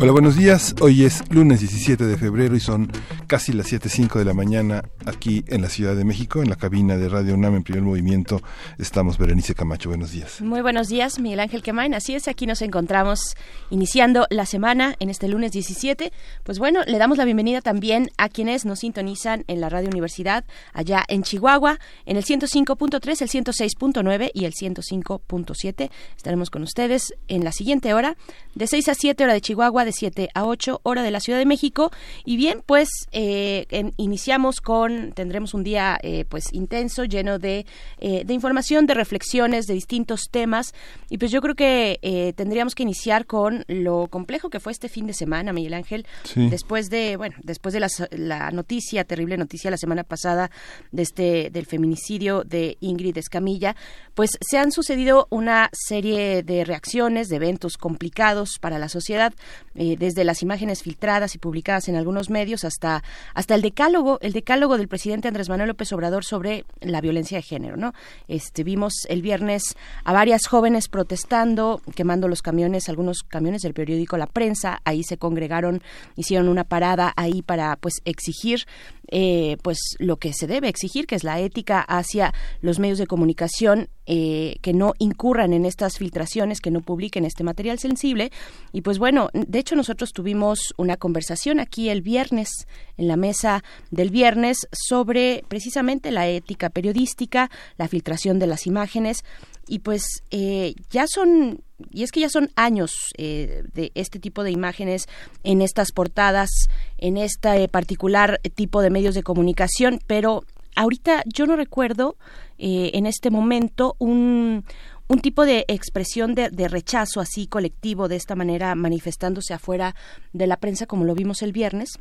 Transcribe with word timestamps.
Hola, 0.00 0.10
buenos 0.10 0.34
días. 0.34 0.74
Hoy 0.80 1.04
es 1.04 1.22
lunes 1.30 1.60
17 1.60 2.04
de 2.04 2.16
febrero 2.16 2.56
y 2.56 2.60
son 2.60 2.90
casi 3.28 3.52
las 3.52 3.72
7.05 3.72 4.18
de 4.18 4.24
la 4.24 4.34
mañana 4.34 4.82
aquí 5.06 5.44
en 5.46 5.62
la 5.62 5.68
Ciudad 5.68 5.94
de 5.94 6.04
México, 6.04 6.42
en 6.42 6.50
la 6.50 6.56
cabina 6.56 6.96
de 6.96 7.08
Radio 7.08 7.34
UNAM 7.34 7.54
en 7.54 7.62
primer 7.62 7.82
movimiento. 7.82 8.42
Estamos 8.76 9.18
Berenice 9.18 9.54
Camacho. 9.54 9.90
Buenos 9.90 10.10
días. 10.10 10.40
Muy 10.40 10.62
buenos 10.62 10.88
días, 10.88 11.20
Miguel 11.20 11.38
Ángel 11.38 11.62
Quemain. 11.62 11.94
Así 11.94 12.16
es, 12.16 12.26
aquí 12.26 12.44
nos 12.44 12.60
encontramos 12.62 13.36
iniciando 13.70 14.26
la 14.30 14.46
semana 14.46 14.96
en 14.98 15.10
este 15.10 15.28
lunes 15.28 15.52
17. 15.52 16.12
Pues 16.42 16.58
bueno, 16.58 16.80
le 16.88 16.98
damos 16.98 17.16
la 17.16 17.24
bienvenida 17.24 17.60
también 17.60 18.10
a 18.18 18.28
quienes 18.28 18.64
nos 18.64 18.80
sintonizan 18.80 19.44
en 19.46 19.60
la 19.60 19.68
Radio 19.68 19.90
Universidad 19.90 20.44
allá 20.72 21.04
en 21.06 21.22
Chihuahua, 21.22 21.78
en 22.04 22.16
el 22.16 22.24
105.3, 22.24 23.22
el 23.22 23.44
106.9 23.44 24.30
y 24.34 24.44
el 24.44 24.54
105.7. 24.54 25.90
Estaremos 26.16 26.50
con 26.50 26.64
ustedes 26.64 27.14
en 27.28 27.44
la 27.44 27.52
siguiente 27.52 27.94
hora, 27.94 28.16
de 28.56 28.66
6 28.66 28.88
a 28.88 28.94
7 28.94 29.22
hora 29.22 29.34
de 29.34 29.40
Chihuahua, 29.40 29.83
de 29.84 29.92
7 29.92 30.28
a 30.34 30.44
8 30.44 30.80
hora 30.82 31.02
de 31.02 31.10
la 31.10 31.20
Ciudad 31.20 31.38
de 31.38 31.46
México. 31.46 31.90
Y 32.24 32.36
bien, 32.36 32.62
pues 32.64 32.88
eh, 33.12 33.66
iniciamos 33.96 34.60
con, 34.60 35.12
tendremos 35.12 35.54
un 35.54 35.64
día 35.64 35.98
eh, 36.02 36.24
pues 36.28 36.52
intenso, 36.52 37.04
lleno 37.04 37.38
de, 37.38 37.66
eh, 37.98 38.24
de, 38.24 38.34
información, 38.34 38.86
de 38.86 38.94
reflexiones, 38.94 39.66
de 39.66 39.74
distintos 39.74 40.28
temas. 40.30 40.74
Y 41.10 41.18
pues 41.18 41.30
yo 41.30 41.40
creo 41.40 41.54
que 41.54 42.32
tendríamos 42.36 42.74
que 42.74 42.82
iniciar 42.82 43.26
con 43.26 43.64
lo 43.68 44.08
complejo 44.08 44.50
que 44.50 44.60
fue 44.60 44.72
este 44.72 44.88
fin 44.88 45.06
de 45.06 45.14
semana, 45.14 45.52
Miguel 45.52 45.74
Ángel. 45.74 46.06
Después 46.34 46.90
de, 46.90 47.16
bueno, 47.16 47.36
después 47.42 47.72
de 47.72 47.80
la, 47.80 47.88
la, 48.10 48.50
noticia, 48.50 49.04
terrible 49.04 49.36
noticia 49.36 49.70
la 49.70 49.76
semana 49.76 50.04
pasada 50.04 50.50
de 50.92 51.02
este, 51.02 51.50
del 51.50 51.66
feminicidio 51.66 52.44
de 52.44 52.76
Ingrid 52.80 53.16
Escamilla, 53.16 53.76
pues 54.14 54.30
se 54.40 54.58
han 54.58 54.72
sucedido 54.72 55.26
una 55.30 55.70
serie 55.72 56.42
de 56.42 56.64
reacciones, 56.64 57.28
de 57.28 57.36
eventos 57.36 57.76
complicados 57.76 58.58
para 58.60 58.78
la 58.78 58.88
sociedad, 58.88 59.32
desde 59.74 60.24
las 60.24 60.42
imágenes 60.42 60.82
filtradas 60.82 61.34
y 61.34 61.38
publicadas 61.38 61.88
en 61.88 61.96
algunos 61.96 62.30
medios 62.30 62.64
hasta 62.64 63.02
hasta 63.34 63.54
el 63.54 63.62
decálogo, 63.62 64.18
el 64.20 64.32
decálogo 64.32 64.78
del 64.78 64.88
presidente 64.88 65.28
Andrés 65.28 65.48
Manuel 65.48 65.68
López 65.68 65.92
Obrador 65.92 66.24
sobre 66.24 66.64
la 66.80 67.00
violencia 67.00 67.38
de 67.38 67.42
género, 67.42 67.76
¿no? 67.76 67.92
Este 68.28 68.64
vimos 68.64 68.92
el 69.08 69.22
viernes 69.22 69.76
a 70.04 70.12
varias 70.12 70.46
jóvenes 70.46 70.88
protestando, 70.88 71.80
quemando 71.94 72.28
los 72.28 72.42
camiones, 72.42 72.88
algunos 72.88 73.22
camiones 73.22 73.62
del 73.62 73.74
periódico 73.74 74.16
La 74.16 74.26
Prensa, 74.26 74.80
ahí 74.84 75.02
se 75.02 75.16
congregaron, 75.16 75.82
hicieron 76.16 76.48
una 76.48 76.64
parada 76.64 77.12
ahí 77.16 77.42
para 77.42 77.76
pues 77.76 77.94
exigir 78.04 78.66
eh, 79.10 79.56
pues 79.62 79.78
lo 79.98 80.16
que 80.16 80.32
se 80.32 80.46
debe 80.46 80.68
exigir, 80.68 81.06
que 81.06 81.14
es 81.14 81.24
la 81.24 81.40
ética 81.40 81.80
hacia 81.80 82.32
los 82.60 82.78
medios 82.78 82.98
de 82.98 83.06
comunicación 83.06 83.88
eh, 84.06 84.56
que 84.60 84.74
no 84.74 84.92
incurran 84.98 85.52
en 85.54 85.64
estas 85.64 85.96
filtraciones, 85.96 86.60
que 86.60 86.70
no 86.70 86.80
publiquen 86.80 87.24
este 87.24 87.44
material 87.44 87.78
sensible. 87.78 88.32
Y 88.72 88.82
pues 88.82 88.98
bueno, 88.98 89.28
de 89.32 89.58
hecho 89.58 89.76
nosotros 89.76 90.12
tuvimos 90.12 90.74
una 90.76 90.96
conversación 90.96 91.58
aquí 91.58 91.88
el 91.88 92.02
viernes, 92.02 92.48
en 92.96 93.08
la 93.08 93.16
mesa 93.16 93.62
del 93.90 94.10
viernes, 94.10 94.68
sobre 94.72 95.44
precisamente 95.48 96.10
la 96.10 96.28
ética 96.28 96.70
periodística, 96.70 97.50
la 97.76 97.88
filtración 97.88 98.38
de 98.38 98.46
las 98.46 98.66
imágenes. 98.66 99.24
Y 99.66 99.78
pues 99.78 100.22
eh, 100.30 100.74
ya 100.90 101.06
son 101.06 101.62
y 101.90 102.02
es 102.02 102.12
que 102.12 102.20
ya 102.20 102.28
son 102.28 102.50
años 102.54 102.92
eh, 103.16 103.64
de 103.72 103.90
este 103.94 104.18
tipo 104.18 104.44
de 104.44 104.50
imágenes 104.50 105.06
en 105.42 105.60
estas 105.60 105.90
portadas 105.92 106.50
en 106.98 107.16
este 107.16 107.66
particular 107.68 108.40
tipo 108.54 108.82
de 108.82 108.90
medios 108.90 109.14
de 109.14 109.22
comunicación. 109.22 110.00
Pero 110.06 110.44
ahorita 110.76 111.22
yo 111.26 111.46
no 111.46 111.56
recuerdo 111.56 112.16
eh, 112.58 112.90
en 112.94 113.06
este 113.06 113.30
momento 113.30 113.96
un 113.98 114.64
un 115.06 115.20
tipo 115.20 115.44
de 115.44 115.66
expresión 115.68 116.34
de, 116.34 116.48
de, 116.48 116.66
rechazo 116.66 117.20
así 117.20 117.46
colectivo 117.46 118.08
de 118.08 118.16
esta 118.16 118.34
manera 118.34 118.74
manifestándose 118.74 119.52
afuera 119.52 119.94
de 120.32 120.46
la 120.46 120.56
prensa 120.56 120.86
como 120.86 121.04
lo 121.04 121.14
vimos 121.14 121.42
el 121.42 121.52
viernes 121.52 121.98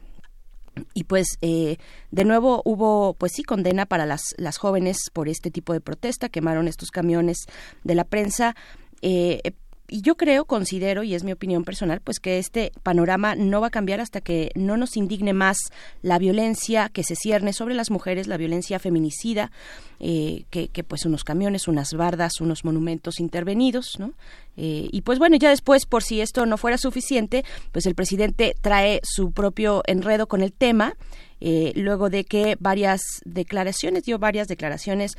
y 0.93 1.03
pues 1.05 1.37
eh, 1.41 1.77
de 2.11 2.25
nuevo 2.25 2.61
hubo 2.65 3.13
pues 3.13 3.33
sí 3.35 3.43
condena 3.43 3.85
para 3.85 4.05
las, 4.05 4.33
las 4.37 4.57
jóvenes 4.57 4.97
por 5.13 5.29
este 5.29 5.51
tipo 5.51 5.73
de 5.73 5.81
protesta. 5.81 6.29
Quemaron 6.29 6.67
estos 6.67 6.91
camiones 6.91 7.45
de 7.83 7.95
la 7.95 8.03
prensa. 8.03 8.55
Eh, 9.01 9.53
y 9.87 10.01
yo 10.01 10.15
creo, 10.15 10.45
considero, 10.45 11.03
y 11.03 11.13
es 11.13 11.23
mi 11.23 11.33
opinión 11.33 11.63
personal, 11.63 11.99
pues 12.01 12.19
que 12.19 12.39
este 12.39 12.71
panorama 12.83 13.35
no 13.35 13.61
va 13.61 13.67
a 13.67 13.71
cambiar 13.71 13.99
hasta 13.99 14.21
que 14.21 14.51
no 14.55 14.77
nos 14.77 14.95
indigne 14.95 15.33
más 15.33 15.57
la 16.01 16.19
violencia 16.19 16.89
que 16.89 17.03
se 17.03 17.15
cierne 17.15 17.53
sobre 17.53 17.75
las 17.75 17.91
mujeres, 17.91 18.27
la 18.27 18.37
violencia 18.37 18.79
feminicida, 18.79 19.51
eh, 19.99 20.45
que, 20.49 20.69
que, 20.69 20.83
pues 20.83 21.05
unos 21.05 21.23
camiones, 21.23 21.67
unas 21.67 21.93
bardas, 21.93 22.39
unos 22.41 22.63
monumentos 22.65 23.19
intervenidos, 23.19 23.99
¿no? 23.99 24.13
Eh, 24.55 24.87
y 24.91 25.01
pues 25.01 25.19
bueno, 25.19 25.35
ya 25.35 25.49
después, 25.49 25.85
por 25.85 26.03
si 26.03 26.21
esto 26.21 26.45
no 26.45 26.57
fuera 26.57 26.77
suficiente, 26.77 27.43
pues 27.71 27.85
el 27.85 27.95
presidente 27.95 28.55
trae 28.61 29.01
su 29.03 29.31
propio 29.31 29.83
enredo 29.85 30.27
con 30.27 30.41
el 30.41 30.53
tema, 30.53 30.95
eh, 31.41 31.73
luego 31.75 32.09
de 32.09 32.23
que 32.23 32.55
varias 32.59 33.01
declaraciones, 33.25 34.03
dio 34.03 34.17
varias 34.17 34.47
declaraciones 34.47 35.17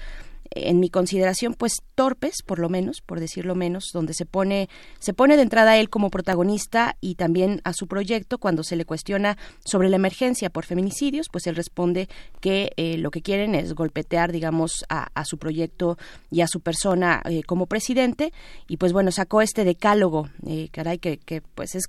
en 0.54 0.81
mi 0.81 0.91
consideración 0.91 1.54
pues 1.54 1.82
torpes 1.94 2.42
por 2.44 2.59
lo 2.59 2.69
menos 2.69 3.00
por 3.00 3.20
decirlo 3.20 3.54
menos 3.54 3.91
donde 3.92 4.15
se 4.15 4.26
pone 4.26 4.69
se 4.98 5.15
pone 5.15 5.37
de 5.37 5.42
entrada 5.42 5.72
a 5.72 5.78
él 5.78 5.91
como 5.91 6.10
protagonista 6.10 6.97
y 7.00 7.15
también 7.15 7.60
a 7.65 7.72
su 7.72 7.87
proyecto 7.87 8.38
cuando 8.38 8.62
se 8.62 8.76
le 8.76 8.84
cuestiona 8.84 9.37
sobre 9.64 9.88
la 9.88 9.97
emergencia 9.97 10.50
por 10.50 10.64
feminicidios 10.64 11.28
pues 11.31 11.47
él 11.47 11.56
responde 11.56 12.09
que 12.41 12.72
eh, 12.76 12.98
lo 12.98 13.10
que 13.10 13.22
quieren 13.22 13.54
es 13.54 13.75
golpetear 13.75 14.32
digamos 14.32 14.84
a, 14.88 15.25
su 15.25 15.38
proyecto 15.38 15.98
y 16.31 16.41
a 16.41 16.47
su 16.47 16.60
persona 16.60 17.22
eh, 17.25 17.43
como 17.43 17.66
presidente. 17.66 18.32
Y 18.69 18.76
pues 18.76 18.93
bueno 18.93 19.10
sacó 19.10 19.43
este 19.43 19.64
decálogo 19.64 20.28
eh, 20.47 20.69
caray 20.70 20.98
que, 20.98 21.19
que 21.19 21.41
pues 21.41 21.75
es 21.75 21.84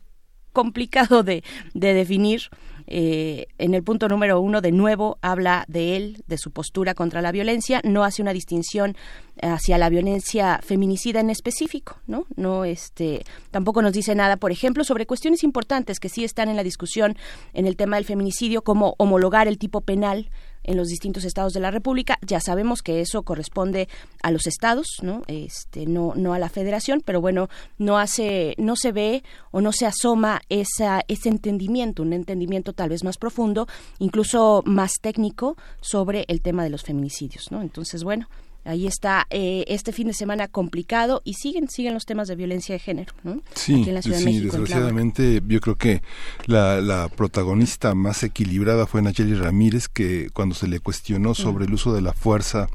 complicado 0.53 1.23
de, 1.23 1.43
de 1.73 1.93
definir 1.93 2.49
eh, 2.87 3.47
en 3.57 3.73
el 3.73 3.83
punto 3.83 4.07
número 4.07 4.39
uno, 4.39 4.61
de 4.61 4.71
nuevo, 4.71 5.17
habla 5.21 5.65
de 5.67 5.95
él, 5.95 6.23
de 6.27 6.37
su 6.37 6.51
postura 6.51 6.93
contra 6.93 7.21
la 7.21 7.31
violencia, 7.31 7.81
no 7.83 8.03
hace 8.03 8.21
una 8.21 8.33
distinción 8.33 8.95
hacia 9.45 9.77
la 9.77 9.89
violencia 9.89 10.59
feminicida 10.63 11.19
en 11.19 11.29
específico, 11.29 11.97
¿no? 12.07 12.25
No, 12.35 12.65
este, 12.65 13.23
tampoco 13.51 13.81
nos 13.81 13.93
dice 13.93 14.15
nada, 14.15 14.37
por 14.37 14.51
ejemplo, 14.51 14.83
sobre 14.83 15.05
cuestiones 15.05 15.43
importantes 15.43 15.99
que 15.99 16.09
sí 16.09 16.23
están 16.23 16.49
en 16.49 16.55
la 16.55 16.63
discusión 16.63 17.17
en 17.53 17.67
el 17.67 17.75
tema 17.75 17.97
del 17.97 18.05
feminicidio, 18.05 18.63
como 18.63 18.95
homologar 18.97 19.47
el 19.47 19.57
tipo 19.57 19.81
penal 19.81 20.29
en 20.65 20.77
los 20.77 20.87
distintos 20.87 21.23
estados 21.23 21.53
de 21.53 21.59
la 21.59 21.71
República. 21.71 22.17
Ya 22.21 22.39
sabemos 22.39 22.81
que 22.81 23.01
eso 23.01 23.23
corresponde 23.23 23.87
a 24.21 24.31
los 24.31 24.47
estados, 24.47 24.87
¿no? 25.01 25.21
Este, 25.27 25.85
no, 25.85 26.13
no 26.15 26.33
a 26.33 26.39
la 26.39 26.49
federación, 26.49 27.01
pero 27.05 27.21
bueno, 27.21 27.49
no 27.77 27.97
hace, 27.97 28.55
no 28.57 28.75
se 28.75 28.91
ve 28.91 29.23
o 29.51 29.61
no 29.61 29.71
se 29.71 29.85
asoma 29.85 30.41
esa, 30.49 31.01
ese 31.07 31.29
entendimiento, 31.29 32.03
un 32.03 32.13
entendimiento 32.13 32.73
tal 32.73 32.89
vez 32.89 33.03
más 33.03 33.17
profundo, 33.17 33.67
incluso 33.99 34.63
más 34.65 34.93
técnico 35.01 35.55
sobre 35.81 36.25
el 36.27 36.41
tema 36.41 36.63
de 36.63 36.69
los 36.69 36.83
feminicidios, 36.83 37.51
¿no? 37.51 37.61
Entonces, 37.61 38.03
bueno, 38.03 38.27
ahí 38.65 38.87
está 38.87 39.27
eh, 39.29 39.63
este 39.67 39.93
fin 39.93 40.07
de 40.07 40.13
semana 40.13 40.47
complicado 40.47 41.21
y 41.23 41.35
siguen 41.35 41.69
siguen 41.69 41.93
los 41.93 42.05
temas 42.05 42.27
de 42.27 42.35
violencia 42.35 42.73
de 42.73 42.79
género 42.79 43.13
¿no? 43.23 43.41
sí 43.53 43.85
sí 44.01 44.39
desgraciadamente 44.39 45.41
yo 45.47 45.61
creo 45.61 45.75
que 45.75 46.01
la, 46.47 46.81
la, 46.81 47.07
protagonista 47.07 47.93
más 47.95 48.23
equilibrada 48.23 48.87
fue 48.87 49.01
Nayeli 49.01 49.35
Ramírez 49.35 49.87
que 49.87 50.29
cuando 50.33 50.55
se 50.55 50.67
le 50.67 50.79
cuestionó 50.79 51.35
sobre 51.35 51.65
el 51.65 51.73
uso 51.73 51.93
de 51.93 52.01
la 52.01 52.13
fuerza 52.13 52.67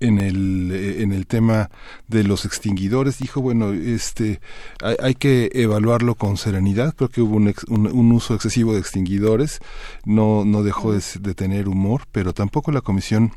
en 0.00 0.18
el 0.18 0.70
eh, 0.72 1.02
en 1.02 1.12
el 1.12 1.26
tema 1.26 1.70
de 2.06 2.24
los 2.24 2.44
extinguidores 2.44 3.18
dijo 3.18 3.40
bueno 3.40 3.72
este 3.72 4.40
hay, 4.80 5.14
que 5.14 5.50
evaluarlo 5.54 6.14
con 6.14 6.36
serenidad 6.36 6.94
creo 6.94 7.08
que 7.08 7.20
hubo 7.20 7.36
un, 7.36 7.54
un, 7.68 8.12
uso 8.12 8.34
excesivo 8.34 8.74
de 8.74 8.80
extinguidores 8.80 9.60
no 10.04 10.44
no 10.44 10.62
dejó 10.62 10.92
de, 10.92 11.02
de 11.20 11.34
tener 11.34 11.68
humor 11.68 12.02
pero 12.12 12.32
tampoco 12.32 12.72
la 12.72 12.80
comisión 12.80 13.32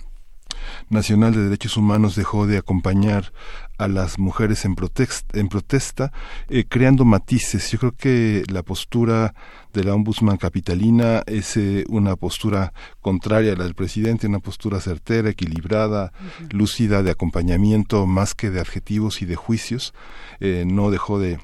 Nacional 0.90 1.34
de 1.34 1.44
Derechos 1.44 1.78
Humanos 1.78 2.16
dejó 2.16 2.48
de 2.48 2.58
acompañar 2.58 3.32
a 3.78 3.88
las 3.88 4.20
mujeres 4.20 4.64
en, 4.66 4.76
protesta, 4.76 5.40
en 5.40 5.48
protesta 5.48 6.12
eh, 6.50 6.66
creando 6.68 7.04
matices. 7.04 7.72
Yo 7.72 7.80
creo 7.80 7.92
que 7.94 8.44
la 8.52 8.62
postura 8.62 9.34
de 9.74 9.84
la 9.84 9.96
ombudsman 9.96 10.38
capitalina 10.38 11.24
es 11.26 11.58
eh, 11.58 11.86
una 11.90 12.16
postura 12.16 12.74
contraria 13.00 13.54
a 13.54 13.56
la 13.56 13.64
del 13.64 13.74
presidente, 13.74 14.28
una 14.28 14.40
postura 14.40 14.80
certera, 14.82 15.30
equilibrada, 15.30 16.14
lúcida, 16.52 17.02
de 17.02 17.12
acompañamiento 17.12 18.06
más 18.06 18.36
que 18.36 18.52
de 18.52 18.60
adjetivos 18.60 19.22
y 19.22 19.26
de 19.26 19.36
juicios. 19.36 19.94
Eh, 20.40 20.64
no 20.68 20.92
dejó 20.92 21.20
de 21.20 21.40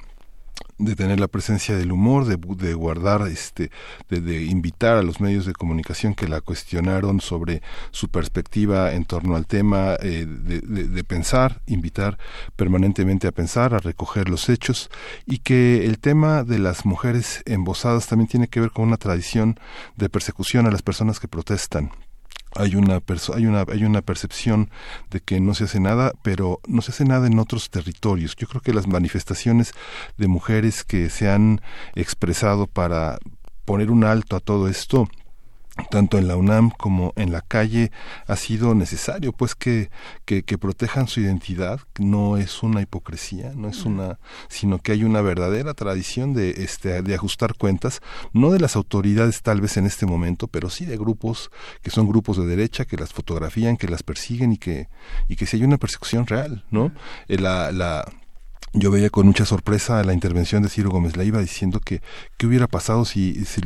de 0.78 0.94
tener 0.94 1.18
la 1.20 1.28
presencia 1.28 1.76
del 1.76 1.92
humor, 1.92 2.24
de, 2.24 2.36
de 2.36 2.74
guardar, 2.74 3.26
este, 3.28 3.70
de, 4.08 4.44
invitar 4.44 4.96
a 4.96 5.02
los 5.02 5.20
medios 5.20 5.44
de 5.44 5.52
comunicación 5.52 6.14
que 6.14 6.28
la 6.28 6.40
cuestionaron 6.40 7.20
sobre 7.20 7.62
su 7.90 8.08
perspectiva 8.08 8.92
en 8.92 9.04
torno 9.04 9.36
al 9.36 9.46
tema, 9.46 9.96
eh, 10.00 10.26
de, 10.26 10.60
de, 10.60 11.04
pensar, 11.04 11.62
invitar 11.66 12.18
permanentemente 12.56 13.26
a 13.26 13.32
pensar, 13.32 13.74
a 13.74 13.78
recoger 13.78 14.28
los 14.28 14.48
hechos 14.48 14.90
y 15.26 15.38
que 15.38 15.84
el 15.84 15.98
tema 15.98 16.44
de 16.44 16.58
las 16.58 16.86
mujeres 16.86 17.42
embosadas 17.46 18.06
también 18.06 18.28
tiene 18.28 18.48
que 18.48 18.60
ver 18.60 18.70
con 18.70 18.86
una 18.86 18.96
tradición 18.96 19.58
de 19.96 20.08
persecución 20.08 20.66
a 20.66 20.70
las 20.70 20.82
personas 20.82 21.20
que 21.20 21.28
protestan 21.28 21.90
hay 22.58 22.74
una 22.74 23.00
hay 23.34 23.46
una 23.46 23.64
hay 23.68 23.84
una 23.84 24.02
percepción 24.02 24.70
de 25.10 25.20
que 25.20 25.40
no 25.40 25.54
se 25.54 25.64
hace 25.64 25.80
nada 25.80 26.12
pero 26.22 26.60
no 26.66 26.82
se 26.82 26.90
hace 26.90 27.04
nada 27.04 27.26
en 27.26 27.38
otros 27.38 27.70
territorios. 27.70 28.36
Yo 28.36 28.46
creo 28.48 28.60
que 28.60 28.74
las 28.74 28.86
manifestaciones 28.86 29.72
de 30.16 30.28
mujeres 30.28 30.84
que 30.84 31.08
se 31.08 31.30
han 31.30 31.60
expresado 31.94 32.66
para 32.66 33.18
poner 33.64 33.90
un 33.90 34.04
alto 34.04 34.36
a 34.36 34.40
todo 34.40 34.68
esto 34.68 35.08
tanto 35.90 36.18
en 36.18 36.28
la 36.28 36.36
UNAM 36.36 36.70
como 36.70 37.12
en 37.16 37.32
la 37.32 37.40
calle 37.40 37.90
ha 38.26 38.36
sido 38.36 38.74
necesario 38.74 39.32
pues 39.32 39.54
que, 39.54 39.90
que, 40.24 40.42
protejan 40.58 41.06
su 41.06 41.20
identidad 41.20 41.80
no 41.98 42.36
es 42.36 42.62
una 42.62 42.82
hipocresía 42.82 43.52
no 43.54 43.68
es 43.68 43.84
una 43.84 44.18
sino 44.48 44.78
que 44.78 44.92
hay 44.92 45.04
una 45.04 45.20
verdadera 45.20 45.74
tradición 45.74 46.34
de 46.34 46.50
este 46.62 47.02
de 47.02 47.14
ajustar 47.14 47.54
cuentas 47.54 48.00
no 48.32 48.50
de 48.50 48.58
las 48.58 48.76
autoridades 48.76 49.42
tal 49.42 49.60
vez 49.60 49.76
en 49.76 49.86
este 49.86 50.04
momento 50.04 50.48
pero 50.48 50.68
sí 50.68 50.84
de 50.84 50.96
grupos 50.96 51.50
que 51.82 51.90
son 51.90 52.08
grupos 52.08 52.36
de 52.36 52.46
derecha 52.46 52.84
que 52.84 52.96
las 52.96 53.12
fotografían 53.12 53.76
que 53.76 53.88
las 53.88 54.02
persiguen 54.02 54.52
y 54.52 54.58
que 54.58 54.88
y 55.28 55.36
que 55.36 55.46
si 55.46 55.56
hay 55.56 55.64
una 55.64 55.78
persecución 55.78 56.26
real 56.26 56.64
no 56.70 56.92
eh, 57.28 57.38
la, 57.38 57.70
la 57.72 58.04
yo 58.72 58.90
veía 58.90 59.08
con 59.10 59.26
mucha 59.26 59.44
sorpresa 59.44 60.02
la 60.04 60.12
intervención 60.12 60.62
de 60.62 60.68
Ciro 60.68 60.90
Gómez 60.90 61.16
Leiva 61.16 61.40
diciendo 61.40 61.80
que 61.80 62.02
qué 62.36 62.46
hubiera 62.46 62.66
pasado 62.66 63.04
si, 63.04 63.44
si, 63.44 63.60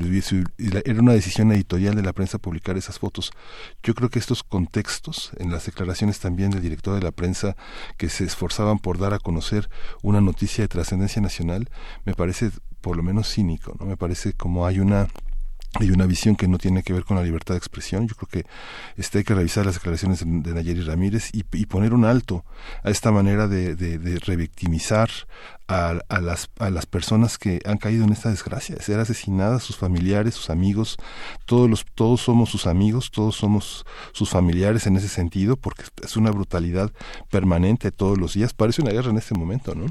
era 0.84 1.00
una 1.00 1.12
decisión 1.12 1.50
editorial 1.52 1.96
de 1.96 2.02
la 2.02 2.12
prensa 2.12 2.38
publicar 2.38 2.76
esas 2.76 2.98
fotos. 2.98 3.32
Yo 3.82 3.94
creo 3.94 4.10
que 4.10 4.18
estos 4.18 4.42
contextos, 4.42 5.32
en 5.38 5.50
las 5.50 5.66
declaraciones 5.66 6.20
también 6.20 6.50
del 6.50 6.62
director 6.62 6.94
de 6.94 7.02
la 7.02 7.10
prensa 7.10 7.56
que 7.96 8.08
se 8.08 8.24
esforzaban 8.24 8.78
por 8.78 8.98
dar 8.98 9.12
a 9.12 9.18
conocer 9.18 9.68
una 10.02 10.20
noticia 10.20 10.62
de 10.62 10.68
trascendencia 10.68 11.20
nacional, 11.20 11.68
me 12.04 12.14
parece 12.14 12.50
por 12.80 12.96
lo 12.96 13.02
menos 13.02 13.32
cínico, 13.32 13.74
¿no? 13.78 13.86
Me 13.86 13.96
parece 13.96 14.32
como 14.32 14.66
hay 14.66 14.80
una 14.80 15.08
hay 15.80 15.90
una 15.90 16.06
visión 16.06 16.36
que 16.36 16.48
no 16.48 16.58
tiene 16.58 16.82
que 16.82 16.92
ver 16.92 17.04
con 17.04 17.16
la 17.16 17.22
libertad 17.22 17.54
de 17.54 17.58
expresión. 17.58 18.06
Yo 18.06 18.14
creo 18.14 18.28
que 18.28 18.50
este, 18.96 19.18
hay 19.18 19.24
que 19.24 19.34
revisar 19.34 19.64
las 19.64 19.74
declaraciones 19.74 20.20
de, 20.20 20.54
Nayeli 20.54 20.82
Ramírez 20.82 21.30
y, 21.32 21.42
poner 21.64 21.94
un 21.94 22.04
alto 22.04 22.44
a 22.82 22.90
esta 22.90 23.10
manera 23.10 23.48
de, 23.48 23.74
de, 23.74 23.98
de 23.98 24.18
revictimizar 24.18 25.08
a, 25.72 26.20
las, 26.20 26.50
a 26.58 26.70
las 26.70 26.86
personas 26.86 27.38
que 27.38 27.60
han 27.64 27.78
caído 27.78 28.04
en 28.04 28.12
esta 28.12 28.30
desgracia, 28.30 28.76
de 28.76 28.82
ser 28.82 29.00
asesinadas, 29.00 29.62
sus 29.62 29.76
familiares, 29.76 30.34
sus 30.34 30.50
amigos, 30.50 30.96
todos, 31.46 31.68
los, 31.68 31.84
todos 31.94 32.20
somos 32.20 32.50
sus 32.50 32.66
amigos, 32.66 33.10
todos 33.10 33.36
somos 33.36 33.86
sus 34.12 34.30
familiares 34.30 34.86
en 34.86 34.96
ese 34.96 35.08
sentido, 35.08 35.56
porque 35.56 35.84
es 36.02 36.16
una 36.16 36.30
brutalidad 36.30 36.90
permanente 37.30 37.90
todos 37.90 38.18
los 38.18 38.34
días. 38.34 38.54
Parece 38.54 38.82
una 38.82 38.92
guerra 38.92 39.10
en 39.10 39.18
este 39.18 39.34
momento, 39.34 39.74
¿no? 39.74 39.86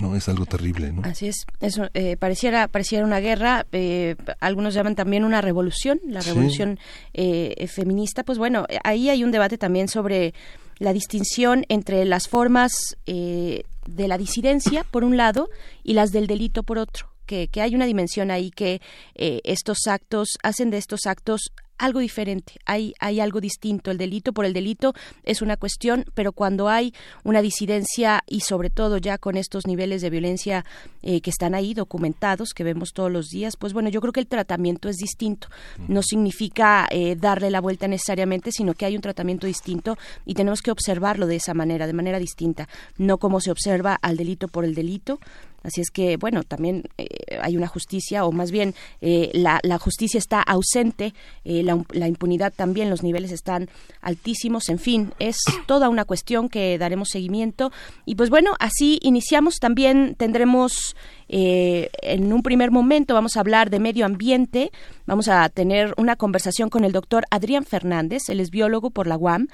No, 0.00 0.14
es 0.16 0.28
algo 0.28 0.46
terrible, 0.46 0.92
¿no? 0.92 1.02
Así 1.04 1.28
es, 1.28 1.46
eso 1.60 1.88
eh, 1.94 2.16
pareciera, 2.16 2.68
pareciera 2.68 3.04
una 3.04 3.20
guerra, 3.20 3.66
eh, 3.72 4.16
algunos 4.40 4.74
llaman 4.74 4.94
también 4.94 5.24
una 5.24 5.40
revolución, 5.40 6.00
la 6.06 6.20
revolución 6.20 6.78
eh, 7.14 7.66
feminista, 7.68 8.24
pues 8.24 8.38
bueno, 8.38 8.66
ahí 8.84 9.08
hay 9.08 9.24
un 9.24 9.30
debate 9.30 9.58
también 9.58 9.88
sobre 9.88 10.34
la 10.78 10.92
distinción 10.92 11.64
entre 11.68 12.04
las 12.04 12.28
formas 12.28 12.72
eh, 13.06 13.64
de 13.86 14.08
la 14.08 14.18
disidencia, 14.18 14.84
por 14.84 15.04
un 15.04 15.16
lado, 15.16 15.48
y 15.82 15.94
las 15.94 16.12
del 16.12 16.26
delito, 16.26 16.62
por 16.62 16.78
otro. 16.78 17.08
Que, 17.26 17.48
que 17.48 17.60
hay 17.60 17.74
una 17.74 17.84
dimensión 17.84 18.30
ahí 18.30 18.50
que 18.50 18.80
eh, 19.14 19.40
estos 19.44 19.86
actos 19.86 20.38
hacen 20.42 20.70
de 20.70 20.78
estos 20.78 21.00
actos 21.04 21.52
algo 21.78 22.00
diferente, 22.00 22.54
hay, 22.66 22.94
hay 23.00 23.20
algo 23.20 23.40
distinto. 23.40 23.90
El 23.90 23.98
delito 23.98 24.32
por 24.32 24.44
el 24.44 24.52
delito 24.52 24.94
es 25.24 25.42
una 25.42 25.56
cuestión, 25.56 26.04
pero 26.14 26.32
cuando 26.32 26.68
hay 26.68 26.92
una 27.24 27.42
disidencia 27.42 28.22
y 28.26 28.40
sobre 28.40 28.70
todo 28.70 28.98
ya 28.98 29.18
con 29.18 29.36
estos 29.36 29.66
niveles 29.66 30.02
de 30.02 30.10
violencia 30.10 30.64
eh, 31.02 31.20
que 31.20 31.30
están 31.30 31.54
ahí 31.54 31.74
documentados, 31.74 32.52
que 32.54 32.64
vemos 32.64 32.92
todos 32.92 33.10
los 33.10 33.28
días, 33.28 33.56
pues 33.56 33.72
bueno, 33.72 33.88
yo 33.88 34.00
creo 34.00 34.12
que 34.12 34.20
el 34.20 34.26
tratamiento 34.26 34.88
es 34.88 34.96
distinto. 34.96 35.48
No 35.86 36.02
significa 36.02 36.86
eh, 36.90 37.16
darle 37.16 37.50
la 37.50 37.60
vuelta 37.60 37.88
necesariamente, 37.88 38.52
sino 38.52 38.74
que 38.74 38.84
hay 38.84 38.96
un 38.96 39.02
tratamiento 39.02 39.46
distinto 39.46 39.96
y 40.26 40.34
tenemos 40.34 40.62
que 40.62 40.70
observarlo 40.70 41.26
de 41.26 41.36
esa 41.36 41.54
manera, 41.54 41.86
de 41.86 41.92
manera 41.92 42.18
distinta, 42.18 42.68
no 42.96 43.18
como 43.18 43.40
se 43.40 43.50
observa 43.50 43.98
al 44.00 44.16
delito 44.16 44.48
por 44.48 44.64
el 44.64 44.74
delito, 44.74 45.20
Así 45.62 45.80
es 45.80 45.90
que, 45.90 46.16
bueno, 46.16 46.44
también 46.44 46.84
eh, 46.98 47.06
hay 47.42 47.56
una 47.56 47.66
justicia, 47.66 48.24
o 48.24 48.32
más 48.32 48.52
bien 48.52 48.74
eh, 49.00 49.30
la, 49.34 49.78
justicia 49.78 50.18
está 50.18 50.40
ausente, 50.40 51.14
eh, 51.44 51.62
la, 51.64 52.08
impunidad 52.08 52.52
también, 52.54 52.90
los 52.90 53.02
niveles 53.02 53.32
están 53.32 53.68
altísimos, 54.00 54.68
en 54.68 54.78
fin, 54.78 55.12
es 55.18 55.36
toda 55.66 55.88
una 55.88 56.04
cuestión 56.04 56.48
que 56.48 56.78
daremos 56.78 57.08
seguimiento. 57.08 57.72
Y 58.06 58.14
pues 58.14 58.30
bueno, 58.30 58.52
así 58.60 58.98
iniciamos, 59.02 59.56
también 59.56 60.14
tendremos 60.16 60.96
en 61.30 62.32
un 62.32 62.42
primer 62.42 62.70
momento, 62.70 63.12
vamos 63.12 63.36
a 63.36 63.40
hablar 63.40 63.68
de 63.68 63.80
medio 63.80 64.06
ambiente, 64.06 64.70
vamos 65.04 65.28
a 65.28 65.46
tener 65.50 65.92
una 65.98 66.16
conversación 66.16 66.70
con 66.70 66.84
el 66.84 66.92
doctor 66.92 67.24
Adrián 67.30 67.66
Fernández, 67.66 68.30
él 68.30 68.40
es 68.40 68.48
biólogo 68.48 68.88
por 68.88 69.06
la 69.06 69.18
UAM, 69.18 69.48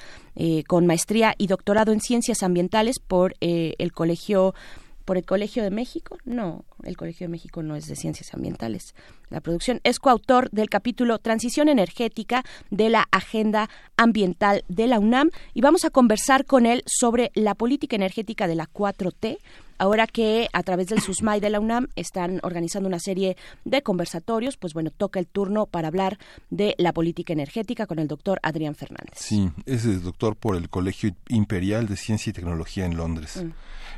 con 0.68 0.86
maestría 0.86 1.34
y 1.36 1.48
doctorado 1.48 1.90
en 1.90 2.00
ciencias 2.00 2.44
ambientales 2.44 3.00
por 3.00 3.34
el 3.40 3.92
Colegio 3.92 4.54
por 5.04 5.16
el 5.16 5.24
Colegio 5.24 5.62
de 5.62 5.70
México. 5.70 6.18
No, 6.24 6.64
el 6.82 6.96
Colegio 6.96 7.26
de 7.26 7.30
México 7.30 7.62
no 7.62 7.76
es 7.76 7.86
de 7.86 7.96
ciencias 7.96 8.34
ambientales. 8.34 8.94
La 9.30 9.40
producción 9.40 9.80
es 9.84 9.98
coautor 9.98 10.50
del 10.50 10.70
capítulo 10.70 11.18
Transición 11.18 11.68
energética 11.68 12.44
de 12.70 12.88
la 12.88 13.06
Agenda 13.10 13.68
Ambiental 13.96 14.64
de 14.68 14.86
la 14.86 14.98
UNAM 14.98 15.30
y 15.54 15.60
vamos 15.60 15.84
a 15.84 15.90
conversar 15.90 16.44
con 16.44 16.66
él 16.66 16.82
sobre 16.86 17.30
la 17.34 17.54
política 17.54 17.96
energética 17.96 18.46
de 18.46 18.54
la 18.54 18.66
4T. 18.66 19.38
Ahora 19.76 20.06
que 20.06 20.48
a 20.52 20.62
través 20.62 20.86
del 20.86 21.00
SUSMAI 21.00 21.40
de 21.40 21.50
la 21.50 21.58
UNAM 21.58 21.88
están 21.96 22.38
organizando 22.42 22.88
una 22.88 23.00
serie 23.00 23.36
de 23.64 23.82
conversatorios, 23.82 24.56
pues 24.56 24.72
bueno, 24.72 24.90
toca 24.90 25.18
el 25.18 25.26
turno 25.26 25.66
para 25.66 25.88
hablar 25.88 26.18
de 26.50 26.76
la 26.78 26.92
política 26.92 27.32
energética 27.32 27.86
con 27.86 27.98
el 27.98 28.06
doctor 28.06 28.38
Adrián 28.42 28.76
Fernández. 28.76 29.14
Sí, 29.16 29.50
es 29.66 30.02
doctor 30.02 30.36
por 30.36 30.56
el 30.56 30.70
Colegio 30.70 31.10
Imperial 31.28 31.88
de 31.88 31.96
Ciencia 31.96 32.30
y 32.30 32.32
Tecnología 32.32 32.86
en 32.86 32.96
Londres. 32.96 33.42
Mm. 33.42 33.50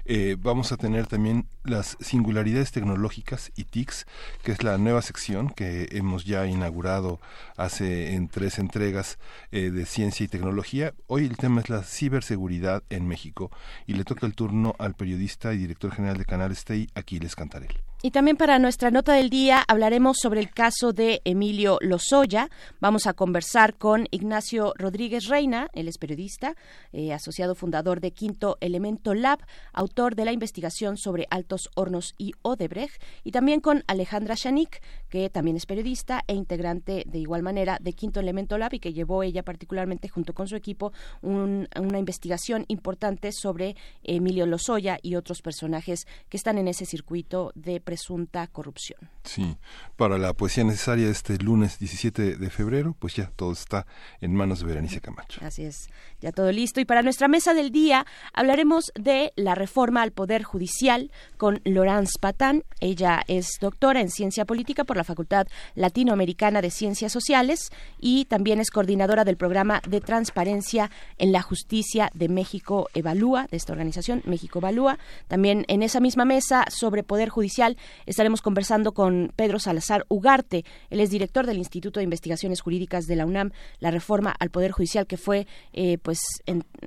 Eh, 0.08 0.36
vamos 0.38 0.70
a 0.70 0.76
tener 0.76 1.08
también 1.08 1.48
las 1.64 1.96
singularidades 2.00 2.70
tecnológicas 2.70 3.50
y 3.56 3.64
TICs, 3.64 4.06
que 4.44 4.52
es 4.52 4.62
la 4.62 4.78
nueva 4.78 5.02
sección 5.02 5.50
que 5.50 5.88
hemos 5.90 6.24
ya 6.24 6.46
inaugurado 6.46 7.18
hace 7.56 8.14
en 8.14 8.28
tres 8.28 8.60
entregas 8.60 9.18
eh, 9.50 9.70
de 9.70 9.84
ciencia 9.84 10.22
y 10.22 10.28
tecnología. 10.28 10.94
Hoy 11.08 11.24
el 11.24 11.36
tema 11.36 11.60
es 11.60 11.70
la 11.70 11.82
ciberseguridad 11.82 12.84
en 12.88 13.08
México 13.08 13.50
y 13.86 13.94
le 13.94 14.04
toca 14.04 14.26
el 14.26 14.36
turno 14.36 14.76
al 14.78 14.94
periodista 14.94 15.52
y 15.54 15.58
director 15.58 15.92
general 15.92 16.18
de 16.18 16.24
Canal 16.24 16.52
Stay, 16.52 16.88
Aquiles 16.94 17.34
Cantarel. 17.34 17.76
Y 18.02 18.10
también 18.10 18.36
para 18.36 18.58
nuestra 18.58 18.90
nota 18.90 19.14
del 19.14 19.30
día 19.30 19.64
hablaremos 19.66 20.18
sobre 20.20 20.40
el 20.40 20.50
caso 20.50 20.92
de 20.92 21.22
Emilio 21.24 21.78
Lozoya. 21.80 22.50
Vamos 22.78 23.06
a 23.06 23.14
conversar 23.14 23.74
con 23.78 24.06
Ignacio 24.10 24.74
Rodríguez 24.76 25.28
Reina, 25.28 25.70
él 25.72 25.88
es 25.88 25.96
periodista, 25.96 26.56
eh, 26.92 27.14
asociado 27.14 27.54
fundador 27.54 28.00
de 28.00 28.10
Quinto 28.10 28.58
Elemento 28.60 29.14
Lab, 29.14 29.38
autor 29.72 30.14
de 30.14 30.26
la 30.26 30.32
investigación 30.32 30.98
sobre 30.98 31.26
Altos 31.30 31.70
Hornos 31.74 32.14
y 32.18 32.34
Odebrecht, 32.42 33.02
y 33.24 33.32
también 33.32 33.60
con 33.60 33.82
Alejandra 33.86 34.34
Shanik, 34.36 34.82
que 35.08 35.30
también 35.30 35.56
es 35.56 35.64
periodista 35.64 36.22
e 36.26 36.34
integrante 36.34 37.02
de 37.06 37.18
igual 37.18 37.42
manera 37.42 37.78
de 37.80 37.94
Quinto 37.94 38.20
Elemento 38.20 38.58
Lab 38.58 38.74
y 38.74 38.78
que 38.78 38.92
llevó 38.92 39.22
ella 39.22 39.42
particularmente 39.42 40.10
junto 40.10 40.34
con 40.34 40.48
su 40.48 40.56
equipo 40.56 40.92
una 41.22 41.98
investigación 41.98 42.66
importante 42.68 43.32
sobre 43.32 43.74
Emilio 44.02 44.44
Lozoya 44.44 44.98
y 45.00 45.14
otros 45.14 45.40
personajes 45.40 46.06
que 46.28 46.36
están 46.36 46.58
en 46.58 46.68
ese 46.68 46.84
circuito 46.84 47.52
de 47.54 47.80
presunta 47.86 48.44
corrupción. 48.48 48.98
Sí, 49.22 49.56
para 49.96 50.18
la 50.18 50.34
poesía 50.34 50.64
necesaria 50.64 51.08
este 51.08 51.38
lunes 51.38 51.78
17 51.78 52.36
de 52.36 52.50
febrero, 52.50 52.96
pues 52.98 53.14
ya 53.14 53.30
todo 53.36 53.52
está 53.52 53.86
en 54.20 54.34
manos 54.34 54.58
de 54.58 54.66
Berenice 54.66 55.00
Camacho. 55.00 55.40
Así 55.44 55.62
es, 55.62 55.88
todo 56.32 56.52
listo. 56.52 56.80
Y 56.80 56.84
para 56.84 57.02
nuestra 57.02 57.28
mesa 57.28 57.54
del 57.54 57.70
día 57.70 58.06
hablaremos 58.32 58.92
de 58.94 59.32
la 59.36 59.54
reforma 59.54 60.02
al 60.02 60.12
Poder 60.12 60.42
Judicial 60.42 61.10
con 61.36 61.60
Laurence 61.64 62.18
Patán. 62.20 62.64
Ella 62.80 63.22
es 63.28 63.58
doctora 63.60 64.00
en 64.00 64.10
Ciencia 64.10 64.44
Política 64.44 64.84
por 64.84 64.96
la 64.96 65.04
Facultad 65.04 65.46
Latinoamericana 65.74 66.62
de 66.62 66.70
Ciencias 66.70 67.12
Sociales 67.12 67.70
y 67.98 68.26
también 68.26 68.60
es 68.60 68.70
coordinadora 68.70 69.24
del 69.24 69.36
programa 69.36 69.80
de 69.88 70.00
transparencia 70.00 70.90
en 71.18 71.32
la 71.32 71.42
justicia 71.42 72.10
de 72.14 72.28
México 72.28 72.88
Evalúa, 72.94 73.46
de 73.50 73.56
esta 73.56 73.72
organización, 73.72 74.22
México 74.24 74.58
Evalúa. 74.58 74.98
También 75.28 75.64
en 75.68 75.82
esa 75.82 76.00
misma 76.00 76.24
mesa 76.24 76.64
sobre 76.68 77.02
Poder 77.02 77.28
Judicial. 77.28 77.76
Estaremos 78.06 78.42
conversando 78.42 78.92
con 78.92 79.32
Pedro 79.36 79.58
Salazar 79.58 80.04
Ugarte. 80.08 80.64
Él 80.90 81.00
es 81.00 81.10
director 81.10 81.46
del 81.46 81.58
Instituto 81.58 82.00
de 82.00 82.04
Investigaciones 82.04 82.60
Jurídicas 82.60 83.06
de 83.06 83.16
la 83.16 83.26
UNAM. 83.26 83.52
La 83.80 83.90
reforma 83.90 84.34
al 84.38 84.50
Poder 84.50 84.72
Judicial 84.72 85.06
que 85.06 85.16
fue 85.16 85.46
eh, 85.72 85.98
pues 85.98 86.15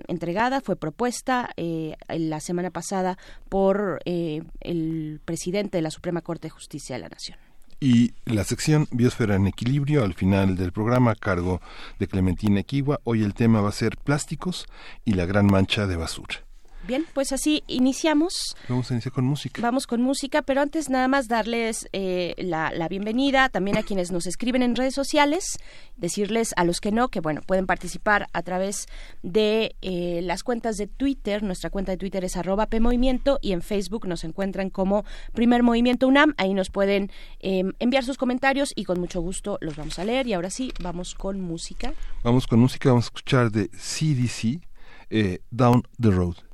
entregada, 0.07 0.61
fue 0.61 0.75
propuesta 0.75 1.49
eh, 1.57 1.95
la 2.09 2.39
semana 2.39 2.71
pasada 2.71 3.17
por 3.49 3.99
eh, 4.05 4.43
el 4.61 5.21
presidente 5.25 5.77
de 5.77 5.81
la 5.81 5.91
Suprema 5.91 6.21
Corte 6.21 6.47
de 6.47 6.51
Justicia 6.51 6.95
de 6.95 7.01
la 7.01 7.09
Nación 7.09 7.37
y 7.79 8.13
la 8.25 8.43
sección 8.43 8.87
Biosfera 8.91 9.35
en 9.35 9.47
Equilibrio 9.47 10.03
al 10.03 10.13
final 10.13 10.57
del 10.57 10.71
programa 10.71 11.11
a 11.11 11.15
cargo 11.15 11.61
de 11.97 12.07
Clementina 12.07 12.59
Equigua. 12.59 12.99
Hoy 13.05 13.23
el 13.23 13.33
tema 13.33 13.61
va 13.61 13.69
a 13.69 13.73
ser 13.73 13.95
plásticos 13.97 14.65
y 15.05 15.13
la 15.13 15.25
gran 15.25 15.45
mancha 15.45 15.87
de 15.87 15.95
basura. 15.95 16.48
Bien, 16.89 17.05
pues 17.13 17.31
así 17.33 17.63
iniciamos. 17.67 18.55
Vamos 18.67 18.89
a 18.89 18.95
iniciar 18.95 19.13
con 19.13 19.23
música. 19.23 19.61
Vamos 19.61 19.85
con 19.85 20.01
música, 20.01 20.41
pero 20.41 20.59
antes 20.59 20.89
nada 20.89 21.07
más 21.07 21.27
darles 21.27 21.87
eh, 21.93 22.33
la, 22.39 22.71
bienvenida 22.89 23.49
también 23.49 23.77
a 23.77 23.83
quienes 23.83 24.11
nos 24.11 24.25
escriben 24.25 24.63
en 24.63 24.75
redes 24.75 24.95
sociales, 24.95 25.59
decirles 25.97 26.51
a 26.57 26.63
los 26.63 26.81
que 26.81 26.91
no 26.91 27.09
que 27.09 27.19
bueno 27.19 27.41
pueden 27.43 27.67
participar 27.67 28.25
a 28.33 28.41
través 28.41 28.87
de 29.21 29.75
eh, 29.83 30.21
las 30.23 30.41
cuentas 30.41 30.77
de 30.77 30.87
Twitter. 30.87 31.43
Nuestra 31.43 31.69
cuenta 31.69 31.91
de 31.91 31.99
Twitter 31.99 32.25
es 32.25 32.35
arroba 32.35 32.65
PMovimiento 32.65 33.37
y 33.39 33.51
en 33.51 33.61
Facebook 33.61 34.07
nos 34.07 34.23
encuentran 34.23 34.71
como 34.71 35.05
Primer 35.33 35.61
Movimiento 35.61 36.07
UNAM. 36.07 36.33
Ahí 36.37 36.55
nos 36.55 36.71
pueden 36.71 37.11
em, 37.39 37.73
enviar 37.77 38.03
sus 38.03 38.17
comentarios 38.17 38.73
y 38.75 38.85
con 38.85 38.99
mucho 38.99 39.21
gusto 39.21 39.59
los 39.61 39.75
vamos 39.75 39.99
a 39.99 40.05
leer. 40.05 40.25
Y 40.25 40.33
ahora 40.33 40.49
sí, 40.49 40.73
vamos 40.81 41.13
con 41.13 41.39
música. 41.39 41.93
Vamos 42.23 42.47
con 42.47 42.59
música, 42.59 42.89
vamos 42.89 43.05
a 43.05 43.09
escuchar 43.09 43.51
de 43.51 43.67
CDC, 43.67 44.67
eh, 45.11 45.43
Down 45.51 45.83
the 46.01 46.09
Road. 46.09 46.48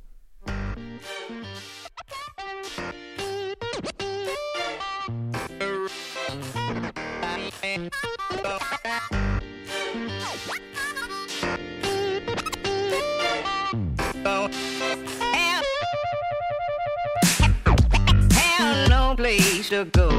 Place 19.16 19.70
to 19.70 19.84
go. 19.86 20.10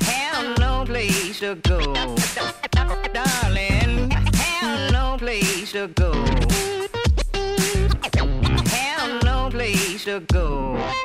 Have 0.00 0.58
no 0.58 0.84
place 0.86 1.40
to 1.40 1.54
go. 1.56 1.80
Darling, 3.12 4.10
have 4.10 4.92
no 4.92 5.16
place 5.18 5.72
to 5.72 5.88
go. 5.88 6.33
Go. 10.20 11.03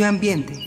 Medio 0.00 0.08
Ambiente. 0.08 0.59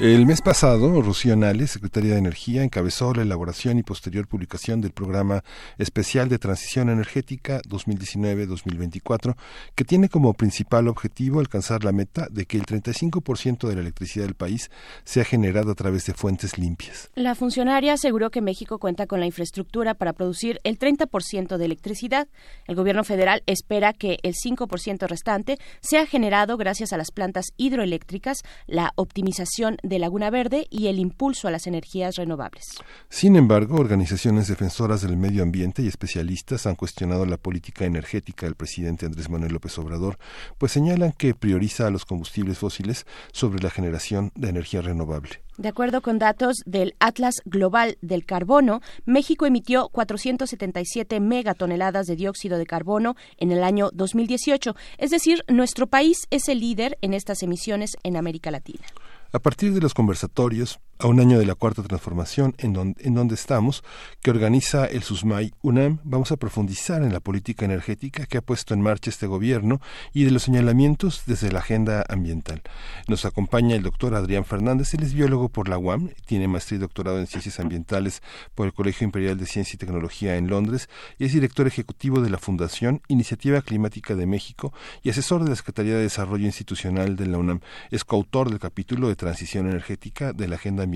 El 0.00 0.24
mes 0.24 0.40
pasado, 0.40 1.02
Rocío 1.02 1.36
Nales, 1.36 1.72
secretaria 1.72 2.14
de 2.14 2.20
Energía, 2.20 2.62
encabezó 2.62 3.12
la 3.12 3.20
elaboración 3.20 3.76
y 3.76 3.82
posterior 3.82 4.26
publicación 4.26 4.80
del 4.80 4.92
Programa 4.92 5.44
Especial 5.76 6.30
de 6.30 6.38
Transición 6.38 6.88
Energética 6.88 7.60
2019-2024, 7.68 9.36
que 9.74 9.84
tiene 9.84 10.08
como 10.08 10.32
principal 10.32 10.88
objetivo 10.88 11.38
alcanzar 11.38 11.84
la 11.84 11.92
meta 11.92 12.28
de 12.30 12.46
que 12.46 12.56
el 12.56 12.64
35% 12.64 13.68
de 13.68 13.74
la 13.74 13.82
electricidad 13.82 14.24
del 14.24 14.36
país 14.36 14.70
sea 15.04 15.24
generado 15.24 15.70
a 15.72 15.74
través 15.74 16.06
de 16.06 16.14
fuentes 16.14 16.56
limpias. 16.56 17.10
La 17.14 17.34
funcionaria 17.34 17.92
aseguró 17.92 18.30
que 18.30 18.40
México 18.40 18.78
cuenta 18.78 19.06
con 19.06 19.20
la 19.20 19.26
infraestructura 19.26 19.92
para 19.92 20.14
producir 20.14 20.60
el 20.64 20.78
30% 20.78 21.58
de 21.58 21.64
electricidad. 21.66 22.26
El 22.66 22.74
gobierno 22.74 23.04
federal 23.04 23.42
espera 23.44 23.92
que 23.92 24.16
el 24.22 24.32
5% 24.32 25.06
restante 25.08 25.58
sea 25.82 26.06
generado 26.06 26.56
gracias 26.56 26.94
a 26.94 26.96
las 26.96 27.10
plantas 27.10 27.48
hidroeléctricas, 27.58 28.38
la 28.66 28.92
optimización 28.96 29.76
de 29.89 29.89
Laguna 29.98 30.30
Verde 30.30 30.66
y 30.70 30.86
el 30.86 30.98
impulso 30.98 31.48
a 31.48 31.50
las 31.50 31.66
energías 31.66 32.16
renovables. 32.16 32.76
Sin 33.08 33.36
embargo, 33.36 33.76
organizaciones 33.76 34.48
defensoras 34.48 35.02
del 35.02 35.16
medio 35.16 35.42
ambiente 35.42 35.82
y 35.82 35.88
especialistas 35.88 36.66
han 36.66 36.76
cuestionado 36.76 37.26
la 37.26 37.36
política 37.36 37.84
energética 37.84 38.46
del 38.46 38.54
presidente 38.54 39.06
Andrés 39.06 39.28
Manuel 39.28 39.52
López 39.52 39.78
Obrador, 39.78 40.18
pues 40.58 40.72
señalan 40.72 41.12
que 41.12 41.34
prioriza 41.34 41.86
a 41.86 41.90
los 41.90 42.04
combustibles 42.04 42.58
fósiles 42.58 43.06
sobre 43.32 43.62
la 43.62 43.70
generación 43.70 44.32
de 44.34 44.48
energía 44.48 44.82
renovable. 44.82 45.40
De 45.60 45.68
acuerdo 45.68 46.00
con 46.00 46.18
datos 46.18 46.56
del 46.64 46.94
Atlas 47.00 47.34
Global 47.44 47.98
del 48.00 48.24
Carbono, 48.24 48.80
México 49.04 49.44
emitió 49.44 49.90
477 49.90 51.20
megatoneladas 51.20 52.06
de 52.06 52.16
dióxido 52.16 52.56
de 52.56 52.64
carbono 52.64 53.14
en 53.36 53.52
el 53.52 53.62
año 53.62 53.90
2018, 53.92 54.74
es 54.96 55.10
decir, 55.10 55.44
nuestro 55.48 55.86
país 55.86 56.26
es 56.30 56.48
el 56.48 56.60
líder 56.60 56.96
en 57.02 57.12
estas 57.12 57.42
emisiones 57.42 57.90
en 58.04 58.16
América 58.16 58.50
Latina. 58.50 58.86
A 59.32 59.38
partir 59.38 59.72
de 59.72 59.80
los 59.80 59.94
conversatorios, 59.94 60.80
a 61.00 61.06
un 61.06 61.18
año 61.18 61.38
de 61.38 61.46
la 61.46 61.54
cuarta 61.54 61.82
transformación 61.82 62.54
en 62.58 62.74
donde, 62.74 63.02
en 63.02 63.14
donde 63.14 63.34
estamos, 63.34 63.82
que 64.22 64.30
organiza 64.30 64.84
el 64.84 65.02
SUSMAI 65.02 65.54
UNAM, 65.62 65.98
vamos 66.04 66.30
a 66.30 66.36
profundizar 66.36 67.02
en 67.02 67.12
la 67.12 67.20
política 67.20 67.64
energética 67.64 68.26
que 68.26 68.36
ha 68.36 68.42
puesto 68.42 68.74
en 68.74 68.82
marcha 68.82 69.08
este 69.08 69.26
gobierno 69.26 69.80
y 70.12 70.24
de 70.24 70.30
los 70.30 70.42
señalamientos 70.42 71.22
desde 71.26 71.50
la 71.50 71.60
agenda 71.60 72.04
ambiental. 72.08 72.62
Nos 73.08 73.24
acompaña 73.24 73.76
el 73.76 73.82
doctor 73.82 74.14
Adrián 74.14 74.44
Fernández, 74.44 74.92
él 74.92 75.02
es 75.02 75.14
biólogo 75.14 75.48
por 75.48 75.68
la 75.68 75.78
UAM, 75.78 76.10
tiene 76.26 76.48
maestría 76.48 76.76
y 76.76 76.80
doctorado 76.80 77.18
en 77.18 77.26
ciencias 77.26 77.60
ambientales 77.60 78.22
por 78.54 78.66
el 78.66 78.74
Colegio 78.74 79.06
Imperial 79.06 79.38
de 79.38 79.46
Ciencia 79.46 79.76
y 79.76 79.78
Tecnología 79.78 80.36
en 80.36 80.48
Londres 80.48 80.90
y 81.18 81.24
es 81.24 81.32
director 81.32 81.66
ejecutivo 81.66 82.20
de 82.20 82.28
la 82.28 82.38
Fundación 82.38 83.00
Iniciativa 83.08 83.62
Climática 83.62 84.14
de 84.14 84.26
México 84.26 84.74
y 85.02 85.08
asesor 85.08 85.44
de 85.44 85.50
la 85.50 85.56
Secretaría 85.56 85.94
de 85.94 86.02
Desarrollo 86.02 86.44
Institucional 86.44 87.16
de 87.16 87.26
la 87.26 87.38
UNAM. 87.38 87.60
Es 87.90 88.04
coautor 88.04 88.50
del 88.50 88.58
capítulo 88.58 89.08
de 89.08 89.16
transición 89.16 89.66
energética 89.66 90.34
de 90.34 90.46
la 90.46 90.56
agenda 90.56 90.82
ambiental 90.82 90.89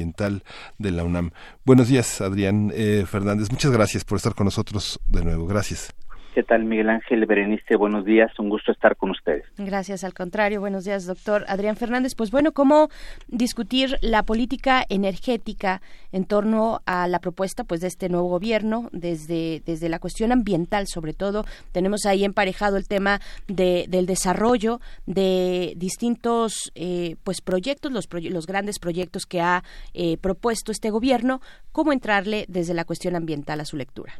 de 0.78 0.90
la 0.90 1.04
UNAM. 1.04 1.30
Buenos 1.64 1.88
días, 1.88 2.20
Adrián 2.20 2.72
eh, 2.74 3.04
Fernández. 3.08 3.50
Muchas 3.50 3.72
gracias 3.72 4.04
por 4.04 4.16
estar 4.16 4.34
con 4.34 4.44
nosotros 4.46 5.00
de 5.06 5.24
nuevo. 5.24 5.46
Gracias. 5.46 5.94
¿Qué 6.34 6.42
tal, 6.42 6.64
Miguel 6.64 6.90
Ángel 6.90 7.24
Berenice? 7.26 7.76
Buenos 7.76 8.04
días, 8.04 8.36
un 8.40 8.48
gusto 8.48 8.72
estar 8.72 8.96
con 8.96 9.10
ustedes. 9.10 9.44
Gracias, 9.56 10.02
al 10.02 10.14
contrario. 10.14 10.58
Buenos 10.58 10.84
días, 10.84 11.06
doctor 11.06 11.44
Adrián 11.46 11.76
Fernández. 11.76 12.16
Pues 12.16 12.32
bueno, 12.32 12.50
¿cómo 12.50 12.88
discutir 13.28 13.98
la 14.00 14.24
política 14.24 14.84
energética 14.88 15.80
en 16.10 16.24
torno 16.24 16.80
a 16.86 17.06
la 17.06 17.20
propuesta 17.20 17.62
pues 17.62 17.82
de 17.82 17.86
este 17.86 18.08
nuevo 18.08 18.28
gobierno 18.28 18.88
desde, 18.90 19.62
desde 19.64 19.88
la 19.88 20.00
cuestión 20.00 20.32
ambiental, 20.32 20.88
sobre 20.88 21.12
todo? 21.12 21.44
Tenemos 21.70 22.04
ahí 22.04 22.24
emparejado 22.24 22.78
el 22.78 22.88
tema 22.88 23.20
de, 23.46 23.84
del 23.88 24.06
desarrollo 24.06 24.80
de 25.06 25.74
distintos 25.76 26.72
eh, 26.74 27.14
pues 27.22 27.42
proyectos, 27.42 27.92
los, 27.92 28.08
los 28.12 28.46
grandes 28.48 28.80
proyectos 28.80 29.26
que 29.26 29.40
ha 29.40 29.62
eh, 29.92 30.16
propuesto 30.16 30.72
este 30.72 30.90
gobierno. 30.90 31.40
¿Cómo 31.70 31.92
entrarle 31.92 32.44
desde 32.48 32.74
la 32.74 32.84
cuestión 32.84 33.14
ambiental 33.14 33.60
a 33.60 33.64
su 33.64 33.76
lectura? 33.76 34.14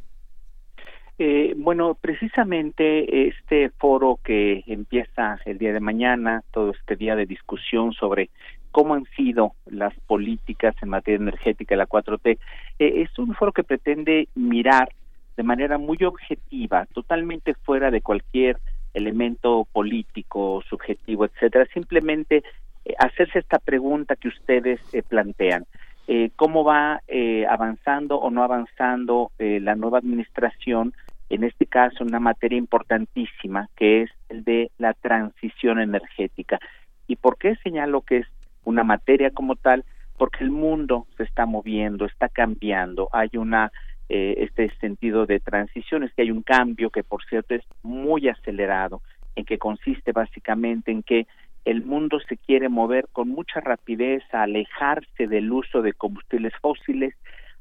Eh, 1.18 1.54
bueno, 1.56 1.94
precisamente 1.94 3.28
este 3.28 3.70
foro 3.70 4.18
que 4.24 4.64
empieza 4.66 5.38
el 5.44 5.58
día 5.58 5.72
de 5.72 5.78
mañana, 5.78 6.42
todo 6.50 6.72
este 6.72 6.96
día 6.96 7.14
de 7.14 7.24
discusión 7.24 7.92
sobre 7.92 8.30
cómo 8.72 8.94
han 8.94 9.04
sido 9.16 9.52
las 9.66 9.94
políticas 10.08 10.74
en 10.82 10.88
materia 10.88 11.18
energética 11.22 11.74
de 11.74 11.78
la 11.78 11.86
4T, 11.86 12.38
eh, 12.80 13.02
es 13.02 13.16
un 13.18 13.32
foro 13.34 13.52
que 13.52 13.62
pretende 13.62 14.26
mirar 14.34 14.88
de 15.36 15.42
manera 15.44 15.78
muy 15.78 15.98
objetiva, 16.02 16.86
totalmente 16.86 17.54
fuera 17.54 17.92
de 17.92 18.00
cualquier 18.00 18.58
elemento 18.92 19.68
político, 19.72 20.62
subjetivo, 20.68 21.26
etcétera, 21.26 21.66
simplemente 21.72 22.42
eh, 22.84 22.94
hacerse 22.98 23.38
esta 23.38 23.60
pregunta 23.60 24.16
que 24.16 24.28
ustedes 24.28 24.80
eh, 24.92 25.04
plantean. 25.04 25.64
Eh, 26.06 26.30
cómo 26.36 26.64
va 26.64 27.00
eh, 27.08 27.46
avanzando 27.48 28.16
o 28.16 28.30
no 28.30 28.42
avanzando 28.42 29.30
eh, 29.38 29.58
la 29.60 29.74
nueva 29.74 29.98
administración, 29.98 30.92
en 31.34 31.44
este 31.44 31.66
caso 31.66 32.04
una 32.04 32.20
materia 32.20 32.58
importantísima 32.58 33.68
que 33.76 34.02
es 34.02 34.10
el 34.28 34.44
de 34.44 34.70
la 34.78 34.94
transición 34.94 35.80
energética. 35.80 36.58
¿Y 37.06 37.16
por 37.16 37.38
qué 37.38 37.56
señalo 37.56 38.02
que 38.02 38.18
es 38.18 38.26
una 38.64 38.84
materia 38.84 39.30
como 39.30 39.56
tal? 39.56 39.84
Porque 40.16 40.44
el 40.44 40.50
mundo 40.50 41.06
se 41.16 41.24
está 41.24 41.44
moviendo, 41.46 42.06
está 42.06 42.28
cambiando, 42.28 43.08
hay 43.12 43.30
una 43.34 43.72
este 44.08 44.70
sentido 44.80 45.26
de 45.26 45.40
transición, 45.40 46.04
es 46.04 46.12
que 46.12 46.22
hay 46.22 46.30
un 46.30 46.42
cambio 46.42 46.90
que 46.90 47.02
por 47.02 47.24
cierto 47.24 47.54
es 47.54 47.64
muy 47.82 48.28
acelerado, 48.28 49.00
en 49.34 49.44
que 49.44 49.58
consiste 49.58 50.12
básicamente 50.12 50.92
en 50.92 51.02
que 51.02 51.26
el 51.64 51.82
mundo 51.84 52.20
se 52.28 52.36
quiere 52.36 52.68
mover 52.68 53.08
con 53.12 53.30
mucha 53.30 53.60
rapidez 53.60 54.22
a 54.32 54.42
alejarse 54.42 55.26
del 55.26 55.50
uso 55.50 55.80
de 55.80 55.94
combustibles 55.94 56.52
fósiles, 56.60 57.14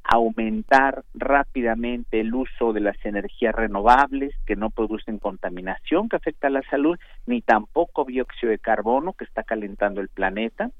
aumentar 0.03 1.03
rápidamente 1.13 2.19
el 2.19 2.33
uso 2.33 2.73
de 2.73 2.81
las 2.81 2.97
energías 3.05 3.55
renovables 3.55 4.35
que 4.45 4.55
no 4.55 4.69
producen 4.69 5.17
contaminación 5.17 6.09
que 6.09 6.17
afecta 6.17 6.47
a 6.47 6.51
la 6.51 6.61
salud, 6.63 6.99
ni 7.25 7.41
tampoco 7.41 8.03
dióxido 8.03 8.51
de 8.51 8.59
carbono 8.59 9.13
que 9.13 9.23
está 9.23 9.43
calentando 9.43 10.01
el 10.01 10.09
planeta. 10.09 10.71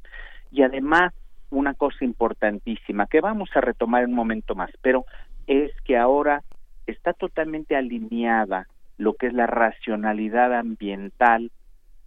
Y 0.52 0.63
además, 0.63 1.13
una 1.50 1.74
cosa 1.74 2.04
importantísima 2.04 3.08
que 3.08 3.21
vamos 3.21 3.50
a 3.56 3.62
retomar 3.62 4.04
en 4.04 4.10
un 4.10 4.15
momento 4.15 4.56
más, 4.56 4.71
pero 4.82 5.06
es 5.48 5.71
que 5.86 5.98
ahora 5.98 6.43
está 6.86 7.13
totalmente 7.13 7.76
alineada 7.76 8.67
lo 8.98 9.13
que 9.13 9.28
es 9.28 9.34
la 9.34 9.48
racionalidad 9.48 10.54
ambiental 10.54 11.52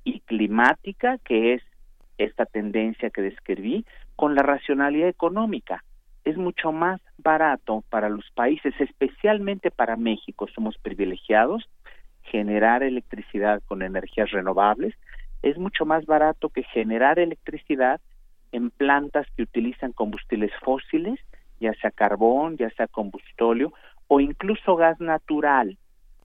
y 0.05 0.21
climática, 0.21 1.19
que 1.25 1.55
es 1.55 1.63
esta 2.19 2.47
tendencia 2.47 3.11
que 3.11 3.23
describí, 3.23 3.85
con 4.17 4.35
la 4.35 4.43
racionalidad 4.43 5.09
económica. 5.09 5.83
Es 6.27 6.37
mucho 6.37 6.73
más 6.73 7.01
barato 7.19 7.85
para 7.89 8.09
los 8.09 8.29
países, 8.33 8.75
especialmente 8.81 9.71
para 9.71 9.95
México, 9.95 10.49
somos 10.53 10.77
privilegiados, 10.77 11.69
generar 12.25 12.83
electricidad 12.83 13.63
con 13.69 13.81
energías 13.81 14.33
renovables. 14.33 14.97
Es 15.43 15.57
mucho 15.57 15.87
más 15.87 16.05
barato 16.05 16.49
que 16.49 16.65
generar 16.65 17.21
electricidad 17.21 18.01
en 18.51 18.71
plantas 18.71 19.29
que 19.37 19.45
utilizan 19.45 19.93
combustibles 19.93 20.51
fósiles, 20.65 21.21
ya 21.61 21.73
sea 21.75 21.93
carbón, 21.93 22.57
ya 22.57 22.71
sea 22.71 22.89
combustóleo 22.89 23.73
o 24.09 24.19
incluso 24.19 24.75
gas 24.75 24.99
natural, 25.01 25.79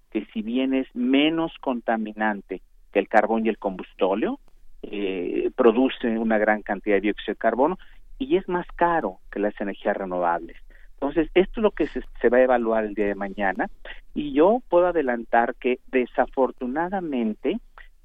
que 0.10 0.26
si 0.34 0.42
bien 0.42 0.74
es 0.74 0.88
menos 0.96 1.54
contaminante 1.62 2.64
que 2.92 2.98
el 2.98 3.08
carbón 3.08 3.46
y 3.46 3.50
el 3.50 3.60
combustóleo, 3.60 4.40
eh, 4.82 5.52
produce 5.56 6.18
una 6.18 6.40
gran 6.40 6.64
cantidad 6.64 6.96
de 6.96 7.02
dióxido 7.02 7.34
de 7.34 7.38
carbono 7.38 7.78
y 8.22 8.38
es 8.38 8.48
más 8.48 8.68
caro 8.76 9.18
que 9.32 9.40
las 9.40 9.60
energías 9.60 9.98
renovables. 9.98 10.58
Entonces, 10.94 11.30
esto 11.34 11.60
es 11.60 11.64
lo 11.64 11.72
que 11.72 11.88
se, 11.88 12.02
se 12.22 12.30
va 12.30 12.38
a 12.38 12.44
evaluar 12.44 12.86
el 12.86 12.94
día 12.94 13.08
de 13.08 13.16
mañana 13.16 13.70
y 14.14 14.34
yo 14.34 14.62
puedo 14.70 14.88
adelantar 14.88 15.56
que 15.56 15.80
desafortunadamente, 15.88 17.60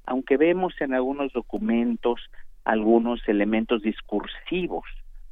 aunque 0.05 0.37
vemos 0.37 0.73
en 0.81 0.95
algunos 0.95 1.31
documentos 1.33 2.19
algunos 2.65 3.21
elementos 3.29 3.81
discursivos, 3.81 4.83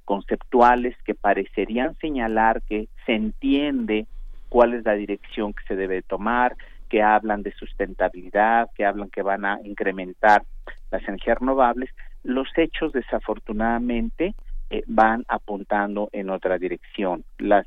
conceptuales 0.06 0.95
que 1.04 1.15
parecerían 1.15 1.98
señalar 1.98 2.62
que 2.62 2.88
se 3.06 3.13
entiende 3.13 4.06
cuál 4.50 4.76
es 4.76 4.86
la 4.86 4.93
dirección 4.93 5.54
que 5.54 5.65
se 5.67 5.76
debe 5.76 6.04
tomar, 6.04 6.56
que 6.88 7.02
hablan 7.02 7.41
de 7.41 7.52
sustentabilidad, 7.54 8.69
que 8.76 8.86
hablan 8.86 9.10
que 9.10 9.24
van 9.24 9.43
a 9.43 9.60
incrementar 9.63 10.43
las 10.91 11.02
energías 11.08 11.39
renovables, 11.39 11.89
los 12.24 12.48
hechos 12.56 12.93
desafortunadamente 12.93 14.36
eh, 14.69 14.84
van 14.88 15.25
apuntando 15.28 16.10
en 16.12 16.30
otra 16.30 16.58
dirección. 16.58 17.23
Las 17.38 17.65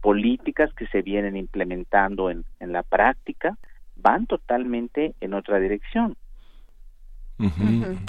políticas 0.00 0.72
que 0.74 0.86
se 0.88 1.02
vienen 1.02 1.36
implementando 1.36 2.30
en, 2.30 2.44
en 2.60 2.72
la 2.72 2.82
práctica 2.82 3.56
van 3.96 4.26
totalmente 4.26 5.14
en 5.20 5.34
otra 5.34 5.58
dirección. 5.58 6.16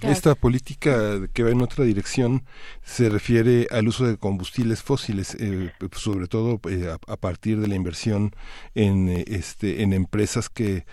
Esta 0.03 0.35
política 0.35 1.27
que 1.33 1.41
va 1.41 1.49
en 1.49 1.61
otra 1.61 1.83
dirección 1.83 2.43
se 2.83 3.09
refiere 3.09 3.67
al 3.71 3.88
uso 3.88 4.05
de 4.05 4.17
combustibles 4.17 4.83
fósiles, 4.83 5.35
eh, 5.39 5.71
sobre 5.93 6.27
todo 6.27 6.59
eh, 6.69 6.95
a, 7.07 7.17
partir 7.17 7.59
de 7.59 7.67
la 7.67 7.75
inversión 7.75 8.35
en, 8.75 9.09
eh, 9.09 9.25
este, 9.27 9.81
en 9.81 9.93
empresas 9.93 10.47
que 10.49 10.85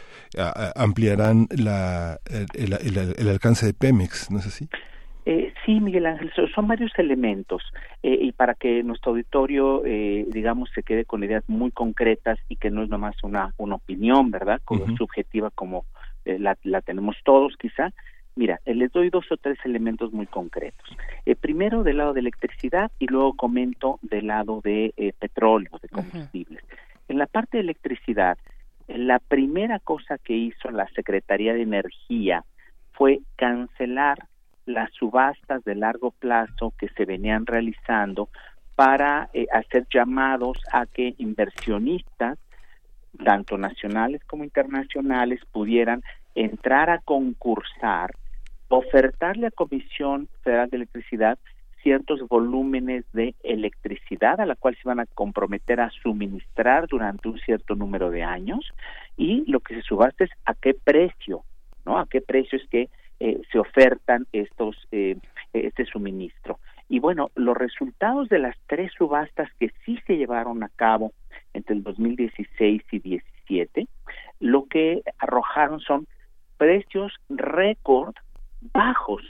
ampliarán 0.75 1.47
la, 1.51 2.21
el, 2.55 3.29
alcance 3.29 3.67
de 3.67 3.75
Pemex, 3.75 4.31
¿no 4.31 4.39
es 4.39 4.47
así? 4.47 4.69
Sí, 5.25 5.81
Miguel 5.81 6.07
Ángel, 6.07 6.33
son 6.55 6.67
varios 6.67 6.91
elementos 6.99 7.63
y 8.03 8.33
para 8.33 8.55
que 8.55 8.83
nuestro 8.83 9.13
auditorio, 9.13 9.83
digamos, 9.83 10.71
se 10.75 10.83
quede 10.83 11.05
con 11.05 11.23
ideas 11.23 11.45
muy 11.49 11.71
concretas 11.71 12.39
y 12.49 12.57
que 12.57 12.71
no 12.71 12.83
es 12.83 12.89
nomás 12.89 13.15
una, 13.23 13.55
una 13.57 13.77
opinión, 13.77 14.31
¿verdad? 14.31 14.61
Como 14.65 14.97
subjetiva 14.97 15.51
como 15.51 15.85
la, 16.25 16.57
la 16.65 16.81
tenemos 16.81 17.17
todos 17.25 17.57
quizá, 17.57 17.93
Mira, 18.35 18.61
eh, 18.65 18.75
les 18.75 18.91
doy 18.93 19.11
dos 19.11 19.31
o 19.31 19.37
tres 19.37 19.59
elementos 19.65 20.13
muy 20.13 20.27
concretos. 20.27 20.89
Eh, 21.27 21.37
primero 21.37 21.83
del 21.83 21.99
lado 21.99 22.15
de 22.15 22.21
electricidad 22.21 22.91
y 22.99 23.07
luego 23.07 23.35
comento 23.35 23.99
del 24.03 24.29
lado 24.29 24.61
de 24.63 24.95
eh, 24.97 25.13
petróleo, 25.19 25.79
de 25.83 25.89
combustibles. 25.89 26.65
En 27.09 27.19
la 27.19 27.27
parte 27.27 27.59
de 27.59 27.65
electricidad, 27.65 28.39
la 28.89 29.19
primera 29.19 29.79
cosa 29.81 30.17
que 30.19 30.35
hizo 30.35 30.71
la 30.71 30.89
Secretaría 30.89 31.53
de 31.53 31.63
Energía 31.63 32.45
fue 32.93 33.21
cancelar 33.37 34.19
las 34.67 34.93
subastas 34.93 35.65
de 35.65 35.75
largo 35.75 36.11
plazo 36.11 36.73
que 36.79 36.89
se 36.91 37.05
venían 37.05 37.47
realizando 37.47 38.29
para 38.75 39.29
eh, 39.33 39.47
hacer 39.53 39.87
llamados 39.93 40.59
a 40.73 40.87
que 40.87 41.15
inversionistas, 41.19 42.39
tanto 43.25 43.59
nacionales 43.59 44.23
como 44.25 44.45
internacionales, 44.45 45.41
pudieran 45.53 46.03
entrar 46.35 46.91
a 46.91 46.99
concursar, 46.99 48.13
ofertarle 48.69 49.49
a 49.49 49.51
Comisión 49.51 50.29
Federal 50.43 50.71
de 50.71 50.79
Electricidad 50.79 51.39
ciertos 51.83 52.21
volúmenes 52.29 53.05
de 53.13 53.35
electricidad 53.43 54.41
a 54.41 54.47
la 54.47 54.55
cual 54.55 54.77
se 54.77 54.89
van 54.89 55.01
a 55.01 55.07
comprometer 55.07 55.81
a 55.81 55.91
suministrar 55.91 56.87
durante 56.87 57.29
un 57.29 57.39
cierto 57.41 57.75
número 57.75 58.11
de 58.11 58.23
años 58.23 58.73
y 59.17 59.45
lo 59.51 59.61
que 59.61 59.75
se 59.75 59.83
subasta 59.83 60.25
es 60.25 60.31
a 60.45 60.55
qué 60.55 60.75
precio, 60.75 61.43
¿no? 61.85 61.99
A 61.99 62.07
qué 62.07 62.21
precio 62.21 62.57
es 62.57 62.69
que 62.69 62.89
eh, 63.25 63.41
se 63.53 63.61
ofertan 63.61 64.27
estos 64.33 64.77
eh, 64.91 65.17
este 65.53 65.85
suministro. 65.85 66.59
Y 66.89 66.99
bueno, 66.99 67.31
los 67.37 67.57
resultados 67.57 68.29
de 68.29 68.41
las 68.41 68.57
tres 68.67 68.91
subastas 68.99 69.49
que 69.61 69.71
sí 69.85 69.97
se 70.09 70.17
llevaron 70.17 70.65
a 70.65 70.71
cabo 70.75 71.13
entre 71.53 71.77
el 71.77 71.85
2016 71.85 72.83
y 72.91 72.99
17, 72.99 73.87
lo 74.41 74.65
que 74.65 75.03
arrojaron 75.21 75.79
son 75.79 76.09
precios 76.57 77.13
récord 77.29 78.17
bajos 78.73 79.23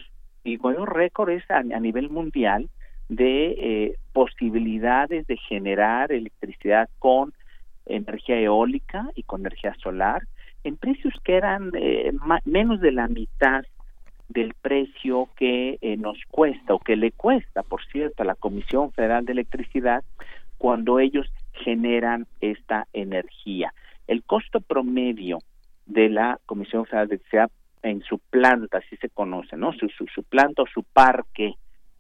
y 0.43 0.57
bueno, 0.57 0.87
récord 0.87 1.29
es 1.29 1.45
a, 1.51 1.63
nivel 1.63 2.09
mundial 2.09 2.71
de 3.11 3.55
eh, 3.59 3.97
posibilidades 4.15 5.27
de 5.27 5.37
generar 5.37 6.13
electricidad 6.13 6.89
con 6.99 7.35
energía 7.85 8.41
eólica 8.41 9.11
y 9.15 9.23
con 9.25 9.43
energía 9.43 9.75
solar 9.83 10.23
en 10.65 10.77
precios 10.77 11.15
que 11.25 11.37
eran 11.37 11.73
eh, 11.75 12.13
menos 12.45 12.81
de 12.81 12.93
la 12.93 13.09
mitad 13.09 13.65
del 14.33 14.55
precio 14.55 15.29
que 15.37 15.79
eh, 15.81 15.97
nos 15.97 16.19
cuesta 16.31 16.75
o 16.75 16.79
que 16.79 16.97
le 16.97 17.13
cuesta, 17.13 17.63
por 17.63 17.85
cierto, 17.87 18.23
a 18.23 18.27
la 18.27 18.35
Comisión 18.35 18.93
Federal 18.93 19.25
de 19.25 19.33
Electricidad 19.33 20.03
cuando 20.59 20.99
ellos 20.99 21.31
generan 21.53 22.27
esta 22.41 22.87
energía. 22.93 23.75
El 24.07 24.23
costo 24.25 24.61
promedio 24.61 25.39
de 25.87 26.09
la 26.09 26.39
Comisión 26.47 26.87
Federal 26.87 27.09
de 27.09 27.15
Electricidad 27.17 27.51
en 27.83 28.03
su 28.03 28.19
planta, 28.19 28.79
así 28.79 28.97
se 28.97 29.11
conoce, 29.11 29.57
¿no? 29.57 29.73
Su, 29.73 29.89
su, 29.89 30.23
planta 30.23 30.63
o 30.63 30.67
su 30.67 30.85
parque 30.85 31.55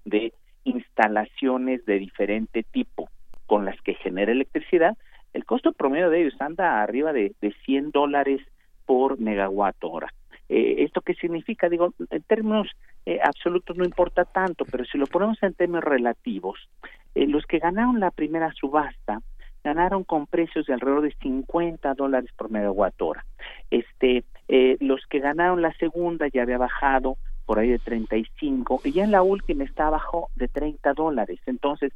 de 0.05 0.33
instalaciones 0.65 1.85
de 1.85 1.99
diferente 1.99 2.63
tipo 2.63 3.09
con 3.47 3.65
las 3.65 3.81
que 3.83 3.95
genera 3.95 4.33
electricidad, 4.33 4.97
el 5.33 5.45
costo 5.45 5.73
promedio 5.73 6.09
de 6.09 6.23
ellos 6.23 6.41
anda 6.41 6.83
arriba 6.83 7.13
de, 7.13 7.35
de 7.41 7.53
100 7.65 7.91
dólares 7.91 8.41
por 8.87 9.19
megawatt 9.19 9.83
hora. 9.83 10.09
Eh, 10.55 10.85
¿Esto 10.85 11.01
qué 11.01 11.15
significa? 11.15 11.71
Digo, 11.71 11.95
en 12.11 12.23
términos 12.25 12.69
eh, 13.07 13.19
absolutos 13.25 13.75
no 13.75 13.85
importa 13.85 14.27
tanto, 14.27 14.67
pero 14.71 14.85
si 14.85 14.99
lo 14.99 15.07
ponemos 15.07 15.43
en 15.43 15.55
términos 15.55 15.83
relativos, 15.83 16.69
eh, 17.15 17.27
los 17.27 17.47
que 17.47 17.59
ganaron 17.59 18.01
la 18.01 18.11
primera 18.11 18.53
subasta 18.53 19.23
ganaron 19.65 20.05
con 20.05 20.27
precios 20.27 20.67
de 20.67 20.75
alrededor 20.75 21.03
de 21.03 21.15
50 21.23 21.95
dólares 21.95 22.31
por 22.37 22.51
megawatt 22.51 23.01
hora. 23.01 23.25
Este, 23.71 24.25
eh, 24.49 24.77
los 24.81 25.07
que 25.07 25.21
ganaron 25.21 25.63
la 25.63 25.73
segunda 25.79 26.29
ya 26.29 26.43
había 26.43 26.59
bajado 26.59 27.17
por 27.47 27.59
ahí 27.59 27.71
de 27.71 27.79
35 27.79 28.83
y 28.85 28.93
ya 28.93 29.05
en 29.05 29.11
la 29.11 29.23
última 29.23 29.65
está 29.65 29.87
abajo 29.87 30.29
de 30.37 30.49
30 30.49 30.93
dólares. 30.93 31.41
Entonces, 31.47 31.93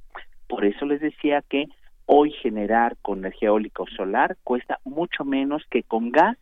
por 0.49 0.65
eso 0.65 0.87
les 0.87 1.01
decía 1.03 1.43
que 1.47 1.67
hoy 2.07 2.31
generar 2.31 2.97
con 3.03 3.19
energía 3.19 3.49
eólica 3.49 3.83
o 3.83 3.87
solar 3.87 4.39
cuesta 4.45 4.79
mucho 4.85 5.25
menos 5.25 5.63
que 5.69 5.83
con 5.83 6.11
gas 6.11 6.39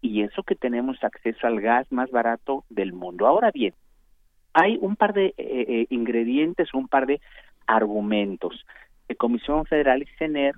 y 0.00 0.22
eso 0.22 0.42
que 0.42 0.54
tenemos 0.54 1.02
acceso 1.02 1.46
al 1.46 1.60
gas 1.60 1.90
más 1.90 2.10
barato 2.10 2.64
del 2.68 2.92
mundo. 2.92 3.26
Ahora 3.26 3.50
bien, 3.50 3.74
hay 4.52 4.78
un 4.80 4.96
par 4.96 5.12
de 5.12 5.26
eh, 5.26 5.34
eh, 5.38 5.86
ingredientes, 5.90 6.74
un 6.74 6.88
par 6.88 7.06
de 7.06 7.20
argumentos. 7.66 8.64
La 9.08 9.14
Comisión 9.14 9.64
Federal 9.66 10.02
y 10.02 10.06
CENER 10.18 10.54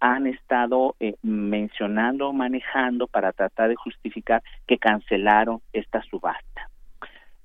han 0.00 0.26
estado 0.26 0.94
eh, 1.00 1.14
mencionando, 1.22 2.32
manejando 2.32 3.06
para 3.06 3.32
tratar 3.32 3.68
de 3.68 3.76
justificar 3.76 4.42
que 4.66 4.78
cancelaron 4.78 5.60
esta 5.72 6.02
subasta. 6.02 6.68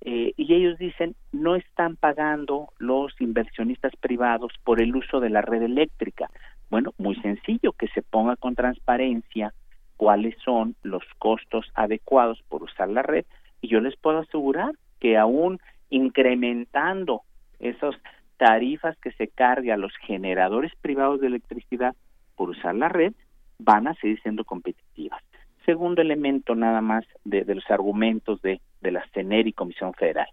Eh, 0.02 0.34
y 0.36 0.54
ellos 0.54 0.78
dicen, 0.80 1.16
no 1.32 1.56
están 1.56 1.96
pagando 1.96 2.70
los 2.80 3.20
inversionistas 3.22 3.96
privados 3.98 4.52
por 4.64 4.82
el 4.82 4.96
uso 4.96 5.20
de 5.20 5.30
la 5.30 5.42
red 5.42 5.62
eléctrica. 5.62 6.30
Bueno, 6.70 6.94
muy 6.98 7.16
sencillo, 7.18 7.74
que 7.74 7.88
se 7.90 8.02
ponga 8.02 8.36
con 8.36 8.56
transparencia 8.56 9.54
cuáles 10.02 10.36
son 10.44 10.74
los 10.82 11.04
costos 11.20 11.72
adecuados 11.76 12.42
por 12.50 12.64
usar 12.64 12.90
la 12.90 13.04
red 13.04 13.24
y 13.62 13.68
yo 13.68 13.82
les 13.82 13.96
puedo 13.98 14.18
asegurar 14.18 14.72
que 15.00 15.16
aún 15.16 15.60
incrementando 15.92 17.22
esas 17.60 17.94
tarifas 18.38 18.98
que 18.98 19.12
se 19.12 19.28
cargue 19.28 19.72
a 19.72 19.78
los 19.78 19.94
generadores 19.98 20.72
privados 20.82 21.22
de 21.22 21.28
electricidad 21.28 21.94
por 22.36 22.50
usar 22.50 22.74
la 22.74 22.90
red, 22.90 23.14
van 23.60 23.88
a 23.88 23.94
seguir 23.94 24.20
siendo 24.24 24.44
competitivas. 24.44 25.22
Segundo 25.68 26.02
elemento 26.02 26.56
nada 26.56 26.82
más 26.82 27.06
de, 27.24 27.46
los 27.54 27.70
argumentos 27.70 28.42
de, 28.42 28.60
de 28.82 28.92
la 28.92 29.06
CENER 29.14 29.46
y 29.46 29.54
Comisión 29.54 29.94
Federal. 29.94 30.30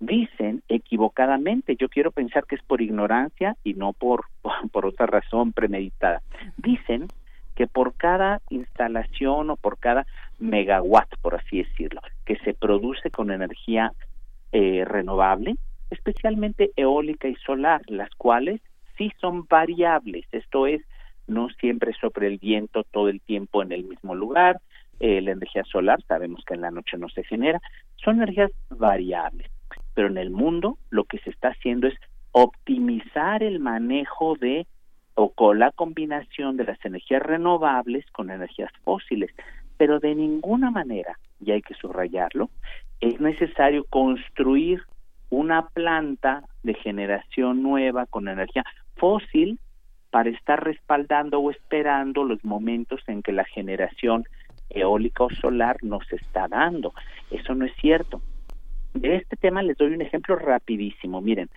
Dicen 0.00 0.64
equivocadamente, 0.68 1.76
yo 1.76 1.88
quiero 1.88 2.10
pensar 2.10 2.44
que 2.44 2.56
es 2.56 2.62
por 2.64 2.82
ignorancia 2.82 3.56
y 3.62 3.74
no 3.74 3.92
por, 3.92 4.24
por 4.72 4.84
otra 4.84 5.06
razón 5.06 5.52
premeditada. 5.52 6.22
Dicen 6.56 7.06
que 7.56 7.66
por 7.66 7.94
cada 7.94 8.40
instalación 8.50 9.50
o 9.50 9.56
por 9.56 9.78
cada 9.78 10.06
megawatt, 10.38 11.08
por 11.22 11.34
así 11.34 11.62
decirlo, 11.64 12.02
que 12.24 12.36
se 12.40 12.52
produce 12.52 13.10
con 13.10 13.30
energía 13.30 13.92
eh, 14.52 14.84
renovable, 14.84 15.56
especialmente 15.90 16.70
eólica 16.76 17.28
y 17.28 17.34
solar, 17.36 17.80
las 17.86 18.10
cuales 18.16 18.60
sí 18.96 19.10
son 19.20 19.46
variables, 19.46 20.26
esto 20.32 20.66
es, 20.66 20.82
no 21.26 21.48
siempre 21.58 21.92
sobre 21.94 22.28
el 22.28 22.38
viento 22.38 22.84
todo 22.84 23.08
el 23.08 23.20
tiempo 23.20 23.62
en 23.62 23.72
el 23.72 23.84
mismo 23.84 24.14
lugar, 24.14 24.60
eh, 25.00 25.20
la 25.20 25.32
energía 25.32 25.64
solar 25.64 26.02
sabemos 26.06 26.44
que 26.46 26.54
en 26.54 26.60
la 26.60 26.70
noche 26.70 26.98
no 26.98 27.08
se 27.08 27.24
genera, 27.24 27.60
son 27.96 28.16
energías 28.16 28.52
variables, 28.70 29.50
pero 29.94 30.08
en 30.08 30.18
el 30.18 30.30
mundo 30.30 30.78
lo 30.90 31.04
que 31.04 31.18
se 31.18 31.30
está 31.30 31.48
haciendo 31.48 31.86
es 31.86 31.94
optimizar 32.32 33.42
el 33.42 33.60
manejo 33.60 34.36
de 34.36 34.66
o 35.16 35.30
con 35.30 35.58
la 35.58 35.72
combinación 35.72 36.56
de 36.56 36.64
las 36.64 36.82
energías 36.84 37.22
renovables 37.22 38.04
con 38.12 38.30
energías 38.30 38.70
fósiles, 38.84 39.30
pero 39.76 39.98
de 39.98 40.14
ninguna 40.14 40.70
manera, 40.70 41.18
y 41.40 41.50
hay 41.50 41.62
que 41.62 41.74
subrayarlo, 41.74 42.50
es 43.00 43.18
necesario 43.20 43.84
construir 43.84 44.82
una 45.30 45.68
planta 45.68 46.44
de 46.62 46.74
generación 46.74 47.62
nueva 47.62 48.06
con 48.06 48.28
energía 48.28 48.64
fósil 48.96 49.58
para 50.10 50.30
estar 50.30 50.62
respaldando 50.62 51.40
o 51.40 51.50
esperando 51.50 52.22
los 52.22 52.44
momentos 52.44 53.00
en 53.06 53.22
que 53.22 53.32
la 53.32 53.44
generación 53.44 54.24
eólica 54.68 55.24
o 55.24 55.30
solar 55.30 55.78
nos 55.82 56.10
está 56.12 56.46
dando. 56.46 56.92
Eso 57.30 57.54
no 57.54 57.64
es 57.64 57.72
cierto. 57.76 58.20
De 58.92 59.16
este 59.16 59.36
tema 59.36 59.62
les 59.62 59.76
doy 59.78 59.92
un 59.92 60.02
ejemplo 60.02 60.36
rapidísimo. 60.36 61.20
Miren, 61.20 61.48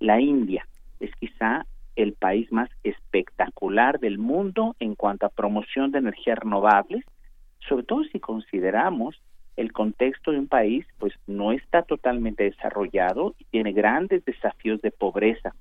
la 0.00 0.20
India 0.20 0.66
es 1.00 1.10
quizá 1.16 1.66
el 1.96 2.12
país 2.12 2.52
más 2.52 2.70
espectacular 2.84 3.98
del 3.98 4.18
mundo 4.18 4.76
en 4.78 4.94
cuanto 4.94 5.26
a 5.26 5.30
promoción 5.30 5.90
de 5.90 5.98
energías 5.98 6.38
renovables, 6.38 7.04
sobre 7.68 7.84
todo 7.84 8.04
si 8.04 8.20
consideramos 8.20 9.20
el 9.56 9.72
contexto 9.72 10.30
de 10.30 10.38
un 10.38 10.46
país 10.46 10.86
pues 10.98 11.14
no 11.26 11.52
está 11.52 11.82
totalmente 11.82 12.44
desarrollado 12.44 13.34
y 13.38 13.44
tiene 13.46 13.72
grandes 13.72 14.24
desafíos 14.24 14.80
de 14.82 14.90
pobreza. 14.90 15.54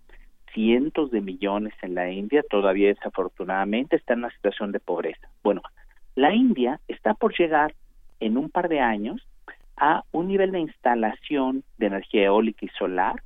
Cientos 0.53 1.11
de 1.11 1.21
millones 1.21 1.73
en 1.81 1.95
la 1.95 2.11
India 2.11 2.43
todavía 2.49 2.89
desafortunadamente 2.89 3.95
están 3.95 4.19
en 4.19 4.25
una 4.25 4.33
situación 4.33 4.71
de 4.71 4.79
pobreza. 4.79 5.29
Bueno, 5.43 5.61
la 6.15 6.33
India 6.33 6.79
está 6.87 7.13
por 7.13 7.37
llegar 7.37 7.73
en 8.19 8.37
un 8.37 8.49
par 8.49 8.69
de 8.69 8.79
años 8.79 9.25
a 9.77 10.03
un 10.11 10.27
nivel 10.27 10.51
de 10.51 10.59
instalación 10.59 11.63
de 11.77 11.87
energía 11.87 12.25
eólica 12.25 12.65
y 12.65 12.69
solar 12.77 13.21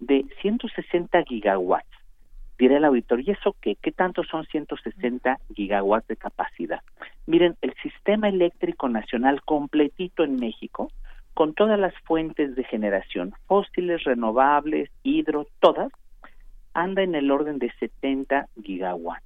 de 0.00 0.24
160 0.40 1.22
gigawatts 1.24 2.03
dirá 2.58 2.76
el 2.76 2.84
auditor, 2.84 3.20
¿y 3.20 3.30
eso 3.30 3.56
qué? 3.60 3.76
¿Qué 3.76 3.92
tanto 3.92 4.22
son 4.24 4.44
160 4.46 5.38
gigawatts 5.54 6.08
de 6.08 6.16
capacidad? 6.16 6.80
Miren, 7.26 7.56
el 7.62 7.74
sistema 7.82 8.28
eléctrico 8.28 8.88
nacional 8.88 9.42
completito 9.42 10.24
en 10.24 10.36
México, 10.36 10.90
con 11.34 11.54
todas 11.54 11.78
las 11.78 11.94
fuentes 12.04 12.54
de 12.54 12.64
generación, 12.64 13.34
fósiles, 13.46 14.04
renovables, 14.04 14.90
hidro, 15.02 15.46
todas, 15.60 15.90
anda 16.74 17.02
en 17.02 17.14
el 17.14 17.30
orden 17.30 17.58
de 17.58 17.72
70 17.80 18.48
gigawatts. 18.62 19.24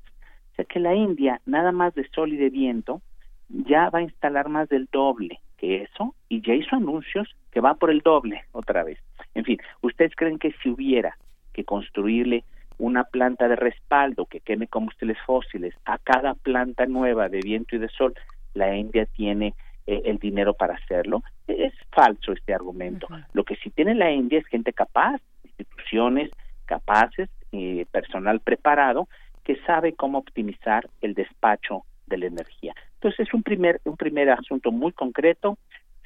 O 0.53 0.55
sea 0.57 0.65
que 0.65 0.81
la 0.81 0.95
India, 0.95 1.41
nada 1.47 1.73
más 1.73 1.95
de 1.95 2.09
sol 2.09 2.33
y 2.33 2.37
de 2.37 2.51
viento, 2.51 3.03
ya 3.49 3.91
va 3.91 4.01
a 4.01 4.03
instalar 4.03 4.49
más 4.49 4.69
del 4.69 4.89
doble 4.91 5.41
que 5.57 5.83
eso 5.83 6.15
y 6.29 6.41
ya 6.41 6.55
hizo 6.55 6.77
anuncios 6.77 7.29
que 7.51 7.61
va 7.61 7.75
por 7.75 7.91
el 7.91 8.01
doble 8.01 8.43
otra 8.53 8.85
vez. 8.85 8.99
En 9.35 9.45
fin, 9.45 9.59
¿ustedes 9.83 10.15
creen 10.15 10.39
que 10.39 10.53
si 10.63 10.71
hubiera 10.71 11.17
que 11.53 11.65
construirle 11.65 12.45
una 12.79 13.05
planta 13.05 13.49
de 13.49 13.57
respaldo 13.57 14.27
que 14.27 14.41
queme 14.41 14.69
combustibles 14.69 15.19
fósiles 15.27 15.75
a 15.85 15.99
cada 15.99 16.35
planta 16.35 16.87
nueva 16.87 17.29
de 17.29 17.41
viento 17.41 17.77
y 17.77 17.79
de 17.79 17.89
sol, 17.89 18.15
la 18.55 18.75
India 18.75 19.07
tiene 19.07 19.55
eh, 19.87 20.03
el 20.05 20.19
dinero 20.19 20.55
para 20.55 20.75
hacerlo. 20.75 21.23
Es 21.47 21.75
falso 21.91 22.33
este 22.33 22.55
argumento. 22.55 23.09
Lo 23.33 23.45
que 23.45 23.57
sí 23.57 23.71
tiene 23.71 23.95
la 23.95 24.11
India 24.11 24.39
es 24.39 24.47
gente 24.47 24.73
capaz, 24.73 25.21
instituciones 25.45 26.31
capaces, 26.67 27.29
y 27.51 27.85
personal 27.87 28.41
preparado 28.41 29.09
que 29.45 29.57
sabe 29.67 29.95
cómo 29.95 30.19
optimizar 30.19 30.89
el 31.01 31.15
despacho 31.15 31.85
de 32.07 32.19
la 32.19 32.27
energía. 32.27 32.75
Entonces 32.95 33.27
es 33.27 33.35
un 33.35 33.43
primer 33.43 33.81
un 33.85 33.97
primer 33.97 34.31
asunto 34.31 34.71
muy 34.71 34.93
concreto. 34.93 35.59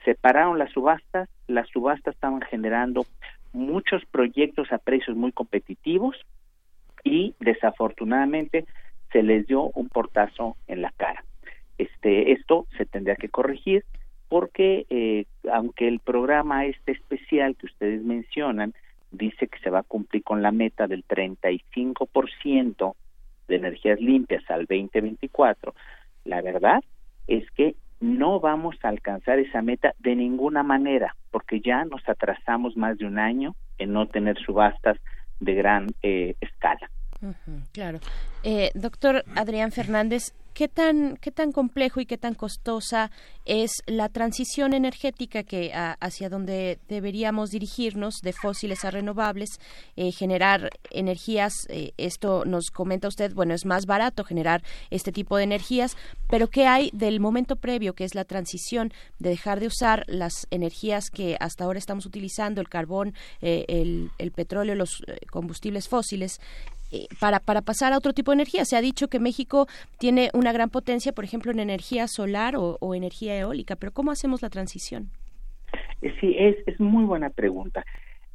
Separaron 0.04 0.58
las 0.58 0.70
subastas, 0.72 1.28
las 1.46 1.68
subastas 1.68 2.14
estaban 2.14 2.40
generando 2.42 3.06
muchos 3.52 4.04
proyectos 4.06 4.72
a 4.72 4.78
precios 4.78 5.16
muy 5.16 5.32
competitivos 5.32 6.16
y 7.04 7.34
desafortunadamente 7.40 8.66
se 9.12 9.22
les 9.22 9.46
dio 9.46 9.70
un 9.74 9.88
portazo 9.88 10.56
en 10.66 10.82
la 10.82 10.92
cara. 10.96 11.24
Este, 11.78 12.32
esto 12.32 12.66
se 12.76 12.86
tendría 12.86 13.16
que 13.16 13.28
corregir 13.28 13.84
porque 14.28 14.86
eh, 14.88 15.26
aunque 15.52 15.88
el 15.88 16.00
programa 16.00 16.64
este 16.64 16.92
especial 16.92 17.56
que 17.56 17.66
ustedes 17.66 18.02
mencionan 18.02 18.72
dice 19.10 19.46
que 19.46 19.58
se 19.58 19.68
va 19.68 19.80
a 19.80 19.82
cumplir 19.82 20.22
con 20.22 20.40
la 20.40 20.52
meta 20.52 20.86
del 20.86 21.04
35% 21.04 22.94
de 23.48 23.56
energías 23.56 24.00
limpias 24.00 24.42
al 24.50 24.60
2024, 24.60 25.74
la 26.24 26.40
verdad 26.40 26.82
es 27.26 27.50
que 27.50 27.74
no 28.00 28.40
vamos 28.40 28.76
a 28.82 28.88
alcanzar 28.88 29.38
esa 29.38 29.62
meta 29.62 29.94
de 29.98 30.16
ninguna 30.16 30.62
manera, 30.62 31.14
porque 31.30 31.60
ya 31.60 31.84
nos 31.84 32.08
atrasamos 32.08 32.76
más 32.76 32.98
de 32.98 33.06
un 33.06 33.18
año 33.18 33.54
en 33.78 33.92
no 33.92 34.06
tener 34.06 34.38
subastas 34.38 34.98
de 35.42 35.54
gran 35.54 35.86
eh, 36.02 36.34
escala 36.40 36.90
claro. 37.72 38.00
Eh, 38.42 38.70
doctor 38.74 39.24
Adrián 39.36 39.70
Fernández, 39.72 40.34
¿qué 40.54 40.68
tan, 40.68 41.16
¿qué 41.16 41.30
tan 41.30 41.52
complejo 41.52 42.00
y 42.00 42.06
qué 42.06 42.18
tan 42.18 42.34
costosa 42.34 43.10
es 43.44 43.82
la 43.86 44.08
transición 44.08 44.74
energética 44.74 45.42
que 45.42 45.72
hacia 45.74 46.28
donde 46.28 46.78
deberíamos 46.88 47.50
dirigirnos 47.50 48.20
de 48.22 48.32
fósiles 48.32 48.84
a 48.84 48.90
renovables, 48.90 49.60
eh, 49.96 50.12
generar 50.12 50.70
energías? 50.90 51.52
Eh, 51.68 51.92
esto 51.96 52.44
nos 52.44 52.70
comenta 52.70 53.08
usted, 53.08 53.32
bueno, 53.34 53.54
es 53.54 53.64
más 53.64 53.86
barato 53.86 54.24
generar 54.24 54.62
este 54.90 55.12
tipo 55.12 55.36
de 55.36 55.44
energías, 55.44 55.96
pero 56.28 56.48
¿qué 56.48 56.66
hay 56.66 56.90
del 56.92 57.20
momento 57.20 57.56
previo, 57.56 57.94
que 57.94 58.04
es 58.04 58.14
la 58.14 58.24
transición 58.24 58.92
de 59.18 59.30
dejar 59.30 59.60
de 59.60 59.66
usar 59.66 60.04
las 60.06 60.46
energías 60.50 61.10
que 61.10 61.36
hasta 61.40 61.64
ahora 61.64 61.78
estamos 61.78 62.06
utilizando, 62.06 62.60
el 62.60 62.68
carbón, 62.68 63.14
el, 63.40 64.10
el 64.18 64.32
petróleo, 64.32 64.74
los 64.74 65.02
combustibles 65.30 65.88
fósiles? 65.88 66.40
Eh, 66.94 67.06
para, 67.18 67.40
para 67.40 67.62
pasar 67.62 67.94
a 67.94 67.96
otro 67.96 68.12
tipo 68.12 68.32
de 68.32 68.34
energía. 68.34 68.66
Se 68.66 68.76
ha 68.76 68.82
dicho 68.82 69.08
que 69.08 69.18
México 69.18 69.66
tiene 69.98 70.28
una 70.34 70.52
gran 70.52 70.68
potencia, 70.68 71.12
por 71.12 71.24
ejemplo, 71.24 71.50
en 71.50 71.58
energía 71.58 72.06
solar 72.06 72.54
o, 72.56 72.94
energía 72.94 73.38
eólica, 73.38 73.76
pero 73.76 73.92
¿cómo 73.92 74.10
hacemos 74.10 74.42
la 74.42 74.50
transición? 74.50 75.08
Eh, 76.02 76.14
sí, 76.20 76.36
es, 76.38 76.56
es 76.66 76.78
muy 76.78 77.04
buena 77.04 77.30
pregunta. 77.30 77.82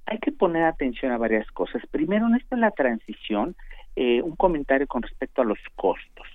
Hay 0.08 0.17
que 0.17 0.32
poner 0.32 0.63
atención 0.63 1.12
a 1.12 1.20
varias 1.20 1.46
cosas. 1.52 1.84
Primero, 1.91 2.26
en 2.26 2.34
esta 2.34 2.56
la 2.56 2.72
transición, 2.72 3.56
eh, 3.96 4.24
un 4.24 4.36
comentario 4.36 4.88
con 4.88 5.04
respecto 5.04 5.43
a 5.43 5.46
los 5.46 5.60
costos. 5.76 6.26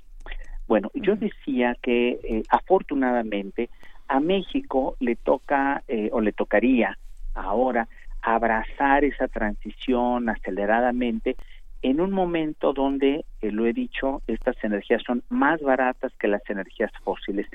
Bueno, 0.69 0.93
yo 0.95 1.17
decía 1.17 1.77
que 1.83 2.45
afortunadamente 2.51 3.69
a 4.07 4.21
México 4.21 4.95
le 5.01 5.17
toca 5.17 5.83
o 6.13 6.21
le 6.21 6.33
tocaría 6.33 6.97
ahora 7.35 7.89
abrazar 8.23 9.05
esa 9.05 9.27
transición 9.27 10.29
aceleradamente 10.29 11.37
en 11.83 12.01
un 12.01 12.13
momento 12.13 12.73
donde, 12.73 13.25
eh, 13.41 13.51
lo 13.51 13.67
he 13.67 13.73
dicho, 13.73 14.23
estas 14.27 14.57
energías 14.63 15.03
son 15.05 15.23
más 15.29 15.61
baratas 15.61 16.13
que 16.19 16.29
las 16.29 16.43
energías 16.49 16.93
fósiles. 17.03 17.47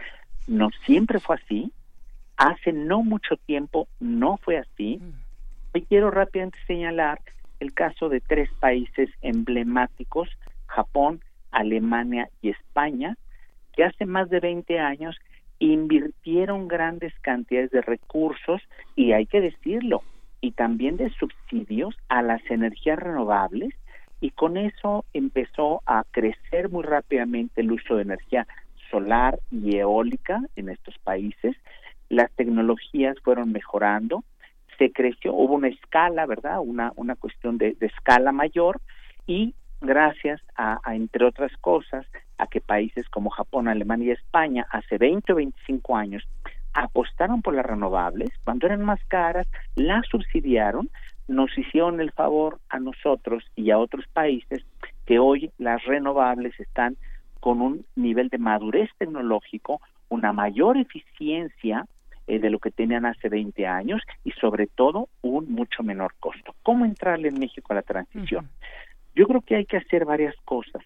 No 0.47 0.69
siempre 0.85 1.19
fue 1.19 1.37
así, 1.37 1.71
hace 2.35 2.73
no 2.73 3.03
mucho 3.03 3.37
tiempo 3.37 3.87
no 3.99 4.37
fue 4.37 4.57
así, 4.57 5.01
y 5.73 5.81
quiero 5.83 6.11
rápidamente 6.11 6.59
señalar 6.67 7.19
el 7.59 7.73
caso 7.73 8.09
de 8.09 8.19
tres 8.21 8.49
países 8.59 9.09
emblemáticos, 9.21 10.29
Japón, 10.67 11.21
Alemania 11.51 12.29
y 12.41 12.49
España, 12.49 13.17
que 13.73 13.83
hace 13.83 14.05
más 14.05 14.29
de 14.29 14.39
20 14.39 14.79
años 14.79 15.17
invirtieron 15.59 16.67
grandes 16.67 17.13
cantidades 17.21 17.71
de 17.71 17.81
recursos, 17.81 18.61
y 18.95 19.13
hay 19.13 19.25
que 19.25 19.41
decirlo, 19.41 20.03
y 20.41 20.51
también 20.51 20.97
de 20.97 21.09
subsidios 21.11 21.95
a 22.09 22.21
las 22.21 22.41
energías 22.49 22.99
renovables, 22.99 23.73
y 24.19 24.32
con 24.32 24.58
eso 24.58 25.06
empezó 25.13 25.82
a 25.86 26.03
crecer 26.12 26.69
muy 26.69 26.84
rápidamente 26.84 27.62
el 27.62 27.71
uso 27.71 27.95
de 27.95 28.03
energía 28.03 28.47
solar 28.89 29.39
y 29.51 29.77
eólica 29.77 30.41
en 30.56 30.69
estos 30.69 30.97
países. 30.99 31.56
Las 32.10 32.32
tecnologías 32.32 33.17
fueron 33.23 33.51
mejorando, 33.51 34.23
se 34.77 34.91
creció, 34.91 35.34
hubo 35.34 35.56
una 35.56 35.67
escala, 35.67 36.25
¿verdad? 36.25 36.60
Una, 36.62 36.91
una 36.95 37.15
cuestión 37.15 37.58
de, 37.58 37.75
escala 37.80 38.32
mayor 38.32 38.80
y 39.25 39.53
gracias 39.82 40.41
a, 40.56 40.80
entre 40.93 41.25
otras 41.25 41.51
cosas, 41.58 42.06
a 42.38 42.47
que 42.47 42.62
países 42.62 43.08
como 43.10 43.30
Japón, 43.30 43.67
Alemania 43.67 44.08
y 44.08 44.12
España 44.12 44.65
hace 44.71 44.97
20 44.97 45.34
o 45.34 45.36
25 45.36 45.95
años 45.95 46.23
apostaron 46.73 47.41
por 47.41 47.56
las 47.56 47.65
renovables, 47.65 48.30
cuando 48.43 48.67
eran 48.67 48.84
más 48.84 49.03
caras, 49.06 49.47
las 49.75 50.06
subsidiaron, 50.08 50.91
nos 51.27 51.55
hicieron 51.57 51.99
el 51.99 52.11
favor 52.11 52.59
a 52.69 52.79
nosotros 52.79 53.43
y 53.55 53.71
a 53.71 53.77
otros 53.77 54.05
países 54.13 54.65
que 55.05 55.19
hoy 55.19 55.51
las 55.57 55.83
renovables 55.83 56.57
están 56.59 56.97
con 57.39 57.61
un 57.61 57.85
nivel 57.95 58.29
de 58.29 58.37
madurez 58.37 58.89
tecnológico, 58.97 59.81
una 60.09 60.33
mayor 60.33 60.77
eficiencia 60.77 61.85
eh, 62.27 62.39
de 62.39 62.49
lo 62.49 62.59
que 62.59 62.71
tenían 62.71 63.05
hace 63.05 63.29
20 63.29 63.67
años 63.67 64.01
y 64.23 64.31
sobre 64.31 64.67
todo 64.67 65.09
un 65.21 65.51
mucho 65.51 65.83
menor 65.83 66.13
costo. 66.19 66.55
¿Cómo 66.63 66.85
entrarle 66.85 67.29
en 67.29 67.39
México 67.39 67.71
a 67.71 67.75
la 67.75 67.81
transición? 67.81 68.49
Yo 69.15 69.27
creo 69.27 69.41
que 69.41 69.55
hay 69.55 69.65
que 69.65 69.77
hacer 69.77 70.05
varias 70.05 70.35
cosas. 70.45 70.83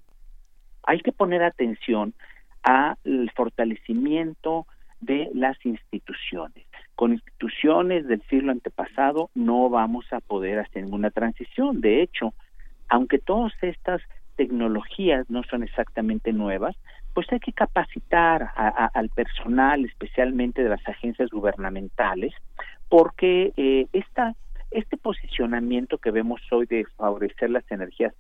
Hay 0.84 1.00
que 1.02 1.12
poner 1.12 1.44
atención 1.44 2.14
al 2.64 3.32
fortalecimiento 3.36 4.66
de 5.00 5.30
las 5.34 5.58
instituciones 5.66 6.66
con 7.02 7.14
instituciones 7.14 8.06
del 8.06 8.22
siglo 8.30 8.52
antepasado 8.52 9.32
no 9.34 9.72
vamos 9.72 10.06
a 10.14 10.20
poder 10.20 10.60
hacer 10.60 10.84
ninguna 10.84 11.10
transición. 11.10 11.82
De 11.82 12.04
hecho, 12.04 12.36
aunque 12.90 13.18
todas 13.18 13.54
estas 13.64 14.04
tecnologías 14.36 15.28
no 15.28 15.42
son 15.42 15.64
exactamente 15.64 16.32
nuevas, 16.32 16.76
pues 17.16 17.26
hay 17.32 17.40
que 17.40 17.54
capacitar 17.54 18.52
al 18.56 19.10
personal, 19.10 19.84
especialmente 19.84 20.62
de 20.62 20.70
las 20.70 20.88
agencias 20.88 21.32
gubernamentales, 21.32 22.36
porque 22.88 23.52
eh, 23.58 23.88
esta, 23.94 24.36
este 24.70 24.96
posicionamiento 24.96 25.98
que 25.98 26.12
vemos 26.12 26.40
hoy 26.52 26.68
de 26.68 26.86
favorecer 26.98 27.50
las 27.50 27.64
energías 27.72 28.14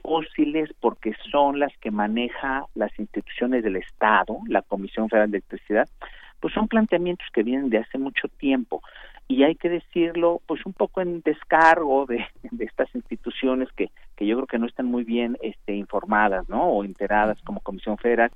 fósiles 0.00 0.70
porque 0.78 1.12
son 1.32 1.58
las 1.58 1.76
que 1.78 1.90
maneja 1.90 2.66
las 2.76 2.96
instituciones 3.00 3.64
del 3.64 3.74
Estado, 3.74 4.38
la 4.46 4.62
Comisión 4.62 5.08
Federal 5.08 5.32
de 5.32 5.38
Electricidad, 5.38 5.88
pues 6.40 6.54
son 6.54 6.68
planteamientos 6.68 7.26
que 7.32 7.42
vienen 7.42 7.70
de 7.70 7.78
hace 7.78 7.98
mucho 7.98 8.28
tiempo 8.28 8.82
y 9.26 9.42
hay 9.42 9.54
que 9.54 9.68
decirlo 9.68 10.40
pues 10.46 10.64
un 10.64 10.72
poco 10.72 11.00
en 11.00 11.20
descargo 11.20 12.06
de, 12.06 12.26
estas 12.58 12.92
instituciones 12.94 13.68
que, 13.72 13.90
que 14.16 14.26
yo 14.26 14.36
creo 14.36 14.46
que 14.46 14.58
no 14.58 14.66
están 14.66 14.86
muy 14.86 15.04
bien 15.04 15.36
este, 15.42 15.74
informadas 15.74 16.48
no 16.48 16.64
o 16.64 16.84
enteradas 16.84 17.38
como 17.42 17.60
Comisión 17.60 17.98
Federal 17.98 18.30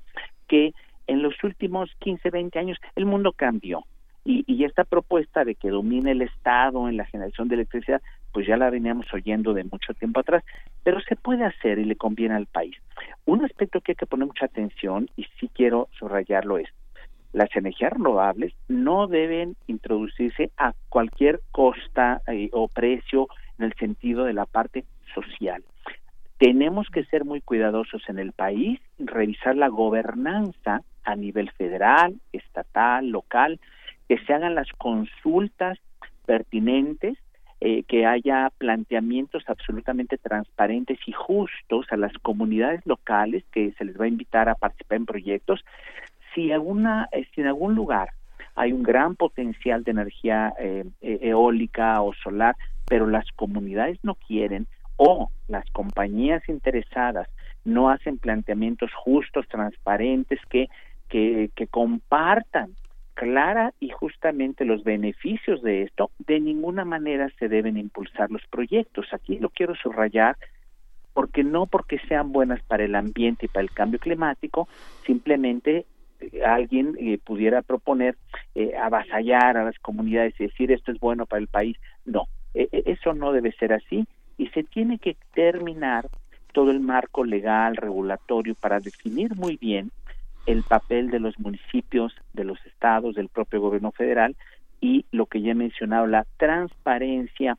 que 0.48 0.74
en 1.06 1.22
los 1.22 1.34
últimos 1.42 1.90
15, 2.00 2.30
20 2.30 2.58
años 2.58 2.78
el 2.94 3.06
mundo 3.06 3.32
cambió 3.32 3.84
y, 4.24 4.44
y 4.46 4.64
esta 4.64 4.84
propuesta 4.84 5.44
de 5.44 5.54
que 5.54 5.70
domine 5.70 6.12
el 6.12 6.22
Estado 6.22 6.88
en 6.88 6.96
la 6.96 7.06
generación 7.06 7.48
de 7.48 7.56
electricidad, 7.56 8.00
pues 8.32 8.46
ya 8.46 8.56
la 8.56 8.70
veníamos 8.70 9.12
oyendo 9.12 9.52
de 9.52 9.64
mucho 9.64 9.94
tiempo 9.94 10.20
atrás, 10.20 10.44
pero 10.84 11.00
se 11.00 11.16
puede 11.16 11.44
hacer 11.44 11.78
y 11.78 11.84
le 11.84 11.96
conviene 11.96 12.36
al 12.36 12.46
país. 12.46 12.76
Un 13.24 13.44
aspecto 13.44 13.80
que 13.80 13.92
hay 13.92 13.96
que 13.96 14.06
poner 14.06 14.26
mucha 14.26 14.46
atención, 14.46 15.08
y 15.16 15.26
sí 15.40 15.50
quiero 15.52 15.88
subrayarlo, 15.98 16.58
es 16.58 16.68
las 17.32 17.54
energías 17.56 17.92
renovables 17.92 18.54
no 18.68 19.06
deben 19.06 19.56
introducirse 19.66 20.50
a 20.56 20.74
cualquier 20.88 21.40
costa 21.50 22.20
eh, 22.26 22.50
o 22.52 22.68
precio 22.68 23.28
en 23.58 23.66
el 23.66 23.74
sentido 23.74 24.24
de 24.24 24.34
la 24.34 24.46
parte 24.46 24.84
social. 25.14 25.64
Tenemos 26.38 26.88
que 26.88 27.04
ser 27.04 27.24
muy 27.24 27.40
cuidadosos 27.40 28.02
en 28.08 28.18
el 28.18 28.32
país, 28.32 28.80
revisar 28.98 29.56
la 29.56 29.68
gobernanza 29.68 30.82
a 31.04 31.16
nivel 31.16 31.50
federal, 31.52 32.16
estatal, 32.32 33.08
local, 33.08 33.60
que 34.08 34.18
se 34.18 34.34
hagan 34.34 34.54
las 34.54 34.68
consultas 34.72 35.78
pertinentes, 36.26 37.16
eh, 37.60 37.84
que 37.84 38.06
haya 38.06 38.50
planteamientos 38.58 39.44
absolutamente 39.46 40.18
transparentes 40.18 40.98
y 41.06 41.12
justos 41.12 41.86
a 41.90 41.96
las 41.96 42.12
comunidades 42.14 42.84
locales 42.86 43.44
que 43.52 43.72
se 43.78 43.84
les 43.84 44.00
va 44.00 44.06
a 44.06 44.08
invitar 44.08 44.48
a 44.48 44.56
participar 44.56 44.96
en 44.96 45.06
proyectos, 45.06 45.64
si, 46.34 46.52
alguna, 46.52 47.08
eh, 47.12 47.26
si 47.34 47.40
en 47.40 47.48
algún 47.48 47.74
lugar 47.74 48.10
hay 48.54 48.72
un 48.72 48.82
gran 48.82 49.16
potencial 49.16 49.82
de 49.84 49.90
energía 49.92 50.52
eh, 50.58 50.84
e-, 51.00 51.18
eólica 51.22 52.00
o 52.02 52.12
solar, 52.14 52.56
pero 52.86 53.06
las 53.06 53.26
comunidades 53.36 53.98
no 54.02 54.14
quieren 54.14 54.66
o 54.96 55.30
las 55.48 55.68
compañías 55.70 56.46
interesadas 56.48 57.28
no 57.64 57.90
hacen 57.90 58.18
planteamientos 58.18 58.90
justos, 58.92 59.46
transparentes, 59.48 60.40
que, 60.50 60.68
que, 61.08 61.50
que 61.54 61.66
compartan 61.68 62.74
clara 63.14 63.72
y 63.78 63.90
justamente 63.90 64.64
los 64.64 64.82
beneficios 64.84 65.62
de 65.62 65.82
esto, 65.82 66.10
de 66.18 66.40
ninguna 66.40 66.84
manera 66.84 67.30
se 67.38 67.48
deben 67.48 67.76
impulsar 67.76 68.30
los 68.30 68.42
proyectos. 68.48 69.06
Aquí 69.12 69.38
lo 69.38 69.50
quiero 69.50 69.74
subrayar 69.76 70.36
porque 71.12 71.44
no 71.44 71.66
porque 71.66 71.98
sean 72.08 72.32
buenas 72.32 72.62
para 72.62 72.84
el 72.84 72.94
ambiente 72.94 73.46
y 73.46 73.48
para 73.48 73.62
el 73.62 73.70
cambio 73.70 74.00
climático, 74.00 74.66
simplemente 75.06 75.84
alguien 76.44 76.96
eh, 76.98 77.18
pudiera 77.18 77.62
proponer 77.62 78.16
eh, 78.54 78.74
avasallar 78.76 79.56
a 79.56 79.64
las 79.64 79.78
comunidades 79.78 80.34
y 80.38 80.44
decir 80.44 80.72
esto 80.72 80.92
es 80.92 81.00
bueno 81.00 81.26
para 81.26 81.40
el 81.40 81.48
país. 81.48 81.76
No, 82.04 82.26
e, 82.54 82.68
e, 82.72 82.82
eso 82.86 83.14
no 83.14 83.32
debe 83.32 83.52
ser 83.52 83.72
así 83.72 84.06
y 84.38 84.48
se 84.48 84.62
tiene 84.64 84.98
que 84.98 85.16
terminar 85.34 86.08
todo 86.52 86.70
el 86.70 86.80
marco 86.80 87.24
legal, 87.24 87.76
regulatorio, 87.76 88.54
para 88.54 88.80
definir 88.80 89.34
muy 89.36 89.56
bien 89.56 89.90
el 90.46 90.62
papel 90.62 91.10
de 91.10 91.20
los 91.20 91.38
municipios, 91.38 92.14
de 92.32 92.44
los 92.44 92.58
estados, 92.66 93.14
del 93.14 93.28
propio 93.28 93.60
gobierno 93.60 93.92
federal 93.92 94.36
y 94.80 95.06
lo 95.12 95.26
que 95.26 95.40
ya 95.40 95.52
he 95.52 95.54
mencionado, 95.54 96.06
la 96.06 96.26
transparencia 96.36 97.56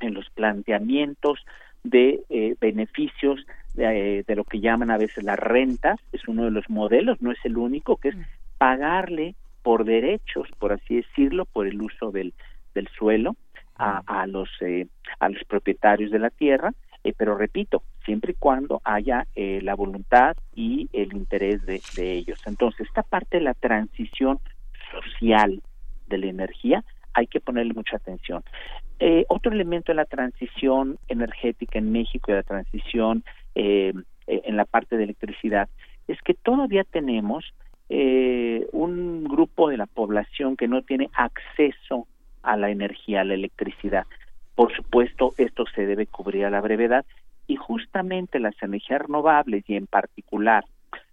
en 0.00 0.14
los 0.14 0.30
planteamientos 0.30 1.44
de 1.82 2.22
eh, 2.30 2.54
beneficios 2.60 3.44
de, 3.74 4.24
de, 4.26 4.36
lo 4.36 4.44
que 4.44 4.60
llaman 4.60 4.90
a 4.90 4.98
veces 4.98 5.24
las 5.24 5.38
rentas, 5.38 5.98
es 6.12 6.26
uno 6.28 6.44
de 6.44 6.50
los 6.50 6.68
modelos, 6.70 7.20
no 7.20 7.32
es 7.32 7.38
el 7.44 7.56
único, 7.56 7.96
que 7.96 8.08
es 8.08 8.16
pagarle 8.58 9.34
por 9.62 9.84
derechos, 9.84 10.48
por 10.58 10.72
así 10.72 10.96
decirlo, 10.96 11.44
por 11.44 11.66
el 11.66 11.80
uso 11.80 12.10
del, 12.10 12.34
del 12.74 12.88
suelo 12.88 13.36
a, 13.76 14.02
a 14.06 14.26
los 14.26 14.48
eh, 14.60 14.86
a 15.18 15.28
los 15.28 15.42
propietarios 15.44 16.10
de 16.10 16.18
la 16.18 16.30
tierra 16.30 16.72
eh, 17.04 17.12
pero 17.16 17.36
repito, 17.36 17.82
siempre 18.04 18.32
y 18.32 18.36
cuando 18.36 18.80
haya 18.82 19.26
eh, 19.36 19.60
la 19.62 19.74
voluntad 19.74 20.36
y 20.54 20.88
el 20.94 21.14
interés 21.14 21.64
de, 21.66 21.80
ellos. 21.96 22.40
Entonces, 22.46 22.86
esta 22.86 23.02
parte 23.02 23.36
de 23.36 23.44
la 23.44 23.52
transición 23.52 24.40
social 24.90 25.62
de 26.06 26.18
la 26.18 26.26
energía 26.26 26.82
hay 27.12 27.26
que 27.26 27.40
ponerle 27.40 27.74
mucha 27.74 27.96
atención. 27.96 28.42
Eh, 28.98 29.26
otro 29.28 29.52
elemento 29.52 29.92
de 29.92 29.96
la 29.96 30.06
transición 30.06 30.98
energética 31.08 31.78
en 31.78 31.92
México 31.92 32.30
y 32.30 32.34
la 32.34 32.42
transición 32.42 33.22
en 33.54 34.56
la 34.56 34.64
parte 34.64 34.96
de 34.96 35.04
electricidad 35.04 35.68
es 36.08 36.20
que 36.22 36.34
todavía 36.34 36.84
tenemos 36.84 37.54
un 37.88 39.24
grupo 39.24 39.68
de 39.68 39.76
la 39.76 39.86
población 39.86 40.56
que 40.56 40.68
no 40.68 40.82
tiene 40.82 41.10
acceso 41.14 42.06
a 42.42 42.56
la 42.56 42.70
energía, 42.70 43.20
a 43.20 43.24
la 43.24 43.34
electricidad. 43.34 44.06
Por 44.54 44.74
supuesto, 44.74 45.34
esto 45.36 45.64
se 45.74 45.86
debe 45.86 46.06
cubrir 46.06 46.44
a 46.44 46.50
la 46.50 46.60
brevedad 46.60 47.04
y 47.46 47.56
justamente 47.56 48.38
las 48.38 48.54
energías 48.62 49.02
renovables 49.02 49.64
y 49.68 49.76
en 49.76 49.86
particular 49.86 50.64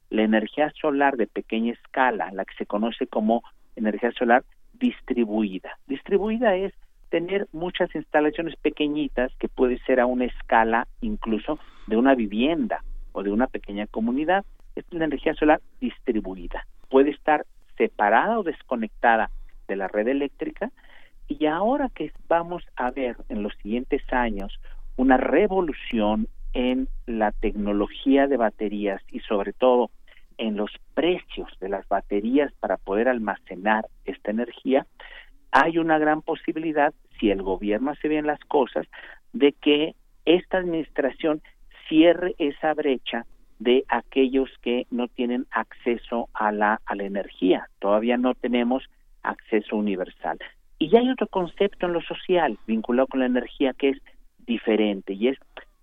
la 0.10 0.24
energía 0.24 0.72
solar 0.80 1.18
de 1.18 1.28
pequeña 1.28 1.74
escala, 1.74 2.32
la 2.32 2.46
que 2.46 2.54
se 2.56 2.66
conoce 2.66 3.08
como 3.08 3.44
energía 3.76 4.12
solar 4.12 4.44
distribuida. 4.74 5.78
Distribuida 5.88 6.56
es 6.56 6.74
tener 7.10 7.48
muchas 7.52 7.94
instalaciones 7.96 8.56
pequeñitas 8.58 9.34
que 9.38 9.48
puede 9.48 9.80
ser 9.80 10.00
a 10.00 10.06
una 10.06 10.26
escala 10.26 10.88
incluso 11.02 11.60
de 11.92 11.98
una 11.98 12.16
vivienda 12.16 12.84
o 13.12 13.22
de 13.22 13.32
una 13.32 13.48
pequeña 13.48 13.86
comunidad. 13.86 14.46
Es 14.78 14.86
una 14.94 15.06
energía 15.06 15.34
solar 15.34 15.60
distribuida. 15.82 16.66
Puede 16.90 17.10
estar 17.12 17.46
separada 17.78 18.40
o 18.40 18.44
desconectada 18.44 19.30
de 19.68 19.76
la 19.76 19.90
red 19.90 20.08
eléctrica 20.08 20.72
y 21.28 21.46
ahora 21.48 21.90
que 21.94 22.14
vamos 22.30 22.64
a 22.78 22.92
ver 22.92 23.18
en 23.28 23.44
los 23.44 23.54
siguientes 23.62 24.02
años 24.12 24.58
una 24.96 25.18
revolución 25.18 26.30
en 26.54 26.88
la 27.08 27.34
tecnología 27.34 28.28
de 28.28 28.38
baterías 28.38 29.02
y 29.12 29.20
sobre 29.20 29.52
todo 29.52 29.92
en 30.38 30.56
los 30.56 30.72
precios 30.94 31.50
de 31.60 31.68
las 31.68 31.86
baterías 31.90 32.54
para 32.62 32.78
poder 32.78 33.10
almacenar 33.10 33.86
esta 34.06 34.32
energía, 34.32 34.88
hay 35.52 35.78
una 35.78 36.00
gran 36.00 36.22
posibilidad, 36.22 36.94
si 37.20 37.32
el 37.32 37.42
gobierno 37.42 37.92
hace 37.92 38.08
bien 38.08 38.28
las 38.28 38.40
cosas, 38.46 38.88
de 39.34 39.52
que 39.52 39.96
esta 40.26 40.58
administración 40.58 41.42
cierre 41.92 42.36
esa 42.38 42.74
brecha 42.74 43.26
de 43.60 43.84
aquellos 43.90 44.50
que 44.62 44.88
no 44.92 45.10
tienen 45.10 45.46
acceso 45.52 46.30
a 46.34 46.54
la, 46.54 46.80
a 46.86 46.96
la 46.96 47.04
energía. 47.04 47.68
Todavía 47.80 48.16
no 48.16 48.34
tenemos 48.34 48.90
acceso 49.24 49.76
universal. 49.76 50.40
Y 50.80 50.90
ya 50.90 51.00
hay 51.00 51.10
otro 51.10 51.28
concepto 51.28 51.86
en 51.86 51.94
lo 51.94 52.02
social 52.02 52.58
vinculado 52.66 53.08
con 53.08 53.20
la 53.20 53.26
energía 53.26 53.74
que 53.74 53.90
es 53.90 53.98
diferente 54.48 55.14
y 55.14 55.28
es 55.28 55.38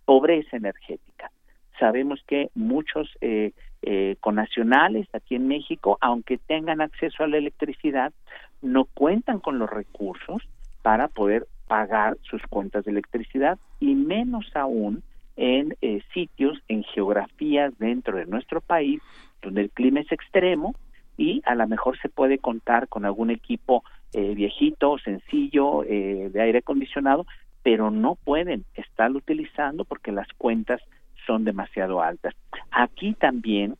pobreza 0.07 0.57
energética. 0.57 1.31
Sabemos 1.79 2.21
que 2.27 2.51
muchos 2.55 3.07
eh, 3.21 3.53
eh, 3.83 4.17
conacionales 4.21 5.07
aquí 5.13 5.35
en 5.35 5.47
México, 5.47 5.99
aunque 6.01 6.39
tengan 6.39 6.81
acceso 6.81 7.23
a 7.23 7.29
la 7.29 7.37
electricidad, 7.37 8.15
no 8.63 8.87
cuentan 8.87 9.41
con 9.41 9.59
los 9.59 9.69
recursos 9.69 10.43
para 10.81 11.09
poder 11.09 11.47
pagar 11.69 12.17
sus 12.23 12.41
cuentas 12.49 12.87
de 12.87 12.93
electricidad 12.93 13.59
y 13.79 13.95
menos 13.95 14.51
aún 14.57 15.03
en 15.39 15.77
eh, 15.81 16.03
sitios, 16.13 16.59
en 16.69 16.83
geografías 16.83 17.73
dentro 17.79 18.19
de 18.19 18.27
nuestro 18.27 18.61
país 18.61 19.01
donde 19.41 19.63
el 19.63 19.71
clima 19.71 20.01
es 20.01 20.11
extremo 20.13 20.75
y 21.17 21.41
a 21.47 21.55
lo 21.55 21.67
mejor 21.67 21.99
se 22.01 22.09
puede 22.09 22.39
contar 22.39 22.89
con 22.89 23.05
algún 23.05 23.31
equipo 23.31 23.85
eh, 24.13 24.35
viejito, 24.35 24.99
sencillo, 24.99 25.85
eh, 25.85 26.29
de 26.33 26.41
aire 26.41 26.59
acondicionado, 26.59 27.25
pero 27.63 27.91
no 27.91 28.17
pueden 28.17 28.65
estarlo 28.75 29.19
utilizando 29.19 29.85
porque 29.85 30.13
las 30.13 30.29
cuentas 30.37 30.81
son 31.27 31.45
demasiado 31.45 32.03
altas. 32.03 32.35
Aquí 32.71 33.15
también 33.15 33.77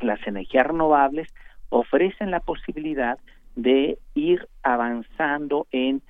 las 0.00 0.24
energías 0.26 0.66
renovables 0.66 1.28
ofrecen 1.70 2.30
la 2.30 2.40
posibilidad 2.40 3.18
de 3.56 3.98
ir 4.14 4.46
avanzando 4.62 5.66
en 5.70 6.02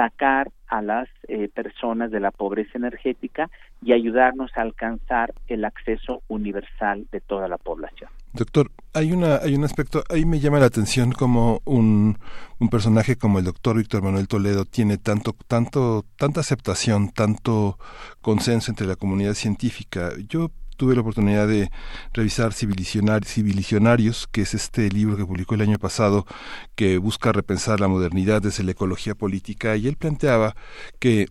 sacar 0.00 0.50
a 0.68 0.80
las 0.80 1.08
eh, 1.28 1.48
personas 1.54 2.10
de 2.10 2.20
la 2.20 2.30
pobreza 2.30 2.78
energética 2.78 3.50
y 3.82 3.92
ayudarnos 3.92 4.50
a 4.56 4.62
alcanzar 4.62 5.34
el 5.46 5.64
acceso 5.66 6.22
universal 6.28 7.06
de 7.12 7.20
toda 7.20 7.48
la 7.48 7.58
población. 7.58 8.08
Doctor, 8.32 8.70
hay 8.94 9.12
una 9.12 9.36
hay 9.36 9.56
un 9.56 9.64
aspecto 9.64 10.04
ahí 10.08 10.24
me 10.24 10.38
llama 10.38 10.60
la 10.60 10.66
atención 10.66 11.12
como 11.12 11.60
un, 11.64 12.16
un 12.60 12.68
personaje 12.70 13.16
como 13.16 13.40
el 13.40 13.44
doctor 13.44 13.76
Víctor 13.76 14.02
Manuel 14.02 14.28
Toledo 14.28 14.64
tiene 14.64 14.96
tanto 14.96 15.34
tanto 15.46 16.06
tanta 16.16 16.40
aceptación, 16.40 17.10
tanto 17.10 17.78
consenso 18.22 18.70
entre 18.70 18.86
la 18.86 18.96
comunidad 18.96 19.34
científica. 19.34 20.12
Yo 20.28 20.50
tuve 20.80 20.94
la 20.94 21.02
oportunidad 21.02 21.46
de 21.46 21.70
revisar 22.14 22.54
Civilicionarios, 22.54 24.26
que 24.32 24.40
es 24.40 24.54
este 24.54 24.88
libro 24.88 25.18
que 25.18 25.26
publicó 25.26 25.54
el 25.54 25.60
año 25.60 25.78
pasado, 25.78 26.24
que 26.74 26.96
busca 26.96 27.32
repensar 27.32 27.80
la 27.80 27.88
modernidad 27.88 28.40
desde 28.40 28.64
la 28.64 28.70
ecología 28.70 29.14
política, 29.14 29.76
y 29.76 29.88
él 29.88 29.96
planteaba 29.96 30.56
que 30.98 31.26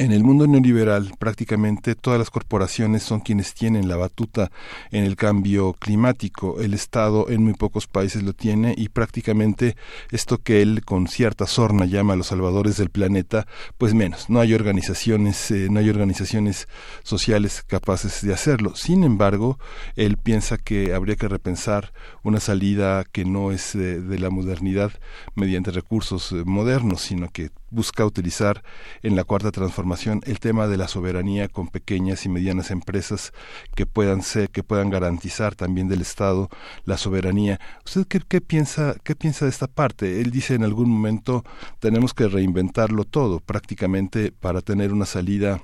en 0.00 0.12
el 0.12 0.24
mundo 0.24 0.46
neoliberal 0.46 1.12
prácticamente 1.18 1.94
todas 1.94 2.18
las 2.18 2.30
corporaciones 2.30 3.02
son 3.02 3.20
quienes 3.20 3.52
tienen 3.52 3.86
la 3.86 3.96
batuta 3.96 4.50
en 4.92 5.04
el 5.04 5.14
cambio 5.14 5.74
climático. 5.74 6.58
El 6.58 6.72
Estado 6.72 7.28
en 7.28 7.44
muy 7.44 7.52
pocos 7.52 7.86
países 7.86 8.22
lo 8.22 8.32
tiene 8.32 8.74
y 8.78 8.88
prácticamente 8.88 9.76
esto 10.10 10.38
que 10.38 10.62
él 10.62 10.86
con 10.86 11.06
cierta 11.06 11.46
sorna 11.46 11.84
llama 11.84 12.14
a 12.14 12.16
los 12.16 12.28
salvadores 12.28 12.78
del 12.78 12.88
planeta, 12.88 13.46
pues 13.76 13.92
menos. 13.92 14.30
No 14.30 14.40
hay 14.40 14.54
organizaciones, 14.54 15.50
eh, 15.50 15.68
no 15.70 15.80
hay 15.80 15.90
organizaciones 15.90 16.66
sociales 17.02 17.62
capaces 17.66 18.22
de 18.22 18.32
hacerlo. 18.32 18.76
Sin 18.76 19.04
embargo, 19.04 19.58
él 19.96 20.16
piensa 20.16 20.56
que 20.56 20.94
habría 20.94 21.16
que 21.16 21.28
repensar 21.28 21.92
una 22.22 22.40
salida 22.40 23.04
que 23.04 23.26
no 23.26 23.52
es 23.52 23.74
de 23.74 24.18
la 24.18 24.30
modernidad 24.30 24.92
mediante 25.34 25.72
recursos 25.72 26.32
eh, 26.32 26.42
modernos, 26.46 27.02
sino 27.02 27.28
que 27.28 27.50
busca 27.70 28.04
utilizar 28.04 28.64
en 29.02 29.14
la 29.14 29.24
cuarta 29.24 29.52
transformación 29.52 29.89
el 30.24 30.40
tema 30.40 30.68
de 30.68 30.76
la 30.76 30.88
soberanía 30.88 31.48
con 31.48 31.68
pequeñas 31.68 32.24
y 32.24 32.28
medianas 32.28 32.70
empresas 32.70 33.32
que 33.74 33.86
puedan 33.86 34.22
ser, 34.22 34.50
que 34.50 34.62
puedan 34.62 34.90
garantizar 34.90 35.54
también 35.54 35.88
del 35.88 36.00
Estado 36.00 36.48
la 36.84 36.96
soberanía. 36.96 37.60
¿Usted 37.84 38.06
qué, 38.06 38.20
qué 38.26 38.40
piensa, 38.40 38.94
qué 39.02 39.16
piensa 39.16 39.44
de 39.44 39.50
esta 39.50 39.66
parte? 39.66 40.20
Él 40.20 40.30
dice 40.30 40.54
en 40.54 40.64
algún 40.64 40.88
momento 40.90 41.44
tenemos 41.80 42.14
que 42.14 42.28
reinventarlo 42.28 43.04
todo 43.04 43.40
prácticamente 43.40 44.32
para 44.32 44.60
tener 44.60 44.92
una 44.92 45.06
salida 45.06 45.60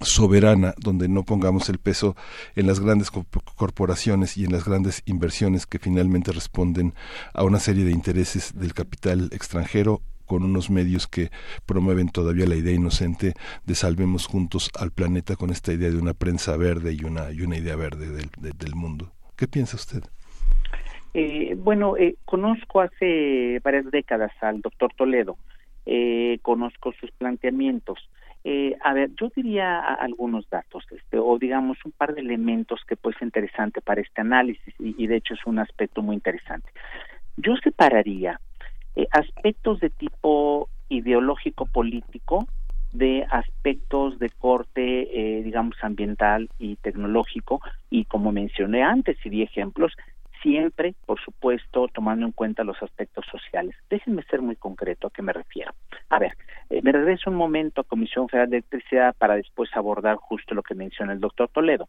soberana 0.00 0.74
donde 0.78 1.08
no 1.08 1.24
pongamos 1.24 1.68
el 1.68 1.78
peso 1.78 2.16
en 2.56 2.66
las 2.66 2.80
grandes 2.80 3.10
corporaciones 3.10 4.36
y 4.36 4.44
en 4.44 4.52
las 4.52 4.64
grandes 4.64 5.02
inversiones 5.06 5.66
que 5.66 5.78
finalmente 5.78 6.32
responden 6.32 6.94
a 7.34 7.44
una 7.44 7.60
serie 7.60 7.84
de 7.84 7.92
intereses 7.92 8.52
del 8.54 8.74
capital 8.74 9.28
extranjero 9.32 10.02
con 10.32 10.44
unos 10.44 10.70
medios 10.70 11.06
que 11.06 11.28
promueven 11.66 12.08
todavía 12.08 12.46
la 12.46 12.56
idea 12.56 12.72
inocente 12.72 13.34
de 13.66 13.74
salvemos 13.74 14.26
juntos 14.26 14.70
al 14.80 14.90
planeta 14.90 15.36
con 15.36 15.50
esta 15.50 15.74
idea 15.74 15.90
de 15.90 15.98
una 15.98 16.14
prensa 16.14 16.56
verde 16.56 16.96
y 16.98 17.04
una, 17.04 17.30
y 17.32 17.42
una 17.42 17.58
idea 17.58 17.76
verde 17.76 18.08
del, 18.08 18.30
del 18.38 18.74
mundo. 18.74 19.12
¿Qué 19.36 19.46
piensa 19.46 19.76
usted? 19.76 20.02
Eh, 21.12 21.54
bueno, 21.58 21.98
eh, 21.98 22.16
conozco 22.24 22.80
hace 22.80 23.60
varias 23.62 23.90
décadas 23.90 24.32
al 24.40 24.62
doctor 24.62 24.90
Toledo, 24.96 25.36
eh, 25.84 26.38
conozco 26.40 26.94
sus 26.98 27.10
planteamientos. 27.10 27.98
a 28.82 28.94
ver, 28.94 29.10
yo 29.20 29.28
diría 29.36 29.80
algunos 29.80 30.48
datos, 30.48 30.84
este, 30.90 31.18
o 31.18 31.38
digamos 31.38 31.76
un 31.84 31.92
par 31.92 32.14
de 32.14 32.22
elementos 32.22 32.80
que 32.88 32.96
puede 32.96 33.18
ser 33.18 33.26
interesante 33.26 33.82
para 33.82 34.00
este 34.00 34.22
análisis, 34.22 34.74
y, 34.78 34.94
y 34.96 35.06
de 35.06 35.16
hecho 35.16 35.34
es 35.34 35.44
un 35.44 35.58
aspecto 35.58 36.00
muy 36.00 36.16
interesante. 36.16 36.70
Yo 37.36 37.54
separaría 37.62 38.40
eh, 38.96 39.06
aspectos 39.10 39.80
de 39.80 39.90
tipo 39.90 40.68
ideológico 40.88 41.66
político 41.66 42.46
de 42.92 43.26
aspectos 43.30 44.18
de 44.18 44.28
corte, 44.28 45.38
eh, 45.38 45.42
digamos, 45.42 45.76
ambiental 45.82 46.50
y 46.58 46.76
tecnológico, 46.76 47.60
y 47.90 48.04
como 48.04 48.32
mencioné 48.32 48.82
antes 48.82 49.16
y 49.24 49.30
di 49.30 49.42
ejemplos, 49.42 49.92
siempre, 50.42 50.94
por 51.06 51.20
supuesto, 51.20 51.88
tomando 51.88 52.26
en 52.26 52.32
cuenta 52.32 52.64
los 52.64 52.82
aspectos 52.82 53.24
sociales. 53.30 53.74
Déjenme 53.88 54.22
ser 54.24 54.42
muy 54.42 54.56
concreto 54.56 55.06
a 55.06 55.10
qué 55.10 55.22
me 55.22 55.32
refiero. 55.32 55.72
A 56.10 56.18
ver, 56.18 56.32
eh, 56.68 56.80
me 56.82 56.92
regreso 56.92 57.30
un 57.30 57.36
momento 57.36 57.80
a 57.80 57.84
Comisión 57.84 58.28
Federal 58.28 58.50
de 58.50 58.56
Electricidad 58.58 59.14
para 59.16 59.36
después 59.36 59.70
abordar 59.74 60.16
justo 60.16 60.54
lo 60.54 60.62
que 60.62 60.74
menciona 60.74 61.12
el 61.12 61.20
doctor 61.20 61.48
Toledo. 61.48 61.88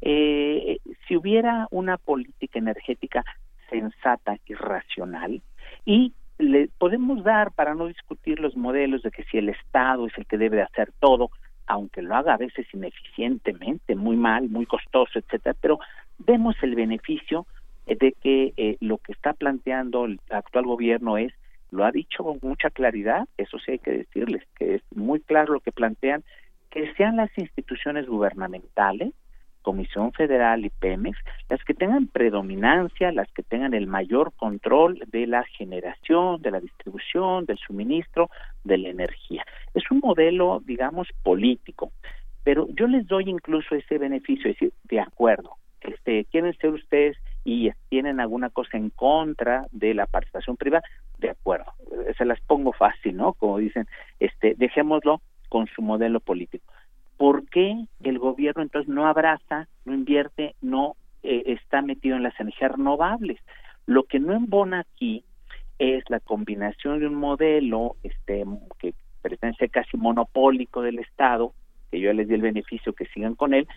Eh, 0.00 0.78
si 1.06 1.16
hubiera 1.16 1.68
una 1.70 1.96
política 1.98 2.58
energética 2.58 3.24
sensata 3.68 4.36
y 4.46 4.54
racional 4.54 5.42
y 5.84 6.12
le 6.38 6.68
podemos 6.78 7.22
dar 7.24 7.52
para 7.52 7.74
no 7.74 7.86
discutir 7.86 8.40
los 8.40 8.56
modelos 8.56 9.02
de 9.02 9.10
que 9.10 9.24
si 9.24 9.38
el 9.38 9.48
Estado 9.48 10.06
es 10.06 10.16
el 10.16 10.26
que 10.26 10.38
debe 10.38 10.62
hacer 10.62 10.92
todo, 10.98 11.30
aunque 11.66 12.02
lo 12.02 12.14
haga 12.14 12.34
a 12.34 12.38
veces 12.38 12.66
ineficientemente, 12.72 13.94
muy 13.94 14.16
mal, 14.16 14.48
muy 14.48 14.66
costoso, 14.66 15.18
etcétera, 15.18 15.56
pero 15.60 15.78
vemos 16.18 16.56
el 16.62 16.74
beneficio 16.74 17.46
de 17.86 18.12
que 18.20 18.52
eh, 18.56 18.76
lo 18.80 18.98
que 18.98 19.12
está 19.12 19.32
planteando 19.32 20.04
el 20.04 20.20
actual 20.30 20.66
gobierno 20.66 21.18
es, 21.18 21.32
lo 21.70 21.84
ha 21.84 21.90
dicho 21.90 22.22
con 22.22 22.38
mucha 22.42 22.70
claridad, 22.70 23.26
eso 23.38 23.58
sí 23.58 23.72
hay 23.72 23.78
que 23.78 23.92
decirles, 23.92 24.42
que 24.56 24.76
es 24.76 24.82
muy 24.94 25.20
claro 25.20 25.54
lo 25.54 25.60
que 25.60 25.72
plantean, 25.72 26.22
que 26.70 26.92
sean 26.94 27.16
las 27.16 27.30
instituciones 27.36 28.06
gubernamentales, 28.06 29.12
Comisión 29.62 30.12
Federal 30.12 30.64
y 30.64 30.70
Pemex, 30.70 31.18
las 31.48 31.62
que 31.64 31.74
tengan 31.74 32.08
predominancia, 32.08 33.12
las 33.12 33.30
que 33.32 33.42
tengan 33.42 33.74
el 33.74 33.86
mayor 33.86 34.32
control 34.34 35.02
de 35.06 35.26
la 35.26 35.44
generación, 35.44 36.42
de 36.42 36.50
la 36.50 36.60
distribución, 36.60 37.46
del 37.46 37.58
suministro, 37.58 38.28
de 38.64 38.78
la 38.78 38.88
energía. 38.90 39.44
Es 39.74 39.90
un 39.90 40.00
modelo, 40.00 40.60
digamos, 40.64 41.08
político, 41.22 41.92
pero 42.44 42.66
yo 42.74 42.86
les 42.86 43.06
doy 43.06 43.24
incluso 43.28 43.74
ese 43.74 43.98
beneficio, 43.98 44.50
es 44.50 44.56
decir, 44.56 44.72
de 44.84 45.00
acuerdo, 45.00 45.56
este, 45.80 46.24
quieren 46.26 46.54
ser 46.58 46.70
ustedes 46.70 47.16
y 47.44 47.70
tienen 47.88 48.20
alguna 48.20 48.50
cosa 48.50 48.76
en 48.76 48.90
contra 48.90 49.66
de 49.72 49.94
la 49.94 50.06
participación 50.06 50.56
privada, 50.56 50.84
de 51.18 51.30
acuerdo, 51.30 51.72
se 52.16 52.24
las 52.24 52.40
pongo 52.40 52.72
fácil, 52.72 53.16
¿no? 53.16 53.32
Como 53.34 53.58
dicen, 53.58 53.86
este, 54.20 54.54
dejémoslo 54.56 55.20
con 55.48 55.66
su 55.68 55.82
modelo 55.82 56.20
político. 56.20 56.72
¿Por 57.22 57.48
qué 57.50 57.86
el 58.02 58.18
gobierno 58.18 58.64
entonces 58.64 58.92
no 58.92 59.06
abraza, 59.06 59.68
no 59.84 59.94
invierte, 59.94 60.56
no 60.60 60.96
eh, 61.22 61.44
está 61.46 61.80
metido 61.80 62.16
en 62.16 62.24
las 62.24 62.34
energías 62.40 62.72
renovables? 62.72 63.38
Lo 63.86 64.02
que 64.02 64.18
no 64.18 64.32
embona 64.32 64.80
aquí 64.80 65.22
es 65.78 66.02
la 66.10 66.18
combinación 66.18 66.98
de 66.98 67.06
un 67.06 67.14
modelo 67.14 67.94
este, 68.02 68.42
que 68.80 68.94
pretende 69.22 69.56
ser 69.56 69.70
casi 69.70 69.96
monopólico 69.96 70.82
del 70.82 70.98
Estado, 70.98 71.54
que 71.92 72.00
yo 72.00 72.12
les 72.12 72.26
di 72.26 72.34
el 72.34 72.42
beneficio 72.42 72.92
que 72.92 73.06
sigan 73.06 73.36
con 73.36 73.54
él, 73.54 73.68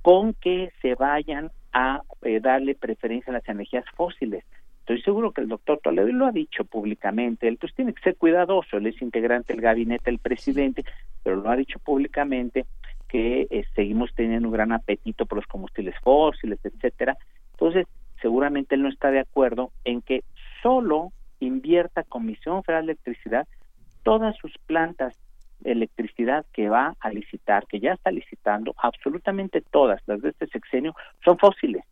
con 0.00 0.32
que 0.32 0.72
se 0.80 0.94
vayan 0.94 1.50
a 1.74 2.00
eh, 2.22 2.40
darle 2.40 2.74
preferencia 2.76 3.30
a 3.30 3.34
las 3.34 3.46
energías 3.50 3.84
fósiles. 3.94 4.42
Estoy 4.90 5.02
seguro 5.04 5.30
que 5.30 5.42
el 5.42 5.46
doctor 5.46 5.78
Toledo 5.78 6.08
lo 6.08 6.26
ha 6.26 6.32
dicho 6.32 6.64
públicamente, 6.64 7.46
él 7.46 7.58
pues 7.58 7.72
tiene 7.76 7.94
que 7.94 8.02
ser 8.02 8.16
cuidadoso, 8.16 8.76
él 8.76 8.88
es 8.88 9.00
integrante 9.00 9.52
del 9.52 9.62
gabinete 9.62 10.10
del 10.10 10.18
presidente, 10.18 10.84
pero 11.22 11.36
lo 11.36 11.48
ha 11.48 11.54
dicho 11.54 11.78
públicamente 11.78 12.66
que 13.06 13.46
eh, 13.50 13.64
seguimos 13.76 14.12
teniendo 14.16 14.48
un 14.48 14.54
gran 14.54 14.72
apetito 14.72 15.26
por 15.26 15.36
los 15.36 15.46
combustibles 15.46 15.94
fósiles, 16.02 16.58
etcétera. 16.64 17.16
Entonces, 17.52 17.86
seguramente 18.20 18.74
él 18.74 18.82
no 18.82 18.88
está 18.88 19.12
de 19.12 19.20
acuerdo 19.20 19.70
en 19.84 20.02
que 20.02 20.24
solo 20.60 21.12
invierta 21.38 22.02
Comisión 22.02 22.64
Federal 22.64 22.86
de 22.86 22.94
Electricidad 22.94 23.46
todas 24.02 24.34
sus 24.38 24.58
plantas 24.66 25.16
electricidad 25.62 26.44
que 26.52 26.68
va 26.68 26.96
a 26.98 27.10
licitar, 27.10 27.68
que 27.68 27.78
ya 27.78 27.92
está 27.92 28.10
licitando, 28.10 28.74
absolutamente 28.76 29.60
todas 29.60 30.00
las 30.06 30.20
de 30.20 30.30
este 30.30 30.48
sexenio 30.48 30.96
son 31.24 31.38
fósiles. 31.38 31.84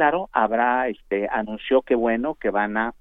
Claro, 0.00 0.30
habrá, 0.32 0.88
este, 0.88 1.28
anunció 1.30 1.82
que 1.82 1.94
bueno, 1.94 2.34
que 2.34 2.48
van 2.48 2.78
a 2.78 2.94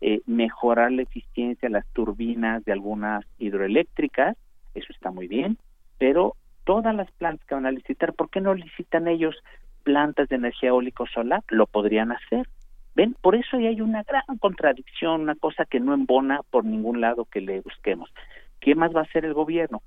eh, 0.00 0.20
mejorar 0.26 0.92
la 0.92 1.02
eficiencia 1.02 1.68
de 1.68 1.72
las 1.72 1.86
turbinas 1.88 2.64
de 2.64 2.70
algunas 2.70 3.24
hidroeléctricas, 3.40 4.36
eso 4.72 4.92
está 4.92 5.10
muy 5.10 5.26
bien, 5.26 5.58
pero 5.98 6.36
todas 6.62 6.94
las 6.94 7.10
plantas 7.10 7.44
que 7.48 7.56
van 7.56 7.66
a 7.66 7.72
licitar, 7.72 8.12
¿por 8.12 8.30
qué 8.30 8.40
no 8.40 8.54
licitan 8.54 9.08
ellos 9.08 9.34
plantas 9.82 10.28
de 10.28 10.36
energía 10.36 10.68
eólica 10.68 11.02
o 11.02 11.06
solar? 11.08 11.42
Lo 11.48 11.66
podrían 11.66 12.12
hacer. 12.12 12.46
¿Ven? 12.94 13.16
Por 13.20 13.34
eso 13.34 13.56
hay 13.56 13.80
una 13.80 14.04
gran 14.04 14.38
contradicción, 14.38 15.22
una 15.22 15.34
cosa 15.34 15.64
que 15.64 15.80
no 15.80 15.92
embona 15.92 16.42
por 16.52 16.64
ningún 16.64 17.00
lado 17.00 17.24
que 17.24 17.40
le 17.40 17.62
busquemos. 17.62 18.14
¿Qué 18.60 18.76
más 18.76 18.94
va 18.94 19.00
a 19.00 19.08
hacer 19.10 19.24
el 19.24 19.34
gobierno? 19.34 19.82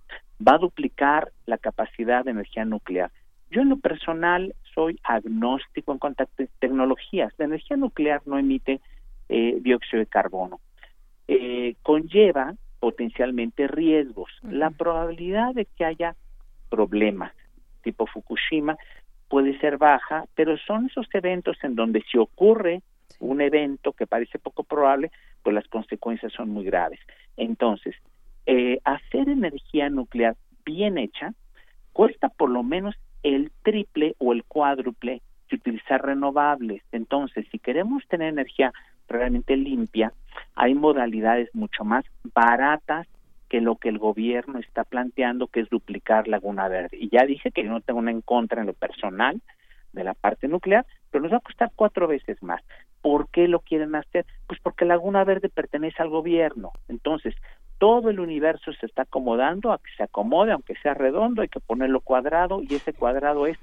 Va 0.46 0.56
a 0.56 0.60
duplicar 0.60 1.32
la 1.46 1.58
capacidad 1.58 2.26
de 2.26 2.32
energía 2.32 2.66
nuclear. 2.66 3.10
Yo 3.52 3.62
en 3.62 3.70
lo 3.70 3.78
personal 3.78 4.54
soy 4.78 5.00
agnóstico 5.04 5.92
en 5.92 5.98
cuanto 5.98 6.24
a 6.24 6.28
tecnologías. 6.60 7.34
La 7.40 7.46
energía 7.46 7.78
nuclear 7.78 8.22
no 8.28 8.38
emite 8.38 8.80
eh, 9.28 9.58
dióxido 9.60 10.02
de 10.02 10.06
carbono. 10.06 10.60
Eh, 11.28 11.74
conlleva 11.82 12.54
potencialmente 12.80 13.66
riesgos. 13.68 14.30
La 14.44 14.70
probabilidad 14.70 15.56
de 15.56 15.66
que 15.66 15.84
haya 15.84 16.16
problemas 16.70 17.34
tipo 17.82 18.06
Fukushima 18.06 18.78
puede 19.30 19.58
ser 19.60 19.80
baja, 19.80 20.26
pero 20.36 20.58
son 20.60 20.86
esos 20.86 21.08
eventos 21.14 21.58
en 21.64 21.74
donde 21.74 22.04
si 22.12 22.20
ocurre 22.20 22.84
un 23.20 23.42
evento 23.42 23.94
que 23.94 24.06
parece 24.06 24.38
poco 24.38 24.64
probable, 24.64 25.10
pues 25.42 25.56
las 25.56 25.68
consecuencias 25.70 26.34
son 26.34 26.50
muy 26.50 26.66
graves. 26.66 27.00
Entonces, 27.36 27.96
eh, 28.46 28.80
hacer 28.84 29.28
energía 29.28 29.90
nuclear 29.90 30.36
bien 30.64 31.00
hecha 31.00 31.34
cuesta 31.94 32.30
por 32.30 32.52
lo 32.52 32.62
menos 32.62 32.94
el 33.36 33.52
triple 33.64 34.16
o 34.20 34.32
el 34.32 34.44
cuádruple 34.46 35.22
que 35.50 35.58
utilizar 35.58 36.06
renovables. 36.06 36.82
Entonces, 36.92 37.46
si 37.52 37.60
queremos 37.60 38.08
tener 38.08 38.30
energía 38.30 38.74
realmente 39.08 39.58
limpia, 39.58 40.14
hay 40.56 40.74
modalidades 40.76 41.54
mucho 41.54 41.84
más 41.84 42.06
baratas 42.34 43.08
que 43.50 43.62
lo 43.62 43.76
que 43.76 43.90
el 43.90 43.98
gobierno 43.98 44.60
está 44.60 44.84
planteando, 44.84 45.48
que 45.48 45.62
es 45.62 45.70
duplicar 45.70 46.28
Laguna 46.28 46.68
Verde. 46.68 46.98
Y 47.00 47.10
ya 47.10 47.26
dije 47.26 47.52
que 47.52 47.64
yo 47.64 47.70
no 47.70 47.82
tengo 47.82 48.00
una 48.00 48.12
en 48.12 48.22
contra 48.22 48.62
en 48.62 48.68
lo 48.68 48.74
personal 48.74 49.42
de 49.94 50.04
la 50.04 50.14
parte 50.14 50.48
nuclear, 50.48 50.86
pero 51.12 51.24
nos 51.24 51.34
va 51.34 51.38
a 51.38 51.42
costar 51.42 51.72
cuatro 51.76 52.08
veces 52.08 52.42
más. 52.44 52.62
¿Por 53.02 53.30
qué 53.30 53.48
lo 53.48 53.60
quieren 53.60 53.96
hacer? 53.96 54.26
Pues 54.48 54.60
porque 54.62 54.86
Laguna 54.86 55.24
Verde 55.24 55.50
pertenece 55.50 56.02
al 56.02 56.10
gobierno. 56.10 56.72
Entonces, 56.90 57.36
todo 57.78 58.10
el 58.10 58.20
universo 58.20 58.74
se 58.74 58.86
está 58.86 59.04
acomodando 59.04 59.72
a 59.72 59.78
que 59.78 59.92
se 59.96 60.04
acomode, 60.04 60.52
aunque 60.52 60.76
sea 60.82 60.94
redondo, 60.94 61.42
hay 61.42 61.48
que 61.48 61.60
ponerlo 61.60 62.02
cuadrado 62.02 62.62
y 62.62 62.76
ese 62.76 62.94
cuadrado 62.94 63.48
es 63.48 63.58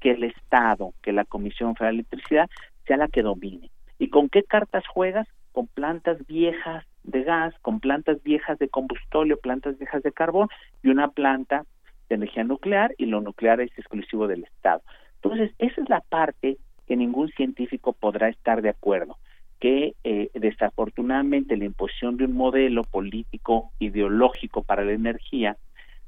que 0.00 0.12
el 0.12 0.24
Estado, 0.24 0.92
que 1.02 1.12
la 1.12 1.24
Comisión 1.24 1.76
Federal 1.76 1.96
de 1.96 2.00
Electricidad 2.00 2.50
sea 2.86 2.96
la 2.96 3.08
que 3.08 3.22
domine. 3.22 3.70
¿Y 3.98 4.08
con 4.08 4.28
qué 4.28 4.42
cartas 4.42 4.84
juegas? 4.86 5.28
Con 5.52 5.68
plantas 5.68 6.26
viejas 6.26 6.84
de 7.04 7.22
gas, 7.22 7.54
con 7.62 7.78
plantas 7.78 8.22
viejas 8.22 8.58
de 8.58 8.68
combustóleo, 8.68 9.38
plantas 9.38 9.78
viejas 9.78 10.02
de 10.02 10.12
carbón 10.12 10.48
y 10.82 10.88
una 10.88 11.08
planta 11.08 11.64
de 12.08 12.16
energía 12.16 12.44
nuclear 12.44 12.94
y 12.98 13.06
lo 13.06 13.20
nuclear 13.20 13.60
es 13.60 13.70
exclusivo 13.78 14.26
del 14.26 14.44
Estado. 14.44 14.82
Entonces, 15.22 15.52
esa 15.58 15.80
es 15.80 15.88
la 15.88 16.00
parte 16.00 16.58
que 16.86 16.96
ningún 16.96 17.28
científico 17.30 17.92
podrá 17.92 18.28
estar 18.28 18.60
de 18.60 18.70
acuerdo 18.70 19.18
que 19.62 19.94
eh, 20.02 20.28
desafortunadamente 20.34 21.56
la 21.56 21.66
imposición 21.66 22.16
de 22.16 22.24
un 22.24 22.32
modelo 22.32 22.82
político 22.82 23.70
ideológico 23.78 24.64
para 24.64 24.84
la 24.84 24.90
energía 24.90 25.56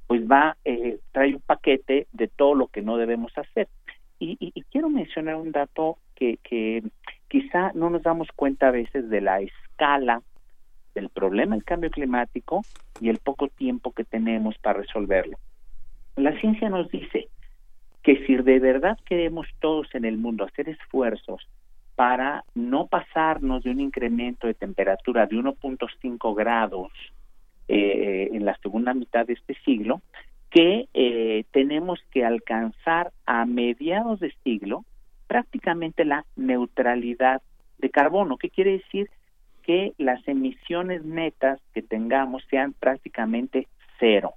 pues 0.08 0.28
va 0.28 0.56
eh, 0.64 0.98
trae 1.12 1.36
un 1.36 1.40
paquete 1.40 2.08
de 2.12 2.26
todo 2.26 2.56
lo 2.56 2.66
que 2.66 2.82
no 2.82 2.96
debemos 2.96 3.30
hacer 3.38 3.68
y, 4.18 4.36
y, 4.40 4.62
quiero 4.72 4.90
mencionar 4.90 5.36
un 5.36 5.52
dato 5.52 5.98
que, 6.16 6.38
que 6.38 6.82
quizá 7.28 7.70
no 7.74 7.90
nos 7.90 8.02
damos 8.02 8.26
cuenta 8.34 8.66
a 8.66 8.72
veces 8.72 9.08
de 9.08 9.20
la 9.20 9.40
escala 9.40 10.20
del 10.96 11.08
problema 11.08 11.54
del 11.54 11.64
cambio 11.64 11.90
climático 11.90 12.62
y 13.00 13.08
el 13.08 13.18
poco 13.18 13.46
tiempo 13.46 13.92
que 13.92 14.04
tenemos 14.04 14.58
para 14.58 14.80
resolverlo. 14.80 15.38
La 16.16 16.36
ciencia 16.40 16.68
nos 16.70 16.90
dice 16.90 17.28
que 18.02 18.24
si 18.26 18.34
de 18.34 18.58
verdad 18.58 18.98
queremos 19.06 19.46
todos 19.60 19.94
en 19.94 20.04
el 20.04 20.16
mundo 20.18 20.44
hacer 20.44 20.68
esfuerzos 20.68 21.46
para 21.96 22.44
no 22.54 22.86
pasarnos 22.86 23.62
de 23.62 23.70
un 23.70 23.80
incremento 23.80 24.46
de 24.46 24.54
temperatura 24.54 25.26
de 25.26 25.36
1.5 25.36 26.34
grados 26.34 26.92
eh, 27.68 28.30
en 28.32 28.44
la 28.44 28.56
segunda 28.58 28.94
mitad 28.94 29.26
de 29.26 29.34
este 29.34 29.54
siglo, 29.64 30.02
que 30.50 30.88
eh, 30.94 31.44
tenemos 31.52 32.00
que 32.10 32.24
alcanzar 32.24 33.12
a 33.26 33.44
mediados 33.44 34.20
de 34.20 34.32
siglo 34.44 34.84
prácticamente 35.26 36.04
la 36.04 36.24
neutralidad 36.36 37.42
de 37.78 37.90
carbono. 37.90 38.36
¿Qué 38.36 38.50
quiere 38.50 38.72
decir? 38.72 39.10
Que 39.62 39.94
las 39.98 40.26
emisiones 40.28 41.04
netas 41.04 41.60
que 41.72 41.82
tengamos 41.82 42.44
sean 42.50 42.72
prácticamente 42.72 43.66
cero. 43.98 44.34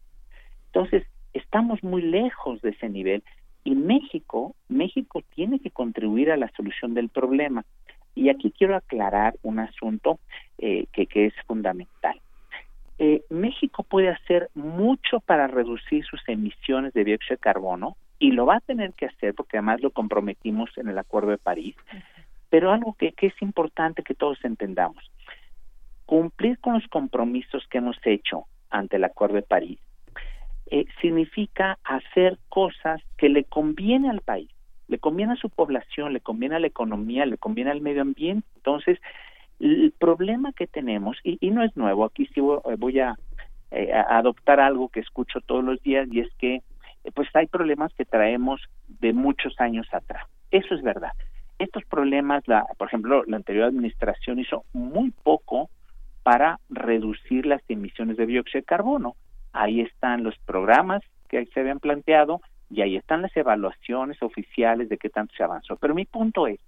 Entonces, 0.67 1.03
estamos 1.33 1.83
muy 1.83 2.01
lejos 2.01 2.61
de 2.61 2.69
ese 2.69 2.89
nivel 2.89 3.23
y 3.63 3.75
México, 3.75 4.55
México 4.69 5.21
tiene 5.35 5.59
que 5.59 5.71
contribuir 5.71 6.31
a 6.31 6.37
la 6.37 6.51
solución 6.55 6.93
del 6.93 7.09
problema. 7.09 7.65
Y 8.15 8.29
aquí 8.29 8.51
quiero 8.51 8.75
aclarar 8.75 9.35
un 9.43 9.59
asunto 9.59 10.19
eh, 10.57 10.87
que, 10.91 11.07
es 11.25 11.33
fundamental. 11.45 12.19
Eh, 12.97 13.23
México 13.29 13.83
puede 13.83 14.09
hacer 14.09 14.49
mucho 14.55 15.19
para 15.19 15.47
reducir 15.47 16.03
sus 16.05 16.21
emisiones 16.27 16.93
de 16.93 17.03
dióxido 17.03 17.35
de 17.35 17.41
carbono 17.41 17.95
y 18.17 18.31
lo 18.31 18.45
va 18.45 18.55
a 18.55 18.61
tener 18.61 18.93
que 18.93 19.05
hacer 19.05 19.35
porque 19.35 19.57
además 19.57 19.81
lo 19.81 19.91
comprometimos 19.91 20.69
en 20.77 20.87
el 20.87 20.97
Acuerdo 20.97 21.31
de 21.31 21.37
París. 21.37 21.75
Pero 22.49 22.71
algo 22.71 22.95
que 22.97 23.13
es 23.17 23.41
importante 23.41 24.01
que 24.01 24.15
todos 24.15 24.43
entendamos, 24.43 25.11
cumplir 26.05 26.57
con 26.59 26.75
los 26.75 26.87
compromisos 26.87 27.67
que 27.67 27.79
hemos 27.79 27.97
hecho 28.05 28.45
ante 28.69 28.95
el 28.95 29.03
Acuerdo 29.03 29.35
de 29.35 29.43
París 29.43 29.79
eh, 30.71 30.85
significa 31.01 31.77
hacer 31.83 32.37
cosas 32.49 33.01
que 33.17 33.29
le 33.29 33.43
conviene 33.43 34.09
al 34.09 34.21
país, 34.21 34.49
le 34.87 34.99
conviene 34.99 35.33
a 35.33 35.37
su 35.37 35.49
población, 35.49 36.13
le 36.13 36.21
conviene 36.21 36.55
a 36.55 36.59
la 36.59 36.67
economía, 36.67 37.25
le 37.25 37.37
conviene 37.37 37.71
al 37.71 37.81
medio 37.81 38.01
ambiente. 38.01 38.47
Entonces, 38.55 38.99
el 39.59 39.93
problema 39.97 40.53
que 40.53 40.67
tenemos, 40.67 41.17
y, 41.23 41.49
no 41.49 41.63
es 41.63 41.75
nuevo, 41.75 42.05
aquí 42.05 42.27
sí 42.33 42.41
voy 42.41 42.99
eh, 42.99 43.93
a, 43.93 44.17
adoptar 44.17 44.59
algo 44.59 44.89
que 44.89 44.99
escucho 44.99 45.41
todos 45.41 45.63
los 45.63 45.81
días, 45.81 46.07
y 46.11 46.19
es 46.19 46.33
que 46.35 46.55
eh, 46.55 47.11
pues 47.13 47.27
hay 47.33 47.47
problemas 47.47 47.93
que 47.93 48.05
traemos 48.05 48.61
de 48.87 49.13
muchos 49.13 49.59
años 49.59 49.87
atrás. 49.91 50.25
Eso 50.51 50.75
es 50.75 50.81
verdad. 50.83 51.11
Estos 51.59 51.83
problemas, 51.85 52.47
la, 52.47 52.65
por 52.77 52.87
ejemplo, 52.87 53.23
la 53.25 53.37
anterior 53.37 53.65
administración 53.65 54.39
hizo 54.39 54.63
muy 54.73 55.11
poco 55.23 55.69
para 56.23 56.59
reducir 56.69 57.45
las 57.45 57.61
emisiones 57.67 58.17
de 58.17 58.25
dióxido 58.25 58.61
de 58.61 58.65
carbono. 58.65 59.15
Ahí 59.57 59.81
están 59.81 60.23
los 60.23 60.37
programas 60.39 61.01
que 61.29 61.45
se 61.47 61.59
habían 61.59 61.79
planteado 61.79 62.41
y 62.69 62.81
ahí 62.81 62.95
están 62.95 63.21
las 63.21 63.35
evaluaciones 63.35 64.21
oficiales 64.21 64.89
de 64.89 64.97
qué 64.97 65.09
tanto 65.09 65.33
se 65.35 65.43
avanzó. 65.43 65.75
Pero 65.77 65.95
mi 65.95 66.05
punto 66.05 66.47
es, 66.47 66.59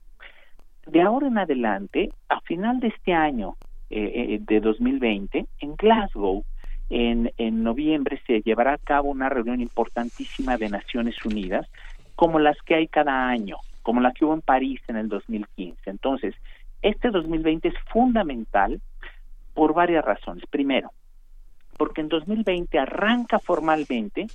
de 0.87 1.01
ahora 1.01 1.27
en 1.27 1.37
adelante, 1.37 2.09
a 2.29 2.41
final 2.41 2.79
de 2.79 2.87
este 2.87 3.13
año 3.13 3.55
eh, 3.89 4.35
eh 4.35 4.39
de 4.41 4.59
2020, 4.59 5.45
en 5.59 5.75
Glasgow, 5.75 6.43
en, 6.89 7.31
en 7.37 7.63
noviembre 7.63 8.21
se 8.25 8.41
llevará 8.41 8.73
a 8.73 8.77
cabo 8.77 9.09
una 9.09 9.29
reunión 9.29 9.61
importantísima 9.61 10.57
de 10.57 10.69
Naciones 10.69 11.23
Unidas, 11.23 11.67
como 12.15 12.39
las 12.39 12.59
que 12.63 12.75
hay 12.75 12.87
cada 12.87 13.27
año, 13.29 13.57
como 13.83 14.01
la 14.01 14.11
que 14.11 14.25
hubo 14.25 14.33
en 14.33 14.41
París 14.41 14.81
en 14.87 14.97
el 14.97 15.07
2015. 15.07 15.89
Entonces, 15.89 16.35
este 16.81 17.11
2020 17.11 17.67
es 17.67 17.75
fundamental 17.91 18.81
por 19.53 19.73
varias 19.73 20.03
razones. 20.03 20.43
Primero, 20.49 20.91
porque 21.79 22.01
en 22.01 22.09
2020 22.09 22.77
arranca 22.77 23.39
formalmente 23.39 24.27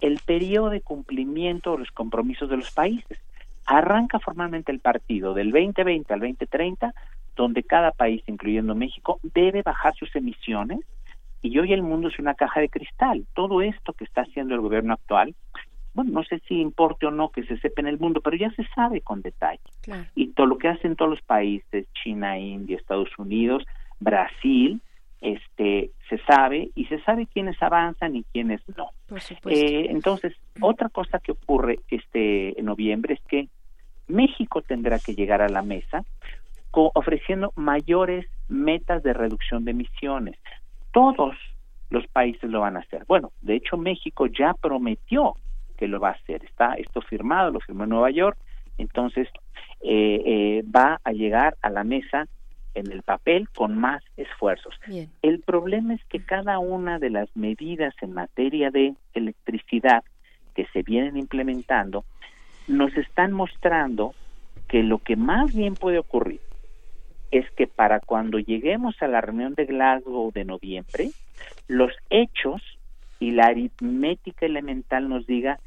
el 0.00 0.20
periodo 0.24 0.70
de 0.70 0.82
cumplimiento 0.82 1.72
de 1.72 1.78
los 1.78 1.90
compromisos 1.90 2.48
de 2.48 2.56
los 2.56 2.70
países. 2.70 3.18
Arranca 3.66 4.20
formalmente 4.20 4.70
el 4.70 4.78
partido 4.78 5.34
del 5.34 5.50
2020 5.50 6.14
al 6.14 6.20
2030, 6.20 6.94
donde 7.34 7.64
cada 7.64 7.90
país, 7.90 8.22
incluyendo 8.28 8.76
México, 8.76 9.18
debe 9.34 9.62
bajar 9.62 9.96
sus 9.96 10.14
emisiones 10.14 10.78
y 11.42 11.58
hoy 11.58 11.72
el 11.72 11.82
mundo 11.82 12.06
es 12.06 12.20
una 12.20 12.34
caja 12.34 12.60
de 12.60 12.68
cristal. 12.68 13.26
Todo 13.34 13.62
esto 13.62 13.94
que 13.94 14.04
está 14.04 14.20
haciendo 14.20 14.54
el 14.54 14.60
gobierno 14.60 14.94
actual, 14.94 15.34
bueno, 15.94 16.12
no 16.12 16.22
sé 16.22 16.40
si 16.46 16.60
importe 16.60 17.06
o 17.06 17.10
no 17.10 17.30
que 17.30 17.42
se 17.42 17.58
sepa 17.58 17.80
en 17.80 17.88
el 17.88 17.98
mundo, 17.98 18.20
pero 18.20 18.36
ya 18.36 18.52
se 18.52 18.64
sabe 18.76 19.00
con 19.00 19.22
detalle. 19.22 19.58
Y 20.14 20.28
todo 20.28 20.46
lo 20.46 20.56
que 20.56 20.68
hacen 20.68 20.94
todos 20.94 21.10
los 21.10 21.22
países, 21.22 21.84
China, 22.00 22.38
India, 22.38 22.76
Estados 22.76 23.10
Unidos, 23.18 23.64
Brasil, 23.98 24.80
este 25.22 25.92
se 26.08 26.18
sabe 26.18 26.70
y 26.74 26.84
se 26.86 27.00
sabe 27.02 27.26
quiénes 27.26 27.60
avanzan 27.62 28.16
y 28.16 28.24
quiénes 28.24 28.60
no. 28.76 28.90
Eh, 29.46 29.86
entonces, 29.88 30.34
otra 30.60 30.88
cosa 30.88 31.18
que 31.20 31.32
ocurre 31.32 31.78
este 31.90 32.58
en 32.58 32.66
noviembre 32.66 33.14
es 33.14 33.20
que 33.28 33.48
México 34.08 34.62
tendrá 34.62 34.98
que 34.98 35.14
llegar 35.14 35.40
a 35.40 35.48
la 35.48 35.62
mesa 35.62 36.04
ofreciendo 36.72 37.52
mayores 37.56 38.26
metas 38.48 39.02
de 39.02 39.12
reducción 39.12 39.64
de 39.64 39.72
emisiones. 39.72 40.38
Todos 40.92 41.36
los 41.90 42.06
países 42.08 42.50
lo 42.50 42.60
van 42.60 42.76
a 42.76 42.80
hacer. 42.80 43.04
Bueno, 43.06 43.32
de 43.42 43.56
hecho 43.56 43.76
México 43.76 44.26
ya 44.26 44.54
prometió 44.54 45.34
que 45.76 45.88
lo 45.88 46.00
va 46.00 46.10
a 46.10 46.12
hacer. 46.12 46.44
Está 46.44 46.74
esto 46.74 47.02
firmado, 47.02 47.50
lo 47.50 47.60
firmó 47.60 47.84
en 47.84 47.90
Nueva 47.90 48.10
York. 48.10 48.38
Entonces 48.78 49.28
eh, 49.82 50.22
eh, 50.24 50.64
va 50.64 51.00
a 51.04 51.12
llegar 51.12 51.56
a 51.60 51.70
la 51.70 51.84
mesa 51.84 52.26
en 52.74 52.90
el 52.90 53.02
papel 53.02 53.48
con 53.50 53.76
más 53.76 54.02
esfuerzos. 54.16 54.74
El 55.22 55.40
problema 55.40 55.94
es 55.94 56.04
que 56.04 56.24
cada 56.24 56.58
una 56.58 56.98
de 56.98 57.10
las 57.10 57.34
medidas 57.36 57.94
en 58.00 58.12
materia 58.12 58.70
de 58.70 58.94
electricidad 59.14 60.04
que 60.54 60.66
se 60.72 60.82
vienen 60.82 61.16
implementando 61.16 62.04
nos 62.68 62.96
están 62.96 63.32
mostrando 63.32 64.14
que 64.68 64.82
lo 64.82 64.98
que 64.98 65.16
más 65.16 65.54
bien 65.54 65.74
puede 65.74 65.98
ocurrir 65.98 66.40
es 67.30 67.50
que 67.52 67.66
para 67.66 68.00
cuando 68.00 68.38
lleguemos 68.38 69.00
a 69.00 69.08
la 69.08 69.20
reunión 69.20 69.54
de 69.54 69.64
Glasgow 69.64 70.30
de 70.32 70.44
noviembre, 70.44 71.10
los 71.66 71.92
hechos 72.10 72.62
y 73.18 73.30
la 73.30 73.46
aritmética 73.46 74.46
elemental 74.46 75.08
nos 75.08 75.26
diga, 75.26 75.58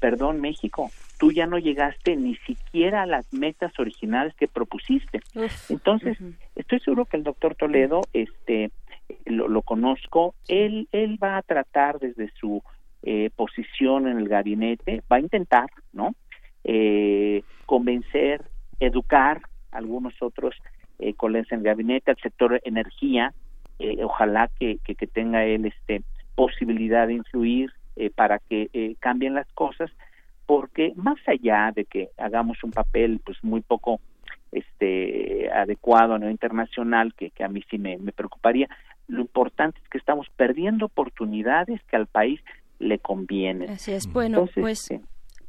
perdón 0.00 0.40
México, 0.40 0.90
tú 1.18 1.30
ya 1.30 1.46
no 1.46 1.58
llegaste 1.58 2.16
ni 2.16 2.34
siquiera 2.36 3.02
a 3.02 3.06
las 3.06 3.32
metas 3.32 3.78
originales 3.78 4.34
que 4.34 4.48
propusiste. 4.48 5.20
Entonces, 5.68 6.18
estoy 6.56 6.80
seguro 6.80 7.04
que 7.04 7.18
el 7.18 7.22
doctor 7.22 7.54
Toledo, 7.54 8.00
este, 8.12 8.70
lo, 9.26 9.62
conozco, 9.62 10.34
él, 10.48 10.88
él 10.92 11.22
va 11.22 11.36
a 11.36 11.42
tratar 11.42 11.98
desde 11.98 12.32
su 12.40 12.62
eh, 13.02 13.30
posición 13.36 14.08
en 14.08 14.18
el 14.18 14.28
gabinete, 14.28 15.02
va 15.10 15.16
a 15.16 15.20
intentar, 15.20 15.66
¿no? 15.92 16.14
Eh, 16.64 17.42
convencer, 17.66 18.42
educar 18.80 19.42
a 19.70 19.78
algunos 19.78 20.14
otros 20.20 20.56
eh, 20.98 21.14
colegas 21.14 21.52
en 21.52 21.58
el 21.58 21.64
gabinete, 21.64 22.10
al 22.10 22.18
sector 22.18 22.60
energía, 22.64 23.32
eh, 23.78 24.02
ojalá 24.04 24.50
que, 24.58 24.78
que, 24.84 24.94
que, 24.94 25.06
tenga 25.06 25.44
él 25.44 25.64
este 25.66 26.02
posibilidad 26.34 27.06
de 27.06 27.14
influir 27.14 27.70
para 28.08 28.38
que 28.38 28.96
cambien 29.00 29.34
las 29.34 29.50
cosas 29.52 29.90
porque 30.46 30.92
más 30.96 31.18
allá 31.28 31.70
de 31.72 31.84
que 31.84 32.10
hagamos 32.16 32.64
un 32.64 32.72
papel 32.72 33.20
pues 33.24 33.38
muy 33.44 33.60
poco 33.60 34.00
este 34.50 35.48
adecuado 35.52 36.14
a 36.14 36.18
nivel 36.18 36.32
internacional 36.32 37.14
que, 37.14 37.30
que 37.30 37.44
a 37.44 37.48
mí 37.48 37.62
sí 37.70 37.78
me, 37.78 37.98
preocuparía 38.12 38.68
lo 39.06 39.20
importante 39.20 39.78
es 39.80 39.88
que 39.88 39.98
estamos 39.98 40.26
perdiendo 40.36 40.86
oportunidades 40.86 41.80
que 41.84 41.96
al 41.96 42.06
país 42.06 42.40
le 42.80 42.98
convienen. 42.98 43.70
Así 43.70 43.92
es. 43.92 44.12
Bueno 44.12 44.48
pues 44.52 44.88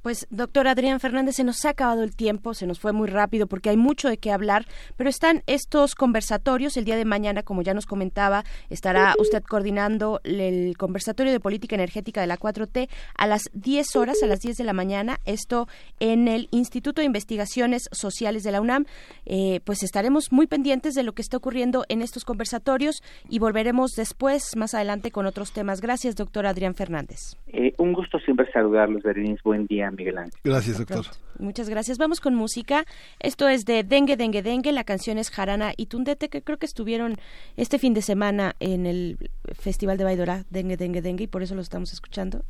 pues, 0.02 0.28
doctor 0.30 0.68
Adrián 0.68 1.00
Fernández, 1.00 1.36
se 1.36 1.44
nos 1.44 1.64
ha 1.66 1.70
acabado 1.70 2.04
el 2.04 2.16
tiempo, 2.16 2.54
se 2.54 2.66
nos 2.66 2.80
fue 2.80 2.92
muy 2.92 3.08
rápido 3.08 3.48
porque 3.48 3.70
hay 3.70 3.78
mucho 3.78 4.10
de 4.10 4.18
qué 4.18 4.32
hablar, 4.32 4.66
pero 4.98 5.10
están 5.10 5.44
estos 5.48 5.96
conversatorios. 5.96 6.78
El 6.78 6.86
día 6.86 6.96
de 6.96 7.06
mañana, 7.06 7.44
como 7.44 7.62
ya 7.62 7.74
nos 7.74 7.86
comentaba, 7.86 8.44
estará 8.70 9.14
usted 9.20 9.44
coordinando 9.44 10.20
el 10.24 10.78
conversatorio 10.78 11.32
de 11.32 11.40
política 11.40 11.76
energética 11.76 12.22
de 12.22 12.28
la 12.28 12.38
4T 12.38 12.90
a 13.18 13.28
las 13.28 13.44
10 13.54 13.96
horas, 13.96 14.24
a 14.24 14.28
las 14.28 14.40
10 14.40 14.58
de 14.58 14.64
la 14.64 14.74
mañana. 14.74 15.18
Esto 15.26 15.68
en 16.00 16.28
el 16.28 16.48
Instituto 16.52 17.02
de 17.02 17.06
Investigaciones 17.06 17.88
Sociales 17.92 18.44
de 18.44 18.52
la 18.52 18.62
UNAM. 18.62 18.86
Eh, 19.26 19.60
pues 19.66 19.84
estaremos 19.84 20.32
muy 20.32 20.48
pendientes 20.48 20.94
de 20.96 21.04
lo 21.04 21.14
que 21.14 21.22
está 21.22 21.38
ocurriendo 21.38 21.86
en 21.90 22.02
estos 22.02 22.26
conversatorios 22.26 23.04
y 23.30 23.40
volveremos 23.40 23.92
después, 23.92 24.56
más 24.56 24.74
adelante, 24.74 25.12
con 25.12 25.26
otros 25.26 25.54
temas. 25.54 25.82
Gracias, 25.82 26.16
doctor 26.16 26.46
Adrián 26.46 26.76
Fernández. 26.76 27.38
Eh, 27.48 27.74
un 27.78 27.94
gusto 27.94 28.20
siempre 28.20 28.52
saludarlos, 28.52 29.04
Berenice. 29.04 29.42
Buen 29.44 29.68
día. 29.68 29.91
Miguel 29.92 30.18
Ángel. 30.18 30.40
Gracias, 30.44 30.78
doctor. 30.78 31.06
Muchas 31.40 31.70
gracias. 31.70 31.98
Vamos 31.98 32.20
con 32.20 32.36
música. 32.36 32.86
Esto 33.20 33.48
es 33.50 33.66
de 33.66 33.84
Dengue, 33.84 34.18
Dengue, 34.18 34.42
Dengue. 34.42 34.72
La 34.72 34.84
canción 34.84 35.18
es 35.18 35.30
Jarana 35.30 35.74
y 35.76 35.88
Tundete, 35.88 36.30
que 36.30 36.42
creo 36.42 36.58
que 36.58 36.66
estuvieron 36.66 37.18
este 37.58 37.80
fin 37.80 37.94
de 37.94 38.02
semana 38.02 38.56
en 38.60 38.86
el 38.86 39.32
Festival 39.54 39.98
de 39.98 40.04
Baidora, 40.04 40.46
Dengue, 40.50 40.78
Dengue, 40.78 41.02
Dengue, 41.02 41.24
y 41.26 41.28
por 41.28 41.44
eso 41.44 41.56
lo 41.56 41.62
estamos 41.62 41.94
escuchando. 41.94 42.44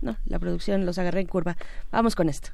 No, 0.00 0.16
la 0.26 0.38
producción 0.38 0.84
los 0.84 0.98
agarré 0.98 1.20
en 1.20 1.26
curva. 1.26 1.56
Vamos 1.90 2.14
con 2.14 2.28
esto. 2.28 2.50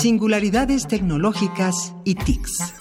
Singularidades 0.00 0.86
tecnológicas 0.86 1.94
y 2.06 2.14
TICs. 2.14 2.72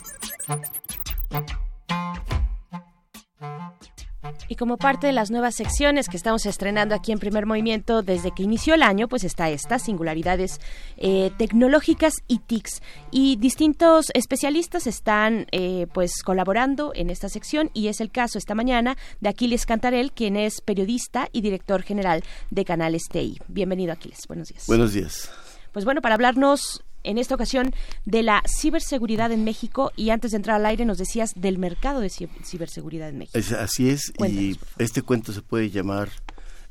Y 4.47 4.55
como 4.55 4.77
parte 4.77 5.07
de 5.07 5.11
las 5.11 5.29
nuevas 5.29 5.55
secciones 5.55 6.07
que 6.07 6.15
estamos 6.15 6.45
estrenando 6.45 6.95
aquí 6.95 7.11
en 7.11 7.19
Primer 7.19 7.45
Movimiento 7.45 8.03
desde 8.03 8.31
que 8.31 8.43
inició 8.43 8.73
el 8.73 8.83
año, 8.83 9.09
pues 9.09 9.25
está 9.25 9.49
esta, 9.49 9.79
singularidades 9.79 10.61
eh, 10.95 11.31
tecnológicas 11.37 12.13
y 12.29 12.39
TICs. 12.39 12.81
Y 13.11 13.35
distintos 13.35 14.11
especialistas 14.13 14.87
están 14.87 15.45
eh, 15.51 15.87
pues 15.93 16.23
colaborando 16.23 16.93
en 16.95 17.09
esta 17.09 17.27
sección 17.27 17.69
y 17.73 17.89
es 17.89 17.99
el 17.99 18.11
caso 18.11 18.37
esta 18.37 18.55
mañana 18.55 18.95
de 19.19 19.27
Aquiles 19.27 19.65
Cantarel, 19.65 20.13
quien 20.13 20.37
es 20.37 20.61
periodista 20.61 21.27
y 21.33 21.41
director 21.41 21.83
general 21.83 22.23
de 22.49 22.63
Canales 22.63 23.09
TI. 23.11 23.39
Bienvenido 23.49 23.91
Aquiles, 23.91 24.25
buenos 24.25 24.47
días. 24.47 24.67
Buenos 24.67 24.93
días. 24.93 25.29
Pues 25.73 25.83
bueno, 25.83 26.01
para 26.01 26.15
hablarnos 26.15 26.81
en 27.03 27.17
esta 27.17 27.35
ocasión 27.35 27.73
de 28.05 28.23
la 28.23 28.43
ciberseguridad 28.47 29.31
en 29.31 29.43
México 29.43 29.91
y 29.95 30.09
antes 30.09 30.31
de 30.31 30.37
entrar 30.37 30.57
al 30.57 30.65
aire 30.65 30.85
nos 30.85 30.97
decías 30.97 31.33
del 31.35 31.57
mercado 31.57 31.99
de 32.01 32.09
ciberseguridad 32.09 33.09
en 33.09 33.19
México. 33.19 33.39
así 33.57 33.89
es, 33.89 34.11
y 34.27 34.57
este 34.77 35.01
cuento 35.01 35.33
se 35.33 35.41
puede 35.41 35.69
llamar 35.69 36.09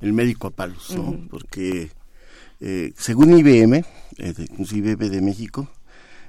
el 0.00 0.12
médico 0.12 0.48
a 0.48 0.50
palos, 0.50 0.90
¿no? 0.96 1.26
Porque 1.30 1.90
eh, 2.60 2.92
según 2.96 3.36
IBM, 3.38 3.84
eh, 4.18 4.34
IBM 4.58 5.08
de 5.08 5.20
México, 5.20 5.70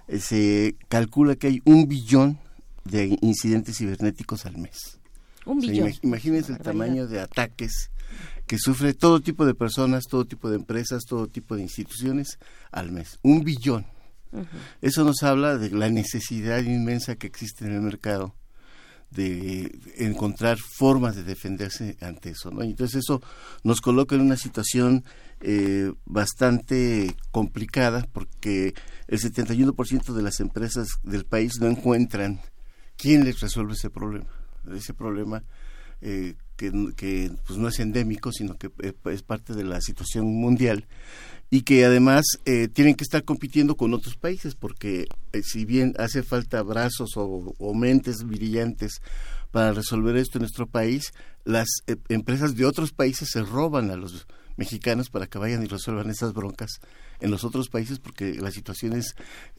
eh, 0.08 0.20
se 0.20 0.76
calcula 0.88 1.36
que 1.36 1.48
hay 1.48 1.62
un 1.66 1.88
billón 1.88 2.40
de 2.86 3.18
incidentes 3.22 3.78
cibernéticos 3.78 4.46
al 4.46 4.58
mes. 4.58 5.00
Un 5.46 5.60
billón. 5.60 5.92
imagínense 6.04 6.52
el 6.52 6.60
tamaño 6.60 7.08
de 7.08 7.20
ataques 7.20 7.90
que 8.50 8.58
sufre 8.58 8.96
todo 8.96 9.22
tipo 9.22 9.46
de 9.46 9.54
personas, 9.54 10.06
todo 10.10 10.26
tipo 10.26 10.50
de 10.50 10.56
empresas, 10.56 11.04
todo 11.08 11.28
tipo 11.28 11.56
de 11.56 11.62
instituciones 11.62 12.40
al 12.72 12.92
mes. 12.92 13.20
Un 13.22 13.44
billón. 13.44 13.86
Eso 14.82 15.04
nos 15.04 15.22
habla 15.22 15.60
de 15.60 15.70
la 15.70 15.90
necesidad 15.90 16.58
inmensa 16.64 17.16
que 17.16 17.28
existe 17.28 17.66
en 17.66 17.74
el 17.74 17.82
mercado 17.82 18.34
de 19.12 19.80
encontrar 19.98 20.58
formas 20.58 21.16
de 21.16 21.24
defenderse 21.26 21.96
ante 22.02 22.32
eso. 22.32 22.50
¿no? 22.50 22.64
Entonces 22.64 23.04
eso 23.08 23.22
nos 23.64 23.82
coloca 23.82 24.16
en 24.16 24.22
una 24.22 24.36
situación 24.36 25.06
eh, 25.42 25.94
bastante 26.06 27.16
complicada 27.30 28.08
porque 28.12 28.74
el 29.08 29.20
71% 29.20 30.12
de 30.12 30.24
las 30.24 30.40
empresas 30.40 30.88
del 31.04 31.26
país 31.26 31.60
no 31.62 31.68
encuentran 31.68 32.42
quién 32.98 33.26
les 33.26 33.42
resuelve 33.42 33.74
ese 33.74 33.92
problema. 33.92 34.30
Ese 34.74 34.96
problema 34.96 35.44
eh, 36.02 36.34
que, 36.60 37.32
pues 37.48 37.58
no 37.58 37.70
es 37.70 37.80
endémico, 37.80 38.32
sino 38.32 38.58
que 38.58 38.70
eh, 38.84 38.94
es 39.06 39.24
parte 39.24 39.54
de 39.54 39.64
la 39.64 39.80
situación 39.80 40.26
mundial 40.26 40.86
y 41.50 41.62
que 41.62 41.86
además 41.86 42.26
eh, 42.46 42.68
tienen 42.68 42.96
que 42.96 43.04
estar 43.04 43.24
compitiendo 43.24 43.76
con 43.76 43.94
otros 43.94 44.18
países 44.18 44.56
porque 44.56 45.08
eh, 45.32 45.42
si 45.42 45.66
bien 45.66 45.96
hace 45.98 46.22
falta 46.22 46.62
brazos 46.62 47.12
o, 47.16 47.74
mentes 47.74 48.24
brillantes 48.24 49.02
para 49.52 49.72
resolver 49.72 50.16
esto 50.18 50.38
en 50.38 50.44
nuestro 50.44 50.68
país, 50.68 51.14
las 51.46 51.68
empresas 52.10 52.56
de 52.56 52.66
otros 52.66 52.92
países 52.92 53.30
se 53.32 53.42
roban 53.42 53.90
a 53.90 53.96
los 53.96 54.28
mexicanos 54.58 55.10
para 55.10 55.26
que 55.26 55.40
vayan 55.40 55.64
y 55.64 55.68
resuelvan 55.68 56.10
esas 56.10 56.34
broncas 56.34 56.82
en 57.22 57.32
los 57.32 57.44
otros 57.44 57.70
países 57.70 57.98
porque 57.98 58.34
la 58.34 58.52
situación 58.52 58.94
es 58.94 59.16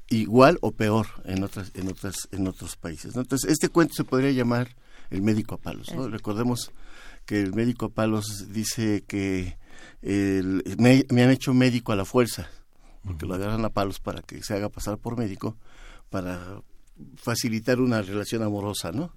igual 0.09 0.59
o 0.61 0.73
peor 0.73 1.07
en 1.25 1.43
otras 1.43 1.73
en 1.75 1.89
otras 1.89 2.29
en 2.31 2.47
otros 2.47 2.77
países 2.77 3.17
entonces 3.17 3.51
este 3.51 3.69
cuento 3.71 3.95
se 3.95 4.05
podría 4.05 4.31
llamar 4.31 4.77
el 5.11 5.23
médico 5.23 5.55
a 5.55 5.59
palos 5.59 5.93
¿no? 5.95 6.09
recordemos 6.09 6.71
que 7.31 7.41
el 7.41 7.55
médico 7.55 7.91
Palos 7.91 8.49
dice 8.49 9.05
que 9.07 9.57
me, 10.03 11.05
han 11.23 11.31
hecho 11.31 11.55
médico 11.55 11.93
a 11.93 11.97
la 11.97 12.05
fuerza, 12.05 12.51
porque 13.05 13.25
lo 13.25 13.35
agarran 13.35 13.65
a 13.65 13.69
palos 13.69 14.01
para 14.01 14.21
que 14.21 14.43
se 14.43 14.53
haga 14.55 14.69
pasar 14.69 14.99
por 14.99 15.17
médico, 15.17 15.57
para 16.09 16.61
facilitar 17.15 17.81
una 17.81 18.03
relación 18.03 18.43
amorosa, 18.43 18.91
¿no? 18.91 19.13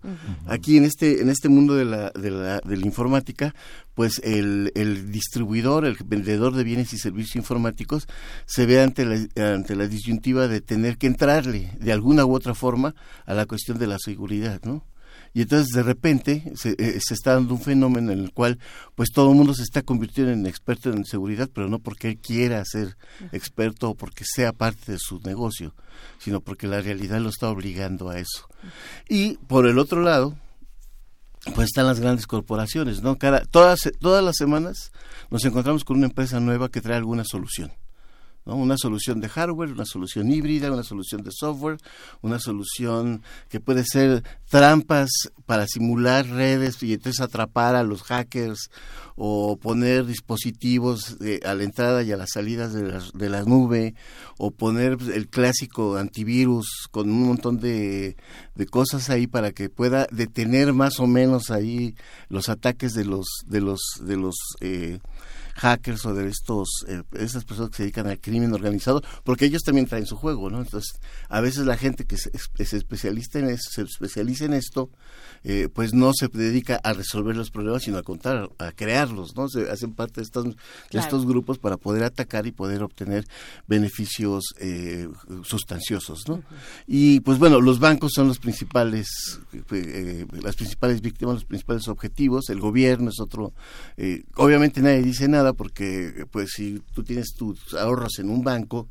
Aquí 0.45 0.77
en 0.77 0.83
este 0.83 1.21
en 1.21 1.29
este 1.31 1.49
mundo 1.49 1.73
de 1.73 1.85
la, 1.85 2.11
de 2.11 2.29
la, 2.29 2.59
de 2.59 2.77
la 2.77 2.85
informática, 2.85 3.55
pues 3.95 4.21
el, 4.23 4.71
el, 4.75 5.11
distribuidor, 5.11 5.83
el 5.83 5.97
vendedor 6.05 6.53
de 6.53 6.63
bienes 6.63 6.93
y 6.93 6.99
servicios 6.99 7.35
informáticos 7.35 8.05
se 8.45 8.67
ve 8.67 8.79
ante 8.79 9.05
la, 9.05 9.53
ante 9.55 9.75
la 9.75 9.87
disyuntiva 9.87 10.47
de 10.47 10.61
tener 10.61 10.99
que 10.99 11.07
entrarle 11.07 11.71
de 11.79 11.91
alguna 11.91 12.25
u 12.25 12.35
otra 12.35 12.53
forma 12.53 12.93
a 13.25 13.33
la 13.33 13.47
cuestión 13.47 13.79
de 13.79 13.87
la 13.87 13.97
seguridad, 13.97 14.61
¿no? 14.63 14.83
Y 15.33 15.41
entonces 15.41 15.69
de 15.73 15.83
repente 15.83 16.53
se, 16.55 16.75
eh, 16.77 16.99
se, 17.01 17.13
está 17.13 17.33
dando 17.33 17.55
un 17.55 17.61
fenómeno 17.61 18.11
en 18.11 18.19
el 18.19 18.31
cual 18.31 18.59
pues 18.95 19.09
todo 19.09 19.31
el 19.31 19.35
mundo 19.35 19.53
se 19.53 19.63
está 19.63 19.81
convirtiendo 19.81 20.31
en 20.31 20.45
experto 20.45 20.91
en 20.91 21.05
seguridad, 21.05 21.49
pero 21.53 21.69
no 21.69 21.79
porque 21.79 22.09
él 22.09 22.17
quiera 22.17 22.63
ser 22.65 22.97
experto 23.31 23.89
o 23.89 23.95
porque 23.95 24.25
sea 24.25 24.53
parte 24.53 24.91
de 24.91 24.99
su 24.99 25.19
negocio, 25.21 25.73
sino 26.19 26.39
porque 26.41 26.67
la 26.67 26.81
realidad 26.81 27.19
lo 27.19 27.29
está 27.29 27.49
obligando 27.49 28.09
a 28.09 28.19
eso. 28.19 28.47
Y 29.09 29.37
por 29.47 29.67
el 29.67 29.79
otro 29.79 30.01
lado, 30.01 30.37
pues 31.55 31.65
están 31.65 31.87
las 31.87 31.99
grandes 31.99 32.27
corporaciones, 32.27 33.01
¿no? 33.01 33.17
Cada, 33.17 33.43
todas, 33.45 33.89
todas 33.99 34.23
las 34.23 34.35
semanas 34.37 34.91
nos 35.29 35.43
encontramos 35.45 35.83
con 35.83 35.97
una 35.97 36.07
empresa 36.07 36.39
nueva 36.39 36.69
que 36.69 36.81
trae 36.81 36.97
alguna 36.97 37.23
solución. 37.25 37.71
Una 38.45 38.77
solución 38.77 39.21
de 39.21 39.29
hardware, 39.29 39.71
una 39.71 39.85
solución 39.85 40.29
híbrida, 40.29 40.71
una 40.71 40.83
solución 40.83 41.23
de 41.23 41.31
software, 41.31 41.77
una 42.21 42.39
solución 42.39 43.23
que 43.49 43.61
puede 43.61 43.85
ser 43.85 44.23
trampas 44.49 45.09
para 45.45 45.65
simular 45.67 46.27
redes 46.27 46.81
y 46.83 46.93
entonces 46.93 47.21
atrapar 47.21 47.75
a 47.75 47.83
los 47.83 48.03
hackers 48.03 48.69
o 49.15 49.57
poner 49.57 50.05
dispositivos 50.05 51.17
a 51.45 51.53
la 51.53 51.63
entrada 51.63 52.03
y 52.03 52.11
a 52.11 52.17
las 52.17 52.31
salidas 52.31 52.73
de 52.73 52.83
la, 52.83 53.01
de 53.13 53.29
la 53.29 53.43
nube 53.43 53.93
o 54.37 54.51
poner 54.51 54.97
el 55.13 55.27
clásico 55.29 55.97
antivirus 55.97 56.87
con 56.91 57.09
un 57.09 57.27
montón 57.27 57.59
de, 57.59 58.17
de 58.55 58.65
cosas 58.65 59.09
ahí 59.09 59.27
para 59.27 59.51
que 59.51 59.69
pueda 59.69 60.07
detener 60.11 60.73
más 60.73 60.99
o 60.99 61.07
menos 61.07 61.51
ahí 61.51 61.95
los 62.29 62.49
ataques 62.49 62.93
de 62.93 63.05
los 63.05 63.25
de 63.45 63.61
los 63.61 63.81
de 64.01 64.17
los 64.17 64.35
eh, 64.61 64.99
hackers 65.53 66.05
o 66.05 66.13
de 66.13 66.27
estos 66.27 66.69
eh, 66.87 67.03
esas 67.13 67.45
personas 67.45 67.71
que 67.71 67.77
se 67.77 67.83
dedican 67.83 68.07
al 68.07 68.19
crimen 68.19 68.53
organizado, 68.53 69.01
porque 69.23 69.45
ellos 69.45 69.61
también 69.63 69.87
traen 69.87 70.05
su 70.05 70.15
juego, 70.15 70.49
¿no? 70.49 70.59
Entonces, 70.59 70.99
a 71.29 71.41
veces 71.41 71.65
la 71.65 71.77
gente 71.77 72.05
que 72.05 72.17
se, 72.17 72.31
especialista 72.33 73.39
en 73.39 73.49
eso, 73.49 73.69
se 73.71 73.81
especializa 73.83 74.45
en 74.45 74.53
esto, 74.53 74.89
eh, 75.43 75.69
pues 75.73 75.93
no 75.93 76.11
se 76.13 76.27
dedica 76.27 76.79
a 76.83 76.93
resolver 76.93 77.35
los 77.35 77.51
problemas, 77.51 77.83
sino 77.83 77.97
a 77.97 78.03
contar, 78.03 78.49
a 78.57 78.71
crearlos, 78.71 79.35
¿no? 79.35 79.47
Se 79.49 79.69
hacen 79.69 79.93
parte 79.93 80.21
de 80.21 80.23
estos, 80.23 80.45
de 80.45 80.99
estos 80.99 81.25
grupos 81.25 81.59
para 81.59 81.77
poder 81.77 82.03
atacar 82.03 82.47
y 82.47 82.51
poder 82.51 82.83
obtener 82.83 83.25
beneficios 83.67 84.43
eh, 84.59 85.07
sustanciosos, 85.43 86.27
¿no? 86.27 86.43
Y 86.87 87.19
pues 87.21 87.39
bueno, 87.39 87.61
los 87.61 87.79
bancos 87.79 88.13
son 88.13 88.27
los 88.27 88.39
principales, 88.39 89.07
eh, 89.71 90.25
las 90.41 90.55
principales 90.55 91.01
víctimas, 91.01 91.35
los 91.35 91.45
principales 91.45 91.87
objetivos, 91.87 92.49
el 92.49 92.59
gobierno 92.59 93.09
es 93.09 93.19
otro, 93.19 93.53
obviamente 94.35 94.81
nadie 94.81 95.03
dice 95.03 95.27
nada 95.27 95.42
porque 95.51 96.25
pues 96.31 96.51
si 96.55 96.81
tú 96.93 97.03
tienes 97.03 97.33
tus 97.33 97.73
ahorros 97.73 98.19
en 98.19 98.29
un 98.29 98.41
banco 98.41 98.87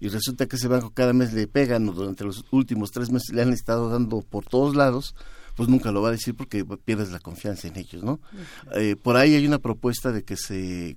y 0.00 0.08
resulta 0.08 0.46
que 0.46 0.56
ese 0.56 0.68
banco 0.68 0.92
cada 0.94 1.12
mes 1.12 1.34
le 1.34 1.46
pegan 1.46 1.86
o 1.90 1.92
durante 1.92 2.24
los 2.24 2.46
últimos 2.50 2.90
tres 2.90 3.10
meses 3.10 3.34
le 3.34 3.42
han 3.42 3.52
estado 3.52 3.90
dando 3.90 4.22
por 4.22 4.46
todos 4.46 4.74
lados, 4.74 5.14
pues 5.56 5.68
nunca 5.68 5.92
lo 5.92 6.02
va 6.02 6.08
a 6.08 6.12
decir 6.12 6.34
porque 6.34 6.64
pierdes 6.84 7.10
la 7.10 7.20
confianza 7.20 7.68
en 7.68 7.76
ellos, 7.76 8.02
¿no? 8.02 8.20
Eh, 8.74 8.96
por 8.96 9.16
ahí 9.16 9.34
hay 9.34 9.46
una 9.46 9.58
propuesta 9.58 10.12
de 10.12 10.22
que 10.22 10.36
se, 10.36 10.96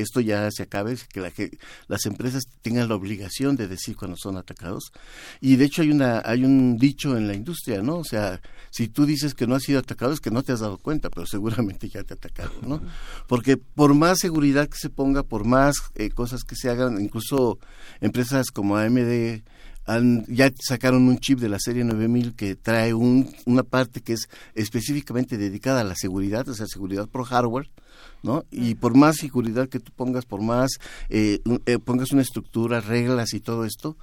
esto 0.00 0.20
ya 0.20 0.50
se 0.50 0.64
acabe, 0.64 0.96
que, 1.12 1.20
la, 1.20 1.30
que 1.30 1.58
las 1.88 2.06
empresas 2.06 2.44
tengan 2.62 2.88
la 2.88 2.94
obligación 2.94 3.56
de 3.56 3.68
decir 3.68 3.96
cuando 3.96 4.16
son 4.16 4.36
atacados. 4.36 4.92
Y 5.40 5.56
de 5.56 5.64
hecho 5.64 5.82
hay 5.82 5.90
una 5.90 6.22
hay 6.24 6.44
un 6.44 6.76
dicho 6.76 7.16
en 7.16 7.26
la 7.26 7.34
industria, 7.34 7.82
¿no? 7.82 7.98
O 7.98 8.04
sea, 8.04 8.40
si 8.70 8.88
tú 8.88 9.06
dices 9.06 9.34
que 9.34 9.46
no 9.46 9.54
has 9.54 9.62
sido 9.62 9.78
atacado 9.78 10.12
es 10.12 10.20
que 10.20 10.30
no 10.30 10.42
te 10.42 10.52
has 10.52 10.60
dado 10.60 10.78
cuenta, 10.78 11.10
pero 11.10 11.26
seguramente 11.26 11.88
ya 11.88 12.04
te 12.04 12.14
ha 12.14 12.16
atacado, 12.16 12.52
¿no? 12.66 12.80
Porque 13.26 13.56
por 13.56 13.94
más 13.94 14.18
seguridad 14.18 14.68
que 14.68 14.78
se 14.78 14.90
ponga, 14.90 15.22
por 15.22 15.44
más 15.44 15.76
eh, 15.94 16.10
cosas 16.10 16.42
que 16.44 16.56
se 16.56 16.70
hagan, 16.70 17.00
incluso 17.00 17.58
empresas 18.00 18.50
como 18.50 18.76
AMD 18.76 19.42
ya 20.28 20.52
sacaron 20.60 21.08
un 21.08 21.18
chip 21.18 21.38
de 21.40 21.48
la 21.48 21.58
serie 21.58 21.84
9000 21.84 22.34
que 22.34 22.54
trae 22.54 22.94
una 22.94 23.62
parte 23.64 24.00
que 24.00 24.12
es 24.12 24.28
específicamente 24.54 25.36
dedicada 25.36 25.80
a 25.80 25.84
la 25.84 25.96
seguridad, 25.96 26.48
o 26.48 26.54
sea, 26.54 26.66
seguridad 26.66 27.08
por 27.08 27.24
hardware, 27.24 27.70
¿no? 28.22 28.44
Y 28.50 28.76
por 28.76 28.96
más 28.96 29.16
seguridad 29.16 29.68
que 29.68 29.80
tú 29.80 29.92
pongas, 29.94 30.24
por 30.24 30.40
más 30.40 30.78
eh, 31.08 31.40
eh, 31.66 31.78
pongas 31.78 32.12
una 32.12 32.22
estructura, 32.22 32.80
reglas 32.80 33.34
y 33.34 33.40
todo 33.40 33.64
esto, 33.64 33.96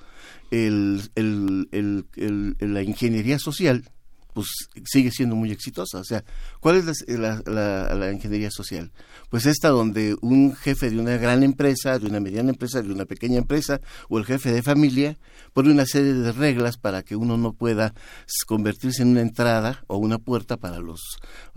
el, 0.51 1.09
el, 1.15 2.55
la 2.59 2.84
ingeniería 2.84 3.39
social 3.39 3.86
pues 4.40 4.70
sigue 4.86 5.12
siendo 5.12 5.36
muy 5.36 5.52
exitosa. 5.52 6.00
O 6.00 6.04
sea, 6.04 6.24
¿cuál 6.60 6.78
es 6.78 7.04
la, 7.08 7.42
la, 7.46 8.12
ingeniería 8.12 8.50
social? 8.52 8.92
Pues 9.30 9.46
esta 9.46 9.70
donde 9.70 10.16
un 10.22 10.56
jefe 10.56 10.90
de 10.90 10.98
una 10.98 11.18
gran 11.18 11.44
empresa, 11.44 12.00
de 12.00 12.06
una 12.06 12.20
mediana 12.20 12.52
empresa, 12.52 12.82
de 12.82 12.92
una 12.92 13.06
pequeña 13.06 13.38
empresa, 13.38 13.82
o 14.08 14.18
el 14.18 14.26
jefe 14.26 14.54
de 14.54 14.64
familia, 14.64 15.18
pone 15.54 15.72
una 15.72 15.86
serie 15.86 16.14
de 16.14 16.32
reglas 16.32 16.78
para 16.78 17.04
que 17.04 17.16
uno 17.16 17.38
no 17.38 17.52
pueda 17.52 17.94
convertirse 18.48 19.02
en 19.02 19.10
una 19.10 19.22
entrada 19.22 19.84
o 19.88 19.98
una 19.98 20.20
puerta 20.20 20.56
para 20.56 20.80
los, 20.80 21.02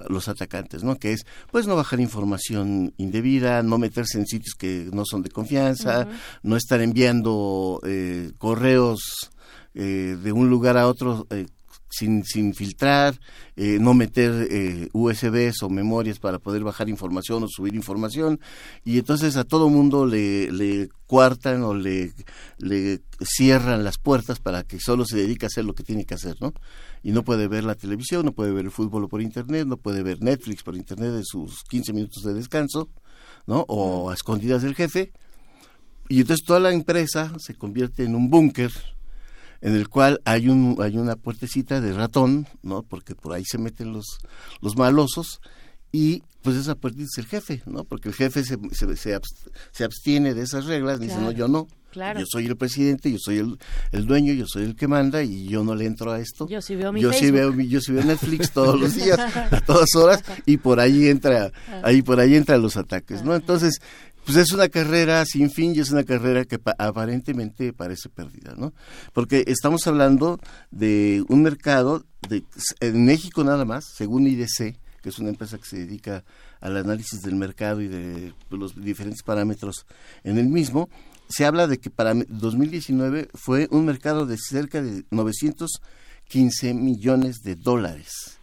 los 0.09 0.27
atacantes, 0.29 0.83
¿no? 0.83 0.97
Que 0.97 1.13
es, 1.13 1.25
pues, 1.53 1.67
no 1.67 1.77
bajar 1.77 2.01
información 2.01 2.95
indebida, 2.97 3.63
no 3.63 3.79
meterse 3.79 4.19
en 4.19 4.27
sitios 4.27 4.55
que 4.59 4.89
no 4.93 5.05
son 5.05 5.23
de 5.23 5.31
confianza, 5.31 6.09
no 6.43 6.57
estar 6.57 6.81
enviando 6.81 7.81
eh, 7.85 8.33
correos 8.39 9.31
eh, 9.75 10.19
de 10.23 10.33
un 10.33 10.51
lugar 10.51 10.77
a 10.77 10.89
otro 10.89 11.27
eh, 11.31 11.47
sin, 11.93 12.25
sin 12.25 12.55
filtrar, 12.55 13.21
eh, 13.55 13.77
no 13.79 13.93
meter 13.93 14.49
eh, 14.51 14.89
USBs 14.95 15.63
o 15.63 15.69
memorias 15.69 16.19
para 16.19 16.39
poder 16.39 16.65
bajar 16.65 16.89
información 16.89 17.43
o 17.43 17.49
subir 17.49 17.75
información. 17.75 18.41
Y 18.83 18.99
entonces 18.99 19.37
a 19.37 19.45
todo 19.45 19.69
mundo 19.69 20.07
le, 20.07 20.51
le 20.51 20.89
cuartan 21.07 21.63
o 21.65 21.75
le, 21.75 22.15
le 22.57 23.03
cierran 23.21 23.85
las 23.85 23.99
puertas 23.99 24.41
para 24.41 24.63
que 24.63 24.81
solo 24.81 25.05
se 25.05 25.19
dedique 25.19 25.45
a 25.45 25.49
hacer 25.49 25.67
lo 25.67 25.75
que 25.75 25.83
tiene 25.83 26.07
que 26.07 26.15
hacer, 26.15 26.37
¿no? 26.41 26.55
Y 27.03 27.13
no 27.13 27.25
puede 27.25 27.47
ver 27.47 27.65
la 27.65 27.75
televisión, 27.75 28.25
no 28.25 28.33
puede 28.33 28.53
ver 28.53 28.65
el 28.65 28.71
fútbol 28.71 29.07
por 29.09 29.21
internet, 29.21 29.67
no 29.67 29.77
puede 29.77 30.03
ver 30.03 30.23
Netflix 30.23 30.63
por 30.63 30.75
internet 30.75 31.11
de 31.11 31.25
sus 31.25 31.63
15 31.65 31.93
minutos 31.93 32.23
de 32.23 32.33
descanso, 32.33 32.89
¿no? 33.47 33.67
O 33.69 34.11
a 34.11 34.15
escondidas 34.15 34.63
del 34.63 34.75
jefe. 34.75 35.13
Y 36.09 36.23
entonces 36.23 36.47
toda 36.47 36.61
la 36.61 36.73
empresa 36.73 37.35
se 37.39 37.55
convierte 37.55 38.05
en 38.05 38.15
un 38.15 38.31
búnker 38.31 38.73
en 39.63 39.75
el 39.75 39.89
cual 39.89 40.21
hay 40.25 40.49
un 40.49 40.77
hay 40.81 40.99
una 40.99 41.17
puertecita 41.17 41.81
de 41.81 41.95
ratón, 41.95 42.47
¿no? 42.63 42.83
Porque 42.83 43.15
por 43.15 43.33
ahí 43.33 43.45
se 43.45 43.59
meten 43.59 43.93
los 43.93 44.19
los 44.61 44.77
malosos 44.77 45.41
y 45.93 46.23
pues 46.43 46.57
esa 46.57 46.75
puertita 46.75 47.05
es 47.05 47.19
el 47.19 47.27
jefe, 47.27 47.63
¿no? 47.67 47.85
Porque 47.85 48.09
el 48.09 48.15
jefe 48.15 48.43
se, 48.45 48.57
se, 48.73 49.21
se, 49.73 49.85
abstiene 49.85 50.35
de 50.35 50.43
esas 50.43 50.65
reglas, 50.65 50.99
dice, 50.99 51.19
no, 51.19 51.31
yo 51.31 51.47
no. 51.49 51.69
Yo 51.95 52.25
soy 52.27 52.47
el 52.47 52.57
presidente, 52.57 53.13
yo 53.13 53.19
soy 53.21 53.37
el, 53.37 53.59
el, 53.93 54.07
dueño, 54.07 54.33
yo 54.33 54.47
soy 54.47 54.65
el 54.65 54.75
que 54.75 54.89
manda 54.89 55.23
y 55.23 55.47
yo 55.47 55.63
no 55.63 55.75
le 55.75 55.85
entro 55.85 56.11
a 56.11 56.19
esto. 56.19 56.49
Yo 56.49 56.63
sí 56.63 56.75
veo 56.75 56.91
mi 56.91 57.03
yo 57.03 57.13
sí 57.13 57.31
veo 57.31 57.55
yo 57.61 57.83
sí 57.83 57.93
veo 57.93 58.03
Netflix 58.03 58.51
todos 58.51 58.81
los 58.81 58.95
días, 58.95 59.19
a 59.53 59.61
todas 59.61 59.95
horas 59.95 60.25
y 60.47 60.57
por 60.57 60.81
ahí 60.81 61.09
entra 61.09 61.53
ahí 61.83 62.01
por 62.01 62.19
ahí 62.19 62.35
entran 62.35 62.63
los 62.63 62.79
ataques, 62.79 63.23
¿no? 63.23 63.35
Entonces, 63.35 63.79
pues 64.25 64.37
es 64.37 64.53
una 64.53 64.69
carrera 64.69 65.25
sin 65.25 65.51
fin 65.51 65.75
y 65.75 65.81
es 65.81 65.91
una 65.91 66.05
carrera 66.05 66.45
que 66.45 66.61
aparentemente 66.79 67.73
parece 67.73 68.09
perdida, 68.09 68.55
¿no? 68.57 68.73
Porque 69.13 69.45
estamos 69.47 69.87
hablando 69.87 70.39
de 70.71 71.25
un 71.29 71.43
mercado 71.43 72.05
de, 72.29 72.45
en 72.81 73.05
México 73.05 73.43
nada 73.43 73.65
más, 73.65 73.85
según 73.97 74.27
IDC, 74.27 74.77
que 75.03 75.09
es 75.09 75.19
una 75.19 75.31
empresa 75.31 75.59
que 75.59 75.67
se 75.67 75.79
dedica 75.79 76.25
al 76.61 76.77
análisis 76.77 77.23
del 77.23 77.35
mercado 77.35 77.81
y 77.81 77.89
de 77.89 78.33
los 78.51 78.81
diferentes 78.81 79.23
parámetros 79.23 79.87
en 80.23 80.39
el 80.39 80.47
mismo, 80.47 80.89
se 81.29 81.45
habla 81.45 81.67
de 81.67 81.79
que 81.79 81.91
para 81.91 82.15
2019 82.15 83.29
fue 83.35 83.67
un 83.71 83.87
mercado 83.87 84.27
de 84.27 84.37
cerca 84.39 84.81
de 84.83 85.05
915 85.11 86.75
millones 86.75 87.43
de 87.43 87.57
dólares, 87.57 88.39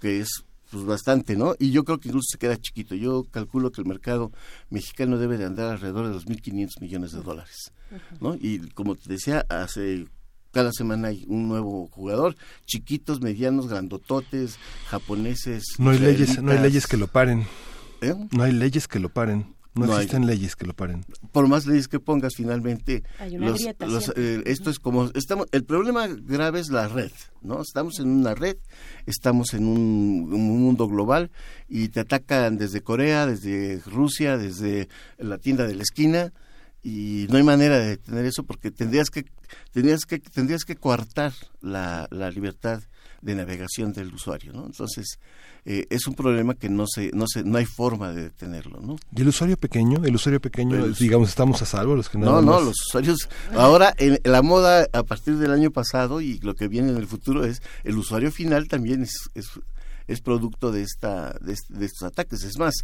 que 0.00 0.20
es 0.20 0.44
pues 0.72 0.84
bastante, 0.86 1.36
¿no? 1.36 1.54
Y 1.58 1.70
yo 1.70 1.84
creo 1.84 2.00
que 2.00 2.08
incluso 2.08 2.30
se 2.32 2.38
queda 2.38 2.56
chiquito. 2.56 2.94
Yo 2.94 3.24
calculo 3.30 3.70
que 3.70 3.82
el 3.82 3.86
mercado 3.86 4.32
mexicano 4.70 5.18
debe 5.18 5.36
de 5.36 5.44
andar 5.44 5.70
alrededor 5.70 6.08
de 6.08 6.18
2.500 6.18 6.80
millones 6.80 7.12
de 7.12 7.20
dólares, 7.20 7.72
¿no? 8.20 8.34
Y 8.34 8.70
como 8.70 8.96
te 8.96 9.10
decía, 9.10 9.44
hace 9.50 10.06
cada 10.50 10.72
semana 10.72 11.08
hay 11.08 11.24
un 11.28 11.46
nuevo 11.46 11.88
jugador, 11.88 12.36
chiquitos, 12.64 13.20
medianos, 13.20 13.68
grandototes, 13.68 14.58
japoneses. 14.88 15.62
No 15.78 15.90
hay 15.90 15.98
leyes, 15.98 16.42
no 16.42 16.52
hay 16.52 16.58
leyes 16.58 16.86
que 16.86 16.96
lo 16.96 17.06
paren. 17.06 17.46
¿Eh? 18.00 18.14
No 18.32 18.42
hay 18.42 18.52
leyes 18.52 18.88
que 18.88 18.98
lo 18.98 19.10
paren. 19.10 19.54
No, 19.74 19.94
existen 19.94 20.26
leyes 20.26 20.54
que 20.54 20.66
lo 20.66 20.74
paren. 20.74 21.04
Por 21.32 21.48
más 21.48 21.66
leyes 21.66 21.88
que 21.88 21.98
pongas, 21.98 22.34
finalmente, 22.36 23.02
eh, 23.20 24.42
esto 24.44 24.68
es 24.68 24.78
como 24.78 25.10
estamos. 25.14 25.46
El 25.50 25.64
problema 25.64 26.06
grave 26.08 26.60
es 26.60 26.68
la 26.68 26.88
red, 26.88 27.10
¿no? 27.40 27.62
Estamos 27.62 27.98
en 27.98 28.08
una 28.08 28.34
red, 28.34 28.56
estamos 29.06 29.54
en 29.54 29.66
un, 29.66 30.28
mundo 30.28 30.88
global 30.88 31.30
y 31.68 31.88
te 31.88 32.00
atacan 32.00 32.58
desde 32.58 32.82
Corea, 32.82 33.26
desde 33.26 33.80
Rusia, 33.86 34.36
desde 34.36 34.88
la 35.16 35.38
tienda 35.38 35.66
de 35.66 35.74
la 35.74 35.82
esquina 35.82 36.32
y 36.82 37.26
no 37.30 37.38
hay 37.38 37.44
manera 37.44 37.78
de 37.78 37.90
detener 37.90 38.26
eso 38.26 38.42
porque 38.42 38.70
tendrías 38.70 39.08
que 39.08 39.24
tendrías 39.72 40.04
que 40.04 40.18
tendrías 40.18 40.64
que 40.64 40.76
coartar 40.76 41.32
la, 41.60 42.08
la 42.10 42.30
libertad 42.30 42.82
de 43.22 43.34
navegación 43.36 43.92
del 43.92 44.12
usuario, 44.12 44.52
¿no? 44.52 44.66
Entonces 44.66 45.18
eh, 45.64 45.86
es 45.90 46.06
un 46.08 46.14
problema 46.14 46.54
que 46.54 46.68
no 46.68 46.86
se, 46.86 47.12
no 47.12 47.26
se, 47.28 47.44
no 47.44 47.56
hay 47.56 47.66
forma 47.66 48.12
de 48.12 48.24
detenerlo, 48.24 48.80
¿no? 48.80 48.96
¿Y 49.16 49.22
el 49.22 49.28
usuario 49.28 49.56
pequeño? 49.56 50.04
El 50.04 50.16
usuario 50.16 50.40
pequeño, 50.40 50.88
digamos, 50.88 51.28
estamos 51.28 51.62
a 51.62 51.66
salvo 51.66 51.94
los 51.94 52.08
que 52.08 52.18
No, 52.18 52.42
no, 52.42 52.60
los 52.60 52.74
usuarios, 52.88 53.28
ahora 53.54 53.94
en 53.96 54.18
la 54.24 54.42
moda 54.42 54.88
a 54.92 55.02
partir 55.04 55.36
del 55.36 55.52
año 55.52 55.70
pasado 55.70 56.20
y 56.20 56.38
lo 56.40 56.54
que 56.54 56.66
viene 56.66 56.90
en 56.90 56.96
el 56.96 57.06
futuro 57.06 57.44
es 57.44 57.62
el 57.84 57.96
usuario 57.96 58.32
final 58.32 58.66
también 58.66 59.02
es, 59.02 59.14
es, 59.34 59.46
es 60.08 60.20
producto 60.20 60.72
de 60.72 60.82
esta, 60.82 61.36
de, 61.40 61.52
estos 61.52 62.02
ataques. 62.02 62.42
Es 62.42 62.58
más, 62.58 62.74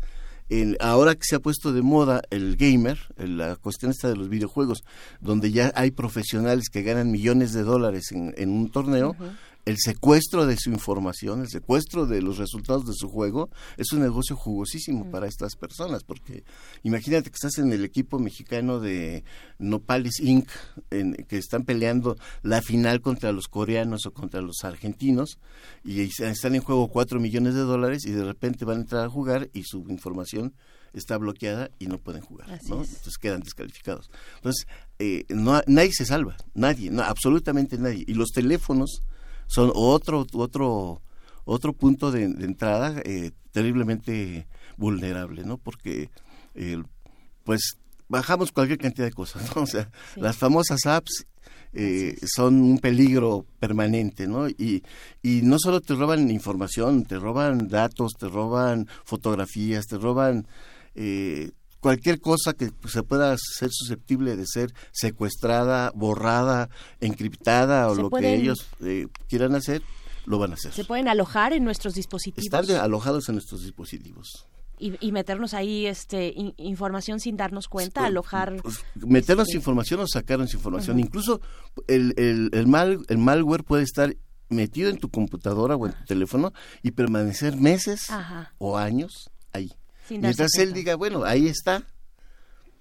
ahora 0.79 1.17
que 1.17 1.25
se 1.25 1.35
ha 1.35 1.41
puesto 1.41 1.73
de 1.73 1.83
moda 1.83 2.23
el 2.31 2.57
gamer, 2.57 2.99
la 3.17 3.57
cuestión 3.57 3.91
esta 3.91 4.09
de 4.09 4.15
los 4.15 4.29
videojuegos, 4.29 4.85
donde 5.21 5.51
ya 5.51 5.73
hay 5.75 5.91
profesionales 5.91 6.69
que 6.71 6.83
ganan 6.83 7.11
millones 7.11 7.53
de 7.53 7.65
dólares 7.65 8.13
en, 8.13 8.35
en 8.37 8.51
un 8.51 8.71
torneo, 8.71 9.17
el 9.65 9.77
secuestro 9.79 10.47
de 10.47 10.57
su 10.57 10.71
información, 10.71 11.43
el 11.43 11.49
secuestro 11.49 12.07
de 12.07 12.23
los 12.23 12.39
resultados 12.39 12.87
de 12.87 12.95
su 12.95 13.09
juego, 13.09 13.51
es 13.77 13.93
un 13.93 14.01
negocio 14.01 14.35
jugosísimo 14.35 15.05
mm. 15.05 15.11
para 15.11 15.27
estas 15.27 15.57
personas, 15.57 16.05
porque 16.05 16.45
imagínate 16.83 17.31
que 17.31 17.35
estás 17.35 17.59
en 17.59 17.73
el 17.73 17.85
equipo 17.85 18.19
mexicano 18.19 18.81
de 18.81 19.25
Nopales 19.59 20.21
Inc., 20.21 20.49
en, 20.91 21.15
que 21.15 21.37
están 21.37 21.65
peleando 21.65 22.17
la 22.43 22.63
final 22.63 23.01
contra 23.03 23.33
los 23.33 23.49
coreanos 23.49 24.07
o 24.07 24.13
contra 24.13 24.41
los 24.41 24.65
argentinos, 24.65 25.39
y 25.85 26.01
están 26.01 26.55
en 26.55 26.63
juego 26.63 26.89
cuatro 26.89 27.21
millones 27.21 27.55
de 27.55 27.61
dólares 27.61 28.07
y 28.07 28.13
de 28.13 28.25
repente 28.25 28.65
van 28.65 28.79
a 28.79 28.81
entrar 28.81 29.05
a 29.05 29.11
jugar 29.11 29.51
y 29.53 29.65
su 29.65 29.85
información 29.89 30.55
está 30.93 31.19
bloqueada 31.19 31.71
y 31.79 31.87
no 31.87 31.99
pueden 31.99 32.23
jugar, 32.23 32.49
Entonces 32.51 33.19
quedan 33.19 33.41
descalificados. 33.41 34.11
Entonces, 34.37 34.67
eh, 34.99 35.25
no, 35.29 35.61
nadie 35.67 35.93
se 35.93 36.05
salva, 36.05 36.37
nadie, 36.55 36.91
no, 36.91 37.03
absolutamente 37.03 37.79
nadie. 37.79 38.05
Y 38.07 38.15
los 38.15 38.31
teléfonos 38.31 39.03
son 39.49 39.73
otro 39.75 40.25
otro 40.35 41.03
otro 41.45 41.73
punto 41.73 42.13
de, 42.13 42.25
entrada 42.25 43.01
eh, 43.05 43.33
terriblemente 43.51 44.47
vulnerable, 44.77 45.45
¿no? 45.45 45.59
Porque 45.59 46.11
eh, 46.55 46.83
pues 47.43 47.79
bajamos 48.09 48.53
cualquier 48.53 48.79
cantidad 48.79 49.07
de 49.07 49.13
cosas, 49.13 49.55
¿no? 49.57 49.63
O 49.63 49.67
sea, 49.67 49.91
las 50.17 50.37
famosas 50.37 50.87
apps 50.87 51.27
eh, 51.73 52.17
son 52.27 52.61
un 52.61 52.79
peligro 52.79 53.45
permanente, 53.59 54.27
¿no? 54.27 54.49
Y, 54.49 54.83
y 55.23 55.43
no 55.43 55.59
solo 55.59 55.81
te 55.81 55.95
roban 55.95 56.31
información, 56.31 57.05
te 57.05 57.19
roban 57.19 57.69
datos, 57.69 58.13
te 58.19 58.29
roban 58.29 58.89
fotografías, 59.05 59.87
te 59.87 59.99
roban 59.99 60.47
eh, 60.95 61.51
cualquier 61.81 62.21
cosa 62.21 62.55
que 62.55 62.71
se 62.89 63.03
pueda 63.03 63.37
ser 63.39 63.71
susceptible 63.73 64.37
de 64.37 64.47
ser 64.47 64.73
secuestrada, 64.93 65.93
borrada, 65.95 66.71
encriptada 67.01 67.89
o 67.89 67.95
lo 67.95 68.11
que 68.11 68.35
ellos 68.35 68.67
eh, 68.81 69.07
quieran 69.29 69.55
hacer, 69.55 69.83
lo 70.27 70.39
van 70.39 70.53
a 70.53 70.55
hacer. 70.55 70.73
Se 70.73 70.85
pueden 70.85 71.09
alojar 71.09 71.53
en 71.53 71.65
nuestros 71.65 71.95
dispositivos. 71.95 72.45
Están 72.45 72.77
alojados 72.77 73.29
en 73.29 73.37
nuestros 73.37 73.63
dispositivos. 73.63 74.47
Y, 74.81 75.11
meternos 75.11 75.55
ahí 75.55 75.87
este 75.87 76.33
información 76.57 77.19
sin 77.19 77.37
darnos 77.37 77.67
cuenta, 77.67 78.03
pues, 78.03 78.07
alojar 78.07 78.57
pues, 78.63 78.85
meternos 78.95 79.49
este, 79.49 79.57
información 79.57 79.99
o 79.99 80.07
sacarnos 80.07 80.55
información. 80.55 81.01
Incluso 81.01 81.41
el, 81.89 82.15
el, 82.17 82.51
el, 82.53 82.69
mal, 82.69 83.01
el 83.09 83.19
malware 83.19 83.65
puede 83.65 83.83
estar 83.83 84.15
metido 84.49 84.89
en 84.89 84.99
tu 84.99 85.09
computadora 85.11 85.75
o 85.75 85.87
en 85.87 85.95
tu 85.95 86.05
teléfono 86.05 86.53
y 86.85 86.93
permanecer 86.93 87.57
meses 87.57 88.07
o 88.59 88.79
años 88.79 89.31
ahí. 89.53 89.73
Mientras 90.11 90.55
él 90.59 90.73
diga, 90.73 90.97
bueno, 90.97 91.25
ahí 91.25 91.47
está, 91.47 91.85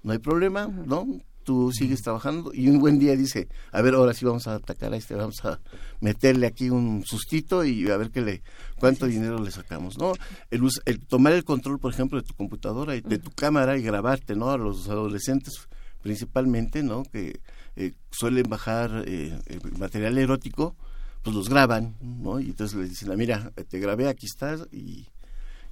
no 0.04 0.12
hay 0.14 0.20
problema, 0.20 0.68
¿no? 0.68 1.06
Tú 1.44 1.72
sigues 1.72 2.02
trabajando 2.02 2.52
y 2.54 2.68
un 2.68 2.80
buen 2.80 3.00
día 3.00 3.16
dice, 3.16 3.48
a 3.72 3.82
ver, 3.82 3.94
ahora 3.94 4.14
sí 4.14 4.26
vamos 4.26 4.48
a 4.48 4.56
atacar 4.56 4.94
a 4.94 4.98
este, 4.98 5.16
vamos 5.16 5.44
a 5.46 5.62
meterle 6.02 6.46
aquí 6.46 6.70
un 6.70 7.04
sustito 7.06 7.64
y 7.64 7.90
a 7.90 7.96
ver 7.96 8.12
qué 8.12 8.22
le, 8.22 8.42
cuánto 8.80 9.06
dinero 9.06 9.42
le 9.42 9.52
sacamos, 9.52 9.98
¿no? 9.98 10.14
El, 10.52 10.62
el, 10.86 11.00
tomar 11.06 11.34
el 11.34 11.46
control, 11.46 11.80
por 11.80 11.94
ejemplo, 11.94 12.20
de 12.22 12.28
tu 12.28 12.34
computadora 12.34 12.96
y 12.96 13.02
de 13.02 13.18
tu 13.18 13.32
cámara 13.32 13.78
y 13.78 13.82
grabarte, 13.82 14.36
¿no? 14.36 14.50
A 14.50 14.58
los 14.58 14.90
adolescentes 14.90 15.68
principalmente, 16.02 16.84
¿no? 16.84 17.04
Que 17.04 17.40
eh, 17.76 17.94
suelen 18.12 18.50
bajar 18.50 19.04
eh, 19.06 19.38
material 19.78 20.18
erótico, 20.18 20.76
pues 21.24 21.36
los 21.36 21.50
graban, 21.50 21.96
¿no? 22.02 22.40
Y 22.40 22.48
entonces 22.48 22.78
les 22.78 22.90
dicen, 22.90 23.12
ah, 23.12 23.16
mira, 23.16 23.52
te 23.70 23.80
grabé, 23.80 24.08
aquí 24.08 24.26
estás 24.26 24.68
y 24.72 25.08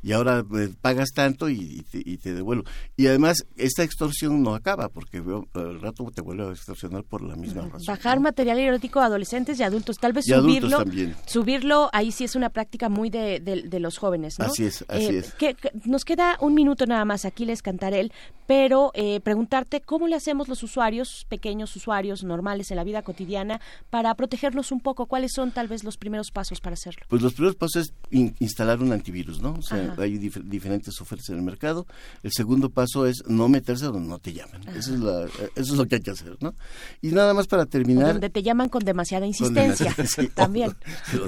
y 0.06 0.14
ahora 0.14 0.44
pues, 0.48 0.70
pagas 0.80 1.10
tanto 1.16 1.50
y, 1.50 1.84
te, 2.22 2.34
devuelvo. 2.36 2.64
Y 2.96 3.08
además, 3.08 3.44
esta 3.58 3.82
extorsión 3.82 4.44
no 4.44 4.54
acaba, 4.54 4.88
porque 4.90 5.18
al 5.18 5.82
rato 5.82 6.12
te 6.14 6.22
vuelve 6.22 6.44
a 6.48 6.52
extorsionar 6.52 7.04
por 7.04 7.24
la 7.24 7.36
misma 7.36 7.64
razón. 7.64 7.88
Bajar 7.88 8.20
material 8.20 8.60
erótico 8.60 9.00
a 9.00 9.06
adolescentes 9.06 9.60
y 9.60 9.64
adultos, 9.64 9.98
tal 9.98 10.14
vez 10.14 10.26
subirlo, 10.26 10.84
subirlo, 11.26 11.90
ahí 11.92 12.12
sí 12.12 12.24
es 12.24 12.36
una 12.36 12.52
práctica 12.52 12.88
muy 12.88 13.10
de, 13.10 13.40
de, 13.40 13.80
los 13.80 13.98
jóvenes, 13.98 14.38
¿no? 14.38 14.46
Así 14.46 14.66
es, 14.66 14.86
así 14.88 15.06
eh, 15.06 15.18
es. 15.18 15.34
Que, 15.34 15.56
nos 15.86 16.06
queda 16.06 16.38
un 16.40 16.54
minuto 16.54 16.86
nada 16.86 17.04
más, 17.04 17.26
aquí 17.26 17.44
les 17.44 17.64
cantaré, 17.64 18.12
pero 18.46 18.92
eh, 18.94 19.22
preguntarte 19.22 19.82
cómo 19.82 20.08
le 20.08 20.16
hacemos 20.16 20.48
los 20.48 20.62
usuarios, 20.62 21.26
pequeños 21.30 21.76
usuarios 21.76 22.24
normales 22.24 22.70
en 22.70 22.78
la 22.78 22.84
vida 22.84 23.02
cotidiana, 23.02 23.60
para 23.90 24.14
protegernos 24.14 24.72
un 24.72 24.82
poco, 24.82 25.08
cuáles 25.08 25.32
son 25.34 25.52
tal 25.52 25.68
vez 25.68 25.84
los 25.84 25.98
primeros 25.98 26.30
pasos 26.30 26.62
para 26.62 26.76
hacerlo. 26.76 27.08
Pues 27.10 27.24
los 27.24 27.34
primeros 27.34 27.56
pasos 27.56 27.88
es 28.12 28.34
instalar 28.40 28.84
un 28.84 28.92
antivirus, 28.92 29.42
¿no? 29.42 29.54
O 29.54 29.64
sea, 29.64 29.95
hay 29.98 30.18
diferentes 30.18 31.00
ofertas 31.02 31.30
en 31.30 31.38
el 31.38 31.42
mercado. 31.42 31.86
El 32.24 32.32
segundo 32.32 32.70
paso 32.70 33.06
es 33.06 33.24
no 33.28 33.50
meterse 33.50 33.86
donde 33.86 34.10
no 34.10 34.20
te 34.20 34.34
llaman. 34.34 34.62
Eso 34.70 34.94
es, 34.94 35.00
la, 35.00 35.26
eso 35.26 35.52
es 35.56 35.72
lo 35.72 35.86
que 35.86 35.96
hay 35.96 36.02
que 36.02 36.12
hacer, 36.12 36.38
¿no? 36.40 36.54
Y 37.02 37.10
nada 37.10 37.34
más 37.34 37.48
para 37.48 37.66
terminar. 37.66 38.14
donde 38.14 38.30
te 38.30 38.44
llaman 38.44 38.70
con 38.70 38.84
demasiada 38.84 39.26
insistencia. 39.26 39.96
también. 40.36 40.76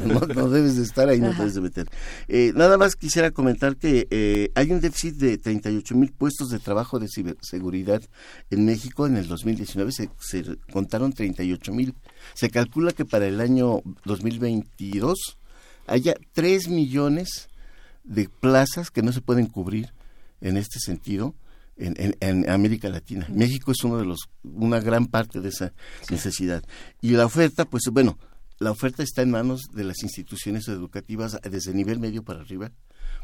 No, 0.06 0.48
debes 0.50 0.78
de 0.78 0.84
estar 0.84 1.10
ahí, 1.10 1.20
no 1.20 1.34
debes 1.34 1.56
de 1.56 1.62
meter. 1.62 1.88
Eh, 2.28 2.52
nada 2.56 2.78
más 2.78 2.96
quisiera 2.96 3.32
comentar 3.32 3.78
que 3.78 4.08
eh, 4.10 4.52
hay 4.56 4.72
un 4.72 4.80
déficit 4.80 5.16
de 5.16 5.38
38 5.38 5.96
mil 5.96 6.12
puestos 6.12 6.50
de 6.50 6.60
trabajo 6.60 7.00
de 7.00 7.08
ciberseguridad 7.08 8.02
en 8.50 8.66
México. 8.66 9.08
En 9.08 9.18
el 9.18 9.28
2019 9.28 9.92
se, 9.92 10.10
se 10.20 10.58
contaron 10.72 11.14
38 11.14 11.74
mil. 11.74 11.94
Se 12.34 12.50
calcula 12.50 12.92
que 12.92 13.06
para 13.06 13.28
el 13.28 13.42
año 13.42 13.82
2022 14.06 15.38
haya 15.88 16.16
3 16.34 16.68
millones 16.68 17.50
de 18.08 18.30
plazas 18.30 18.90
que 18.90 19.04
no 19.04 19.12
se 19.12 19.22
pueden 19.22 19.48
cubrir 19.48 19.94
en 20.42 20.58
este 20.58 20.80
sentido 20.80 21.36
en, 21.78 22.16
en, 22.20 22.50
América 22.50 22.90
Latina. 22.90 23.28
México 23.30 23.72
es 23.72 23.84
uno 23.84 23.98
de 23.98 24.06
los, 24.06 24.30
una 24.44 24.80
gran 24.80 25.06
parte 25.06 25.42
de 25.42 25.50
esa 25.50 25.74
necesidad. 26.10 26.64
Y 27.02 27.12
la 27.12 27.26
oferta, 27.26 27.66
pues 27.66 27.84
bueno, 27.92 28.18
la 28.60 28.72
oferta 28.72 29.04
está 29.04 29.22
en 29.22 29.32
manos 29.32 29.62
de 29.74 29.84
las 29.84 30.02
instituciones 30.02 30.68
educativas 30.68 31.38
desde 31.44 31.74
nivel 31.74 32.00
medio 32.00 32.24
para 32.24 32.42
arriba, 32.42 32.72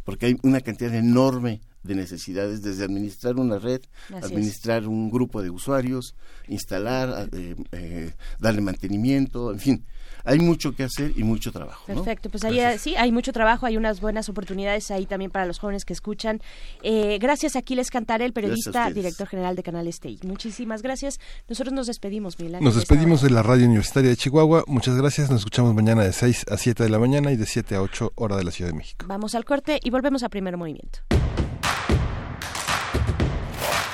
porque 0.04 0.28
hay 0.28 0.38
una 0.44 0.62
cantidad 0.62 0.94
enorme 0.94 1.62
de 1.84 1.96
necesidades, 1.96 2.62
desde 2.62 2.84
administrar 2.84 3.36
una 3.36 3.60
red, 3.60 3.82
administrar 4.22 4.88
un 4.88 5.12
grupo 5.12 5.42
de 5.42 5.50
usuarios, 5.50 6.16
instalar, 6.48 7.30
eh, 7.34 7.56
eh, 7.72 8.14
darle 8.40 8.62
mantenimiento, 8.62 9.52
en 9.52 9.60
fin 9.60 9.86
hay 10.26 10.40
mucho 10.40 10.74
que 10.74 10.84
hacer 10.84 11.14
y 11.16 11.24
mucho 11.24 11.52
trabajo. 11.52 11.86
Perfecto, 11.86 12.30
pues 12.30 12.44
ahí 12.46 12.60
sí, 12.80 12.96
hay 12.96 13.12
mucho 13.12 13.34
trabajo, 13.34 13.66
hay 13.66 13.78
unas 13.78 14.00
buenas 14.00 14.30
oportunidades 14.30 14.90
ahí 14.92 15.06
también 15.06 15.32
para 15.32 15.46
los 15.46 15.60
jóvenes 15.60 15.86
que 15.86 15.94
escuchan. 15.94 16.42
Eh, 16.82 17.18
gracias, 17.20 17.56
Aquiles 17.56 17.90
Cantar, 17.90 18.22
el 18.22 18.34
periodista, 18.34 18.90
director 18.90 19.28
general 19.28 19.56
de 19.56 19.64
Canal 19.64 19.88
Este. 19.88 20.18
Muchísimas 20.24 20.82
gracias. 20.82 21.20
Nosotros 21.48 21.74
nos 21.74 21.88
despedimos, 21.88 22.40
Milán. 22.40 22.64
Nos 22.64 22.76
despedimos 22.76 23.22
de 23.22 23.30
la 23.30 23.44
Radio 23.44 23.66
Universitaria 23.66 24.10
de 24.10 24.18
Chihuahua. 24.18 24.64
Muchas 24.68 24.96
gracias. 24.96 25.30
Nos 25.30 25.40
escuchamos 25.40 25.74
mañana 25.74 26.04
de 26.04 26.14
6 26.14 26.46
a 26.50 26.58
7 26.58 26.84
de 26.84 26.90
la 26.90 27.00
mañana 27.00 27.32
y 27.32 27.36
de 27.36 27.46
7 27.46 27.76
a 27.76 27.82
8 27.82 28.14
hora 28.16 28.38
de 28.38 28.44
la 28.44 28.52
Ciudad 28.52 28.72
de 28.72 28.78
México. 28.78 29.06
Vamos 29.08 29.36
al 29.36 29.46
corte 29.46 29.80
y 29.82 29.90
volvemos 29.90 30.24
a 30.24 30.30
Primer 30.30 30.58
Movimiento. 30.58 31.00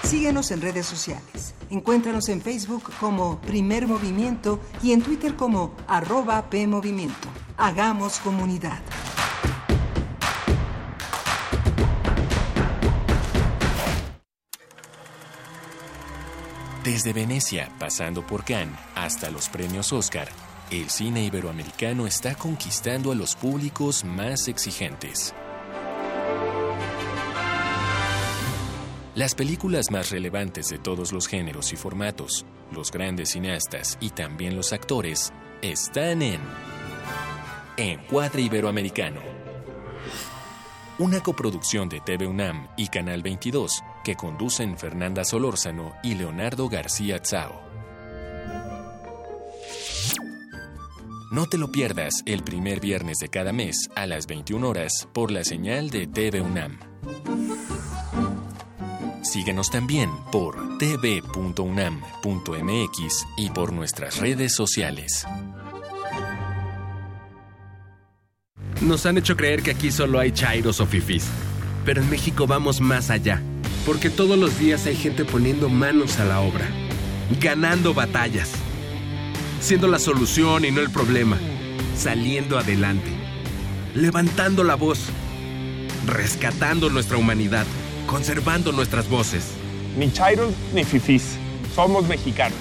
Síguenos 0.09 0.49
en 0.49 0.61
redes 0.61 0.87
sociales. 0.87 1.53
Encuéntranos 1.69 2.29
en 2.29 2.41
Facebook 2.41 2.91
como 2.99 3.39
Primer 3.41 3.85
Movimiento 3.85 4.59
y 4.81 4.91
en 4.91 5.03
Twitter 5.03 5.35
como 5.35 5.75
arroba 5.87 6.49
PMovimiento. 6.49 7.27
Hagamos 7.57 8.17
comunidad. 8.17 8.81
Desde 16.83 17.13
Venecia, 17.13 17.71
pasando 17.77 18.25
por 18.25 18.43
Cannes, 18.43 18.79
hasta 18.95 19.29
los 19.29 19.47
premios 19.47 19.93
Oscar, 19.93 20.27
el 20.71 20.89
cine 20.89 21.23
iberoamericano 21.23 22.07
está 22.07 22.33
conquistando 22.33 23.11
a 23.11 23.15
los 23.15 23.35
públicos 23.35 24.03
más 24.03 24.47
exigentes. 24.47 25.35
Las 29.19 29.35
películas 29.35 29.91
más 29.91 30.11
relevantes 30.11 30.69
de 30.69 30.77
todos 30.77 31.11
los 31.11 31.27
géneros 31.27 31.73
y 31.73 31.75
formatos, 31.75 32.45
los 32.71 32.89
grandes 32.89 33.31
cineastas 33.31 33.97
y 33.99 34.11
también 34.11 34.55
los 34.55 34.71
actores 34.71 35.33
están 35.61 36.21
en 36.21 36.39
Encuadre 37.75 38.43
Iberoamericano. 38.43 39.19
Una 40.99 41.19
coproducción 41.19 41.89
de 41.89 41.99
TV 41.99 42.27
UNAM 42.27 42.69
y 42.77 42.87
Canal 42.87 43.21
22 43.21 43.83
que 44.05 44.15
conducen 44.15 44.77
Fernanda 44.77 45.25
Solórzano 45.25 45.95
y 46.01 46.15
Leonardo 46.15 46.69
García 46.69 47.19
Tsao. 47.19 47.61
No 51.33 51.45
te 51.47 51.57
lo 51.57 51.69
pierdas 51.73 52.23
el 52.25 52.45
primer 52.45 52.79
viernes 52.79 53.17
de 53.17 53.27
cada 53.27 53.51
mes 53.51 53.89
a 53.97 54.07
las 54.07 54.27
21 54.27 54.65
horas 54.65 55.09
por 55.11 55.29
la 55.29 55.43
señal 55.43 55.89
de 55.89 56.07
TV 56.07 56.39
UNAM. 56.39 56.79
Síguenos 59.29 59.69
también 59.69 60.09
por 60.31 60.79
tv.unam.mx 60.79 61.27
y 63.37 63.49
por 63.51 63.71
nuestras 63.71 64.17
redes 64.17 64.55
sociales. 64.55 65.23
Nos 68.81 69.05
han 69.05 69.19
hecho 69.19 69.37
creer 69.37 69.61
que 69.61 69.69
aquí 69.69 69.91
solo 69.91 70.17
hay 70.17 70.31
chairos 70.31 70.79
o 70.79 70.87
fifis. 70.87 71.27
Pero 71.85 72.01
en 72.01 72.09
México 72.09 72.47
vamos 72.47 72.81
más 72.81 73.11
allá. 73.11 73.39
Porque 73.85 74.09
todos 74.09 74.35
los 74.35 74.57
días 74.57 74.87
hay 74.87 74.95
gente 74.95 75.25
poniendo 75.25 75.69
manos 75.69 76.17
a 76.17 76.25
la 76.25 76.39
obra. 76.39 76.67
Ganando 77.39 77.93
batallas. 77.93 78.51
Siendo 79.61 79.87
la 79.87 79.99
solución 79.99 80.65
y 80.65 80.71
no 80.71 80.81
el 80.81 80.89
problema. 80.89 81.37
Saliendo 81.95 82.57
adelante. 82.57 83.11
Levantando 83.93 84.63
la 84.63 84.73
voz. 84.73 85.01
Rescatando 86.07 86.89
nuestra 86.89 87.17
humanidad 87.17 87.67
conservando 88.09 88.71
nuestras 88.71 89.07
voces. 89.07 89.51
Ni 89.95 90.11
chairos 90.11 90.51
ni 90.73 90.83
fifís, 90.83 91.37
somos 91.75 92.07
mexicanos. 92.07 92.57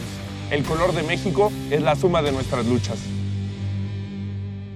El 0.51 0.63
color 0.63 0.93
de 0.93 1.03
México 1.03 1.51
es 1.71 1.81
la 1.81 1.97
suma 1.97 2.21
de 2.21 2.33
nuestras 2.33 2.67
luchas. 2.67 2.99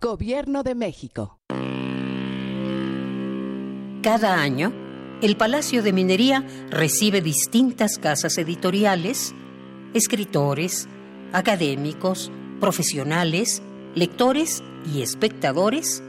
Gobierno 0.00 0.62
de 0.62 0.74
México. 0.74 1.38
Cada 4.02 4.40
año, 4.42 4.72
el 5.22 5.36
Palacio 5.38 5.82
de 5.82 5.92
Minería 5.92 6.46
recibe 6.68 7.22
distintas 7.22 7.98
casas 7.98 8.36
editoriales, 8.36 9.34
escritores, 9.94 10.86
académicos, 11.32 12.30
profesionales, 12.60 13.62
lectores 13.94 14.62
y 14.92 15.00
espectadores 15.00 16.02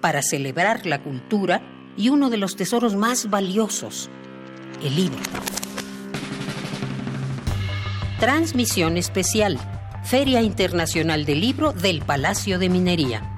para 0.00 0.22
celebrar 0.22 0.84
la 0.84 1.00
cultura 1.02 1.62
y 1.96 2.08
uno 2.08 2.28
de 2.28 2.38
los 2.38 2.56
tesoros 2.56 2.96
más 2.96 3.30
valiosos, 3.30 4.10
el 4.82 4.96
libro. 4.96 5.20
Transmisión 8.18 8.96
especial 8.96 9.60
Feria 10.06 10.40
Internacional 10.40 11.24
del 11.24 11.40
Libro 11.40 11.72
del 11.72 12.00
Palacio 12.00 12.60
de 12.60 12.68
Minería. 12.68 13.34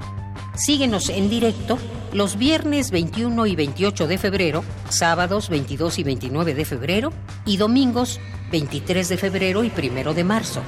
Síguenos 0.54 1.08
en 1.08 1.30
directo 1.30 1.78
los 2.12 2.36
viernes 2.36 2.90
21 2.90 3.46
y 3.46 3.56
28 3.56 4.06
de 4.06 4.18
febrero, 4.18 4.62
sábados 4.90 5.48
22 5.48 5.98
y 5.98 6.02
29 6.02 6.52
de 6.52 6.64
febrero 6.66 7.10
y 7.46 7.56
domingos 7.56 8.20
23 8.52 9.08
de 9.08 9.16
febrero 9.16 9.64
y 9.64 9.72
1 9.74 10.12
de 10.12 10.24
marzo. 10.24 10.60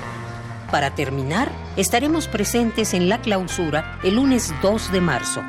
Para 0.71 0.95
terminar, 0.95 1.53
estaremos 1.77 2.29
presentes 2.29 2.95
en 2.95 3.11
la 3.11 3.21
clausura 3.21 3.99
el 4.03 4.15
lunes 4.15 4.55
2 4.63 4.93
de 4.93 5.01
marzo. 5.03 5.43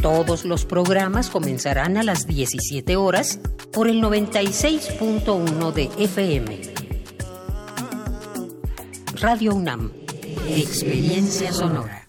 Todos 0.00 0.44
los 0.44 0.64
programas 0.64 1.30
comenzarán 1.30 1.96
a 1.96 2.02
las 2.02 2.26
17 2.26 2.96
horas 2.96 3.38
por 3.72 3.86
el 3.86 4.02
96.1 4.02 5.72
de 5.72 5.90
FM. 5.96 6.71
Radio 9.22 9.54
UNAM. 9.54 9.92
Experiencia 10.48 11.52
sonora. 11.52 12.08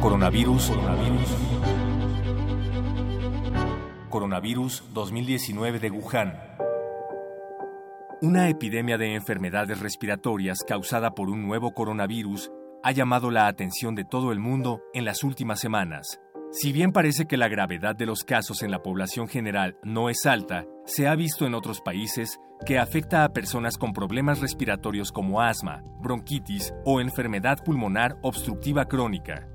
Coronavirus. 0.00 0.70
Coronavirus. 0.70 1.36
Coronavirus 4.10 4.84
2019 4.92 5.78
de 5.78 5.90
Wuhan. 5.92 6.34
Una 8.22 8.48
epidemia 8.48 8.98
de 8.98 9.14
enfermedades 9.14 9.78
respiratorias 9.78 10.64
causada 10.66 11.12
por 11.12 11.30
un 11.30 11.46
nuevo 11.46 11.74
coronavirus 11.74 12.50
ha 12.82 12.90
llamado 12.90 13.30
la 13.30 13.46
atención 13.46 13.94
de 13.94 14.04
todo 14.04 14.32
el 14.32 14.40
mundo 14.40 14.82
en 14.94 15.04
las 15.04 15.22
últimas 15.22 15.60
semanas. 15.60 16.18
Si 16.50 16.72
bien 16.72 16.92
parece 16.92 17.26
que 17.26 17.36
la 17.36 17.48
gravedad 17.48 17.94
de 17.94 18.06
los 18.06 18.24
casos 18.24 18.62
en 18.62 18.70
la 18.70 18.82
población 18.82 19.28
general 19.28 19.76
no 19.82 20.08
es 20.08 20.24
alta, 20.24 20.64
se 20.86 21.06
ha 21.06 21.14
visto 21.14 21.46
en 21.46 21.54
otros 21.54 21.82
países 21.82 22.40
que 22.64 22.78
afecta 22.78 23.22
a 23.22 23.34
personas 23.34 23.76
con 23.76 23.92
problemas 23.92 24.40
respiratorios 24.40 25.12
como 25.12 25.42
asma, 25.42 25.82
bronquitis 26.00 26.72
o 26.86 27.02
enfermedad 27.02 27.62
pulmonar 27.62 28.16
obstructiva 28.22 28.86
crónica, 28.86 29.46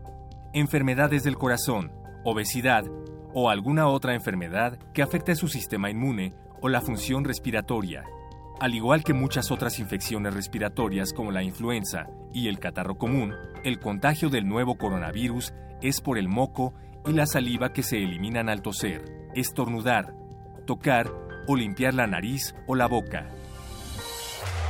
enfermedades 0.53 1.23
del 1.23 1.35
corazón, 1.35 1.91
obesidad 2.23 2.85
o 3.33 3.49
alguna 3.49 3.87
otra 3.87 4.13
enfermedad 4.13 4.77
que 4.93 5.01
afecte 5.01 5.35
su 5.35 5.47
sistema 5.47 5.89
inmune 5.89 6.35
o 6.61 6.69
la 6.69 6.81
función 6.81 7.23
respiratoria. 7.23 8.03
Al 8.59 8.75
igual 8.75 9.03
que 9.03 9.15
muchas 9.15 9.49
otras 9.49 9.79
infecciones 9.79 10.35
respiratorias 10.35 11.11
como 11.11 11.31
la 11.31 11.41
influenza 11.41 12.07
y 12.31 12.49
el 12.49 12.59
catarro 12.59 12.99
común, 12.99 13.33
el 13.63 13.79
contagio 13.79 14.29
del 14.29 14.47
nuevo 14.47 14.77
coronavirus 14.77 15.53
es 15.83 16.01
por 16.01 16.17
el 16.17 16.27
moco 16.27 16.73
y 17.05 17.11
la 17.11 17.27
saliva 17.27 17.73
que 17.73 17.83
se 17.83 17.97
eliminan 17.97 18.49
al 18.49 18.61
toser, 18.61 19.29
estornudar, 19.35 20.15
tocar 20.65 21.11
o 21.47 21.55
limpiar 21.55 21.93
la 21.93 22.07
nariz 22.07 22.55
o 22.65 22.75
la 22.75 22.87
boca. 22.87 23.27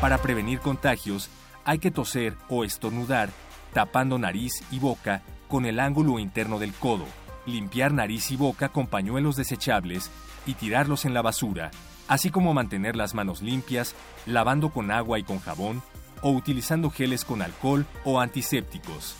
Para 0.01 0.18
prevenir 0.18 0.59
contagios, 0.59 1.30
hay 1.64 1.78
que 1.78 1.91
toser 1.91 2.36
o 2.49 2.66
estornudar 2.66 3.30
tapando 3.74 4.18
nariz 4.18 4.64
y 4.72 4.80
boca 4.80 5.22
con 5.47 5.66
el 5.66 5.80
ángulo 5.80 6.20
interno 6.20 6.59
del 6.59 6.74
codo, 6.74 7.05
limpiar 7.45 7.93
nariz 7.93 8.32
y 8.32 8.36
boca 8.36 8.70
con 8.70 8.88
pañuelos 8.88 9.36
desechables 9.36 10.09
y 10.45 10.55
tirarlos 10.55 11.05
en 11.05 11.14
la 11.14 11.22
basura, 11.22 11.72
así 12.07 12.32
como 12.32 12.53
mantener 12.53 12.95
las 12.95 13.14
manos 13.14 13.41
limpias, 13.41 13.95
lavando 14.26 14.70
con 14.70 14.91
agua 14.91 15.20
y 15.20 15.24
con 15.24 15.39
jabón 15.39 15.84
o 16.22 16.32
utilizando 16.32 16.89
geles 16.89 17.24
con 17.24 17.41
alcohol 17.41 17.86
o 18.03 18.20
antisépticos. 18.20 19.16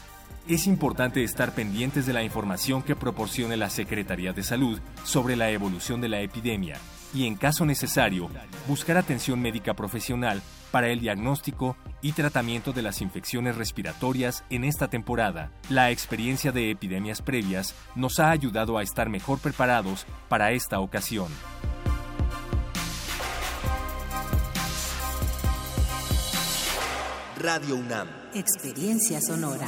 Es 0.48 0.68
importante 0.68 1.24
estar 1.24 1.56
pendientes 1.56 2.06
de 2.06 2.12
la 2.12 2.22
información 2.22 2.84
que 2.84 2.98
proporcione 2.98 3.56
la 3.56 3.70
Secretaría 3.70 4.34
de 4.34 4.44
Salud 4.44 4.78
sobre 5.06 5.38
la 5.38 5.50
evolución 5.52 6.02
de 6.02 6.10
la 6.10 6.20
epidemia 6.20 6.76
y, 7.14 7.28
en 7.28 7.36
caso 7.36 7.66
necesario, 7.66 8.30
buscar 8.68 8.98
atención 8.98 9.42
médica 9.42 9.74
profesional 9.74 10.42
para 10.72 10.90
el 10.90 11.00
diagnóstico 11.00 11.78
y 12.02 12.12
tratamiento 12.12 12.74
de 12.74 12.82
las 12.82 13.02
infecciones 13.02 13.56
respiratorias 13.56 14.44
en 14.50 14.66
esta 14.66 14.90
temporada. 14.90 15.50
La 15.70 15.92
experiencia 15.92 16.52
de 16.52 16.72
epidemias 16.72 17.22
previas 17.22 17.74
nos 17.96 18.20
ha 18.20 18.30
ayudado 18.30 18.78
a 18.78 18.84
estar 18.84 19.08
mejor 19.08 19.40
preparados 19.40 20.06
para 20.28 20.52
esta 20.52 20.82
ocasión. 20.82 21.28
Radio 27.40 27.76
UNAM. 27.76 28.10
Experiencia 28.34 29.22
sonora. 29.22 29.68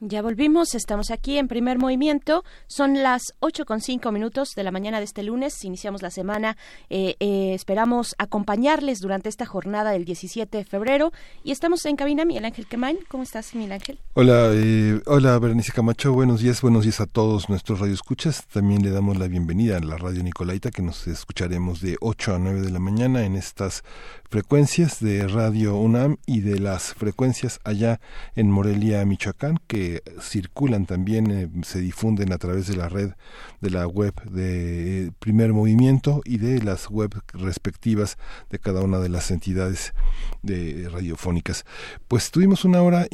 Ya 0.00 0.22
volvimos, 0.22 0.76
estamos 0.76 1.10
aquí 1.10 1.38
en 1.38 1.48
primer 1.48 1.80
movimiento. 1.80 2.44
Son 2.68 3.02
las 3.02 3.34
ocho 3.40 3.64
con 3.64 3.80
cinco 3.80 4.12
minutos 4.12 4.54
de 4.54 4.62
la 4.62 4.70
mañana 4.70 4.98
de 4.98 5.04
este 5.04 5.24
lunes. 5.24 5.64
Iniciamos 5.64 6.02
la 6.02 6.12
semana. 6.12 6.56
Eh, 6.88 7.16
eh, 7.18 7.52
esperamos 7.52 8.14
acompañarles 8.18 9.00
durante 9.00 9.28
esta 9.28 9.44
jornada 9.44 9.90
del 9.90 10.04
17 10.04 10.56
de 10.56 10.64
febrero. 10.64 11.10
Y 11.42 11.50
estamos 11.50 11.84
en 11.84 11.96
cabina, 11.96 12.24
Miguel 12.24 12.44
Ángel 12.44 12.68
Quemain. 12.68 12.98
¿Cómo 13.08 13.24
estás, 13.24 13.52
Miguel 13.56 13.72
Ángel? 13.72 13.98
Hola, 14.14 14.50
eh, 14.52 15.00
hola, 15.06 15.36
Berenice 15.40 15.72
Camacho. 15.72 16.12
Buenos 16.12 16.42
días, 16.42 16.62
buenos 16.62 16.84
días 16.84 17.00
a 17.00 17.06
todos 17.06 17.48
nuestros 17.48 17.80
radioescuchas. 17.80 18.46
También 18.46 18.84
le 18.84 18.90
damos 18.90 19.18
la 19.18 19.26
bienvenida 19.26 19.78
a 19.78 19.80
la 19.80 19.96
radio 19.96 20.22
Nicolaita, 20.22 20.70
que 20.70 20.82
nos 20.82 21.08
escucharemos 21.08 21.80
de 21.80 21.96
8 22.00 22.36
a 22.36 22.38
9 22.38 22.60
de 22.60 22.70
la 22.70 22.78
mañana 22.78 23.24
en 23.24 23.34
estas 23.34 23.82
frecuencias 24.30 25.00
de 25.00 25.26
Radio 25.26 25.76
UNAM 25.76 26.18
y 26.24 26.40
de 26.40 26.60
las 26.60 26.94
frecuencias 26.94 27.58
allá 27.64 27.98
en 28.36 28.50
Morelia, 28.50 29.04
Michoacán, 29.04 29.58
que 29.66 29.87
circulan 30.20 30.86
también, 30.86 31.30
eh, 31.30 31.48
se 31.62 31.80
difunden 31.80 32.32
a 32.32 32.38
través 32.38 32.66
de 32.66 32.76
la 32.76 32.88
red 32.88 33.12
de 33.60 33.70
la 33.70 33.86
web 33.86 34.14
de 34.30 35.12
Primer 35.18 35.52
Movimiento 35.52 36.20
y 36.24 36.38
de 36.38 36.62
las 36.62 36.88
web 36.88 37.14
respectivas 37.32 38.18
de 38.50 38.58
cada 38.58 38.82
una 38.82 38.98
de 38.98 39.08
las 39.08 39.30
entidades 39.30 39.94
de 40.42 40.88
radiofónicas. 40.90 41.64
Pues 42.08 42.30
tuvimos 42.30 42.64
una 42.64 42.82
hora 42.82 43.06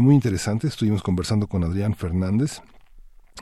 muy 0.00 0.14
interesante, 0.14 0.68
estuvimos 0.68 1.02
conversando 1.02 1.46
con 1.46 1.64
Adrián 1.64 1.94
Fernández, 1.94 2.60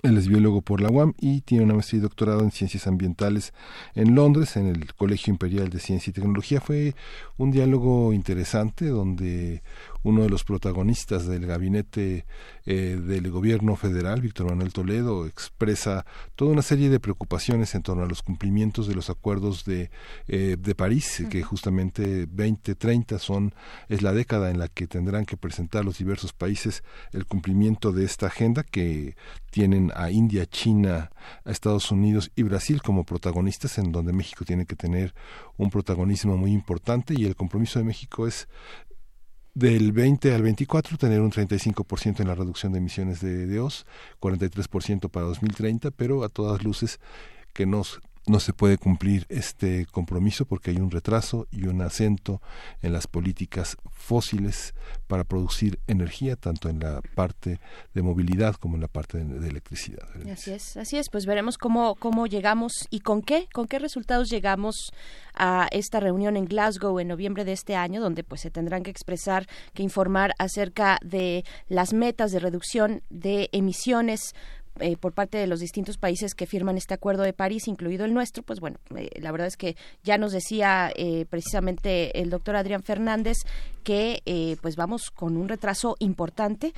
él 0.02 0.16
es 0.16 0.28
biólogo 0.28 0.62
por 0.62 0.80
la 0.80 0.90
UAM 0.90 1.14
y 1.18 1.40
tiene 1.40 1.64
una 1.64 1.74
maestría 1.74 1.98
y 1.98 2.02
doctorado 2.02 2.42
en 2.42 2.52
ciencias 2.52 2.86
ambientales 2.86 3.52
en 3.96 4.14
Londres, 4.14 4.56
en 4.56 4.68
el 4.68 4.94
Colegio 4.94 5.32
Imperial 5.32 5.70
de 5.70 5.80
Ciencia 5.80 6.10
y 6.10 6.14
Tecnología. 6.14 6.60
Fue 6.60 6.94
un 7.36 7.50
diálogo 7.50 8.12
interesante 8.12 8.86
donde 8.86 9.62
uno 10.02 10.22
de 10.22 10.30
los 10.30 10.44
protagonistas 10.44 11.26
del 11.26 11.46
gabinete 11.46 12.26
eh, 12.66 12.98
del 13.00 13.30
gobierno 13.30 13.76
federal, 13.76 14.20
Víctor 14.20 14.46
Manuel 14.46 14.72
Toledo, 14.72 15.26
expresa 15.26 16.06
toda 16.36 16.52
una 16.52 16.62
serie 16.62 16.90
de 16.90 17.00
preocupaciones 17.00 17.74
en 17.74 17.82
torno 17.82 18.04
a 18.04 18.08
los 18.08 18.22
cumplimientos 18.22 18.86
de 18.86 18.94
los 18.94 19.10
acuerdos 19.10 19.64
de, 19.64 19.90
eh, 20.28 20.56
de 20.58 20.74
París, 20.74 21.24
que 21.30 21.42
justamente 21.42 22.26
2030 22.26 23.18
son, 23.18 23.54
es 23.88 24.02
la 24.02 24.12
década 24.12 24.50
en 24.50 24.58
la 24.58 24.68
que 24.68 24.86
tendrán 24.86 25.26
que 25.26 25.36
presentar 25.36 25.84
los 25.84 25.98
diversos 25.98 26.32
países 26.32 26.82
el 27.12 27.26
cumplimiento 27.26 27.92
de 27.92 28.04
esta 28.04 28.26
agenda 28.26 28.62
que 28.62 29.16
tienen 29.50 29.92
a 29.94 30.10
India, 30.10 30.46
China, 30.46 31.10
a 31.44 31.50
Estados 31.50 31.90
Unidos 31.90 32.30
y 32.36 32.42
Brasil 32.42 32.82
como 32.82 33.04
protagonistas, 33.04 33.78
en 33.78 33.92
donde 33.92 34.12
México 34.12 34.44
tiene 34.44 34.66
que 34.66 34.76
tener 34.76 35.14
un 35.56 35.70
protagonismo 35.70 36.36
muy 36.36 36.52
importante 36.52 37.14
y 37.16 37.24
el 37.24 37.34
compromiso 37.34 37.78
de 37.78 37.84
México 37.84 38.26
es 38.26 38.48
del 39.58 39.90
20 39.90 40.32
al 40.32 40.42
24 40.42 40.98
tener 40.98 41.20
un 41.20 41.32
35% 41.32 42.20
en 42.20 42.28
la 42.28 42.36
reducción 42.36 42.70
de 42.70 42.78
emisiones 42.78 43.20
de, 43.20 43.46
de 43.46 43.58
OS, 43.58 43.86
43% 44.20 45.10
para 45.10 45.26
2030, 45.26 45.90
pero 45.90 46.22
a 46.22 46.28
todas 46.28 46.62
luces 46.62 47.00
que 47.52 47.66
nos 47.66 48.00
no 48.26 48.40
se 48.40 48.52
puede 48.52 48.78
cumplir 48.78 49.26
este 49.28 49.86
compromiso 49.86 50.44
porque 50.44 50.70
hay 50.70 50.78
un 50.78 50.90
retraso 50.90 51.46
y 51.50 51.66
un 51.66 51.82
acento 51.82 52.40
en 52.82 52.92
las 52.92 53.06
políticas 53.06 53.76
fósiles 53.90 54.74
para 55.06 55.24
producir 55.24 55.78
energía 55.86 56.36
tanto 56.36 56.68
en 56.68 56.80
la 56.80 57.00
parte 57.14 57.60
de 57.94 58.02
movilidad 58.02 58.54
como 58.56 58.76
en 58.76 58.82
la 58.82 58.88
parte 58.88 59.18
de, 59.18 59.48
electricidad. 59.48 60.06
Así 60.30 60.52
es, 60.52 60.76
así 60.76 60.96
es. 60.98 61.08
Pues 61.10 61.24
veremos 61.26 61.56
cómo 61.58 61.94
cómo 61.94 62.26
llegamos 62.26 62.72
y 62.90 63.00
con 63.00 63.22
qué 63.22 63.48
con 63.52 63.66
qué 63.66 63.78
resultados 63.78 64.28
llegamos 64.30 64.92
a 65.34 65.68
esta 65.70 66.00
reunión 66.00 66.36
en 66.36 66.44
Glasgow 66.44 66.98
en 66.98 67.08
noviembre 67.08 67.44
de 67.44 67.52
este 67.52 67.76
año 67.76 68.00
donde 68.00 68.24
pues 68.24 68.40
se 68.40 68.50
tendrán 68.50 68.82
que 68.82 68.90
expresar 68.90 69.46
que 69.72 69.82
informar 69.82 70.34
acerca 70.38 70.98
de 71.02 71.44
las 71.68 71.92
metas 71.92 72.32
de 72.32 72.40
reducción 72.40 73.02
de 73.08 73.48
emisiones 73.52 74.34
eh, 74.80 74.96
por 74.96 75.12
parte 75.12 75.38
de 75.38 75.46
los 75.46 75.60
distintos 75.60 75.98
países 75.98 76.34
que 76.34 76.46
firman 76.46 76.76
este 76.76 76.94
acuerdo 76.94 77.22
de 77.22 77.32
París, 77.32 77.68
incluido 77.68 78.04
el 78.04 78.14
nuestro, 78.14 78.42
pues 78.42 78.60
bueno, 78.60 78.78
eh, 78.96 79.10
la 79.20 79.32
verdad 79.32 79.46
es 79.46 79.56
que 79.56 79.76
ya 80.02 80.18
nos 80.18 80.32
decía 80.32 80.92
eh, 80.96 81.26
precisamente 81.28 82.20
el 82.20 82.30
doctor 82.30 82.56
Adrián 82.56 82.82
Fernández 82.82 83.38
que 83.84 84.22
pues 84.60 84.76
vamos 84.76 85.10
con 85.10 85.38
un 85.38 85.48
retraso 85.48 85.96
importante. 85.98 86.74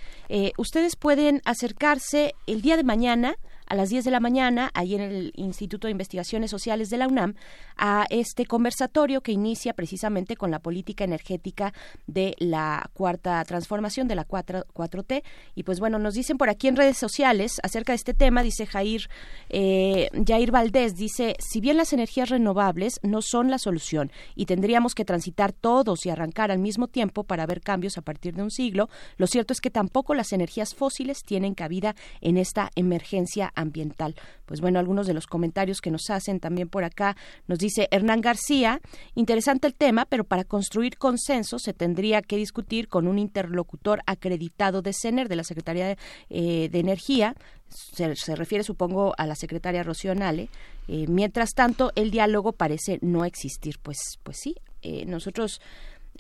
ustedes 0.59 0.95
pueden 0.95 1.43
acercarse 1.45 2.35
el 2.47 2.63
día 2.63 2.77
de 2.77 2.85
mañana 2.85 3.35
a 3.71 3.77
las 3.77 3.89
10 3.89 4.05
de 4.05 4.11
la 4.11 4.19
mañana, 4.19 4.71
ahí 4.75 4.97
en 4.97 5.01
el 5.01 5.33
Instituto 5.37 5.87
de 5.87 5.93
Investigaciones 5.93 6.51
Sociales 6.51 6.91
de 6.91 6.97
la 6.97 7.07
UNAM, 7.07 7.37
a 7.77 8.05
este 8.11 8.45
conversatorio 8.45 9.21
que 9.21 9.31
inicia 9.31 9.75
precisamente 9.75 10.35
con 10.35 10.51
la 10.51 10.59
política 10.59 11.05
energética 11.05 11.73
de 12.09 12.35
la 12.39 12.91
cuarta 12.95 13.43
transformación 13.45 14.09
de 14.09 14.17
la 14.17 14.25
4, 14.25 14.65
t. 15.05 15.23
Y 15.55 15.63
pues 15.63 15.79
bueno, 15.79 16.01
nos 16.01 16.15
dicen 16.15 16.37
por 16.37 16.51
aquí 16.51 16.67
en 16.67 16.75
redes 16.75 16.99
sociales 16.99 17.61
acerca 17.63 17.93
de 17.93 17.99
este 17.99 18.13
tema, 18.13 18.43
dice 18.43 18.67
Jair, 18.67 19.09
eh, 19.49 20.11
Jair 20.27 20.51
Valdés, 20.51 20.97
dice, 20.97 21.37
si 21.39 21.61
bien 21.61 21.77
las 21.77 21.93
energías 21.93 22.29
renovables 22.29 22.99
no 23.05 23.23
son 23.23 23.53
la 23.53 23.59
solución 23.59 24.11
y 24.35 24.47
tendríamos 24.47 24.97
que 24.97 25.05
transitar 25.05 25.53
todos 25.53 26.05
y 26.07 26.11
arrancar 26.11 26.51
al 26.51 26.59
mismo 26.59 26.89
tiempo 26.89 27.23
para 27.23 27.47
ver 27.47 27.61
cambios 27.61 27.99
a 27.99 28.03
partir 28.03 28.35
de 28.35 28.43
un 28.43 28.51
siglo, 28.51 28.89
lo 29.17 29.29
cierto 29.29 29.53
es 29.53 29.61
que 29.61 29.71
tampoco 29.71 30.15
las 30.15 30.33
energías 30.33 30.75
fósiles 30.75 31.23
tienen 31.23 31.55
cabida 31.55 31.95
en 32.21 32.37
esta 32.37 32.71
emergencia 32.75 33.53
ambiental. 33.61 34.15
Pues 34.47 34.61
bueno, 34.61 34.79
algunos 34.79 35.07
de 35.07 35.15
los 35.15 35.27
comentarios 35.27 35.81
que 35.81 35.91
nos 35.91 36.11
hacen 36.11 36.41
también 36.41 36.69
por 36.69 36.85
acá 36.85 37.17
nos 37.47 37.59
dice 37.59 37.89
Hernán 37.91 38.21
García, 38.21 38.81
interesante 39.15 39.67
el 39.67 39.75
tema, 39.75 40.07
pero 40.07 40.25
para 40.25 40.45
construir 40.45 40.97
consenso 40.99 41.59
se 41.59 41.73
tendría 41.73 42.23
que 42.23 42.37
discutir 42.37 42.89
con 42.89 43.07
un 43.07 43.19
interlocutor 43.19 44.01
acreditado 44.07 44.83
de 44.83 44.93
CENER, 44.93 45.29
de 45.29 45.37
la 45.37 45.45
Secretaría 45.45 45.87
de, 45.87 45.97
eh, 46.31 46.71
Energía, 46.73 47.37
se, 47.69 48.35
refiere 48.35 48.65
supongo 48.65 49.15
a 49.17 49.27
la 49.27 49.35
secretaria 49.35 49.83
Rocío 49.83 50.15
Nale. 50.15 50.49
Eh, 50.89 51.07
mientras 51.09 51.51
tanto, 51.55 51.93
el 51.95 52.11
diálogo 52.11 52.53
parece 52.53 52.99
no 53.03 53.25
existir. 53.25 53.79
Pues, 53.81 54.19
pues 54.23 54.39
sí, 54.41 54.57
eh, 54.83 55.05
nosotros 55.07 55.61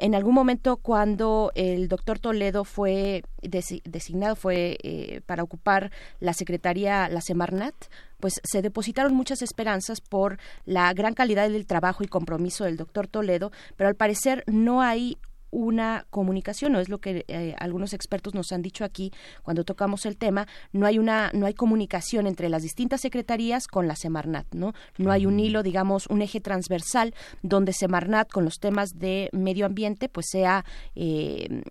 en 0.01 0.15
algún 0.15 0.35
momento 0.35 0.77
cuando 0.77 1.53
el 1.55 1.89
doctor 1.89 2.19
Toledo 2.19 2.65
fue 2.65 3.23
designado 3.43 4.35
fue 4.35 4.79
eh, 4.83 5.21
para 5.27 5.43
ocupar 5.43 5.91
la 6.19 6.33
secretaría 6.33 7.09
la 7.09 7.21
Semarnat 7.21 7.75
pues 8.19 8.41
se 8.43 8.63
depositaron 8.63 9.15
muchas 9.15 9.43
esperanzas 9.43 10.01
por 10.01 10.39
la 10.65 10.93
gran 10.95 11.15
calidad 11.15 11.49
del 11.49 11.67
trabajo 11.67 12.03
y 12.03 12.09
compromiso 12.09 12.65
del 12.65 12.77
doctor 12.77 13.07
Toledo 13.07 13.53
pero 13.77 13.89
al 13.89 13.95
parecer 13.95 14.45
no 14.47 14.83
hay 14.83 15.19
una 15.51 16.07
comunicación, 16.11 16.75
o 16.75 16.81
es 16.81 16.89
lo 16.89 16.99
que 16.99 17.25
eh, 17.29 17.55
algunos 17.59 17.93
expertos 17.93 18.35
nos 18.35 18.53
han 18.53 18.63
dicho 18.63 18.85
aquí 18.85 19.13
cuando 19.43 19.65
tocamos 19.65 20.07
el 20.07 20.17
tema, 20.17 20.47
no 20.73 20.87
hay 20.87 20.99
una 20.99 21.31
no 21.35 21.47
hay 21.47 21.55
comunicación 21.55 22.27
entre 22.27 22.49
las 22.49 22.63
distintas 22.63 23.01
secretarías 23.01 23.67
con 23.67 23.89
la 23.89 23.97
Semarnat, 23.97 24.47
¿no? 24.55 24.73
No 24.99 25.11
hay 25.11 25.27
un 25.27 25.37
mm. 25.37 25.41
hilo, 25.41 25.63
digamos, 25.63 26.07
un 26.07 26.23
eje 26.23 26.41
transversal 26.41 27.15
donde 27.43 27.73
Semarnat 27.73 28.31
con 28.31 28.45
los 28.45 28.59
temas 28.59 28.99
de 28.99 29.29
medio 29.33 29.67
ambiente 29.67 30.09
pues 30.09 30.27
sea 30.31 30.65
eh, 30.95 31.63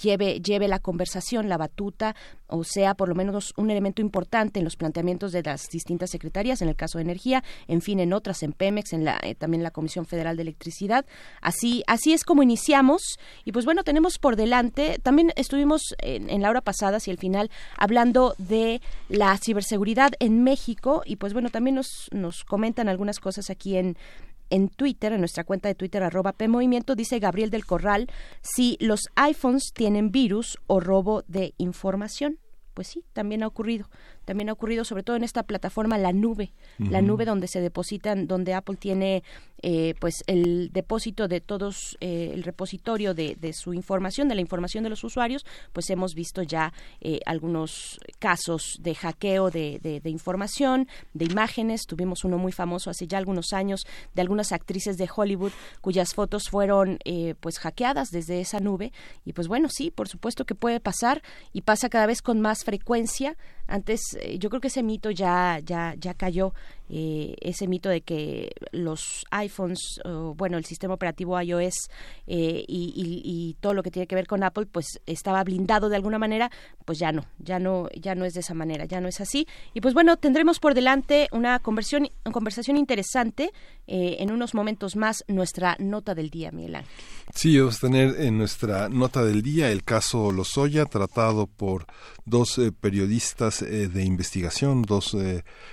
lleve 0.00 0.40
lleve 0.40 0.68
la 0.68 0.78
conversación, 0.78 1.48
la 1.48 1.56
batuta 1.56 2.14
o 2.48 2.64
sea 2.64 2.94
por 2.94 3.08
lo 3.08 3.14
menos 3.14 3.52
un 3.56 3.70
elemento 3.70 4.02
importante 4.02 4.58
en 4.58 4.64
los 4.64 4.76
planteamientos 4.76 5.32
de 5.32 5.42
las 5.42 5.68
distintas 5.68 6.10
secretarías, 6.10 6.62
en 6.62 6.68
el 6.68 6.76
caso 6.76 6.98
de 6.98 7.02
energía, 7.02 7.42
en 7.68 7.80
fin, 7.80 8.00
en 8.00 8.12
otras, 8.12 8.42
en 8.42 8.52
Pemex, 8.52 8.92
en 8.92 9.04
la, 9.04 9.18
eh, 9.22 9.34
también 9.34 9.62
la 9.62 9.70
Comisión 9.70 10.06
Federal 10.06 10.36
de 10.36 10.42
Electricidad. 10.42 11.06
Así, 11.40 11.82
así 11.86 12.12
es 12.12 12.24
como 12.24 12.42
iniciamos 12.42 13.18
y 13.44 13.52
pues 13.52 13.64
bueno, 13.64 13.84
tenemos 13.84 14.18
por 14.18 14.36
delante, 14.36 14.98
también 15.02 15.32
estuvimos 15.36 15.94
en, 15.98 16.42
la 16.42 16.50
hora 16.50 16.60
pasada, 16.60 16.98
hacia 16.98 17.12
el 17.12 17.18
final, 17.18 17.50
hablando 17.76 18.34
de 18.38 18.80
la 19.08 19.36
ciberseguridad 19.38 20.12
en 20.18 20.42
México. 20.42 21.02
Y 21.04 21.16
pues 21.16 21.32
bueno, 21.32 21.50
también 21.50 21.76
nos, 21.76 22.08
nos 22.12 22.44
comentan 22.44 22.88
algunas 22.88 23.20
cosas 23.20 23.50
aquí 23.50 23.76
en, 23.76 23.96
en 24.50 24.68
Twitter, 24.68 25.12
en 25.12 25.20
nuestra 25.20 25.44
cuenta 25.44 25.68
de 25.68 25.74
Twitter, 25.74 26.02
arroba 26.02 26.32
PMovimiento, 26.32 26.94
dice 26.94 27.18
Gabriel 27.18 27.50
del 27.50 27.66
Corral, 27.66 28.08
si 28.42 28.76
los 28.80 29.00
iPhones 29.16 29.72
tienen 29.74 30.10
virus 30.10 30.58
o 30.66 30.80
robo 30.80 31.22
de 31.26 31.54
información. 31.58 32.38
Pues 32.74 32.88
sí, 32.88 33.04
también 33.14 33.42
ha 33.42 33.46
ocurrido 33.46 33.88
también 34.26 34.50
ha 34.50 34.52
ocurrido 34.52 34.84
sobre 34.84 35.02
todo 35.02 35.16
en 35.16 35.24
esta 35.24 35.44
plataforma 35.44 35.96
la 35.96 36.12
nube 36.12 36.52
la 36.78 37.00
nube 37.00 37.24
donde 37.24 37.46
se 37.46 37.60
depositan 37.60 38.26
donde 38.26 38.52
Apple 38.52 38.76
tiene 38.76 39.22
eh, 39.62 39.94
pues 39.98 40.22
el 40.26 40.70
depósito 40.72 41.28
de 41.28 41.40
todos 41.40 41.96
eh, 42.00 42.32
el 42.34 42.42
repositorio 42.42 43.14
de, 43.14 43.36
de, 43.40 43.54
su 43.54 43.72
información 43.72 44.28
de 44.28 44.34
la 44.34 44.42
información 44.42 44.84
de 44.84 44.90
los 44.90 45.02
usuarios 45.02 45.46
pues 45.72 45.88
hemos 45.88 46.14
visto 46.14 46.42
ya 46.42 46.74
eh, 47.00 47.20
algunos 47.24 47.98
casos 48.18 48.78
de 48.80 48.94
hackeo 48.94 49.50
de, 49.50 49.78
de, 49.80 50.10
información 50.10 50.88
de 51.14 51.24
imágenes. 51.24 51.86
Tuvimos 51.86 52.24
uno 52.24 52.36
muy 52.36 52.52
famoso 52.52 52.90
hace 52.90 53.06
ya 53.06 53.16
algunos 53.16 53.52
años 53.54 53.86
de 54.14 54.20
algunas 54.20 54.52
actrices 54.52 54.98
de 54.98 55.08
Hollywood 55.14 55.52
cuyas 55.80 56.14
fotos 56.14 56.50
fueron 56.50 56.98
pues 57.40 57.58
hackeadas 57.58 58.10
desde 58.10 58.40
esa 58.40 58.60
nube. 58.60 58.92
Y 59.24 59.32
pues 59.32 59.48
bueno 59.48 59.68
sí 59.70 59.90
por 59.90 60.08
supuesto 60.08 60.44
que 60.44 60.54
puede 60.54 60.80
pasar 60.80 61.22
y 61.52 61.62
pasa 61.62 61.88
cada 61.88 62.06
vez 62.06 62.20
con 62.20 62.40
más 62.40 62.62
frecuencia 62.62 63.36
antes 63.66 64.16
eh, 64.20 64.38
yo 64.38 64.48
creo 64.48 64.60
que 64.60 64.68
ese 64.68 64.82
mito 64.82 65.10
ya 65.10 65.60
ya 65.64 65.94
ya 65.98 66.14
cayó 66.14 66.54
eh, 66.88 67.34
ese 67.40 67.66
mito 67.66 67.88
de 67.88 68.02
que 68.02 68.52
los 68.70 69.24
iPhones, 69.30 70.00
bueno, 70.36 70.56
el 70.56 70.64
sistema 70.64 70.94
operativo 70.94 71.40
iOS 71.40 71.74
eh, 72.26 72.64
y, 72.68 73.56
todo 73.60 73.74
lo 73.74 73.82
que 73.82 73.90
tiene 73.90 74.06
que 74.06 74.14
ver 74.14 74.26
con 74.26 74.42
Apple, 74.42 74.66
pues 74.66 75.00
estaba 75.06 75.42
blindado 75.42 75.88
de 75.88 75.96
alguna 75.96 76.18
manera, 76.18 76.50
pues 76.84 76.98
ya 76.98 77.10
no, 77.10 77.24
ya 77.38 77.58
no, 77.58 77.88
ya 77.94 78.14
no 78.14 78.24
es 78.24 78.34
de 78.34 78.40
esa 78.40 78.54
manera, 78.54 78.84
ya 78.84 79.00
no 79.00 79.08
es 79.08 79.20
así. 79.20 79.46
Y 79.74 79.80
pues 79.80 79.94
bueno, 79.94 80.16
tendremos 80.16 80.60
por 80.60 80.74
delante 80.74 81.28
una 81.32 81.58
conversión, 81.58 82.08
una 82.24 82.32
conversación 82.32 82.76
interesante 82.76 83.52
eh, 83.86 84.16
en 84.20 84.30
unos 84.30 84.54
momentos 84.54 84.96
más 84.96 85.24
nuestra 85.26 85.76
nota 85.78 86.14
del 86.14 86.30
día, 86.30 86.52
Miguel 86.52 86.76
Ángel. 86.76 86.92
Sí, 87.34 87.58
vamos 87.58 87.78
a 87.78 87.86
tener 87.88 88.20
en 88.20 88.38
nuestra 88.38 88.88
nota 88.88 89.24
del 89.24 89.42
día 89.42 89.70
el 89.70 89.82
caso 89.82 90.30
Lozoya, 90.30 90.84
tratado 90.84 91.46
por 91.46 91.86
dos 92.24 92.60
periodistas 92.80 93.60
de 93.60 94.04
investigación, 94.04 94.82
dos 94.82 95.16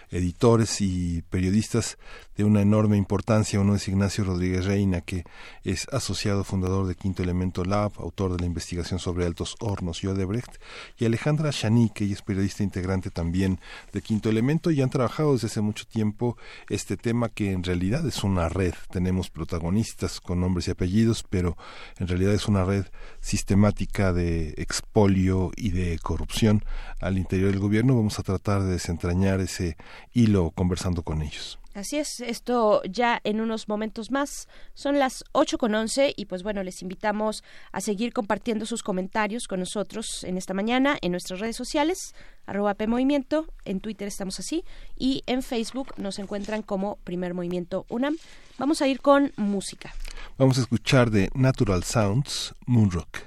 editores 0.09 0.82
y 0.82 1.02
periodistas 1.29 1.97
de 2.38 2.43
una 2.43 2.61
enorme 2.61 2.97
importancia. 2.97 3.59
Uno 3.59 3.75
es 3.75 3.88
Ignacio 3.88 4.23
Rodríguez 4.23 4.65
Reina, 4.65 5.01
que 5.01 5.23
es 5.63 5.88
asociado 5.91 6.43
fundador 6.43 6.88
de 6.88 6.95
Quinto 6.95 7.23
Elemento 7.23 7.63
Lab, 7.63 7.93
autor 7.97 8.34
de 8.34 8.39
la 8.39 8.45
investigación 8.45 8.99
sobre 8.99 9.25
altos 9.25 9.55
hornos 9.59 10.03
y 10.03 10.07
Odebrecht, 10.07 10.57
y 10.97 11.05
Alejandra 11.05 11.51
Chani, 11.51 11.89
que 11.93 12.05
ella 12.05 12.13
es 12.13 12.21
periodista 12.21 12.63
integrante 12.63 13.11
también 13.11 13.59
de 13.91 14.01
Quinto 14.01 14.29
Elemento, 14.29 14.71
y 14.71 14.81
han 14.81 14.89
trabajado 14.89 15.34
desde 15.34 15.47
hace 15.47 15.61
mucho 15.61 15.86
tiempo 15.86 16.38
este 16.69 16.97
tema 16.97 17.29
que 17.29 17.51
en 17.51 17.63
realidad 17.63 18.05
es 18.07 18.23
una 18.23 18.49
red. 18.49 18.73
Tenemos 18.91 19.29
protagonistas 19.29 20.19
con 20.19 20.41
nombres 20.41 20.67
y 20.67 20.71
apellidos, 20.71 21.23
pero 21.29 21.57
en 21.99 22.07
realidad 22.07 22.34
es 22.34 22.47
una 22.47 22.65
red 22.65 22.86
sistemática 23.21 24.13
de 24.13 24.53
expolio 24.57 25.51
y 25.55 25.71
de 25.71 25.99
corrupción 25.99 26.63
al 26.99 27.17
interior 27.17 27.51
del 27.51 27.59
gobierno. 27.59 27.95
Vamos 27.95 28.19
a 28.19 28.23
tratar 28.23 28.63
de 28.63 28.71
desentrañar 28.71 29.39
ese 29.39 29.77
hilo 30.13 30.51
conversando 30.51 31.03
con 31.03 31.21
ellos. 31.21 31.59
Así 31.74 31.97
es, 31.97 32.19
esto 32.19 32.82
ya 32.84 33.19
en 33.24 33.41
unos 33.41 33.67
momentos 33.67 34.11
más. 34.11 34.47
Son 34.76 34.99
las 34.99 35.24
ocho 35.32 35.57
con 35.57 35.74
once 35.74 36.13
y 36.15 36.26
pues 36.26 36.43
bueno, 36.43 36.61
les 36.61 36.82
invitamos 36.82 37.43
a 37.71 37.82
seguir 37.82 38.13
compartiendo 38.13 38.65
sus 38.65 38.84
comentarios 38.84 39.47
con 39.47 39.59
nosotros 39.59 40.24
en 40.24 40.38
esta 40.38 40.53
mañana 40.53 40.97
en 41.01 41.11
nuestras 41.11 41.39
redes 41.39 41.55
sociales, 41.55 42.13
arroba 42.45 42.76
PMovimiento, 42.76 43.47
en 43.65 43.80
Twitter 43.80 44.07
estamos 44.07 44.39
así 44.39 44.63
y 44.97 45.24
en 45.26 45.41
Facebook 45.41 45.93
nos 45.97 46.19
encuentran 46.19 46.61
como 46.61 46.97
Primer 47.03 47.34
Movimiento 47.34 47.86
UNAM. 47.89 48.17
Vamos 48.59 48.82
a 48.84 48.88
ir 48.88 49.01
con 49.01 49.32
música. 49.36 49.93
Vamos 50.38 50.59
a 50.59 50.61
escuchar 50.61 51.09
de 51.09 51.30
Natural 51.34 51.84
Sounds, 51.84 52.53
Moonrock. 52.67 53.17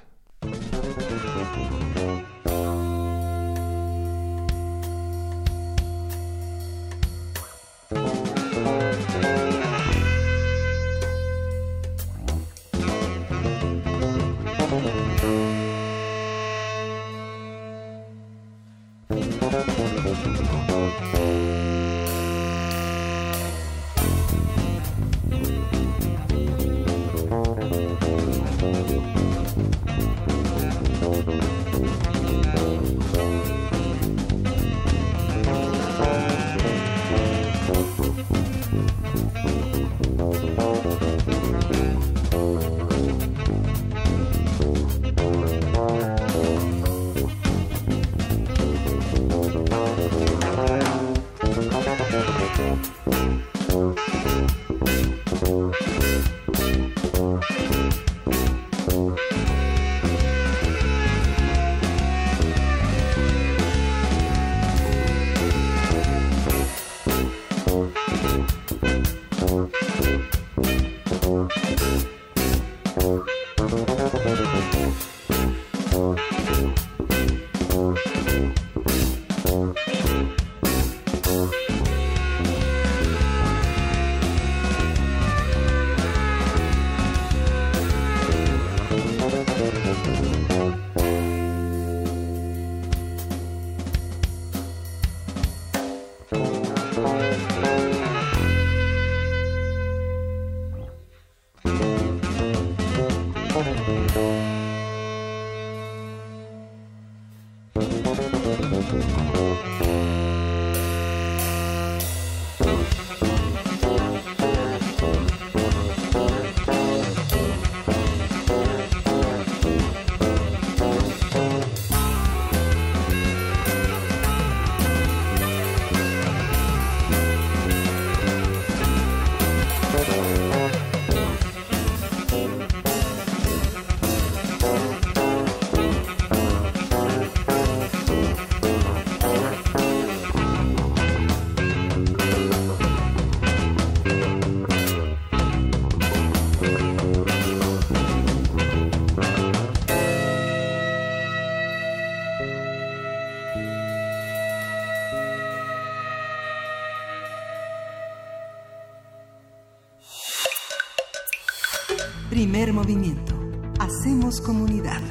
Movimiento. 162.77 163.33
Hacemos 163.79 164.39
comunidad. 164.39 165.01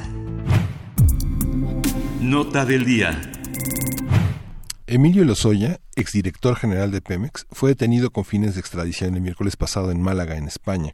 Nota 2.21 2.63
del 2.63 2.85
día. 2.85 3.21
Emilio 4.85 5.25
Lozoya, 5.25 5.81
exdirector 5.97 6.55
general 6.55 6.91
de 6.91 7.01
Pemex, 7.01 7.45
fue 7.51 7.71
detenido 7.71 8.11
con 8.11 8.23
fines 8.23 8.53
de 8.53 8.61
extradición 8.61 9.15
el 9.15 9.21
miércoles 9.21 9.57
pasado 9.57 9.91
en 9.91 10.01
Málaga, 10.01 10.37
en 10.37 10.47
España. 10.47 10.93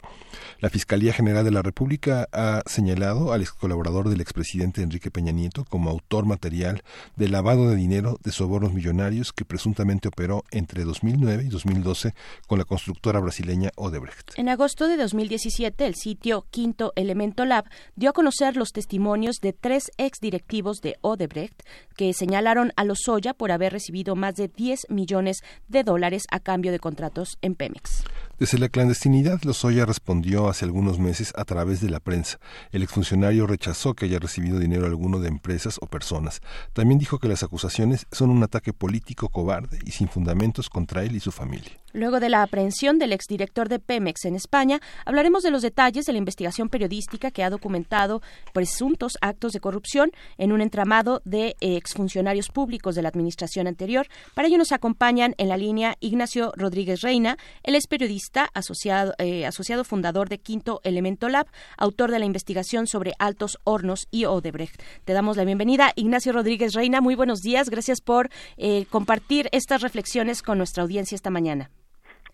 La 0.64 0.70
Fiscalía 0.70 1.12
General 1.12 1.44
de 1.44 1.52
la 1.52 1.62
República 1.62 2.30
ha 2.32 2.62
señalado 2.66 3.34
al 3.34 3.42
ex 3.42 3.52
colaborador 3.52 4.08
del 4.08 4.22
expresidente 4.22 4.82
Enrique 4.82 5.12
Peña 5.12 5.34
Nieto 5.34 5.66
como 5.66 5.90
autor 5.90 6.26
material 6.26 6.84
del 7.18 7.34
lavado 7.34 7.70
de 7.70 7.76
dinero 7.76 8.18
de 8.24 8.32
sobornos 8.32 8.72
millonarios 8.72 9.34
que 9.34 9.44
presuntamente 9.44 10.08
operó 10.08 10.46
entre 10.52 10.86
2009 10.86 11.44
y 11.44 11.50
2012 11.50 12.14
con 12.48 12.60
la 12.60 12.64
constructora 12.64 13.20
brasileña 13.20 13.72
Odebrecht. 13.76 14.40
En 14.40 14.48
agosto 14.48 14.88
de 14.88 14.96
2017, 14.96 15.86
el 15.86 15.96
sitio 15.96 16.46
Quinto 16.50 16.94
Elemento 16.96 17.44
Lab 17.44 17.66
dio 17.98 18.12
a 18.12 18.14
conocer 18.14 18.56
los 18.56 18.72
testimonios 18.72 19.42
de 19.42 19.52
tres 19.52 19.92
exdirectivos 19.98 20.80
de 20.80 20.96
Odebrecht 21.02 21.62
que 21.98 22.14
señalaron 22.14 22.72
a 22.78 22.86
Lozoya 22.86 23.34
por 23.34 23.52
haber 23.52 23.74
recibido 23.74 24.16
más 24.16 24.36
de 24.36 24.48
10 24.48 24.86
millones 24.88 25.44
de 25.68 25.84
dólares 25.84 26.24
a 26.32 26.40
cambio 26.40 26.72
de 26.72 26.80
contratos 26.80 27.38
en 27.42 27.56
Pemex. 27.56 28.06
Desde 28.40 28.58
la 28.58 28.68
clandestinidad, 28.68 29.44
Lozoya 29.44 29.86
respondió 29.86 30.50
hace 30.50 30.66
algunos 30.66 30.98
meses 30.98 31.34
a 31.36 31.46
través 31.46 31.82
de 31.82 31.92
la 31.92 32.00
prensa. 32.00 32.40
El 32.72 32.82
exfuncionario 32.82 33.46
rechazó 33.46 33.94
que 33.94 34.06
haya 34.06 34.18
recibido 34.18 34.58
dinero 34.58 34.88
alguno 34.88 35.20
de 35.20 35.28
empresas 35.28 35.78
o 35.82 35.86
personas. 35.86 36.42
También 36.74 36.98
dijo 36.98 37.20
que 37.20 37.28
las 37.28 37.44
acusaciones 37.44 38.08
son 38.12 38.32
un 38.32 38.42
ataque 38.42 38.74
político 38.74 39.30
cobarde 39.30 39.78
y 39.86 39.92
sin 39.92 40.08
fundamentos 40.08 40.68
contra 40.68 41.04
él 41.04 41.16
y 41.16 41.20
su 41.20 41.32
familia. 41.32 41.74
Luego 41.96 42.20
de 42.20 42.30
la 42.30 42.42
aprehensión 42.42 42.98
del 42.98 43.14
exdirector 43.14 43.70
de 43.70 43.78
Pemex 43.78 44.26
en 44.26 44.34
España, 44.34 44.82
hablaremos 45.06 45.44
de 45.44 45.52
los 45.52 45.62
detalles 45.62 46.06
de 46.06 46.14
la 46.14 46.18
investigación 46.18 46.70
periodística 46.70 47.30
que 47.30 47.44
ha 47.44 47.52
documentado 47.52 48.24
presuntos 48.52 49.14
actos 49.22 49.54
de 49.54 49.60
corrupción 49.60 50.12
en 50.40 50.52
un 50.52 50.62
entramado 50.62 51.22
de 51.24 51.56
exfuncionarios 51.60 52.50
públicos 52.50 52.96
de 52.96 53.04
la 53.04 53.10
administración 53.10 53.68
anterior. 53.68 54.08
Para 54.34 54.48
ello 54.48 54.58
nos 54.58 54.72
acompañan 54.72 55.36
en 55.38 55.50
la 55.50 55.58
línea 55.58 55.96
Ignacio 56.00 56.52
Rodríguez 56.58 57.02
Reina, 57.02 57.38
él 57.62 57.76
es 57.76 57.86
periodista 57.86 58.23
asociado, 58.54 59.14
eh, 59.18 59.46
asociado 59.46 59.84
fundador 59.84 60.30
de 60.30 60.40
Quinto 60.40 60.82
Elemento 60.84 61.30
Lab, 61.30 61.48
autor 61.78 62.12
de 62.12 62.20
la 62.20 62.26
investigación 62.26 62.88
sobre 62.88 63.14
Altos 63.20 63.60
Hornos 63.64 64.08
y 64.12 64.26
Odebrecht. 64.26 64.82
Te 65.06 65.14
damos 65.14 65.38
la 65.38 65.46
bienvenida, 65.46 65.92
Ignacio 65.96 66.34
Rodríguez 66.34 66.74
Reina. 66.74 67.02
Muy 67.02 67.16
buenos 67.16 67.42
días. 67.42 67.70
Gracias 67.70 68.02
por 68.02 68.30
eh, 68.58 68.86
compartir 68.90 69.50
estas 69.52 69.82
reflexiones 69.82 70.42
con 70.42 70.58
nuestra 70.58 70.84
audiencia 70.84 71.16
esta 71.16 71.30
mañana. 71.30 71.70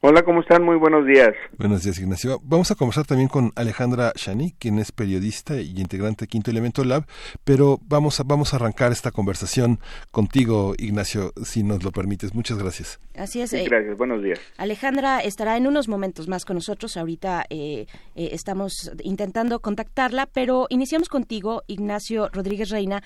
Hola, 0.01 0.23
¿cómo 0.23 0.39
están? 0.39 0.63
Muy 0.63 0.77
buenos 0.77 1.05
días. 1.05 1.33
Buenos 1.57 1.83
días, 1.83 1.99
Ignacio. 1.99 2.39
Vamos 2.45 2.71
a 2.71 2.75
conversar 2.75 3.05
también 3.05 3.27
con 3.27 3.51
Alejandra 3.57 4.13
Shani, 4.15 4.53
quien 4.57 4.79
es 4.79 4.93
periodista 4.93 5.59
y 5.59 5.77
integrante 5.77 6.23
de 6.23 6.29
Quinto 6.29 6.51
Elemento 6.51 6.85
Lab, 6.85 7.03
pero 7.43 7.79
vamos 7.81 8.17
a, 8.21 8.23
vamos 8.23 8.53
a 8.53 8.55
arrancar 8.55 8.93
esta 8.93 9.11
conversación 9.11 9.81
contigo, 10.11 10.73
Ignacio, 10.77 11.33
si 11.43 11.63
nos 11.63 11.83
lo 11.83 11.91
permites. 11.91 12.33
Muchas 12.33 12.57
gracias. 12.57 12.97
Así 13.17 13.41
es. 13.41 13.49
Sí, 13.49 13.61
gracias, 13.65 13.97
buenos 13.97 14.23
días. 14.23 14.39
Alejandra 14.55 15.19
estará 15.19 15.57
en 15.57 15.67
unos 15.67 15.89
momentos 15.89 16.29
más 16.29 16.45
con 16.45 16.55
nosotros. 16.55 16.95
Ahorita 16.95 17.43
eh, 17.49 17.85
eh, 18.15 18.29
estamos 18.31 18.93
intentando 19.03 19.59
contactarla, 19.59 20.27
pero 20.27 20.67
iniciamos 20.69 21.09
contigo, 21.09 21.63
Ignacio 21.67 22.29
Rodríguez 22.31 22.69
Reina. 22.69 23.03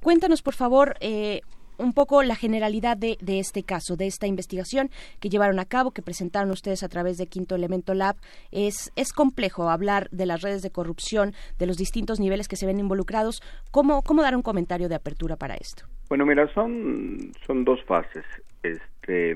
Cuéntanos, 0.00 0.42
por 0.42 0.54
favor, 0.54 0.94
eh, 1.00 1.40
un 1.78 1.92
poco 1.92 2.22
la 2.22 2.36
generalidad 2.36 2.96
de, 2.96 3.16
de, 3.20 3.38
este 3.38 3.62
caso, 3.62 3.96
de 3.96 4.06
esta 4.06 4.26
investigación 4.26 4.90
que 5.20 5.28
llevaron 5.28 5.58
a 5.58 5.64
cabo, 5.64 5.90
que 5.90 6.02
presentaron 6.02 6.50
ustedes 6.50 6.82
a 6.82 6.88
través 6.88 7.18
de 7.18 7.26
Quinto 7.26 7.54
Elemento 7.54 7.94
Lab. 7.94 8.16
Es, 8.52 8.92
es 8.96 9.12
complejo 9.12 9.68
hablar 9.70 10.08
de 10.10 10.26
las 10.26 10.42
redes 10.42 10.62
de 10.62 10.70
corrupción, 10.70 11.32
de 11.58 11.66
los 11.66 11.76
distintos 11.76 12.20
niveles 12.20 12.48
que 12.48 12.56
se 12.56 12.66
ven 12.66 12.80
involucrados. 12.80 13.42
¿Cómo, 13.70 14.02
cómo 14.02 14.22
dar 14.22 14.36
un 14.36 14.42
comentario 14.42 14.88
de 14.88 14.94
apertura 14.94 15.36
para 15.36 15.54
esto? 15.54 15.84
Bueno, 16.08 16.24
mira, 16.24 16.52
son, 16.54 17.32
son 17.46 17.64
dos 17.64 17.82
fases. 17.84 18.24
Este, 18.62 19.34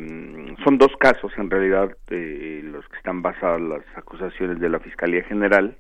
son 0.65 0.79
dos 0.79 0.91
casos 0.99 1.33
en 1.37 1.51
realidad 1.51 1.97
de 2.09 2.63
los 2.65 2.87
que 2.89 2.97
están 2.97 3.23
basadas 3.23 3.61
las 3.61 3.83
acusaciones 3.97 4.59
de 4.61 4.69
la 4.69 4.81
Fiscalía 4.81 5.23
General 5.25 5.77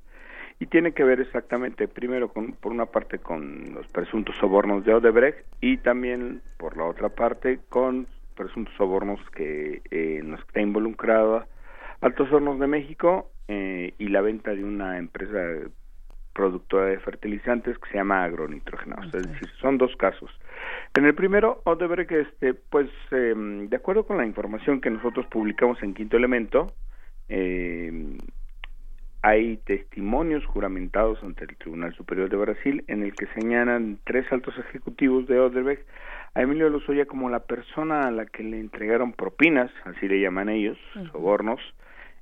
y 0.60 0.66
tiene 0.66 0.92
que 0.92 1.02
ver 1.02 1.20
exactamente 1.20 1.88
primero 1.88 2.28
con 2.28 2.52
por 2.52 2.70
una 2.70 2.86
parte 2.86 3.18
con 3.18 3.74
los 3.74 3.86
presuntos 3.88 4.36
sobornos 4.36 4.84
de 4.84 4.94
Odebrecht 4.94 5.44
y 5.60 5.78
también 5.78 6.42
por 6.58 6.76
la 6.76 6.84
otra 6.84 7.08
parte 7.08 7.58
con 7.68 8.06
presuntos 8.36 8.72
sobornos 8.76 9.18
que 9.30 9.82
eh, 9.90 10.22
que 10.22 10.34
está 10.46 10.60
involucrada 10.60 11.46
Altos 12.02 12.30
Hornos 12.32 12.60
de 12.60 12.66
México 12.66 13.30
eh, 13.48 13.94
y 13.98 14.08
la 14.08 14.20
venta 14.20 14.54
de 14.54 14.64
una 14.64 14.98
empresa 14.98 15.38
productora 16.32 16.86
de 16.86 16.98
fertilizantes 17.00 17.76
que 17.78 17.90
se 17.90 17.98
llama 17.98 18.22
agronitrogenados, 18.22 19.08
okay. 19.08 19.20
es 19.20 19.32
decir, 19.32 19.48
son 19.60 19.76
dos 19.76 19.94
casos. 19.96 20.30
En 20.94 21.04
el 21.04 21.14
primero, 21.14 21.60
Odebrecht, 21.64 22.12
este, 22.12 22.54
pues, 22.54 22.88
eh, 23.10 23.34
de 23.36 23.76
acuerdo 23.76 24.06
con 24.06 24.16
la 24.16 24.24
información 24.24 24.80
que 24.80 24.90
nosotros 24.90 25.26
publicamos 25.26 25.82
en 25.82 25.94
Quinto 25.94 26.16
Elemento, 26.16 26.72
eh, 27.28 28.16
hay 29.22 29.58
testimonios 29.58 30.44
juramentados 30.46 31.22
ante 31.22 31.44
el 31.44 31.56
Tribunal 31.56 31.94
Superior 31.94 32.30
de 32.30 32.36
Brasil 32.36 32.84
en 32.88 33.02
el 33.02 33.14
que 33.14 33.26
señalan 33.38 33.98
tres 34.04 34.30
altos 34.32 34.56
ejecutivos 34.58 35.26
de 35.26 35.38
Odebrecht 35.38 35.86
a 36.34 36.42
Emilio 36.42 36.70
Lozoya 36.70 37.06
como 37.06 37.28
la 37.28 37.40
persona 37.40 38.06
a 38.06 38.10
la 38.10 38.24
que 38.24 38.42
le 38.42 38.60
entregaron 38.60 39.12
propinas, 39.12 39.70
así 39.84 40.08
le 40.08 40.20
llaman 40.20 40.48
ellos, 40.48 40.78
uh 40.94 41.00
-huh. 41.00 41.12
sobornos, 41.12 41.60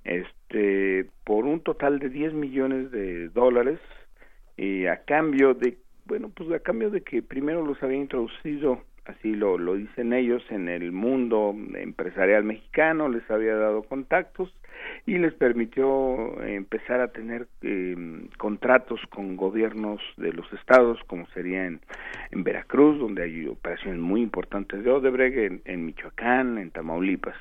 este, 0.05 1.07
por 1.25 1.45
un 1.45 1.61
total 1.61 1.99
de 1.99 2.09
10 2.09 2.33
millones 2.33 2.91
de 2.91 3.29
dólares 3.29 3.79
y 4.57 4.87
a 4.87 5.05
cambio 5.05 5.55
de, 5.55 5.79
bueno, 6.07 6.31
pues 6.35 6.51
a 6.53 6.59
cambio 6.61 6.91
de 6.91 7.03
que 7.03 7.23
primero 7.23 7.65
los 7.65 7.81
había 7.83 7.99
introducido 7.99 8.83
así 9.09 9.35
lo, 9.35 9.59
lo 9.59 9.75
dicen 9.75 10.13
ellos, 10.13 10.43
en 10.51 10.69
el 10.69 10.93
mundo 10.93 11.55
empresarial 11.75 12.45
mexicano, 12.45 13.09
les 13.09 13.29
había 13.31 13.57
dado 13.57 13.83
contactos 13.83 14.55
y 15.07 15.19
les 15.19 15.35
permitió 15.35 16.41
empezar 16.43 17.01
a 17.01 17.09
tener 17.09 17.49
eh, 17.63 17.97
contratos 18.37 19.01
con 19.11 19.37
gobiernos 19.37 20.01
de 20.17 20.33
los 20.33 20.51
estados, 20.53 20.99
como 21.07 21.27
sería 21.29 21.67
en, 21.67 21.81
Veracruz, 22.31 22.99
donde 22.99 23.25
hay 23.25 23.47
operaciones 23.47 24.01
muy 24.01 24.23
importantes 24.23 24.85
de 24.85 24.91
Odebrecht, 24.91 25.37
en, 25.37 25.63
en 25.65 25.87
Michoacán, 25.87 26.59
en 26.59 26.71
Tamaulipas. 26.71 27.37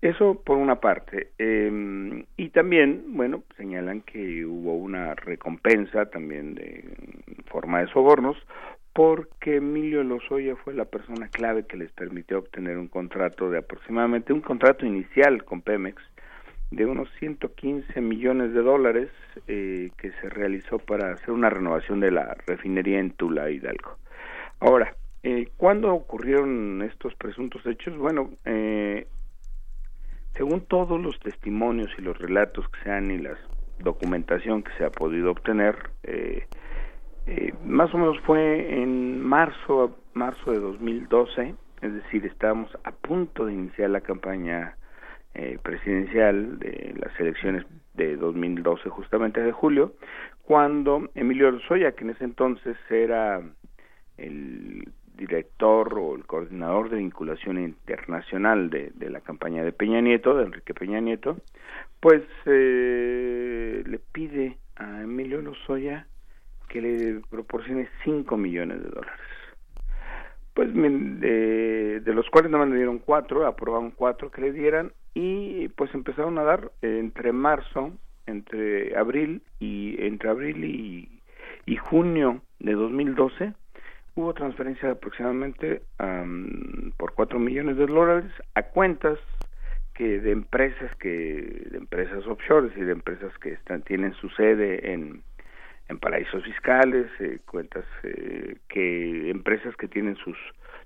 Eso 0.00 0.42
por 0.44 0.58
una 0.58 0.80
parte. 0.80 1.28
Eh, 1.38 2.24
y 2.36 2.48
también, 2.50 3.04
bueno, 3.08 3.42
señalan 3.56 4.02
que 4.02 4.44
hubo 4.44 4.76
una 4.76 5.14
recompensa 5.14 6.06
también 6.06 6.54
de 6.54 6.84
forma 7.46 7.80
de 7.80 7.86
sobornos 7.88 8.36
porque 8.94 9.56
Emilio 9.56 10.04
Lozoya 10.04 10.56
fue 10.56 10.72
la 10.72 10.84
persona 10.84 11.28
clave 11.28 11.66
que 11.66 11.76
les 11.76 11.90
permitió 11.92 12.38
obtener 12.38 12.78
un 12.78 12.88
contrato 12.88 13.50
de 13.50 13.58
aproximadamente 13.58 14.32
un 14.32 14.40
contrato 14.40 14.86
inicial 14.86 15.44
con 15.44 15.62
Pemex 15.62 16.00
de 16.70 16.86
unos 16.86 17.08
115 17.18 18.00
millones 18.00 18.54
de 18.54 18.62
dólares 18.62 19.10
eh, 19.48 19.90
que 19.98 20.12
se 20.12 20.28
realizó 20.30 20.78
para 20.78 21.12
hacer 21.12 21.30
una 21.30 21.50
renovación 21.50 22.00
de 22.00 22.12
la 22.12 22.36
refinería 22.46 23.00
en 23.00 23.10
Tula 23.10 23.50
Hidalgo. 23.50 23.98
Ahora, 24.60 24.94
eh, 25.24 25.48
¿cuándo 25.56 25.92
ocurrieron 25.92 26.82
estos 26.82 27.14
presuntos 27.16 27.66
hechos? 27.66 27.96
Bueno, 27.96 28.30
eh, 28.44 29.06
según 30.36 30.62
todos 30.62 31.00
los 31.00 31.18
testimonios 31.20 31.90
y 31.98 32.02
los 32.02 32.16
relatos 32.18 32.68
que 32.68 32.80
se 32.84 32.90
han 32.90 33.10
y 33.10 33.18
la 33.18 33.36
documentación 33.78 34.62
que 34.62 34.72
se 34.78 34.84
ha 34.84 34.90
podido 34.90 35.30
obtener, 35.30 35.90
eh, 36.02 36.46
eh, 37.26 37.54
más 37.64 37.92
o 37.94 37.98
menos 37.98 38.18
fue 38.20 38.82
en 38.82 39.20
marzo, 39.20 39.96
marzo 40.12 40.52
de 40.52 40.60
2012, 40.60 41.54
es 41.80 41.94
decir, 41.94 42.26
estábamos 42.26 42.70
a 42.84 42.92
punto 42.92 43.46
de 43.46 43.54
iniciar 43.54 43.90
la 43.90 44.00
campaña 44.00 44.76
eh, 45.34 45.58
presidencial 45.62 46.58
de 46.58 46.94
las 46.98 47.18
elecciones 47.18 47.64
de 47.94 48.16
2012, 48.16 48.88
justamente 48.90 49.40
de 49.40 49.52
julio, 49.52 49.94
cuando 50.42 51.08
Emilio 51.14 51.50
Lozoya, 51.50 51.92
que 51.92 52.04
en 52.04 52.10
ese 52.10 52.24
entonces 52.24 52.76
era 52.90 53.40
el 54.18 54.84
director 55.16 55.98
o 55.98 56.16
el 56.16 56.26
coordinador 56.26 56.90
de 56.90 56.98
vinculación 56.98 57.58
internacional 57.58 58.68
de, 58.68 58.92
la 59.10 59.20
campaña 59.20 59.64
de 59.64 59.72
Peña 59.72 60.00
Nieto, 60.00 60.36
de 60.36 60.44
Enrique 60.44 60.74
Peña 60.74 61.00
Nieto, 61.00 61.38
pues 62.00 62.22
eh, 62.46 63.82
le 63.86 63.98
pide 63.98 64.58
a 64.76 65.02
Emilio 65.02 65.40
Lozoya 65.40 66.06
que 66.74 66.82
le 66.82 67.20
proporcione 67.30 67.88
5 68.02 68.36
millones 68.36 68.82
de 68.82 68.88
dólares. 68.88 69.20
Pues 70.54 70.74
de, 70.74 72.02
los 72.06 72.28
cuales 72.30 72.50
no 72.50 72.66
me 72.66 72.74
dieron 72.74 72.98
cuatro, 72.98 73.46
aprobaron 73.46 73.92
cuatro 73.92 74.32
que 74.32 74.40
le 74.40 74.52
dieran 74.52 74.92
y 75.14 75.68
pues 75.68 75.94
empezaron 75.94 76.36
a 76.38 76.42
dar 76.42 76.72
entre 76.82 77.30
marzo, 77.30 77.92
entre 78.26 78.96
abril 78.96 79.42
y 79.60 79.94
entre 80.04 80.30
abril 80.30 80.64
y, 80.64 81.20
y 81.64 81.76
junio 81.76 82.42
de 82.58 82.72
2012 82.72 83.52
hubo 84.16 84.34
transferencia 84.34 84.88
de 84.88 84.94
aproximadamente 84.94 85.82
um, 86.00 86.90
por 86.96 87.14
4 87.14 87.38
millones 87.38 87.76
de 87.76 87.86
dólares 87.86 88.30
a 88.54 88.62
cuentas 88.62 89.18
que 89.94 90.20
de 90.20 90.32
empresas 90.32 90.94
que 90.96 91.08
de 91.70 91.78
empresas 91.78 92.26
offshore 92.26 92.72
y 92.76 92.80
de 92.80 92.92
empresas 92.92 93.36
que 93.38 93.52
están 93.52 93.82
tienen 93.82 94.12
su 94.14 94.28
sede 94.30 94.92
en 94.92 95.22
en 95.88 95.98
paraísos 95.98 96.42
fiscales 96.44 97.06
eh, 97.20 97.38
cuentas 97.46 97.84
eh, 98.02 98.56
que 98.68 99.30
empresas 99.30 99.76
que 99.76 99.88
tienen 99.88 100.16
sus 100.16 100.36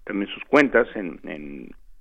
también 0.05 0.31
sus 0.33 0.45
cuentas 0.45 0.89
en, 0.95 1.21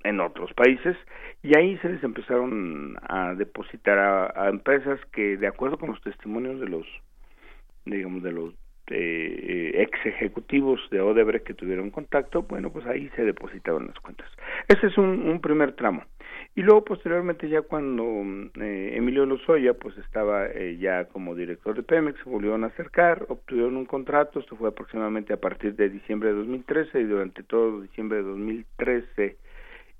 en 0.03 0.19
otros 0.19 0.53
países 0.53 0.95
y 1.43 1.57
ahí 1.57 1.77
se 1.79 1.89
les 1.89 2.03
empezaron 2.03 2.97
a 3.07 3.33
depositar 3.35 3.97
a, 3.99 4.49
empresas 4.49 4.99
que 5.11 5.37
de 5.37 5.47
acuerdo 5.47 5.77
con 5.77 5.89
los 5.89 6.01
testimonios 6.01 6.59
de 6.59 6.67
los 6.67 6.85
digamos 7.85 8.23
de 8.23 8.31
los 8.31 8.53
eh, 8.89 9.71
ex 9.75 10.05
ejecutivos 10.05 10.79
de 10.91 11.01
Odebrecht 11.01 11.45
que 11.45 11.53
tuvieron 11.53 11.91
contacto 11.91 12.43
bueno 12.43 12.71
pues 12.71 12.85
ahí 12.85 13.09
se 13.15 13.23
depositaron 13.23 13.87
las 13.87 13.99
cuentas. 13.99 14.29
Ese 14.67 14.87
es 14.87 14.97
un, 14.97 15.27
un 15.29 15.41
primer 15.41 15.73
tramo 15.73 16.03
y 16.57 16.63
luego 16.63 16.83
posteriormente 16.83 17.47
ya 17.47 17.61
cuando 17.61 18.03
eh, 18.59 18.93
Emilio 18.95 19.27
Lozoya 19.27 19.75
pues 19.75 19.95
estaba 19.99 20.47
eh, 20.47 20.77
ya 20.79 21.05
como 21.05 21.35
director 21.35 21.75
de 21.75 21.83
Pemex 21.83 22.17
se 22.23 22.29
volvieron 22.29 22.63
a 22.63 22.67
acercar 22.67 23.27
obtuvieron 23.29 23.77
un 23.77 23.85
contrato 23.85 24.39
esto 24.39 24.55
fue 24.55 24.69
aproximadamente 24.69 25.33
a 25.33 25.37
partir 25.37 25.75
de 25.75 25.87
diciembre 25.87 26.29
de 26.29 26.35
2013 26.39 26.99
y 26.99 27.03
durante 27.03 27.43
todo 27.43 27.81
diciembre 27.81 28.17
de 28.17 28.23
2013 28.23 29.37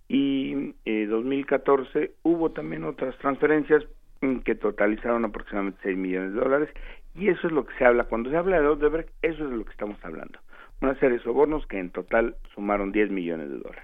y 0.09 0.73
eh, 0.85 1.05
2014 1.05 2.13
hubo 2.23 2.49
también 2.49 2.85
otras 2.85 3.15
transferencias 3.19 3.83
mm, 4.21 4.37
que 4.37 4.55
totalizaron 4.55 5.25
aproximadamente 5.25 5.79
6 5.83 5.95
millones 5.95 6.33
de 6.33 6.39
dólares 6.39 6.69
y 7.13 7.27
eso 7.29 7.45
es 7.47 7.53
lo 7.53 7.65
que 7.65 7.75
se 7.77 7.85
habla. 7.85 8.05
Cuando 8.05 8.31
se 8.31 8.37
habla 8.37 8.59
de 8.59 8.67
Odebrecht 8.67 9.09
eso 9.21 9.43
es 9.43 9.49
de 9.49 9.57
lo 9.57 9.65
que 9.65 9.71
estamos 9.71 9.97
hablando. 10.03 10.39
Una 10.81 10.95
serie 10.95 11.17
de 11.17 11.23
sobornos 11.23 11.67
que 11.67 11.79
en 11.79 11.89
total 11.89 12.35
sumaron 12.55 12.91
10 12.91 13.11
millones 13.11 13.49
de 13.49 13.57
dólares 13.57 13.83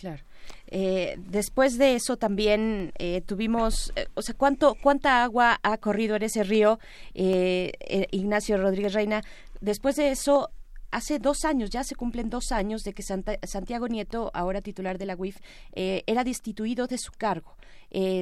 claro 0.00 0.24
eh, 0.66 1.16
después 1.18 1.78
de 1.78 1.94
eso 1.96 2.16
también 2.16 2.92
eh, 2.98 3.22
tuvimos, 3.22 3.92
eh, 3.96 4.06
o 4.14 4.22
sea, 4.22 4.34
¿cuánto, 4.36 4.76
¿cuánta 4.80 5.22
agua 5.22 5.58
ha 5.62 5.76
corrido 5.78 6.16
en 6.16 6.22
ese 6.22 6.44
río, 6.44 6.78
Ignacio 7.14 8.56
Rodríguez 8.56 8.94
Reina? 8.94 9.22
Después 9.60 9.96
de 9.96 10.10
eso, 10.10 10.50
hace 10.90 11.18
dos 11.18 11.44
años, 11.44 11.70
ya 11.70 11.82
se 11.82 11.96
cumplen 11.96 12.30
dos 12.30 12.52
años 12.52 12.82
de 12.84 12.92
que 12.92 13.02
Santiago 13.02 13.88
Nieto, 13.88 14.30
ahora 14.32 14.62
titular 14.62 14.96
de 14.96 15.06
la 15.06 15.16
UIF, 15.16 15.38
era 15.72 16.24
destituido 16.24 16.86
de 16.86 16.98
su 16.98 17.12
cargo, 17.12 17.56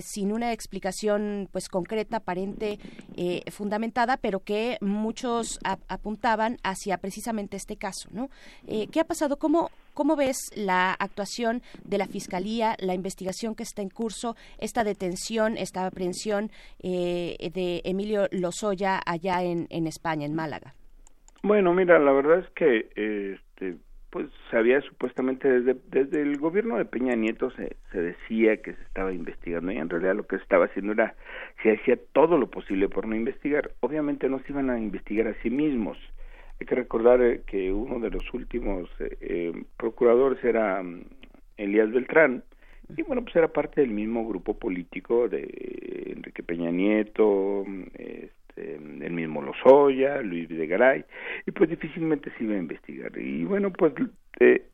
sin 0.03 0.33
una 0.33 0.53
explicación 0.53 1.49
pues 1.53 1.69
concreta, 1.69 2.19
aparente, 2.19 2.79
fundamentada, 3.51 4.17
pero 4.17 4.41
que 4.41 4.79
muchos 4.81 5.61
apuntaban 5.63 6.59
hacia 6.65 6.99
precisamente 6.99 7.57
este 7.57 7.77
caso, 7.77 8.09
¿no? 8.11 8.31
¿Qué 8.67 9.01
ha 9.01 9.05
pasado? 9.05 9.39
¿Cómo, 9.39 9.71
¿Cómo 9.99 10.15
ves 10.15 10.53
la 10.55 10.93
actuación 10.93 11.61
de 11.85 11.99
la 11.99 12.07
Fiscalía, 12.07 12.77
la 12.79 12.95
investigación 12.95 13.57
que 13.57 13.65
está 13.65 13.83
en 13.83 13.89
curso, 13.89 14.37
esta 14.61 14.85
detención, 14.85 15.57
esta 15.57 15.85
aprehensión 15.87 16.53
de 16.81 17.83
Emilio 17.85 18.29
Lozoya 18.31 19.01
allá 19.05 19.43
en, 19.43 19.67
en 19.71 19.89
España, 19.89 20.25
en 20.25 20.37
Málaga? 20.37 20.73
Bueno, 21.43 21.75
mira, 21.75 21.99
la 21.99 22.13
verdad 22.13 22.39
es 22.39 22.51
que 22.51 22.87
este, 22.95 23.79
pues 24.11 24.29
se 24.53 24.57
había 24.57 24.81
supuestamente 24.83 25.49
desde, 25.49 25.81
desde 25.89 26.23
el 26.23 26.39
gobierno 26.39 26.79
de 26.79 26.85
Peña 26.85 27.17
Nieto 27.17 27.51
se, 27.51 27.77
se 27.91 28.01
decía 28.01 28.63
que 28.63 28.75
se 28.75 28.83
estaba 28.83 29.13
investigando 29.13 29.73
y 29.73 29.79
en 29.79 29.91
realidad 29.91 30.15
lo 30.15 30.29
que 30.29 30.37
se 30.37 30.45
estaba 30.45 30.67
haciendo 30.67 30.93
era 30.93 31.17
se 31.65 31.73
hacía 31.73 31.99
todo 32.13 32.39
lo 32.39 32.49
posible 32.49 32.89
por 32.89 33.09
no 33.09 33.17
investigar. 33.17 33.73
Obviamente 33.81 34.29
no 34.29 34.39
se 34.39 34.53
iban 34.53 34.71
a 34.71 34.79
investigar 34.79 35.27
a 35.27 35.35
sí 35.43 35.51
mismos. 35.51 35.99
Hay 36.61 36.67
que 36.67 36.75
recordar 36.75 37.23
eh, 37.23 37.43
que 37.47 37.73
uno 37.73 38.01
de 38.01 38.11
los 38.11 38.35
últimos 38.35 38.89
eh, 39.01 39.17
eh, 39.21 39.63
procuradores 39.77 40.43
era 40.43 40.83
mm, 40.83 41.05
Elías 41.57 41.91
Beltrán 41.91 42.43
y 42.97 43.03
bueno 43.03 43.23
pues 43.23 43.37
era 43.37 43.49
parte 43.49 43.83
del 43.83 43.91
mismo 43.91 44.27
grupo 44.27 44.59
político 44.59 45.29
de 45.29 46.15
Enrique 46.17 46.43
Peña 46.43 46.71
Nieto, 46.71 47.65
mm, 47.67 47.83
este, 47.95 48.75
el 48.75 49.13
mismo 49.13 49.43
Lozoya, 49.43 50.21
Luis 50.23 50.49
Videgaray, 50.49 51.05
y 51.47 51.51
pues 51.51 51.71
difícilmente 51.71 52.31
se 52.37 52.45
iba 52.45 52.55
a 52.55 52.59
investigar. 52.59 53.17
Y 53.19 53.45
bueno, 53.45 53.73
pues 53.73 53.93
eh, 54.41 54.67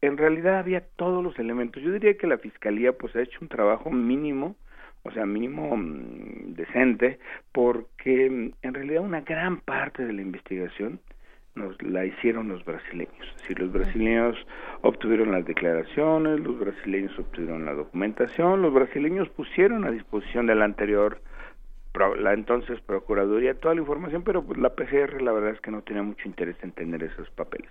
en 0.00 0.16
realidad 0.16 0.58
había 0.58 0.80
todos 0.96 1.22
los 1.22 1.38
elementos. 1.38 1.82
Yo 1.82 1.92
diría 1.92 2.16
que 2.16 2.26
la 2.26 2.38
Fiscalía 2.38 2.92
pues 2.92 3.14
ha 3.16 3.22
hecho 3.22 3.38
un 3.40 3.48
trabajo 3.48 3.90
mínimo, 3.90 4.56
o 5.04 5.10
sea, 5.12 5.26
mínimo 5.26 5.76
mm, 5.76 6.54
decente, 6.54 7.18
porque 7.52 8.30
mm, 8.30 8.52
en 8.62 8.74
realidad 8.74 9.02
una 9.02 9.20
gran 9.20 9.60
parte 9.60 10.04
de 10.04 10.12
la 10.12 10.22
investigación 10.22 11.00
nos 11.54 11.80
la 11.82 12.04
hicieron 12.06 12.48
los 12.48 12.64
brasileños. 12.64 13.36
Si 13.46 13.54
los 13.54 13.70
brasileños 13.70 14.36
obtuvieron 14.80 15.32
las 15.32 15.44
declaraciones, 15.44 16.40
los 16.40 16.58
brasileños 16.58 17.18
obtuvieron 17.18 17.64
la 17.64 17.74
documentación, 17.74 18.62
los 18.62 18.72
brasileños 18.72 19.28
pusieron 19.30 19.84
a 19.84 19.90
disposición 19.90 20.46
del 20.46 20.62
anterior 20.62 21.20
la 22.18 22.32
entonces 22.32 22.80
Procuraduría 22.80 23.54
toda 23.54 23.74
la 23.74 23.82
información, 23.82 24.22
pero 24.22 24.42
pues 24.42 24.58
la 24.58 24.74
PGR 24.74 25.20
la 25.20 25.32
verdad 25.32 25.50
es 25.50 25.60
que 25.60 25.70
no 25.70 25.82
tenía 25.82 26.02
mucho 26.02 26.26
interés 26.26 26.56
en 26.62 26.72
tener 26.72 27.02
esos 27.02 27.28
papeles. 27.30 27.70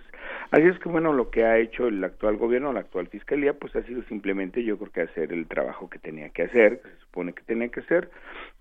Así 0.52 0.62
es 0.62 0.78
que 0.78 0.88
bueno, 0.88 1.12
lo 1.12 1.30
que 1.30 1.44
ha 1.44 1.58
hecho 1.58 1.88
el 1.88 2.02
actual 2.04 2.36
gobierno, 2.36 2.72
la 2.72 2.80
actual 2.80 3.08
Fiscalía, 3.08 3.54
pues 3.54 3.74
ha 3.74 3.82
sido 3.82 4.02
simplemente 4.04 4.62
yo 4.62 4.78
creo 4.78 4.92
que 4.92 5.00
hacer 5.02 5.32
el 5.32 5.46
trabajo 5.48 5.90
que 5.90 5.98
tenía 5.98 6.30
que 6.30 6.42
hacer, 6.42 6.80
que 6.82 6.88
se 6.88 6.98
supone 7.00 7.32
que 7.32 7.42
tenía 7.42 7.68
que 7.68 7.80
hacer, 7.80 8.10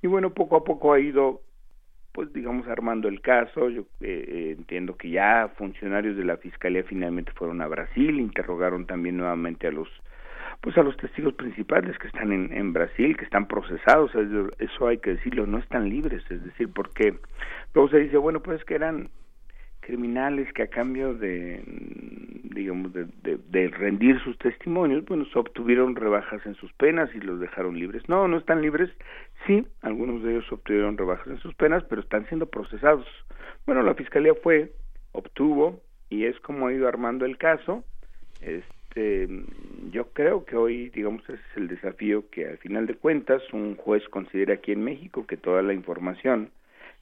y 0.02 0.08
bueno, 0.08 0.32
poco 0.32 0.56
a 0.56 0.64
poco 0.64 0.94
ha 0.94 1.00
ido 1.00 1.42
pues 2.12 2.32
digamos 2.34 2.68
armando 2.68 3.08
el 3.08 3.22
caso. 3.22 3.70
Yo 3.70 3.82
eh, 4.02 4.26
eh, 4.28 4.56
entiendo 4.58 4.96
que 4.98 5.10
ya 5.10 5.52
funcionarios 5.58 6.18
de 6.18 6.26
la 6.26 6.38
fiscalía 6.38 6.84
finalmente 6.84 7.32
fueron 7.34 7.62
a 7.62 7.68
Brasil 7.68 8.20
interrogaron 8.20 8.86
también 8.86 9.18
nuevamente 9.18 9.68
a 9.68 9.72
los 9.72 9.90
pues 10.62 10.78
a 10.78 10.84
los 10.84 10.96
testigos 10.98 11.34
principales 11.34 11.98
que 11.98 12.08
están 12.08 12.32
en, 12.32 12.54
en 12.54 12.72
Brasil, 12.72 13.18
que 13.18 13.26
están 13.26 13.48
procesados, 13.48 14.12
eso 14.60 14.88
hay 14.88 15.00
que 15.00 15.16
decirlo, 15.16 15.48
no 15.48 15.58
están 15.58 15.90
libres, 15.90 16.24
es 16.30 16.44
decir, 16.44 16.70
porque 16.72 17.16
luego 17.74 17.90
se 17.90 17.98
dice, 17.98 18.18
bueno, 18.18 18.42
pues 18.44 18.64
que 18.66 18.76
eran 18.76 19.10
criminales 19.82 20.52
que 20.54 20.64
a 20.64 20.68
cambio 20.68 21.16
de, 21.16 21.64
digamos, 22.54 22.94
de, 22.94 23.08
de, 23.24 23.68
rendir 23.70 24.20
sus 24.24 24.38
testimonios, 24.38 25.04
bueno, 25.06 25.26
obtuvieron 25.34 25.96
rebajas 25.96 26.46
en 26.46 26.56
sus 26.56 26.72
penas 26.74 27.10
y 27.16 27.20
los 27.20 27.40
dejaron 27.40 27.78
libres. 27.78 28.08
No, 28.08 28.28
no 28.28 28.38
están 28.38 28.62
libres, 28.62 28.90
sí, 29.46 29.66
algunos 29.82 30.24
de 30.24 30.32
ellos 30.32 30.52
obtuvieron 30.52 30.98
rebajas 30.98 31.28
en 31.28 31.40
sus 31.40 31.54
penas, 31.56 31.84
pero 31.90 32.02
están 32.02 32.28
siendo 32.28 32.48
procesados. 32.48 33.06
Bueno, 33.66 33.84
la 33.84 33.96
fiscalía 33.96 34.34
fue, 34.36 34.74
obtuvo, 35.12 35.82
y 36.10 36.26
es 36.26 36.40
como 36.42 36.68
ha 36.68 36.74
ido 36.74 36.88
armando 36.88 37.26
el 37.26 37.38
caso, 37.38 37.84
este, 38.42 39.28
yo 39.92 40.08
creo 40.14 40.46
que 40.46 40.56
hoy, 40.56 40.90
digamos, 40.90 41.24
ese 41.24 41.36
es 41.36 41.58
el 41.58 41.68
desafío 41.68 42.30
que 42.30 42.48
al 42.48 42.58
final 42.58 42.88
de 42.88 42.96
cuentas 42.96 43.42
un 43.54 43.76
juez 43.76 44.04
considera 44.10 44.56
aquí 44.56 44.72
en 44.72 44.84
México 44.84 45.26
que 45.26 45.38
toda 45.38 45.62
la 45.62 45.74
información 45.74 46.52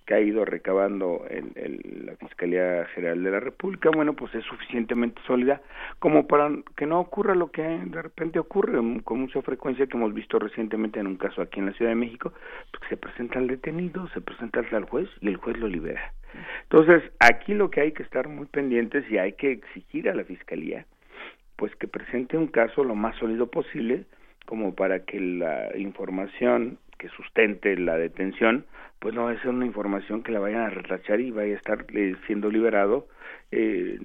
que 0.05 0.13
ha 0.15 0.19
ido 0.19 0.43
recabando 0.43 1.25
el, 1.29 2.05
la 2.05 2.15
Fiscalía 2.15 2.85
General 2.95 3.23
de 3.23 3.31
la 3.31 3.39
República, 3.39 3.89
bueno, 3.93 4.13
pues 4.13 4.33
es 4.33 4.43
suficientemente 4.45 5.21
sólida 5.27 5.61
como 5.99 6.27
para 6.27 6.49
que 6.75 6.85
no 6.85 6.99
ocurra 6.99 7.35
lo 7.35 7.51
que 7.51 7.61
de 7.61 8.01
repente 8.01 8.39
ocurre 8.39 8.79
con 9.03 9.19
mucha 9.19 9.41
frecuencia 9.41 9.85
que 9.85 9.97
hemos 9.97 10.13
visto 10.13 10.39
recientemente 10.39 10.99
en 10.99 11.07
un 11.07 11.17
caso 11.17 11.41
aquí 11.41 11.59
en 11.59 11.67
la 11.67 11.73
Ciudad 11.73 11.91
de 11.91 11.95
México, 11.95 12.33
pues 12.71 12.89
se 12.89 12.97
presenta 12.97 13.39
al 13.39 13.47
detenido, 13.47 14.07
se 14.09 14.21
presenta 14.21 14.61
al 14.71 14.85
juez 14.85 15.09
y 15.21 15.27
el 15.27 15.37
juez 15.37 15.57
lo 15.57 15.67
libera. 15.67 16.13
Entonces, 16.63 17.03
aquí 17.19 17.53
lo 17.53 17.69
que 17.69 17.81
hay 17.81 17.91
que 17.91 18.03
estar 18.03 18.27
muy 18.27 18.45
pendientes 18.47 19.03
y 19.09 19.17
hay 19.17 19.33
que 19.33 19.51
exigir 19.51 20.09
a 20.09 20.15
la 20.15 20.23
Fiscalía 20.23 20.85
pues 21.59 21.75
que 21.75 21.89
presente 21.89 22.37
un 22.37 22.47
caso 22.47 22.85
lo 22.85 22.95
más 22.95 23.17
sólido 23.17 23.47
posible 23.47 24.05
como 24.45 24.73
para 24.73 25.03
que 25.03 25.19
la 25.19 25.77
información 25.77 26.79
que 26.99 27.09
sustente 27.09 27.75
la 27.77 27.97
detención 27.97 28.65
pues 28.99 29.15
no 29.15 29.25
vaya 29.25 29.39
a 29.39 29.41
ser 29.41 29.51
una 29.51 29.65
información 29.65 30.21
que 30.21 30.31
la 30.31 30.39
vayan 30.39 30.61
a 30.61 30.69
retrachar 30.69 31.21
y 31.21 31.31
vaya 31.31 31.53
a 31.53 31.57
estar 31.57 31.85
eh, 31.95 32.15
siendo 32.27 32.51
liberado 32.51 33.07
eh, 33.51 33.97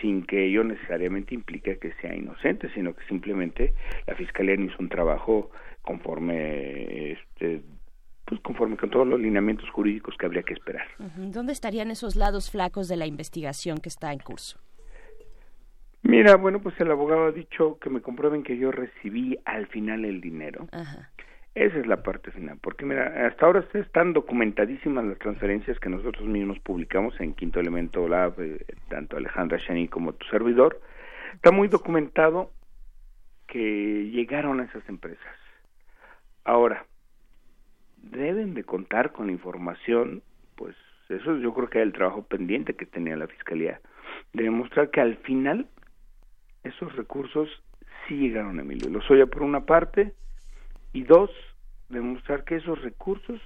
sin 0.00 0.24
que 0.24 0.46
ello 0.46 0.62
necesariamente 0.64 1.34
implique 1.34 1.78
que 1.78 1.92
sea 2.00 2.14
inocente, 2.14 2.70
sino 2.72 2.94
que 2.94 3.04
simplemente 3.06 3.74
la 4.06 4.14
fiscalía 4.14 4.56
no 4.56 4.66
hizo 4.66 4.76
un 4.78 4.88
trabajo 4.88 5.50
conforme 5.82 7.12
este, 7.12 7.62
pues 8.24 8.40
conforme 8.42 8.76
con 8.76 8.90
todos 8.90 9.08
los 9.08 9.18
lineamientos 9.18 9.68
jurídicos 9.70 10.14
que 10.16 10.26
habría 10.26 10.42
que 10.42 10.54
esperar. 10.54 10.86
¿Dónde 11.16 11.52
estarían 11.52 11.90
esos 11.90 12.14
lados 12.14 12.50
flacos 12.50 12.86
de 12.86 12.96
la 12.96 13.06
investigación 13.06 13.78
que 13.78 13.88
está 13.88 14.12
en 14.12 14.20
curso? 14.20 14.60
Mira, 16.02 16.36
bueno, 16.36 16.60
pues 16.60 16.78
el 16.80 16.90
abogado 16.90 17.24
ha 17.26 17.32
dicho 17.32 17.78
que 17.80 17.90
me 17.90 18.00
comprueben 18.00 18.42
que 18.42 18.56
yo 18.56 18.70
recibí 18.70 19.36
al 19.44 19.66
final 19.66 20.04
el 20.04 20.20
dinero. 20.20 20.68
Esa 21.58 21.78
es 21.80 21.88
la 21.88 22.04
parte 22.04 22.30
final, 22.30 22.56
porque 22.62 22.86
mira, 22.86 23.26
hasta 23.26 23.44
ahora 23.44 23.64
están 23.74 24.12
documentadísimas 24.12 25.04
las 25.04 25.18
transferencias 25.18 25.76
que 25.80 25.88
nosotros 25.88 26.24
mismos 26.28 26.60
publicamos 26.60 27.20
en 27.20 27.34
Quinto 27.34 27.58
Elemento 27.58 28.06
Lab, 28.06 28.40
eh, 28.40 28.64
tanto 28.88 29.16
Alejandra 29.16 29.58
Shani 29.58 29.88
como 29.88 30.12
tu 30.12 30.24
servidor. 30.28 30.80
Está 31.34 31.50
muy 31.50 31.66
documentado 31.66 32.52
que 33.48 34.08
llegaron 34.12 34.60
a 34.60 34.66
esas 34.66 34.88
empresas. 34.88 35.34
Ahora, 36.44 36.86
deben 37.96 38.54
de 38.54 38.62
contar 38.62 39.10
con 39.10 39.28
información, 39.28 40.22
pues 40.54 40.76
eso 41.08 41.38
yo 41.38 41.52
creo 41.54 41.68
que 41.68 41.78
era 41.78 41.86
el 41.88 41.92
trabajo 41.92 42.22
pendiente 42.22 42.76
que 42.76 42.86
tenía 42.86 43.16
la 43.16 43.26
Fiscalía, 43.26 43.80
de 44.32 44.44
demostrar 44.44 44.90
que 44.90 45.00
al 45.00 45.16
final 45.16 45.66
esos 46.62 46.94
recursos 46.94 47.48
sí 48.06 48.16
llegaron 48.16 48.60
a 48.60 48.62
Emilio 48.62 48.90
Lozoya 48.90 49.26
por 49.26 49.42
una 49.42 49.66
parte 49.66 50.14
y 50.98 51.04
dos, 51.04 51.30
demostrar 51.88 52.42
que 52.42 52.56
esos 52.56 52.82
recursos, 52.82 53.40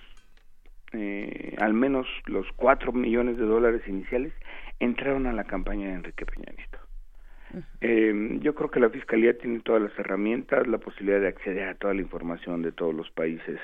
eh, 0.93 1.55
al 1.59 1.75
menos 1.75 2.07
los 2.25 2.47
cuatro 2.57 2.93
millones 2.93 3.37
de 3.37 3.45
dólares 3.45 3.83
iniciales, 3.87 4.33
entraron 4.81 5.27
a 5.27 5.35
la 5.35 5.45
campaña 5.45 5.89
de 5.89 5.95
Enrique 5.95 6.25
Peña 6.25 6.51
Nieto. 6.57 6.79
Eh, 7.83 8.39
yo 8.41 8.55
creo 8.55 8.71
que 8.71 8.81
la 8.81 8.89
Fiscalía 8.89 9.37
tiene 9.37 9.61
todas 9.61 9.83
las 9.83 9.99
herramientas, 9.99 10.67
la 10.67 10.79
posibilidad 10.79 11.21
de 11.21 11.29
acceder 11.29 11.69
a 11.69 11.75
toda 11.75 11.93
la 11.93 12.01
información 12.01 12.63
de 12.63 12.73
todos 12.73 12.95
los 12.95 13.11
países 13.11 13.61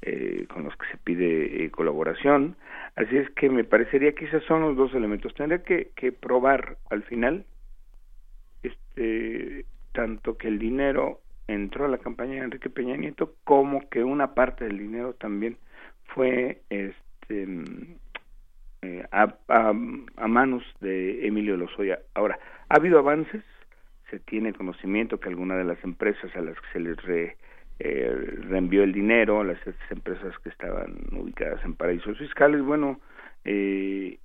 eh, 0.00 0.46
con 0.48 0.64
los 0.64 0.74
que 0.76 0.86
se 0.90 0.96
pide 0.96 1.62
eh, 1.62 1.70
colaboración. 1.70 2.56
Así 2.96 3.18
es 3.18 3.28
que 3.32 3.50
me 3.50 3.64
parecería 3.64 4.14
que 4.14 4.24
esos 4.24 4.42
son 4.44 4.62
los 4.62 4.76
dos 4.76 4.94
elementos. 4.94 5.34
Tendría 5.34 5.62
que, 5.62 5.90
que 5.94 6.10
probar 6.10 6.78
al 6.88 7.02
final 7.02 7.44
este 8.62 9.66
tanto 9.92 10.38
que 10.38 10.48
el 10.48 10.58
dinero 10.58 11.20
entró 11.54 11.84
a 11.84 11.88
la 11.88 11.98
campaña 11.98 12.34
de 12.34 12.44
Enrique 12.44 12.70
Peña 12.70 12.96
Nieto 12.96 13.34
como 13.44 13.88
que 13.88 14.04
una 14.04 14.34
parte 14.34 14.64
del 14.64 14.78
dinero 14.78 15.14
también 15.14 15.56
fue 16.14 16.62
este 16.70 17.46
eh, 18.82 19.06
a, 19.12 19.72
manos 20.26 20.62
de 20.80 21.26
Emilio 21.26 21.56
Lozoya. 21.56 22.00
Ahora, 22.14 22.38
ha 22.68 22.76
habido 22.76 22.98
avances, 22.98 23.42
se 24.10 24.18
tiene 24.20 24.54
conocimiento 24.54 25.20
que 25.20 25.28
algunas 25.28 25.58
de 25.58 25.64
las 25.64 25.82
empresas 25.84 26.34
a 26.34 26.40
las 26.40 26.56
que 26.60 26.66
se 26.72 26.80
les 26.80 26.96
eh, 27.08 27.36
reenvió 28.48 28.82
el 28.82 28.92
dinero, 28.92 29.44
las 29.44 29.58
empresas 29.90 30.38
que 30.38 30.48
estaban 30.48 30.96
ubicadas 31.12 31.62
en 31.64 31.74
paraísos 31.74 32.16
fiscales, 32.18 32.62
bueno, 32.62 33.00
eh, 33.44 34.18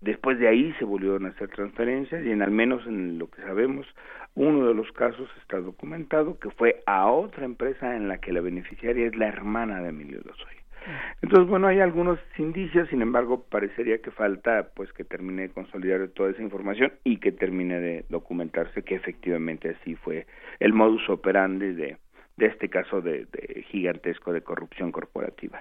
después 0.00 0.38
de 0.38 0.48
ahí 0.48 0.74
se 0.78 0.84
volvieron 0.84 1.26
a 1.26 1.30
hacer 1.30 1.48
transferencias 1.48 2.24
y 2.24 2.30
en 2.30 2.42
al 2.42 2.50
menos 2.50 2.86
en 2.86 3.18
lo 3.18 3.28
que 3.30 3.42
sabemos, 3.42 3.86
uno 4.34 4.68
de 4.68 4.74
los 4.74 4.90
casos 4.92 5.28
está 5.42 5.58
documentado 5.58 6.38
que 6.38 6.50
fue 6.50 6.82
a 6.86 7.06
otra 7.06 7.44
empresa 7.44 7.96
en 7.96 8.08
la 8.08 8.18
que 8.18 8.32
la 8.32 8.40
beneficiaria 8.40 9.06
es 9.06 9.16
la 9.16 9.28
hermana 9.28 9.80
de 9.82 9.88
Emilio 9.88 10.20
Lozoya. 10.24 10.58
Entonces, 11.22 11.48
bueno, 11.48 11.66
hay 11.66 11.80
algunos 11.80 12.18
indicios, 12.38 12.88
sin 12.88 13.02
embargo, 13.02 13.44
parecería 13.50 13.98
que 13.98 14.10
falta 14.10 14.68
pues 14.74 14.92
que 14.92 15.04
termine 15.04 15.42
de 15.42 15.48
consolidar 15.50 16.06
toda 16.08 16.30
esa 16.30 16.42
información 16.42 16.92
y 17.04 17.18
que 17.18 17.32
termine 17.32 17.80
de 17.80 18.04
documentarse 18.08 18.82
que 18.82 18.94
efectivamente 18.94 19.76
así 19.80 19.96
fue 19.96 20.26
el 20.60 20.72
modus 20.72 21.08
operandi 21.08 21.72
de, 21.72 21.96
de 22.38 22.46
este 22.46 22.68
caso 22.68 23.00
de, 23.00 23.26
gigantesco 23.70 24.32
de 24.32 24.42
corrupción 24.42 24.92
corporativa. 24.92 25.60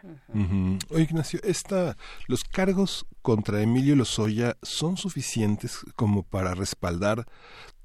Oye, 0.90 1.04
Ignacio, 1.04 1.40
esta, 1.44 1.98
los 2.28 2.44
cargos 2.44 3.08
contra 3.24 3.62
Emilio 3.62 3.96
Lozoya 3.96 4.58
son 4.62 4.96
suficientes 4.96 5.84
como 5.96 6.22
para 6.22 6.54
respaldar 6.54 7.26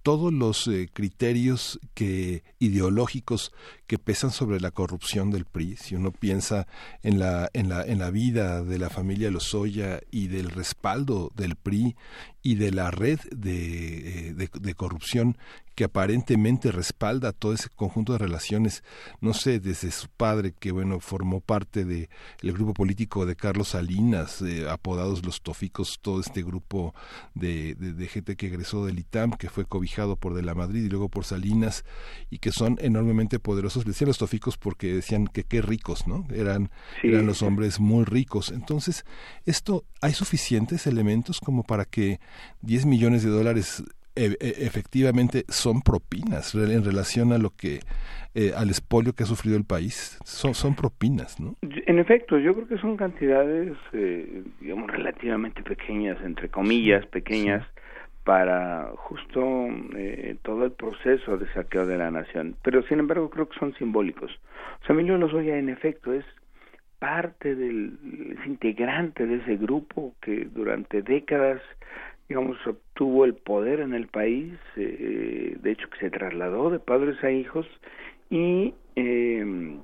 todos 0.02 0.32
los 0.32 0.66
eh, 0.66 0.88
criterios 0.92 1.80
que 1.94 2.42
ideológicos 2.58 3.52
que 3.86 3.98
pesan 3.98 4.30
sobre 4.30 4.60
la 4.60 4.72
corrupción 4.72 5.30
del 5.30 5.44
PRI. 5.44 5.76
Si 5.76 5.94
uno 5.94 6.10
piensa 6.10 6.66
en 7.02 7.18
la 7.18 7.48
en 7.52 7.68
la 7.68 7.84
en 7.84 8.00
la 8.00 8.10
vida 8.10 8.62
de 8.62 8.78
la 8.78 8.90
familia 8.90 9.30
Lozoya 9.30 10.00
y 10.10 10.26
del 10.26 10.50
respaldo 10.50 11.30
del 11.34 11.56
PRI 11.56 11.94
y 12.42 12.56
de 12.56 12.72
la 12.72 12.90
red 12.90 13.20
de, 13.30 14.30
eh, 14.30 14.34
de, 14.34 14.74
corrupción 14.74 15.36
que 15.82 15.86
aparentemente 15.86 16.70
respalda 16.70 17.32
todo 17.32 17.54
ese 17.54 17.68
conjunto 17.68 18.12
de 18.12 18.20
relaciones, 18.20 18.84
no 19.20 19.34
sé, 19.34 19.58
desde 19.58 19.90
su 19.90 20.08
padre, 20.08 20.54
que 20.56 20.70
bueno, 20.70 21.00
formó 21.00 21.40
parte 21.40 21.84
del 21.84 22.08
el 22.40 22.52
grupo 22.52 22.72
político 22.72 23.26
de 23.26 23.34
Carlos 23.34 23.70
Salinas, 23.70 24.42
eh, 24.42 24.68
apodados 24.70 25.26
los 25.26 25.42
Toficos, 25.42 25.98
todo 26.00 26.20
este 26.20 26.44
grupo 26.44 26.94
de, 27.34 27.74
de, 27.74 28.06
gente 28.06 28.36
que 28.36 28.46
egresó 28.46 28.86
del 28.86 29.00
ITAM, 29.00 29.32
que 29.32 29.50
fue 29.50 29.64
cobijado 29.64 30.14
por 30.14 30.34
De 30.34 30.42
la 30.42 30.54
Madrid 30.54 30.84
y 30.84 30.88
luego 30.88 31.08
por 31.08 31.24
Salinas, 31.24 31.84
y 32.30 32.38
que 32.38 32.52
son 32.52 32.78
enormemente 32.80 33.40
poderosos. 33.40 33.84
decían 33.84 34.06
los 34.06 34.18
Toficos 34.18 34.58
porque 34.58 34.94
decían 34.94 35.26
que 35.26 35.42
qué 35.42 35.62
ricos, 35.62 36.06
¿no? 36.06 36.28
Eran, 36.32 36.70
eran 37.02 37.26
los 37.26 37.42
hombres 37.42 37.80
muy 37.80 38.04
ricos. 38.04 38.52
Entonces, 38.52 39.04
esto, 39.46 39.84
¿hay 40.00 40.14
suficientes 40.14 40.86
elementos 40.86 41.40
como 41.40 41.64
para 41.64 41.86
que 41.86 42.20
10 42.60 42.86
millones 42.86 43.24
de 43.24 43.30
dólares 43.30 43.82
e, 44.14 44.36
e, 44.40 44.66
efectivamente 44.66 45.44
son 45.48 45.82
propinas 45.82 46.54
en 46.54 46.84
relación 46.84 47.32
a 47.32 47.38
lo 47.38 47.50
que 47.50 47.80
eh, 48.34 48.52
al 48.56 48.70
espolio 48.70 49.12
que 49.12 49.24
ha 49.24 49.26
sufrido 49.26 49.56
el 49.56 49.64
país 49.64 50.18
son 50.24 50.54
son 50.54 50.74
propinas 50.74 51.38
no 51.40 51.56
en 51.62 51.98
efecto 51.98 52.38
yo 52.38 52.54
creo 52.54 52.68
que 52.68 52.78
son 52.78 52.96
cantidades 52.96 53.76
eh, 53.92 54.42
digamos 54.60 54.90
relativamente 54.90 55.62
pequeñas 55.62 56.18
entre 56.24 56.48
comillas 56.48 57.04
pequeñas 57.06 57.66
para 58.24 58.92
justo 58.96 59.40
eh, 59.96 60.36
todo 60.42 60.64
el 60.64 60.72
proceso 60.72 61.36
de 61.38 61.52
saqueo 61.52 61.86
de 61.86 61.98
la 61.98 62.10
nación. 62.10 62.56
Pero 62.62 62.82
sin 62.84 63.00
embargo 63.00 63.30
creo 63.30 63.48
que 63.48 63.58
son 63.58 63.74
simbólicos. 63.74 64.30
O 64.82 64.86
sea 64.86 64.94
Emilio 64.94 65.18
Lozoya 65.18 65.56
en 65.56 65.68
efecto 65.68 66.12
es 66.12 66.24
parte 66.98 67.54
del 67.56 67.98
es 68.38 68.46
integrante 68.46 69.26
de 69.26 69.36
ese 69.36 69.56
grupo 69.56 70.14
que 70.20 70.48
durante 70.52 71.02
décadas 71.02 71.60
digamos, 72.32 72.56
obtuvo 72.66 73.26
el 73.26 73.34
poder 73.34 73.80
en 73.80 73.92
el 73.92 74.06
país, 74.06 74.54
eh, 74.76 75.54
de 75.60 75.70
hecho 75.70 75.90
que 75.90 75.98
se 75.98 76.08
trasladó 76.08 76.70
de 76.70 76.78
padres 76.78 77.22
a 77.22 77.30
hijos 77.30 77.66
y, 78.30 78.72
eh, 78.96 79.76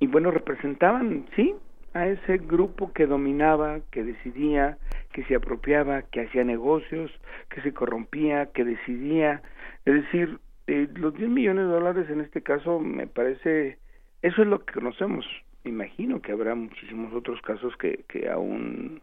y 0.00 0.06
bueno, 0.06 0.30
representaban, 0.30 1.26
sí, 1.36 1.54
a 1.92 2.06
ese 2.06 2.38
grupo 2.38 2.94
que 2.94 3.04
dominaba, 3.04 3.80
que 3.90 4.02
decidía, 4.02 4.78
que 5.12 5.24
se 5.24 5.34
apropiaba, 5.34 6.04
que 6.04 6.22
hacía 6.22 6.42
negocios, 6.42 7.10
que 7.50 7.60
se 7.60 7.74
corrompía, 7.74 8.46
que 8.46 8.64
decidía, 8.64 9.42
es 9.84 9.92
decir, 9.92 10.38
eh, 10.68 10.88
los 10.94 11.12
10 11.18 11.28
millones 11.28 11.66
de 11.66 11.70
dólares 11.70 12.08
en 12.08 12.22
este 12.22 12.40
caso 12.40 12.80
me 12.80 13.06
parece, 13.06 13.76
eso 14.22 14.40
es 14.40 14.48
lo 14.48 14.64
que 14.64 14.72
conocemos, 14.72 15.26
imagino 15.66 16.22
que 16.22 16.32
habrá 16.32 16.54
muchísimos 16.54 17.12
otros 17.12 17.42
casos 17.42 17.76
que, 17.76 18.06
que 18.08 18.30
aún 18.30 19.02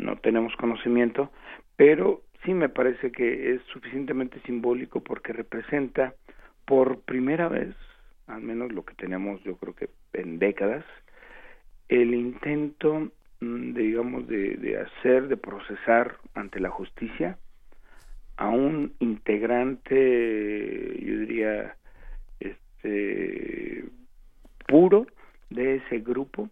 no 0.00 0.16
tenemos 0.16 0.54
conocimiento, 0.56 1.30
pero 1.76 2.22
sí 2.44 2.54
me 2.54 2.68
parece 2.68 3.12
que 3.12 3.54
es 3.54 3.62
suficientemente 3.72 4.40
simbólico 4.42 5.02
porque 5.02 5.32
representa 5.32 6.14
por 6.64 7.00
primera 7.00 7.48
vez, 7.48 7.74
al 8.26 8.42
menos 8.42 8.72
lo 8.72 8.84
que 8.84 8.94
tenemos 8.94 9.42
yo 9.44 9.56
creo 9.56 9.74
que 9.74 9.90
en 10.12 10.38
décadas, 10.38 10.84
el 11.88 12.14
intento, 12.14 13.10
mm, 13.40 13.74
digamos, 13.74 14.28
de, 14.28 14.56
de 14.56 14.78
hacer, 14.78 15.28
de 15.28 15.36
procesar 15.36 16.16
ante 16.34 16.60
la 16.60 16.70
justicia 16.70 17.38
a 18.36 18.48
un 18.48 18.94
integrante, 19.00 19.94
yo 20.98 21.18
diría, 21.18 21.76
este, 22.40 23.84
puro 24.66 25.06
de 25.50 25.76
ese 25.76 25.98
grupo 25.98 26.48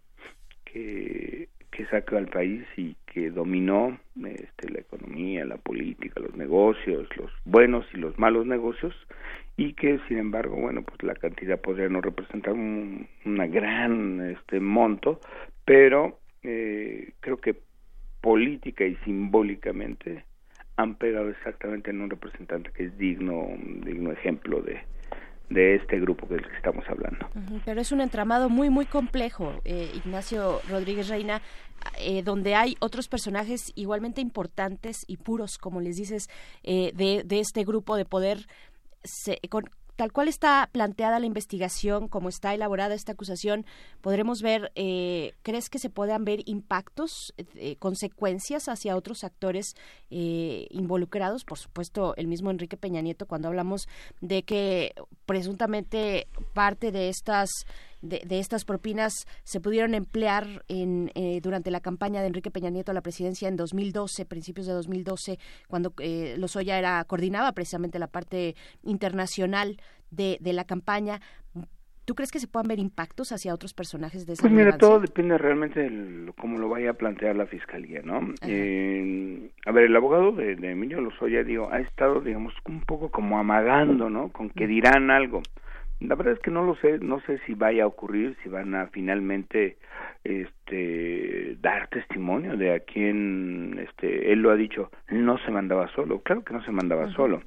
que 0.67 1.49
que 1.71 1.87
sacó 1.87 2.17
al 2.17 2.29
país 2.29 2.65
y 2.77 2.97
que 3.07 3.31
dominó 3.31 3.99
este, 4.25 4.71
la 4.71 4.81
economía, 4.81 5.45
la 5.45 5.57
política, 5.59 6.21
los 6.21 6.35
negocios, 6.37 7.09
los 7.17 7.31
buenos 7.45 7.87
y 7.95 7.99
los 7.99 8.19
malos 8.19 8.47
negocios, 8.47 8.95
y 9.57 9.75
que 9.75 9.99
sin 10.09 10.19
embargo, 10.19 10.57
bueno, 10.57 10.83
pues 10.83 11.03
la 11.03 11.15
cantidad 11.15 11.61
podría 11.61 11.89
no 11.89 12.01
representar 12.01 12.55
un 12.55 13.09
gran 13.25 14.21
este 14.31 14.61
monto, 14.61 15.21
pero 15.65 16.19
eh, 16.43 17.13
creo 17.21 17.39
que 17.39 17.57
política 18.21 18.85
y 18.85 18.97
simbólicamente 19.05 20.25
han 20.77 20.95
pegado 20.95 21.29
exactamente 21.29 21.91
en 21.91 22.01
un 22.01 22.11
representante 22.11 22.71
que 22.73 22.85
es 22.85 22.99
digno, 22.99 23.49
digno 23.85 24.13
ejemplo 24.13 24.61
de, 24.63 24.81
de 25.51 25.77
este 25.77 25.99
grupo 25.99 26.27
del 26.27 26.47
que 26.47 26.57
estamos 26.57 26.85
hablando. 26.89 27.29
Pero 27.65 27.81
es 27.81 27.93
un 27.93 28.01
entramado 28.01 28.49
muy, 28.49 28.71
muy 28.71 28.87
complejo, 28.87 29.61
eh, 29.65 29.91
Ignacio 29.95 30.61
Rodríguez 30.69 31.09
Reina, 31.09 31.41
eh, 31.99 32.23
donde 32.23 32.55
hay 32.55 32.77
otros 32.81 33.09
personajes 33.09 33.73
igualmente 33.75 34.21
importantes 34.21 35.05
y 35.07 35.17
puros, 35.17 35.59
como 35.59 35.81
les 35.81 35.97
dices, 35.97 36.29
eh, 36.65 36.93
de, 36.95 37.23
de, 37.25 37.41
este 37.41 37.65
grupo 37.65 37.97
de 37.97 38.05
poder 38.05 38.47
se, 39.05 39.39
con, 39.49 39.71
tal 39.99 40.13
cual 40.13 40.29
está 40.29 40.69
planteada 40.71 41.19
la 41.19 41.27
investigación, 41.27 42.07
como 42.07 42.29
está 42.29 42.55
elaborada 42.55 42.95
esta 42.95 43.11
acusación, 43.11 43.67
podremos 44.01 44.43
ver, 44.43 44.71
eh, 44.77 45.33
¿crees 45.43 45.69
que 45.69 45.81
se 45.81 45.91
puedan 45.91 46.25
ver 46.25 46.43
impactos, 46.47 47.35
eh, 47.37 47.75
consecuencias 47.81 48.69
hacia 48.69 48.95
otros 48.95 49.25
actores 49.25 49.75
eh, 50.11 50.69
involucrados? 50.71 51.45
Por 51.45 51.59
supuesto, 51.59 52.15
el 52.15 52.29
mismo 52.29 52.53
Enrique 52.53 52.77
Peña 52.77 53.01
Nieto, 53.01 53.27
cuando 53.27 53.49
hablamos 53.49 53.89
de 54.21 54.45
que 54.45 54.95
presuntamente 55.27 56.29
parte 56.55 56.93
de 56.93 57.09
estas 57.09 57.51
de, 58.03 58.23
estas 58.39 58.65
propinas 58.65 59.27
se 59.45 59.61
pudieron 59.61 59.95
emplear 59.95 60.65
en, 60.69 61.11
durante 61.43 61.71
la 61.71 61.81
campaña 61.81 62.21
de 62.21 62.29
Enrique 62.29 62.51
Peña 62.51 62.71
Nieto 62.71 62.91
a 62.91 62.95
la 62.95 63.03
presidencia 63.03 63.49
en 63.49 63.57
2012, 63.57 64.25
principios 64.27 64.67
de 64.67 64.73
2012, 64.73 65.39
cuando 65.69 65.93
eh, 66.01 66.37
Lozoya 66.39 66.79
era 66.79 67.05
coordinaba 67.05 67.53
precisamente 67.53 67.99
la 67.99 68.07
parte 68.07 68.55
internacional 68.83 69.81
de, 70.11 70.39
de 70.41 70.53
la 70.53 70.65
campaña. 70.65 71.21
¿Tú 72.05 72.15
crees 72.15 72.33
que 72.33 72.39
se 72.39 72.49
puedan 72.49 72.69
ver 72.69 72.79
impactos 72.79 73.33
hacia 73.33 73.53
otros 73.53 73.75
personajes 73.75 74.25
de 74.25 74.33
esa 74.33 74.41
Pues 74.41 74.53
mira, 74.53 74.79
todo 74.79 74.99
depende 74.99 75.37
realmente 75.37 75.91
de 75.91 76.33
cómo 76.39 76.57
lo 76.57 76.71
vaya 76.71 76.91
a 76.91 76.95
plantear 76.95 77.37
la 77.37 77.45
fiscalía, 77.45 78.01
¿no? 78.03 78.33
Eh, 78.47 79.51
a 79.67 79.73
ver, 79.73 79.85
el 79.85 79.95
abogado 79.95 80.33
de, 80.33 80.57
de, 80.57 80.71
Emilio 80.71 81.03
Lozoya, 81.03 81.45
digo, 81.45 81.69
ha 81.71 81.81
estado, 81.81 82.23
digamos, 82.23 82.55
un 82.65 82.81
poco 82.81 83.11
como 83.11 83.39
amagando, 83.39 84.09
¿no? 84.09 84.31
Con 84.31 84.49
que 84.49 84.67
dirán 84.67 85.11
algo. 85.11 85.43
La 86.01 86.15
verdad 86.15 86.35
es 86.35 86.41
que 86.41 86.51
no 86.51 86.65
lo 86.65 86.77
sé, 86.77 86.99
no 87.01 87.21
sé 87.21 87.39
si 87.47 87.55
vaya 87.55 87.85
a 87.85 87.89
ocurrir, 87.89 88.37
si 88.43 88.49
van 88.49 88.75
a 88.75 88.87
finalmente 88.89 89.79
este 90.25 91.57
dar 91.61 91.89
testimonio 91.89 92.57
de 92.57 92.75
a 92.75 92.81
quién 92.81 93.79
este 93.81 94.33
él 94.33 94.41
lo 94.41 94.51
ha 94.51 94.57
dicho, 94.57 94.91
no 95.11 95.39
se 95.39 95.51
mandaba 95.51 95.89
solo, 95.89 96.21
claro 96.21 96.45
que 96.45 96.55
no 96.55 96.63
se 96.63 96.73
mandaba 96.73 97.11
solo, 97.11 97.43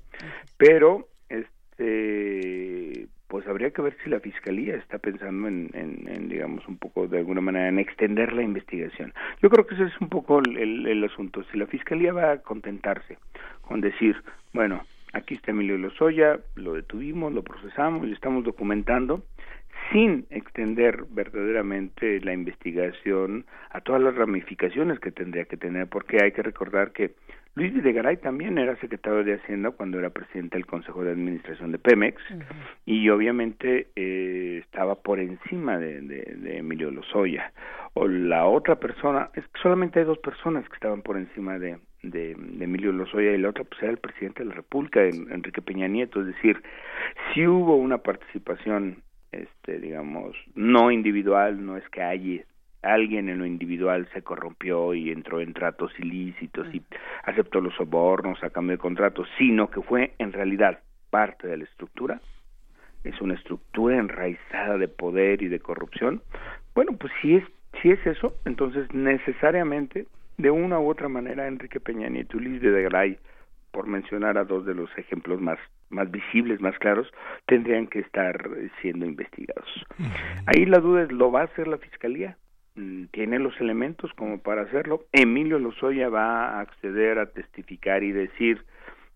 pero 0.58 1.08
este 1.30 3.08
pues 3.28 3.48
habría 3.48 3.72
que 3.72 3.82
ver 3.82 3.96
si 4.04 4.10
la 4.10 4.20
fiscalía 4.20 4.76
está 4.76 4.98
pensando 5.00 5.48
en, 5.48 5.70
en, 5.74 6.28
digamos 6.28 6.68
un 6.68 6.78
poco 6.78 7.08
de 7.08 7.20
alguna 7.20 7.40
manera 7.40 7.70
en 7.70 7.80
extender 7.80 8.34
la 8.34 8.42
investigación. 8.42 9.14
Yo 9.42 9.50
creo 9.50 9.66
que 9.66 9.76
ese 9.76 9.86
es 9.86 10.02
un 10.02 10.10
poco 10.10 10.40
el, 10.40 10.86
el 10.86 11.04
asunto. 11.06 11.42
Si 11.50 11.58
la 11.58 11.66
fiscalía 11.66 12.12
va 12.12 12.34
a 12.34 12.38
contentarse 12.40 13.18
con 13.62 13.80
decir, 13.80 14.22
bueno, 14.52 14.84
aquí 15.14 15.36
está 15.36 15.52
Emilio 15.52 15.78
Lozoya, 15.78 16.40
lo 16.56 16.74
detuvimos, 16.74 17.34
lo 17.34 17.44
procesamos 17.44 18.08
y 18.08 18.14
estamos 18.14 18.44
documentando, 18.44 19.24
sin 19.92 20.26
extender 20.30 21.06
verdaderamente 21.10 22.20
la 22.22 22.34
investigación 22.34 23.46
a 23.72 23.82
todas 23.82 24.02
las 24.02 24.16
ramificaciones 24.16 25.00
que 25.00 25.12
tendría 25.12 25.46
que 25.46 25.58
tener, 25.58 25.88
porque 25.88 26.24
hay 26.24 26.32
que 26.32 26.44
recordar 26.44 26.92
que 26.92 27.16
Luis 27.54 27.74
Videgaray 27.74 28.18
también 28.18 28.58
era 28.58 28.78
secretario 28.78 29.26
de 29.26 29.34
Hacienda 29.34 29.72
cuando 29.72 30.00
era 30.00 30.10
presidente 30.10 30.56
del 30.56 30.66
Consejo 30.66 31.04
de 31.04 31.12
Administración 31.12 31.74
de 31.74 31.80
Pemex 31.80 32.22
y 32.86 33.10
obviamente 33.10 33.88
eh, 33.98 34.62
estaba 34.64 34.96
por 34.96 35.20
encima 35.20 35.78
de, 35.78 36.00
de, 36.02 36.58
Emilio 36.58 36.92
Lozoya. 36.92 37.52
O 37.94 38.08
la 38.08 38.46
otra 38.46 38.78
persona, 38.78 39.32
es 39.34 39.46
que 39.50 39.62
solamente 39.62 40.00
hay 40.00 40.06
dos 40.06 40.20
personas 40.20 40.68
que 40.70 40.76
estaban 40.76 41.02
por 41.02 41.18
encima 41.18 41.60
de, 41.60 41.78
de, 42.04 42.32
Emilio 42.32 42.92
Lozoya 42.92 43.32
y 43.32 43.38
la 43.38 43.50
otra 43.50 43.64
pues 43.64 43.82
era 43.82 43.92
el 43.92 43.98
presidente 43.98 44.44
de 44.44 44.50
la 44.50 44.56
República, 44.56 45.02
Enrique 45.04 45.62
Peña 45.62 45.88
Nieto, 45.88 46.22
es 46.22 46.28
decir, 46.28 46.62
si 47.34 47.46
hubo 47.48 47.76
una 47.76 48.00
participación, 48.00 49.04
este, 49.32 49.80
digamos, 49.80 50.36
no 50.56 50.92
individual, 50.92 51.66
no 51.66 51.78
es 51.78 51.88
que 51.90 52.02
haya 52.02 52.44
alguien 52.82 53.30
en 53.30 53.38
lo 53.38 53.46
individual 53.46 54.08
se 54.14 54.24
corrompió 54.24 54.94
y 54.94 55.12
entró 55.12 55.40
en 55.40 55.54
tratos 55.54 55.92
ilícitos 56.00 56.68
y 56.74 56.82
aceptó 57.24 57.62
los 57.62 57.76
sobornos 57.76 58.44
a 58.44 58.50
cambio 58.50 58.78
de 58.78 58.82
contratos, 58.82 59.28
sino 59.38 59.70
que 59.70 59.82
fue 59.82 60.14
en 60.18 60.34
realidad 60.34 60.80
parte 61.12 61.48
de 61.48 61.58
la 61.58 61.66
estructura, 61.66 62.20
es 63.04 63.20
una 63.22 63.36
estructura 63.36 63.98
enraizada 63.98 64.78
de 64.78 64.88
poder 64.88 65.42
y 65.42 65.48
de 65.48 65.60
corrupción, 65.60 66.22
bueno, 66.74 66.94
pues 66.98 67.12
si 67.22 67.36
es, 67.36 67.44
si 67.82 67.92
es 67.92 68.06
eso, 68.06 68.36
entonces 68.46 68.92
necesariamente 68.94 70.08
de 70.42 70.52
una 70.52 70.80
u 70.80 70.90
otra 70.90 71.08
manera 71.08 71.48
Enrique 71.48 71.80
Peña 71.80 72.10
Nieto 72.10 72.38
y 72.38 72.42
Luis 72.42 72.62
de 72.62 72.82
Garay, 72.84 73.18
por 73.72 73.88
mencionar 73.88 74.38
a 74.38 74.44
dos 74.44 74.66
de 74.66 74.76
los 74.76 74.90
ejemplos 74.98 75.40
más 75.40 75.60
más 75.92 76.10
visibles, 76.10 76.62
más 76.62 76.78
claros, 76.80 77.12
tendrían 77.46 77.88
que 77.88 78.00
estar 78.00 78.50
siendo 78.82 79.06
investigados. 79.06 79.70
Ahí 80.46 80.66
la 80.66 80.80
duda 80.80 81.04
es, 81.04 81.12
¿lo 81.12 81.32
va 81.32 81.42
a 81.42 81.46
hacer 81.46 81.68
la 81.68 81.78
Fiscalía? 81.78 82.38
Mm, 82.76 83.06
¿Tiene 83.12 83.40
los 83.40 83.60
elementos 83.60 84.12
como 84.14 84.40
para 84.40 84.64
hacerlo? 84.64 85.04
Emilio 85.12 85.60
Lozoya 85.60 86.10
va 86.10 86.58
a 86.58 86.62
acceder 86.62 87.20
a 87.20 87.28
testificar 87.28 88.04
y 88.04 88.12
decir, 88.12 88.64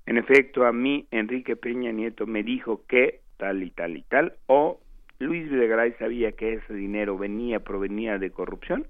en 0.06 0.18
efecto, 0.18 0.66
a 0.66 0.74
mí 0.74 1.08
Enrique 1.12 1.56
Peña 1.56 1.92
Nieto 1.92 2.28
me 2.28 2.44
dijo 2.44 2.84
que 2.88 3.22
tal 3.38 3.64
y 3.64 3.72
tal 3.72 3.98
y 3.98 4.04
tal, 4.04 4.34
o 4.48 4.80
Luis 5.20 5.50
Videgaray 5.50 5.94
sabía 5.94 6.34
que 6.34 6.56
ese 6.56 6.74
dinero 6.74 7.18
venía, 7.18 7.62
provenía 7.62 8.18
de 8.18 8.32
corrupción, 8.32 8.88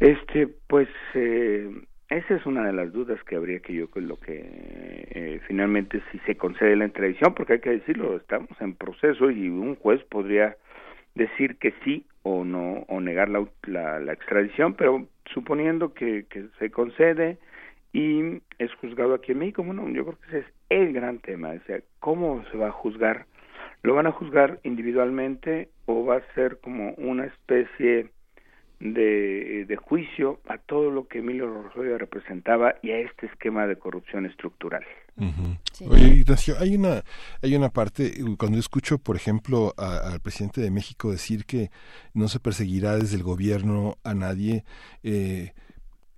este, 0.00 0.48
pues 0.66 0.88
eh, 1.14 1.70
esa 2.08 2.36
es 2.36 2.46
una 2.46 2.64
de 2.64 2.72
las 2.72 2.92
dudas 2.92 3.22
que 3.24 3.36
habría 3.36 3.60
que 3.60 3.74
yo 3.74 3.90
con 3.90 4.08
lo 4.08 4.18
que 4.18 4.40
eh, 4.42 5.40
finalmente 5.46 6.00
si 6.10 6.18
se 6.20 6.36
concede 6.36 6.76
la 6.76 6.86
extradición, 6.86 7.34
porque 7.34 7.54
hay 7.54 7.60
que 7.60 7.70
decirlo, 7.70 8.16
estamos 8.16 8.50
en 8.60 8.74
proceso 8.74 9.30
y 9.30 9.48
un 9.48 9.76
juez 9.76 10.02
podría 10.04 10.56
decir 11.14 11.56
que 11.58 11.74
sí 11.84 12.06
o 12.22 12.44
no 12.44 12.84
o 12.88 13.00
negar 13.00 13.28
la, 13.28 13.44
la, 13.66 14.12
extradición, 14.12 14.74
pero 14.74 15.06
suponiendo 15.34 15.92
que, 15.92 16.26
que 16.30 16.46
se 16.58 16.70
concede 16.70 17.38
y 17.92 18.40
es 18.58 18.72
juzgado 18.80 19.14
aquí 19.14 19.32
en 19.32 19.40
México, 19.40 19.62
bueno, 19.62 19.88
yo 19.90 20.04
creo 20.04 20.18
que 20.18 20.28
ese 20.28 20.38
es 20.38 20.46
el 20.70 20.92
gran 20.92 21.18
tema, 21.18 21.50
o 21.50 21.66
sea, 21.66 21.80
¿cómo 22.00 22.44
se 22.50 22.56
va 22.56 22.68
a 22.68 22.72
juzgar? 22.72 23.26
¿Lo 23.82 23.94
van 23.94 24.06
a 24.06 24.12
juzgar 24.12 24.60
individualmente 24.62 25.68
o 25.86 26.04
va 26.04 26.16
a 26.16 26.34
ser 26.34 26.58
como 26.60 26.92
una 26.94 27.26
especie 27.26 28.08
de, 28.80 29.64
de, 29.66 29.76
juicio 29.76 30.40
a 30.48 30.58
todo 30.58 30.90
lo 30.90 31.08
que 31.08 31.18
Emilio 31.18 31.46
Rosario 31.62 31.98
representaba 31.98 32.76
y 32.82 32.90
a 32.90 32.98
este 32.98 33.26
esquema 33.26 33.66
de 33.66 33.76
corrupción 33.76 34.26
estructural. 34.26 34.84
Oye, 35.88 36.06
Ignacio, 36.08 36.54
hay 36.60 36.76
una, 36.76 37.02
hay 37.42 37.56
una 37.56 37.70
parte, 37.70 38.12
cuando 38.38 38.58
escucho, 38.58 38.98
por 38.98 39.16
ejemplo, 39.16 39.74
al 39.76 40.20
presidente 40.20 40.60
de 40.60 40.70
México 40.70 41.10
decir 41.10 41.44
que 41.44 41.70
no 42.14 42.28
se 42.28 42.38
perseguirá 42.38 42.96
desde 42.96 43.16
el 43.16 43.24
gobierno 43.24 43.96
a 44.04 44.14
nadie, 44.14 44.64
eh, 45.02 45.52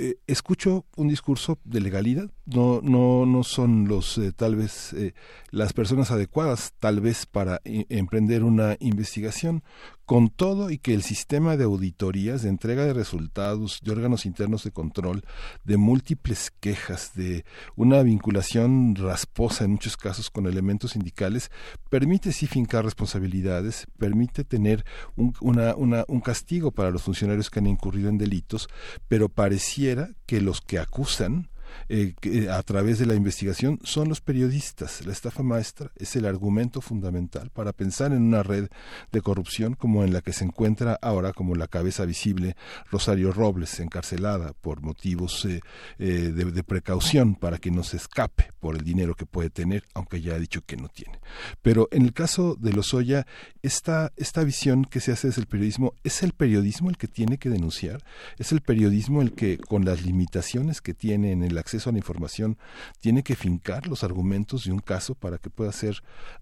eh, 0.02 0.16
escucho 0.26 0.86
un 0.96 1.08
discurso 1.08 1.58
de 1.64 1.78
legalidad, 1.78 2.30
no, 2.46 2.80
no, 2.82 3.26
no 3.26 3.42
son 3.42 3.86
los 3.86 4.16
eh, 4.16 4.32
tal 4.32 4.56
vez 4.56 4.94
eh, 4.94 5.12
las 5.50 5.74
personas 5.74 6.10
adecuadas 6.10 6.72
tal 6.78 7.02
vez 7.02 7.26
para 7.26 7.60
emprender 7.64 8.42
una 8.42 8.78
investigación 8.80 9.62
con 10.10 10.28
todo 10.28 10.70
y 10.70 10.78
que 10.78 10.92
el 10.92 11.04
sistema 11.04 11.56
de 11.56 11.62
auditorías, 11.62 12.42
de 12.42 12.48
entrega 12.48 12.84
de 12.84 12.92
resultados, 12.92 13.78
de 13.80 13.92
órganos 13.92 14.26
internos 14.26 14.64
de 14.64 14.72
control, 14.72 15.22
de 15.62 15.76
múltiples 15.76 16.50
quejas, 16.58 17.12
de 17.14 17.44
una 17.76 18.02
vinculación 18.02 18.96
rasposa 18.96 19.62
en 19.64 19.70
muchos 19.70 19.96
casos 19.96 20.28
con 20.28 20.48
elementos 20.48 20.90
sindicales, 20.90 21.52
permite 21.90 22.32
sí 22.32 22.48
fincar 22.48 22.84
responsabilidades, 22.84 23.86
permite 23.98 24.42
tener 24.42 24.84
un, 25.14 25.32
una, 25.40 25.76
un 25.76 26.20
castigo 26.20 26.72
para 26.72 26.90
los 26.90 27.02
funcionarios 27.02 27.48
que 27.48 27.60
han 27.60 27.68
incurrido 27.68 28.08
en 28.08 28.18
delitos, 28.18 28.68
pero 29.06 29.28
pareciera 29.28 30.10
que 30.26 30.40
los 30.40 30.60
que 30.60 30.80
acusan 30.80 31.49
eh, 31.88 32.14
eh, 32.22 32.48
a 32.50 32.62
través 32.62 32.98
de 32.98 33.06
la 33.06 33.14
investigación 33.14 33.78
son 33.82 34.08
los 34.08 34.20
periodistas. 34.20 35.04
La 35.06 35.12
estafa 35.12 35.42
maestra 35.42 35.90
es 35.96 36.16
el 36.16 36.24
argumento 36.24 36.80
fundamental 36.80 37.50
para 37.50 37.72
pensar 37.72 38.12
en 38.12 38.22
una 38.22 38.42
red 38.42 38.68
de 39.12 39.20
corrupción 39.20 39.74
como 39.74 40.04
en 40.04 40.12
la 40.12 40.20
que 40.20 40.32
se 40.32 40.44
encuentra 40.44 40.98
ahora 41.02 41.32
como 41.32 41.54
la 41.54 41.68
cabeza 41.68 42.04
visible 42.04 42.56
Rosario 42.90 43.32
Robles, 43.32 43.80
encarcelada 43.80 44.52
por 44.60 44.82
motivos 44.82 45.46
eh, 45.46 45.60
de, 45.98 46.62
precaución 46.64 47.34
para 47.34 47.58
que 47.58 47.70
no 47.70 47.82
se 47.82 47.96
escape 47.96 48.52
por 48.60 48.76
el 48.76 48.84
dinero 48.84 49.14
que 49.14 49.26
puede 49.26 49.50
tener, 49.50 49.84
aunque 49.94 50.20
ya 50.20 50.34
ha 50.34 50.38
dicho 50.38 50.62
que 50.64 50.76
no 50.76 50.88
tiene. 50.88 51.18
Pero 51.62 51.88
en 51.90 52.02
el 52.02 52.12
caso 52.12 52.56
de 52.60 52.72
Lozoya, 52.72 53.26
esta, 53.62 54.12
esta 54.16 54.44
visión 54.44 54.84
que 54.84 55.00
se 55.00 55.12
hace 55.12 55.28
desde 55.28 55.40
el 55.40 55.48
periodismo, 55.48 55.94
¿es 56.04 56.22
el 56.22 56.32
periodismo 56.32 56.90
el 56.90 56.96
que 56.96 57.08
tiene 57.08 57.38
que 57.38 57.48
denunciar? 57.48 58.02
¿Es 58.38 58.52
el 58.52 58.60
periodismo 58.60 59.22
el 59.22 59.32
que, 59.32 59.58
con 59.58 59.84
las 59.84 60.02
limitaciones 60.02 60.80
que 60.80 60.94
tiene 60.94 61.32
en 61.32 61.42
el 61.42 61.58
acceso 61.60 61.90
a 61.90 61.92
la 61.92 61.98
información 61.98 62.56
tiene 63.00 63.22
que 63.22 63.36
fincar 63.36 63.86
los 63.86 64.04
argumentos 64.04 64.64
de 64.64 64.72
un 64.72 64.80
caso 64.80 65.14
para 65.14 65.38
que 65.38 65.50
pueda 65.50 65.72
ser 65.72 65.94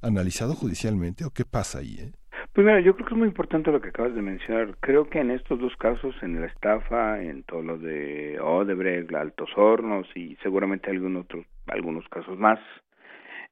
analizado 0.02 0.54
judicialmente 0.54 1.24
o 1.24 1.30
qué 1.30 1.44
pasa 1.44 1.80
ahí? 1.80 1.96
Eh? 2.00 2.12
Pues 2.52 2.66
mira, 2.66 2.80
yo 2.80 2.94
creo 2.94 3.06
que 3.06 3.14
es 3.14 3.18
muy 3.18 3.28
importante 3.28 3.70
lo 3.70 3.80
que 3.80 3.90
acabas 3.90 4.14
de 4.14 4.22
mencionar. 4.22 4.76
Creo 4.80 5.08
que 5.08 5.20
en 5.20 5.30
estos 5.30 5.60
dos 5.60 5.76
casos, 5.76 6.14
en 6.22 6.40
la 6.40 6.46
estafa, 6.46 7.22
en 7.22 7.42
todo 7.44 7.62
lo 7.62 7.78
de 7.78 8.38
Odebrecht, 8.40 9.12
Altos 9.14 9.50
Hornos 9.56 10.06
y 10.14 10.36
seguramente 10.42 10.90
algún 10.90 11.16
otro, 11.16 11.44
algunos 11.66 12.08
casos 12.08 12.38
más, 12.38 12.58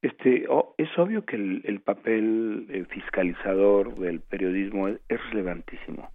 este, 0.02 0.46
es 0.78 0.98
obvio 0.98 1.24
que 1.24 1.36
el, 1.36 1.80
papel 1.84 2.66
eh, 2.68 2.84
fiscalizador 2.90 3.94
del 3.96 4.20
periodismo 4.20 4.88
es 4.88 5.30
relevantísimo. 5.30 6.10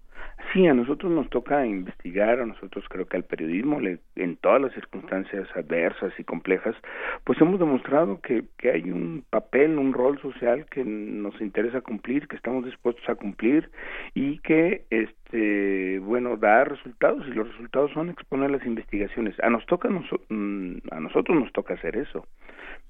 Sí, 0.51 0.67
a 0.67 0.73
nosotros 0.73 1.11
nos 1.11 1.29
toca 1.29 1.65
investigar, 1.65 2.39
a 2.39 2.45
nosotros 2.45 2.83
creo 2.89 3.05
que 3.05 3.17
al 3.17 3.23
periodismo, 3.23 3.79
le, 3.79 3.99
en 4.15 4.35
todas 4.35 4.61
las 4.61 4.73
circunstancias 4.73 5.47
adversas 5.55 6.11
y 6.19 6.23
complejas, 6.23 6.75
pues 7.23 7.39
hemos 7.39 7.59
demostrado 7.59 8.19
que, 8.21 8.43
que 8.57 8.71
hay 8.71 8.91
un 8.91 9.23
papel, 9.29 9.77
un 9.77 9.93
rol 9.93 10.19
social 10.19 10.65
que 10.65 10.83
nos 10.83 11.39
interesa 11.39 11.81
cumplir, 11.81 12.27
que 12.27 12.35
estamos 12.35 12.65
dispuestos 12.65 13.07
a 13.07 13.15
cumplir 13.15 13.69
y 14.13 14.39
que, 14.39 14.83
este, 14.89 15.99
bueno, 15.99 16.35
da 16.35 16.65
resultados 16.65 17.25
y 17.27 17.31
los 17.31 17.47
resultados 17.47 17.91
son 17.93 18.09
exponer 18.09 18.51
las 18.51 18.65
investigaciones. 18.65 19.39
A 19.41 19.49
nos 19.49 19.65
toca, 19.65 19.89
mm, 19.89 20.77
a 20.91 20.99
nosotros 20.99 21.39
nos 21.39 21.51
toca 21.53 21.75
hacer 21.75 21.95
eso 21.95 22.25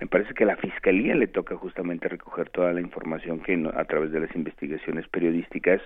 me 0.01 0.07
parece 0.07 0.33
que 0.33 0.43
a 0.43 0.47
la 0.47 0.57
fiscalía 0.57 1.13
le 1.13 1.27
toca 1.27 1.55
justamente 1.55 2.07
recoger 2.09 2.49
toda 2.49 2.73
la 2.73 2.81
información 2.81 3.39
que 3.39 3.53
a 3.75 3.85
través 3.85 4.11
de 4.11 4.19
las 4.19 4.35
investigaciones 4.35 5.07
periodísticas 5.07 5.79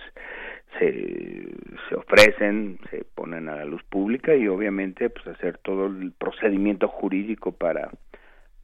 se, 0.80 1.48
se 1.88 1.96
ofrecen, 1.96 2.80
se 2.90 3.06
ponen 3.16 3.50
a 3.50 3.56
la 3.56 3.66
luz 3.66 3.84
pública 3.84 4.36
y 4.36 4.48
obviamente 4.48 5.10
pues 5.10 5.26
hacer 5.28 5.58
todo 5.60 5.88
el 5.88 6.12
procedimiento 6.12 6.88
jurídico 6.88 7.52
para 7.54 7.90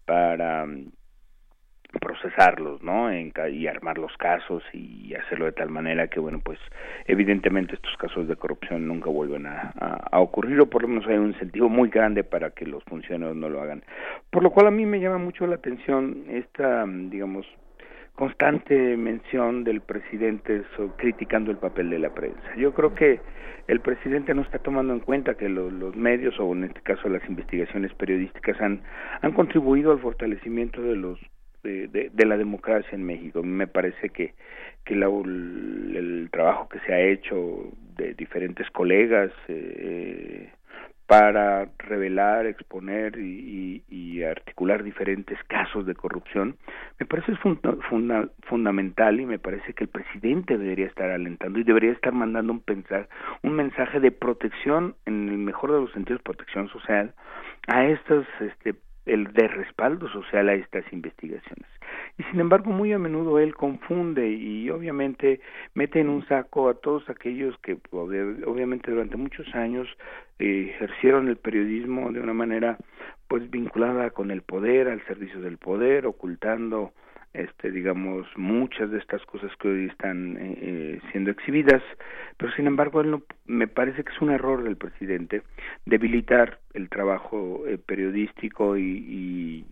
para 0.05 0.65
procesarlos, 1.99 2.81
¿no? 2.81 3.09
y 3.13 3.67
armar 3.67 3.97
los 3.97 4.15
casos 4.17 4.63
y 4.73 5.13
hacerlo 5.15 5.45
de 5.45 5.51
tal 5.51 5.69
manera 5.69 6.07
que, 6.07 6.19
bueno, 6.19 6.39
pues 6.43 6.57
evidentemente 7.05 7.75
estos 7.75 7.95
casos 7.97 8.27
de 8.27 8.35
corrupción 8.35 8.87
nunca 8.87 9.09
vuelven 9.09 9.45
a, 9.45 9.73
a, 9.79 10.19
ocurrir 10.19 10.59
o 10.61 10.69
por 10.69 10.83
lo 10.83 10.87
menos 10.87 11.07
hay 11.07 11.17
un 11.17 11.27
incentivo 11.27 11.67
muy 11.67 11.89
grande 11.89 12.23
para 12.23 12.51
que 12.51 12.65
los 12.65 12.83
funcionarios 12.85 13.35
no 13.35 13.49
lo 13.49 13.61
hagan. 13.61 13.83
Por 14.29 14.41
lo 14.43 14.51
cual 14.51 14.67
a 14.67 14.71
mí 14.71 14.85
me 14.85 14.99
llama 14.99 15.17
mucho 15.17 15.45
la 15.47 15.55
atención 15.55 16.23
esta, 16.29 16.85
digamos, 16.87 17.45
constante 18.15 18.97
mención 18.97 19.63
del 19.63 19.81
presidente 19.81 20.63
criticando 20.97 21.51
el 21.51 21.57
papel 21.57 21.89
de 21.89 21.99
la 21.99 22.13
prensa. 22.13 22.55
Yo 22.57 22.73
creo 22.73 22.93
que 22.93 23.19
el 23.67 23.79
presidente 23.79 24.33
no 24.33 24.41
está 24.41 24.59
tomando 24.59 24.93
en 24.93 24.99
cuenta 24.99 25.35
que 25.35 25.49
los 25.49 25.95
medios 25.95 26.39
o 26.39 26.51
en 26.53 26.65
este 26.65 26.81
caso 26.81 27.09
las 27.09 27.27
investigaciones 27.27 27.93
periodísticas 27.93 28.59
han 28.61 28.81
han 29.21 29.31
contribuido 29.31 29.91
al 29.91 29.99
fortalecimiento 29.99 30.81
de 30.81 30.95
los 30.95 31.19
de, 31.63 32.25
la 32.25 32.38
democracia 32.38 32.91
en 32.93 33.03
México. 33.03 33.43
Me 33.43 33.67
parece 33.67 34.09
que 34.09 34.33
que 34.83 34.95
el, 34.95 36.29
trabajo 36.31 36.67
que 36.69 36.79
se 36.79 36.93
ha 36.93 36.99
hecho 36.99 37.71
de 37.97 38.15
diferentes 38.15 38.69
colegas 38.71 39.31
eh, 39.47 40.49
para 41.11 41.67
revelar, 41.77 42.45
exponer 42.45 43.17
y, 43.19 44.23
articular 44.23 44.81
diferentes 44.81 45.38
casos 45.47 45.85
de 45.85 45.93
corrupción, 45.93 46.55
me 46.99 47.05
parece 47.05 47.33
fundamental 48.47 49.19
y 49.19 49.25
me 49.25 49.39
parece 49.39 49.73
que 49.73 49.83
el 49.83 49.89
presidente 49.89 50.57
debería 50.57 50.85
estar 50.85 51.09
alentando 51.09 51.59
y 51.59 51.63
debería 51.63 51.91
estar 51.91 52.13
mandando 52.13 52.53
un, 52.53 52.61
pensar, 52.61 53.09
un 53.41 53.53
mensaje 53.53 53.99
de 53.99 54.11
protección, 54.11 54.95
en 55.05 55.27
el 55.27 55.38
mejor 55.39 55.73
de 55.73 55.81
los 55.81 55.91
sentidos, 55.91 56.21
protección 56.21 56.69
social, 56.69 57.13
a 57.67 57.83
estos 57.88 58.25
este, 58.39 58.75
el 59.05 59.33
de 59.33 59.49
respaldo 59.49 60.07
social 60.09 60.47
a 60.47 60.53
estas 60.53 60.85
investigaciones. 60.93 61.67
Y 62.22 62.23
sin 62.26 62.39
embargo, 62.39 62.69
muy 62.72 62.93
a 62.93 62.99
menudo 62.99 63.39
él 63.39 63.56
confunde 63.56 64.30
y 64.30 64.69
obviamente 64.69 65.41
mete 65.73 66.02
en 66.02 66.07
un 66.07 66.23
saco 66.27 66.69
a 66.69 66.76
todos 66.76 67.10
aquellos 67.10 67.57
que 67.64 67.80
obviamente 67.89 68.91
durante 68.91 69.18
muchos 69.18 69.48
años 69.56 69.88
eh, 70.38 70.72
ejercieron 70.76 71.30
el 71.30 71.38
periodismo 71.38 72.11
de 72.11 72.19
una 72.19 72.35
manera 72.35 72.77
pues 73.27 73.49
vinculada 73.49 74.11
con 74.11 74.30
el 74.30 74.43
poder, 74.43 74.88
al 74.88 75.03
servicio 75.07 75.41
del 75.41 75.57
poder, 75.57 76.06
ocultando 76.06 76.91
este 77.34 77.72
digamos 77.72 78.27
muchas 78.35 78.91
de 78.91 78.98
estas 78.98 79.26
cosas 79.26 79.52
que 79.60 79.69
hoy 79.69 79.85
están 79.85 80.38
eh, 80.38 80.57
eh, 80.61 80.99
siendo 81.11 81.31
exhibidas. 81.31 81.81
Pero 82.38 82.52
sin 82.53 82.68
embargo 82.68 83.02
él 83.02 83.10
no, 83.10 83.23
me 83.45 83.68
parece 83.68 84.03
que 84.03 84.11
es 84.11 84.22
un 84.22 84.30
error 84.30 84.64
del 84.64 84.77
presidente 84.77 85.41
debilitar 85.85 86.60
el 86.73 86.88
trabajo 86.89 87.64
eh, 87.65 87.80
periodístico 87.80 88.77
y, 88.77 88.84
y, 88.84 89.65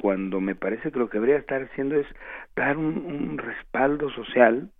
cuando 0.00 0.40
me 0.40 0.54
parece 0.54 0.90
que 0.90 0.98
lo 0.98 1.08
que 1.08 1.18
debería 1.18 1.38
estar 1.38 1.62
haciendo 1.62 1.96
es 1.96 2.06
dar 2.56 2.76
un, 2.76 3.38
respaldo 3.38 4.10
social 4.10 4.70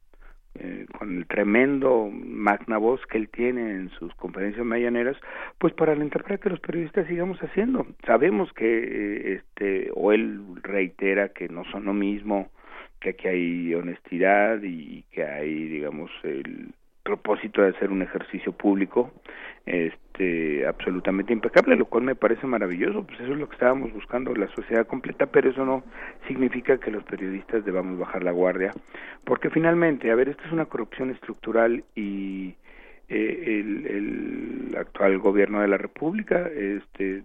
eh, 0.54 0.86
con 0.98 1.16
el 1.16 1.26
tremendo 1.26 2.10
magna 2.12 2.78
voz 2.78 3.00
que 3.06 3.18
él 3.18 3.28
tiene 3.28 3.70
en 3.70 3.90
sus 3.90 4.14
conferencias 4.16 4.66
mañaneras, 4.66 5.16
pues 5.59 5.72
para 5.72 5.92
alentar 5.92 6.38
que 6.38 6.50
los 6.50 6.60
periodistas 6.60 7.06
sigamos 7.06 7.38
haciendo. 7.42 7.86
Sabemos 8.04 8.52
que 8.52 8.66
eh, 8.66 9.32
este 9.34 9.90
o 9.94 10.12
él 10.12 10.42
reitera 10.62 11.30
que 11.30 11.48
no 11.48 11.64
son 11.66 11.84
lo 11.84 11.94
mismo, 11.94 12.50
que 13.00 13.10
aquí 13.10 13.28
hay 13.28 13.74
honestidad 13.74 14.60
y 14.62 15.04
que 15.12 15.24
hay, 15.24 15.68
digamos, 15.68 16.10
el 16.22 16.74
propósito 17.03 17.62
de 17.62 17.70
hacer 17.70 17.91
un 17.91 18.03
ejercicio 18.03 18.53
público 18.53 19.11
este 19.66 20.66
absolutamente 20.66 21.33
impecable 21.33 21.77
lo 21.77 21.87
cual 21.87 22.05
me 22.05 22.15
parece 22.15 22.47
maravilloso 22.47 23.05
pues 23.05 23.20
eso 23.20 23.33
es 23.33 23.39
lo 23.39 23.49
que 23.49 23.55
estábamos 23.55 23.93
buscando 23.93 24.35
la 24.35 24.49
sociedad 24.49 24.87
completa 24.87 25.27
pero 25.27 25.51
eso 25.51 25.65
no 25.65 25.85
significa 26.27 26.79
que 26.79 26.91
los 26.91 27.05
periodistas 27.05 27.65
debamos 27.65 27.99
bajar 27.99 28.24
la 28.24 28.33
guardia 28.33 28.73
porque 29.24 29.51
finalmente 29.51 30.11
a 30.11 30.15
ver 30.15 30.29
esto 30.29 30.43
es 30.47 30.53
una 30.53 30.66
corrupción 30.66 31.11
estructural 31.11 31.85
y 31.95 32.55
eh, 33.09 33.61
el, 33.61 33.87
el 33.87 34.77
actual 34.77 35.19
gobierno 35.19 35.61
de 35.61 35.69
la 35.69 35.79
república 35.79 36.49
este 36.49 37.23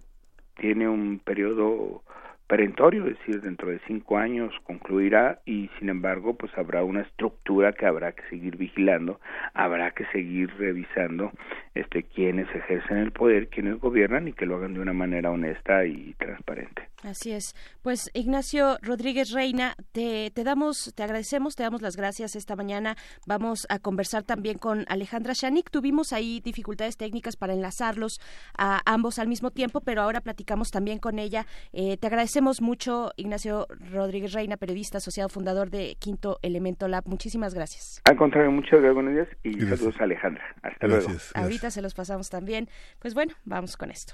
tiene 0.55 0.87
un 0.87 1.19
periodo 1.19 2.03
perentorio, 2.47 3.05
es 3.07 3.17
decir, 3.19 3.41
dentro 3.41 3.69
de 3.69 3.79
cinco 3.87 4.17
años 4.17 4.53
concluirá 4.63 5.39
y 5.45 5.69
sin 5.79 5.89
embargo 5.89 6.35
pues 6.35 6.57
habrá 6.57 6.83
una 6.83 7.01
estructura 7.01 7.73
que 7.73 7.85
habrá 7.85 8.13
que 8.13 8.23
seguir 8.29 8.57
vigilando, 8.57 9.19
habrá 9.53 9.91
que 9.91 10.05
seguir 10.07 10.49
revisando 10.57 11.31
este 11.79 12.03
quienes 12.03 12.47
ejercen 12.53 12.97
el 12.97 13.11
poder, 13.11 13.47
quienes 13.49 13.79
gobiernan 13.79 14.27
y 14.27 14.33
que 14.33 14.45
lo 14.45 14.57
hagan 14.57 14.73
de 14.73 14.79
una 14.79 14.93
manera 14.93 15.31
honesta 15.31 15.85
y 15.85 16.13
transparente. 16.17 16.89
Así 17.03 17.31
es. 17.31 17.55
Pues 17.83 18.09
Ignacio 18.13 18.77
Rodríguez 18.81 19.31
Reina, 19.31 19.75
te, 19.91 20.31
te 20.31 20.43
damos, 20.43 20.93
te 20.95 21.03
agradecemos, 21.03 21.55
te 21.55 21.63
damos 21.63 21.81
las 21.81 21.95
gracias 21.95 22.35
esta 22.35 22.55
mañana. 22.55 22.95
Vamos 23.27 23.67
a 23.69 23.79
conversar 23.79 24.23
también 24.23 24.57
con 24.57 24.85
Alejandra 24.87 25.33
Shanik. 25.35 25.69
Tuvimos 25.69 26.11
ahí 26.11 26.41
dificultades 26.43 26.97
técnicas 26.97 27.35
para 27.35 27.53
enlazarlos 27.53 28.19
a 28.57 28.81
ambos 28.85 29.19
al 29.19 29.27
mismo 29.27 29.51
tiempo, 29.51 29.81
pero 29.81 30.01
ahora 30.01 30.21
platicamos 30.21 30.71
también 30.71 30.97
con 30.97 31.19
ella. 31.19 31.45
Eh, 31.71 31.97
te 31.97 32.07
agradecemos 32.07 32.61
mucho, 32.61 33.11
Ignacio 33.15 33.67
Rodríguez 33.91 34.33
Reina, 34.33 34.57
periodista 34.57 34.97
asociado 34.97 35.29
fundador 35.29 35.69
de 35.69 35.95
Quinto 35.99 36.39
Elemento 36.41 36.87
Lab. 36.87 37.03
Muchísimas 37.07 37.53
gracias. 37.53 38.01
Al 38.05 38.17
contrario, 38.17 38.51
muchas 38.51 38.71
gracias, 38.71 38.93
buenos 38.95 39.13
días 39.13 39.27
y 39.43 39.61
saludos 39.61 39.95
a 39.99 40.03
Alejandra. 40.03 40.43
Hasta 40.63 40.87
luego. 40.87 41.09
Ahorita 41.35 41.66
se 41.71 41.81
los 41.81 41.93
pasamos 41.93 42.29
también. 42.29 42.69
Pues 42.99 43.13
bueno, 43.13 43.33
vamos 43.45 43.77
con 43.77 43.91
esto. 43.91 44.13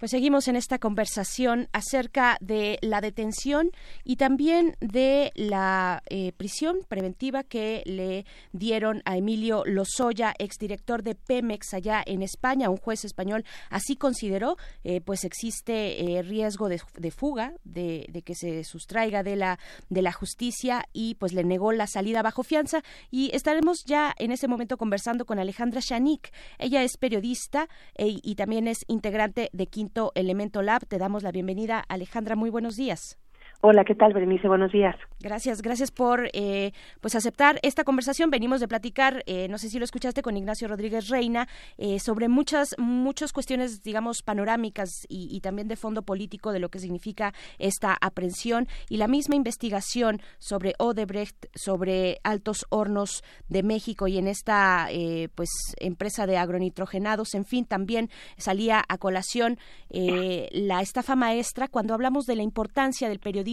Pues 0.00 0.12
seguimos 0.12 0.48
en 0.48 0.56
esta 0.56 0.78
conversación 0.78 1.68
acerca 1.74 2.38
de 2.40 2.78
la 2.80 3.02
detención 3.02 3.70
y 4.02 4.16
también 4.16 4.74
de 4.80 5.30
la 5.34 6.02
eh, 6.08 6.32
prisión 6.32 6.78
preventiva 6.88 7.42
que 7.44 7.82
le 7.84 8.24
dieron 8.52 9.02
a 9.04 9.18
Emilio 9.18 9.62
Lozoya, 9.66 10.32
exdirector 10.38 11.02
de 11.02 11.16
Pemex 11.16 11.74
allá 11.74 12.02
en 12.06 12.22
España. 12.22 12.70
Un 12.70 12.78
juez 12.78 13.04
español 13.04 13.44
así 13.68 13.94
consideró, 13.94 14.56
eh, 14.84 15.02
pues 15.02 15.24
existe 15.24 16.16
eh, 16.16 16.22
riesgo 16.22 16.70
de, 16.70 16.78
fuga, 17.10 17.52
de, 17.64 18.22
que 18.24 18.34
se 18.34 18.64
sustraiga 18.64 19.22
de 19.22 19.36
la 19.36 19.58
de 19.90 20.00
la 20.00 20.12
justicia 20.12 20.88
y 20.94 21.16
pues 21.16 21.34
le 21.34 21.44
negó 21.44 21.72
la 21.72 21.86
salida 21.86 22.22
bajo 22.22 22.42
fianza. 22.42 22.80
Y 23.10 23.36
estaremos 23.36 23.84
ya 23.84 24.14
en 24.18 24.32
ese 24.32 24.48
momento 24.48 24.78
conversando 24.78 25.26
con 25.26 25.38
Alejandra 25.38 25.82
Shanik. 25.84 26.32
Ella 26.58 26.82
es 26.84 26.96
periodista 26.96 27.68
y 27.98 28.34
también 28.36 28.66
es 28.66 28.78
integrante 28.88 29.50
de 29.52 29.66
Quinto 29.66 29.89
Elemento 30.14 30.62
Lab. 30.62 30.86
Te 30.86 30.98
damos 30.98 31.22
la 31.22 31.32
bienvenida, 31.32 31.84
Alejandra. 31.88 32.36
Muy 32.36 32.50
buenos 32.50 32.76
días. 32.76 33.19
Hola, 33.62 33.84
¿qué 33.84 33.94
tal, 33.94 34.14
Berenice? 34.14 34.48
Buenos 34.48 34.72
días. 34.72 34.96
Gracias, 35.18 35.60
gracias 35.60 35.90
por 35.90 36.30
eh, 36.32 36.72
pues 37.02 37.14
aceptar 37.14 37.58
esta 37.62 37.84
conversación. 37.84 38.30
Venimos 38.30 38.58
de 38.58 38.66
platicar, 38.66 39.22
eh, 39.26 39.48
no 39.48 39.58
sé 39.58 39.68
si 39.68 39.78
lo 39.78 39.84
escuchaste 39.84 40.22
con 40.22 40.34
Ignacio 40.38 40.66
Rodríguez 40.66 41.08
Reina, 41.08 41.46
eh, 41.76 41.98
sobre 42.00 42.28
muchas 42.28 42.74
muchas 42.78 43.34
cuestiones, 43.34 43.82
digamos, 43.82 44.22
panorámicas 44.22 44.88
y, 45.10 45.38
también 45.40 45.68
de 45.68 45.76
fondo 45.76 46.00
político 46.00 46.52
de 46.52 46.58
lo 46.58 46.70
que 46.70 46.78
significa 46.78 47.34
esta 47.58 47.94
aprehensión 48.00 48.66
y 48.88 48.96
la 48.96 49.08
misma 49.08 49.36
investigación 49.36 50.22
sobre 50.38 50.72
Odebrecht, 50.78 51.46
sobre 51.54 52.18
Altos 52.24 52.64
Hornos 52.70 53.22
de 53.48 53.62
México 53.62 54.08
y 54.08 54.16
en 54.16 54.26
esta 54.26 54.88
pues 55.34 55.50
empresa 55.78 56.26
de 56.26 56.38
agronitrogenados. 56.38 57.34
En 57.34 57.44
fin, 57.44 57.66
también 57.66 58.08
salía 58.38 58.82
a 58.88 58.96
colación 58.96 59.58
la 59.90 60.80
estafa 60.80 61.14
maestra 61.14 61.68
cuando 61.68 61.92
hablamos 61.92 62.24
de 62.24 62.36
la 62.36 62.42
importancia 62.42 63.08
del 63.08 63.18
periodismo 63.18 63.49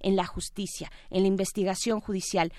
en 0.00 0.16
la 0.16 0.26
justicia, 0.26 0.90
en 1.10 1.22
la 1.22 1.28
investigación 1.28 2.00
judicial. 2.00 2.52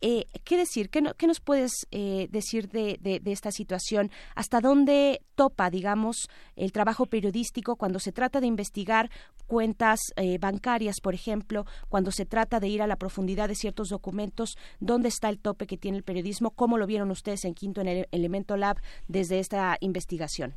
Eh, 0.00 0.26
¿Qué 0.44 0.56
decir? 0.56 0.90
¿Qué, 0.90 1.00
nos 1.26 1.40
puedes 1.40 1.72
eh, 1.90 2.28
decir 2.30 2.68
de, 2.68 2.98
esta 3.26 3.50
situación? 3.50 4.10
¿Hasta 4.36 4.60
dónde 4.60 5.20
topa, 5.34 5.70
digamos, 5.70 6.28
el 6.54 6.70
trabajo 6.70 7.06
periodístico 7.06 7.74
cuando 7.74 7.98
se 7.98 8.12
trata 8.12 8.40
de 8.40 8.46
investigar 8.46 9.10
cuentas 9.48 9.98
eh, 10.16 10.38
bancarias, 10.38 11.00
por 11.02 11.14
ejemplo, 11.14 11.64
cuando 11.88 12.12
se 12.12 12.26
trata 12.26 12.60
de 12.60 12.68
ir 12.68 12.80
a 12.80 12.86
la 12.86 12.96
profundidad 12.96 13.48
de 13.48 13.56
ciertos 13.56 13.88
documentos? 13.88 14.56
¿Dónde 14.78 15.08
está 15.08 15.30
el 15.30 15.40
tope 15.40 15.66
que 15.66 15.76
tiene 15.76 15.98
el 15.98 16.04
periodismo? 16.04 16.52
¿Cómo 16.52 16.78
lo 16.78 16.86
vieron 16.86 17.10
ustedes 17.10 17.44
en 17.44 17.54
Quinto 17.54 17.80
en 17.80 17.88
el 17.88 18.06
Elemento 18.12 18.56
Lab 18.56 18.76
desde 19.08 19.40
esta 19.40 19.76
investigación? 19.80 20.54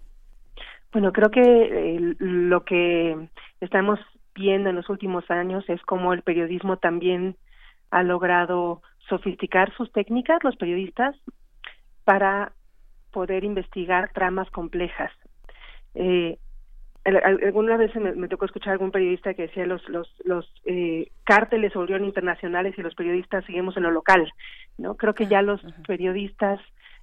Bueno, 0.94 1.12
creo 1.14 1.30
que 1.30 2.16
lo 2.20 2.64
que 2.64 3.30
estamos 3.62 4.00
viendo 4.36 4.70
en 4.70 4.76
los 4.76 4.90
últimos 4.90 5.30
años 5.30 5.64
es 5.68 5.82
cómo 5.84 6.14
el 6.14 6.22
periodismo 6.22 6.78
también 6.78 7.36
ha 7.90 8.04
logrado 8.04 8.82
sofisticar 9.10 9.74
sus 9.76 9.92
técnicas, 9.92 10.44
los 10.44 10.56
periodistas, 10.56 11.16
para 12.04 12.54
poder 13.12 13.44
investigar 13.44 14.12
tramas 14.14 14.50
complejas. 14.52 15.12
Eh, 15.96 16.38
alguna 17.04 17.78
vez 17.78 17.94
me, 17.96 18.28
tocó 18.28 18.46
escuchar 18.46 18.70
a 18.70 18.74
algún 18.74 18.92
periodista 18.92 19.34
que 19.34 19.44
decía 19.44 19.66
los 19.66 19.88
los 19.90 20.08
los 20.24 20.46
eh, 20.66 21.12
cárteles 21.24 21.72
se 21.74 21.80
volvieron 21.80 22.06
internacionales 22.06 22.76
y 22.78 22.82
los 22.84 22.94
periodistas 22.94 23.44
seguimos 23.46 23.76
en 23.76 23.84
lo 23.84 23.92
local 23.92 24.32
no 24.78 24.96
creo 24.98 25.16
que 25.16 25.26
ya 25.26 25.42
los 25.42 25.60
periodistas 25.88 26.60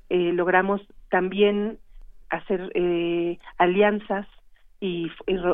eh, 0.08 0.32
logramos 0.32 0.80
también 1.10 1.78
hacer 2.30 2.70
eh, 2.74 3.38
alianzas 3.58 4.26
y, 4.80 5.10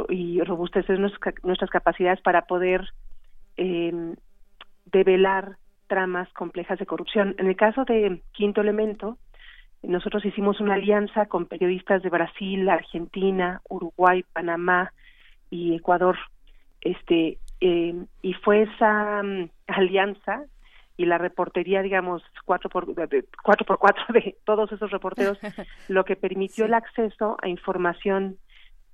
y, 0.09 0.41
robustecer 0.43 0.99
nuestras 0.99 1.71
capacidades 1.71 2.21
para 2.21 2.43
poder 2.43 2.89
eh, 3.57 4.15
develar 4.87 5.57
tramas 5.87 6.33
complejas 6.33 6.79
de 6.79 6.87
corrupción. 6.87 7.35
En 7.39 7.47
el 7.47 7.57
caso 7.57 7.85
de 7.85 8.23
Quinto 8.33 8.61
Elemento, 8.61 9.19
nosotros 9.83 10.25
hicimos 10.25 10.61
una 10.61 10.75
alianza 10.75 11.27
con 11.27 11.47
periodistas 11.47 12.03
de 12.03 12.11
Brasil, 12.11 12.69
Argentina, 12.69 13.61
Uruguay, 13.69 14.25
Panamá 14.33 14.93
y 15.51 15.75
Ecuador. 15.75 16.17
Este, 16.81 17.39
eh, 17.61 17.95
y 18.23 18.33
fue 18.35 18.63
esa 18.63 19.23
mm, 19.23 19.49
alianza 19.69 20.45
y 20.97 21.07
la 21.07 21.19
reportería, 21.19 21.83
digamos, 21.83 22.23
cuatro 22.45 22.71
por, 22.71 22.87
cuatro 23.43 23.67
por 23.67 23.79
cuatro 23.79 24.05
de 24.13 24.37
todos 24.45 24.71
esos 24.73 24.91
reporteros, 24.91 25.39
lo 25.89 26.05
que 26.05 26.17
permitió 26.17 26.67
el 26.67 26.75
acceso 26.75 27.37
a 27.43 27.49
información 27.49 28.37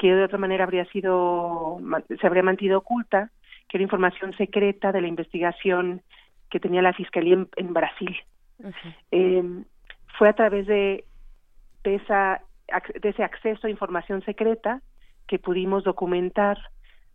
que 0.00 0.14
de 0.14 0.24
otra 0.24 0.38
manera 0.38 0.64
habría 0.64 0.86
sido, 0.86 1.78
se 2.18 2.26
habría 2.26 2.42
mantenido 2.42 2.78
oculta, 2.78 3.30
que 3.68 3.76
era 3.76 3.82
información 3.82 4.32
secreta 4.32 4.92
de 4.92 5.02
la 5.02 5.08
investigación 5.08 6.00
que 6.48 6.58
tenía 6.58 6.80
la 6.80 6.94
Fiscalía 6.94 7.46
en, 7.56 7.74
Brasil. 7.74 8.16
eh, 9.12 9.44
fue 10.16 10.30
a 10.30 10.32
través 10.32 10.66
de, 10.66 11.04
de, 11.84 11.94
esa, 11.96 12.40
de 12.98 13.08
ese 13.10 13.22
acceso 13.22 13.66
a 13.66 13.70
información 13.70 14.22
secreta 14.22 14.80
que 15.28 15.38
pudimos 15.38 15.84
documentar 15.84 16.56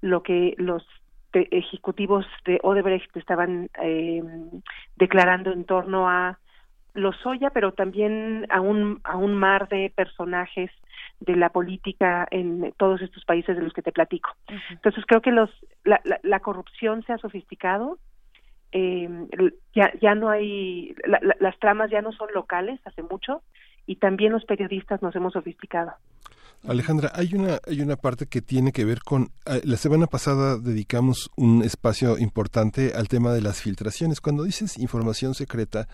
lo 0.02 0.22
que 0.22 0.54
los 0.60 0.86
ejecutivos 1.34 2.28
de 2.46 2.60
Odebrecht 2.62 3.18
estaban 3.18 3.68
eh, 3.82 4.22
declarando 4.96 5.52
en 5.52 5.66
torno 5.66 6.08
a 6.08 6.38
los 6.94 7.18
Soya, 7.18 7.50
pero 7.50 7.74
también 7.74 8.46
a 8.52 8.62
un, 8.62 9.02
a 9.04 9.18
un 9.18 9.34
mar 9.34 9.68
de 9.70 9.92
personajes 9.94 10.70
de 11.20 11.36
la 11.36 11.50
política 11.50 12.28
en 12.32 12.74
todos 12.78 13.02
estos 13.02 13.24
países 13.26 13.56
de 13.56 13.64
los 13.64 13.74
que 13.74 13.82
te 13.82 13.92
platico. 13.92 14.32
Entonces 14.70 15.04
creo 15.08 15.22
que 15.22 15.32
los, 15.32 15.50
la, 15.84 16.02
la, 16.24 16.40
corrupción 16.40 17.04
se 17.04 17.14
ha 17.14 17.18
sofisticado, 17.18 17.98
eh, 18.72 19.10
ya, 19.74 19.92
ya 20.02 20.16
no 20.16 20.30
hay, 20.30 20.96
las 21.40 21.58
tramas 21.60 21.90
ya 21.90 22.02
no 22.02 22.12
son 22.12 22.30
locales 22.34 22.80
hace 22.86 23.02
mucho 23.04 23.42
y 23.86 23.98
también 23.98 24.34
los 24.34 24.46
periodistas 24.46 25.02
nos 25.02 25.16
hemos 25.16 25.34
sofisticado. 25.34 25.94
Alejandra, 26.68 27.12
hay 27.14 27.36
una, 27.36 27.60
hay 27.68 27.82
una 27.82 27.96
parte 27.96 28.26
que 28.26 28.42
tiene 28.42 28.72
que 28.72 28.86
ver 28.86 29.02
con, 29.04 29.32
ah, 29.46 29.60
la 29.64 29.78
semana 29.78 30.08
pasada 30.08 30.58
dedicamos 30.58 31.30
un 31.36 31.62
espacio 31.62 32.18
importante 32.18 32.94
al 32.96 33.08
tema 33.08 33.34
de 33.34 33.42
las 33.42 33.62
filtraciones. 33.62 34.20
Cuando 34.20 34.44
dices 34.44 34.80
información 34.80 35.36
secreta, 35.36 35.88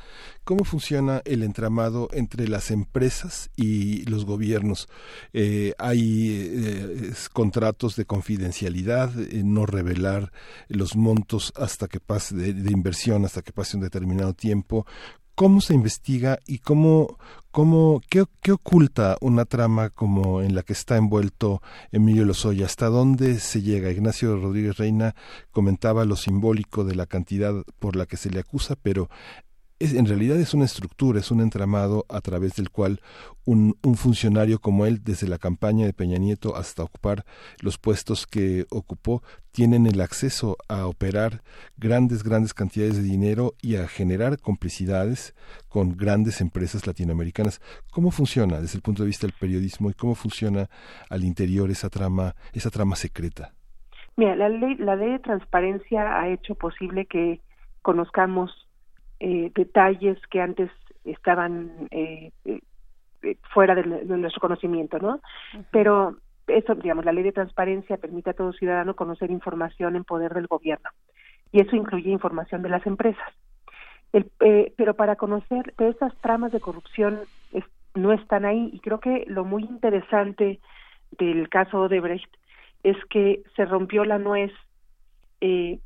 ¿cómo 0.46 0.64
funciona 0.64 1.22
el 1.26 1.44
entramado 1.44 2.08
entre 2.14 2.48
las 2.48 2.72
empresas 2.72 3.50
y 3.58 4.06
los 4.06 4.24
gobiernos? 4.24 4.88
Eh, 5.34 5.74
hay 5.78 6.52
eh, 6.56 7.14
contratos 7.34 7.98
de 7.98 8.06
confidencialidad, 8.06 9.12
eh, 9.20 9.42
no 9.44 9.66
revelar 9.66 10.32
los 10.70 10.96
montos 10.96 11.52
hasta 11.58 11.90
que 11.90 12.00
pase 12.00 12.34
de 12.36 12.72
inversión, 12.72 13.26
hasta 13.26 13.42
que 13.42 13.52
pase 13.52 13.76
un 13.76 13.84
determinado 13.84 14.34
tiempo 14.34 14.86
cómo 15.36 15.62
se 15.62 15.74
investiga 15.74 16.40
y 16.46 16.60
cómo, 16.60 17.18
cómo 17.52 18.02
qué, 18.10 18.26
qué, 18.42 18.52
oculta 18.52 19.18
una 19.22 19.46
trama 19.46 19.90
como 19.90 20.42
en 20.42 20.56
la 20.56 20.64
que 20.64 20.74
está 20.74 20.98
envuelto 20.98 21.62
Emilio 21.92 22.26
Lozoya, 22.26 22.66
hasta 22.66 22.88
dónde 22.88 23.40
se 23.40 23.62
llega. 23.62 23.92
Ignacio 23.92 24.38
Rodríguez 24.38 24.78
Reina 24.78 25.16
comentaba 25.52 26.06
lo 26.06 26.16
simbólico 26.16 26.84
de 26.84 26.96
la 26.96 27.06
cantidad 27.06 27.54
por 27.80 27.96
la 27.96 28.06
que 28.06 28.18
se 28.18 28.30
le 28.30 28.40
acusa, 28.40 28.76
pero 28.76 29.10
en 29.82 30.06
realidad 30.06 30.38
es 30.38 30.54
una 30.54 30.66
estructura, 30.66 31.20
es 31.20 31.32
un 31.32 31.42
entramado 31.42 32.06
a 32.10 32.22
través 32.22 32.56
del 32.56 32.70
cual 32.70 33.02
un, 33.46 33.76
un, 33.84 33.96
funcionario 33.96 34.60
como 34.60 34.86
él, 34.86 35.04
desde 35.04 35.28
la 35.28 35.38
campaña 35.38 35.86
de 35.86 35.94
Peña 35.94 36.18
Nieto 36.18 36.56
hasta 36.56 36.84
ocupar 36.84 37.26
los 37.62 37.78
puestos 37.78 38.28
que 38.28 38.66
ocupó, 38.70 39.24
tienen 39.52 39.88
el 39.88 40.00
acceso 40.00 40.58
a 40.70 40.86
operar 40.86 41.42
grandes, 41.78 42.24
grandes 42.24 42.54
cantidades 42.54 42.98
de 42.98 43.04
dinero 43.04 43.54
y 43.62 43.76
a 43.76 43.88
generar 43.88 44.40
complicidades 44.40 45.36
con 45.68 45.98
grandes 45.98 46.42
empresas 46.42 46.86
latinoamericanas. 46.88 47.60
¿Cómo 47.92 48.12
funciona 48.12 48.62
desde 48.62 48.78
el 48.78 48.84
punto 48.84 49.04
de 49.04 49.08
vista 49.08 49.28
del 49.28 49.36
periodismo 49.38 49.90
y 49.90 49.94
cómo 49.94 50.16
funciona 50.16 50.70
al 51.10 51.24
interior 51.24 51.70
esa 51.72 51.90
trama, 51.90 52.36
esa 52.54 52.70
trama 52.70 52.96
secreta? 52.96 53.54
Mira, 54.16 54.36
la 54.36 54.50
ley, 54.50 54.76
la 54.76 54.96
ley 54.96 55.14
de 55.14 55.20
transparencia 55.20 56.20
ha 56.20 56.30
hecho 56.30 56.56
posible 56.56 57.06
que 57.06 57.42
conozcamos 57.82 58.52
eh, 59.24 59.52
detalles 59.54 60.18
que 60.32 60.42
antes 60.42 60.72
estaban 61.06 61.88
eh, 61.92 62.32
eh, 62.46 62.62
fuera 63.54 63.76
de, 63.76 63.84
nuestro 63.84 64.42
conocimiento, 64.42 64.98
¿no? 64.98 65.20
Pero 65.72 66.18
eso, 66.48 66.74
digamos, 66.74 67.06
la 67.06 67.12
ley 67.12 67.24
de 67.24 67.32
transparencia 67.32 67.98
permite 67.98 68.32
a 68.32 68.34
todo 68.34 68.52
ciudadano 68.52 68.96
conocer 68.96 69.30
información 69.30 69.96
en 69.96 70.06
poder 70.06 70.34
del 70.34 70.48
gobierno 70.48 70.90
y 71.52 71.62
eso 71.62 71.76
incluye 71.76 72.10
información 72.10 72.64
de 72.64 72.70
las 72.70 72.86
empresas. 72.88 73.28
El, 74.12 74.32
pero 74.76 74.96
para 74.96 75.16
conocer 75.16 75.74
de 75.78 75.90
esas 75.90 76.14
tramas 76.22 76.52
de 76.52 76.60
corrupción 76.60 77.20
no 77.94 78.14
están 78.14 78.44
ahí 78.46 78.72
y 78.74 78.80
creo 78.80 79.00
que 79.00 79.26
lo 79.28 79.46
muy 79.46 79.64
interesante 79.64 80.60
del 81.12 81.48
caso 81.48 81.82
Odebrecht 81.82 82.34
es 82.84 82.98
que 83.06 83.44
se 83.56 83.66
rompió 83.66 84.04
la 84.04 84.18
nuez 84.18 84.52
eh, 85.42 85.80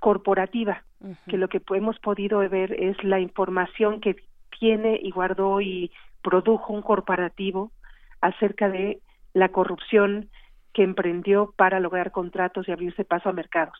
corporativa 0.00 0.82
que 1.28 1.38
lo 1.38 1.48
que 1.48 1.60
hemos 1.70 1.98
podido 1.98 2.38
ver 2.48 2.72
es 2.72 3.02
la 3.04 3.20
información 3.20 4.00
que 4.00 4.16
tiene 4.58 4.98
y 5.02 5.10
guardó 5.10 5.60
y 5.60 5.90
produjo 6.22 6.72
un 6.72 6.82
corporativo 6.82 7.70
acerca 8.20 8.68
de 8.68 9.00
la 9.34 9.50
corrupción 9.50 10.30
que 10.72 10.82
emprendió 10.82 11.52
para 11.56 11.80
lograr 11.80 12.10
contratos 12.10 12.68
y 12.68 12.72
abrirse 12.72 13.04
paso 13.04 13.28
a 13.28 13.32
mercados. 13.32 13.78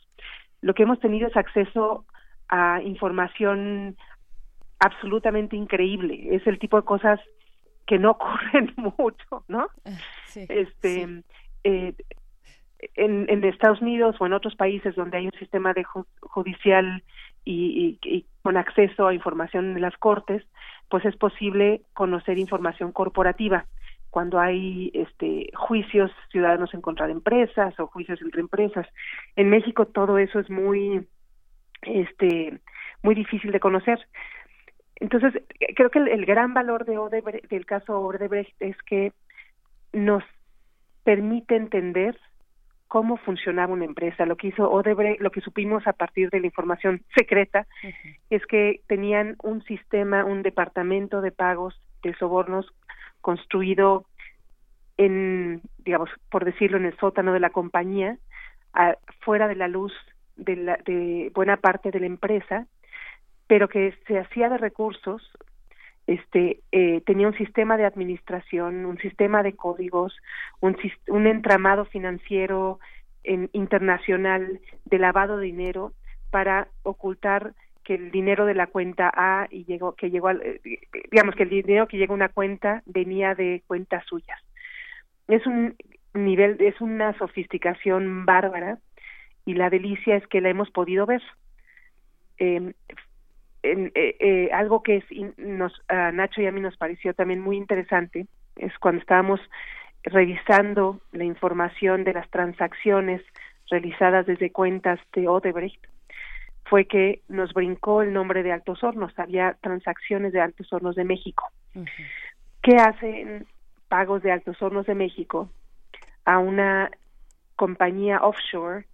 Lo 0.60 0.74
que 0.74 0.84
hemos 0.84 1.00
tenido 1.00 1.28
es 1.28 1.36
acceso 1.36 2.04
a 2.48 2.80
información 2.82 3.96
absolutamente 4.78 5.56
increíble. 5.56 6.34
Es 6.34 6.46
el 6.46 6.58
tipo 6.58 6.76
de 6.76 6.84
cosas 6.84 7.20
que 7.86 7.98
no 7.98 8.10
ocurren 8.18 8.74
mucho, 8.76 9.44
¿no? 9.48 9.68
Ah, 9.84 9.98
este, 10.34 11.22
Eh, 11.66 11.94
en, 12.94 13.44
Estados 13.44 13.80
Unidos 13.80 14.16
o 14.18 14.26
en 14.26 14.32
otros 14.32 14.54
países 14.56 14.94
donde 14.94 15.18
hay 15.18 15.26
un 15.26 15.38
sistema 15.38 15.72
de 15.72 15.84
judicial 16.20 17.02
y, 17.44 18.26
con 18.42 18.56
acceso 18.56 19.06
a 19.06 19.14
información 19.14 19.76
en 19.76 19.80
las 19.80 19.96
cortes, 19.96 20.42
pues 20.88 21.04
es 21.04 21.16
posible 21.16 21.82
conocer 21.92 22.38
información 22.38 22.92
corporativa 22.92 23.66
cuando 24.10 24.38
hay 24.38 24.90
este 24.94 25.50
juicios 25.54 26.10
ciudadanos 26.30 26.72
en 26.72 26.80
contra 26.80 27.06
de 27.06 27.12
empresas 27.12 27.78
o 27.80 27.86
juicios 27.86 28.20
entre 28.22 28.40
empresas. 28.40 28.86
En 29.34 29.50
México 29.50 29.86
todo 29.86 30.18
eso 30.18 30.38
es 30.38 30.48
muy 30.50 31.06
este 31.82 32.60
muy 33.02 33.14
difícil 33.14 33.50
de 33.50 33.60
conocer. 33.60 33.98
Entonces, 34.96 35.42
creo 35.74 35.90
que 35.90 35.98
el, 35.98 36.08
el 36.08 36.24
gran 36.24 36.54
valor 36.54 36.84
de 36.84 36.96
Odebrecht, 36.96 37.50
del 37.50 37.66
caso 37.66 37.98
Odebrecht 37.98 38.54
es 38.60 38.76
que 38.82 39.12
nos 39.92 40.22
permite 41.02 41.56
entender 41.56 42.16
cómo 42.88 43.16
funcionaba 43.16 43.72
una 43.72 43.84
empresa. 43.84 44.26
Lo 44.26 44.36
que 44.36 44.48
hizo 44.48 44.70
Odebrecht, 44.70 45.20
lo 45.20 45.30
que 45.30 45.40
supimos 45.40 45.86
a 45.86 45.92
partir 45.92 46.30
de 46.30 46.40
la 46.40 46.46
información 46.46 47.02
secreta, 47.16 47.66
es 48.30 48.44
que 48.46 48.80
tenían 48.86 49.36
un 49.42 49.62
sistema, 49.64 50.24
un 50.24 50.42
departamento 50.42 51.20
de 51.20 51.32
pagos 51.32 51.80
de 52.02 52.14
sobornos 52.14 52.66
construido 53.20 54.04
en, 54.96 55.62
digamos, 55.78 56.10
por 56.30 56.44
decirlo, 56.44 56.76
en 56.76 56.86
el 56.86 56.96
sótano 56.98 57.32
de 57.32 57.40
la 57.40 57.50
compañía, 57.50 58.18
fuera 59.20 59.48
de 59.48 59.56
la 59.56 59.68
luz 59.68 59.92
de, 60.36 60.56
la, 60.56 60.78
de 60.84 61.30
buena 61.34 61.56
parte 61.56 61.90
de 61.90 62.00
la 62.00 62.06
empresa, 62.06 62.66
pero 63.46 63.68
que 63.68 63.94
se 64.06 64.18
hacía 64.18 64.48
de 64.48 64.58
recursos 64.58 65.22
este 66.06 66.60
eh, 66.70 67.00
tenía 67.06 67.28
un 67.28 67.36
sistema 67.36 67.76
de 67.76 67.86
administración, 67.86 68.84
un 68.84 68.98
sistema 68.98 69.42
de 69.42 69.54
códigos, 69.54 70.14
un, 70.60 70.76
un 71.08 71.26
entramado 71.26 71.86
financiero 71.86 72.78
en, 73.22 73.48
internacional 73.52 74.60
de 74.84 74.98
lavado 74.98 75.38
de 75.38 75.46
dinero 75.46 75.92
para 76.30 76.68
ocultar 76.82 77.54
que 77.84 77.94
el 77.94 78.10
dinero 78.10 78.46
de 78.46 78.54
la 78.54 78.66
cuenta 78.66 79.10
A 79.14 79.46
y 79.50 79.64
llegó 79.64 79.94
que 79.94 80.10
llegó 80.10 80.30
eh, 80.30 80.60
digamos 81.10 81.34
que 81.34 81.44
el 81.44 81.50
dinero 81.50 81.86
que 81.86 81.98
llegó 81.98 82.14
a 82.14 82.16
una 82.16 82.28
cuenta 82.28 82.82
venía 82.86 83.34
de 83.34 83.62
cuentas 83.66 84.04
suyas. 84.06 84.38
Es 85.28 85.46
un 85.46 85.74
nivel 86.12 86.56
es 86.60 86.80
una 86.80 87.16
sofisticación 87.18 88.24
bárbara 88.26 88.78
y 89.46 89.54
la 89.54 89.70
delicia 89.70 90.16
es 90.16 90.26
que 90.26 90.40
la 90.40 90.50
hemos 90.50 90.70
podido 90.70 91.06
ver. 91.06 91.22
Eh, 92.38 92.74
eh, 93.64 94.16
eh, 94.20 94.50
algo 94.52 94.82
que 94.82 94.96
es, 94.96 95.04
nos, 95.38 95.72
a 95.88 96.12
Nacho 96.12 96.42
y 96.42 96.46
a 96.46 96.52
mí 96.52 96.60
nos 96.60 96.76
pareció 96.76 97.14
también 97.14 97.40
muy 97.40 97.56
interesante 97.56 98.26
es 98.56 98.76
cuando 98.78 99.00
estábamos 99.00 99.40
revisando 100.02 101.00
la 101.12 101.24
información 101.24 102.04
de 102.04 102.12
las 102.12 102.28
transacciones 102.30 103.22
realizadas 103.70 104.26
desde 104.26 104.52
cuentas 104.52 105.00
de 105.14 105.28
Odebrecht 105.28 105.82
fue 106.66 106.86
que 106.86 107.22
nos 107.28 107.52
brincó 107.52 108.02
el 108.02 108.12
nombre 108.12 108.42
de 108.42 108.52
Altos 108.52 108.82
Hornos, 108.82 109.18
había 109.18 109.56
transacciones 109.60 110.32
de 110.32 110.40
Altos 110.40 110.72
Hornos 110.72 110.94
de 110.94 111.04
México. 111.04 111.50
¿Qué 112.62 112.76
hacen 112.76 113.46
pagos 113.88 114.22
de 114.22 114.32
Altos 114.32 114.60
Hornos 114.60 114.86
de 114.86 114.94
México 114.94 115.50
a 116.24 116.38
una 116.38 116.90
compañía 117.56 118.20
offshore 118.22 118.86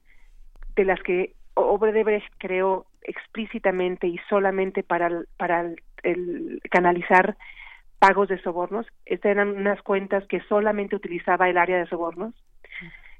de 0.76 0.84
las 0.84 1.00
que 1.02 1.34
Odebrecht 1.54 2.32
creó 2.38 2.86
explícitamente 3.02 4.06
y 4.06 4.18
solamente 4.28 4.82
para, 4.82 5.10
para 5.36 5.70
el, 6.02 6.60
canalizar 6.70 7.36
pagos 7.98 8.28
de 8.28 8.40
sobornos. 8.42 8.86
Estas 9.04 9.32
eran 9.32 9.48
unas 9.48 9.80
cuentas 9.82 10.26
que 10.26 10.40
solamente 10.48 10.96
utilizaba 10.96 11.48
el 11.48 11.58
área 11.58 11.78
de 11.78 11.86
sobornos. 11.86 12.34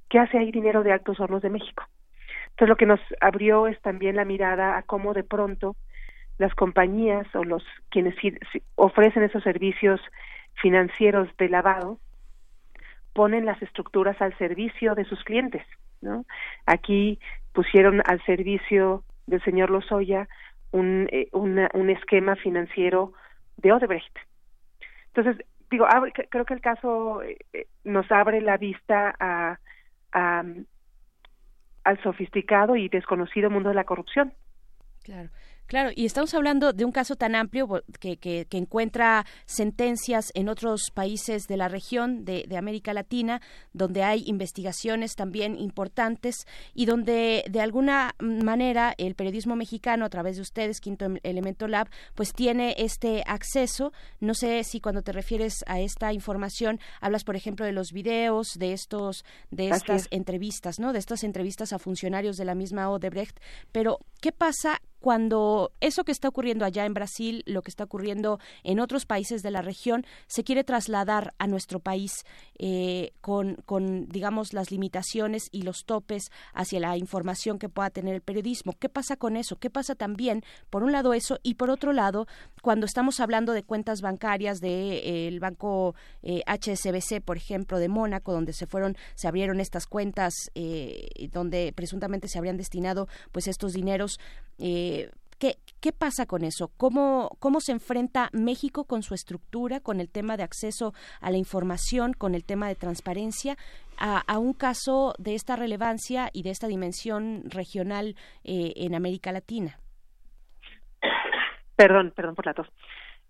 ¿Qué 0.09 0.19
hace 0.19 0.39
ahí 0.39 0.51
dinero 0.51 0.82
de 0.82 0.93
Altos 0.93 1.20
Hornos 1.20 1.43
de 1.43 1.51
México? 1.51 1.85
Entonces 2.51 2.69
lo 2.69 2.77
que 2.77 2.86
nos 2.86 3.01
abrió 3.20 3.66
es 3.66 3.81
también 3.81 4.16
la 4.16 4.24
mirada 4.24 4.77
a 4.77 4.82
cómo 4.82 5.15
de 5.15 5.23
pronto 5.23 5.77
las 6.39 6.55
compañías 6.55 7.27
o 7.35 7.44
los 7.44 7.62
quienes 7.90 8.15
ofrecen 8.74 9.23
esos 9.23 9.43
servicios 9.43 10.01
financieros 10.55 11.28
de 11.36 11.48
lavado 11.48 11.98
ponen 13.12 13.44
las 13.44 13.61
estructuras 13.62 14.20
al 14.20 14.36
servicio 14.39 14.94
de 14.94 15.05
sus 15.05 15.23
clientes, 15.24 15.62
¿no? 16.01 16.24
Aquí 16.66 17.19
pusieron 17.52 18.02
al 18.07 18.24
servicio 18.24 19.05
del 19.31 19.43
señor 19.43 19.70
Lozoya 19.70 20.28
un, 20.73 21.09
eh, 21.11 21.28
un 21.32 21.90
esquema 21.90 22.36
financiero 22.36 23.12
de 23.57 23.73
Odebrecht. 23.73 24.16
Entonces, 25.15 25.44
digo, 25.70 25.86
creo 26.28 26.44
que 26.44 26.55
el 26.55 26.61
caso 26.61 27.23
eh, 27.23 27.39
eh, 27.52 27.66
nos 27.85 28.11
abre 28.12 28.40
la 28.40 28.57
vista 28.57 29.15
a, 29.19 29.59
al 31.85 32.02
sofisticado 32.02 32.77
y 32.77 32.89
desconocido 32.89 33.51
mundo 33.51 33.69
de 33.69 33.74
la 33.74 33.85
corrupción. 33.85 34.32
Claro. 35.02 35.31
Claro, 35.71 35.91
y 35.95 36.05
estamos 36.05 36.35
hablando 36.35 36.73
de 36.73 36.85
un 36.85 36.91
caso 36.91 37.15
tan 37.15 37.37
amplio 37.37 37.85
que, 38.01 38.17
que, 38.17 38.45
encuentra 38.51 39.25
sentencias 39.47 40.33
en 40.35 40.49
otros 40.49 40.91
países 40.93 41.47
de 41.47 41.57
la 41.57 41.69
región 41.69 42.25
de, 42.25 42.45
América 42.59 42.93
Latina, 42.93 43.41
donde 43.73 44.03
hay 44.03 44.25
investigaciones 44.27 45.15
también 45.15 45.57
importantes 45.57 46.45
y 46.75 46.87
donde 46.87 47.45
de 47.49 47.61
alguna 47.61 48.17
manera 48.19 48.97
el 48.99 49.15
periodismo 49.15 49.55
mexicano, 49.55 50.05
a 50.05 50.09
través 50.09 50.35
de 50.35 50.43
ustedes, 50.43 50.81
Quinto 50.81 51.05
em-, 51.05 51.19
Elemento 51.23 51.69
Lab, 51.69 51.89
pues 52.17 52.33
tiene 52.33 52.75
este 52.77 53.23
acceso. 53.25 53.93
No 54.19 54.35
sé 54.35 54.65
si 54.65 54.81
cuando 54.81 55.03
te 55.03 55.13
refieres 55.13 55.63
a 55.69 55.79
esta 55.79 56.13
información 56.13 56.81
hablas, 57.01 57.23
por 57.23 57.37
ejemplo, 57.37 57.65
de 57.65 57.71
los 57.71 57.93
videos, 57.93 58.59
de 58.59 58.73
estos, 58.73 59.25
de 59.53 59.69
estas 59.69 60.09
entrevistas, 60.11 60.81
¿no? 60.81 60.93
De 60.93 60.99
estas 60.99 61.23
entrevistas 61.23 61.73
a 61.73 61.79
funcionarios 61.79 62.37
de 62.37 62.45
la 62.45 62.57
misma 62.57 62.91
Odebrecht. 62.91 63.39
Pero, 63.71 64.01
¿qué 64.21 64.33
pasa 64.33 64.81
cuando 65.01 65.72
eso 65.81 66.05
que 66.05 66.12
está 66.12 66.28
ocurriendo 66.28 66.64
allá 66.64 66.85
en 66.85 66.94
Brasil, 66.94 67.43
lo 67.47 67.62
que 67.62 67.70
está 67.70 67.85
ocurriendo 67.85 68.39
en 68.62 68.81
otros 68.81 69.06
países 69.06 69.43
de 69.43 69.51
la 69.51 69.62
región, 69.62 70.05
se 70.27 70.44
quiere 70.44 70.62
trasladar 70.62 71.35
a 71.39 71.47
nuestro 71.47 71.81
país 71.81 72.24
eh, 72.59 73.12
con, 73.22 73.56
con, 73.64 74.06
digamos, 74.09 74.52
las 74.52 74.70
limitaciones 74.70 75.48
y 75.51 75.62
los 75.62 75.85
topes 75.86 76.31
hacia 76.52 76.81
la 76.81 76.97
información 76.98 77.59
que 77.59 77.70
pueda 77.70 77.89
tener 77.90 78.14
el 78.14 78.20
periodismo. 78.20 78.74
¿Qué 78.78 78.90
pasa 78.90 79.16
con 79.16 79.36
eso? 79.36 79.56
¿Qué 79.56 79.70
pasa 79.70 79.94
también, 79.94 80.44
por 80.68 80.82
un 80.82 80.93
lado, 80.93 81.14
eso 81.14 81.39
y 81.43 81.55
por 81.55 81.70
otro 81.70 81.93
lado, 81.93 82.27
cuando 82.62 82.85
estamos 82.85 83.20
hablando 83.20 83.52
de 83.52 83.62
cuentas 83.62 84.02
bancarias 84.02 84.60
del 84.60 84.70
de, 84.70 85.28
eh, 85.28 85.39
banco 85.40 85.94
HSBC, 86.22 87.12
eh, 87.12 87.20
por 87.22 87.39
ejemplo, 87.39 87.78
de 87.78 87.89
Mónaco, 87.89 88.32
donde 88.32 88.52
se 88.52 88.66
fueron, 88.66 88.97
se 89.14 89.28
abrieron 89.28 89.60
estas 89.60 89.86
cuentas, 89.86 90.35
donde 91.32 91.72
presuntamente 91.74 92.28
se 92.28 92.39
habrían 92.39 92.59
destinado, 92.59 93.09
pues, 93.32 93.47
estos 93.48 93.72
dineros 93.72 94.18
eh, 94.61 95.11
¿qué, 95.39 95.55
¿Qué 95.81 95.93
pasa 95.93 96.27
con 96.27 96.45
eso? 96.45 96.70
¿Cómo, 96.77 97.31
¿Cómo 97.39 97.61
se 97.61 97.73
enfrenta 97.73 98.28
México 98.32 98.85
con 98.85 99.03
su 99.03 99.15
estructura, 99.15 99.81
con 99.81 99.99
el 99.99 100.11
tema 100.11 100.37
de 100.37 100.43
acceso 100.43 100.93
a 101.23 101.31
la 101.31 101.39
información, 101.39 102.12
con 102.12 102.35
el 102.35 102.45
tema 102.45 102.69
de 102.69 102.74
transparencia, 102.74 103.57
a, 103.99 104.39
un 104.39 104.53
caso 104.55 105.15
de 105.19 105.35
esta 105.35 105.57
relevancia 105.57 106.31
y 106.32 106.43
de 106.43 106.51
esta 106.51 106.69
dimensión 106.69 107.43
regional 107.47 108.15
eh, 108.45 108.73
en 108.77 108.95
América 108.95 109.32
Latina? 109.32 109.78
Perdón, 111.77 112.12
perdón 112.15 112.35
por 112.35 112.47
la 112.47 112.55
tos. 112.55 112.69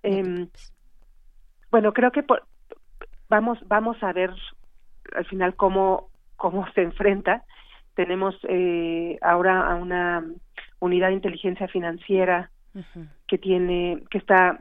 Em, 0.02 0.48
bueno, 1.70 1.92
creo 1.92 2.10
que 2.10 2.24
vamos, 3.28 3.58
vamos 3.66 3.96
a 4.02 4.12
ver 4.12 4.30
al 5.14 5.24
final 5.26 5.54
cómo, 5.54 6.10
cómo 6.36 6.68
se 6.72 6.82
enfrenta. 6.82 7.44
Tenemos 7.94 8.34
eh, 8.48 9.18
ahora 9.22 9.70
a 9.70 9.76
una 9.76 10.24
unidad 10.80 11.08
de 11.08 11.14
inteligencia 11.14 11.68
financiera 11.68 12.50
que 13.26 13.38
tiene 13.38 14.02
que 14.10 14.18
está 14.18 14.60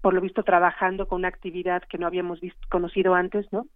por 0.00 0.14
lo 0.14 0.20
visto 0.20 0.42
trabajando 0.42 1.06
con 1.06 1.20
una 1.20 1.28
actividad 1.28 1.82
que 1.84 1.98
no 1.98 2.06
habíamos 2.06 2.40
visto 2.40 2.60
conocido 2.68 3.14
antes 3.14 3.46
no 3.52 3.66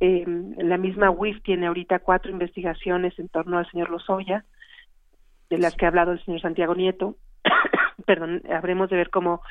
eh, 0.00 0.24
la 0.58 0.76
misma 0.76 1.10
WIF 1.10 1.42
tiene 1.42 1.66
ahorita 1.66 2.00
cuatro 2.00 2.30
investigaciones 2.30 3.18
en 3.18 3.28
torno 3.28 3.58
al 3.58 3.70
señor 3.70 3.90
Lozoya 3.90 4.44
de 5.48 5.58
las 5.58 5.74
que 5.74 5.84
ha 5.84 5.88
hablado 5.88 6.12
el 6.12 6.24
señor 6.24 6.40
Santiago 6.40 6.74
Nieto. 6.74 7.16
Perdón 8.06 8.42
habremos 8.50 8.90
de 8.90 8.96
ver 8.96 9.10
cómo 9.10 9.42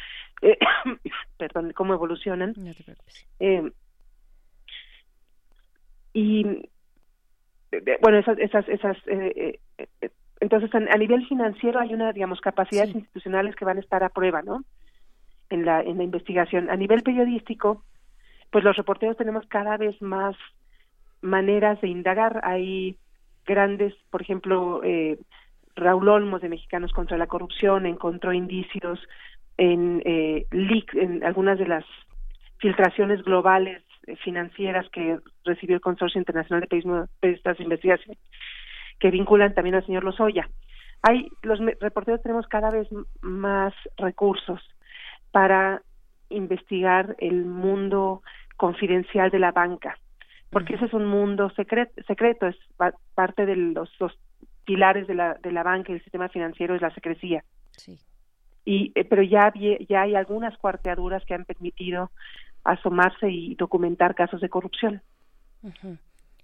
eh, 0.42 0.58
perdón 1.38 1.74
cómo 1.74 1.94
evolucionan. 1.94 2.54
Eh, 3.40 3.72
y 6.14 6.70
bueno 8.02 8.20
esas 8.20 8.38
esas 8.40 8.70
esas 8.70 8.98
eh, 9.08 9.60
eh 9.78 10.10
entonces, 10.40 10.70
a, 10.74 10.98
nivel 10.98 11.26
financiero 11.28 11.80
hay 11.80 11.94
una, 11.94 12.12
digamos, 12.12 12.42
capacidades 12.42 12.94
institucionales 12.94 13.56
que 13.56 13.66
van 13.66 13.78
a 13.78 13.82
estar 13.82 14.04
a 14.04 14.10
prueba, 14.10 14.42
¿no? 14.42 14.64
En 15.50 15.66
la, 15.66 15.82
en 15.82 15.98
la 15.98 16.04
investigación. 16.04 16.70
A 16.70 16.76
nivel 16.76 17.04
periodístico, 17.04 17.84
pues 18.52 18.64
los 18.64 18.76
reporteros 18.76 19.18
tenemos 19.18 19.46
cada 19.48 19.78
vez 19.78 20.02
más 20.02 20.36
maneras 21.22 21.80
de 21.82 21.88
indagar. 21.88 22.42
Hay 22.44 22.98
grandes, 23.46 23.94
por 24.10 24.22
ejemplo, 24.22 24.82
eh, 24.84 25.18
Raúl 25.76 26.10
Olmos 26.10 26.42
de 26.42 26.50
Mexicanos 26.50 26.92
contra 26.92 27.18
la 27.18 27.28
Corrupción 27.28 27.86
encontró 27.86 28.34
indicios 28.34 29.00
en 29.58 30.02
eh, 30.06 30.48
en 30.52 31.24
algunas 31.24 31.58
de 31.60 31.68
las 31.68 31.86
filtraciones 32.58 33.24
globales 33.24 33.84
eh, 34.08 34.16
financieras 34.18 34.88
que 34.90 35.20
recibió 35.44 35.76
el 35.76 35.82
Consorcio 35.82 36.20
Internacional 36.20 36.62
de 36.62 36.68
Periodistas 36.68 37.58
de 37.58 37.64
Investigación 37.64 38.18
que 39.00 39.12
vinculan 39.12 39.54
también 39.54 39.76
al 39.76 39.86
señor 39.86 40.04
Lozoya. 40.04 40.50
Hay, 41.02 41.30
los 41.44 41.60
reporteros 41.80 42.22
tenemos 42.22 42.48
cada 42.48 42.72
vez 42.72 42.88
más 43.22 43.74
recursos 43.98 44.62
para 45.32 45.82
investigar 46.30 47.16
el 47.20 47.46
mundo 47.46 48.22
confidencial 48.58 49.30
de 49.30 49.40
la 49.40 49.52
banca, 49.52 49.98
porque 50.50 50.76
ese 50.76 50.86
es 50.86 50.94
un 50.94 51.06
mundo 51.06 51.50
secreto, 51.52 52.02
secreto 52.08 52.48
es 52.48 52.56
parte 53.14 53.46
de 53.46 53.56
los, 53.56 53.90
pilares 54.66 55.06
de 55.08 55.14
la, 55.14 55.36
de 55.36 55.52
la 55.52 55.62
banca 55.62 55.92
y 55.92 55.96
el 55.96 56.02
sistema 56.02 56.30
financiero 56.30 56.74
es 56.74 56.82
la 56.82 56.94
secrecía. 56.94 57.44
Sí. 57.78 58.00
Y, 58.66 58.92
eh, 58.96 59.06
pero 59.06 59.22
ya, 59.22 59.54
ya 59.88 60.02
hay 60.02 60.16
algunas 60.16 60.58
cuarteaduras 60.58 61.24
que 61.26 61.36
han 61.36 61.46
permitido 61.46 62.10
asomarse 62.64 63.30
y 63.30 63.54
documentar 63.56 64.16
casos 64.16 64.42
de 64.42 64.50
corrupción. 64.50 65.02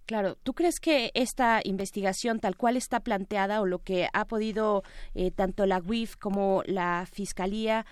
Claro, 0.06 0.36
¿tú 0.44 0.54
crees 0.54 0.80
que 0.80 1.12
esta 1.14 1.62
investigación 1.64 2.40
tal 2.40 2.58
cual 2.58 2.76
está 2.76 3.00
planteada 3.00 3.62
o 3.62 3.66
lo 3.66 3.80
que 3.80 4.08
ha 4.14 4.26
podido 4.26 4.84
eh, 5.14 5.32
tanto 5.32 5.66
la 5.66 5.80
UIF 5.80 6.18
como 6.18 6.64
la 6.66 7.08
Fiscalía 7.12 7.86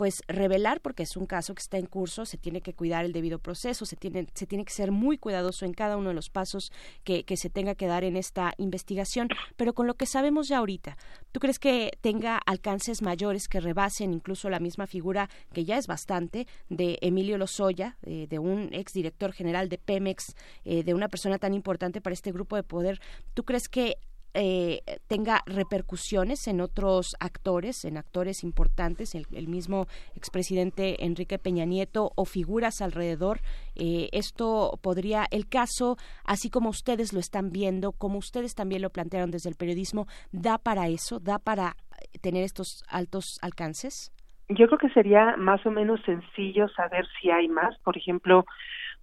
pues 0.00 0.22
revelar 0.28 0.80
porque 0.80 1.02
es 1.02 1.14
un 1.18 1.26
caso 1.26 1.54
que 1.54 1.60
está 1.60 1.76
en 1.76 1.84
curso, 1.84 2.24
se 2.24 2.38
tiene 2.38 2.62
que 2.62 2.72
cuidar 2.72 3.04
el 3.04 3.12
debido 3.12 3.38
proceso, 3.38 3.84
se 3.84 3.96
tiene, 3.96 4.26
se 4.32 4.46
tiene 4.46 4.64
que 4.64 4.72
ser 4.72 4.92
muy 4.92 5.18
cuidadoso 5.18 5.66
en 5.66 5.74
cada 5.74 5.98
uno 5.98 6.08
de 6.08 6.14
los 6.14 6.30
pasos 6.30 6.72
que, 7.04 7.24
que 7.24 7.36
se 7.36 7.50
tenga 7.50 7.74
que 7.74 7.86
dar 7.86 8.02
en 8.04 8.16
esta 8.16 8.54
investigación, 8.56 9.28
pero 9.58 9.74
con 9.74 9.86
lo 9.86 9.96
que 9.96 10.06
sabemos 10.06 10.48
ya 10.48 10.56
ahorita, 10.56 10.96
¿tú 11.32 11.40
crees 11.40 11.58
que 11.58 11.90
tenga 12.00 12.38
alcances 12.46 13.02
mayores 13.02 13.46
que 13.46 13.60
rebasen 13.60 14.14
incluso 14.14 14.48
la 14.48 14.58
misma 14.58 14.86
figura 14.86 15.28
que 15.52 15.66
ya 15.66 15.76
es 15.76 15.86
bastante 15.86 16.46
de 16.70 16.98
Emilio 17.02 17.36
Lozoya, 17.36 17.98
eh, 18.00 18.26
de 18.26 18.38
un 18.38 18.70
exdirector 18.72 19.34
general 19.34 19.68
de 19.68 19.76
Pemex, 19.76 20.34
eh, 20.64 20.82
de 20.82 20.94
una 20.94 21.08
persona 21.08 21.36
tan 21.36 21.52
importante 21.52 22.00
para 22.00 22.14
este 22.14 22.32
grupo 22.32 22.56
de 22.56 22.62
poder? 22.62 23.02
¿Tú 23.34 23.44
crees 23.44 23.68
que 23.68 23.98
eh, 24.34 24.80
tenga 25.08 25.42
repercusiones 25.46 26.46
en 26.46 26.60
otros 26.60 27.16
actores, 27.20 27.84
en 27.84 27.96
actores 27.96 28.44
importantes, 28.44 29.14
el, 29.14 29.48
mismo 29.48 29.86
expresidente 30.14 31.04
Enrique 31.04 31.38
Peña 31.38 31.64
Nieto 31.64 32.12
o 32.16 32.24
figuras 32.24 32.80
alrededor. 32.80 33.40
Eh, 33.74 34.08
esto 34.12 34.78
podría, 34.82 35.26
el 35.30 35.48
caso, 35.48 35.96
así 36.24 36.50
como 36.50 36.70
ustedes 36.70 37.12
lo 37.12 37.20
están 37.20 37.50
viendo, 37.50 37.92
como 37.92 38.18
ustedes 38.18 38.54
también 38.54 38.82
lo 38.82 38.90
plantearon 38.90 39.30
desde 39.30 39.50
el 39.50 39.56
periodismo, 39.56 40.06
da 40.32 40.58
para 40.58 40.88
eso, 40.88 41.18
da 41.18 41.38
para 41.38 41.76
tener 42.20 42.44
estos 42.44 42.84
altos 42.88 43.38
alcances. 43.42 44.12
Yo 44.48 44.66
creo 44.66 44.78
que 44.78 44.90
sería 44.90 45.36
más 45.36 45.64
o 45.64 45.70
menos 45.70 46.00
sencillo 46.04 46.68
saber 46.70 47.06
si 47.20 47.30
hay 47.30 47.48
más. 47.48 47.78
Por 47.80 47.96
ejemplo, 47.96 48.44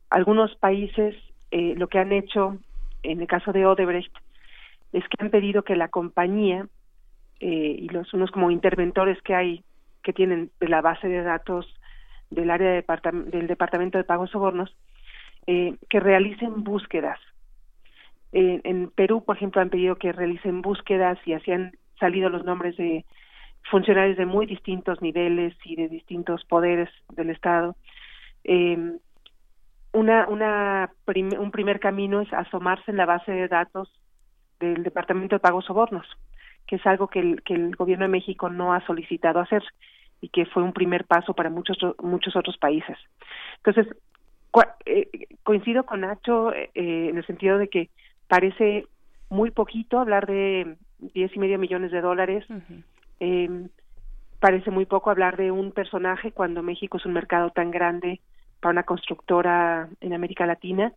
algunos 0.09 0.55
países 0.55 1.15
eh, 1.51 1.73
lo 1.77 1.87
que 1.87 1.99
han 1.99 2.11
hecho 2.11 2.57
en 3.03 3.21
el 3.21 3.27
caso 3.27 3.53
de 3.53 3.65
Odebrecht 3.65 4.13
es 4.97 5.07
que 5.07 5.23
han 5.23 5.29
pedido 5.29 5.63
que 5.63 5.75
la 5.75 5.89
compañía 5.89 6.67
eh, 7.39 7.75
y 7.79 7.89
los 7.89 8.13
unos 8.13 8.31
como 8.31 8.51
interventores 8.51 9.21
que 9.21 9.35
hay 9.35 9.63
que 10.03 10.13
tienen 10.13 10.51
de 10.59 10.69
la 10.69 10.81
base 10.81 11.07
de 11.07 11.21
datos 11.21 11.65
del 12.29 12.49
área 12.49 12.71
del 12.71 13.47
departamento 13.47 13.97
de 13.97 14.03
pagos 14.03 14.31
sobornos 14.31 14.75
eh, 15.45 15.75
que 15.89 15.99
realicen 15.99 16.63
búsquedas. 16.63 17.19
En 18.33 18.91
Perú 18.91 19.23
por 19.23 19.37
ejemplo 19.37 19.61
han 19.61 19.69
pedido 19.69 19.95
que 19.95 20.11
realicen 20.11 20.61
búsquedas 20.61 21.17
y 21.25 21.33
así 21.33 21.51
han 21.51 21.71
salido 21.99 22.29
los 22.29 22.43
nombres 22.43 22.75
de 22.77 23.05
funcionarios 23.69 24.17
de 24.17 24.25
muy 24.25 24.45
distintos 24.45 25.01
niveles 25.01 25.55
y 25.63 25.75
de 25.75 25.87
distintos 25.87 26.43
poderes 26.45 26.89
del 27.13 27.29
estado. 27.29 27.75
Eh, 28.43 28.97
una, 29.93 30.27
una 30.27 30.91
un 31.39 31.51
primer 31.51 31.79
camino 31.79 32.21
es 32.21 32.31
asomarse 32.33 32.91
en 32.91 32.97
la 32.97 33.05
base 33.05 33.31
de 33.31 33.47
datos 33.47 33.91
del 34.59 34.83
Departamento 34.83 35.35
de 35.35 35.39
Pagos 35.39 35.65
Sobornos, 35.65 36.05
que 36.65 36.77
es 36.77 36.85
algo 36.85 37.07
que 37.07 37.19
el, 37.19 37.43
que 37.43 37.53
el 37.53 37.75
Gobierno 37.75 38.05
de 38.05 38.11
México 38.11 38.49
no 38.49 38.73
ha 38.73 38.85
solicitado 38.85 39.39
hacer 39.39 39.63
y 40.21 40.29
que 40.29 40.45
fue 40.45 40.63
un 40.63 40.73
primer 40.73 41.05
paso 41.05 41.33
para 41.33 41.49
muchos 41.49 41.77
muchos 42.01 42.35
otros 42.35 42.57
países. 42.57 42.97
Entonces, 43.57 43.95
eh, 44.85 45.27
coincido 45.43 45.85
con 45.85 46.01
Nacho 46.01 46.53
eh, 46.53 46.71
en 46.73 47.17
el 47.17 47.25
sentido 47.25 47.57
de 47.57 47.67
que 47.67 47.89
parece 48.27 48.87
muy 49.29 49.51
poquito 49.51 49.99
hablar 49.99 50.25
de 50.25 50.77
diez 50.99 51.35
y 51.35 51.39
medio 51.39 51.59
millones 51.59 51.91
de 51.91 52.01
dólares. 52.01 52.45
eh, 53.19 53.67
parece 54.39 54.71
muy 54.71 54.85
poco 54.85 55.09
hablar 55.09 55.35
de 55.35 55.51
un 55.51 55.71
personaje 55.71 56.31
cuando 56.31 56.61
México 56.61 56.97
es 56.97 57.05
un 57.05 57.13
mercado 57.13 57.49
tan 57.49 57.71
grande 57.71 58.21
para 58.59 58.71
una 58.71 58.83
constructora 58.83 59.89
en 59.99 60.13
América 60.13 60.45
Latina. 60.45 60.93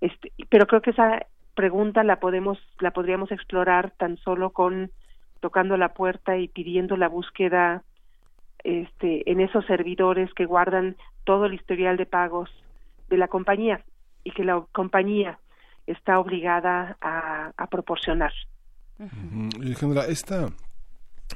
Este, 0.00 0.32
pero 0.48 0.66
creo 0.66 0.80
que 0.80 0.90
esa 0.90 1.26
pregunta 1.58 2.04
la 2.04 2.20
podemos 2.20 2.56
la 2.78 2.92
podríamos 2.92 3.32
explorar 3.32 3.90
tan 3.98 4.16
solo 4.18 4.50
con 4.50 4.92
tocando 5.40 5.76
la 5.76 5.92
puerta 5.92 6.38
y 6.38 6.46
pidiendo 6.46 6.96
la 6.96 7.08
búsqueda 7.08 7.82
este 8.62 9.28
en 9.28 9.40
esos 9.40 9.66
servidores 9.66 10.32
que 10.34 10.46
guardan 10.46 10.96
todo 11.24 11.46
el 11.46 11.54
historial 11.54 11.96
de 11.96 12.06
pagos 12.06 12.48
de 13.10 13.16
la 13.16 13.26
compañía 13.26 13.84
y 14.22 14.30
que 14.30 14.44
la 14.44 14.64
compañía 14.70 15.40
está 15.88 16.20
obligada 16.20 16.96
a, 17.00 17.66
proporcionar. 17.68 18.32
Alejandra, 19.60 20.06
esta 20.06 20.50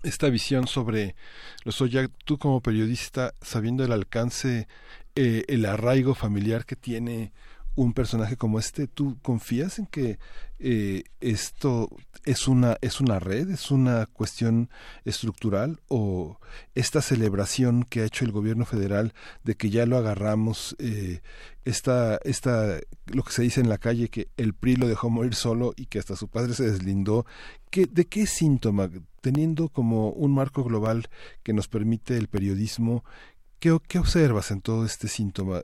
esta 0.05 0.31
visión 0.31 0.69
sobre 0.69 1.16
los 1.65 1.81
Oya, 1.81 2.07
tú 2.24 2.39
como 2.39 2.61
periodista, 2.61 3.32
sabiendo 3.40 3.85
el 3.85 3.90
alcance, 3.90 4.69
eh, 5.16 5.43
el 5.49 5.66
arraigo 5.66 6.15
familiar 6.15 6.65
que 6.65 6.77
tiene 6.77 7.32
un 7.74 7.93
personaje 7.94 8.36
como 8.36 8.59
este, 8.59 8.86
¿tú 8.86 9.19
confías 9.23 9.78
en 9.78 9.86
que 9.86 10.19
eh, 10.59 11.05
esto 11.20 11.89
es 12.24 12.47
una, 12.47 12.77
es 12.82 13.01
una 13.01 13.19
red, 13.19 13.51
es 13.51 13.70
una 13.70 14.07
cuestión 14.07 14.70
estructural 15.05 15.81
o 15.89 16.39
esta 16.74 17.03
celebración 17.03 17.82
que 17.82 18.01
ha 18.01 18.05
hecho 18.05 18.24
el 18.24 18.32
gobierno 18.32 18.65
federal 18.65 19.12
de 19.43 19.57
que 19.57 19.70
ya 19.70 19.86
lo 19.86 19.97
agarramos, 19.97 20.77
eh, 20.78 21.20
esta, 21.65 22.19
esta, 22.24 22.78
lo 23.07 23.23
que 23.23 23.32
se 23.32 23.43
dice 23.43 23.61
en 23.61 23.69
la 23.69 23.78
calle, 23.78 24.09
que 24.09 24.28
el 24.36 24.55
PRI 24.55 24.77
lo 24.77 24.86
dejó 24.86 25.11
morir 25.11 25.35
solo 25.35 25.73
y 25.77 25.86
que 25.86 25.99
hasta 25.99 26.15
su 26.15 26.28
padre 26.28 26.55
se 26.55 26.70
deslindó, 26.70 27.27
¿qué, 27.70 27.86
¿de 27.86 28.05
qué 28.05 28.27
síntoma? 28.27 28.90
Teniendo 29.20 29.69
como 29.69 30.11
un 30.11 30.32
marco 30.32 30.62
global 30.62 31.09
que 31.43 31.53
nos 31.53 31.69
permite 31.69 32.16
el 32.16 32.28
periodismo, 32.28 33.05
¿Qué, 33.62 33.70
observas 33.70 34.51
en 34.51 34.60
todo 34.60 34.84
este 34.84 35.06
síntoma? 35.06 35.62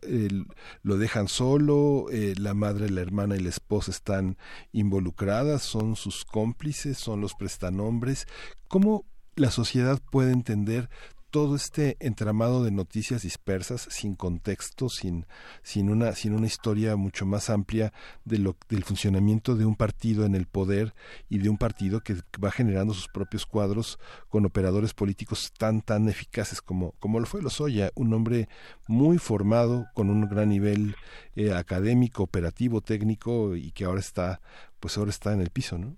¿Lo 0.82 0.98
dejan 0.98 1.26
solo? 1.26 2.06
Eh, 2.12 2.34
¿La 2.38 2.54
madre, 2.54 2.90
la 2.90 3.00
hermana 3.00 3.34
y 3.34 3.40
la 3.40 3.48
esposa 3.48 3.90
están 3.90 4.38
involucradas? 4.70 5.62
¿Son 5.62 5.96
sus 5.96 6.24
cómplices? 6.24 6.96
¿Son 6.96 7.20
los 7.20 7.34
prestanombres? 7.34 8.28
¿Cómo 8.68 9.04
la 9.34 9.50
sociedad 9.50 10.00
puede 10.12 10.30
entender 10.30 10.88
todo 11.30 11.56
este 11.56 11.96
entramado 12.00 12.64
de 12.64 12.70
noticias 12.70 13.22
dispersas 13.22 13.82
sin 13.90 14.14
contexto 14.14 14.88
sin 14.88 15.26
sin 15.62 15.90
una 15.90 16.12
sin 16.12 16.34
una 16.34 16.46
historia 16.46 16.96
mucho 16.96 17.26
más 17.26 17.50
amplia 17.50 17.92
de 18.24 18.38
lo 18.38 18.56
del 18.68 18.84
funcionamiento 18.84 19.54
de 19.54 19.66
un 19.66 19.76
partido 19.76 20.24
en 20.24 20.34
el 20.34 20.46
poder 20.46 20.94
y 21.28 21.38
de 21.38 21.48
un 21.48 21.58
partido 21.58 22.00
que 22.00 22.16
va 22.42 22.50
generando 22.50 22.94
sus 22.94 23.08
propios 23.08 23.46
cuadros 23.46 23.98
con 24.28 24.46
operadores 24.46 24.94
políticos 24.94 25.52
tan 25.56 25.82
tan 25.82 26.08
eficaces 26.08 26.62
como 26.62 26.92
como 26.98 27.20
lo 27.20 27.26
fue 27.26 27.42
Lozoya 27.42 27.90
un 27.94 28.14
hombre 28.14 28.48
muy 28.86 29.18
formado 29.18 29.86
con 29.94 30.10
un 30.10 30.28
gran 30.28 30.48
nivel 30.48 30.96
eh, 31.36 31.52
académico 31.52 32.22
operativo 32.22 32.80
técnico 32.80 33.54
y 33.54 33.72
que 33.72 33.84
ahora 33.84 34.00
está 34.00 34.40
pues 34.80 34.96
ahora 34.96 35.10
está 35.10 35.32
en 35.32 35.40
el 35.40 35.50
piso 35.50 35.78
no 35.78 35.96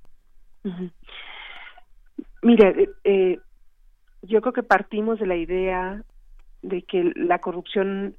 Mire, 2.42 2.88
eh, 3.04 3.38
yo 4.22 4.40
creo 4.40 4.52
que 4.52 4.62
partimos 4.62 5.18
de 5.18 5.26
la 5.26 5.36
idea 5.36 6.02
de 6.62 6.82
que 6.82 7.12
la 7.16 7.38
corrupción 7.38 8.16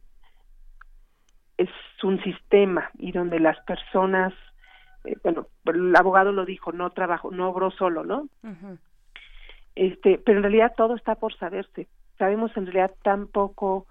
es 1.58 1.70
un 2.04 2.22
sistema 2.24 2.90
y 2.98 3.12
donde 3.12 3.40
las 3.40 3.60
personas, 3.66 4.34
eh, 5.04 5.16
bueno, 5.24 5.48
el 5.66 5.96
abogado 5.96 6.32
lo 6.32 6.46
dijo, 6.46 6.72
no 6.72 6.90
trabajó, 6.90 7.32
no 7.32 7.50
obró 7.50 7.72
solo, 7.72 8.04
¿no? 8.04 8.28
Este, 9.76 10.18
pero 10.18 10.40
en 10.40 10.44
realidad 10.44 10.74
todo 10.76 10.96
está 10.96 11.16
por 11.16 11.36
saberse. 11.38 11.88
Sabemos 12.18 12.56
en 12.58 12.66
realidad 12.66 12.96
tan 13.04 13.28
poco 13.28 13.86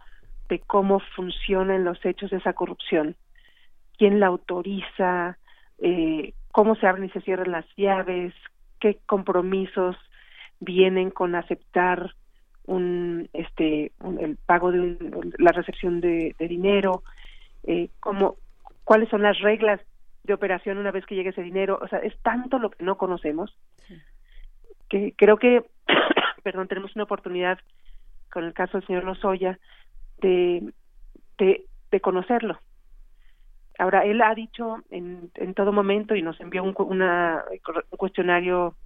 de 0.49 0.59
cómo 0.61 1.01
funcionan 1.15 1.85
los 1.85 2.05
hechos 2.05 2.31
de 2.31 2.39
esa 2.39 2.53
corrupción, 2.55 3.15
quién 3.97 4.19
la 4.19 4.27
autoriza, 4.27 5.39
eh, 5.79 6.35
cómo 6.51 6.75
se 6.75 6.87
abren 6.87 7.05
y 7.05 7.11
se 7.11 7.21
cierran 7.21 7.53
las 7.53 7.67
llaves, 7.77 8.35
qué 8.81 8.99
compromisos 9.07 9.97
vienen 10.61 11.11
con 11.11 11.35
aceptar 11.35 12.15
un 12.67 13.29
este 13.33 13.93
el 14.19 14.37
pago 14.47 14.71
de 14.71 14.97
la 15.39 15.53
recepción 15.53 16.01
de, 16.01 16.35
dinero 16.39 17.03
eh, 17.65 17.89
como 17.99 18.37
cuáles 18.85 19.09
son 19.09 19.23
las 19.23 19.41
reglas 19.41 19.81
de 20.25 20.35
operación 20.35 20.79
una 20.79 20.93
vez 20.93 21.05
que 21.07 21.15
llegue 21.15 21.31
ese 21.31 21.43
dinero. 21.43 21.79
O 21.83 21.89
sea 21.89 21.99
es 22.01 22.17
tanto 22.23 22.59
lo 22.59 22.71
que 22.71 22.85
no 22.85 22.97
conocemos 22.97 23.57
que 24.89 25.15
creo 25.17 25.39
que 25.39 25.65
perdón 26.43 26.69
tenemos 26.69 26.95
una 26.95 27.05
oportunidad 27.05 27.59
con 28.31 28.45
el 28.45 28.53
caso 28.53 28.79
del 28.79 28.87
señor 28.87 29.05
Lozoya 29.05 29.59
de, 30.21 30.73
de, 31.39 31.65
de 31.91 32.01
conocerlo. 32.01 32.61
Ahora 33.79 34.05
él 34.05 34.21
ha 34.21 34.35
dicho 34.35 34.85
en, 34.91 35.31
en 35.37 35.55
todo 35.55 35.73
momento 35.73 36.15
y 36.15 36.23
nos 36.23 36.39
envió 36.41 36.63
un, 36.63 36.75
una, 36.79 37.43
un 37.91 37.97
cuestionario 37.97 38.77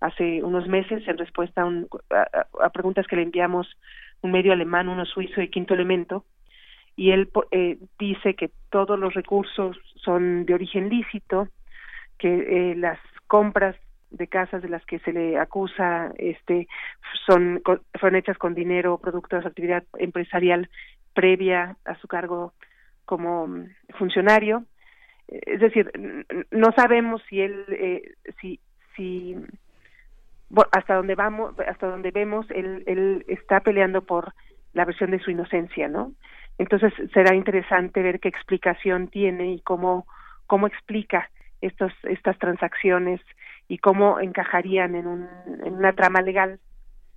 hace 0.00 0.42
unos 0.42 0.66
meses 0.68 1.06
en 1.06 1.18
respuesta 1.18 1.62
a, 1.62 2.46
a, 2.60 2.70
preguntas 2.70 3.06
que 3.06 3.16
le 3.16 3.22
enviamos 3.22 3.66
un 4.22 4.32
medio 4.32 4.52
alemán, 4.52 4.88
uno 4.88 5.04
suizo 5.04 5.40
y 5.40 5.48
quinto 5.48 5.74
elemento, 5.74 6.24
y 6.98 7.12
él 7.12 7.30
eh, 7.52 7.78
dice 7.98 8.34
que 8.34 8.50
todos 8.70 8.98
los 8.98 9.14
recursos 9.14 9.76
son 9.94 10.44
de 10.46 10.54
origen 10.54 10.88
lícito, 10.88 11.48
que 12.18 12.72
eh, 12.72 12.74
las 12.74 12.98
compras 13.28 13.76
de 14.10 14.26
casas 14.26 14.62
de 14.62 14.68
las 14.68 14.84
que 14.84 14.98
se 15.00 15.12
le 15.12 15.38
acusa 15.38 16.10
este 16.16 16.66
son 17.26 17.62
fueron 18.00 18.16
hechas 18.16 18.38
con 18.38 18.54
dinero 18.54 18.98
producto 18.98 19.36
de 19.36 19.42
su 19.42 19.48
actividad 19.48 19.84
empresarial 19.98 20.68
previa 21.14 21.76
a 21.84 21.94
su 21.96 22.08
cargo 22.08 22.52
como 23.04 23.46
mm, 23.46 23.66
funcionario. 23.98 24.64
Es 25.28 25.60
decir 25.60 25.92
no 26.50 26.72
sabemos 26.72 27.22
si 27.28 27.42
él 27.42 27.64
eh, 27.68 28.14
si 28.40 28.58
si 28.96 29.36
hasta 30.72 30.94
donde 30.94 31.14
vamos, 31.14 31.54
hasta 31.66 31.86
donde 31.86 32.10
vemos, 32.10 32.46
él, 32.50 32.82
él 32.86 33.24
está 33.28 33.60
peleando 33.60 34.02
por 34.02 34.32
la 34.72 34.84
versión 34.84 35.10
de 35.10 35.20
su 35.20 35.30
inocencia, 35.30 35.88
¿no? 35.88 36.12
Entonces 36.58 36.92
será 37.12 37.34
interesante 37.34 38.02
ver 38.02 38.20
qué 38.20 38.28
explicación 38.28 39.08
tiene 39.08 39.52
y 39.52 39.60
cómo, 39.60 40.06
cómo 40.46 40.66
explica 40.66 41.30
estos, 41.60 41.92
estas 42.04 42.38
transacciones 42.38 43.20
y 43.68 43.78
cómo 43.78 44.18
encajarían 44.20 44.94
en, 44.94 45.06
un, 45.06 45.28
en 45.64 45.74
una 45.74 45.92
trama 45.92 46.20
legal 46.20 46.58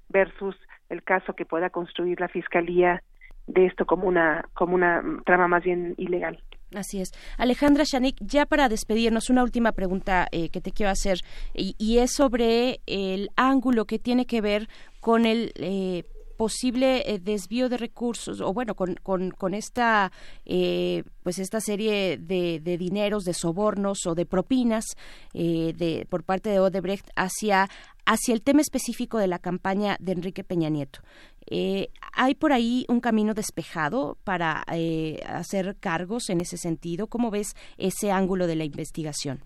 versus 0.10 0.56
el 0.90 1.04
caso 1.04 1.34
que 1.34 1.46
pueda 1.46 1.70
construir 1.70 2.20
la 2.20 2.28
fiscalía 2.28 3.02
de 3.48 3.66
esto 3.66 3.86
como 3.86 4.08
una 4.08 4.48
como 4.54 4.76
una 4.76 5.02
trama 5.26 5.48
más 5.48 5.64
bien 5.64 5.96
ilegal. 5.98 6.42
Así 6.74 7.02
es. 7.02 7.12
Alejandra 7.38 7.84
Shanik, 7.86 8.16
ya 8.22 8.46
para 8.46 8.70
despedirnos, 8.70 9.30
una 9.30 9.44
última 9.44 9.74
pregunta 9.74 10.28
eh, 10.32 10.50
que 10.50 10.62
te 10.62 10.72
quiero 10.72 10.90
hacer 10.90 11.20
y, 11.54 11.98
es 11.98 12.14
sobre 12.14 12.80
el 12.86 13.30
ángulo 13.36 13.86
que 13.86 14.00
tiene 14.00 14.26
que 14.26 14.40
ver 14.40 14.70
con 15.02 15.26
el 15.26 15.52
eh, 15.56 16.04
posible 16.42 17.04
eh, 17.06 17.20
desvío 17.20 17.70
de 17.70 17.78
recursos 17.78 18.42
o 18.42 18.52
bueno 18.52 18.74
con, 18.74 18.96
con, 18.96 19.54
esta 19.54 20.12
eh, 20.44 21.04
pues 21.22 21.38
esta 21.38 21.60
serie 21.60 22.18
de, 22.18 22.60
de, 22.60 22.78
dineros 22.80 23.26
de 23.26 23.34
sobornos 23.36 24.08
o 24.08 24.16
de 24.16 24.26
propinas 24.26 24.86
eh, 25.36 25.72
de 25.78 26.08
por 26.10 26.24
parte 26.24 26.50
de 26.50 26.60
Odebrecht 26.60 27.08
hacia 27.16 27.68
hacia 28.08 28.34
el 28.34 28.42
tema 28.42 28.62
específico 28.62 29.20
de 29.20 29.28
la 29.28 29.38
campaña 29.38 29.98
de 30.00 30.14
Enrique 30.14 30.44
Peña 30.44 30.70
Nieto. 30.70 31.02
Hay 32.14 32.34
por 32.34 32.54
ahí 32.54 32.86
un 32.90 33.02
camino 33.02 33.36
despejado 33.36 34.18
para 34.24 34.64
hacer 35.28 35.76
cargos 35.80 36.32
en 36.32 36.42
ese 36.42 36.58
sentido 36.58 37.06
cómo 37.06 37.30
ves 37.30 37.54
ese 37.78 38.12
ángulo 38.12 38.48
de 38.48 38.56
la 38.56 38.64
investigación 38.64 39.44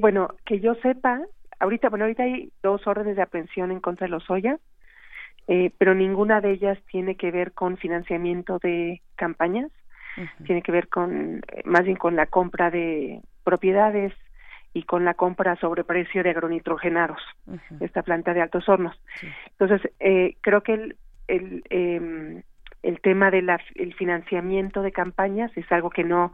bueno 0.00 0.28
que 0.44 0.58
yo 0.58 0.74
sepa 0.82 1.20
ahorita 1.60 1.88
bueno 1.88 2.04
ahorita 2.04 2.24
hay 2.24 2.50
dos 2.64 2.84
órdenes 2.86 3.14
de 3.14 3.22
aprehensión 3.22 3.70
en 3.70 3.80
contra 3.80 4.06
de 4.06 4.10
los 4.10 4.28
Oya 4.28 4.58
eh, 5.48 5.72
pero 5.78 5.94
ninguna 5.94 6.40
de 6.40 6.52
ellas 6.52 6.78
tiene 6.90 7.16
que 7.16 7.30
ver 7.30 7.52
con 7.52 7.76
financiamiento 7.76 8.58
de 8.58 9.00
campañas, 9.16 9.70
tiene 10.44 10.62
que 10.62 10.72
ver 10.72 10.88
con 10.88 11.42
eh, 11.52 11.62
más 11.64 11.84
bien 11.84 11.96
con 11.96 12.16
la 12.16 12.26
compra 12.26 12.70
de 12.70 13.20
propiedades 13.44 14.12
y 14.74 14.82
con 14.82 15.04
la 15.04 15.14
compra 15.14 15.56
sobre 15.56 15.84
precio 15.84 16.22
de 16.22 16.30
agronitrogenados, 16.30 17.20
esta 17.80 18.02
planta 18.02 18.34
de 18.34 18.42
altos 18.42 18.68
hornos. 18.68 19.00
Entonces, 19.58 19.90
eh, 20.00 20.36
creo 20.40 20.62
que 20.62 20.74
el, 20.74 20.96
el, 21.28 21.64
eh, 21.70 22.42
el 22.82 23.00
tema 23.00 23.30
del 23.30 23.50
el 23.74 23.94
financiamiento 23.94 24.82
de 24.82 24.92
campañas 24.92 25.50
es 25.56 25.70
algo 25.72 25.90
que 25.90 26.04
no 26.04 26.32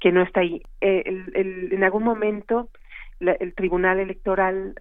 que 0.00 0.12
no 0.12 0.22
está 0.22 0.40
ahí. 0.40 0.62
Eh, 0.80 1.02
el, 1.06 1.72
en 1.72 1.84
algún 1.84 2.04
momento 2.04 2.68
el 3.18 3.54
Tribunal 3.54 3.98
Electoral 3.98 4.80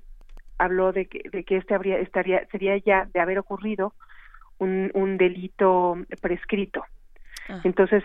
habló 0.57 0.91
de 0.91 1.07
que, 1.07 1.30
de 1.30 1.44
que 1.44 1.57
este 1.57 1.73
habría, 1.73 1.99
estaría, 1.99 2.45
sería 2.48 2.77
ya 2.77 3.07
de 3.14 3.19
haber 3.19 3.40
ocurrido 3.40 3.94
un, 4.57 4.91
un 4.94 5.18
delito 5.18 5.98
prescrito. 6.22 6.84
Ah. 7.49 7.61
Entonces, 7.64 8.03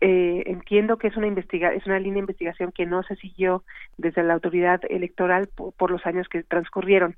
eh, 0.00 0.44
entiendo 0.46 0.96
que 0.96 1.08
es 1.08 1.16
una 1.16 1.26
investiga 1.26 1.72
es 1.74 1.86
una 1.86 1.98
línea 1.98 2.14
de 2.14 2.20
investigación 2.20 2.72
que 2.72 2.86
no 2.86 3.02
se 3.02 3.16
siguió 3.16 3.62
desde 3.98 4.22
la 4.22 4.34
autoridad 4.34 4.80
electoral 4.88 5.48
por, 5.48 5.90
los 5.90 6.06
años 6.06 6.28
que 6.28 6.42
transcurrieron. 6.42 7.16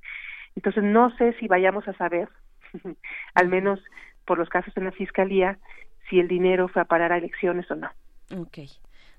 Entonces, 0.56 0.82
no 0.82 1.14
sé 1.16 1.34
si 1.34 1.46
vayamos 1.46 1.86
a 1.86 1.94
saber, 1.94 2.28
al 3.34 3.48
menos 3.48 3.80
por 4.24 4.38
los 4.38 4.48
casos 4.48 4.76
en 4.76 4.84
la 4.84 4.92
fiscalía, 4.92 5.58
si 6.08 6.18
el 6.18 6.28
dinero 6.28 6.68
fue 6.68 6.82
a 6.82 6.86
parar 6.86 7.12
a 7.12 7.18
elecciones 7.18 7.70
o 7.70 7.76
no. 7.76 7.90
Okay. 8.30 8.68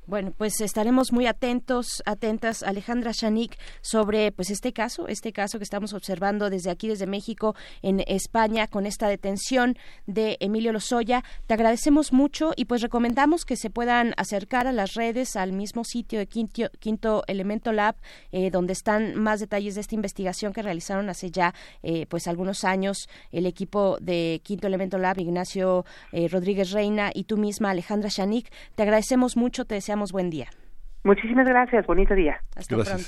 Bueno, 0.08 0.34
pues 0.38 0.62
estaremos 0.62 1.12
muy 1.12 1.26
atentos, 1.26 2.04
atentas, 2.06 2.62
Alejandra 2.62 3.12
Shanik, 3.12 3.58
sobre 3.82 4.32
pues 4.32 4.52
este 4.52 4.72
caso, 4.72 5.08
este 5.08 5.34
caso 5.34 5.58
que 5.58 5.64
estamos 5.64 5.94
observando 5.94 6.52
desde 6.52 6.70
aquí, 6.70 6.88
desde 6.88 7.08
México, 7.08 7.56
en 7.82 8.04
España, 8.06 8.68
con 8.68 8.86
esta 8.86 9.08
detención 9.08 9.76
de 10.06 10.38
Emilio 10.42 10.72
Lozoya. 10.72 11.24
Te 11.48 11.56
agradecemos 11.56 12.14
mucho 12.14 12.52
y 12.56 12.66
pues 12.66 12.84
recomendamos 12.84 13.46
que 13.46 13.56
se 13.56 13.72
puedan 13.72 14.14
acercar 14.18 14.68
a 14.68 14.72
las 14.72 14.94
redes, 14.94 15.36
al 15.36 15.54
mismo 15.54 15.84
sitio 15.84 16.20
de 16.20 16.28
Quinto, 16.28 16.70
Quinto 16.78 17.24
Elemento 17.26 17.72
Lab, 17.72 17.96
eh, 18.32 18.52
donde 18.52 18.74
están 18.74 19.16
más 19.16 19.40
detalles 19.40 19.74
de 19.74 19.82
esta 19.82 19.96
investigación 19.96 20.54
que 20.54 20.62
realizaron 20.62 21.10
hace 21.10 21.32
ya 21.32 21.56
eh, 21.82 22.06
pues 22.06 22.28
algunos 22.28 22.64
años 22.64 23.10
el 23.32 23.48
equipo 23.48 23.98
de 24.00 24.40
Quinto 24.44 24.68
Elemento 24.68 25.00
Lab, 25.00 25.20
Ignacio 25.20 25.84
eh, 26.12 26.28
Rodríguez 26.28 26.70
Reina 26.70 27.10
y 27.12 27.24
tú 27.24 27.38
misma, 27.38 27.72
Alejandra 27.72 28.10
Shanik. 28.12 28.52
Te 28.76 28.84
agradecemos 28.84 29.36
mucho, 29.36 29.66
te 29.66 29.74
deseamos 29.74 29.95
buen 30.12 30.30
día. 30.30 30.50
Muchísimas 31.04 31.48
gracias, 31.48 31.86
bonito 31.86 32.16
día. 32.16 32.42
Hasta 32.56 32.76
pronto. 32.76 33.04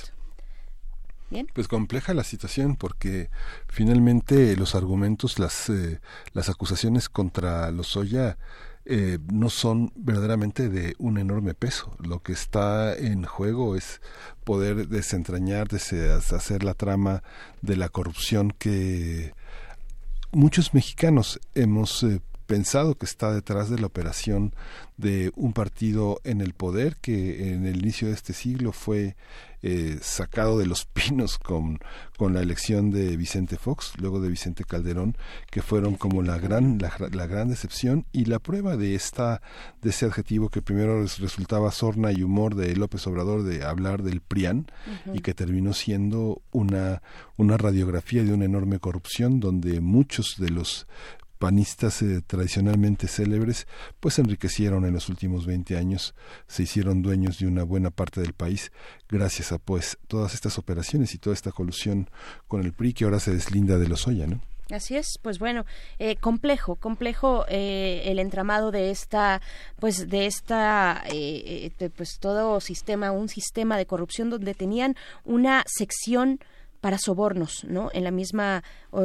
Bien. 1.30 1.46
Pues 1.52 1.68
compleja 1.68 2.14
la 2.14 2.24
situación 2.24 2.76
porque 2.76 3.28
finalmente 3.68 4.56
los 4.56 4.74
argumentos, 4.74 5.38
las, 5.38 5.68
eh, 5.68 6.00
las 6.32 6.48
acusaciones 6.48 7.10
contra 7.10 7.70
Lozoya 7.70 8.38
eh, 8.86 9.18
no 9.30 9.50
son 9.50 9.92
verdaderamente 9.96 10.70
de 10.70 10.94
un 10.98 11.18
enorme 11.18 11.52
peso. 11.52 11.94
Lo 12.02 12.20
que 12.22 12.32
está 12.32 12.96
en 12.96 13.24
juego 13.24 13.76
es 13.76 14.00
poder 14.44 14.88
desentrañar, 14.88 15.68
hacer 15.74 16.64
la 16.64 16.72
trama 16.72 17.22
de 17.60 17.76
la 17.76 17.90
corrupción 17.90 18.50
que 18.50 19.34
muchos 20.32 20.72
mexicanos 20.72 21.38
hemos 21.54 22.02
eh, 22.02 22.22
pensado 22.48 22.96
que 22.96 23.04
está 23.04 23.30
detrás 23.32 23.68
de 23.68 23.78
la 23.78 23.86
operación 23.86 24.54
de 24.96 25.30
un 25.36 25.52
partido 25.52 26.18
en 26.24 26.40
el 26.40 26.54
poder 26.54 26.96
que 26.96 27.52
en 27.52 27.66
el 27.66 27.76
inicio 27.82 28.08
de 28.08 28.14
este 28.14 28.32
siglo 28.32 28.72
fue 28.72 29.16
eh, 29.60 29.98
sacado 30.02 30.56
de 30.56 30.66
los 30.66 30.84
pinos 30.92 31.36
con, 31.36 31.80
con 32.16 32.32
la 32.32 32.40
elección 32.40 32.90
de 32.90 33.16
Vicente 33.16 33.56
Fox, 33.56 33.92
luego 33.98 34.20
de 34.20 34.28
Vicente 34.28 34.64
Calderón, 34.64 35.16
que 35.50 35.62
fueron 35.62 35.96
como 35.96 36.22
la 36.22 36.38
gran, 36.38 36.78
la, 36.78 37.26
gran 37.26 37.48
decepción 37.48 38.06
y 38.12 38.26
la 38.26 38.38
prueba 38.38 38.76
de 38.76 38.94
esta, 38.94 39.42
de 39.82 39.90
ese 39.90 40.06
adjetivo 40.06 40.48
que 40.48 40.62
primero 40.62 41.02
resultaba 41.02 41.70
sorna 41.72 42.12
y 42.12 42.22
humor 42.22 42.54
de 42.54 42.74
López 42.76 43.06
Obrador 43.08 43.42
de 43.42 43.64
hablar 43.64 44.02
del 44.02 44.20
PRIAN 44.20 44.70
y 45.12 45.20
que 45.20 45.34
terminó 45.34 45.74
siendo 45.74 46.40
una, 46.52 47.02
una 47.36 47.56
radiografía 47.56 48.22
de 48.22 48.32
una 48.32 48.44
enorme 48.44 48.78
corrupción 48.78 49.40
donde 49.40 49.80
muchos 49.80 50.36
de 50.38 50.50
los 50.50 50.86
panistas 51.38 52.02
eh, 52.02 52.22
tradicionalmente 52.26 53.08
célebres, 53.08 53.66
pues 54.00 54.18
enriquecieron 54.18 54.84
en 54.84 54.94
los 54.94 55.08
últimos 55.08 55.46
20 55.46 55.76
años, 55.76 56.14
se 56.46 56.64
hicieron 56.64 57.02
dueños 57.02 57.38
de 57.38 57.46
una 57.46 57.62
buena 57.62 57.90
parte 57.90 58.20
del 58.20 58.32
país 58.32 58.72
gracias 59.08 59.52
a 59.52 59.58
pues 59.58 59.98
todas 60.08 60.34
estas 60.34 60.58
operaciones 60.58 61.14
y 61.14 61.18
toda 61.18 61.34
esta 61.34 61.52
colusión 61.52 62.10
con 62.46 62.62
el 62.62 62.72
PRI 62.72 62.92
que 62.92 63.04
ahora 63.04 63.20
se 63.20 63.32
deslinda 63.32 63.78
de 63.78 63.88
los 63.88 64.06
Oya, 64.06 64.26
¿no? 64.26 64.40
Así 64.70 64.96
es, 64.96 65.18
pues 65.22 65.38
bueno, 65.38 65.64
eh, 65.98 66.16
complejo, 66.16 66.76
complejo 66.76 67.46
eh, 67.48 68.02
el 68.04 68.18
entramado 68.18 68.70
de 68.70 68.90
esta, 68.90 69.40
pues 69.80 70.10
de 70.10 70.26
esta, 70.26 71.02
pues 71.96 72.18
todo 72.20 72.60
sistema, 72.60 73.10
un 73.10 73.30
sistema 73.30 73.78
de 73.78 73.86
corrupción 73.86 74.28
donde 74.28 74.52
tenían 74.52 74.94
una 75.24 75.64
sección 75.66 76.38
para 76.80 76.98
sobornos, 76.98 77.64
¿no? 77.64 77.90
En 77.92 78.04
la 78.04 78.10
misma 78.10 78.62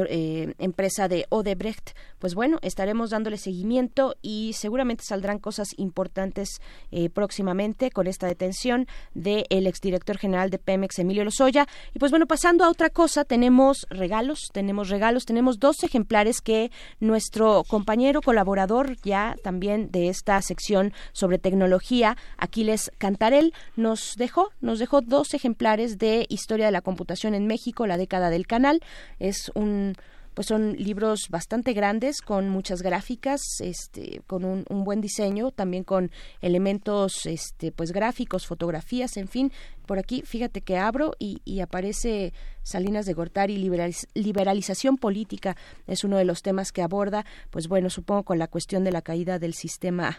eh, 0.08 0.54
empresa 0.58 1.08
de 1.08 1.26
Odebrecht, 1.28 1.90
pues 2.24 2.34
bueno, 2.34 2.58
estaremos 2.62 3.10
dándole 3.10 3.36
seguimiento 3.36 4.16
y 4.22 4.54
seguramente 4.54 5.04
saldrán 5.04 5.38
cosas 5.38 5.68
importantes 5.76 6.62
eh, 6.90 7.10
próximamente 7.10 7.90
con 7.90 8.06
esta 8.06 8.26
detención 8.26 8.86
del 9.12 9.44
ex 9.50 9.74
exdirector 9.74 10.16
general 10.16 10.48
de 10.48 10.58
Pemex, 10.58 10.98
Emilio 10.98 11.22
Lozoya. 11.22 11.66
Y 11.92 11.98
pues 11.98 12.10
bueno, 12.10 12.26
pasando 12.26 12.64
a 12.64 12.70
otra 12.70 12.88
cosa, 12.88 13.26
tenemos 13.26 13.86
regalos, 13.90 14.48
tenemos 14.54 14.88
regalos, 14.88 15.26
tenemos 15.26 15.58
dos 15.58 15.84
ejemplares 15.84 16.40
que 16.40 16.70
nuestro 16.98 17.62
compañero 17.68 18.22
colaborador 18.22 18.96
ya 19.02 19.36
también 19.42 19.90
de 19.90 20.08
esta 20.08 20.40
sección 20.40 20.94
sobre 21.12 21.38
tecnología, 21.38 22.16
Aquiles 22.38 22.90
Cantarel, 22.96 23.52
nos 23.76 24.14
dejó, 24.16 24.50
nos 24.62 24.78
dejó 24.78 25.02
dos 25.02 25.34
ejemplares 25.34 25.98
de 25.98 26.24
Historia 26.30 26.64
de 26.64 26.72
la 26.72 26.80
Computación 26.80 27.34
en 27.34 27.46
México, 27.46 27.86
la 27.86 27.98
década 27.98 28.30
del 28.30 28.46
canal. 28.46 28.80
Es 29.18 29.52
un 29.54 29.94
pues 30.34 30.48
son 30.48 30.74
libros 30.74 31.28
bastante 31.30 31.72
grandes 31.72 32.20
con 32.20 32.48
muchas 32.48 32.82
gráficas, 32.82 33.40
este, 33.60 34.20
con 34.26 34.44
un, 34.44 34.64
buen 34.84 35.00
diseño, 35.00 35.50
también 35.50 35.84
con 35.84 36.10
elementos, 36.40 37.26
este, 37.26 37.72
pues 37.72 37.92
gráficos, 37.92 38.46
fotografías, 38.46 39.16
en 39.16 39.28
fin. 39.28 39.52
Por 39.86 39.98
aquí, 39.98 40.22
fíjate 40.22 40.60
que 40.62 40.78
abro 40.78 41.14
y, 41.18 41.40
y 41.44 41.60
aparece 41.60 42.32
Salinas 42.62 43.04
de 43.04 43.12
Gortari, 43.12 43.56
liberalización 44.14 44.96
política 44.96 45.56
es 45.86 46.02
uno 46.02 46.16
de 46.16 46.24
los 46.24 46.42
temas 46.42 46.72
que 46.72 46.82
aborda, 46.82 47.26
pues 47.50 47.68
bueno, 47.68 47.90
supongo 47.90 48.22
con 48.24 48.38
la 48.38 48.48
cuestión 48.48 48.84
de 48.84 48.92
la 48.92 49.02
caída 49.02 49.38
del 49.38 49.52
sistema 49.52 50.18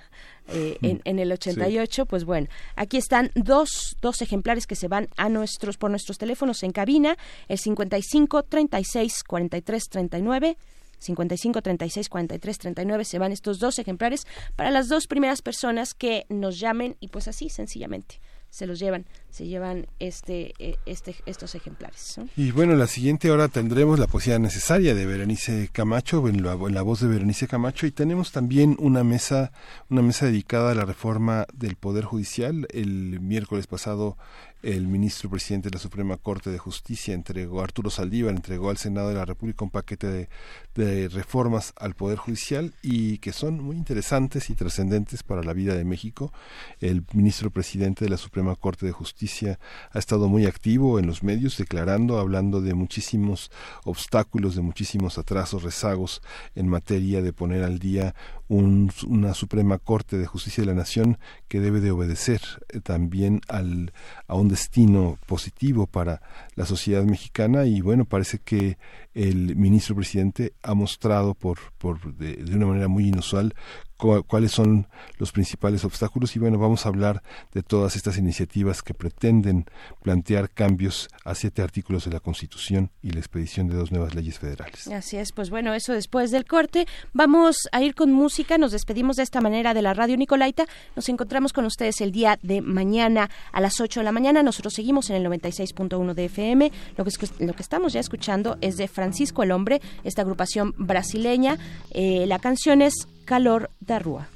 eh, 0.49 0.77
en, 0.83 1.01
en, 1.05 1.19
el 1.19 1.31
88, 1.31 2.05
pues 2.05 2.23
bueno, 2.23 2.47
aquí 2.75 2.97
están 2.97 3.31
dos, 3.33 3.97
dos 3.99 4.21
ejemplares 4.21 4.67
que 4.67 4.75
se 4.75 4.87
van 4.87 5.09
a 5.17 5.27
nuestros, 5.27 5.77
por 5.77 5.89
nuestros 5.89 6.19
teléfonos 6.19 6.61
en 6.61 6.71
cabina, 6.71 7.17
el 7.47 7.57
55 7.57 8.43
36 8.43 9.23
43 9.23 9.83
39 9.89 10.57
55 10.99 11.61
36 11.61 12.09
43 12.09 12.57
39 12.57 13.05
se 13.05 13.19
van 13.19 13.31
estos 13.31 13.59
dos 13.59 13.79
ejemplares 13.79 14.25
para 14.55 14.71
las 14.71 14.87
dos 14.87 15.07
primeras 15.07 15.41
personas 15.41 15.93
que 15.93 16.25
nos 16.29 16.59
llamen 16.59 16.95
y 16.99 17.09
pues 17.09 17.27
así 17.27 17.49
sencillamente 17.49 18.21
se 18.55 18.67
los 18.67 18.79
llevan, 18.79 19.05
se 19.29 19.47
llevan 19.47 19.85
este, 19.99 20.53
eh, 20.59 20.77
este, 20.85 21.13
estos 21.25 21.55
ejemplares. 21.55 22.21
Y 22.37 22.51
bueno, 22.51 22.73
la 22.75 22.87
siguiente 22.87 23.29
hora 23.29 23.49
tendremos 23.49 23.99
la 23.99 24.07
poesía 24.07 24.39
necesaria 24.39 24.95
de 24.95 25.05
Berenice 25.05 25.67
Camacho, 25.73 26.25
la, 26.25 26.53
en 26.53 26.73
la, 26.73 26.81
voz 26.81 27.01
de 27.01 27.09
Berenice 27.09 27.49
Camacho, 27.49 27.85
y 27.85 27.91
tenemos 27.91 28.31
también 28.31 28.77
una 28.79 29.03
mesa, 29.03 29.51
una 29.89 30.01
mesa 30.01 30.27
dedicada 30.27 30.71
a 30.71 30.75
la 30.75 30.85
reforma 30.85 31.45
del 31.53 31.75
Poder 31.75 32.05
Judicial. 32.05 32.65
El 32.69 33.19
miércoles 33.19 33.67
pasado 33.67 34.17
el 34.65 34.87
ministro 34.87 35.29
presidente 35.29 35.69
de 35.69 35.75
la 35.75 35.79
Suprema 35.79 36.17
Corte 36.17 36.49
de 36.49 36.57
Justicia 36.57 37.13
entregó, 37.13 37.61
Arturo 37.61 37.91
Saldívar 37.91 38.33
entregó 38.33 38.71
al 38.71 38.77
Senado 38.77 39.09
de 39.09 39.13
la 39.13 39.23
República 39.23 39.63
un 39.63 39.69
paquete 39.69 40.27
de, 40.73 41.07
reformas 41.09 41.71
al 41.77 41.93
Poder 41.93 42.17
Judicial 42.17 42.73
y 42.81 43.19
que 43.19 43.31
son 43.31 43.63
muy 43.63 43.77
interesantes 43.77 44.49
y 44.49 44.55
trascendentes 44.55 45.21
para 45.21 45.43
la 45.43 45.53
vida 45.53 45.75
de 45.75 45.85
México. 45.85 46.33
El 46.79 47.05
ministro 47.13 47.51
presidente 47.51 48.05
de 48.05 48.09
la 48.09 48.17
Suprema 48.17 48.55
Corte 48.55 48.87
de 48.87 48.91
Justicia 48.91 49.59
ha 49.91 49.99
estado 49.99 50.29
muy 50.29 50.47
activo 50.47 50.97
en 50.97 51.05
los 51.05 51.21
medios, 51.21 51.57
declarando, 51.57 52.17
hablando 52.17 52.59
de 52.59 52.73
muchísimos 52.73 53.51
obstáculos, 53.83 54.55
de 54.55 54.63
muchísimos 54.63 55.19
atrasos, 55.19 55.61
rezagos 55.61 56.23
en 56.55 56.67
materia 56.67 57.21
de 57.21 57.33
poner 57.33 57.63
al 57.63 57.77
día 57.77 58.15
una 58.47 59.33
Suprema 59.33 59.79
Corte 59.79 60.17
de 60.17 60.25
Justicia 60.25 60.61
de 60.61 60.67
la 60.67 60.75
Nación 60.75 61.17
que 61.47 61.59
debe 61.59 61.79
de 61.79 61.91
obedecer 61.91 62.41
eh, 62.69 62.79
también 62.79 63.41
al, 63.47 63.93
a 64.27 64.35
un 64.35 64.47
destino 64.47 65.17
positivo 65.25 65.87
para 65.87 66.21
la 66.55 66.65
sociedad 66.65 67.03
mexicana. 67.03 67.65
Y 67.65 67.81
bueno, 67.81 68.05
parece 68.05 68.39
que 68.39 68.77
el 69.13 69.55
ministro 69.55 69.95
presidente 69.95 70.53
ha 70.61 70.73
mostrado 70.73 71.33
por, 71.33 71.57
por 71.77 72.15
de, 72.15 72.35
de 72.35 72.55
una 72.55 72.67
manera 72.67 72.87
muy 72.87 73.07
inusual 73.07 73.53
cuáles 73.97 74.51
son 74.51 74.87
los 75.17 75.31
principales 75.31 75.85
obstáculos 75.85 76.35
y 76.35 76.39
bueno, 76.39 76.57
vamos 76.57 76.85
a 76.85 76.89
hablar 76.89 77.23
de 77.53 77.63
todas 77.63 77.95
estas 77.95 78.17
iniciativas 78.17 78.81
que 78.81 78.93
pretenden 78.93 79.65
plantear 80.01 80.49
cambios 80.49 81.09
a 81.23 81.35
siete 81.35 81.61
artículos 81.61 82.05
de 82.05 82.11
la 82.11 82.19
Constitución 82.19 82.91
y 83.01 83.11
la 83.11 83.19
expedición 83.19 83.67
de 83.67 83.75
dos 83.75 83.91
nuevas 83.91 84.13
leyes 84.13 84.39
federales. 84.39 84.87
Así 84.87 85.17
es, 85.17 85.31
pues 85.31 85.49
bueno, 85.49 85.73
eso 85.73 85.93
después 85.93 86.31
del 86.31 86.45
corte. 86.45 86.87
Vamos 87.13 87.69
a 87.71 87.81
ir 87.81 87.95
con 87.95 88.11
música. 88.11 88.57
Nos 88.57 88.71
despedimos 88.71 89.15
de 89.15 89.23
esta 89.23 89.41
manera 89.41 89.73
de 89.73 89.81
la 89.81 89.93
Radio 89.93 90.17
Nicolaita. 90.17 90.65
Nos 90.95 91.09
encontramos 91.09 91.53
con 91.53 91.65
ustedes 91.65 92.01
el 92.01 92.11
día 92.11 92.37
de 92.41 92.61
mañana 92.61 93.29
a 93.51 93.61
las 93.61 93.79
8 93.79 94.01
de 94.01 94.03
la 94.03 94.11
mañana. 94.11 94.43
Nosotros 94.43 94.73
seguimos 94.73 95.09
en 95.09 95.17
el 95.17 95.25
96.1 95.25 96.13
de 96.13 96.25
FM. 96.25 96.71
Lo 96.97 97.05
que, 97.05 97.11
lo 97.39 97.53
que 97.53 97.61
estamos 97.61 97.93
ya 97.93 97.99
escuchando 97.99 98.57
es 98.61 98.77
de 98.77 98.87
Francisco 98.87 99.43
el 99.43 99.51
Hombre, 99.51 99.81
esta 100.03 100.21
agrupación 100.21 100.73
brasileña. 100.77 101.57
Eh, 101.91 102.25
la 102.27 102.39
canción 102.39 102.81
es 102.81 103.07
Calor 103.25 103.69
da 103.81 103.97
Rua. 103.97 104.27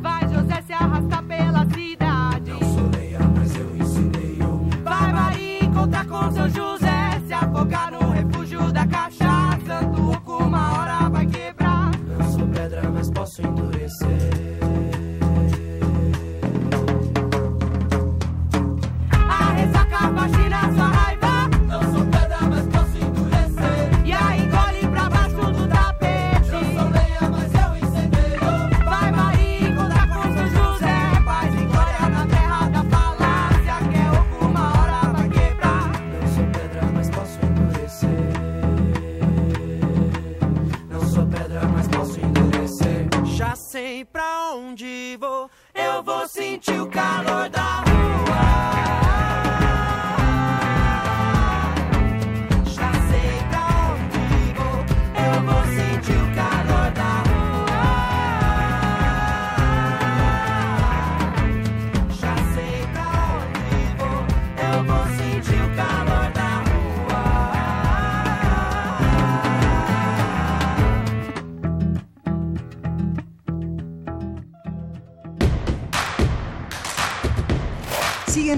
Vai, 0.00 0.28
José, 0.28 0.62
se 0.66 0.72
arrasta 0.72 1.22
pela 1.22 1.66
cidade. 1.68 2.50
Não 2.50 2.60
sou 2.60 2.90
leia, 2.96 3.20
mas 3.36 3.56
eu 3.56 3.76
ensinei 3.76 4.42
um. 4.42 4.68
Vai, 4.82 5.12
Maria, 5.12 5.64
encontrar 5.64 6.06
com 6.06 6.32
São 6.32 6.48
José. 6.48 7.22
Se 7.26 7.34
afogar 7.34 7.92
no 7.92 8.10
refúgio 8.10 8.72
da 8.72 8.86
cachaça. 8.86 9.46
Santo 9.66 10.32
uma 10.42 10.78
hora 10.78 11.08
vai 11.10 11.26
quebrar. 11.26 11.90
Não 11.98 12.30
sou 12.32 12.48
pedra, 12.48 12.88
mas 12.90 13.10
posso 13.10 13.42
endurecer. 13.42 14.65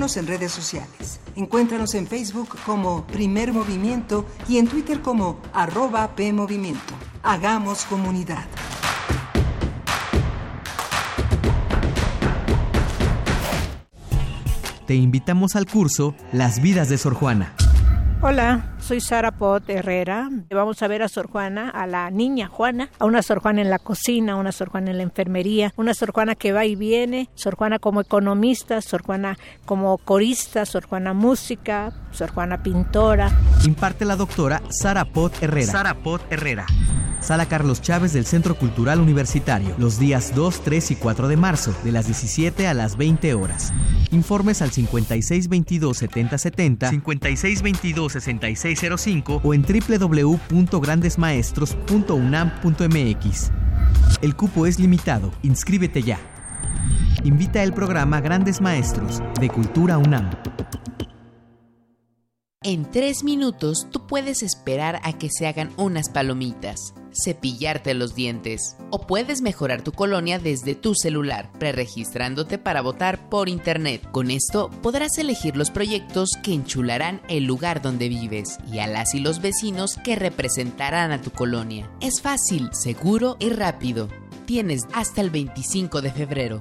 Síguenos 0.08 0.16
en 0.16 0.26
redes 0.26 0.52
sociales. 0.52 1.20
Encuéntranos 1.36 1.94
en 1.94 2.06
Facebook 2.06 2.56
como 2.64 3.06
Primer 3.06 3.52
Movimiento 3.52 4.24
y 4.48 4.56
en 4.56 4.66
Twitter 4.66 5.02
como 5.02 5.38
arroba 5.52 6.14
PMovimiento. 6.16 6.94
Hagamos 7.22 7.84
comunidad. 7.84 8.46
Te 14.86 14.94
invitamos 14.94 15.56
al 15.56 15.66
curso 15.66 16.14
Las 16.32 16.62
vidas 16.62 16.88
de 16.88 16.96
Sor 16.96 17.12
Juana. 17.12 17.54
Hola, 18.22 18.77
soy 18.88 19.02
Sara 19.02 19.32
Pot 19.32 19.68
Herrera. 19.68 20.30
Vamos 20.48 20.82
a 20.82 20.88
ver 20.88 21.02
a 21.02 21.08
Sor 21.08 21.28
Juana, 21.28 21.68
a 21.68 21.86
la 21.86 22.10
niña 22.10 22.48
Juana, 22.48 22.88
a 22.98 23.04
una 23.04 23.20
Sor 23.20 23.40
Juana 23.40 23.60
en 23.60 23.68
la 23.68 23.78
cocina, 23.78 24.36
una 24.36 24.50
Sor 24.50 24.70
Juana 24.70 24.92
en 24.92 24.96
la 24.96 25.02
enfermería, 25.02 25.74
una 25.76 25.92
Sor 25.92 26.10
Juana 26.10 26.34
que 26.34 26.52
va 26.52 26.64
y 26.64 26.74
viene, 26.74 27.28
Sor 27.34 27.54
Juana 27.54 27.78
como 27.78 28.00
economista, 28.00 28.80
Sor 28.80 29.02
Juana 29.02 29.36
como 29.66 29.98
corista, 29.98 30.64
Sor 30.64 30.86
Juana 30.86 31.12
música, 31.12 31.92
Sor 32.12 32.30
Juana 32.30 32.62
pintora. 32.62 33.30
Imparte 33.66 34.06
la 34.06 34.16
doctora 34.16 34.62
Sara 34.70 35.04
Pot 35.04 35.34
Herrera. 35.42 35.70
Sara 35.70 35.92
Pot 35.92 36.22
Herrera. 36.30 36.64
Sala 37.20 37.46
Carlos 37.46 37.82
Chávez 37.82 38.12
del 38.12 38.26
Centro 38.26 38.56
Cultural 38.56 39.00
Universitario, 39.00 39.74
los 39.78 39.98
días 39.98 40.32
2, 40.34 40.62
3 40.62 40.92
y 40.92 40.96
4 40.96 41.28
de 41.28 41.36
marzo, 41.36 41.74
de 41.82 41.92
las 41.92 42.06
17 42.06 42.68
a 42.68 42.74
las 42.74 42.96
20 42.96 43.34
horas. 43.34 43.72
Informes 44.12 44.62
al 44.62 44.70
5622-7070, 44.70 46.92
5622-6605 48.78 49.40
o 49.42 49.54
en 49.54 49.64
www.grandesmaestros.unam.mx. 50.50 53.50
El 54.22 54.36
cupo 54.36 54.66
es 54.66 54.78
limitado, 54.78 55.32
inscríbete 55.42 56.02
ya. 56.02 56.18
Invita 57.24 57.62
el 57.62 57.72
programa 57.72 58.20
Grandes 58.20 58.60
Maestros 58.60 59.22
de 59.40 59.48
Cultura 59.48 59.96
UNAM. 59.98 60.30
En 62.64 62.90
tres 62.90 63.22
minutos 63.22 63.86
tú 63.92 64.08
puedes 64.08 64.42
esperar 64.42 64.98
a 65.04 65.12
que 65.12 65.30
se 65.30 65.46
hagan 65.46 65.72
unas 65.76 66.10
palomitas, 66.10 66.92
cepillarte 67.12 67.94
los 67.94 68.16
dientes 68.16 68.76
o 68.90 69.06
puedes 69.06 69.42
mejorar 69.42 69.82
tu 69.82 69.92
colonia 69.92 70.40
desde 70.40 70.74
tu 70.74 70.96
celular, 70.96 71.52
preregistrándote 71.60 72.58
para 72.58 72.80
votar 72.80 73.28
por 73.28 73.48
internet. 73.48 74.02
Con 74.10 74.32
esto 74.32 74.70
podrás 74.82 75.18
elegir 75.18 75.56
los 75.56 75.70
proyectos 75.70 76.30
que 76.42 76.52
enchularán 76.52 77.22
el 77.28 77.44
lugar 77.44 77.80
donde 77.80 78.08
vives 78.08 78.58
y 78.72 78.80
a 78.80 78.88
las 78.88 79.14
y 79.14 79.20
los 79.20 79.40
vecinos 79.40 79.96
que 80.02 80.16
representarán 80.16 81.12
a 81.12 81.22
tu 81.22 81.30
colonia. 81.30 81.88
Es 82.00 82.20
fácil, 82.20 82.70
seguro 82.72 83.36
y 83.38 83.50
rápido. 83.50 84.08
Tienes 84.46 84.82
hasta 84.92 85.20
el 85.20 85.30
25 85.30 86.02
de 86.02 86.10
febrero. 86.10 86.60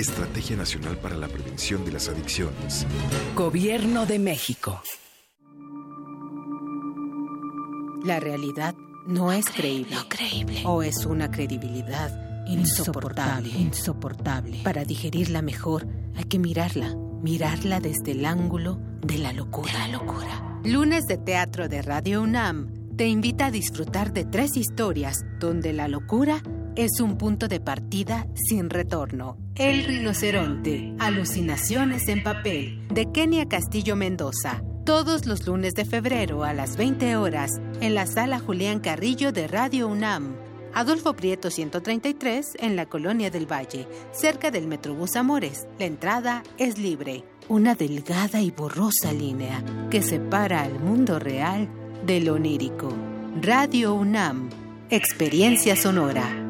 Estrategia 0.00 0.56
Nacional 0.56 0.96
para 0.96 1.14
la 1.14 1.28
Prevención 1.28 1.84
de 1.84 1.92
las 1.92 2.08
Adicciones. 2.08 2.86
Gobierno 3.36 4.06
de 4.06 4.18
México. 4.18 4.80
La 8.02 8.18
realidad 8.18 8.74
no 9.06 9.30
es 9.30 9.44
creíble. 9.46 9.94
No 9.94 10.08
creíble. 10.08 10.62
O 10.64 10.82
es 10.82 11.04
una 11.04 11.30
credibilidad 11.30 12.46
insoportable. 12.46 13.50
Insoportable. 13.50 14.60
Para 14.64 14.84
digerirla 14.84 15.42
mejor, 15.42 15.86
hay 16.16 16.24
que 16.24 16.38
mirarla. 16.38 16.94
Mirarla 17.22 17.80
desde 17.80 18.12
el 18.12 18.24
ángulo 18.24 18.80
de 19.02 19.18
la 19.18 19.34
locura. 19.34 19.70
De 19.70 19.78
la 19.80 19.88
locura. 19.88 20.60
Lunes 20.64 21.04
de 21.06 21.18
Teatro 21.18 21.68
de 21.68 21.82
Radio 21.82 22.22
UNAM 22.22 22.72
te 22.96 23.06
invita 23.06 23.46
a 23.46 23.50
disfrutar 23.50 24.14
de 24.14 24.24
tres 24.24 24.56
historias 24.56 25.24
donde 25.38 25.74
la 25.74 25.88
locura 25.88 26.42
es 26.76 27.00
un 27.00 27.18
punto 27.18 27.48
de 27.48 27.60
partida 27.60 28.26
sin 28.34 28.70
retorno. 28.70 29.36
El 29.54 29.84
rinoceronte. 29.84 30.94
Alucinaciones 30.98 32.08
en 32.08 32.22
papel. 32.22 32.86
De 32.88 33.10
Kenia 33.10 33.46
Castillo 33.48 33.96
Mendoza. 33.96 34.62
Todos 34.84 35.26
los 35.26 35.46
lunes 35.46 35.74
de 35.74 35.84
febrero 35.84 36.44
a 36.44 36.52
las 36.54 36.76
20 36.76 37.16
horas 37.16 37.50
en 37.80 37.94
la 37.94 38.06
sala 38.06 38.40
Julián 38.40 38.80
Carrillo 38.80 39.32
de 39.32 39.46
Radio 39.46 39.88
UNAM. 39.88 40.36
Adolfo 40.72 41.14
Prieto 41.14 41.50
133 41.50 42.46
en 42.60 42.76
la 42.76 42.86
Colonia 42.86 43.30
del 43.30 43.50
Valle, 43.50 43.88
cerca 44.12 44.50
del 44.50 44.66
Metrobús 44.66 45.16
Amores. 45.16 45.66
La 45.78 45.86
entrada 45.86 46.42
es 46.58 46.78
libre. 46.78 47.24
Una 47.48 47.74
delgada 47.74 48.40
y 48.40 48.50
borrosa 48.52 49.12
línea 49.12 49.62
que 49.90 50.02
separa 50.02 50.62
al 50.62 50.78
mundo 50.78 51.18
real 51.18 51.68
de 52.06 52.20
lo 52.20 52.34
onírico. 52.34 52.88
Radio 53.40 53.94
UNAM. 53.94 54.48
Experiencia 54.90 55.76
sonora. 55.76 56.49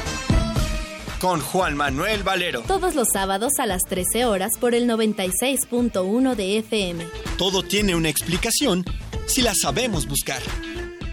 Con 1.21 1.39
Juan 1.39 1.77
Manuel 1.77 2.23
Valero. 2.23 2.61
todos 2.61 2.95
los 2.95 3.09
sábados 3.13 3.53
a 3.59 3.67
las 3.67 3.83
13 3.83 4.25
horas 4.25 4.53
por 4.59 4.73
el 4.73 4.89
96.1 4.89 6.33
de 6.33 6.57
FM. 6.57 7.05
Todo 7.37 7.61
tiene 7.61 7.93
una 7.93 8.09
explicación 8.09 8.83
si 9.27 9.43
la 9.43 9.53
sabemos 9.53 10.07
buscar. 10.07 10.41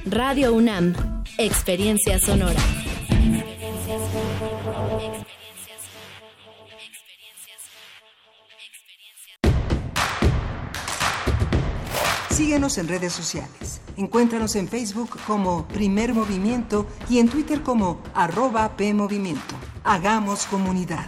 Radio 0.06 0.54
UNAM, 0.54 0.94
Experiencia 1.36 2.18
Sonora. 2.18 2.58
Síguenos 12.30 12.78
en 12.78 12.88
redes 12.88 13.12
sociales. 13.12 13.82
Encuéntranos 13.98 14.56
en 14.56 14.68
Facebook 14.68 15.18
como 15.26 15.68
Primer 15.68 16.14
Movimiento 16.14 16.86
y 17.10 17.18
en 17.18 17.28
Twitter 17.28 17.62
como 17.62 18.00
arroba 18.14 18.74
PMovimiento. 18.74 19.54
Hagamos 19.88 20.44
comunidad. 20.44 21.06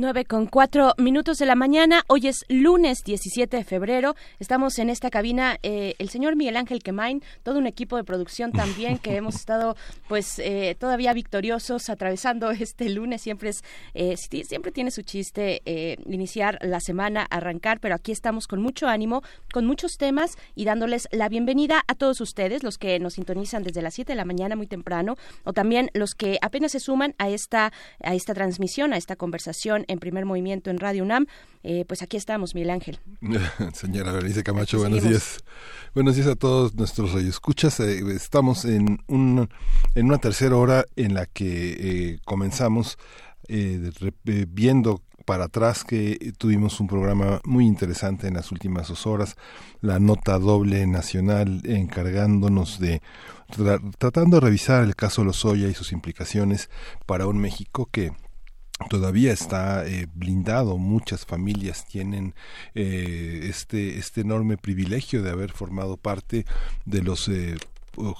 Nueve 0.00 0.24
con 0.24 0.46
cuatro 0.46 0.94
minutos 0.96 1.38
de 1.38 1.46
la 1.46 1.56
mañana. 1.56 2.04
Hoy 2.06 2.28
es 2.28 2.44
lunes 2.48 3.02
17 3.04 3.56
de 3.56 3.64
febrero. 3.64 4.14
Estamos 4.38 4.78
en 4.78 4.90
esta 4.90 5.10
cabina 5.10 5.56
eh, 5.64 5.96
el 5.98 6.08
señor 6.08 6.36
Miguel 6.36 6.56
Ángel 6.56 6.84
Quemain, 6.84 7.20
todo 7.42 7.58
un 7.58 7.66
equipo 7.66 7.96
de 7.96 8.04
producción 8.04 8.52
también 8.52 8.98
que 8.98 9.16
hemos 9.16 9.34
estado, 9.40 9.76
pues, 10.06 10.38
eh, 10.38 10.76
todavía 10.78 11.12
victoriosos 11.14 11.90
atravesando 11.90 12.48
este 12.52 12.88
lunes. 12.90 13.22
Siempre 13.22 13.48
es, 13.48 13.64
eh, 13.94 14.16
siempre 14.16 14.70
tiene 14.70 14.92
su 14.92 15.02
chiste 15.02 15.62
eh, 15.64 15.96
iniciar 16.06 16.60
la 16.62 16.78
semana, 16.78 17.26
arrancar, 17.28 17.80
pero 17.80 17.96
aquí 17.96 18.12
estamos 18.12 18.46
con 18.46 18.62
mucho 18.62 18.86
ánimo, 18.86 19.24
con 19.52 19.66
muchos 19.66 19.96
temas 19.96 20.38
y 20.54 20.64
dándoles 20.64 21.08
la 21.10 21.28
bienvenida 21.28 21.82
a 21.88 21.96
todos 21.96 22.20
ustedes, 22.20 22.62
los 22.62 22.78
que 22.78 23.00
nos 23.00 23.14
sintonizan 23.14 23.64
desde 23.64 23.82
las 23.82 23.94
7 23.94 24.12
de 24.12 24.16
la 24.16 24.24
mañana 24.24 24.54
muy 24.54 24.68
temprano, 24.68 25.16
o 25.42 25.52
también 25.52 25.90
los 25.92 26.14
que 26.14 26.38
apenas 26.40 26.70
se 26.70 26.78
suman 26.78 27.16
a 27.18 27.30
esta, 27.30 27.72
a 28.00 28.14
esta 28.14 28.32
transmisión, 28.32 28.92
a 28.92 28.96
esta 28.96 29.16
conversación 29.16 29.86
en 29.88 29.98
primer 29.98 30.24
movimiento 30.24 30.70
en 30.70 30.78
Radio 30.78 31.02
UNAM. 31.02 31.26
Eh, 31.64 31.84
pues 31.88 32.02
aquí 32.02 32.16
estamos, 32.16 32.54
Miguel 32.54 32.70
Ángel. 32.70 33.00
Señora 33.74 34.12
Berenice 34.12 34.42
Camacho, 34.44 34.78
buenos 34.78 35.02
días. 35.02 35.38
Buenos 35.94 36.14
días 36.14 36.28
a 36.28 36.36
todos 36.36 36.74
nuestros 36.74 37.12
radioescuchas. 37.12 37.80
Eh, 37.80 38.00
estamos 38.14 38.64
en, 38.64 39.00
un, 39.08 39.48
en 39.94 40.06
una 40.06 40.18
tercera 40.18 40.56
hora 40.56 40.84
en 40.96 41.14
la 41.14 41.26
que 41.26 41.72
eh, 42.12 42.18
comenzamos 42.24 42.96
eh, 43.48 43.90
de 44.00 44.12
eh, 44.26 44.46
viendo 44.48 45.02
para 45.24 45.44
atrás 45.44 45.84
que 45.84 46.32
tuvimos 46.38 46.80
un 46.80 46.86
programa 46.86 47.40
muy 47.44 47.66
interesante 47.66 48.28
en 48.28 48.34
las 48.34 48.50
últimas 48.50 48.88
dos 48.88 49.06
horas, 49.06 49.36
la 49.82 49.98
nota 50.00 50.38
doble 50.38 50.86
nacional 50.86 51.60
encargándonos 51.66 52.78
de 52.80 53.02
tra- 53.54 53.80
tratando 53.98 54.36
de 54.38 54.46
revisar 54.46 54.84
el 54.84 54.96
caso 54.96 55.24
Lozoya 55.24 55.68
y 55.68 55.74
sus 55.74 55.92
implicaciones 55.92 56.70
para 57.04 57.26
un 57.26 57.36
México 57.38 57.90
que 57.92 58.12
todavía 58.88 59.32
está 59.32 59.86
eh, 59.86 60.06
blindado. 60.14 60.78
Muchas 60.78 61.26
familias 61.26 61.86
tienen 61.86 62.34
eh, 62.74 63.46
este, 63.48 63.98
este 63.98 64.20
enorme 64.20 64.56
privilegio 64.56 65.22
de 65.22 65.30
haber 65.30 65.52
formado 65.52 65.96
parte 65.96 66.46
de 66.84 67.02
los 67.02 67.28
eh, 67.28 67.56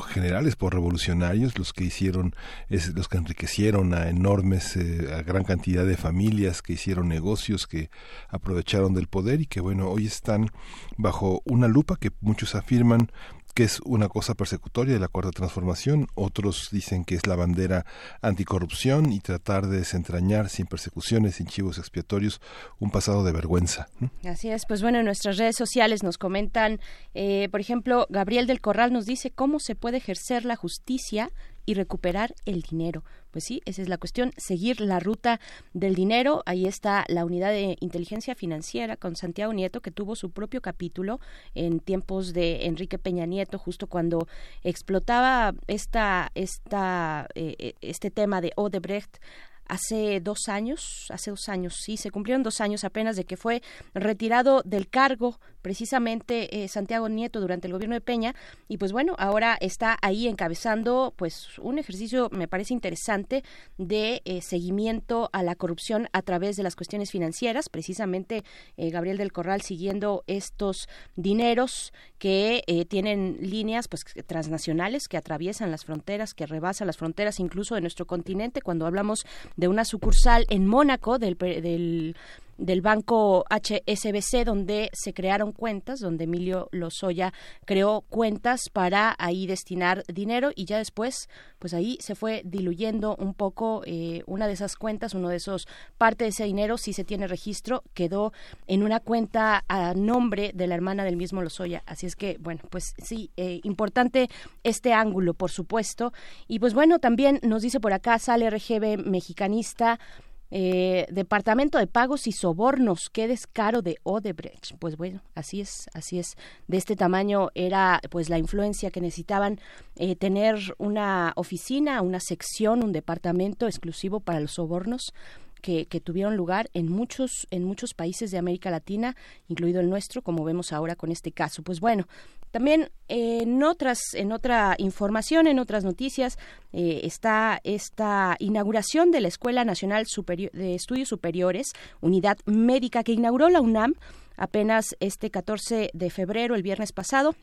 generales 0.08 0.56
por 0.56 0.74
revolucionarios 0.74 1.58
los 1.58 1.72
que 1.72 1.84
hicieron 1.84 2.34
los 2.68 3.08
que 3.08 3.18
enriquecieron 3.18 3.94
a 3.94 4.08
enormes 4.08 4.76
eh, 4.76 5.14
a 5.14 5.22
gran 5.22 5.44
cantidad 5.44 5.86
de 5.86 5.96
familias 5.96 6.62
que 6.62 6.72
hicieron 6.72 7.08
negocios 7.08 7.66
que 7.66 7.90
aprovecharon 8.28 8.94
del 8.94 9.06
poder 9.06 9.40
y 9.40 9.46
que 9.46 9.60
bueno 9.60 9.88
hoy 9.88 10.06
están 10.06 10.50
bajo 10.96 11.42
una 11.44 11.68
lupa 11.68 11.96
que 11.96 12.10
muchos 12.20 12.54
afirman 12.54 13.10
que 13.54 13.64
es 13.64 13.80
una 13.84 14.08
cosa 14.08 14.34
persecutoria 14.34 14.94
de 14.94 15.00
la 15.00 15.08
cuarta 15.08 15.30
transformación, 15.30 16.06
otros 16.14 16.68
dicen 16.70 17.04
que 17.04 17.14
es 17.14 17.26
la 17.26 17.36
bandera 17.36 17.84
anticorrupción 18.22 19.12
y 19.12 19.20
tratar 19.20 19.66
de 19.66 19.78
desentrañar 19.78 20.48
sin 20.48 20.66
persecuciones, 20.66 21.36
sin 21.36 21.46
chivos 21.46 21.78
expiatorios, 21.78 22.40
un 22.78 22.90
pasado 22.90 23.24
de 23.24 23.32
vergüenza. 23.32 23.88
Así 24.24 24.50
es, 24.50 24.64
pues 24.66 24.82
bueno, 24.82 24.98
en 24.98 25.04
nuestras 25.04 25.38
redes 25.38 25.56
sociales 25.56 26.02
nos 26.02 26.18
comentan, 26.18 26.80
eh, 27.14 27.48
por 27.50 27.60
ejemplo, 27.60 28.06
Gabriel 28.10 28.46
del 28.46 28.60
Corral 28.60 28.92
nos 28.92 29.06
dice 29.06 29.30
cómo 29.30 29.60
se 29.60 29.74
puede 29.74 29.98
ejercer 29.98 30.44
la 30.44 30.56
justicia 30.56 31.30
y 31.68 31.74
recuperar 31.74 32.34
el 32.46 32.62
dinero. 32.62 33.04
Pues 33.30 33.44
sí, 33.44 33.60
esa 33.66 33.82
es 33.82 33.90
la 33.90 33.98
cuestión, 33.98 34.32
seguir 34.38 34.80
la 34.80 35.00
ruta 35.00 35.38
del 35.74 35.94
dinero. 35.94 36.42
Ahí 36.46 36.64
está 36.64 37.04
la 37.08 37.26
unidad 37.26 37.50
de 37.50 37.76
inteligencia 37.80 38.34
financiera 38.34 38.96
con 38.96 39.16
Santiago 39.16 39.52
Nieto, 39.52 39.82
que 39.82 39.90
tuvo 39.90 40.16
su 40.16 40.30
propio 40.30 40.62
capítulo 40.62 41.20
en 41.54 41.80
tiempos 41.80 42.32
de 42.32 42.64
Enrique 42.64 42.98
Peña 42.98 43.26
Nieto, 43.26 43.58
justo 43.58 43.86
cuando 43.86 44.26
explotaba 44.62 45.52
esta, 45.66 46.32
esta, 46.34 47.28
eh, 47.34 47.54
eh, 47.58 47.74
este 47.82 48.10
tema 48.10 48.40
de 48.40 48.52
Odebrecht 48.56 49.18
hace 49.66 50.20
dos 50.20 50.48
años, 50.48 51.06
hace 51.10 51.30
dos 51.30 51.50
años, 51.50 51.74
sí, 51.84 51.98
se 51.98 52.10
cumplieron 52.10 52.42
dos 52.42 52.62
años 52.62 52.84
apenas 52.84 53.14
de 53.16 53.24
que 53.24 53.36
fue 53.36 53.62
retirado 53.92 54.62
del 54.64 54.88
cargo 54.88 55.38
precisamente 55.68 56.64
eh, 56.64 56.66
Santiago 56.66 57.10
Nieto 57.10 57.42
durante 57.42 57.66
el 57.66 57.74
gobierno 57.74 57.94
de 57.94 58.00
Peña 58.00 58.34
y 58.68 58.78
pues 58.78 58.90
bueno, 58.90 59.14
ahora 59.18 59.58
está 59.60 59.98
ahí 60.00 60.26
encabezando 60.26 61.12
pues 61.14 61.58
un 61.58 61.78
ejercicio 61.78 62.30
me 62.32 62.48
parece 62.48 62.72
interesante 62.72 63.44
de 63.76 64.22
eh, 64.24 64.40
seguimiento 64.40 65.28
a 65.30 65.42
la 65.42 65.56
corrupción 65.56 66.08
a 66.14 66.22
través 66.22 66.56
de 66.56 66.62
las 66.62 66.74
cuestiones 66.74 67.10
financieras, 67.10 67.68
precisamente 67.68 68.44
eh, 68.78 68.88
Gabriel 68.88 69.18
del 69.18 69.30
Corral 69.30 69.60
siguiendo 69.60 70.24
estos 70.26 70.88
dineros 71.16 71.92
que 72.18 72.64
eh, 72.66 72.86
tienen 72.86 73.36
líneas 73.42 73.88
pues 73.88 74.06
transnacionales 74.26 75.06
que 75.06 75.18
atraviesan 75.18 75.70
las 75.70 75.84
fronteras, 75.84 76.32
que 76.32 76.46
rebasan 76.46 76.86
las 76.86 76.96
fronteras 76.96 77.40
incluso 77.40 77.74
de 77.74 77.82
nuestro 77.82 78.06
continente 78.06 78.62
cuando 78.62 78.86
hablamos 78.86 79.26
de 79.56 79.68
una 79.68 79.84
sucursal 79.84 80.46
en 80.48 80.66
Mónaco 80.66 81.18
del, 81.18 81.36
del 81.36 82.16
del 82.58 82.82
banco 82.82 83.44
HSBC 83.48 84.44
donde 84.44 84.90
se 84.92 85.14
crearon 85.14 85.52
cuentas, 85.52 86.00
donde 86.00 86.24
Emilio 86.24 86.68
Lozoya 86.72 87.32
creó 87.64 88.02
cuentas 88.02 88.68
para 88.70 89.14
ahí 89.18 89.46
destinar 89.46 90.04
dinero 90.12 90.50
y 90.54 90.64
ya 90.66 90.78
después, 90.78 91.28
pues 91.58 91.72
ahí 91.72 91.98
se 92.00 92.14
fue 92.14 92.42
diluyendo 92.44 93.16
un 93.16 93.32
poco 93.32 93.82
eh, 93.86 94.22
una 94.26 94.46
de 94.46 94.54
esas 94.54 94.76
cuentas, 94.76 95.14
uno 95.14 95.28
de 95.28 95.36
esos, 95.36 95.66
parte 95.96 96.24
de 96.24 96.30
ese 96.30 96.44
dinero, 96.44 96.76
si 96.76 96.92
se 96.92 97.04
tiene 97.04 97.28
registro, 97.28 97.84
quedó 97.94 98.32
en 98.66 98.82
una 98.82 99.00
cuenta 99.00 99.64
a 99.68 99.94
nombre 99.94 100.50
de 100.54 100.66
la 100.66 100.74
hermana 100.74 101.04
del 101.04 101.16
mismo 101.16 101.42
Lozoya. 101.42 101.82
Así 101.86 102.06
es 102.06 102.16
que, 102.16 102.36
bueno, 102.40 102.60
pues 102.70 102.94
sí, 103.02 103.30
eh, 103.36 103.60
importante 103.62 104.28
este 104.64 104.92
ángulo, 104.92 105.34
por 105.34 105.50
supuesto. 105.50 106.12
Y 106.48 106.58
pues 106.58 106.74
bueno, 106.74 106.98
también 106.98 107.38
nos 107.42 107.62
dice 107.62 107.80
por 107.80 107.92
acá, 107.92 108.18
sale 108.18 108.50
RGB 108.50 109.06
mexicanista, 109.06 110.00
eh, 110.50 111.06
Departamento 111.10 111.78
de 111.78 111.86
Pagos 111.86 112.26
y 112.26 112.32
Sobornos, 112.32 113.10
qué 113.10 113.28
descaro 113.28 113.82
de 113.82 113.96
Odebrecht. 114.02 114.76
Pues 114.78 114.96
bueno, 114.96 115.22
así 115.34 115.60
es, 115.60 115.88
así 115.92 116.18
es. 116.18 116.36
De 116.66 116.76
este 116.76 116.96
tamaño 116.96 117.50
era 117.54 118.00
pues 118.10 118.30
la 118.30 118.38
influencia 118.38 118.90
que 118.90 119.00
necesitaban 119.00 119.60
eh, 119.96 120.16
tener 120.16 120.58
una 120.78 121.32
oficina, 121.36 122.00
una 122.02 122.20
sección, 122.20 122.82
un 122.82 122.92
departamento 122.92 123.66
exclusivo 123.66 124.20
para 124.20 124.40
los 124.40 124.52
sobornos. 124.52 125.12
Que, 125.60 125.86
tuvieron 126.00 126.36
lugar 126.36 126.70
en 126.74 126.90
muchos 126.90 127.46
en 127.50 127.64
muchos 127.64 127.94
países 127.94 128.30
de 128.30 128.38
América 128.38 128.70
Latina, 128.70 129.16
incluido 129.48 129.80
el 129.80 129.90
nuestro, 129.90 130.22
como 130.22 130.44
vemos 130.44 130.72
ahora 130.72 130.96
con 130.96 131.10
este 131.10 131.32
caso. 131.32 131.62
Pues 131.62 131.80
bueno, 131.80 132.06
también 132.50 132.90
eh, 133.08 133.40
en 133.42 133.62
otras 133.62 133.98
en 134.14 134.32
otra 134.32 134.74
información, 134.78 135.46
en 135.46 135.58
otras 135.58 135.84
noticias, 135.84 136.38
eh, 136.72 137.00
está 137.04 137.60
esta 137.64 138.36
inauguración 138.38 139.10
de 139.10 139.20
la 139.20 139.28
Escuela 139.28 139.64
Nacional 139.64 140.06
Superior- 140.06 140.52
de 140.52 140.74
Estudios 140.74 141.08
Superiores, 141.08 141.66
unidad 142.00 142.38
médica 142.46 143.02
que 143.02 143.12
inauguró 143.12 143.48
la 143.48 143.60
UNAM 143.60 143.94
apenas 144.36 144.96
este 145.00 145.30
14 145.30 145.90
de 145.92 146.10
febrero, 146.10 146.54
el 146.54 146.62
viernes 146.62 146.92
pasado. 146.92 147.34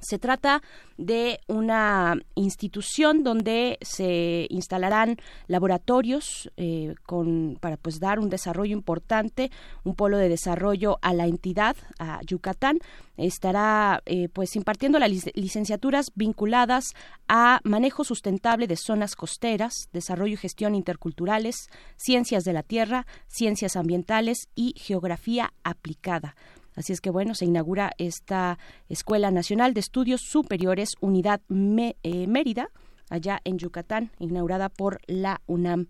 Se 0.00 0.18
trata 0.18 0.60
de 0.98 1.40
una 1.46 2.16
institución 2.34 3.24
donde 3.24 3.78
se 3.80 4.46
instalarán 4.50 5.16
laboratorios 5.46 6.50
eh, 6.58 6.94
con, 7.06 7.56
para 7.58 7.78
pues 7.78 8.00
dar 8.00 8.18
un 8.18 8.28
desarrollo 8.28 8.74
importante, 8.74 9.50
un 9.82 9.94
polo 9.94 10.18
de 10.18 10.28
desarrollo 10.28 10.98
a 11.00 11.14
la 11.14 11.26
entidad, 11.26 11.76
a 11.98 12.20
Yucatán. 12.26 12.80
Estará 13.16 14.02
eh, 14.04 14.28
pues 14.28 14.56
impartiendo 14.56 14.98
las 14.98 15.10
lic- 15.10 15.32
licenciaturas 15.34 16.12
vinculadas 16.14 16.92
a 17.26 17.60
manejo 17.64 18.04
sustentable 18.04 18.66
de 18.66 18.76
zonas 18.76 19.16
costeras, 19.16 19.88
desarrollo 19.92 20.34
y 20.34 20.38
gestión 20.38 20.74
interculturales, 20.74 21.70
ciencias 21.96 22.44
de 22.44 22.52
la 22.52 22.62
tierra, 22.62 23.06
ciencias 23.26 23.74
ambientales 23.76 24.48
y 24.54 24.74
geografía 24.76 25.54
aplicada. 25.62 26.36
Así 26.74 26.92
es 26.92 27.00
que 27.00 27.10
bueno, 27.10 27.34
se 27.34 27.44
inaugura 27.44 27.92
esta 27.98 28.58
Escuela 28.88 29.30
Nacional 29.30 29.74
de 29.74 29.80
Estudios 29.80 30.22
Superiores, 30.22 30.94
Unidad 31.00 31.40
Me- 31.48 31.96
eh, 32.02 32.26
Mérida, 32.26 32.68
allá 33.10 33.40
en 33.44 33.58
Yucatán, 33.58 34.10
inaugurada 34.18 34.68
por 34.68 35.00
la 35.06 35.40
UNAM. 35.46 35.86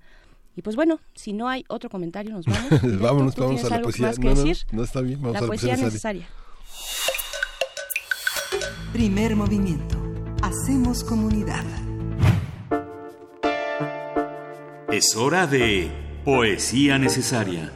Y 0.57 0.63
pues 0.63 0.77
bueno, 0.77 1.01
si 1.15 1.33
no 1.33 1.49
hay 1.49 1.65
otro 1.69 1.89
comentario, 1.91 2.33
nos 2.33 2.45
vamos. 2.47 2.71
vámonos, 3.01 3.35
¿Tú 3.35 3.43
vamos 3.43 3.65
a 3.65 3.71
la 3.71 3.83
poesía. 3.83 4.07
más 4.09 4.19
que 4.19 4.29
No, 4.29 4.35
no, 4.35 4.43
decir? 4.45 4.67
no 4.73 4.85
está 4.85 5.01
bien, 5.01 5.21
vamos 5.21 5.33
la 5.33 5.39
a 5.39 5.43
la 5.43 5.47
poesía 5.49 5.69
poesía 5.71 5.85
necesaria. 5.87 6.29
Primer 8.93 9.35
movimiento. 9.35 9.97
Hacemos 10.43 11.03
comunidad. 11.03 11.65
Es 14.93 15.17
hora 15.17 15.47
de 15.49 15.91
Poesía 16.25 16.99
Necesaria. 16.99 17.73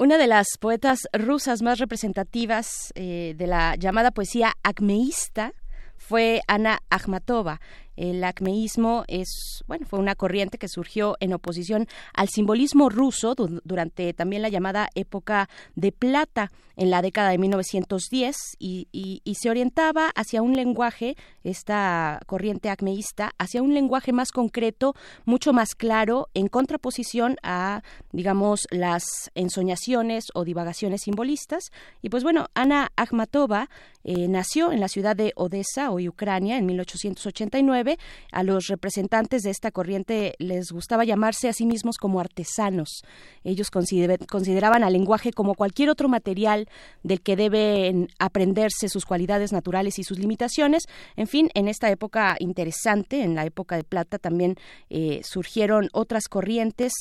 Una 0.00 0.16
de 0.16 0.26
las 0.26 0.56
poetas 0.58 1.00
rusas 1.12 1.60
más 1.60 1.78
representativas 1.78 2.90
eh, 2.94 3.34
de 3.36 3.46
la 3.46 3.76
llamada 3.76 4.12
poesía 4.12 4.54
acmeísta 4.62 5.52
fue 5.98 6.40
Ana 6.48 6.78
Akhmatova. 6.88 7.60
El 8.00 8.24
acmeísmo 8.24 9.04
es, 9.08 9.62
bueno, 9.66 9.86
fue 9.86 9.98
una 9.98 10.14
corriente 10.14 10.56
que 10.56 10.68
surgió 10.68 11.16
en 11.20 11.34
oposición 11.34 11.86
al 12.14 12.28
simbolismo 12.30 12.88
ruso 12.88 13.34
du- 13.34 13.60
durante 13.62 14.14
también 14.14 14.40
la 14.40 14.48
llamada 14.48 14.88
época 14.94 15.50
de 15.74 15.92
plata 15.92 16.50
en 16.76 16.88
la 16.88 17.02
década 17.02 17.28
de 17.28 17.36
1910 17.36 18.36
y, 18.58 18.88
y- 18.90 19.20
y 19.22 19.34
se 19.34 19.50
orientaba 19.50 20.08
hacia 20.14 20.40
un 20.40 20.54
lenguaje, 20.54 21.14
esta 21.44 22.20
corriente 22.26 22.70
acmeísta, 22.70 23.32
hacia 23.38 23.62
un 23.62 23.74
lenguaje 23.74 24.12
más 24.14 24.30
concreto, 24.32 24.94
mucho 25.26 25.52
más 25.52 25.74
claro, 25.74 26.28
en 26.32 26.48
contraposición 26.48 27.36
a, 27.42 27.82
digamos, 28.12 28.66
las 28.70 29.02
ensoñaciones 29.34 30.24
o 30.32 30.44
divagaciones 30.44 31.02
simbolistas. 31.02 31.64
Y 32.00 32.08
pues 32.08 32.22
bueno, 32.22 32.46
Ana 32.54 32.92
Akhmatova 32.96 33.68
eh, 34.04 34.28
nació 34.28 34.72
en 34.72 34.80
la 34.80 34.88
ciudad 34.88 35.14
de 35.16 35.32
Odessa, 35.36 35.90
hoy 35.90 36.08
Ucrania, 36.08 36.56
en 36.56 36.64
1889. 36.64 37.89
A 38.32 38.42
los 38.42 38.66
representantes 38.68 39.42
de 39.42 39.50
esta 39.50 39.70
corriente 39.70 40.34
les 40.38 40.70
gustaba 40.72 41.04
llamarse 41.04 41.48
a 41.48 41.52
sí 41.52 41.66
mismos 41.66 41.96
como 41.96 42.20
artesanos. 42.20 43.02
Ellos 43.44 43.70
consider- 43.70 44.26
consideraban 44.26 44.84
al 44.84 44.92
lenguaje 44.92 45.32
como 45.32 45.54
cualquier 45.54 45.90
otro 45.90 46.08
material 46.08 46.68
del 47.02 47.20
que 47.20 47.36
deben 47.36 48.08
aprenderse 48.18 48.88
sus 48.88 49.04
cualidades 49.04 49.52
naturales 49.52 49.98
y 49.98 50.04
sus 50.04 50.18
limitaciones. 50.18 50.84
En 51.16 51.26
fin, 51.26 51.48
en 51.54 51.68
esta 51.68 51.90
época 51.90 52.36
interesante, 52.38 53.22
en 53.22 53.34
la 53.34 53.44
época 53.46 53.76
de 53.76 53.84
plata, 53.84 54.18
también 54.18 54.56
eh, 54.90 55.20
surgieron 55.24 55.88
otras 55.92 56.28
corrientes, 56.28 56.92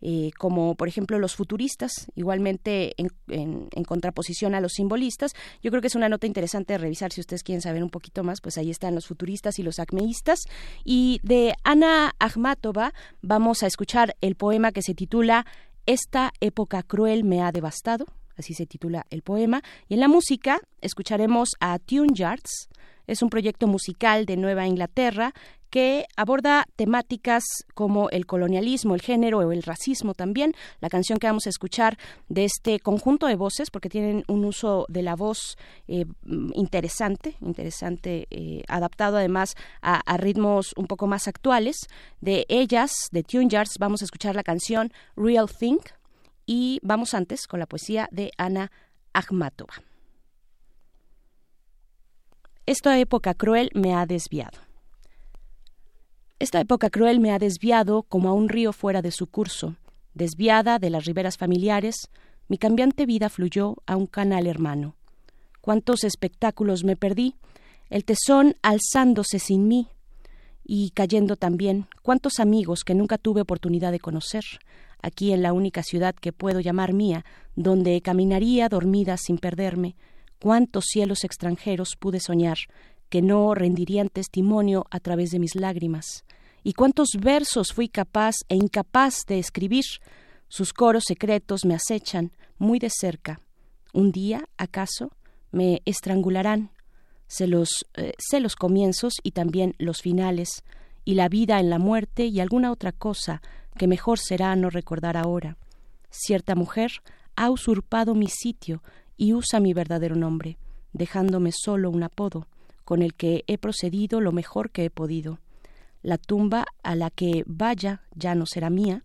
eh, 0.00 0.30
como 0.38 0.74
por 0.76 0.86
ejemplo 0.88 1.18
los 1.18 1.34
futuristas, 1.34 1.92
igualmente 2.14 2.94
en, 2.98 3.08
en- 3.28 3.68
en 3.74 3.84
contraposición 3.84 4.54
a 4.54 4.60
los 4.60 4.72
simbolistas. 4.74 5.32
Yo 5.62 5.70
creo 5.70 5.80
que 5.80 5.88
es 5.88 5.94
una 5.96 6.08
nota 6.08 6.26
interesante 6.26 6.74
de 6.74 6.78
revisar 6.78 7.12
si 7.12 7.20
ustedes 7.20 7.42
quieren 7.42 7.62
saber 7.62 7.82
un 7.82 7.90
poquito 7.90 8.22
más, 8.22 8.40
pues 8.40 8.58
ahí 8.58 8.70
están 8.70 8.94
los 8.94 9.06
futuristas 9.06 9.58
y 9.58 9.62
los 9.62 9.78
acmeístas. 9.78 10.37
Y 10.84 11.20
de 11.22 11.54
Ana 11.64 12.14
Akhmatova 12.18 12.92
vamos 13.22 13.62
a 13.62 13.66
escuchar 13.66 14.16
el 14.20 14.34
poema 14.34 14.72
que 14.72 14.82
se 14.82 14.94
titula 14.94 15.46
Esta 15.86 16.32
época 16.40 16.82
cruel 16.82 17.24
me 17.24 17.42
ha 17.42 17.52
devastado. 17.52 18.06
Así 18.36 18.54
se 18.54 18.66
titula 18.66 19.04
el 19.10 19.22
poema. 19.22 19.62
Y 19.88 19.94
en 19.94 20.00
la 20.00 20.08
música 20.08 20.60
escucharemos 20.80 21.50
a 21.60 21.78
Tune 21.78 22.12
Yards. 22.14 22.68
Es 23.06 23.22
un 23.22 23.30
proyecto 23.30 23.66
musical 23.66 24.26
de 24.26 24.36
Nueva 24.36 24.66
Inglaterra 24.66 25.32
que 25.70 26.06
aborda 26.16 26.66
temáticas 26.76 27.44
como 27.74 28.10
el 28.10 28.26
colonialismo, 28.26 28.94
el 28.94 29.02
género 29.02 29.38
o 29.38 29.52
el 29.52 29.62
racismo 29.62 30.14
también. 30.14 30.54
La 30.80 30.88
canción 30.88 31.18
que 31.18 31.26
vamos 31.26 31.46
a 31.46 31.50
escuchar 31.50 31.98
de 32.28 32.44
este 32.44 32.80
conjunto 32.80 33.26
de 33.26 33.36
voces, 33.36 33.70
porque 33.70 33.88
tienen 33.88 34.24
un 34.28 34.44
uso 34.44 34.86
de 34.88 35.02
la 35.02 35.16
voz 35.16 35.56
eh, 35.86 36.04
interesante, 36.54 37.36
interesante, 37.40 38.26
eh, 38.30 38.62
adaptado 38.68 39.16
además 39.16 39.54
a, 39.82 40.16
ritmos 40.16 40.72
un 40.76 40.86
poco 40.86 41.06
más 41.06 41.28
actuales. 41.28 41.76
De 42.20 42.46
ellas, 42.48 42.92
de 43.12 43.22
Tune 43.22 43.48
vamos 43.78 44.02
a 44.02 44.04
escuchar 44.04 44.34
la 44.34 44.42
canción 44.42 44.92
Real 45.16 45.48
Thing 45.48 45.78
y 46.46 46.80
vamos 46.82 47.14
antes 47.14 47.46
con 47.46 47.60
la 47.60 47.66
poesía 47.66 48.08
de 48.10 48.30
Ana 48.36 48.70
Akhmatova. 49.12 49.74
Esta 52.66 52.98
época 52.98 53.34
cruel 53.34 53.70
me 53.74 53.94
ha 53.94 54.04
desviado. 54.04 54.67
Esta 56.40 56.60
época 56.60 56.88
cruel 56.88 57.18
me 57.18 57.32
ha 57.32 57.38
desviado 57.40 58.04
como 58.04 58.28
a 58.28 58.32
un 58.32 58.48
río 58.48 58.72
fuera 58.72 59.02
de 59.02 59.10
su 59.10 59.26
curso. 59.26 59.74
Desviada 60.14 60.78
de 60.78 60.88
las 60.88 61.04
riberas 61.04 61.36
familiares, 61.36 62.10
mi 62.46 62.58
cambiante 62.58 63.06
vida 63.06 63.28
fluyó 63.28 63.76
a 63.86 63.96
un 63.96 64.06
canal 64.06 64.46
hermano. 64.46 64.94
Cuántos 65.60 66.04
espectáculos 66.04 66.84
me 66.84 66.94
perdí, 66.94 67.34
el 67.90 68.04
tesón 68.04 68.54
alzándose 68.62 69.40
sin 69.40 69.66
mí 69.66 69.88
y 70.64 70.90
cayendo 70.90 71.34
también, 71.34 71.86
cuántos 72.02 72.38
amigos 72.38 72.84
que 72.84 72.94
nunca 72.94 73.18
tuve 73.18 73.40
oportunidad 73.40 73.90
de 73.90 73.98
conocer, 73.98 74.44
aquí 75.02 75.32
en 75.32 75.42
la 75.42 75.52
única 75.52 75.82
ciudad 75.82 76.14
que 76.14 76.32
puedo 76.32 76.60
llamar 76.60 76.92
mía, 76.92 77.24
donde 77.56 78.00
caminaría 78.00 78.68
dormida 78.68 79.16
sin 79.16 79.38
perderme, 79.38 79.96
cuántos 80.40 80.84
cielos 80.84 81.24
extranjeros 81.24 81.96
pude 81.98 82.20
soñar 82.20 82.58
que 83.08 83.22
no 83.22 83.54
rendirían 83.54 84.08
testimonio 84.08 84.86
a 84.90 85.00
través 85.00 85.30
de 85.30 85.38
mis 85.38 85.54
lágrimas, 85.54 86.24
y 86.68 86.74
cuántos 86.74 87.12
versos 87.18 87.72
fui 87.72 87.88
capaz 87.88 88.34
e 88.50 88.54
incapaz 88.54 89.24
de 89.26 89.38
escribir, 89.38 89.84
sus 90.48 90.74
coros 90.74 91.04
secretos 91.06 91.64
me 91.64 91.74
acechan 91.74 92.30
muy 92.58 92.78
de 92.78 92.90
cerca. 92.90 93.40
Un 93.94 94.12
día, 94.12 94.44
acaso, 94.58 95.10
me 95.50 95.80
estrangularán. 95.86 96.70
Sé 97.26 97.46
los, 97.46 97.86
eh, 97.94 98.12
sé 98.18 98.40
los 98.40 98.54
comienzos 98.54 99.14
y 99.22 99.30
también 99.30 99.76
los 99.78 100.02
finales, 100.02 100.62
y 101.06 101.14
la 101.14 101.30
vida 101.30 101.58
en 101.58 101.70
la 101.70 101.78
muerte 101.78 102.26
y 102.26 102.38
alguna 102.38 102.70
otra 102.70 102.92
cosa 102.92 103.40
que 103.78 103.86
mejor 103.86 104.18
será 104.18 104.54
no 104.54 104.68
recordar 104.68 105.16
ahora. 105.16 105.56
Cierta 106.10 106.54
mujer 106.54 106.90
ha 107.34 107.48
usurpado 107.48 108.14
mi 108.14 108.28
sitio 108.28 108.82
y 109.16 109.32
usa 109.32 109.58
mi 109.58 109.72
verdadero 109.72 110.16
nombre, 110.16 110.58
dejándome 110.92 111.50
solo 111.50 111.88
un 111.88 112.02
apodo, 112.02 112.46
con 112.84 113.00
el 113.00 113.14
que 113.14 113.44
he 113.46 113.56
procedido 113.56 114.20
lo 114.20 114.32
mejor 114.32 114.70
que 114.70 114.84
he 114.84 114.90
podido. 114.90 115.38
La 116.02 116.18
tumba 116.18 116.64
a 116.82 116.94
la 116.94 117.10
que 117.10 117.44
vaya 117.46 118.02
ya 118.14 118.34
no 118.34 118.46
será 118.46 118.70
mía, 118.70 119.04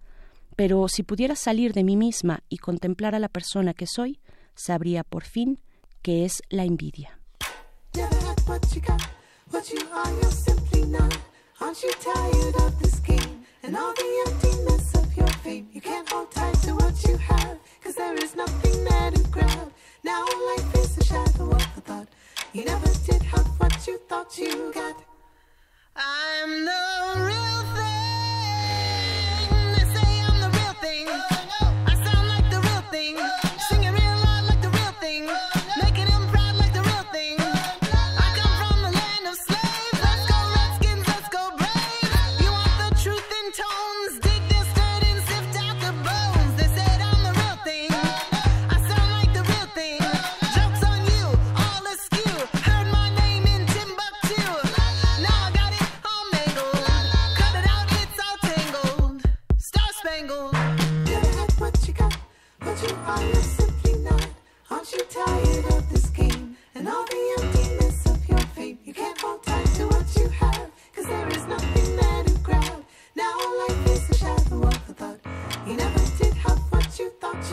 pero 0.56 0.88
si 0.88 1.04
pudiera 1.04 1.36
salir 1.36 1.74
de 1.74 1.84
mí 1.84 1.98
misma 1.98 2.44
y 2.50 2.58
contemplar 2.58 3.16
a 3.16 3.20
la 3.20 3.30
persona 3.30 3.74
que 3.74 3.88
soy, 3.88 4.20
sabría 4.56 5.04
por 5.04 5.24
fin 5.24 5.60
que 6.02 6.26
es 6.26 6.42
la 6.50 6.66
envidia. 6.66 7.20
I'm 25.96 26.66
the 26.66 27.24
real 27.24 27.76
thing. 27.76 28.03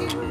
Absolutely. 0.02 0.30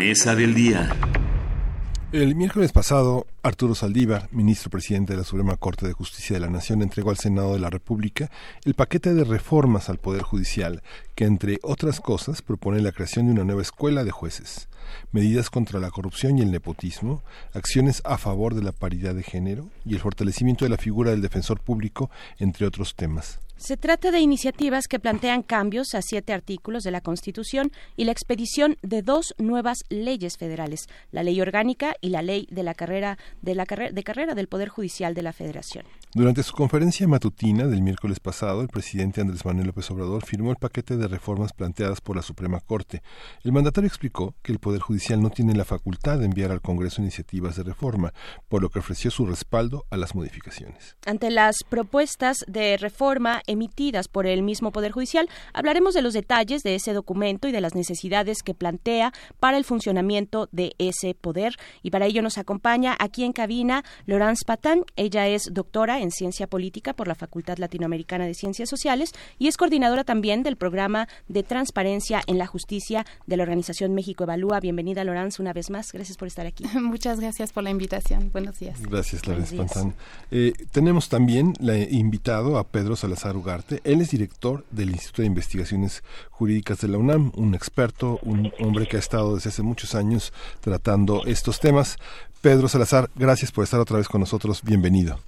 Mesa 0.00 0.34
del 0.34 0.54
día. 0.54 0.96
El 2.10 2.34
miércoles 2.34 2.72
pasado, 2.72 3.26
Arturo 3.42 3.74
Saldívar, 3.74 4.30
ministro 4.32 4.70
presidente 4.70 5.12
de 5.12 5.18
la 5.18 5.24
Suprema 5.24 5.58
Corte 5.58 5.86
de 5.86 5.92
Justicia 5.92 6.32
de 6.32 6.40
la 6.40 6.48
Nación, 6.48 6.80
entregó 6.80 7.10
al 7.10 7.18
Senado 7.18 7.52
de 7.52 7.60
la 7.60 7.68
República 7.68 8.30
el 8.64 8.72
paquete 8.72 9.12
de 9.12 9.24
reformas 9.24 9.90
al 9.90 9.98
Poder 9.98 10.22
Judicial, 10.22 10.82
que 11.14 11.26
entre 11.26 11.58
otras 11.60 12.00
cosas 12.00 12.40
propone 12.40 12.80
la 12.80 12.92
creación 12.92 13.26
de 13.26 13.32
una 13.32 13.44
nueva 13.44 13.60
escuela 13.60 14.02
de 14.02 14.10
jueces, 14.10 14.70
medidas 15.12 15.50
contra 15.50 15.78
la 15.80 15.90
corrupción 15.90 16.38
y 16.38 16.40
el 16.40 16.50
nepotismo, 16.50 17.22
acciones 17.52 18.00
a 18.06 18.16
favor 18.16 18.54
de 18.54 18.62
la 18.62 18.72
paridad 18.72 19.14
de 19.14 19.22
género 19.22 19.68
y 19.84 19.92
el 19.92 20.00
fortalecimiento 20.00 20.64
de 20.64 20.70
la 20.70 20.78
figura 20.78 21.10
del 21.10 21.20
defensor 21.20 21.60
público, 21.60 22.10
entre 22.38 22.66
otros 22.66 22.94
temas. 22.94 23.38
Se 23.60 23.76
trata 23.76 24.10
de 24.10 24.20
iniciativas 24.20 24.88
que 24.88 24.98
plantean 24.98 25.42
cambios 25.42 25.94
a 25.94 26.00
siete 26.00 26.32
artículos 26.32 26.82
de 26.82 26.90
la 26.90 27.02
Constitución 27.02 27.70
y 27.94 28.04
la 28.04 28.12
expedición 28.12 28.78
de 28.80 29.02
dos 29.02 29.34
nuevas 29.36 29.80
leyes 29.90 30.38
federales, 30.38 30.86
la 31.12 31.22
Ley 31.22 31.38
Orgánica 31.42 31.94
y 32.00 32.08
la 32.08 32.22
Ley 32.22 32.48
de 32.50 32.62
la 32.62 32.72
Carrera 32.72 33.18
de 33.42 33.54
la 33.54 33.66
carrera, 33.66 33.92
de 33.92 34.02
carrera 34.02 34.34
del 34.34 34.48
Poder 34.48 34.70
Judicial 34.70 35.12
de 35.12 35.20
la 35.20 35.34
Federación. 35.34 35.84
Durante 36.14 36.42
su 36.42 36.54
conferencia 36.54 37.06
matutina 37.06 37.66
del 37.66 37.82
miércoles 37.82 38.18
pasado, 38.18 38.62
el 38.62 38.68
presidente 38.68 39.20
Andrés 39.20 39.44
Manuel 39.44 39.66
López 39.66 39.90
Obrador 39.90 40.24
firmó 40.24 40.50
el 40.52 40.56
paquete 40.56 40.96
de 40.96 41.06
reformas 41.06 41.52
planteadas 41.52 42.00
por 42.00 42.16
la 42.16 42.22
Suprema 42.22 42.60
Corte. 42.60 43.02
El 43.44 43.52
mandatario 43.52 43.88
explicó 43.88 44.34
que 44.42 44.52
el 44.52 44.58
Poder 44.58 44.80
Judicial 44.80 45.20
no 45.20 45.28
tiene 45.28 45.54
la 45.54 45.66
facultad 45.66 46.18
de 46.18 46.24
enviar 46.24 46.50
al 46.50 46.62
Congreso 46.62 47.02
iniciativas 47.02 47.56
de 47.56 47.64
reforma, 47.64 48.14
por 48.48 48.62
lo 48.62 48.70
que 48.70 48.78
ofreció 48.78 49.10
su 49.10 49.26
respaldo 49.26 49.84
a 49.90 49.98
las 49.98 50.14
modificaciones. 50.14 50.96
Ante 51.04 51.30
las 51.30 51.56
propuestas 51.68 52.38
de 52.48 52.78
reforma 52.78 53.42
emitidas 53.50 54.08
por 54.08 54.26
el 54.26 54.42
mismo 54.42 54.72
Poder 54.72 54.92
Judicial, 54.92 55.28
hablaremos 55.52 55.94
de 55.94 56.02
los 56.02 56.14
detalles 56.14 56.62
de 56.62 56.74
ese 56.74 56.92
documento 56.92 57.48
y 57.48 57.52
de 57.52 57.60
las 57.60 57.74
necesidades 57.74 58.42
que 58.42 58.54
plantea 58.54 59.12
para 59.38 59.56
el 59.56 59.64
funcionamiento 59.64 60.48
de 60.52 60.74
ese 60.78 61.14
poder. 61.14 61.56
Y 61.82 61.90
para 61.90 62.06
ello 62.06 62.22
nos 62.22 62.38
acompaña 62.38 62.96
aquí 62.98 63.24
en 63.24 63.32
cabina 63.32 63.84
Laurence 64.06 64.44
Patán. 64.46 64.84
Ella 64.96 65.26
es 65.28 65.52
doctora 65.52 66.00
en 66.00 66.10
Ciencia 66.10 66.46
Política 66.46 66.94
por 66.94 67.08
la 67.08 67.14
Facultad 67.14 67.58
Latinoamericana 67.58 68.26
de 68.26 68.34
Ciencias 68.34 68.68
Sociales 68.68 69.12
y 69.38 69.48
es 69.48 69.56
coordinadora 69.56 70.04
también 70.04 70.42
del 70.42 70.56
programa 70.56 71.08
de 71.28 71.42
Transparencia 71.42 72.22
en 72.26 72.38
la 72.38 72.46
Justicia 72.46 73.04
de 73.26 73.36
la 73.36 73.42
Organización 73.42 73.94
México 73.94 74.24
Evalúa. 74.24 74.60
Bienvenida, 74.60 75.04
Laurence, 75.04 75.42
una 75.42 75.52
vez 75.52 75.70
más. 75.70 75.92
Gracias 75.92 76.16
por 76.16 76.28
estar 76.28 76.46
aquí. 76.46 76.64
Muchas 76.80 77.20
gracias 77.20 77.52
por 77.52 77.62
la 77.62 77.70
invitación. 77.70 78.30
Buenos 78.32 78.58
días. 78.58 78.80
Gracias, 78.82 79.26
Laurence 79.26 79.56
Patán. 79.56 79.94
Eh, 80.30 80.52
tenemos 80.70 81.08
también 81.08 81.54
la, 81.60 81.76
invitado 81.78 82.58
a 82.58 82.68
Pedro 82.68 82.96
Salazar 82.96 83.39
Ugarte. 83.40 83.80
Él 83.84 84.00
es 84.00 84.10
director 84.10 84.64
del 84.70 84.90
Instituto 84.90 85.22
de 85.22 85.26
Investigaciones 85.26 86.02
Jurídicas 86.30 86.80
de 86.80 86.88
la 86.88 86.98
UNAM, 86.98 87.32
un 87.36 87.54
experto, 87.54 88.18
un 88.22 88.52
hombre 88.60 88.86
que 88.86 88.96
ha 88.96 89.00
estado 89.00 89.34
desde 89.34 89.50
hace 89.50 89.62
muchos 89.62 89.94
años 89.94 90.32
tratando 90.60 91.22
estos 91.26 91.60
temas. 91.60 91.96
Pedro 92.42 92.68
Salazar, 92.68 93.10
gracias 93.16 93.52
por 93.52 93.64
estar 93.64 93.80
otra 93.80 93.96
vez 93.96 94.08
con 94.08 94.20
nosotros. 94.20 94.62
Bienvenido. 94.62 95.18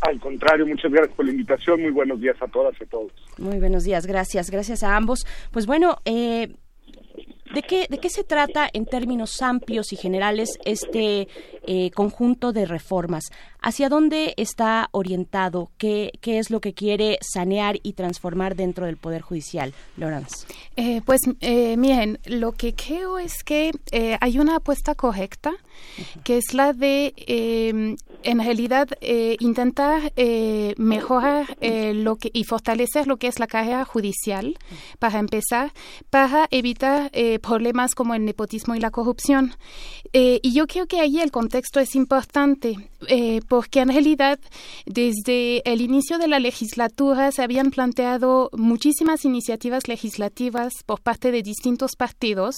Al 0.00 0.18
contrario, 0.18 0.66
muchas 0.66 0.90
gracias 0.90 1.14
por 1.14 1.26
la 1.26 1.32
invitación. 1.32 1.82
Muy 1.82 1.90
buenos 1.90 2.20
días 2.20 2.36
a 2.40 2.46
todas 2.48 2.74
y 2.80 2.84
a 2.84 2.86
todos. 2.86 3.12
Muy 3.38 3.58
buenos 3.58 3.84
días, 3.84 4.06
gracias, 4.06 4.50
gracias 4.50 4.82
a 4.82 4.96
ambos. 4.96 5.26
Pues 5.52 5.66
bueno, 5.66 5.98
eh, 6.04 6.54
¿De 7.54 7.62
qué, 7.62 7.86
¿De 7.90 7.98
qué 7.98 8.10
se 8.10 8.22
trata 8.22 8.68
en 8.72 8.86
términos 8.86 9.42
amplios 9.42 9.92
y 9.92 9.96
generales 9.96 10.56
este 10.64 11.26
eh, 11.66 11.90
conjunto 11.90 12.52
de 12.52 12.66
reformas? 12.66 13.24
¿Hacia 13.62 13.90
dónde 13.90 14.32
está 14.38 14.88
orientado? 14.92 15.70
¿Qué, 15.76 16.12
¿Qué 16.22 16.38
es 16.38 16.50
lo 16.50 16.60
que 16.60 16.72
quiere 16.72 17.18
sanear 17.20 17.78
y 17.82 17.92
transformar 17.92 18.56
dentro 18.56 18.86
del 18.86 18.96
Poder 18.96 19.20
Judicial, 19.20 19.74
Laurence? 19.98 20.46
Eh, 20.76 21.02
pues 21.04 21.20
eh, 21.40 21.76
miren, 21.76 22.18
lo 22.24 22.52
que 22.52 22.74
creo 22.74 23.18
es 23.18 23.44
que 23.44 23.72
eh, 23.92 24.16
hay 24.20 24.38
una 24.38 24.56
apuesta 24.56 24.94
correcta, 24.94 25.52
que 26.24 26.38
es 26.38 26.54
la 26.54 26.72
de, 26.72 27.14
en 28.22 28.38
realidad, 28.38 28.88
intentar 29.00 30.12
mejorar 30.76 31.56
lo 31.60 32.16
que, 32.16 32.30
y 32.34 32.44
fortalecer 32.44 33.06
lo 33.06 33.16
que 33.16 33.28
es 33.28 33.38
la 33.38 33.46
carrera 33.46 33.84
judicial, 33.84 34.58
para 34.98 35.18
empezar, 35.18 35.72
para 36.10 36.46
evitar 36.50 37.10
problemas 37.40 37.94
como 37.94 38.14
el 38.14 38.24
nepotismo 38.26 38.74
y 38.74 38.80
la 38.80 38.90
corrupción. 38.90 39.54
Y 40.12 40.52
yo 40.52 40.66
creo 40.66 40.86
que 40.86 41.00
ahí 41.00 41.20
el 41.20 41.30
contexto 41.30 41.49
es 41.80 41.94
importante, 41.94 42.76
eh, 43.08 43.40
porque 43.48 43.80
en 43.80 43.88
realidad 43.88 44.38
desde 44.86 45.62
el 45.70 45.80
inicio 45.80 46.18
de 46.18 46.28
la 46.28 46.38
legislatura 46.38 47.32
se 47.32 47.42
habían 47.42 47.70
planteado 47.70 48.50
muchísimas 48.52 49.24
iniciativas 49.24 49.88
legislativas 49.88 50.72
por 50.86 51.00
parte 51.00 51.30
de 51.30 51.42
distintos 51.42 51.96
partidos, 51.96 52.56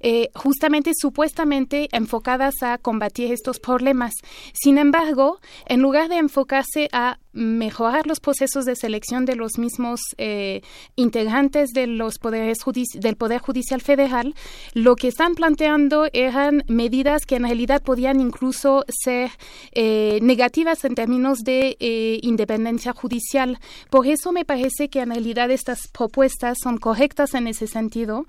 eh, 0.00 0.28
justamente 0.34 0.92
supuestamente 0.98 1.88
enfocadas 1.92 2.62
a 2.62 2.78
combatir 2.78 3.32
estos 3.32 3.58
problemas. 3.58 4.12
Sin 4.52 4.78
embargo, 4.78 5.40
en 5.66 5.80
lugar 5.80 6.08
de 6.08 6.18
enfocarse 6.18 6.88
a 6.92 7.18
mejorar 7.36 8.06
los 8.06 8.18
procesos 8.18 8.64
de 8.64 8.74
selección 8.74 9.26
de 9.26 9.36
los 9.36 9.58
mismos 9.58 10.00
eh, 10.16 10.62
integrantes 10.96 11.70
de 11.70 11.86
los 11.86 12.18
poderes 12.18 12.58
del 12.94 13.16
Poder 13.16 13.40
Judicial 13.40 13.82
Federal, 13.82 14.34
lo 14.72 14.96
que 14.96 15.08
están 15.08 15.34
planteando 15.34 16.06
eran 16.12 16.64
medidas 16.66 17.26
que 17.26 17.36
en 17.36 17.44
realidad 17.44 17.82
podían 17.82 18.20
incluso 18.20 18.84
ser 18.88 19.30
eh, 19.72 20.18
negativas 20.22 20.84
en 20.84 20.94
términos 20.94 21.40
de 21.44 21.76
eh, 21.78 22.18
independencia 22.22 22.92
judicial. 22.92 23.58
Por 23.90 24.06
eso 24.06 24.32
me 24.32 24.44
parece 24.44 24.88
que 24.88 25.00
en 25.00 25.10
realidad 25.10 25.50
estas 25.50 25.88
propuestas 25.92 26.56
son 26.62 26.78
correctas 26.78 27.34
en 27.34 27.46
ese 27.46 27.66
sentido. 27.66 28.26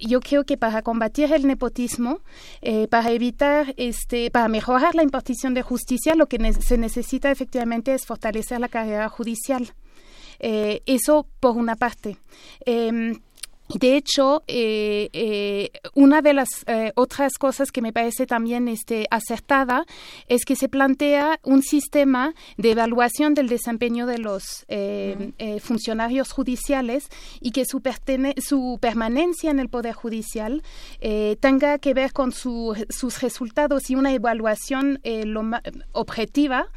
Yo 0.00 0.20
creo 0.20 0.44
que 0.44 0.56
para 0.56 0.82
combatir 0.82 1.32
el 1.32 1.46
nepotismo, 1.46 2.20
para 2.90 3.10
evitar, 3.10 3.74
este, 3.76 4.30
para 4.30 4.48
mejorar 4.48 4.94
la 4.94 5.02
impartición 5.02 5.54
de 5.54 5.62
justicia, 5.62 6.14
lo 6.14 6.26
que 6.26 6.52
se 6.52 6.78
necesita 6.78 7.30
efectivamente 7.30 7.94
es 7.94 8.06
fortalecer 8.14 8.60
la 8.60 8.68
carrera 8.68 9.08
judicial. 9.08 9.72
Eh, 10.38 10.82
eso 10.86 11.26
por 11.40 11.56
una 11.56 11.74
parte. 11.76 12.16
Eh, 12.64 13.14
de 13.70 13.96
hecho, 13.96 14.42
eh, 14.46 15.08
eh, 15.14 15.70
una 15.94 16.20
de 16.20 16.34
las 16.34 16.48
eh, 16.66 16.92
otras 16.96 17.38
cosas 17.38 17.70
que 17.70 17.80
me 17.80 17.94
parece 17.94 18.26
también 18.26 18.68
este, 18.68 19.06
acertada 19.10 19.86
es 20.28 20.44
que 20.44 20.54
se 20.54 20.68
plantea 20.68 21.40
un 21.42 21.62
sistema 21.62 22.34
de 22.58 22.72
evaluación 22.72 23.32
del 23.32 23.48
desempeño 23.48 24.06
de 24.06 24.18
los 24.18 24.66
funcionarios 25.62 26.30
judiciales 26.30 27.08
y 27.40 27.52
que 27.52 27.64
su, 27.64 27.80
su 28.36 28.78
permanencia 28.82 29.50
en 29.50 29.58
el 29.58 29.70
Poder 29.70 29.94
Judicial 29.94 30.62
tenga 31.40 31.78
que 31.78 31.94
ver 31.94 32.12
con 32.12 32.32
su- 32.32 32.76
sus 32.90 33.22
resultados 33.22 33.88
y 33.88 33.94
una 33.94 34.12
evaluación 34.12 35.00
lo 35.04 35.42
objetiva 35.92 36.68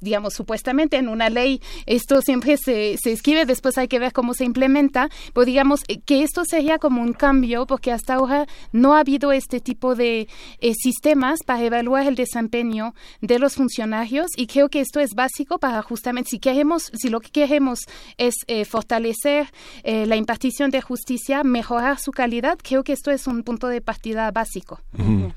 digamos, 0.00 0.34
supuestamente 0.34 0.96
en 0.96 1.08
una 1.08 1.30
ley. 1.30 1.60
Esto 1.86 2.20
siempre 2.20 2.56
se, 2.56 2.96
se 3.02 3.12
escribe, 3.12 3.46
después 3.46 3.78
hay 3.78 3.88
que 3.88 3.98
ver 3.98 4.12
cómo 4.12 4.34
se 4.34 4.44
implementa, 4.44 5.08
pero 5.32 5.44
digamos 5.44 5.80
eh, 5.88 6.00
que 6.00 6.22
esto 6.22 6.44
sería 6.44 6.78
como 6.78 7.02
un 7.02 7.12
cambio 7.12 7.66
porque 7.66 7.92
hasta 7.92 8.14
ahora 8.14 8.46
no 8.72 8.94
ha 8.94 9.00
habido 9.00 9.32
este 9.32 9.60
tipo 9.60 9.94
de 9.94 10.28
eh, 10.60 10.72
sistemas 10.74 11.40
para 11.44 11.62
evaluar 11.62 12.06
el 12.06 12.14
desempeño 12.16 12.94
de 13.20 13.38
los 13.38 13.54
funcionarios. 13.54 14.26
Y 14.36 14.46
creo 14.46 14.68
que 14.68 14.80
esto 14.80 15.00
es 15.00 15.14
básico 15.14 15.58
para 15.58 15.82
justamente, 15.82 16.30
si 16.30 16.38
queremos, 16.38 16.90
si 16.94 17.08
lo 17.08 17.20
que 17.20 17.30
queremos 17.30 17.80
es 18.18 18.34
eh, 18.46 18.64
fortalecer 18.64 19.48
eh, 19.82 20.06
la 20.06 20.16
impartición 20.16 20.70
de 20.70 20.80
justicia, 20.80 21.44
mejorar 21.44 21.98
su 21.98 22.10
calidad, 22.10 22.58
creo 22.62 22.84
que 22.84 22.92
esto 22.92 23.10
es 23.10 23.26
un 23.26 23.42
punto 23.42 23.68
de 23.68 23.80
partida 23.80 24.30
básico. 24.30 24.80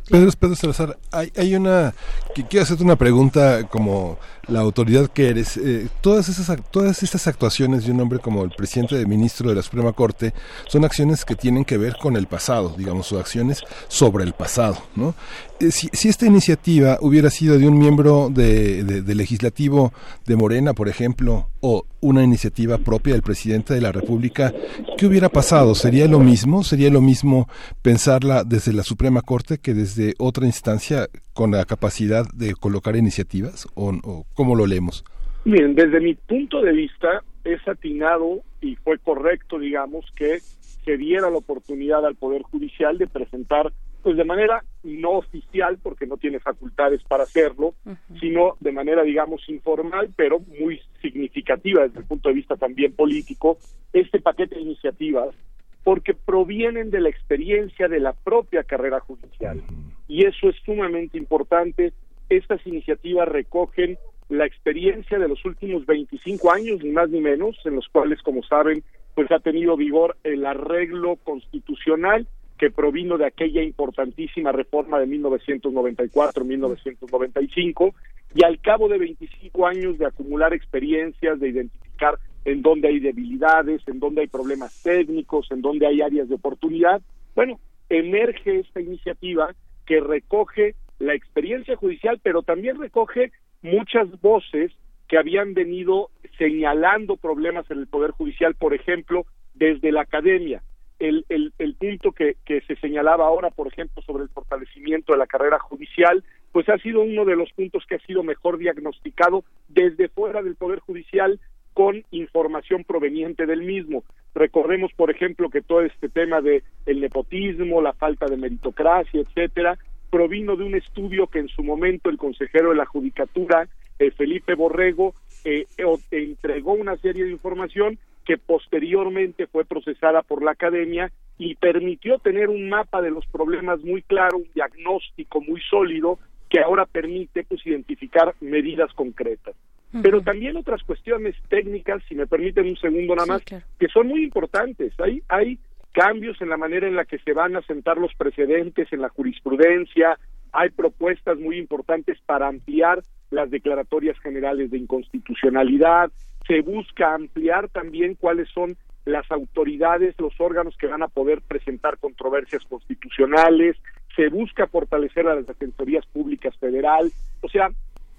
Pedro, 0.10 0.32
Pedro 0.40 0.56
Salazar, 0.56 0.98
hay, 1.12 1.32
hay 1.36 1.56
una, 1.56 1.94
que 2.34 2.46
quiero 2.46 2.64
hacerte 2.64 2.84
una 2.84 2.96
pregunta 2.96 3.68
como 3.68 4.18
la 4.48 4.62
autoridad 4.62 5.10
que 5.10 5.30
eres. 5.30 5.58
Eh, 5.58 5.88
todas, 6.02 6.30
esas, 6.30 6.58
todas 6.72 7.04
estas 7.04 7.28
actuaciones 7.28 7.86
de 7.86 7.92
un 7.92 8.00
hombre 8.00 8.20
como 8.20 8.44
el 8.44 8.52
presidente 8.52 8.96
de 8.96 9.06
ministro 9.06 9.50
de 9.50 9.56
la 9.56 9.62
Suprema 9.62 9.94
Corte 9.94 10.34
son 10.68 10.86
acciones 10.86 11.26
que 11.26 11.36
tienen 11.36 11.66
que 11.66 11.78
ver 11.78 11.98
con 11.98 12.16
el 12.16 12.28
pasado, 12.28 12.74
digamos, 12.78 13.08
son 13.08 13.20
acciones 13.20 13.64
sobre 13.88 14.24
el 14.24 14.34
pasado, 14.34 14.78
¿no? 14.96 15.16
Eh, 15.60 15.72
si, 15.72 15.88
si 15.92 16.08
esta 16.10 16.26
iniciativa 16.28 16.98
hubiera 17.02 17.30
sido 17.30 17.58
de 17.58 17.68
un 17.68 17.80
miembro 17.80 18.30
de, 18.30 18.84
de- 18.84 19.16
legislativo 19.16 19.92
de 20.26 20.36
Morena, 20.36 20.74
por 20.74 20.88
ejemplo, 20.88 21.50
o 21.62 21.86
una 22.00 22.24
iniciativa 22.24 22.78
propia 22.78 23.14
del 23.14 23.24
presidente 23.24 23.74
de 23.74 23.82
la 23.82 23.92
República, 23.92 24.54
¿qué 24.98 25.08
hubiera 25.08 25.30
pasado? 25.30 25.74
¿Sería 25.74 26.08
lo 26.08 26.20
mismo? 26.20 26.64
¿Sería 26.64 26.92
lo 26.92 27.02
mismo 27.02 27.48
pensarla 27.82 28.44
desde 28.44 28.72
la 28.74 28.84
Suprema 28.84 29.22
Corte 29.24 29.58
que 29.58 29.74
desde 29.74 30.14
otra 30.20 30.46
instancia 30.46 31.08
con 31.34 31.52
la 31.52 31.66
capacidad 31.66 32.26
de 32.36 32.54
colocar 32.54 32.96
iniciativas? 32.96 33.68
¿O, 33.74 33.90
o 34.04 34.26
cómo 34.36 34.56
lo 34.56 34.68
leemos? 34.68 35.04
Miren, 35.46 35.74
desde 35.76 36.00
mi 36.00 36.14
punto 36.14 36.62
de 36.62 36.74
vista 36.74 37.24
es 37.44 37.66
atinado 37.68 38.42
y 38.62 38.76
fue 38.76 39.00
correcto, 39.00 39.58
digamos, 39.58 40.06
que 40.16 40.40
se 40.86 40.98
diera 40.98 41.30
la 41.32 41.38
oportunidad 41.38 42.06
al 42.06 42.16
Poder 42.16 42.44
Judicial 42.44 42.98
de 42.98 43.08
presentar 43.08 43.74
pues 44.02 44.18
de 44.18 44.24
manera 44.24 44.64
no 44.84 45.12
oficial, 45.12 45.78
porque 45.82 46.08
no 46.08 46.18
tiene 46.18 46.40
facultades 46.40 47.04
para 47.04 47.24
hacerlo, 47.24 47.74
sino 48.20 48.56
de 48.60 48.72
manera, 48.72 49.04
digamos, 49.04 49.48
informal, 49.50 50.10
pero 50.16 50.40
muy 50.60 50.82
significativa 51.02 51.84
desde 51.84 52.00
el 52.00 52.06
punto 52.06 52.30
de 52.30 52.36
vista 52.36 52.56
también 52.56 52.94
político, 52.94 53.58
este 53.94 54.22
paquete 54.22 54.56
de 54.56 54.62
iniciativas, 54.62 55.36
porque 55.84 56.14
provienen 56.14 56.90
de 56.90 57.02
la 57.02 57.10
experiencia 57.10 57.88
de 57.88 58.00
la 58.00 58.14
propia 58.14 58.64
carrera 58.64 59.00
judicial. 59.00 59.62
Y 60.08 60.26
eso 60.26 60.50
es 60.50 60.56
sumamente 60.66 61.18
importante. 61.18 61.94
Estas 62.30 62.66
iniciativas 62.66 63.28
recogen 63.28 63.98
la 64.30 64.46
experiencia 64.46 65.18
de 65.18 65.28
los 65.28 65.44
últimos 65.46 65.86
25 65.86 66.52
años, 66.52 66.84
ni 66.84 66.92
más 66.92 67.10
ni 67.10 67.22
menos, 67.22 67.58
en 67.66 67.76
los 67.76 67.88
cuales, 67.88 68.22
como 68.22 68.44
saben, 68.44 68.84
pues 69.16 69.32
ha 69.32 69.40
tenido 69.40 69.76
vigor 69.76 70.18
el 70.24 70.46
arreglo 70.46 71.16
constitucional 71.18 72.28
que 72.58 72.72
provino 72.72 73.18
de 73.18 73.26
aquella 73.26 73.62
importantísima 73.62 74.52
reforma 74.52 75.00
de 75.00 75.08
1994-1995 75.08 77.94
y 78.34 78.44
al 78.44 78.60
cabo 78.60 78.90
de 78.90 78.98
25 78.98 79.68
años 79.68 79.98
de 79.98 80.06
acumular 80.06 80.54
experiencias, 80.54 81.40
de 81.40 81.48
identificar 81.50 82.20
en 82.46 82.62
dónde 82.62 82.90
hay 82.90 83.00
debilidades, 83.00 83.82
en 83.88 84.00
dónde 84.00 84.22
hay 84.22 84.28
problemas 84.28 84.82
técnicos, 84.82 85.52
en 85.52 85.62
dónde 85.62 85.86
hay 85.86 86.02
áreas 86.02 86.30
de 86.30 86.36
oportunidad, 86.36 87.02
bueno, 87.36 87.60
emerge 87.90 88.60
esta 88.60 88.80
iniciativa 88.82 89.54
que 89.86 90.00
recoge 90.00 90.76
la 91.00 91.14
experiencia 91.14 91.76
judicial, 91.76 92.20
pero 92.24 92.42
también 92.42 92.80
recoge 92.80 93.32
muchas 93.62 94.10
voces 94.22 94.72
que 95.08 95.18
habían 95.18 95.54
venido 95.54 96.10
señalando 96.38 97.18
problemas 97.18 97.70
en 97.72 97.80
el 97.80 97.88
Poder 97.88 98.12
Judicial, 98.12 98.56
por 98.56 98.74
ejemplo, 98.74 99.26
desde 99.54 99.92
la 99.92 100.02
academia 100.02 100.62
el, 101.00 101.26
el, 101.30 101.54
el 101.58 101.76
punto 101.76 102.12
que, 102.12 102.38
que 102.46 102.62
se 102.62 102.76
señalaba 102.78 103.26
ahora, 103.28 103.50
por 103.50 103.68
ejemplo, 103.68 104.02
sobre 104.04 104.24
el 104.24 104.30
fortalecimiento 104.30 105.14
de 105.14 105.20
la 105.20 105.28
carrera 105.28 105.60
judicial, 105.60 106.24
pues 106.52 106.68
ha 106.70 106.78
sido 106.78 107.02
uno 107.02 107.26
de 107.26 107.36
los 107.36 107.52
puntos 107.54 107.86
que 107.88 107.96
ha 107.96 108.00
sido 108.00 108.24
mejor 108.24 108.58
diagnosticado 108.58 109.44
desde 109.68 110.10
fuera 110.10 110.42
del 110.42 110.56
Poder 110.56 110.80
Judicial 110.80 111.40
con 111.74 112.04
información 112.10 112.84
proveniente 112.84 113.46
del 113.46 113.62
mismo. 113.62 114.04
Recordemos, 114.34 114.92
por 114.96 115.12
ejemplo, 115.12 115.50
que 115.50 115.62
todo 115.62 115.82
este 115.82 116.10
tema 116.10 116.42
de 116.42 116.64
el 116.88 117.02
nepotismo, 117.02 117.82
la 117.82 117.94
falta 117.94 118.26
de 118.26 118.38
meritocracia, 118.38 119.22
etcétera, 119.22 119.78
provino 120.10 120.56
de 120.56 120.64
un 120.64 120.74
estudio 120.74 121.28
que 121.28 121.40
en 121.40 121.50
su 121.50 121.64
momento 121.64 122.10
el 122.10 122.18
consejero 122.18 122.70
de 122.70 122.78
la 122.78 122.86
Judicatura, 122.86 123.68
eh, 124.00 124.10
Felipe 124.12 124.56
Borrego, 124.56 125.14
eh, 125.44 125.66
entregó 126.12 126.74
una 126.74 126.98
serie 126.98 127.26
de 127.26 127.32
información 127.32 128.00
que 128.28 128.38
posteriormente 128.38 129.48
fue 129.48 129.64
procesada 129.64 130.22
por 130.22 130.44
la 130.44 130.52
academia 130.52 131.10
y 131.38 131.56
permitió 131.56 132.20
tener 132.20 132.50
un 132.50 132.68
mapa 132.68 133.02
de 133.02 133.10
los 133.10 133.26
problemas 133.28 133.80
muy 133.86 134.02
claro, 134.02 134.40
un 134.40 134.50
diagnóstico 134.54 135.40
muy 135.40 135.62
sólido 135.62 136.20
que 136.50 136.60
ahora 136.60 136.86
permite 136.86 137.46
pues 137.46 137.66
identificar 137.66 138.36
medidas 138.42 138.92
concretas. 138.94 139.56
Pero 140.04 140.22
también 140.22 140.58
otras 140.58 140.84
cuestiones 140.84 141.36
técnicas, 141.48 142.04
si 142.10 142.16
me 142.16 142.28
permiten 142.28 142.68
un 142.68 142.76
segundo 142.76 143.16
nada 143.16 143.28
más, 143.28 143.44
que 143.44 143.88
son 143.88 144.08
muy 144.08 144.26
importantes. 144.26 144.94
Hay, 145.00 145.24
hay 145.30 145.58
cambios 145.94 146.40
en 146.42 146.50
la 146.50 146.58
manera 146.58 146.86
en 146.86 146.98
la 146.98 147.06
que 147.06 147.20
se 147.20 147.32
van 147.32 147.56
a 147.56 147.62
sentar 147.62 147.98
los 147.98 148.14
precedentes 148.16 148.92
en 148.92 149.02
la 149.02 149.10
jurisprudencia, 149.10 150.20
hay 150.52 150.70
propuestas 150.70 151.40
muy 151.40 151.58
importantes 151.58 152.18
para 152.26 152.50
ampliar 152.50 153.02
las 153.32 153.50
declaratorias 153.50 154.20
generales 154.20 154.70
de 154.70 154.78
inconstitucionalidad, 154.78 156.12
se 156.48 156.62
busca 156.62 157.14
ampliar 157.14 157.70
también 157.70 158.16
cuáles 158.16 158.50
son 158.50 158.78
las 159.06 159.30
autoridades, 159.32 160.16
los 160.18 160.34
órganos 160.40 160.76
que 160.78 160.88
van 160.88 161.04
a 161.04 161.08
poder 161.08 161.42
presentar 161.42 161.98
controversias 161.98 162.64
constitucionales, 162.66 163.78
se 164.16 164.30
busca 164.30 164.68
fortalecer 164.68 165.28
a 165.28 165.36
las 165.36 165.48
defensorías 165.48 166.06
públicas 166.08 166.56
federal, 166.58 167.12
o 167.42 167.50
sea, 167.50 167.70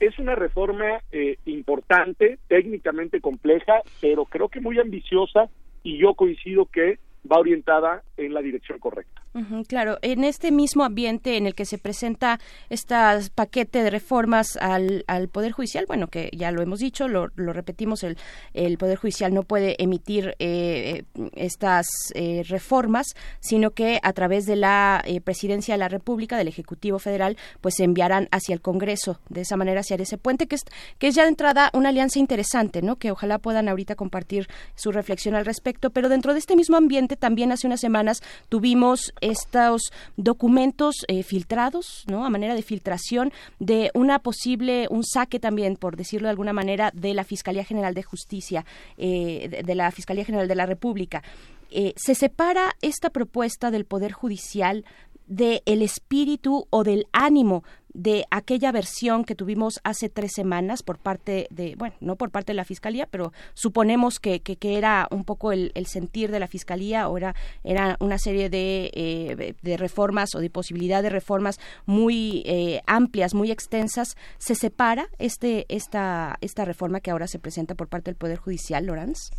es 0.01 0.19
una 0.19 0.35
reforma 0.35 1.01
eh, 1.11 1.39
importante, 1.45 2.39
técnicamente 2.47 3.21
compleja, 3.21 3.83
pero 4.01 4.25
creo 4.27 4.49
que 4.49 4.61
muy 4.61 4.79
ambiciosa 4.79 5.49
y 5.83 5.99
yo 5.99 6.15
coincido 6.15 6.67
que 6.67 6.99
va 7.31 7.39
orientada 7.39 8.03
en 8.17 8.33
la 8.33 8.41
dirección 8.41 8.79
correcta. 8.79 9.23
Claro, 9.67 9.99
en 10.02 10.25
este 10.25 10.50
mismo 10.50 10.84
ambiente 10.84 11.36
en 11.36 11.47
el 11.47 11.55
que 11.55 11.65
se 11.65 11.78
presenta 11.78 12.41
este 12.68 12.94
paquete 13.34 13.83
de 13.83 13.91
reformas 13.91 14.57
al, 14.57 15.05
al 15.07 15.28
Poder 15.28 15.52
Judicial, 15.52 15.84
bueno, 15.86 16.08
que 16.08 16.31
ya 16.33 16.50
lo 16.52 16.62
hemos 16.62 16.81
dicho, 16.81 17.08
lo, 17.08 17.28
repetimos, 17.36 18.02
el, 18.02 18.17
el 18.55 18.78
Poder 18.78 18.99
Judicial 18.99 19.33
no 19.34 19.42
puede 19.42 19.83
emitir 19.83 20.34
eh, 20.39 21.05
estas 21.34 21.86
eh, 22.15 22.44
reformas, 22.49 23.15
sino 23.41 23.70
que 23.70 24.00
a 24.02 24.12
través 24.12 24.47
de 24.47 24.57
la 24.57 25.02
eh, 25.05 25.20
Presidencia 25.20 25.75
de 25.75 25.78
la 25.78 25.89
República, 25.89 26.36
del 26.36 26.49
Ejecutivo 26.49 26.99
Federal, 26.99 27.36
pues 27.60 27.75
se 27.76 27.84
enviarán 27.84 28.28
hacia 28.31 28.55
el 28.55 28.60
Congreso. 28.60 29.20
De 29.28 29.42
esa 29.42 29.57
manera 29.57 29.78
hará 29.81 30.02
ese 30.02 30.18
puente, 30.18 30.47
que 30.47 30.57
es, 30.57 30.62
que 30.99 31.08
es 31.08 31.15
ya 31.15 31.23
de 31.23 31.28
entrada 31.28 31.70
una 31.73 31.91
alianza 31.91 32.18
interesante, 32.18 32.83
¿no? 32.83 32.97
Que 32.97 33.10
ojalá 33.10 33.39
puedan 33.39 33.68
ahorita 33.68 33.94
compartir 33.94 34.49
su 34.75 34.92
reflexión 34.92 35.34
al 35.34 35.44
respecto, 35.44 35.91
pero 35.91 36.08
dentro 36.08 36.33
de 36.33 36.39
este 36.39 36.57
mismo 36.57 36.76
ambiente 36.76 37.17
también 37.17 37.52
hace 37.52 37.67
unas 37.67 37.81
semanas 37.81 38.23
tuvimos 38.49 39.12
estos 39.31 39.93
documentos 40.17 40.97
eh, 41.09 41.23
filtrados, 41.23 42.05
¿no? 42.07 42.25
A 42.25 42.31
manera 42.31 42.55
de 42.55 42.63
filtración 42.63 43.33
de 43.59 43.91
una 43.95 44.19
posible, 44.19 44.87
un 44.91 45.05
saque 45.05 45.41
también, 45.41 45.77
por 45.77 45.97
decirlo 45.97 46.27
de 46.27 46.31
alguna 46.31 46.53
manera, 46.53 46.91
de 46.95 47.15
la 47.15 47.25
Fiscalía 47.25 47.65
General 47.65 47.95
de 47.95 48.03
Justicia, 48.03 48.65
eh, 48.97 49.49
de, 49.51 49.63
de, 49.63 49.75
la 49.75 49.91
Fiscalía 49.91 50.25
General 50.25 50.49
de 50.49 50.55
la 50.55 50.67
República. 50.67 51.23
Eh, 51.71 51.93
¿Se 51.97 52.15
separa 52.15 52.75
esta 52.81 53.11
propuesta 53.11 53.71
del 53.71 53.85
Poder 53.85 54.13
Judicial 54.13 54.85
del 55.27 55.61
el 55.67 55.83
espíritu 55.83 56.67
o 56.71 56.83
del 56.83 57.07
ánimo 57.13 57.63
de 57.99 58.27
aquella 58.31 58.70
versión 58.70 59.25
que 59.25 59.35
tuvimos 59.35 59.81
hace 59.83 60.09
tres 60.09 60.31
semanas 60.33 60.85
por 60.85 60.99
parte 60.99 61.49
de, 61.51 61.75
bueno, 61.77 61.97
no 62.01 62.15
por 62.15 62.31
parte 62.31 62.52
de 62.52 62.57
la 62.57 62.65
Fiscalía, 62.65 63.09
pero 63.10 63.33
suponemos 63.55 64.20
que, 64.20 64.41
que, 64.41 64.55
que 64.55 64.78
era 64.78 65.09
un 65.10 65.25
poco 65.25 65.51
el, 65.51 65.73
el, 65.75 65.86
sentir 65.86 66.31
de 66.31 66.39
la 66.39 66.47
Fiscalía 66.47 67.09
o 67.09 67.17
era, 67.17 67.35
era 67.65 67.97
una 67.99 68.18
serie 68.18 68.51
de, 68.51 68.93
eh, 68.94 69.55
de 69.60 69.77
reformas 69.77 70.36
o 70.36 70.39
de 70.39 70.49
posibilidad 70.49 71.02
de 71.02 71.10
reformas 71.10 71.59
muy 71.86 72.44
eh, 72.47 72.83
amplias, 72.86 73.35
muy 73.35 73.51
extensas. 73.51 74.17
¿Se 74.39 74.55
separa 74.55 75.09
este, 75.18 75.67
esta, 75.68 76.39
esta 76.41 76.65
reforma 76.65 77.01
que 77.01 77.10
ahora 77.10 77.27
se 77.27 77.41
presenta 77.41 77.75
por 77.75 77.89
parte 77.89 78.12
del 78.12 78.17
Poder 78.17 78.39
Judicial, 78.39 78.86
Lorenz? 78.86 79.31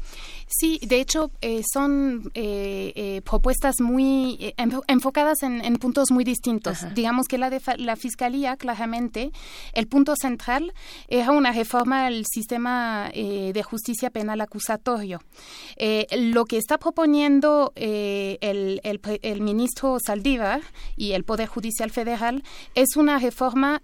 Sí, 0.48 0.82
de 0.86 1.00
hecho, 1.00 1.32
eh, 1.40 1.62
son 1.72 2.30
propuestas 3.24 3.80
muy 3.80 4.54
enfocadas 4.88 5.44
en, 5.44 5.64
en, 5.64 5.78
puntos 5.78 6.12
muy 6.12 6.26
distintos. 6.26 6.84
Ajá. 6.84 6.94
Digamos 6.94 7.28
que 7.28 7.38
la 7.38 7.50
de 7.50 7.62
la 7.78 7.96
Fiscalía 7.96 8.49
claramente, 8.58 9.32
el 9.74 9.88
punto 9.88 10.14
central 10.16 10.74
era 11.08 11.32
una 11.32 11.52
reforma 11.52 12.08
al 12.08 12.26
sistema 12.26 13.10
eh, 13.14 13.52
de 13.54 13.64
justicia 13.64 14.10
penal 14.10 14.42
acusatorio. 14.42 15.22
Eh, 15.76 16.08
lo 16.18 16.46
que 16.46 16.58
está 16.58 16.78
proponiendo 16.78 17.72
eh, 17.76 18.38
el, 18.42 18.82
el, 18.84 19.00
el, 19.22 19.42
ministro 19.42 19.98
Saldívar 20.06 20.62
y 20.96 21.14
el 21.14 21.24
Poder 21.24 21.48
Judicial 21.48 21.92
Federal 21.92 22.44
es 22.76 22.96
una 22.96 23.20
reforma 23.20 23.82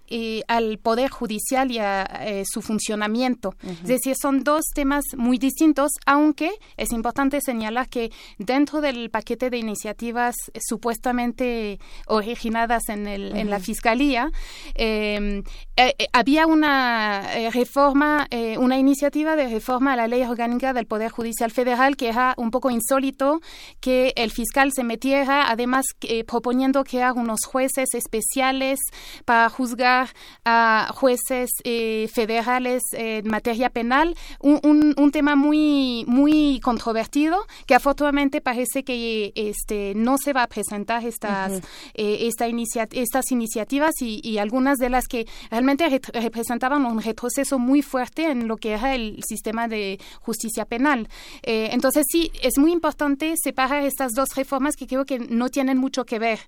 al 0.48 0.78
Poder 0.78 1.10
Judicial 1.10 1.70
y 1.70 1.78
a 1.78 2.06
su 2.44 2.62
funcionamiento. 2.62 3.54
Uh 3.62 3.68
-huh. 3.68 3.82
Es 3.82 3.88
decir, 3.88 4.14
son 4.20 4.44
dos 4.44 4.64
temas 4.74 5.04
muy 5.16 5.38
distintos, 5.38 5.90
aunque 6.06 6.50
es 6.76 6.92
importante 6.92 7.40
señalar 7.40 7.88
que 7.88 8.10
dentro 8.38 8.80
del 8.80 9.10
paquete 9.10 9.50
de 9.50 9.58
iniciativas 9.58 10.34
supuestamente 10.60 11.78
originadas 12.06 12.88
en, 12.88 13.06
el, 13.06 13.22
uh 13.22 13.34
-huh. 13.34 13.40
en 13.40 13.50
la 13.50 13.60
Fiscalía, 13.60 14.30
eh, 14.74 15.42
eh, 15.78 15.94
había 16.12 16.46
una 16.46 17.34
eh, 17.34 17.50
reforma, 17.50 18.26
eh, 18.30 18.56
una 18.56 18.78
iniciativa 18.78 19.36
de 19.36 19.48
reforma 19.48 19.92
a 19.92 19.96
la 19.96 20.08
ley 20.08 20.22
orgánica 20.22 20.72
del 20.72 20.86
Poder 20.86 21.10
Judicial 21.10 21.50
Federal 21.50 21.98
que 21.98 22.08
era 22.08 22.32
un 22.38 22.50
poco 22.50 22.70
insólito 22.70 23.40
que 23.80 24.14
el 24.16 24.30
fiscal 24.30 24.72
se 24.72 24.84
metiera, 24.84 25.50
además 25.50 25.84
eh, 26.00 26.24
proponiendo 26.24 26.82
crear 26.82 27.12
unos 27.12 27.40
jueces 27.44 27.90
especiales 27.92 28.78
para 29.26 29.50
juzgar 29.50 30.08
a 30.46 30.92
jueces 30.94 31.50
eh, 31.64 32.08
federales 32.14 32.82
en 32.92 33.28
materia 33.28 33.68
penal, 33.68 34.16
un, 34.40 34.60
un, 34.62 34.94
un, 34.96 35.10
tema 35.10 35.36
muy, 35.36 36.04
muy 36.06 36.58
controvertido 36.60 37.36
que 37.66 37.74
afortunadamente 37.74 38.40
parece 38.40 38.82
que 38.82 39.32
este, 39.34 39.92
no 39.94 40.16
se 40.16 40.32
va 40.32 40.44
a 40.44 40.48
presentar 40.48 41.04
estas, 41.04 41.52
uh 41.52 41.54
-huh. 41.56 42.26
esta 42.28 42.48
inicia 42.48 42.88
estas 42.92 43.30
iniciativas 43.30 43.92
y, 44.00 44.20
y 44.22 44.35
algunas 44.38 44.78
de 44.78 44.88
las 44.88 45.06
que 45.06 45.26
realmente 45.50 45.88
re 45.88 46.00
representaban 46.12 46.84
un 46.84 47.00
retroceso 47.00 47.58
muy 47.58 47.82
fuerte 47.82 48.30
en 48.30 48.48
lo 48.48 48.56
que 48.56 48.72
era 48.72 48.94
el 48.94 49.22
sistema 49.26 49.68
de 49.68 49.98
justicia 50.20 50.64
penal. 50.64 51.08
Eh, 51.42 51.70
entonces 51.72 52.04
sí, 52.10 52.30
es 52.42 52.58
muy 52.58 52.72
importante 52.72 53.34
separar 53.42 53.84
estas 53.84 54.12
dos 54.12 54.28
reformas 54.34 54.76
que 54.76 54.86
creo 54.86 55.04
que 55.04 55.18
no 55.18 55.48
tienen 55.48 55.78
mucho 55.78 56.04
que 56.04 56.18
ver. 56.18 56.40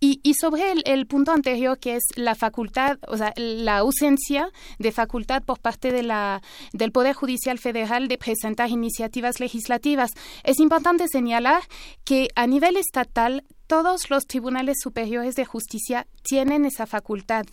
Y, 0.00 0.20
y, 0.22 0.34
sobre 0.34 0.72
el, 0.72 0.82
el, 0.86 1.06
punto 1.06 1.32
anterior, 1.32 1.78
que 1.78 1.96
es 1.96 2.02
la 2.16 2.34
facultad, 2.34 2.98
o 3.08 3.16
sea, 3.16 3.32
la 3.36 3.78
ausencia 3.78 4.50
de 4.78 4.92
facultad 4.92 5.42
por 5.42 5.60
parte 5.60 5.92
de 5.92 6.02
la, 6.02 6.42
del 6.72 6.92
Poder 6.92 7.14
Judicial 7.14 7.58
Federal 7.58 8.08
de 8.08 8.18
presentar 8.18 8.70
iniciativas 8.70 9.40
legislativas, 9.40 10.10
es 10.42 10.58
importante 10.60 11.06
señalar 11.08 11.62
que 12.04 12.28
a 12.34 12.46
nivel 12.46 12.76
estatal 12.76 13.44
todos 13.66 14.10
los 14.10 14.24
tribunales 14.26 14.76
superiores 14.82 15.34
de 15.34 15.44
justicia 15.44 16.06
tienen 16.22 16.64
esa 16.64 16.86
facultad. 16.86 17.44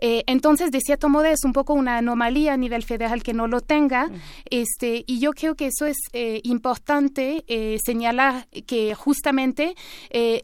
Eh, 0.00 0.22
entonces, 0.26 0.70
de 0.70 0.80
cierto 0.80 1.08
modo, 1.08 1.24
es 1.26 1.44
un 1.44 1.52
poco 1.52 1.74
una 1.74 1.98
anomalía 1.98 2.54
a 2.54 2.56
nivel 2.56 2.82
federal 2.82 3.22
que 3.22 3.32
no 3.34 3.46
lo 3.46 3.60
tenga. 3.60 4.10
este, 4.50 5.04
y 5.06 5.18
yo 5.20 5.32
creo 5.32 5.54
que 5.54 5.66
eso 5.66 5.86
es 5.86 5.96
eh, 6.12 6.40
importante 6.44 7.44
eh, 7.48 7.78
señalar 7.84 8.46
que 8.66 8.94
justamente 8.94 9.74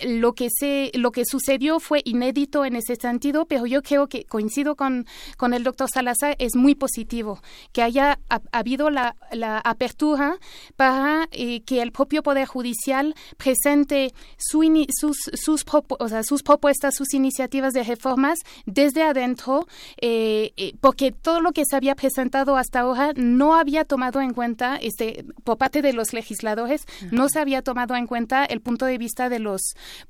lo, 0.06 0.32
que 0.34 0.48
se, 0.50 0.90
lo 0.94 1.10
que 1.10 1.24
sucedió 1.24 1.80
fue 1.80 2.00
inédito 2.04 2.64
en 2.64 2.76
ese 2.76 2.96
sentido, 2.96 3.46
pero 3.46 3.66
yo 3.66 3.82
creo 3.82 4.08
que 4.08 4.24
coincido 4.24 4.76
con, 4.76 5.06
con 5.36 5.54
el 5.54 5.64
doctor 5.64 5.88
Salazar, 5.92 6.36
es 6.38 6.54
muy 6.56 6.74
positivo 6.74 7.40
que 7.72 7.82
haya 7.82 8.18
ha- 8.28 8.40
habido 8.52 8.90
la, 8.90 9.16
la 9.32 9.58
apertura 9.58 10.38
para 10.76 11.28
que 11.30 11.82
el 11.82 11.92
propio 11.92 12.22
Poder 12.22 12.46
Judicial 12.46 13.14
presente 13.36 14.12
su 14.38 14.62
sus, 14.94 15.16
sus, 15.34 15.64
o 15.88 16.08
sea, 16.08 16.22
sus 16.22 16.42
propuestas, 16.42 16.94
sus 16.94 17.14
iniciativas 17.14 17.72
de 17.72 17.82
reformas 17.82 18.40
desde 18.66 19.02
adentro, 19.02 19.66
eh, 20.00 20.52
eh, 20.56 20.72
porque 20.80 21.12
todo 21.12 21.40
lo 21.40 21.52
que 21.52 21.64
se 21.64 21.76
había 21.76 21.94
presentado 21.94 22.56
hasta 22.56 22.80
ahora 22.80 23.12
no 23.16 23.54
había 23.54 23.84
tomado 23.84 24.20
en 24.20 24.32
cuenta, 24.32 24.76
este, 24.76 25.24
por 25.44 25.58
parte 25.58 25.82
de 25.82 25.92
los 25.92 26.12
legisladores, 26.12 26.86
no 27.10 27.28
se 27.28 27.40
había 27.40 27.62
tomado 27.62 27.96
en 27.96 28.06
cuenta 28.06 28.44
el 28.44 28.60
punto 28.60 28.86
de 28.86 28.98
vista 28.98 29.28
de 29.28 29.38
los 29.38 29.60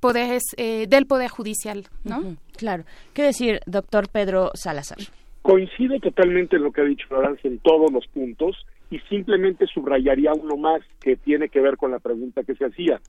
poderes, 0.00 0.42
eh, 0.56 0.86
del 0.88 1.06
Poder 1.06 1.30
Judicial, 1.30 1.84
¿no? 2.04 2.36
Claro. 2.56 2.84
¿Qué 3.12 3.22
decir, 3.22 3.60
doctor 3.66 4.08
Pedro 4.08 4.50
Salazar? 4.54 4.98
Coincido 5.42 5.98
totalmente 6.00 6.56
en 6.56 6.62
lo 6.62 6.72
que 6.72 6.80
ha 6.80 6.84
dicho 6.84 7.06
Florence 7.08 7.46
en 7.46 7.58
todos 7.58 7.92
los 7.92 8.06
puntos 8.08 8.56
y 8.90 8.98
simplemente 9.10 9.66
subrayaría 9.66 10.32
uno 10.32 10.56
más 10.56 10.80
que 11.00 11.16
tiene 11.16 11.48
que 11.48 11.60
ver 11.60 11.76
con 11.76 11.90
la 11.90 11.98
pregunta 11.98 12.44
que 12.44 12.54
se 12.54 12.66
hacía. 12.66 13.00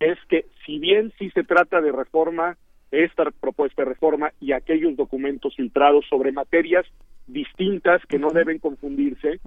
Es 0.00 0.18
que 0.28 0.46
si 0.66 0.78
bien 0.78 1.12
sí 1.18 1.30
se 1.30 1.44
trata 1.44 1.80
de 1.80 1.92
reforma, 1.92 2.56
esta 2.90 3.24
propuesta 3.30 3.82
de 3.82 3.88
reforma 3.88 4.32
y 4.40 4.52
aquellos 4.52 4.96
documentos 4.96 5.54
filtrados 5.56 6.04
sobre 6.08 6.32
materias 6.32 6.86
distintas 7.26 8.02
que 8.06 8.18
no 8.18 8.30
deben 8.30 8.58
confundirse, 8.58 9.40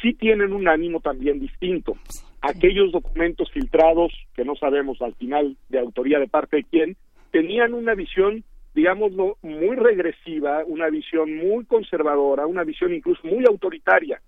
sí 0.00 0.14
tienen 0.14 0.52
un 0.52 0.68
ánimo 0.68 1.00
también 1.00 1.40
distinto. 1.40 1.96
Aquellos 2.40 2.92
documentos 2.92 3.50
filtrados, 3.52 4.12
que 4.34 4.44
no 4.44 4.54
sabemos 4.54 5.02
al 5.02 5.14
final 5.14 5.56
de 5.68 5.80
autoría 5.80 6.18
de 6.18 6.28
parte 6.28 6.58
de 6.58 6.64
quién, 6.64 6.96
tenían 7.32 7.74
una 7.74 7.94
visión, 7.94 8.44
digámoslo, 8.74 9.36
muy 9.42 9.74
regresiva, 9.76 10.62
una 10.66 10.88
visión 10.88 11.36
muy 11.36 11.64
conservadora, 11.64 12.46
una 12.46 12.62
visión 12.62 12.94
incluso 12.94 13.26
muy 13.26 13.44
autoritaria. 13.44 14.20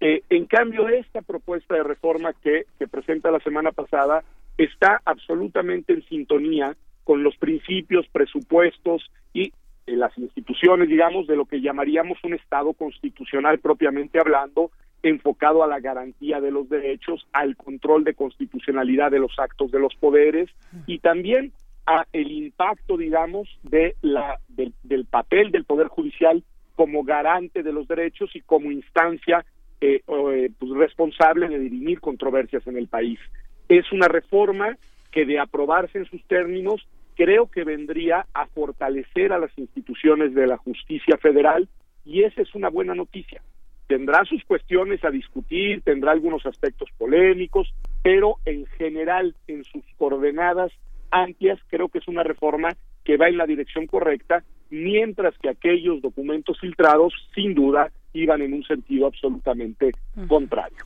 Eh, 0.00 0.22
en 0.30 0.46
cambio, 0.46 0.88
esta 0.88 1.22
propuesta 1.22 1.74
de 1.74 1.82
reforma 1.82 2.32
que, 2.42 2.64
que 2.78 2.88
presenta 2.88 3.30
la 3.30 3.40
semana 3.40 3.72
pasada 3.72 4.24
está 4.58 5.00
absolutamente 5.04 5.92
en 5.92 6.04
sintonía 6.06 6.76
con 7.04 7.22
los 7.22 7.36
principios, 7.36 8.06
presupuestos 8.08 9.10
y 9.32 9.52
eh, 9.86 9.96
las 9.96 10.16
instituciones, 10.18 10.88
digamos, 10.88 11.26
de 11.26 11.36
lo 11.36 11.44
que 11.44 11.60
llamaríamos 11.60 12.18
un 12.24 12.34
Estado 12.34 12.72
constitucional 12.72 13.58
propiamente 13.60 14.18
hablando, 14.18 14.70
enfocado 15.02 15.62
a 15.62 15.68
la 15.68 15.78
garantía 15.78 16.40
de 16.40 16.50
los 16.50 16.68
derechos, 16.68 17.26
al 17.32 17.56
control 17.56 18.04
de 18.04 18.14
constitucionalidad 18.14 19.10
de 19.10 19.20
los 19.20 19.38
actos 19.38 19.70
de 19.70 19.78
los 19.78 19.94
poderes 19.94 20.50
y 20.86 20.98
también 20.98 21.52
a 21.86 22.06
el 22.12 22.32
impacto, 22.32 22.96
digamos, 22.96 23.48
de 23.62 23.94
la 24.02 24.40
del, 24.48 25.04
papel 25.04 25.52
del 25.52 25.64
poder 25.64 25.86
judicial 25.86 26.42
como 26.74 27.04
garante 27.04 27.62
de 27.62 27.72
los 27.72 27.86
derechos 27.86 28.34
y 28.34 28.40
como 28.40 28.72
instancia 28.72 29.44
eh, 29.80 30.00
eh, 30.06 30.50
pues, 30.58 30.72
responsable 30.72 31.48
de 31.48 31.60
dirimir 31.60 32.00
controversias 32.00 32.66
en 32.66 32.76
el 32.76 32.88
país. 32.88 33.20
Es 33.68 33.90
una 33.92 34.08
reforma 34.08 34.76
que 35.10 35.24
de 35.24 35.38
aprobarse 35.38 35.98
en 35.98 36.06
sus 36.06 36.22
términos 36.24 36.86
creo 37.16 37.50
que 37.50 37.64
vendría 37.64 38.26
a 38.34 38.46
fortalecer 38.46 39.32
a 39.32 39.38
las 39.38 39.56
instituciones 39.58 40.34
de 40.34 40.46
la 40.46 40.58
justicia 40.58 41.16
federal 41.16 41.68
y 42.04 42.22
esa 42.22 42.42
es 42.42 42.54
una 42.54 42.68
buena 42.68 42.94
noticia. 42.94 43.40
Tendrá 43.88 44.24
sus 44.24 44.44
cuestiones 44.44 45.04
a 45.04 45.10
discutir, 45.10 45.80
tendrá 45.82 46.12
algunos 46.12 46.44
aspectos 46.44 46.88
polémicos, 46.98 47.72
pero 48.02 48.36
en 48.44 48.66
general, 48.66 49.34
en 49.46 49.64
sus 49.64 49.84
coordenadas 49.96 50.72
amplias, 51.10 51.58
creo 51.68 51.88
que 51.88 51.98
es 51.98 52.08
una 52.08 52.22
reforma 52.22 52.70
que 53.04 53.16
va 53.16 53.28
en 53.28 53.38
la 53.38 53.46
dirección 53.46 53.86
correcta, 53.86 54.42
mientras 54.70 55.38
que 55.38 55.48
aquellos 55.48 56.02
documentos 56.02 56.58
filtrados, 56.60 57.14
sin 57.34 57.54
duda, 57.54 57.90
iban 58.12 58.40
en 58.42 58.54
un 58.54 58.64
sentido 58.64 59.06
absolutamente 59.06 59.92
contrario. 60.28 60.78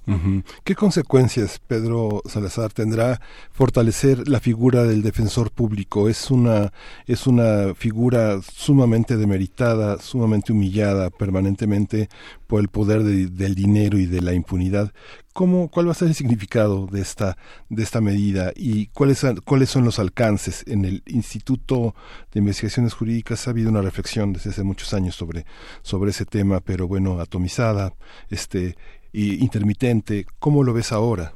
¿Qué 0.65 0.75
consecuencias, 0.75 1.61
Pedro 1.61 2.23
Salazar, 2.27 2.73
tendrá 2.73 3.21
fortalecer 3.51 4.29
la 4.29 4.41
figura 4.41 4.85
del 4.85 5.03
defensor 5.03 5.51
público? 5.53 6.09
Es 6.09 6.31
una, 6.31 6.73
es 7.07 7.27
una 7.27 7.75
figura 7.75 8.41
sumamente 8.43 9.17
demeritada, 9.17 9.99
sumamente 9.99 10.53
humillada 10.53 11.11
permanentemente 11.11 12.09
por 12.51 12.61
el 12.61 12.67
poder 12.69 13.05
de- 13.05 13.29
del 13.29 13.55
dinero 13.55 13.97
y 13.97 14.07
de 14.07 14.20
la 14.20 14.35
impunidad. 14.35 14.93
¿Cómo, 15.33 15.70
¿Cuál 15.70 15.87
va 15.87 15.93
a 15.93 15.95
ser 15.95 16.09
el 16.09 16.15
significado 16.15 16.87
de 16.89 17.01
esta, 17.01 17.37
de 17.69 17.83
esta 17.85 18.01
medida 18.01 18.53
y 18.57 18.89
cuáles, 18.89 19.25
cuáles 19.45 19.70
son 19.70 19.85
los 19.85 20.01
alcances? 20.01 20.67
En 20.67 20.85
el 20.85 21.05
Instituto 21.07 21.95
de 22.33 22.41
Investigaciones 22.41 22.93
Jurídicas 22.95 23.47
ha 23.47 23.53
habido 23.53 23.70
una 23.70 23.83
reflexión 23.83 24.33
desde 24.33 24.51
hace 24.51 24.65
muchos 24.65 24.93
años 24.93 25.15
sobre, 25.15 25.45
sobre 25.83 26.11
ese 26.11 26.25
tema, 26.27 26.59
pero 26.61 26.89
bueno, 26.89 27.20
atomizada, 27.20 27.95
este, 28.31 28.75
y 29.12 29.43
intermitente. 29.45 30.27
¿Cómo 30.41 30.65
lo 30.65 30.73
ves 30.73 30.91
ahora? 30.91 31.35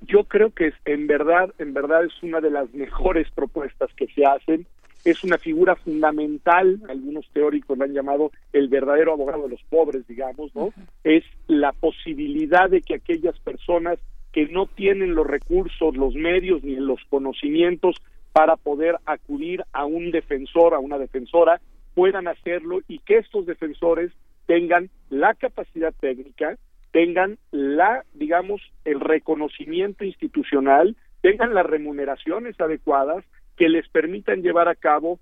Yo 0.00 0.24
creo 0.24 0.54
que 0.54 0.72
en 0.86 1.06
verdad, 1.06 1.52
en 1.58 1.74
verdad 1.74 2.04
es 2.04 2.12
una 2.22 2.40
de 2.40 2.50
las 2.50 2.72
mejores 2.72 3.26
propuestas 3.34 3.90
que 3.96 4.06
se 4.14 4.24
hacen. 4.24 4.66
Es 5.08 5.24
una 5.24 5.38
figura 5.38 5.74
fundamental, 5.74 6.82
algunos 6.86 7.26
teóricos 7.32 7.78
la 7.78 7.86
han 7.86 7.94
llamado 7.94 8.30
el 8.52 8.68
verdadero 8.68 9.14
abogado 9.14 9.44
de 9.44 9.48
los 9.48 9.62
pobres, 9.70 10.06
digamos, 10.06 10.54
¿no? 10.54 10.74
Es 11.02 11.24
la 11.46 11.72
posibilidad 11.72 12.68
de 12.68 12.82
que 12.82 12.96
aquellas 12.96 13.38
personas 13.40 13.98
que 14.32 14.48
no 14.48 14.66
tienen 14.66 15.14
los 15.14 15.26
recursos, 15.26 15.96
los 15.96 16.14
medios 16.14 16.62
ni 16.62 16.76
los 16.76 17.00
conocimientos 17.08 17.96
para 18.32 18.56
poder 18.56 18.96
acudir 19.06 19.64
a 19.72 19.86
un 19.86 20.10
defensor, 20.10 20.74
a 20.74 20.78
una 20.78 20.98
defensora, 20.98 21.58
puedan 21.94 22.28
hacerlo 22.28 22.80
y 22.86 22.98
que 22.98 23.16
estos 23.16 23.46
defensores 23.46 24.12
tengan 24.44 24.90
la 25.08 25.32
capacidad 25.32 25.94
técnica, 25.98 26.58
tengan 26.92 27.38
la, 27.50 28.04
digamos, 28.12 28.60
el 28.84 29.00
reconocimiento 29.00 30.04
institucional, 30.04 30.96
tengan 31.22 31.54
las 31.54 31.64
remuneraciones 31.64 32.60
adecuadas 32.60 33.24
que 33.58 33.68
les 33.68 33.88
permitan 33.88 34.40
llevar 34.40 34.68
a 34.68 34.76
cabo 34.76 35.18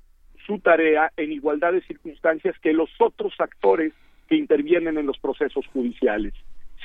su 0.46 0.60
tarea 0.60 1.10
en 1.16 1.32
igualdad 1.32 1.72
de 1.72 1.80
circunstancias 1.82 2.54
que 2.60 2.72
los 2.72 2.90
otros 3.00 3.32
actores 3.38 3.92
que 4.28 4.36
intervienen 4.36 4.98
en 4.98 5.06
los 5.06 5.18
procesos 5.18 5.66
judiciales. 5.68 6.34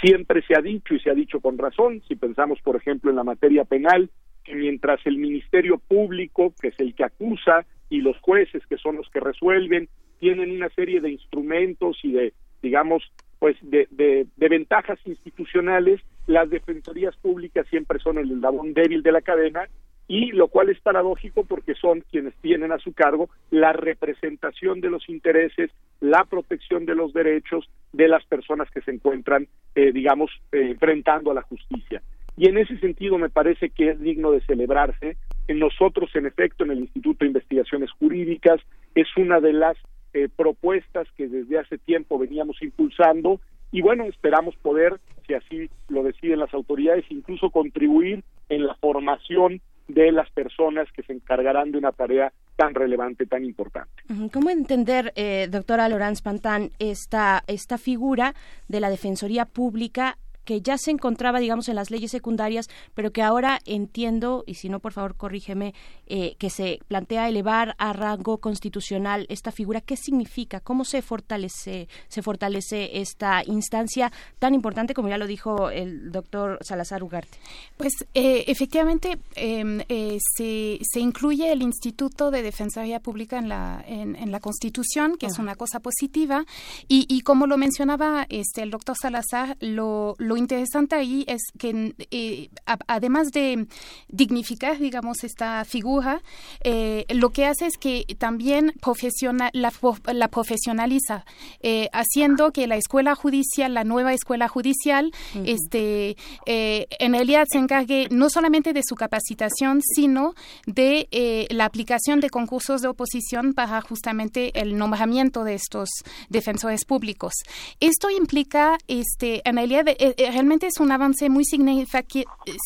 Siempre 0.02 0.42
se 0.44 0.56
ha 0.58 0.62
dicho 0.62 0.96
y 0.96 1.00
se 1.00 1.12
ha 1.12 1.14
dicho 1.14 1.42
con 1.42 1.58
razón, 1.58 2.02
si 2.08 2.16
pensamos, 2.16 2.60
por 2.62 2.78
ejemplo, 2.78 3.12
en 3.12 3.18
la 3.18 3.24
materia 3.24 3.66
penal, 3.66 4.10
que 4.44 4.56
mientras 4.56 5.06
el 5.06 5.18
Ministerio 5.18 5.78
Público, 5.78 6.54
que 6.60 6.70
es 6.70 6.80
el 6.80 6.96
que 6.96 7.04
acusa, 7.04 7.66
y 7.90 8.00
los 8.02 8.18
jueces, 8.22 8.66
que 8.68 8.78
son 8.78 8.96
los 8.96 9.10
que 9.10 9.20
resuelven, 9.20 9.90
tienen 10.20 10.52
una 10.52 10.70
serie 10.70 11.02
de 11.02 11.12
instrumentos 11.12 12.00
y 12.04 12.14
de, 12.14 12.34
digamos, 12.64 13.04
pues 13.40 13.58
de, 13.62 13.88
de, 13.92 14.26
de 14.38 14.50
ventajas 14.50 15.00
institucionales, 15.06 16.00
las 16.26 16.50
defensorías 16.50 17.16
públicas 17.18 17.68
siempre 17.70 18.00
son 18.00 18.18
el 18.18 18.32
eslabón 18.32 18.74
débil 18.74 19.04
de 19.04 19.12
la 19.12 19.22
cadena 19.22 19.68
y 20.08 20.32
lo 20.32 20.48
cual 20.48 20.70
es 20.70 20.80
paradójico 20.82 21.46
porque 21.46 21.74
son 21.76 22.04
quienes 22.12 22.34
tienen 22.42 22.72
a 22.72 22.80
su 22.80 22.94
cargo 22.94 23.30
la 23.50 23.74
representación 23.74 24.82
de 24.82 24.90
los 24.90 25.08
intereses, 25.10 25.72
la 26.00 26.26
protección 26.26 26.86
de 26.86 26.96
los 26.96 27.14
derechos 27.14 27.70
de 27.94 28.08
las 28.08 28.26
personas 28.26 28.70
que 28.72 28.82
se 28.82 28.92
encuentran, 28.92 29.48
eh, 29.76 29.92
digamos, 29.92 30.32
eh, 30.52 30.72
enfrentando 30.72 31.32
a 31.32 31.36
la 31.36 31.44
justicia. 31.44 32.02
Y 32.38 32.48
en 32.48 32.58
ese 32.58 32.78
sentido 32.80 33.18
me 33.18 33.30
parece 33.30 33.70
que 33.70 33.92
es 33.92 34.00
digno 34.00 34.32
de 34.32 34.42
celebrarse. 34.42 35.18
Nosotros, 35.48 36.10
en 36.16 36.26
efecto, 36.26 36.64
en 36.64 36.72
el 36.72 36.80
Instituto 36.80 37.26
de 37.26 37.28
Investigaciones 37.28 37.92
Jurídicas, 37.92 38.62
es 38.96 39.08
una 39.18 39.40
de 39.42 39.54
las 39.54 39.78
eh, 40.14 40.30
propuestas 40.34 41.08
que 41.18 41.28
desde 41.28 41.60
hace 41.60 41.78
tiempo 41.78 42.18
veníamos 42.18 42.62
impulsando 42.62 43.40
y 43.72 43.82
bueno, 43.82 44.04
esperamos 44.04 44.56
poder, 44.58 45.00
si 45.26 45.34
así 45.34 45.70
lo 45.88 46.04
deciden 46.04 46.40
las 46.40 46.54
autoridades, 46.54 47.06
incluso 47.10 47.50
contribuir 47.50 48.24
en 48.50 48.66
la 48.66 48.76
formación 48.76 49.62
de 49.88 50.12
las 50.12 50.30
personas 50.32 50.88
que 50.94 51.04
se 51.04 51.14
encargarán 51.14 51.72
de 51.72 51.78
una 51.78 51.92
tarea 51.92 52.32
tan 52.56 52.74
relevante, 52.76 53.26
tan 53.26 53.44
importante. 53.44 53.92
¿Cómo 54.32 54.50
entender, 54.50 55.14
eh, 55.16 55.48
doctora 55.50 55.90
Lorenz 55.90 56.22
Pantán, 56.22 56.70
esta, 56.80 57.44
esta 57.48 57.78
figura 57.78 58.34
de 58.68 58.80
la 58.80 58.90
Defensoría 58.90 59.46
Pública 59.46 60.18
que 60.46 60.62
ya 60.62 60.78
se 60.78 60.92
encontraba, 60.92 61.40
digamos, 61.40 61.70
en 61.70 61.76
las 61.76 61.92
leyes 61.92 62.12
secundarias, 62.12 62.70
pero 62.94 63.12
que 63.12 63.22
ahora 63.22 63.60
entiendo, 63.66 64.44
y 64.48 64.56
si 64.56 64.70
no, 64.70 64.80
por 64.80 64.94
favor, 64.94 65.16
corrígeme, 65.16 65.74
eh, 66.08 66.36
que 66.38 66.50
se 66.50 66.80
plantea 66.88 67.30
elevar 67.30 67.76
a 67.78 67.94
rango 67.94 68.40
constitucional 68.40 69.26
esta 69.30 69.52
figura. 69.52 69.82
¿Qué 69.82 69.98
significa? 69.98 70.60
¿Cómo 70.60 70.86
se 70.86 71.02
fortalece, 71.02 71.88
se 72.08 72.22
fortalece 72.22 73.00
esta 73.02 73.44
instancia 73.46 74.12
tan 74.40 74.54
importante, 74.54 74.94
como 74.94 75.10
ya 75.10 75.18
lo 75.18 75.28
dijo 75.28 75.70
el 75.70 76.12
doctor 76.12 76.60
Salazar 76.62 77.04
Ugarte? 77.04 77.38
Pues 77.78 77.94
eh, 78.14 78.46
efectivamente 78.48 79.20
eh, 79.36 79.86
eh, 79.90 80.18
se, 80.36 80.80
se 80.82 81.00
incluye 81.00 81.52
el 81.52 81.62
Instituto 81.62 82.32
de 82.32 82.42
Defensoría 82.42 83.00
Pública 83.00 83.38
en 83.38 83.50
la, 83.50 83.84
en, 83.88 84.16
en 84.16 84.32
la 84.32 84.40
Constitución, 84.40 85.18
que 85.18 85.28
es 85.28 85.40
una 85.40 85.56
cosa 85.56 85.80
positiva, 85.80 86.46
y, 86.88 87.06
y 87.08 87.22
como 87.22 87.48
lo 87.48 87.58
mencionaba 87.58 88.26
este, 88.30 88.64
el 88.64 88.72
doctor 88.72 88.96
Salazar, 88.98 89.58
lo, 89.60 90.16
lo 90.18 90.31
interesante 90.38 90.96
ahí 90.96 91.24
es 91.28 91.42
que 91.58 91.94
eh, 92.12 92.50
a- 92.66 92.78
además 92.88 93.30
de 93.32 93.68
dignificar, 94.10 94.78
digamos, 94.80 95.24
esta 95.24 95.64
figura, 95.66 96.22
eh, 96.64 97.06
lo 97.10 97.30
que 97.32 97.46
hace 97.46 97.66
es 97.68 97.78
que 97.78 98.06
también 98.18 98.74
profesiona- 98.82 99.50
la, 99.54 99.72
pro- 99.72 99.98
la 100.14 100.28
profesionaliza, 100.28 101.26
eh, 101.62 101.90
haciendo 101.94 102.52
que 102.52 102.68
la 102.68 102.76
escuela 102.78 103.16
judicial, 103.16 103.74
la 103.74 103.84
nueva 103.84 104.14
escuela 104.14 104.48
judicial, 104.48 105.12
este, 105.46 106.16
en 106.46 107.14
realidad 107.14 107.46
se 107.52 107.58
encargue 107.58 108.08
no 108.12 108.30
solamente 108.30 108.74
de 108.74 108.82
su 108.84 108.96
capacitación, 108.96 109.82
sino 109.82 110.34
de 110.66 111.48
la 111.52 111.66
aplicación 111.66 112.20
de 112.20 112.30
concursos 112.30 112.82
de 112.82 112.88
oposición 112.88 113.54
para 113.54 113.82
justamente 113.82 114.60
el 114.60 114.78
nombramiento 114.78 115.44
de 115.44 115.56
estos 115.56 115.90
defensores 116.30 116.86
públicos. 116.86 117.34
Esto 117.80 118.10
implica, 118.10 118.78
este, 118.88 119.42
en 119.48 119.56
realidad, 119.56 119.86
realmente 120.30 120.68
es 120.68 120.80
un 120.80 120.92
avance 120.92 121.30
muy 121.30 121.46
significa- 121.46 122.04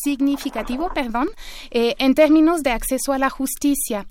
significativo, 0.04 0.90
perdón, 0.92 1.28
eh, 1.70 1.94
en 1.98 2.14
términos 2.14 2.62
de 2.62 2.70
acceso 2.70 3.12
a 3.12 3.18
la 3.18 3.30
justicia. 3.30 4.06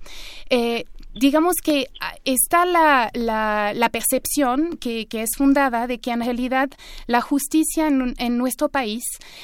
Eh, 0.50 0.86
digamos 1.16 1.56
que 1.64 1.88
ah, 2.02 2.14
está 2.26 2.66
la, 2.66 3.10
la, 3.14 3.90
percepción 3.90 4.78
que, 4.78 5.08
que 5.08 5.22
es 5.22 5.30
fundada 5.38 5.88
de 5.88 6.00
que 6.00 6.12
en 6.12 6.22
realidad 6.22 6.70
la 7.08 7.22
justicia 7.22 7.88
en, 7.88 8.14
en 8.18 8.38
nuestro 8.38 8.70
país 8.70 9.04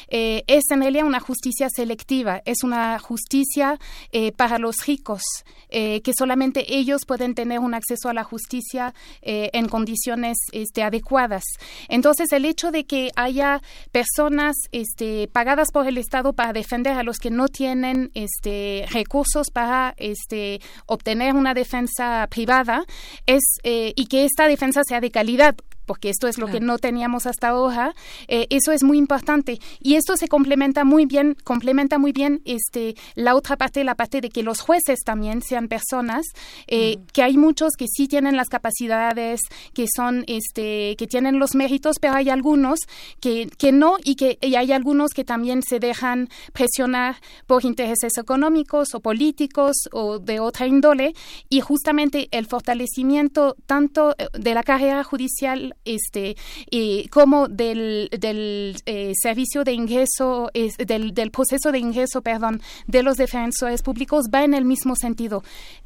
eh, 0.09 0.43
es 0.48 0.66
en 0.69 0.82
realidad 0.82 1.06
una 1.06 1.22
justicia 1.22 1.69
selectiva, 1.74 2.41
es 2.45 2.64
una 2.64 3.00
justicia 3.00 3.80
eh, 4.11 4.32
para 4.33 4.58
los 4.58 4.75
ricos, 4.85 5.22
eh, 5.69 6.01
que 6.01 6.11
solamente 6.14 6.75
ellos 6.75 7.06
pueden 7.06 7.33
tener 7.33 7.59
un 7.59 7.74
acceso 7.74 8.09
a 8.09 8.14
la 8.14 8.25
justicia 8.25 8.93
eh, 9.22 9.50
en 9.53 9.69
condiciones 9.69 10.38
este, 10.51 10.83
adecuadas. 10.83 11.43
Entonces, 11.88 12.33
el 12.33 12.43
hecho 12.43 12.72
de 12.72 12.85
que 12.85 13.11
haya 13.16 13.61
personas 13.93 14.58
este, 14.74 15.30
pagadas 15.30 15.69
por 15.72 15.88
el 15.88 15.98
Estado 15.98 16.33
para 16.33 16.51
defender 16.51 16.98
a 16.98 17.03
los 17.03 17.19
que 17.19 17.32
no 17.32 17.48
tienen 17.48 18.11
este, 18.16 18.85
recursos 18.91 19.50
para 19.50 19.93
este, 19.98 20.59
obtener 20.88 21.35
una 21.35 21.53
defensa 21.61 22.27
privada 22.30 22.85
es, 23.25 23.43
eh, 23.64 23.93
y 23.95 24.07
que 24.07 24.25
esta 24.25 24.48
defensa 24.48 24.81
sea 24.83 24.99
de 24.99 25.11
calidad 25.11 25.56
porque 25.92 26.10
esto 26.10 26.30
es 26.30 26.38
lo 26.38 26.48
que 26.48 26.61
no 26.61 26.78
teníamos 26.78 27.26
hasta 27.26 27.50
ahora, 27.50 27.94
eh, 28.30 28.48
eso 28.50 28.72
es 28.72 28.82
muy 28.82 28.98
importante. 28.98 29.60
Y 29.82 29.95
esto 29.95 30.16
se 30.16 30.30
complementa 30.30 30.86
muy 30.86 31.06
bien, 31.06 31.36
complementa 31.44 31.98
muy 31.98 32.14
bien 32.14 32.42
este, 32.45 32.95
la 33.16 33.36
otra 33.36 33.58
parte, 33.58 33.84
la 33.84 33.95
parte 33.95 34.22
de 34.22 34.30
que 34.30 34.42
los 34.42 34.61
jueces 34.61 35.00
también 35.03 35.42
sean 35.42 35.68
personas, 35.68 36.26
eh, 36.68 37.00
que 37.11 37.24
hay 37.24 37.36
muchos 37.36 37.74
que 37.78 37.88
sí 37.94 38.08
tienen 38.08 38.38
las 38.38 38.48
capacidades, 38.48 39.42
que 39.74 39.88
son, 39.94 40.24
este, 40.28 40.95
que 40.95 41.08
tienen 41.08 41.40
los 41.40 41.56
méritos, 41.56 41.98
pero 42.00 42.14
hay 42.14 42.30
algunos 42.30 42.80
que, 43.20 43.50
que 43.58 43.74
no 43.74 43.98
y 44.02 44.16
que 44.16 44.38
y 44.42 44.56
hay 44.56 44.72
algunos 44.72 45.11
que 45.11 45.26
también 45.26 45.61
se 45.61 45.80
dejan 45.82 46.30
presionar 46.53 47.18
por 47.48 47.66
intereses 47.66 48.18
económicos 48.18 48.95
o 48.95 49.02
políticos 49.02 49.90
o 49.92 50.20
de 50.20 50.40
otra 50.40 50.68
índole. 50.68 51.16
Y 51.50 51.60
justamente 51.60 52.30
el 52.32 52.45
fortalecimiento 52.45 53.58
tanto 53.66 54.16
eh, 54.18 54.28
de 54.32 54.53
la 54.53 54.64
carrera 54.64 55.03
judicial 55.03 55.76
este 55.85 56.35
y 56.69 57.08
como 57.10 57.48
del, 57.48 58.10
del 58.18 58.76
eh, 58.85 59.14
servicio 59.22 59.64
de 59.64 59.74
ingreso 59.74 60.50
es- 60.53 60.77
del, 60.77 61.14
del 61.14 61.32
proceso 61.32 61.72
de 61.72 61.80
ingreso 61.80 62.22
perdón 62.22 62.61
de 62.88 63.03
los 63.03 63.18
defensores 63.18 63.82
públicos 63.82 64.26
va 64.34 64.43
en 64.43 64.53
el 64.53 64.66
mismo 64.66 64.95
sentido. 64.95 65.43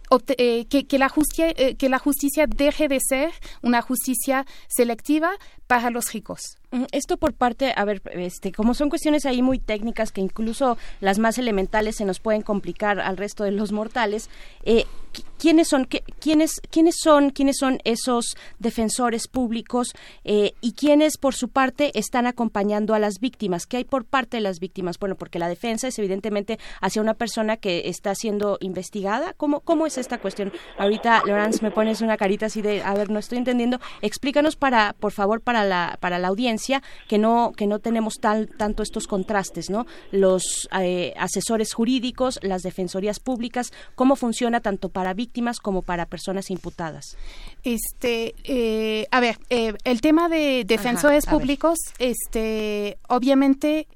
Obte- 0.09 0.35
eh, 0.37 0.65
que, 0.69 0.85
que 0.85 0.99
la 0.99 1.09
justicia 1.09 1.51
eh, 1.57 1.75
que 1.75 1.89
la 1.89 1.97
justicia 1.97 2.45
deje 2.47 2.87
de 2.87 2.99
ser 2.99 3.31
una 3.63 3.81
justicia 3.81 4.45
selectiva 4.67 5.31
para 5.67 5.89
los 5.89 6.11
ricos 6.13 6.57
Mm, 6.71 6.85
Esto 6.91 7.15
por 7.17 7.33
parte, 7.33 7.73
a 7.75 7.85
ver, 7.85 8.01
este, 8.13 8.51
como 8.51 8.73
son 8.73 8.89
cuestiones 8.89 9.25
ahí 9.25 9.41
muy 9.43 9.59
técnicas 9.59 10.11
que 10.11 10.19
incluso 10.19 10.77
las 10.99 11.19
más 11.19 11.37
elementales 11.37 11.95
se 11.95 12.05
nos 12.05 12.19
pueden 12.19 12.41
complicar 12.41 12.99
al 12.99 13.15
resto 13.17 13.43
de 13.45 13.51
los 13.51 13.71
mortales, 13.71 14.29
eh, 14.63 14.83
qui- 15.13 15.23
¿quiénes 15.37 15.67
son, 15.69 15.85
quiénes, 16.19 16.59
quiénes 16.71 16.95
son, 17.01 17.29
quiénes 17.29 17.57
son 17.59 17.77
esos 17.85 18.35
defensores 18.59 19.27
públicos 19.27 19.93
eh, 20.25 20.53
y 20.59 20.73
quiénes 20.73 21.17
por 21.17 21.35
su 21.35 21.49
parte 21.49 21.97
están 21.97 22.25
acompañando 22.25 22.93
a 22.95 22.99
las 22.99 23.19
víctimas? 23.21 23.67
¿Qué 23.67 23.77
hay 23.77 23.83
por 23.85 24.03
parte 24.03 24.37
de 24.37 24.41
las 24.41 24.59
víctimas? 24.59 24.97
Bueno, 24.99 25.15
porque 25.15 25.39
la 25.39 25.47
defensa 25.47 25.87
es 25.87 25.97
evidentemente 25.99 26.57
hacia 26.81 27.01
una 27.01 27.13
persona 27.13 27.57
que 27.57 27.83
está 27.87 28.15
siendo 28.15 28.57
investigada. 28.59 29.33
¿Cómo, 29.37 29.59
cómo 29.61 29.85
es 29.85 29.97
esta 29.99 30.17
cuestión? 30.17 30.51
Ahorita, 30.79 31.21
Laurence, 31.27 31.61
me 31.63 31.71
pones 31.71 32.01
una 32.01 32.17
carita 32.17 32.47
así 32.47 32.61
de, 32.63 32.81
a 32.81 32.93
ver, 32.95 33.09
no 33.11 33.19
estoy 33.19 33.37
entendiendo. 33.37 33.79
Explícanos 34.01 34.55
para, 34.55 34.93
por 34.99 35.11
favor, 35.11 35.41
para 35.41 35.54
la, 35.63 35.97
para 35.99 36.19
la 36.19 36.27
audiencia 36.27 36.83
que 37.07 37.17
no, 37.17 37.53
que 37.55 37.67
no 37.67 37.79
tenemos 37.79 38.15
tal, 38.15 38.49
tanto 38.57 38.83
estos 38.83 39.07
contrastes, 39.07 39.69
¿no? 39.69 39.85
Los 40.11 40.67
eh, 40.79 41.13
asesores 41.17 41.73
jurídicos, 41.73 42.39
las 42.41 42.63
defensorías 42.63 43.19
públicas, 43.19 43.71
cómo 43.95 44.15
funciona 44.15 44.59
tanto 44.59 44.89
para 44.89 45.13
víctimas 45.13 45.59
como 45.59 45.81
para 45.81 46.05
personas 46.05 46.49
imputadas. 46.49 47.17
Este, 47.63 48.35
eh, 48.43 49.07
a 49.11 49.19
ver, 49.19 49.37
eh, 49.49 49.73
el 49.83 50.01
tema 50.01 50.29
de 50.29 50.63
defensores 50.65 51.25
ver. 51.25 51.33
públicos, 51.33 51.77
este, 51.99 52.97
obviamente 53.07 53.87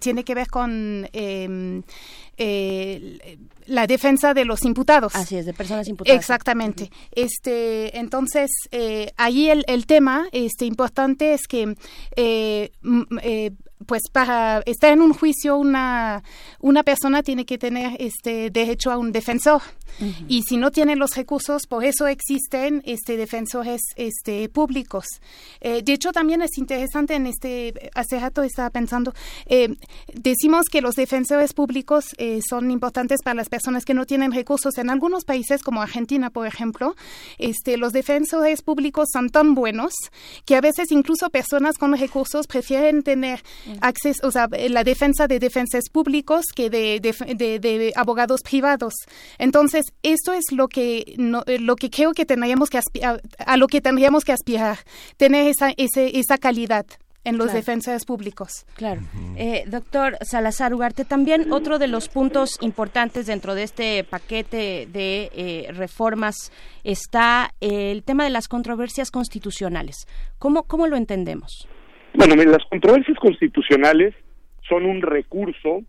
tiene 0.00 0.24
que 0.24 0.34
ver 0.34 0.48
con 0.48 1.08
eh, 2.36 3.38
la 3.66 3.86
defensa 3.86 4.34
de 4.34 4.44
los 4.44 4.64
imputados. 4.64 5.14
Así 5.14 5.36
es, 5.36 5.46
de 5.46 5.52
personas 5.52 5.88
imputadas. 5.88 6.18
Exactamente. 6.18 6.90
Este, 7.12 7.98
entonces, 7.98 8.50
eh, 8.70 9.12
ahí 9.16 9.48
el, 9.48 9.64
el 9.66 9.86
tema 9.86 10.28
este, 10.32 10.64
importante 10.64 11.34
es 11.34 11.46
que 11.46 11.74
eh, 12.16 12.72
eh, 13.22 13.50
pues 13.86 14.02
para 14.10 14.62
estar 14.66 14.92
en 14.92 15.02
un 15.02 15.12
juicio 15.12 15.56
una, 15.56 16.22
una 16.60 16.82
persona 16.82 17.22
tiene 17.22 17.44
que 17.44 17.58
tener 17.58 17.96
este 17.98 18.50
derecho 18.50 18.90
a 18.90 18.98
un 18.98 19.12
defensor. 19.12 19.62
Y 20.26 20.42
si 20.48 20.56
no 20.56 20.70
tiene 20.70 20.96
los 20.96 21.14
recursos 21.16 21.66
por 21.66 21.84
eso 21.84 22.06
existen 22.06 22.82
este 22.86 23.16
defensores 23.16 23.80
este 23.96 24.48
públicos. 24.48 25.04
Eh, 25.60 25.82
de 25.82 25.92
hecho 25.92 26.12
también 26.12 26.40
es 26.42 26.56
interesante 26.56 27.14
en 27.14 27.26
este 27.26 27.90
hace 27.94 28.18
rato 28.18 28.42
estaba 28.42 28.70
pensando 28.70 29.12
eh, 29.46 29.76
decimos 30.14 30.64
que 30.70 30.80
los 30.80 30.94
defensores 30.94 31.52
públicos 31.52 32.06
eh, 32.16 32.40
son 32.48 32.70
importantes 32.70 33.20
para 33.22 33.34
las 33.34 33.50
personas 33.50 33.84
que 33.84 33.94
no 33.94 34.06
tienen 34.06 34.32
recursos. 34.32 34.78
En 34.78 34.88
algunos 34.88 35.24
países 35.24 35.62
como 35.62 35.82
Argentina 35.82 36.30
por 36.30 36.46
ejemplo 36.46 36.96
este 37.38 37.76
los 37.76 37.92
defensores 37.92 38.62
públicos 38.62 39.08
son 39.12 39.28
tan 39.28 39.54
buenos 39.54 39.92
que 40.46 40.56
a 40.56 40.60
veces 40.60 40.90
incluso 40.90 41.28
personas 41.28 41.76
con 41.76 41.96
recursos 41.96 42.46
prefieren 42.46 43.02
tener 43.02 43.42
acceso, 43.80 44.26
o 44.26 44.30
sea, 44.30 44.48
la 44.70 44.84
defensa 44.84 45.26
de 45.26 45.38
defensores 45.38 45.88
públicos 45.90 46.46
que 46.54 46.70
de, 46.70 47.00
de- 47.00 47.34
de- 47.34 47.58
de 47.58 47.92
abogados 47.96 48.40
privados. 48.42 48.94
Entonces, 49.38 49.86
esto 50.02 50.32
es 50.32 50.44
lo 50.52 50.68
que 50.68 51.14
no- 51.16 51.42
eh, 51.46 51.58
lo 51.58 51.76
que 51.76 51.90
creo 51.90 52.12
que 52.12 52.26
tendríamos 52.26 52.70
que 52.70 52.78
aspirar, 52.78 53.20
a 53.38 53.56
lo 53.56 53.66
que 53.66 53.80
tendríamos 53.80 54.24
que 54.24 54.32
aspirar, 54.32 54.78
tener 55.16 55.46
esa 55.48 55.70
ese- 55.76 56.18
esa 56.18 56.38
calidad 56.38 56.86
en 57.24 57.38
los 57.38 57.46
Claro. 57.46 57.58
defensores 57.60 58.04
públicos. 58.04 58.50
Claro. 58.74 59.00
Eh, 59.36 59.62
doctor 59.68 60.18
Salazar 60.22 60.74
Ugarte, 60.74 61.04
también 61.04 61.52
otro 61.52 61.78
de 61.78 61.86
los 61.86 62.08
puntos 62.08 62.58
importantes 62.62 63.26
dentro 63.26 63.54
de 63.54 63.62
este 63.62 64.02
paquete 64.02 64.88
de 64.92 65.30
eh, 65.32 65.68
reformas 65.72 66.34
está 66.82 67.54
el 67.60 68.02
tema 68.02 68.24
de 68.24 68.30
las 68.30 68.48
controversias 68.48 69.12
constitucionales. 69.12 69.94
¿Cómo, 70.40 70.64
cómo 70.64 70.88
lo 70.88 70.96
entendemos? 70.96 71.68
Bueno, 72.14 72.34
las 72.36 72.64
controversias 72.66 73.18
constitucionales 73.18 74.14
son 74.68 74.84
un 74.84 75.00
recurso 75.00 75.82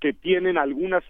que 0.00 0.12
tienen 0.12 0.58
algunas 0.58 1.02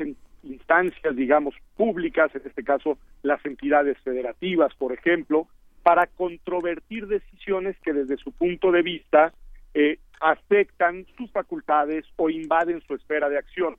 instancias, 0.42 1.14
digamos, 1.14 1.54
públicas, 1.76 2.34
en 2.34 2.42
este 2.44 2.64
caso 2.64 2.98
las 3.22 3.44
entidades 3.44 3.98
federativas, 3.98 4.74
por 4.74 4.92
ejemplo, 4.92 5.46
para 5.82 6.06
controvertir 6.06 7.06
decisiones 7.06 7.76
que 7.84 7.92
desde 7.92 8.16
su 8.16 8.32
punto 8.32 8.72
de 8.72 8.82
vista 8.82 9.32
eh, 9.74 9.98
afectan 10.20 11.06
sus 11.16 11.30
facultades 11.30 12.04
o 12.16 12.30
invaden 12.30 12.80
su 12.86 12.94
esfera 12.94 13.28
de 13.28 13.38
acción. 13.38 13.76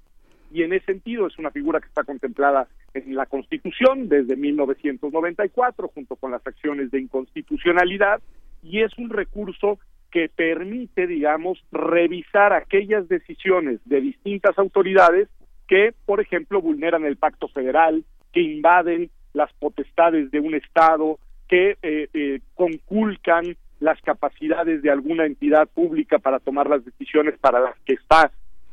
Y 0.51 0.63
en 0.63 0.73
ese 0.73 0.85
sentido 0.85 1.27
es 1.27 1.37
una 1.37 1.51
figura 1.51 1.81
que 1.81 1.87
está 1.87 2.03
contemplada 2.03 2.67
en 2.93 3.15
la 3.15 3.25
Constitución 3.25 4.07
desde 4.07 4.35
1994, 4.35 5.89
junto 5.93 6.15
con 6.15 6.31
las 6.31 6.45
acciones 6.45 6.91
de 6.91 7.01
inconstitucionalidad, 7.01 8.21
y 8.63 8.81
es 8.81 8.97
un 8.97 9.09
recurso 9.09 9.79
que 10.11 10.29
permite, 10.29 11.07
digamos, 11.07 11.63
revisar 11.71 12.53
aquellas 12.53 13.07
decisiones 13.07 13.79
de 13.85 14.01
distintas 14.01 14.57
autoridades 14.57 15.27
que, 15.67 15.93
por 16.05 16.21
ejemplo, 16.21 16.61
vulneran 16.61 17.05
el 17.05 17.17
pacto 17.17 17.47
federal, 17.49 18.03
que 18.31 18.41
invaden 18.41 19.09
las 19.33 19.51
potestades 19.53 20.31
de 20.31 20.39
un 20.39 20.55
Estado, 20.55 21.19
que 21.47 21.77
eh, 21.81 22.07
eh, 22.13 22.39
conculcan 22.55 23.55
las 23.79 24.01
capacidades 24.01 24.81
de 24.81 24.91
alguna 24.91 25.25
entidad 25.25 25.67
pública 25.67 26.19
para 26.19 26.39
tomar 26.39 26.69
las 26.69 26.83
decisiones 26.83 27.37
para 27.39 27.59
las 27.59 27.77
que 27.85 27.93
está 27.93 28.31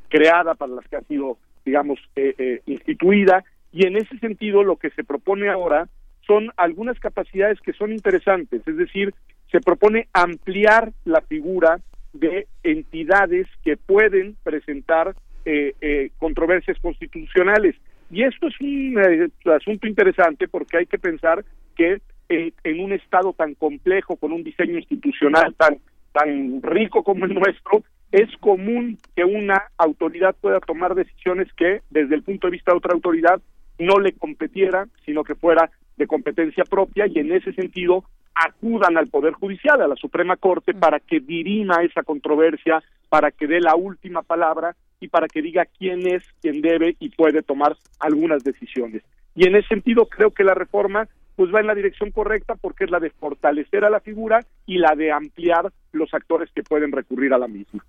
creada, 0.08 0.54
para 0.54 0.74
las 0.74 0.86
que 0.88 0.96
ha 0.96 1.02
sido, 1.02 1.38
digamos, 1.64 1.98
eh, 2.16 2.34
eh, 2.38 2.62
instituida. 2.66 3.44
Y 3.72 3.86
en 3.86 3.96
ese 3.96 4.18
sentido, 4.18 4.62
lo 4.62 4.76
que 4.76 4.90
se 4.90 5.04
propone 5.04 5.48
ahora 5.48 5.88
son 6.26 6.50
algunas 6.56 6.98
capacidades 7.00 7.60
que 7.60 7.72
son 7.74 7.92
interesantes, 7.92 8.62
es 8.66 8.76
decir, 8.76 9.14
se 9.54 9.60
propone 9.60 10.08
ampliar 10.12 10.92
la 11.04 11.20
figura 11.20 11.78
de 12.12 12.48
entidades 12.64 13.46
que 13.62 13.76
pueden 13.76 14.36
presentar 14.42 15.14
eh, 15.44 15.74
eh, 15.80 16.10
controversias 16.18 16.76
constitucionales. 16.80 17.76
Y 18.10 18.24
esto 18.24 18.48
es 18.48 18.60
un 18.60 18.98
eh, 18.98 19.28
asunto 19.54 19.86
interesante 19.86 20.48
porque 20.48 20.78
hay 20.78 20.86
que 20.86 20.98
pensar 20.98 21.44
que 21.76 22.00
en 22.28 22.80
un 22.80 22.92
Estado 22.92 23.32
tan 23.32 23.54
complejo, 23.54 24.16
con 24.16 24.32
un 24.32 24.42
diseño 24.42 24.76
institucional 24.76 25.54
tan, 25.54 25.78
tan 26.10 26.60
rico 26.60 27.04
como 27.04 27.24
el 27.24 27.34
nuestro, 27.34 27.84
es 28.10 28.28
común 28.38 28.98
que 29.14 29.24
una 29.24 29.68
autoridad 29.78 30.34
pueda 30.40 30.58
tomar 30.58 30.96
decisiones 30.96 31.46
que, 31.52 31.80
desde 31.90 32.16
el 32.16 32.24
punto 32.24 32.48
de 32.48 32.52
vista 32.52 32.72
de 32.72 32.78
otra 32.78 32.94
autoridad, 32.94 33.40
no 33.78 34.00
le 34.00 34.14
competiera, 34.14 34.88
sino 35.04 35.22
que 35.22 35.36
fuera 35.36 35.70
de 35.96 36.08
competencia 36.08 36.64
propia 36.64 37.06
y 37.06 37.20
en 37.20 37.30
ese 37.30 37.52
sentido 37.52 38.04
acudan 38.34 38.96
al 38.96 39.08
Poder 39.08 39.32
Judicial, 39.34 39.80
a 39.80 39.88
la 39.88 39.96
Suprema 39.96 40.36
Corte, 40.36 40.74
para 40.74 41.00
que 41.00 41.20
dirima 41.20 41.82
esa 41.82 42.02
controversia, 42.02 42.82
para 43.08 43.30
que 43.30 43.46
dé 43.46 43.60
la 43.60 43.76
última 43.76 44.22
palabra 44.22 44.74
y 45.00 45.08
para 45.08 45.28
que 45.28 45.42
diga 45.42 45.66
quién 45.66 46.06
es 46.06 46.22
quien 46.40 46.60
debe 46.60 46.96
y 46.98 47.10
puede 47.10 47.42
tomar 47.42 47.76
algunas 48.00 48.42
decisiones. 48.42 49.02
Y 49.34 49.46
en 49.46 49.56
ese 49.56 49.68
sentido 49.68 50.06
creo 50.06 50.30
que 50.30 50.44
la 50.44 50.54
reforma 50.54 51.08
pues 51.36 51.52
va 51.52 51.60
en 51.60 51.66
la 51.66 51.74
dirección 51.74 52.10
correcta 52.10 52.54
porque 52.60 52.84
es 52.84 52.90
la 52.90 53.00
de 53.00 53.10
fortalecer 53.10 53.84
a 53.84 53.90
la 53.90 54.00
figura 54.00 54.40
y 54.66 54.78
la 54.78 54.94
de 54.96 55.12
ampliar 55.12 55.72
los 55.92 56.12
actores 56.12 56.50
que 56.54 56.62
pueden 56.62 56.92
recurrir 56.92 57.32
a 57.32 57.38
la 57.38 57.48
misma. 57.48 57.84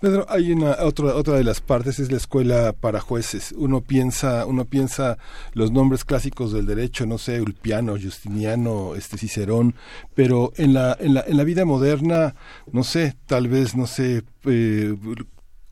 Pedro, 0.00 0.26
hay 0.28 0.52
una 0.52 0.76
otra 0.82 1.14
otra 1.14 1.34
de 1.34 1.44
las 1.44 1.60
partes 1.60 1.98
es 1.98 2.10
la 2.10 2.16
escuela 2.16 2.72
para 2.72 3.00
jueces. 3.00 3.52
Uno 3.56 3.80
piensa 3.80 4.46
uno 4.46 4.64
piensa 4.64 5.18
los 5.54 5.70
nombres 5.70 6.04
clásicos 6.04 6.52
del 6.52 6.66
derecho, 6.66 7.06
no 7.06 7.18
sé, 7.18 7.40
Ulpiano, 7.40 7.96
Justiniano, 7.96 8.94
este 8.96 9.18
Cicerón, 9.18 9.74
pero 10.14 10.52
en 10.56 10.74
la 10.74 10.96
en 10.98 11.14
la 11.14 11.24
en 11.26 11.36
la 11.36 11.44
vida 11.44 11.64
moderna, 11.64 12.34
no 12.72 12.82
sé, 12.82 13.14
tal 13.26 13.48
vez 13.48 13.76
no 13.76 13.86
sé 13.86 14.22
eh, 14.44 14.94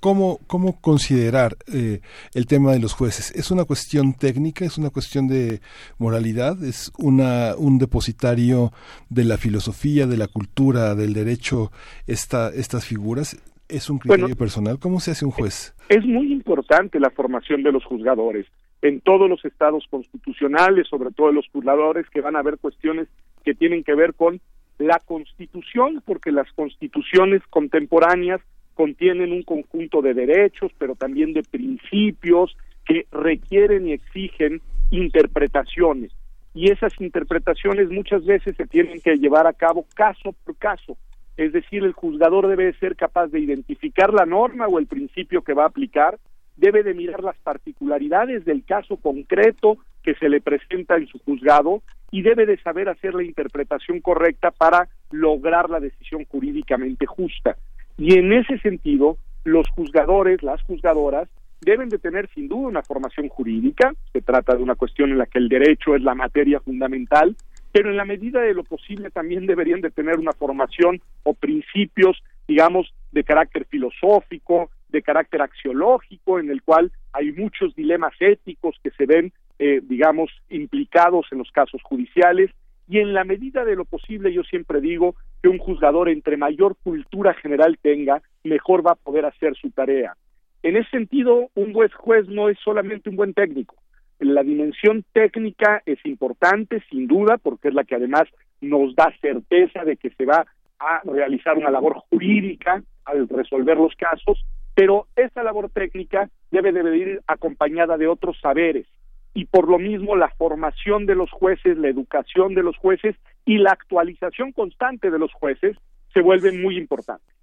¿Cómo, 0.01 0.39
cómo 0.47 0.81
considerar 0.81 1.59
eh, 1.73 2.01
el 2.35 2.47
tema 2.47 2.73
de 2.73 2.81
los 2.81 2.95
jueces? 2.95 3.31
¿Es 3.37 3.51
una 3.51 3.67
cuestión 3.67 4.15
técnica? 4.15 4.65
¿Es 4.65 4.79
una 4.79 4.89
cuestión 4.89 5.29
de 5.29 5.61
moralidad? 5.99 6.63
¿Es 6.65 6.91
una, 6.99 7.55
un 7.59 7.79
depositario 7.79 8.73
de 9.11 9.25
la 9.25 9.37
filosofía, 9.37 10.07
de 10.07 10.17
la 10.17 10.27
cultura, 10.27 10.95
del 10.95 11.13
derecho, 11.13 11.71
esta, 12.07 12.49
estas 12.49 12.87
figuras? 12.87 13.37
¿Es 13.69 13.91
un 13.91 13.99
criterio 13.99 14.25
Bueno, 14.25 14.37
personal? 14.37 14.79
¿Cómo 14.79 15.01
se 15.01 15.11
hace 15.11 15.27
un 15.27 15.33
juez? 15.33 15.75
Es 15.91 16.05
muy 16.07 16.33
importante 16.33 16.99
la 16.99 17.11
formación 17.11 17.63
de 17.63 17.71
los 17.71 17.85
juzgadores 17.85 18.47
en 18.81 19.03
todos 19.03 19.29
los 19.29 19.45
estados 19.45 19.85
constitucionales, 19.91 20.89
sobre 20.89 21.11
todo 21.11 21.29
en 21.29 21.35
los 21.37 21.49
juzgadores, 21.53 22.09
que 22.09 22.23
van 22.23 22.37
a 22.37 22.39
haber 22.39 22.57
cuestiones 22.57 23.09
que 23.45 23.55
tienen 23.55 23.85
que 23.85 23.95
ver 23.95 24.15
con 24.15 24.41
la 24.79 24.99
constitución, 25.01 26.03
porque 26.07 26.33
las 26.33 26.51
constituciones 26.55 27.43
contemporáneas 27.51 28.41
contienen 28.81 29.31
un 29.31 29.43
conjunto 29.43 30.01
de 30.01 30.15
derechos, 30.15 30.73
pero 30.79 30.95
también 30.95 31.35
de 31.35 31.43
principios 31.43 32.57
que 32.87 33.05
requieren 33.13 33.87
y 33.87 33.93
exigen 33.93 34.63
interpretaciones. 34.91 36.13
Y 36.55 36.71
esas 36.71 36.99
interpretaciones 36.99 37.91
muchas 37.91 38.25
veces 38.25 38.57
se 38.57 38.67
tienen 38.67 39.03
que 39.03 39.19
llevar 39.19 39.47
a 39.47 39.53
cabo 39.53 39.85
caso 39.95 40.35
por 40.47 40.57
caso. 40.57 40.97
Es 41.37 41.53
decir, 41.53 41.85
el 41.85 41.93
juzgador 41.93 42.49
debe 42.49 42.73
ser 42.79 42.97
capaz 42.97 43.27
de 43.27 43.41
identificar 43.41 44.15
la 44.15 44.25
norma 44.25 44.67
o 44.67 44.79
el 44.79 44.87
principio 44.87 45.43
que 45.43 45.53
va 45.53 45.65
a 45.65 45.69
aplicar, 45.69 46.19
debe 46.57 46.83
de 46.83 46.95
mirar 46.95 47.23
las 47.23 47.37
particularidades 47.37 48.47
del 48.47 48.65
caso 48.65 48.97
concreto 48.97 49.77
que 50.03 50.15
se 50.15 50.31
le 50.31 50.41
presenta 50.41 50.97
en 50.97 51.07
su 51.07 51.19
juzgado 51.19 51.83
y 52.11 52.23
debe 52.23 52.47
de 52.47 52.57
saber 52.63 52.89
hacer 52.89 53.13
la 53.15 53.25
interpretación 53.25 54.01
correcta 54.01 54.51
para 54.51 54.89
lograr 55.11 55.69
la 55.69 55.81
decisión 55.81 56.25
jurídicamente 56.25 57.05
justa. 57.05 57.59
Y 58.01 58.15
en 58.15 58.33
ese 58.33 58.59
sentido, 58.61 59.19
los 59.45 59.69
juzgadores, 59.69 60.43
las 60.43 60.63
juzgadoras, 60.63 61.29
deben 61.61 61.91
de 61.91 61.99
tener 61.99 62.31
sin 62.35 62.49
duda 62.49 62.69
una 62.69 62.83
formación 62.83 63.29
jurídica, 63.29 63.93
se 64.11 64.23
trata 64.23 64.57
de 64.57 64.63
una 64.63 64.75
cuestión 64.75 65.11
en 65.11 65.19
la 65.19 65.27
que 65.27 65.39
el 65.39 65.51
derecho 65.51 65.95
es 65.95 66.03
la 66.03 66.15
materia 66.15 66.61
fundamental, 66.61 67.37
pero 67.73 67.91
en 67.91 67.99
la 67.99 68.07
medida 68.07 68.41
de 68.41 68.55
lo 68.55 68.65
posible 68.65 69.11
también 69.11 69.45
deberían 69.45 69.83
de 69.83 69.91
tener 69.91 70.19
una 70.19 70.33
formación 70.33 71.03
o 71.25 71.35
principios, 71.35 72.23
digamos, 72.49 72.91
de 73.13 73.23
carácter 73.23 73.67
filosófico, 73.67 74.71
de 74.89 75.03
carácter 75.03 75.43
axiológico, 75.43 76.39
en 76.39 76.51
el 76.51 76.63
cual 76.63 76.91
hay 77.13 77.33
muchos 77.33 77.75
dilemas 77.77 78.15
éticos 78.19 78.77
que 78.83 78.93
se 78.93 79.05
ven, 79.05 79.31
eh, 79.59 79.83
digamos, 79.83 80.31
implicados 80.49 81.27
en 81.33 81.39
los 81.39 81.51
casos 81.51 81.83
judiciales, 81.83 82.51
y 82.91 82.99
en 82.99 83.15
la 83.15 83.23
medida 83.23 83.65
de 83.65 83.77
lo 83.77 83.85
posible 83.85 84.33
yo 84.33 84.43
siempre 84.43 84.81
digo 84.81 85.15
que 85.41 85.49
un 85.49 85.59
juzgador 85.59 86.09
entre 86.09 86.37
mayor 86.37 86.77
cultura 86.83 87.35
general 87.35 87.79
tenga, 87.81 88.21
mejor 88.43 88.85
va 88.85 88.93
a 88.93 88.97
poder 88.97 89.25
hacer 89.27 89.55
su 89.55 89.71
tarea. 89.71 90.17
En 90.65 90.77
ese 90.77 90.91
sentido, 90.91 91.51
un 91.55 91.73
buen 91.73 91.89
juez 91.91 92.27
no 92.27 92.49
es 92.49 92.59
solamente 92.59 93.09
un 93.09 93.15
buen 93.15 93.33
técnico. 93.33 93.77
La 94.19 94.43
dimensión 94.43 95.05
técnica 95.13 95.83
es 95.87 96.05
importante, 96.05 96.83
sin 96.91 97.07
duda, 97.07 97.39
porque 97.39 97.69
es 97.69 97.75
la 97.75 97.85
que 97.85 97.95
además 97.95 98.25
nos 98.61 98.97
da 98.97 99.15
certeza 99.21 99.85
de 99.85 99.97
que 99.97 100.11
se 100.11 100.27
va 100.27 100.45
a 100.81 101.01
realizar 101.05 101.57
una 101.57 101.71
labor 101.71 102.03
jurídica 102.11 102.83
al 103.05 103.29
resolver 103.29 103.77
los 103.77 103.95
casos, 103.95 104.45
pero 104.75 105.07
esa 105.15 105.45
labor 105.45 105.71
técnica 105.71 106.29
debe 106.51 106.73
de 106.73 106.97
ir 106.97 107.21
acompañada 107.29 107.97
de 107.97 108.09
otros 108.09 108.37
saberes 108.41 108.89
y 109.35 109.45
por 109.47 109.69
lo 109.69 109.79
mismo 109.79 110.17
la 110.17 110.29
formación 110.31 111.07
de 111.07 111.15
los 111.15 111.31
jueces, 111.31 111.79
la 111.79 111.89
educación 111.89 112.55
de 112.55 112.63
los 112.63 112.77
jueces 112.77 113.15
y 113.45 113.59
la 113.59 113.71
actualización 113.73 114.53
constante 114.53 115.11
de 115.11 115.19
los 115.19 115.33
jueces 115.33 115.77
se 116.13 116.21
vuelven 116.21 116.61
muy 116.61 116.77
importantes. 116.77 117.35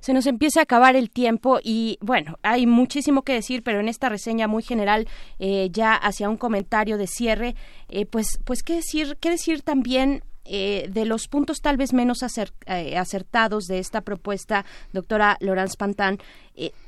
Se 0.00 0.14
nos 0.14 0.26
empieza 0.26 0.60
a 0.60 0.62
acabar 0.62 0.96
el 0.96 1.10
tiempo 1.10 1.58
y 1.62 1.98
bueno, 2.00 2.38
hay 2.42 2.66
muchísimo 2.66 3.20
que 3.22 3.34
decir, 3.34 3.62
pero 3.62 3.80
en 3.80 3.88
esta 3.88 4.08
reseña 4.08 4.48
muy 4.48 4.62
general, 4.62 5.06
eh, 5.38 5.68
ya 5.70 5.92
hacia 5.94 6.30
un 6.30 6.38
comentario 6.38 6.96
de 6.96 7.06
cierre, 7.06 7.54
eh, 7.90 8.06
pues, 8.06 8.40
pues 8.46 8.62
qué 8.62 8.76
decir, 8.76 9.18
qué 9.20 9.28
decir 9.28 9.60
también 9.60 10.22
eh, 10.46 10.88
de 10.90 11.04
los 11.04 11.28
puntos 11.28 11.60
tal 11.60 11.76
vez 11.76 11.92
menos 11.92 12.22
acer- 12.22 12.52
acertados 12.96 13.66
de 13.66 13.78
esta 13.78 14.00
propuesta, 14.00 14.64
doctora 14.94 15.36
Laurence 15.40 15.76
Pantán. 15.76 16.16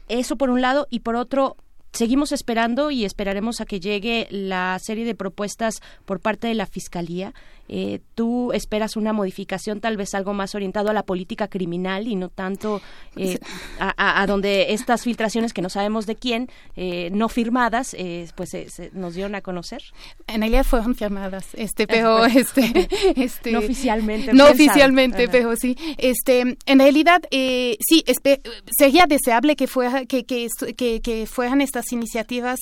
Eso 0.09 0.37
por 0.37 0.49
un 0.49 0.63
lado 0.63 0.87
y 0.91 1.01
por 1.01 1.17
otro. 1.17 1.57
Seguimos 1.93 2.33
esperando 2.33 2.91
y 2.91 3.05
esperaremos 3.05 3.61
a 3.61 3.67
que 3.67 3.81
llegue 3.81 4.29
la 4.31 4.79
serie 4.79 5.05
de 5.05 5.15
propuestas 5.15 5.81
por 6.05 6.21
parte 6.21 6.47
de 6.47 6.55
la 6.55 6.67
Fiscalía. 6.67 7.35
Eh, 7.69 8.01
¿Tú 8.15 8.53
esperas 8.53 8.97
una 8.97 9.13
modificación 9.13 9.81
tal 9.81 9.97
vez 9.97 10.15
algo 10.15 10.33
más 10.35 10.55
orientado 10.55 10.89
a 10.91 10.93
la 10.93 11.03
política 11.05 11.49
criminal 11.49 12.09
y 12.09 12.17
no 12.17 12.29
tanto 12.31 12.81
eh, 13.17 13.39
a, 13.79 14.27
donde 14.27 14.73
estas 14.73 15.03
filtraciones 15.03 15.53
que 15.53 15.63
no 15.63 15.69
sabemos 15.69 16.07
de 16.07 16.17
quién, 16.17 16.49
eh, 16.77 17.11
no 17.13 17.29
firmadas, 17.29 17.95
eh, 17.99 18.27
pues 18.35 18.51
se- 18.51 18.71
se 18.71 18.91
nos 18.95 19.15
dieron 19.15 19.35
a 19.35 19.41
conocer? 19.43 19.83
En 20.27 20.41
realidad 20.41 20.65
fueron 20.65 20.95
firmadas, 20.95 21.47
este, 21.55 21.87
pero 21.87 22.19
bueno. 22.19 22.39
este, 22.41 22.89
este, 23.17 23.53
No 23.53 23.59
oficialmente, 23.61 24.33
no 24.33 24.47
oficialmente, 24.49 25.25
Ajá. 25.25 25.33
pero 25.33 25.55
sí, 25.57 25.77
este, 25.99 26.57
en 26.67 26.79
realidad 26.79 27.23
eh, 27.31 27.77
sí, 27.87 28.03
espe- 28.07 28.41
sería 28.71 29.07
deseable 29.07 29.57
que 29.57 29.67
fuera, 29.67 30.07
que, 30.07 30.25
que, 30.25 30.49
que, 30.77 31.01
que 31.01 31.27
fueran 31.27 31.61
estas 31.61 31.93
iniciativas 31.93 32.59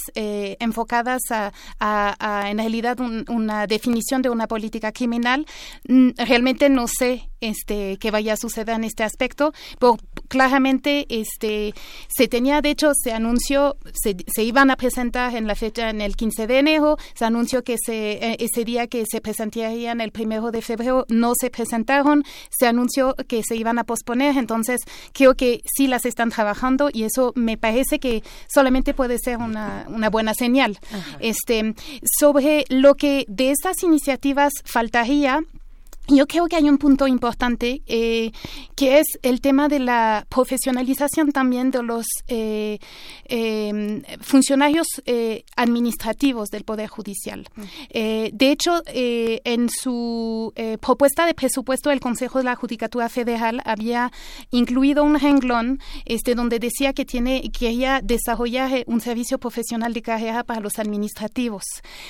enfocadas 0.61 1.23
a, 1.31 1.53
a- 1.79 2.17
a, 2.19 2.51
en 2.51 2.59
realidad 2.59 3.01
un- 3.01 3.25
una 3.29 3.67
definición 3.67 4.23
de 4.23 4.31
una 4.31 4.47
política 4.47 4.93
criminal. 4.97 5.47
Mm, 5.89 6.11
Realmente 6.17 6.69
no 6.69 6.87
sé 6.89 7.29
este 7.41 7.99
qué 7.99 8.11
vaya 8.11 8.33
a 8.33 8.37
suceder 8.37 8.77
en 8.77 8.85
este 8.85 9.05
aspecto, 9.05 9.53
pero 9.79 9.99
claramente 10.29 11.07
este 11.09 11.75
se 12.09 12.29
tenía 12.29 12.61
de 12.63 12.71
hecho 12.71 12.93
se 12.95 13.13
anunció 13.13 13.77
se, 13.93 14.17
se 14.27 14.43
iban 14.43 14.71
a 14.71 14.77
presentar 14.77 15.35
en 15.37 15.47
la 15.47 15.55
fecha 15.55 15.91
en 15.91 16.01
el 16.01 16.17
15 16.17 16.47
de 16.47 16.59
enero, 16.59 16.97
se 17.15 17.25
anunció 17.25 17.63
que 17.63 17.77
se 17.85 18.13
eh, 18.13 18.37
ese 18.41 18.65
día 18.65 18.87
que 18.87 19.05
se 19.11 19.21
presentarían 19.21 20.01
el 20.01 20.13
primero 20.13 20.51
de 20.51 20.63
febrero 20.63 21.05
no 21.09 21.33
se 21.39 21.51
presentaron, 21.51 22.25
se 22.51 22.67
anunció 22.67 23.15
que 23.29 23.43
se 23.43 23.57
iban 23.57 23.79
a 23.79 23.85
posponer, 23.85 24.37
entonces 24.39 24.81
creo 25.13 25.35
que 25.35 25.61
sí 25.77 25.87
las 25.87 26.07
están 26.07 26.31
trabajando 26.31 26.89
y 26.93 27.05
eso 27.05 27.33
me 27.35 27.57
parece 27.57 27.99
que 27.99 28.23
solamente 28.49 28.95
puede 28.95 29.19
ser 29.19 29.39
una, 29.39 29.85
una 29.89 30.11
buena 30.11 30.35
señal. 30.35 30.79
Este 31.21 31.75
sobre 32.19 32.65
lo 32.69 32.95
que 32.95 33.25
de 33.29 33.51
estas 33.51 33.83
iniciativas 33.83 34.53
الفلتة 34.87 35.03
هي 35.03 35.43
yo 36.09 36.27
creo 36.27 36.47
que 36.47 36.57
hay 36.57 36.69
un 36.69 36.79
punto 36.79 37.07
importante 37.07 37.83
eh, 37.87 38.33
que 38.75 38.99
es 38.99 39.07
el 39.23 39.41
tema 39.41 39.69
de 39.69 39.79
la 39.79 40.27
profesionalización 40.29 41.33
también 41.33 41.71
de 41.71 41.83
los 41.83 42.07
eh, 42.29 42.79
eh, 43.25 44.03
funcionarios 44.21 44.87
eh, 45.07 45.45
administrativos 45.57 46.49
del 46.51 46.65
Poder 46.65 46.89
Judicial. 46.89 47.47
Eh, 47.91 48.31
de 48.33 48.51
hecho, 48.51 48.83
en 48.87 49.69
su 49.69 50.53
propuesta 50.81 51.27
de 51.27 51.35
presupuesto, 51.35 51.91
el 51.91 52.01
Consejo 52.01 52.39
de 52.39 52.45
la 52.45 52.57
Judicatura 52.57 53.09
Federal 53.09 53.63
había 53.65 54.13
incluido 54.51 55.05
un 55.05 55.19
renglón 55.19 55.81
este, 56.05 56.35
donde 56.35 56.59
decía 56.59 56.93
que 56.93 57.05
tiene, 57.05 57.51
quería 57.51 58.01
desarrollar 58.03 58.85
un 58.87 59.01
servicio 59.01 59.39
profesional 59.39 59.93
de 59.93 60.03
carrera 60.03 60.45
para 60.45 60.61
los 60.61 60.79
administrativos. 60.79 61.65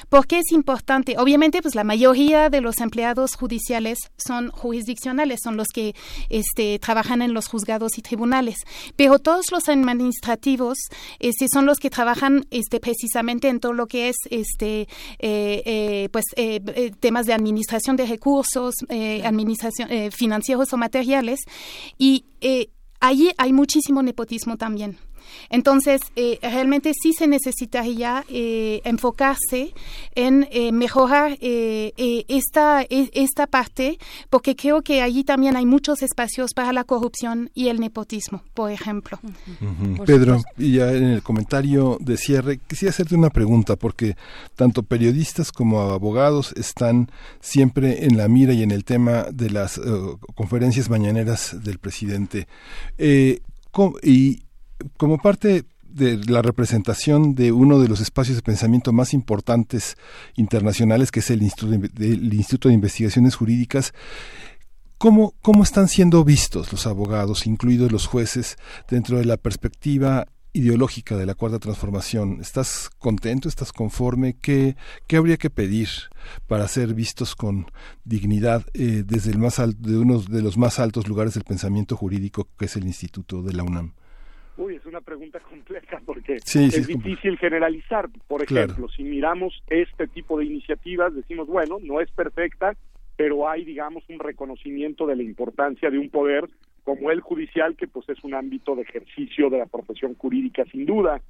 ¿Por 0.08 0.26
qué 0.26 0.38
es 0.40 0.52
importante? 0.52 1.16
Obviamente, 1.18 1.62
pues 1.62 1.74
la 1.74 1.84
mayoría 1.84 2.50
de 2.50 2.60
los 2.60 2.80
empleados 2.80 3.34
judiciales 3.34 3.85
son 4.16 4.50
jurisdiccionales, 4.50 5.40
son 5.42 5.56
los 5.56 5.68
que 5.68 5.94
este, 6.28 6.78
trabajan 6.78 7.22
en 7.22 7.34
los 7.34 7.48
juzgados 7.48 7.98
y 7.98 8.02
tribunales, 8.02 8.56
pero 8.96 9.18
todos 9.18 9.52
los 9.52 9.68
administrativos 9.68 10.78
este, 11.18 11.46
son 11.52 11.66
los 11.66 11.78
que 11.78 11.90
trabajan 11.90 12.46
este, 12.50 12.80
precisamente 12.80 13.48
en 13.48 13.60
todo 13.60 13.72
lo 13.72 13.86
que 13.86 14.08
es 14.08 14.16
este, 14.30 14.88
eh, 15.18 15.62
eh, 15.64 16.08
pues, 16.12 16.24
eh, 16.36 16.92
temas 17.00 17.26
de 17.26 17.34
administración 17.34 17.96
de 17.96 18.06
recursos, 18.06 18.74
administración 19.24 19.88
financieros 20.12 20.72
o 20.72 20.76
materiales, 20.76 21.40
y 21.98 22.24
eh, 22.40 22.70
allí 23.00 23.30
hay 23.38 23.52
muchísimo 23.52 24.02
nepotismo 24.02 24.56
también. 24.56 24.98
Entonces, 25.50 26.00
eh, 26.16 26.38
realmente 26.42 26.92
sí 27.00 27.12
se 27.12 27.26
necesitaría 27.26 28.24
eh, 28.28 28.80
enfocarse 28.84 29.72
en 30.14 30.48
eh, 30.50 30.72
mejorar 30.72 31.38
eh, 31.40 31.92
eh, 31.96 32.24
esta, 32.28 32.82
e- 32.82 33.10
esta 33.14 33.46
parte, 33.46 33.98
porque 34.30 34.56
creo 34.56 34.82
que 34.82 35.02
allí 35.02 35.24
también 35.24 35.56
hay 35.56 35.66
muchos 35.66 36.02
espacios 36.02 36.52
para 36.54 36.72
la 36.72 36.84
corrupción 36.84 37.50
y 37.54 37.68
el 37.68 37.80
nepotismo, 37.80 38.42
por 38.54 38.70
ejemplo. 38.70 39.18
Por 39.96 40.06
Pedro, 40.06 40.38
supuesto. 40.38 40.62
y 40.62 40.72
ya 40.72 40.92
en 40.92 41.04
el 41.04 41.22
comentario 41.22 41.98
de 42.00 42.16
cierre, 42.16 42.58
quisiera 42.66 42.90
hacerte 42.90 43.14
una 43.14 43.30
pregunta, 43.30 43.76
porque 43.76 44.16
tanto 44.54 44.82
periodistas 44.82 45.52
como 45.52 45.80
abogados 45.80 46.52
están 46.56 47.10
siempre 47.40 48.04
en 48.04 48.16
la 48.16 48.28
mira 48.28 48.52
y 48.52 48.62
en 48.62 48.70
el 48.70 48.84
tema 48.84 49.26
de 49.32 49.50
las 49.50 49.78
eh, 49.78 49.82
conferencias 50.34 50.88
mañaneras 50.90 51.56
del 51.62 51.78
presidente. 51.78 52.46
Eh, 52.98 53.40
y 54.02 54.42
como 54.96 55.18
parte 55.18 55.64
de 55.82 56.18
la 56.26 56.42
representación 56.42 57.34
de 57.34 57.52
uno 57.52 57.78
de 57.80 57.88
los 57.88 58.00
espacios 58.00 58.36
de 58.36 58.42
pensamiento 58.42 58.92
más 58.92 59.14
importantes 59.14 59.96
internacionales, 60.36 61.10
que 61.10 61.20
es 61.20 61.30
el 61.30 61.42
Instituto 61.42 61.78
de, 61.94 62.06
el 62.06 62.34
Instituto 62.34 62.68
de 62.68 62.74
Investigaciones 62.74 63.34
Jurídicas, 63.34 63.92
¿Cómo, 64.98 65.34
¿Cómo 65.42 65.62
están 65.62 65.88
siendo 65.88 66.24
vistos 66.24 66.72
los 66.72 66.86
abogados, 66.86 67.46
incluidos 67.46 67.92
los 67.92 68.06
jueces, 68.06 68.56
dentro 68.88 69.18
de 69.18 69.26
la 69.26 69.36
perspectiva 69.36 70.26
ideológica 70.54 71.18
de 71.18 71.26
la 71.26 71.34
cuarta 71.34 71.58
transformación? 71.58 72.38
¿Estás 72.40 72.88
contento? 72.98 73.46
¿Estás 73.46 73.72
conforme? 73.74 74.36
¿Qué, 74.40 74.74
qué 75.06 75.18
habría 75.18 75.36
que 75.36 75.50
pedir 75.50 75.88
para 76.46 76.66
ser 76.66 76.94
vistos 76.94 77.36
con 77.36 77.66
dignidad 78.04 78.64
eh, 78.72 79.02
desde 79.06 79.32
el 79.32 79.38
más 79.38 79.58
al- 79.58 79.76
de 79.78 79.98
uno 79.98 80.18
de 80.22 80.40
los 80.40 80.56
más 80.56 80.78
altos 80.78 81.08
lugares 81.08 81.34
del 81.34 81.44
pensamiento 81.44 81.94
jurídico, 81.94 82.48
que 82.58 82.64
es 82.64 82.76
el 82.76 82.86
Instituto 82.86 83.42
de 83.42 83.52
la 83.52 83.64
UNAM? 83.64 83.92
Uy, 84.56 84.76
es 84.76 84.86
una 84.86 85.00
pregunta 85.00 85.38
compleja 85.50 86.00
porque 86.04 86.38
Sí, 86.40 86.70
sí, 86.70 86.80
es 86.80 86.86
difícil 86.86 87.38
generalizar. 87.38 88.08
Por 88.26 88.44
Claro. 88.46 88.66
ejemplo, 88.66 88.88
si 88.88 89.02
miramos 89.04 89.62
este 89.68 90.06
tipo 90.08 90.38
de 90.38 90.46
iniciativas, 90.46 91.14
decimos, 91.14 91.46
bueno, 91.46 91.78
no 91.82 92.00
es 92.00 92.10
perfecta, 92.10 92.74
pero 93.16 93.48
hay, 93.48 93.64
digamos, 93.64 94.04
un 94.08 94.18
reconocimiento 94.18 95.06
de 95.06 95.16
la 95.16 95.22
importancia 95.22 95.90
de 95.90 95.98
un 95.98 96.10
poder 96.10 96.48
como 96.84 97.10
el 97.10 97.20
judicial, 97.20 97.74
que 97.76 97.88
pues 97.88 98.08
es 98.08 98.22
un 98.22 98.34
ámbito 98.34 98.76
de 98.76 98.82
ejercicio 98.82 99.50
de 99.50 99.58
la 99.58 99.66
profesión 99.66 100.14
jurídica 100.14 100.64
sin 100.70 100.86
duda. 100.86 101.20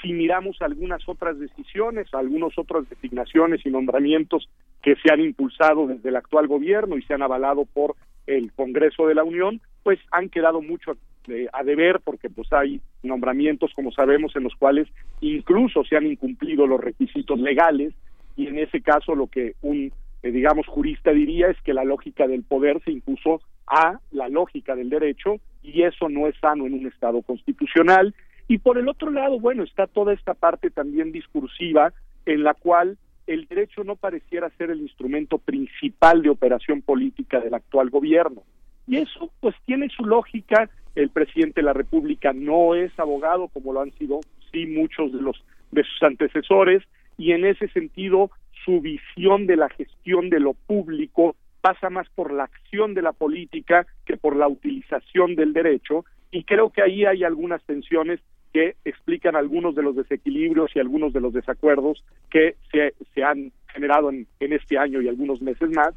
Si 0.00 0.12
miramos 0.12 0.56
algunas 0.62 1.06
otras 1.06 1.38
decisiones, 1.38 2.08
algunas 2.14 2.56
otras 2.56 2.88
designaciones 2.88 3.60
y 3.66 3.70
nombramientos 3.70 4.48
que 4.82 4.96
se 4.96 5.12
han 5.12 5.20
impulsado 5.20 5.86
desde 5.86 6.08
el 6.08 6.16
actual 6.16 6.46
gobierno 6.48 6.96
y 6.96 7.02
se 7.02 7.12
han 7.14 7.22
avalado 7.22 7.66
por 7.66 7.94
el 8.26 8.52
Congreso 8.52 9.06
de 9.06 9.14
la 9.14 9.22
Unión, 9.22 9.60
pues 9.82 9.98
han 10.12 10.28
quedado 10.30 10.62
mucho 10.62 10.96
eh, 11.28 11.48
a 11.52 11.62
deber 11.62 12.00
porque 12.04 12.30
pues 12.30 12.52
hay 12.52 12.80
nombramientos, 13.02 13.72
como 13.74 13.92
sabemos, 13.92 14.34
en 14.36 14.44
los 14.44 14.54
cuales 14.54 14.88
incluso 15.20 15.84
se 15.84 15.96
han 15.96 16.06
incumplido 16.06 16.66
los 16.66 16.80
requisitos 16.80 17.38
legales 17.38 17.94
y 18.36 18.46
en 18.46 18.58
ese 18.58 18.80
caso 18.80 19.14
lo 19.14 19.26
que 19.26 19.54
un 19.62 19.92
eh, 20.22 20.30
digamos 20.30 20.66
jurista 20.66 21.10
diría 21.10 21.48
es 21.48 21.60
que 21.62 21.74
la 21.74 21.84
lógica 21.84 22.26
del 22.26 22.44
poder 22.44 22.80
se 22.84 22.92
impuso 22.92 23.40
a 23.66 23.98
la 24.12 24.28
lógica 24.28 24.76
del 24.76 24.90
derecho 24.90 25.36
y 25.62 25.82
eso 25.82 26.08
no 26.08 26.28
es 26.28 26.36
sano 26.40 26.66
en 26.66 26.74
un 26.74 26.86
estado 26.86 27.22
constitucional. 27.22 28.14
Y 28.48 28.58
por 28.58 28.78
el 28.78 28.88
otro 28.88 29.10
lado 29.10 29.40
bueno 29.40 29.64
está 29.64 29.86
toda 29.86 30.12
esta 30.12 30.34
parte 30.34 30.70
también 30.70 31.12
discursiva 31.12 31.92
en 32.26 32.44
la 32.44 32.54
cual 32.54 32.98
el 33.26 33.46
derecho 33.46 33.84
no 33.84 33.96
pareciera 33.96 34.50
ser 34.50 34.70
el 34.70 34.80
instrumento 34.80 35.38
principal 35.38 36.22
de 36.22 36.30
operación 36.30 36.82
política 36.82 37.40
del 37.40 37.54
actual 37.54 37.90
gobierno. 37.90 38.42
Y 38.86 38.96
eso 38.96 39.30
pues 39.40 39.54
tiene 39.64 39.88
su 39.88 40.04
lógica 40.04 40.68
el 40.94 41.10
presidente 41.10 41.60
de 41.60 41.66
la 41.66 41.72
república 41.72 42.32
no 42.32 42.74
es 42.74 42.96
abogado 42.98 43.48
como 43.48 43.72
lo 43.72 43.80
han 43.80 43.92
sido 43.92 44.20
sí 44.50 44.66
muchos 44.66 45.12
de 45.12 45.22
los 45.22 45.42
de 45.70 45.84
sus 45.84 46.02
antecesores 46.02 46.82
y 47.16 47.32
en 47.32 47.44
ese 47.44 47.68
sentido 47.68 48.30
su 48.64 48.80
visión 48.80 49.46
de 49.46 49.56
la 49.56 49.68
gestión 49.70 50.30
de 50.30 50.40
lo 50.40 50.54
público 50.54 51.36
pasa 51.60 51.90
más 51.90 52.08
por 52.10 52.32
la 52.32 52.44
acción 52.44 52.94
de 52.94 53.02
la 53.02 53.12
política 53.12 53.86
que 54.04 54.16
por 54.16 54.36
la 54.36 54.48
utilización 54.48 55.34
del 55.34 55.52
derecho 55.52 56.04
y 56.30 56.44
creo 56.44 56.70
que 56.70 56.82
ahí 56.82 57.04
hay 57.04 57.24
algunas 57.24 57.62
tensiones 57.64 58.20
que 58.52 58.76
explican 58.84 59.34
algunos 59.34 59.74
de 59.74 59.82
los 59.82 59.96
desequilibrios 59.96 60.70
y 60.74 60.80
algunos 60.80 61.12
de 61.12 61.20
los 61.20 61.32
desacuerdos 61.32 62.04
que 62.30 62.56
se, 62.70 62.94
se 63.14 63.22
han 63.22 63.52
generado 63.68 64.10
en, 64.10 64.26
en 64.40 64.52
este 64.52 64.76
año 64.76 65.00
y 65.00 65.08
algunos 65.08 65.40
meses 65.40 65.70
más 65.70 65.94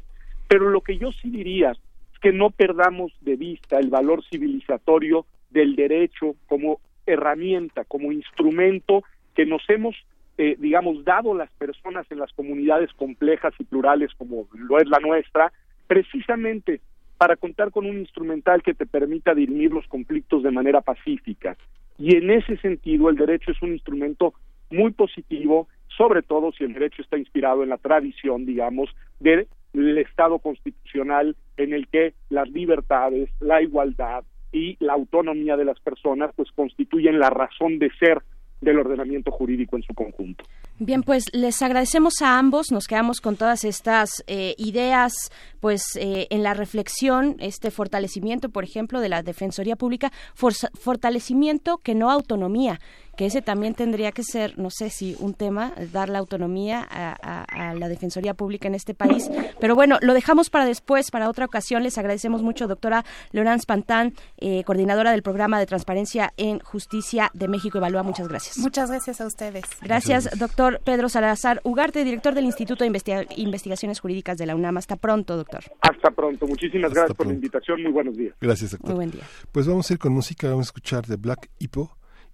pero 0.48 0.70
lo 0.70 0.80
que 0.80 0.96
yo 0.96 1.12
sí 1.12 1.30
diría 1.30 1.72
que 2.18 2.32
no 2.32 2.50
perdamos 2.50 3.12
de 3.20 3.36
vista 3.36 3.78
el 3.78 3.90
valor 3.90 4.24
civilizatorio 4.24 5.26
del 5.50 5.76
derecho 5.76 6.34
como 6.46 6.80
herramienta, 7.06 7.84
como 7.84 8.12
instrumento 8.12 9.04
que 9.34 9.46
nos 9.46 9.62
hemos, 9.68 9.94
eh, 10.38 10.56
digamos, 10.58 11.04
dado 11.04 11.34
las 11.34 11.50
personas 11.52 12.06
en 12.10 12.18
las 12.18 12.32
comunidades 12.32 12.92
complejas 12.94 13.54
y 13.58 13.64
plurales 13.64 14.10
como 14.16 14.48
lo 14.54 14.78
es 14.78 14.88
la 14.88 14.98
nuestra, 14.98 15.52
precisamente 15.86 16.80
para 17.18 17.36
contar 17.36 17.70
con 17.70 17.86
un 17.86 17.98
instrumental 17.98 18.62
que 18.62 18.74
te 18.74 18.86
permita 18.86 19.34
dirimir 19.34 19.72
los 19.72 19.86
conflictos 19.86 20.42
de 20.42 20.50
manera 20.50 20.80
pacífica. 20.80 21.56
Y 21.98 22.16
en 22.16 22.30
ese 22.30 22.56
sentido 22.58 23.08
el 23.08 23.16
derecho 23.16 23.52
es 23.52 23.62
un 23.62 23.72
instrumento 23.72 24.34
muy 24.70 24.90
positivo, 24.92 25.68
sobre 25.96 26.22
todo 26.22 26.52
si 26.52 26.64
el 26.64 26.74
derecho 26.74 27.00
está 27.02 27.16
inspirado 27.16 27.62
en 27.62 27.70
la 27.70 27.78
tradición, 27.78 28.44
digamos, 28.44 28.90
del 29.20 29.48
Estado 29.98 30.38
constitucional 30.38 31.36
en 31.56 31.72
el 31.72 31.88
que 31.88 32.14
las 32.28 32.48
libertades, 32.50 33.30
la 33.40 33.62
igualdad 33.62 34.24
y 34.52 34.76
la 34.80 34.94
autonomía 34.94 35.56
de 35.56 35.64
las 35.64 35.80
personas 35.80 36.30
pues 36.36 36.50
constituyen 36.52 37.18
la 37.18 37.30
razón 37.30 37.78
de 37.78 37.90
ser 37.98 38.22
del 38.60 38.78
ordenamiento 38.78 39.30
jurídico 39.30 39.76
en 39.76 39.82
su 39.82 39.92
conjunto. 39.94 40.44
Bien, 40.78 41.02
pues 41.02 41.26
les 41.32 41.60
agradecemos 41.62 42.22
a 42.22 42.38
ambos, 42.38 42.72
nos 42.72 42.86
quedamos 42.86 43.20
con 43.20 43.36
todas 43.36 43.64
estas 43.64 44.24
eh, 44.26 44.54
ideas, 44.58 45.30
pues 45.60 45.96
eh, 45.96 46.26
en 46.30 46.42
la 46.42 46.54
reflexión, 46.54 47.36
este 47.38 47.70
fortalecimiento, 47.70 48.48
por 48.48 48.64
ejemplo, 48.64 49.00
de 49.00 49.08
la 49.08 49.22
Defensoría 49.22 49.76
Pública, 49.76 50.10
fortalecimiento 50.34 51.78
que 51.78 51.94
no 51.94 52.10
autonomía, 52.10 52.80
que 53.16 53.26
ese 53.26 53.42
también 53.42 53.74
tendría 53.74 54.12
que 54.12 54.22
ser, 54.22 54.58
no 54.58 54.70
sé 54.70 54.90
si 54.90 55.16
un 55.20 55.34
tema, 55.34 55.72
dar 55.92 56.08
la 56.08 56.18
autonomía 56.18 56.86
a, 56.90 57.16
a- 57.22 57.70
a 57.70 57.74
la 57.74 57.88
Defensoría 57.88 58.34
Pública 58.34 58.68
en 58.68 58.74
este 58.74 58.94
país. 58.94 59.30
Pero 59.60 59.74
bueno, 59.74 59.98
lo 60.02 60.14
dejamos 60.14 60.50
para 60.50 60.64
después, 60.66 61.10
para 61.10 61.28
otra 61.28 61.44
ocasión. 61.46 61.82
Les 61.82 61.98
agradecemos 61.98 62.42
mucho, 62.42 62.66
doctora 62.68 63.04
Leonance 63.32 63.64
Pantán, 63.66 64.14
eh, 64.38 64.62
coordinadora 64.64 65.10
del 65.12 65.22
programa 65.22 65.58
de 65.58 65.66
transparencia 65.66 66.32
en 66.36 66.58
Justicia 66.60 67.30
de 67.34 67.48
México 67.48 67.78
Evalúa. 67.78 68.02
Muchas 68.02 68.28
gracias. 68.28 68.58
Muchas 68.58 68.90
gracias 68.90 69.20
a 69.20 69.26
ustedes. 69.26 69.64
Gracias, 69.82 70.38
doctor 70.38 70.80
Pedro 70.84 71.08
Salazar 71.08 71.60
Ugarte, 71.64 72.04
director 72.04 72.34
del 72.34 72.44
Instituto 72.44 72.84
de 72.84 72.88
Investiga- 72.90 73.26
Investigaciones 73.36 74.00
Jurídicas 74.00 74.36
de 74.38 74.46
la 74.46 74.54
UNAM. 74.54 74.76
Hasta 74.76 74.96
pronto, 74.96 75.36
doctor. 75.36 75.64
Hasta 75.80 76.10
pronto. 76.10 76.46
Muchísimas 76.46 76.90
Hasta 76.90 77.00
gracias 77.00 77.16
por 77.16 77.26
la 77.26 77.32
invitación. 77.34 77.82
Muy 77.82 77.92
buenos 77.92 78.16
días. 78.16 78.34
Gracias, 78.40 78.72
doctor. 78.72 78.90
Muy 78.90 78.96
buen 78.96 79.10
día. 79.10 79.22
Pues 79.52 79.66
vamos 79.66 79.88
a 79.90 79.92
ir 79.94 79.98
con 79.98 80.12
música, 80.12 80.48
vamos 80.48 80.66
a 80.66 80.68
escuchar 80.68 81.06
de 81.06 81.16
Black 81.16 81.48
Hippo, 81.58 81.96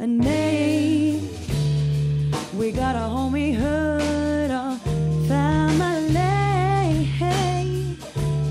and 0.00 0.18
me. 0.18 1.20
We 2.56 2.72
got 2.72 2.96
a 2.96 3.06
homie 3.14 3.54
hood, 3.54 4.50
a 4.50 4.76
family. 5.28 7.04
Hey, 7.20 7.96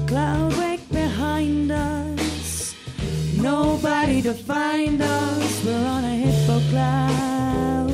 cloud 0.05 0.53
break 0.53 0.87
behind 0.89 1.71
us, 1.71 2.75
nobody 3.35 4.21
to 4.21 4.33
find 4.33 5.01
us. 5.01 5.65
We're 5.65 5.87
on 5.87 6.03
a 6.03 6.15
hippo 6.23 6.59
cloud. 6.69 7.89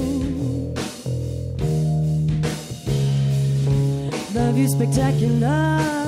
The 4.33 4.51
view 4.53 4.67
spectacular. 4.67 6.04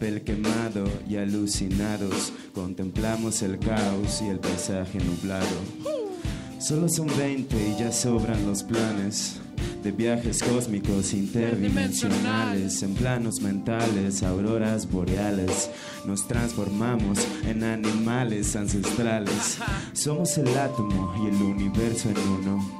Papel 0.00 0.22
quemado 0.22 0.88
y 1.06 1.16
alucinados. 1.16 2.32
Contemplamos 2.54 3.42
el 3.42 3.58
caos 3.58 4.22
y 4.22 4.28
el 4.28 4.38
paisaje 4.38 4.98
nublado. 4.98 5.46
Solo 6.58 6.88
son 6.88 7.08
20 7.18 7.54
y 7.54 7.78
ya 7.78 7.92
sobran 7.92 8.46
los 8.46 8.62
planes 8.62 9.36
de 9.84 9.92
viajes 9.92 10.42
cósmicos 10.42 11.12
interdimensionales 11.12 12.82
en 12.82 12.94
planos 12.94 13.42
mentales, 13.42 14.22
auroras 14.22 14.90
boreales. 14.90 15.70
Nos 16.06 16.26
transformamos 16.26 17.18
en 17.46 17.62
animales 17.62 18.56
ancestrales. 18.56 19.58
Somos 19.92 20.38
el 20.38 20.56
átomo 20.56 21.14
y 21.22 21.28
el 21.28 21.42
universo 21.42 22.08
en 22.08 22.18
uno. 22.18 22.70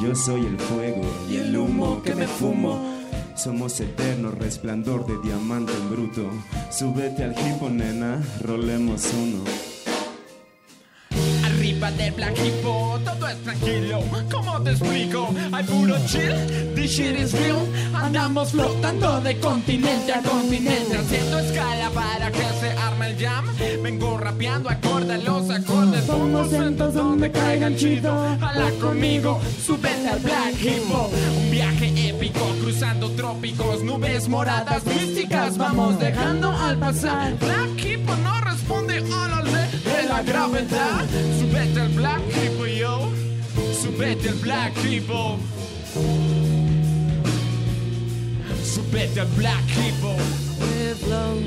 Yo 0.00 0.12
soy 0.16 0.44
el 0.44 0.58
fuego 0.58 1.04
y 1.30 1.36
el 1.36 1.56
humo 1.56 2.02
que 2.02 2.16
me 2.16 2.26
fumo. 2.26 2.93
Somos 3.34 3.80
eterno 3.80 4.30
resplandor 4.30 5.06
de 5.06 5.14
diamante 5.22 5.72
en 5.72 5.90
bruto. 5.90 6.30
Súbete 6.70 7.24
al 7.24 7.32
hipo, 7.32 7.68
nena, 7.68 8.22
rolemos 8.40 9.12
uno. 9.12 9.42
Arriba 11.44 11.90
del 11.92 12.12
Black 12.14 12.38
Hippo, 12.38 12.93
todo 13.14 13.28
es 13.28 13.42
tranquilo. 13.42 14.00
¿Cómo 14.30 14.60
te 14.62 14.70
explico? 14.70 15.34
Hay 15.52 15.64
puro 15.64 15.96
chill, 16.06 16.74
this 16.74 16.90
shit 16.90 17.18
is 17.18 17.32
real. 17.32 17.66
Andamos 17.94 18.50
flotando 18.50 19.20
de 19.20 19.38
continente 19.38 20.12
a 20.12 20.22
continente, 20.22 20.96
haciendo 20.96 21.38
escala 21.38 21.90
para 21.90 22.30
que 22.30 22.44
se 22.60 22.70
arme 22.72 23.10
el 23.10 23.18
jam. 23.18 23.44
Vengo 23.82 24.18
rapeando 24.18 24.68
acorde 24.68 25.18
los 25.18 25.50
acordes. 25.50 26.04
Pongo 26.04 26.44
centos 26.46 26.94
donde 26.94 27.30
caigan 27.30 27.76
chido. 27.76 28.12
Hala 28.40 28.70
conmigo, 28.80 29.40
súbete 29.64 30.08
al 30.08 30.20
Black 30.20 30.62
Hippo. 30.62 31.10
Un 31.36 31.50
viaje 31.50 32.08
épico 32.08 32.46
cruzando 32.60 33.10
trópicos, 33.10 33.82
nubes 33.82 34.28
moradas 34.28 34.84
místicas. 34.86 35.56
Vamos 35.56 35.98
dejando 35.98 36.50
al 36.50 36.78
pasar. 36.78 37.34
Black 37.38 37.84
Hippo 37.84 38.14
no 38.16 38.40
responde 38.40 38.98
a 38.98 39.28
la 39.28 39.42
ley 39.42 39.83
de 40.22 40.32
la 40.32 40.32
gravedad. 40.32 41.04
Subete 41.38 41.80
al 41.80 41.88
Black 41.90 42.22
Hippo, 42.28 42.66
yo. 42.66 43.10
Subete 43.72 44.28
al 44.28 44.34
Black 44.36 44.72
Hippo. 44.84 45.38
Subete 48.62 49.20
al 49.20 49.26
Black 49.36 49.64
Hippo. 49.70 50.16
We're 50.60 50.94
float, 50.94 51.42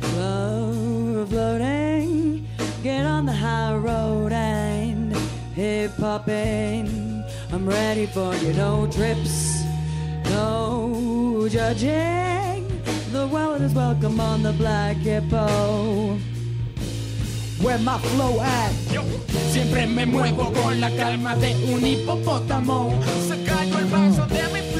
float, 0.00 1.28
floating. 1.28 2.46
Get 2.82 3.06
on 3.06 3.26
the 3.26 3.32
high 3.32 3.74
road 3.74 4.32
and 4.32 5.14
hip 5.54 5.92
hopping. 5.98 7.24
I'm 7.52 7.66
ready 7.68 8.06
for 8.06 8.34
you, 8.36 8.52
no 8.54 8.86
trips, 8.86 9.62
no 10.30 11.48
judging. 11.50 12.66
The 13.12 13.26
world 13.28 13.62
is 13.62 13.72
welcome 13.74 14.20
on 14.20 14.42
the 14.42 14.52
Black 14.52 14.96
Hippo. 14.96 16.18
Flow? 17.64 18.42
Yo 18.92 19.02
siempre 19.50 19.86
me 19.86 20.04
muevo 20.04 20.52
con 20.52 20.78
la 20.80 20.90
calma 20.96 21.34
de 21.34 21.54
un 21.72 21.86
hipopótamo. 21.86 22.92
Se 23.26 23.36
el 23.78 23.86
vaso 23.86 24.26
de 24.26 24.42
mi 24.52 24.73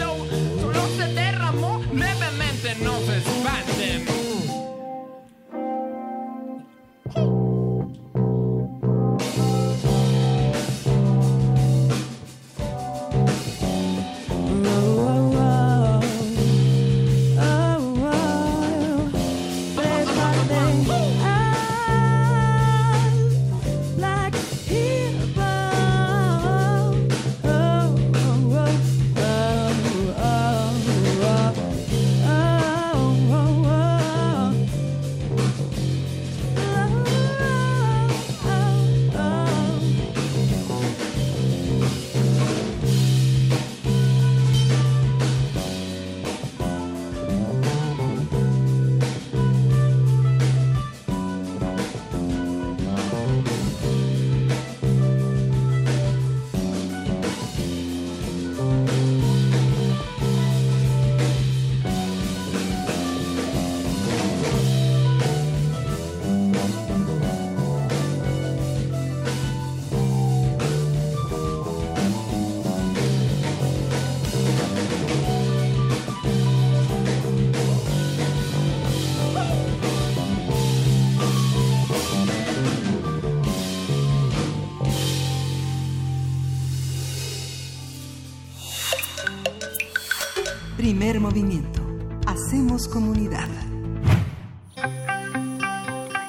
Movimiento. 91.21 91.81
Hacemos 92.27 92.89
comunidad. 92.89 93.49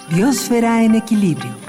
Biosfera 0.09 0.83
en 0.83 0.95
equilibrio. 0.95 1.64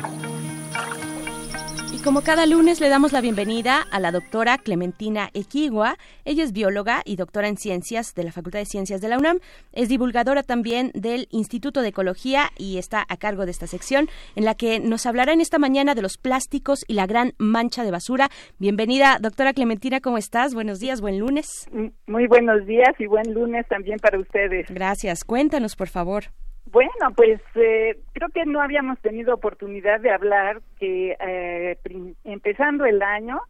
Como 2.06 2.22
cada 2.22 2.46
lunes 2.46 2.80
le 2.80 2.88
damos 2.88 3.12
la 3.12 3.20
bienvenida 3.20 3.84
a 3.90 3.98
la 3.98 4.12
doctora 4.12 4.58
Clementina 4.58 5.28
Equigua. 5.34 5.96
Ella 6.24 6.44
es 6.44 6.52
bióloga 6.52 7.02
y 7.04 7.16
doctora 7.16 7.48
en 7.48 7.56
ciencias 7.56 8.14
de 8.14 8.22
la 8.22 8.30
Facultad 8.30 8.60
de 8.60 8.64
Ciencias 8.64 9.00
de 9.00 9.08
la 9.08 9.18
UNAM. 9.18 9.40
Es 9.72 9.88
divulgadora 9.88 10.44
también 10.44 10.92
del 10.94 11.26
Instituto 11.32 11.82
de 11.82 11.88
Ecología 11.88 12.50
y 12.56 12.78
está 12.78 13.04
a 13.08 13.16
cargo 13.16 13.44
de 13.44 13.50
esta 13.50 13.66
sección 13.66 14.06
en 14.36 14.44
la 14.44 14.54
que 14.54 14.78
nos 14.78 15.04
hablará 15.04 15.32
en 15.32 15.40
esta 15.40 15.58
mañana 15.58 15.96
de 15.96 16.02
los 16.02 16.16
plásticos 16.16 16.84
y 16.86 16.94
la 16.94 17.08
gran 17.08 17.32
mancha 17.38 17.82
de 17.82 17.90
basura. 17.90 18.28
Bienvenida, 18.60 19.18
doctora 19.20 19.52
Clementina, 19.52 20.00
¿cómo 20.00 20.16
estás? 20.16 20.54
Buenos 20.54 20.78
días, 20.78 21.00
buen 21.00 21.18
lunes. 21.18 21.68
Muy 22.06 22.28
buenos 22.28 22.64
días 22.66 22.94
y 23.00 23.06
buen 23.06 23.34
lunes 23.34 23.66
también 23.66 23.98
para 23.98 24.20
ustedes. 24.20 24.68
Gracias. 24.70 25.24
Cuéntanos, 25.24 25.74
por 25.74 25.88
favor. 25.88 26.26
Bueno, 26.70 27.12
pues 27.14 27.40
eh, 27.54 27.98
creo 28.12 28.28
que 28.30 28.44
no 28.44 28.60
habíamos 28.60 28.98
tenido 29.00 29.34
oportunidad 29.34 30.00
de 30.00 30.10
hablar 30.10 30.60
que 30.78 31.16
eh, 31.20 31.78
empezando 32.24 32.84
el 32.84 33.02
año 33.02 33.40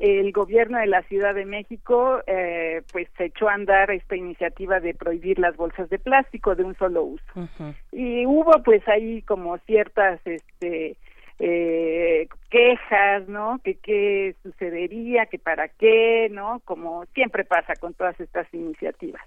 el 0.00 0.32
gobierno 0.32 0.78
de 0.78 0.86
la 0.86 1.02
Ciudad 1.02 1.34
de 1.34 1.44
México 1.44 2.22
eh, 2.26 2.82
pues 2.90 3.06
se 3.18 3.26
echó 3.26 3.48
a 3.48 3.54
andar 3.54 3.90
esta 3.90 4.16
iniciativa 4.16 4.80
de 4.80 4.94
prohibir 4.94 5.38
las 5.38 5.56
bolsas 5.56 5.90
de 5.90 5.98
plástico 5.98 6.54
de 6.54 6.64
un 6.64 6.74
solo 6.76 7.02
uso. 7.02 7.48
Y 7.92 8.24
hubo 8.24 8.62
pues 8.64 8.86
ahí 8.88 9.20
como 9.22 9.58
ciertas 9.58 10.18
este 10.24 10.96
eh, 11.38 12.28
quejas 12.50 13.28
no 13.28 13.60
que 13.62 13.74
qué 13.74 14.34
sucedería 14.42 15.26
que 15.26 15.38
para 15.38 15.68
qué 15.68 16.28
no 16.30 16.60
como 16.64 17.04
siempre 17.14 17.44
pasa 17.44 17.74
con 17.76 17.92
todas 17.92 18.18
estas 18.20 18.52
iniciativas. 18.54 19.22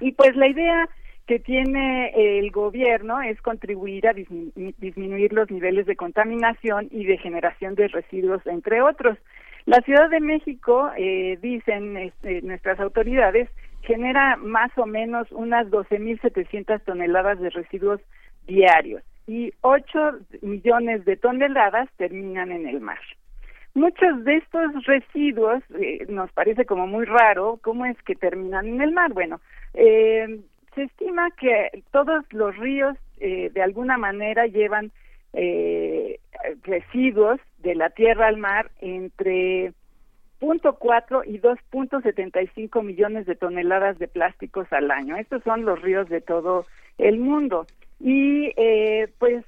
Y 0.00 0.12
pues 0.12 0.36
la 0.36 0.48
idea 0.48 0.88
que 1.30 1.38
tiene 1.38 2.10
el 2.16 2.50
gobierno 2.50 3.22
es 3.22 3.40
contribuir 3.40 4.08
a 4.08 4.12
disminuir 4.12 5.32
los 5.32 5.48
niveles 5.48 5.86
de 5.86 5.94
contaminación 5.94 6.88
y 6.90 7.04
de 7.04 7.18
generación 7.18 7.76
de 7.76 7.86
residuos, 7.86 8.44
entre 8.48 8.82
otros. 8.82 9.16
La 9.64 9.80
Ciudad 9.82 10.10
de 10.10 10.18
México, 10.18 10.90
eh, 10.96 11.38
dicen 11.40 11.96
este, 11.96 12.42
nuestras 12.42 12.80
autoridades, 12.80 13.48
genera 13.82 14.34
más 14.38 14.76
o 14.76 14.86
menos 14.86 15.30
unas 15.30 15.68
12.700 15.68 16.82
toneladas 16.82 17.38
de 17.38 17.50
residuos 17.50 18.00
diarios 18.48 19.04
y 19.28 19.52
8 19.60 20.18
millones 20.42 21.04
de 21.04 21.16
toneladas 21.16 21.88
terminan 21.96 22.50
en 22.50 22.66
el 22.66 22.80
mar. 22.80 22.98
Muchos 23.74 24.24
de 24.24 24.38
estos 24.38 24.84
residuos 24.84 25.62
eh, 25.78 26.06
nos 26.08 26.32
parece 26.32 26.64
como 26.66 26.88
muy 26.88 27.04
raro, 27.04 27.60
¿cómo 27.62 27.86
es 27.86 27.96
que 28.02 28.16
terminan 28.16 28.66
en 28.66 28.80
el 28.82 28.90
mar? 28.90 29.12
Bueno, 29.12 29.40
eh, 29.74 30.40
se 30.74 30.84
estima 30.84 31.30
que 31.32 31.82
todos 31.90 32.24
los 32.30 32.56
ríos 32.56 32.96
eh, 33.18 33.50
de 33.52 33.62
alguna 33.62 33.98
manera 33.98 34.46
llevan 34.46 34.92
eh, 35.32 36.18
residuos 36.62 37.40
de 37.58 37.74
la 37.74 37.90
tierra 37.90 38.28
al 38.28 38.36
mar 38.36 38.70
entre 38.80 39.72
0.4 40.40 41.22
y 41.26 41.38
2.75 41.38 42.82
millones 42.82 43.26
de 43.26 43.36
toneladas 43.36 43.98
de 43.98 44.08
plásticos 44.08 44.72
al 44.72 44.90
año. 44.90 45.16
Estos 45.16 45.42
son 45.42 45.64
los 45.64 45.80
ríos 45.82 46.08
de 46.08 46.20
todo 46.20 46.66
el 46.98 47.18
mundo. 47.18 47.66
Y 48.00 48.52
eh, 48.56 49.08
pues 49.18 49.44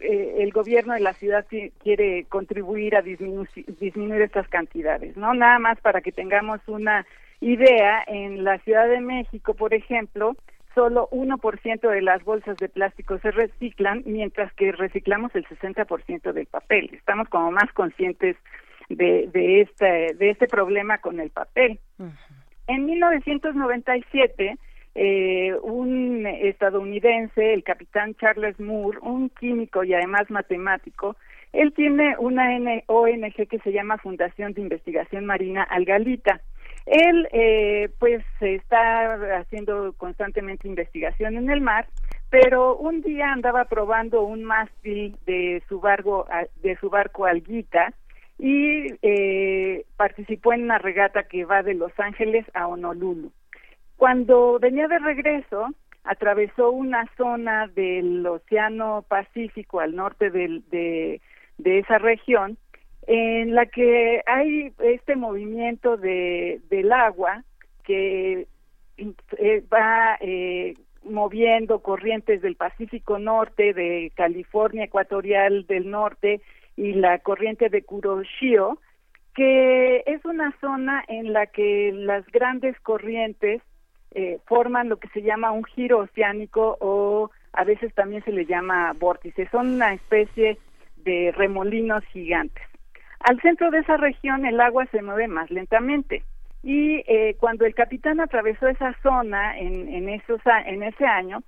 eh, 0.00 0.36
el 0.40 0.52
gobierno 0.52 0.94
de 0.94 1.00
la 1.00 1.14
ciudad 1.14 1.46
quiere 1.82 2.24
contribuir 2.28 2.96
a 2.96 3.02
disminuir, 3.02 3.48
disminuir 3.80 4.22
estas 4.22 4.48
cantidades, 4.48 5.16
¿no? 5.16 5.32
Nada 5.34 5.58
más 5.58 5.80
para 5.80 6.02
que 6.02 6.12
tengamos 6.12 6.60
una 6.68 7.06
idea, 7.40 8.02
en 8.06 8.44
la 8.44 8.58
Ciudad 8.58 8.88
de 8.88 9.00
México, 9.00 9.54
por 9.54 9.74
ejemplo, 9.74 10.36
solo 10.74 11.08
1% 11.10 11.88
de 11.88 12.02
las 12.02 12.22
bolsas 12.24 12.56
de 12.58 12.68
plástico 12.68 13.18
se 13.18 13.30
reciclan, 13.30 14.02
mientras 14.06 14.52
que 14.54 14.72
reciclamos 14.72 15.34
el 15.34 15.46
60% 15.46 16.32
del 16.32 16.46
papel. 16.46 16.90
Estamos 16.92 17.28
como 17.28 17.50
más 17.50 17.72
conscientes 17.72 18.36
de, 18.88 19.28
de, 19.32 19.62
este, 19.62 20.14
de 20.14 20.30
este 20.30 20.46
problema 20.46 20.98
con 20.98 21.20
el 21.20 21.30
papel. 21.30 21.80
En 22.66 22.86
1997, 22.86 24.56
eh, 24.94 25.54
un 25.62 26.26
estadounidense, 26.26 27.54
el 27.54 27.64
capitán 27.64 28.14
Charles 28.14 28.58
Moore, 28.60 28.98
un 29.02 29.30
químico 29.30 29.82
y 29.84 29.94
además 29.94 30.30
matemático, 30.30 31.16
él 31.52 31.72
tiene 31.72 32.16
una 32.18 32.48
ONG 32.86 33.48
que 33.48 33.58
se 33.64 33.72
llama 33.72 33.98
Fundación 33.98 34.52
de 34.52 34.60
Investigación 34.60 35.26
Marina 35.26 35.62
Algalita 35.64 36.40
él, 36.90 37.28
eh, 37.30 37.88
pues, 38.00 38.24
está 38.40 39.14
haciendo 39.38 39.92
constantemente 39.92 40.66
investigación 40.66 41.36
en 41.36 41.48
el 41.48 41.60
mar, 41.60 41.86
pero 42.30 42.76
un 42.76 43.00
día 43.00 43.32
andaba 43.32 43.66
probando 43.66 44.22
un 44.22 44.42
mástil 44.42 45.16
de 45.24 45.62
su 45.68 45.80
barco, 45.80 46.26
de 46.62 46.76
su 46.78 46.90
barco 46.90 47.26
Alguita, 47.26 47.94
y 48.40 48.86
eh, 49.02 49.84
participó 49.96 50.52
en 50.52 50.64
una 50.64 50.78
regata 50.78 51.28
que 51.28 51.44
va 51.44 51.62
de 51.62 51.74
Los 51.74 51.92
Ángeles 52.00 52.44
a 52.54 52.66
Honolulu. 52.66 53.30
Cuando 53.96 54.58
venía 54.58 54.88
de 54.88 54.98
regreso, 54.98 55.68
atravesó 56.02 56.70
una 56.70 57.08
zona 57.16 57.68
del 57.68 58.26
Océano 58.26 59.04
Pacífico 59.06 59.78
al 59.78 59.94
norte 59.94 60.30
de 60.30 61.20
esa 61.58 61.98
región 61.98 62.58
en 63.06 63.54
la 63.54 63.66
que 63.66 64.22
hay 64.26 64.72
este 64.78 65.16
movimiento 65.16 65.96
de, 65.96 66.60
del 66.68 66.92
agua 66.92 67.44
que 67.84 68.46
eh, 68.96 69.64
va 69.72 70.16
eh, 70.20 70.74
moviendo 71.04 71.80
corrientes 71.80 72.42
del 72.42 72.56
Pacífico 72.56 73.18
Norte, 73.18 73.72
de 73.72 74.12
California 74.14 74.84
Ecuatorial 74.84 75.66
del 75.66 75.90
Norte 75.90 76.40
y 76.76 76.92
la 76.92 77.18
corriente 77.18 77.68
de 77.68 77.82
Kuroshio, 77.82 78.78
que 79.34 80.02
es 80.06 80.24
una 80.24 80.54
zona 80.60 81.04
en 81.08 81.32
la 81.32 81.46
que 81.46 81.92
las 81.92 82.26
grandes 82.26 82.78
corrientes 82.80 83.62
eh, 84.12 84.38
forman 84.46 84.88
lo 84.88 84.98
que 84.98 85.08
se 85.08 85.22
llama 85.22 85.52
un 85.52 85.64
giro 85.64 86.00
oceánico 86.00 86.76
o 86.80 87.30
a 87.52 87.64
veces 87.64 87.94
también 87.94 88.24
se 88.24 88.32
le 88.32 88.44
llama 88.44 88.92
vórtice. 88.98 89.48
Son 89.50 89.68
una 89.74 89.94
especie 89.94 90.58
de 90.96 91.32
remolinos 91.36 92.04
gigantes. 92.06 92.69
Al 93.20 93.40
centro 93.40 93.70
de 93.70 93.78
esa 93.78 93.96
región 93.96 94.46
el 94.46 94.60
agua 94.60 94.86
se 94.86 95.02
mueve 95.02 95.28
más 95.28 95.50
lentamente 95.50 96.22
y 96.62 97.02
eh, 97.06 97.36
cuando 97.38 97.64
el 97.64 97.74
capitán 97.74 98.20
atravesó 98.20 98.68
esa 98.68 98.94
zona 99.02 99.58
en, 99.58 99.88
en, 99.88 100.08
esos, 100.08 100.40
en 100.66 100.82
ese 100.82 101.06
año, 101.06 101.42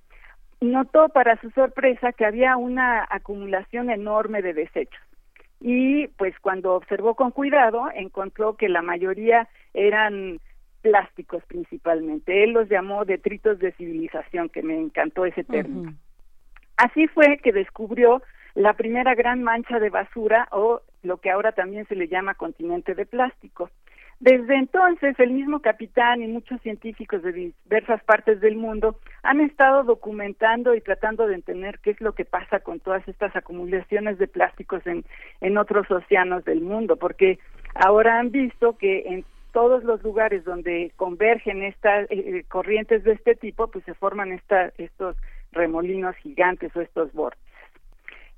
notó 0.61 1.09
para 1.09 1.39
su 1.41 1.51
sorpresa 1.51 2.13
que 2.13 2.25
había 2.25 2.57
una 2.57 3.05
acumulación 3.09 3.89
enorme 3.89 4.41
de 4.41 4.53
desechos. 4.53 5.01
Y 5.59 6.07
pues 6.09 6.37
cuando 6.39 6.73
observó 6.73 7.15
con 7.15 7.31
cuidado, 7.31 7.89
encontró 7.93 8.55
que 8.55 8.69
la 8.69 8.81
mayoría 8.81 9.47
eran 9.73 10.39
plásticos 10.81 11.43
principalmente. 11.45 12.43
Él 12.43 12.51
los 12.51 12.69
llamó 12.69 13.05
detritos 13.05 13.59
de 13.59 13.71
civilización, 13.73 14.49
que 14.49 14.61
me 14.61 14.77
encantó 14.77 15.25
ese 15.25 15.43
término. 15.43 15.93
Así 16.77 17.07
fue 17.07 17.37
que 17.37 17.53
descubrió 17.53 18.21
la 18.55 18.73
primera 18.73 19.15
gran 19.15 19.41
mancha 19.41 19.79
de 19.79 19.89
basura 19.89 20.47
o 20.51 20.81
lo 21.03 21.17
que 21.17 21.29
ahora 21.29 21.51
también 21.51 21.85
se 21.87 21.95
le 21.95 22.07
llama 22.07 22.33
continente 22.33 22.95
de 22.95 23.05
plástico. 23.05 23.69
Desde 24.19 24.55
entonces, 24.55 25.19
el 25.19 25.31
mismo 25.31 25.59
capitán 25.59 26.21
y 26.21 26.27
muchos 26.27 26.61
científicos 26.61 27.21
de 27.23 27.53
diversas 27.65 28.01
partes 28.05 28.39
del 28.39 28.55
mundo 28.55 28.97
han 29.21 29.41
estado 29.41 29.83
documentando 29.83 30.75
y 30.75 30.81
tratando 30.81 31.27
de 31.27 31.35
entender 31.35 31.79
qué 31.79 31.91
es 31.91 31.99
lo 31.99 32.13
que 32.13 32.23
pasa 32.23 32.61
con 32.61 32.79
todas 32.79 33.05
estas 33.07 33.35
acumulaciones 33.35 34.17
de 34.19 34.27
plásticos 34.27 34.85
en, 34.87 35.03
en 35.41 35.57
otros 35.57 35.91
océanos 35.91 36.45
del 36.45 36.61
mundo, 36.61 36.95
porque 36.95 37.39
ahora 37.75 38.19
han 38.19 38.31
visto 38.31 38.77
que 38.77 39.03
en 39.07 39.25
todos 39.51 39.83
los 39.83 40.01
lugares 40.03 40.43
donde 40.45 40.91
convergen 40.95 41.61
estas 41.63 42.09
eh, 42.09 42.15
eh, 42.15 42.43
corrientes 42.47 43.03
de 43.03 43.13
este 43.13 43.35
tipo, 43.35 43.67
pues 43.67 43.83
se 43.85 43.93
forman 43.93 44.31
esta, 44.31 44.71
estos 44.77 45.15
remolinos 45.51 46.15
gigantes 46.17 46.75
o 46.75 46.81
estos 46.81 47.13
bordes. 47.13 47.39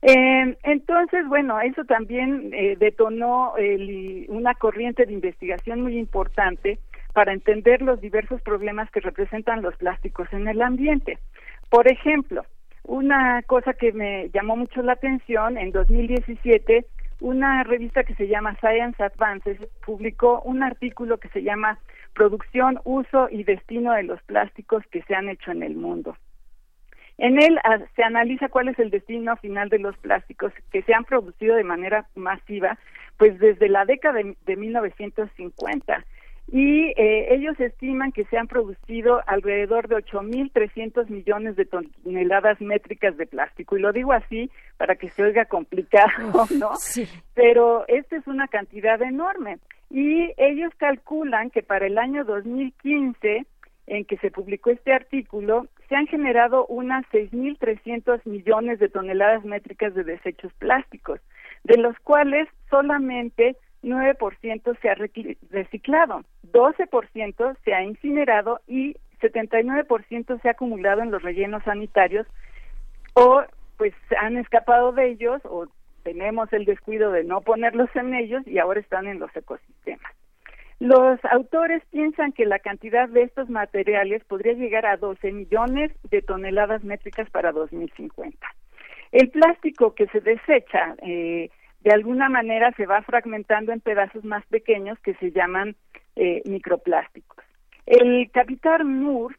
Eh, 0.08 0.56
entonces, 0.62 1.28
bueno, 1.28 1.60
eso 1.62 1.84
también 1.84 2.52
eh, 2.54 2.76
detonó 2.78 3.56
una 4.28 4.54
corriente 4.54 5.04
de 5.04 5.14
investigación 5.14 5.82
muy 5.82 5.98
importante 5.98 6.78
para 7.14 7.34
entender 7.34 7.82
los 7.82 8.00
diversos 8.02 8.40
problemas 8.44 8.92
que 8.92 9.00
representan 9.00 9.64
los 9.64 9.76
plásticos 9.78 10.32
en 10.32 10.48
el 10.48 10.62
ambiente. 10.62 11.18
Por 11.72 11.92
ejemplo, 11.92 12.46
una 12.84 13.42
cosa 13.48 13.74
que 13.74 13.94
me 13.94 14.30
llamó 14.30 14.56
mucho 14.56 14.84
la 14.84 14.94
atención, 14.94 15.58
en 15.58 15.72
2017, 15.72 16.86
una 17.22 17.64
revista 17.64 18.04
que 18.04 18.14
se 18.14 18.28
llama 18.28 18.56
Science 18.60 19.02
Advances 19.02 19.58
publicó 19.84 20.40
un 20.42 20.62
artículo 20.62 21.18
que 21.18 21.30
se 21.30 21.42
llama 21.42 21.80
Producción, 22.14 22.80
Uso 22.84 23.28
y 23.32 23.44
Destino 23.44 23.94
de 23.94 24.04
los 24.04 24.22
Plásticos 24.22 24.84
que 24.92 25.02
se 25.02 25.16
han 25.16 25.30
hecho 25.30 25.50
en 25.50 25.64
el 25.64 25.76
mundo. 25.76 26.16
En 27.18 27.42
él 27.42 27.60
ah, 27.64 27.80
se 27.96 28.04
analiza 28.04 28.50
cuál 28.50 28.68
es 28.68 28.80
el 28.80 28.90
destino 28.90 29.36
final 29.38 29.70
de 29.70 29.80
los 29.80 29.98
plásticos 29.98 30.52
que 30.72 30.82
se 30.82 30.94
han 30.94 31.06
producido 31.06 31.56
de 31.56 31.64
manera 31.64 32.08
masiva, 32.16 32.78
pues 33.18 33.40
desde 33.40 33.70
la 33.70 33.86
década 33.86 34.20
de, 34.46 34.56
1950 34.56 36.06
y 36.52 36.94
eh, 36.96 37.34
ellos 37.34 37.60
estiman 37.60 38.12
que 38.12 38.26
se 38.26 38.38
han 38.38 38.48
producido 38.48 39.22
alrededor 39.26 39.88
de 39.88 39.96
8.300 39.96 41.10
millones 41.10 41.56
de 41.56 41.66
toneladas 41.66 42.62
métricas 42.62 43.18
de 43.18 43.26
plástico. 43.26 43.76
Y 43.76 43.82
lo 43.82 43.92
digo 43.92 44.14
así 44.14 44.52
para 44.78 44.96
que 44.96 45.10
se 45.10 45.24
oiga 45.24 45.46
complicado, 45.46 46.46
¿no? 46.60 46.76
Sí. 46.76 47.08
Pero 47.34 47.86
esta 47.88 48.18
es 48.18 48.28
una 48.28 48.48
cantidad 48.48 49.02
enorme. 49.02 49.58
Y 49.90 50.34
ellos 50.38 50.72
calculan 50.78 51.50
que 51.50 51.64
para 51.64 51.88
el 51.88 51.98
año 51.98 52.24
2015 52.26 53.46
en 53.88 54.06
que 54.06 54.18
se 54.18 54.30
publicó 54.30 54.70
este 54.70 54.94
artículo, 54.94 55.68
se 55.88 55.96
han 55.96 56.08
generado 56.08 56.66
unas 56.68 57.06
6.300 57.12 58.22
millones 58.26 58.80
de 58.80 58.90
toneladas 58.90 59.44
métricas 59.44 59.94
de 59.94 60.04
desechos 60.04 60.52
plásticos, 60.54 61.20
de 61.64 61.78
los 61.78 61.98
cuales 62.00 62.48
solamente 62.70 63.56
9% 63.84 64.80
se 64.82 64.90
ha 64.90 64.96
reciclado, 65.52 66.24
12% 66.52 67.58
se 67.64 67.74
ha 67.74 67.84
incinerado 67.84 68.60
y 68.68 68.96
79% 69.22 70.42
se 70.42 70.48
ha 70.48 70.52
acumulado 70.52 71.02
en 71.02 71.12
los 71.12 71.22
rellenos 71.22 71.64
sanitarios 71.64 72.28
o 73.14 73.44
pues 73.78 73.94
han 74.20 74.38
escapado 74.38 74.92
de 74.92 75.10
ellos 75.10 75.42
o 75.46 75.68
tenemos 76.04 76.52
el 76.54 76.66
descuido 76.66 77.12
de 77.12 77.24
no 77.24 77.42
ponerlos 77.42 77.90
en 77.96 78.14
ellos 78.14 78.46
y 78.48 78.60
ahora 78.60 78.80
están 78.80 79.08
en 79.08 79.20
los 79.20 79.36
ecosistemas. 79.36 80.12
Los 80.80 81.24
autores 81.26 81.82
piensan 81.90 82.34
que 82.34 82.46
la 82.46 82.60
cantidad 82.60 83.08
de 83.08 83.24
estos 83.24 83.50
materiales 83.50 84.24
podría 84.26 84.54
llegar 84.54 84.86
a 84.86 84.98
12 84.98 85.32
millones 85.32 85.92
de 86.10 86.22
toneladas 86.22 86.84
métricas 86.84 87.30
para 87.30 87.54
2050. 87.54 88.38
El 89.12 89.30
plástico 89.30 89.96
que 89.96 90.08
se 90.08 90.20
desecha 90.20 90.96
eh, 91.02 91.50
de 91.82 91.92
alguna 91.92 92.28
manera 92.30 92.74
se 92.76 92.86
va 92.86 93.02
fragmentando 93.04 93.72
en 93.72 93.80
pedazos 93.80 94.26
más 94.26 94.46
pequeños 94.48 95.00
que 95.00 95.14
se 95.16 95.32
llaman 95.32 95.76
eh, 96.16 96.42
microplásticos. 96.46 97.46
El 97.86 98.30
capitán 98.32 99.02
Moore 99.02 99.36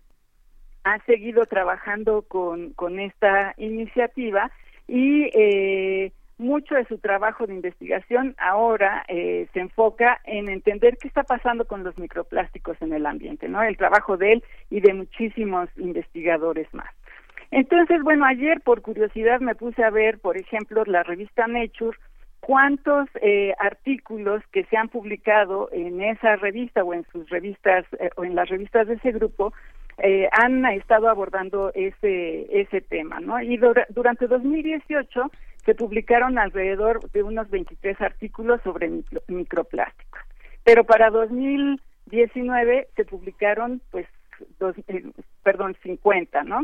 ha 0.85 1.05
seguido 1.05 1.45
trabajando 1.47 2.23
con, 2.23 2.73
con 2.75 3.01
esta 3.01 3.55
iniciativa 3.59 4.51
y 4.87 5.25
eh, 5.35 6.13
mucho 6.39 6.75
de 6.75 6.85
su 6.85 6.99
trabajo 6.99 7.47
de 7.47 7.55
investigación 7.55 8.35
ahora 8.39 9.05
eh, 9.09 9.49
se 9.53 9.61
enfoca 9.61 10.21
en 10.25 10.49
entender 10.49 10.99
qué 10.99 11.09
está 11.09 11.23
pasando 11.23 11.65
con 11.67 11.83
los 11.83 11.97
microplásticos 11.99 12.81
en 12.83 12.93
el 12.93 13.07
ambiente, 13.07 13.49
¿no? 13.49 13.63
El 13.63 13.77
trabajo 13.77 14.17
de 14.17 14.35
él 14.35 14.45
y 14.71 14.81
de 14.81 14.93
muchísimos 14.93 15.69
investigadores 15.77 16.73
más. 16.75 16.91
Entonces, 17.51 18.03
bueno, 18.03 18.25
ayer 18.27 18.61
por 18.61 18.83
curiosidad 18.83 19.41
me 19.41 19.55
puse 19.55 19.83
a 19.83 19.91
ver, 19.91 20.19
por 20.19 20.37
ejemplo, 20.37 20.85
la 20.85 21.03
revista 21.05 21.47
Nature, 21.47 21.97
cuántos 22.41 23.09
eh, 23.23 23.55
artículos 23.59 24.43
que 24.53 24.65
se 24.65 24.77
han 24.77 24.89
publicado 24.89 25.69
en 25.73 26.03
esa 26.03 26.37
revista 26.37 26.85
o 26.85 26.93
en 26.93 27.05
sus 27.13 27.29
revistas 27.31 27.85
eh, 27.99 28.11
o 28.17 28.25
en 28.25 28.35
las 28.35 28.49
revistas 28.49 28.87
de 28.87 28.95
ese 28.95 29.13
grupo 29.13 29.53
eh, 29.99 30.29
han 30.33 30.65
estado 30.67 31.09
abordando 31.09 31.73
ese 31.75 32.47
ese 32.61 32.83
tema, 32.83 33.19
¿no? 33.21 33.41
Y 33.41 33.57
durante 33.89 34.27
2018 34.27 35.31
se 35.67 35.75
publicaron 35.75 36.39
alrededor 36.39 37.11
de 37.11 37.23
unos 37.23 37.51
23 37.51 38.01
artículos 38.01 38.63
sobre 38.63 38.91
microplásticos, 39.29 40.21
pero 40.65 40.85
para 40.85 41.11
2019 41.11 42.89
se 42.97 43.05
publicaron 43.05 43.83
pues 43.91 44.07
dos, 44.59 44.77
eh, 44.89 45.05
perdón, 45.43 45.77
50, 45.83 46.45
¿no? 46.45 46.61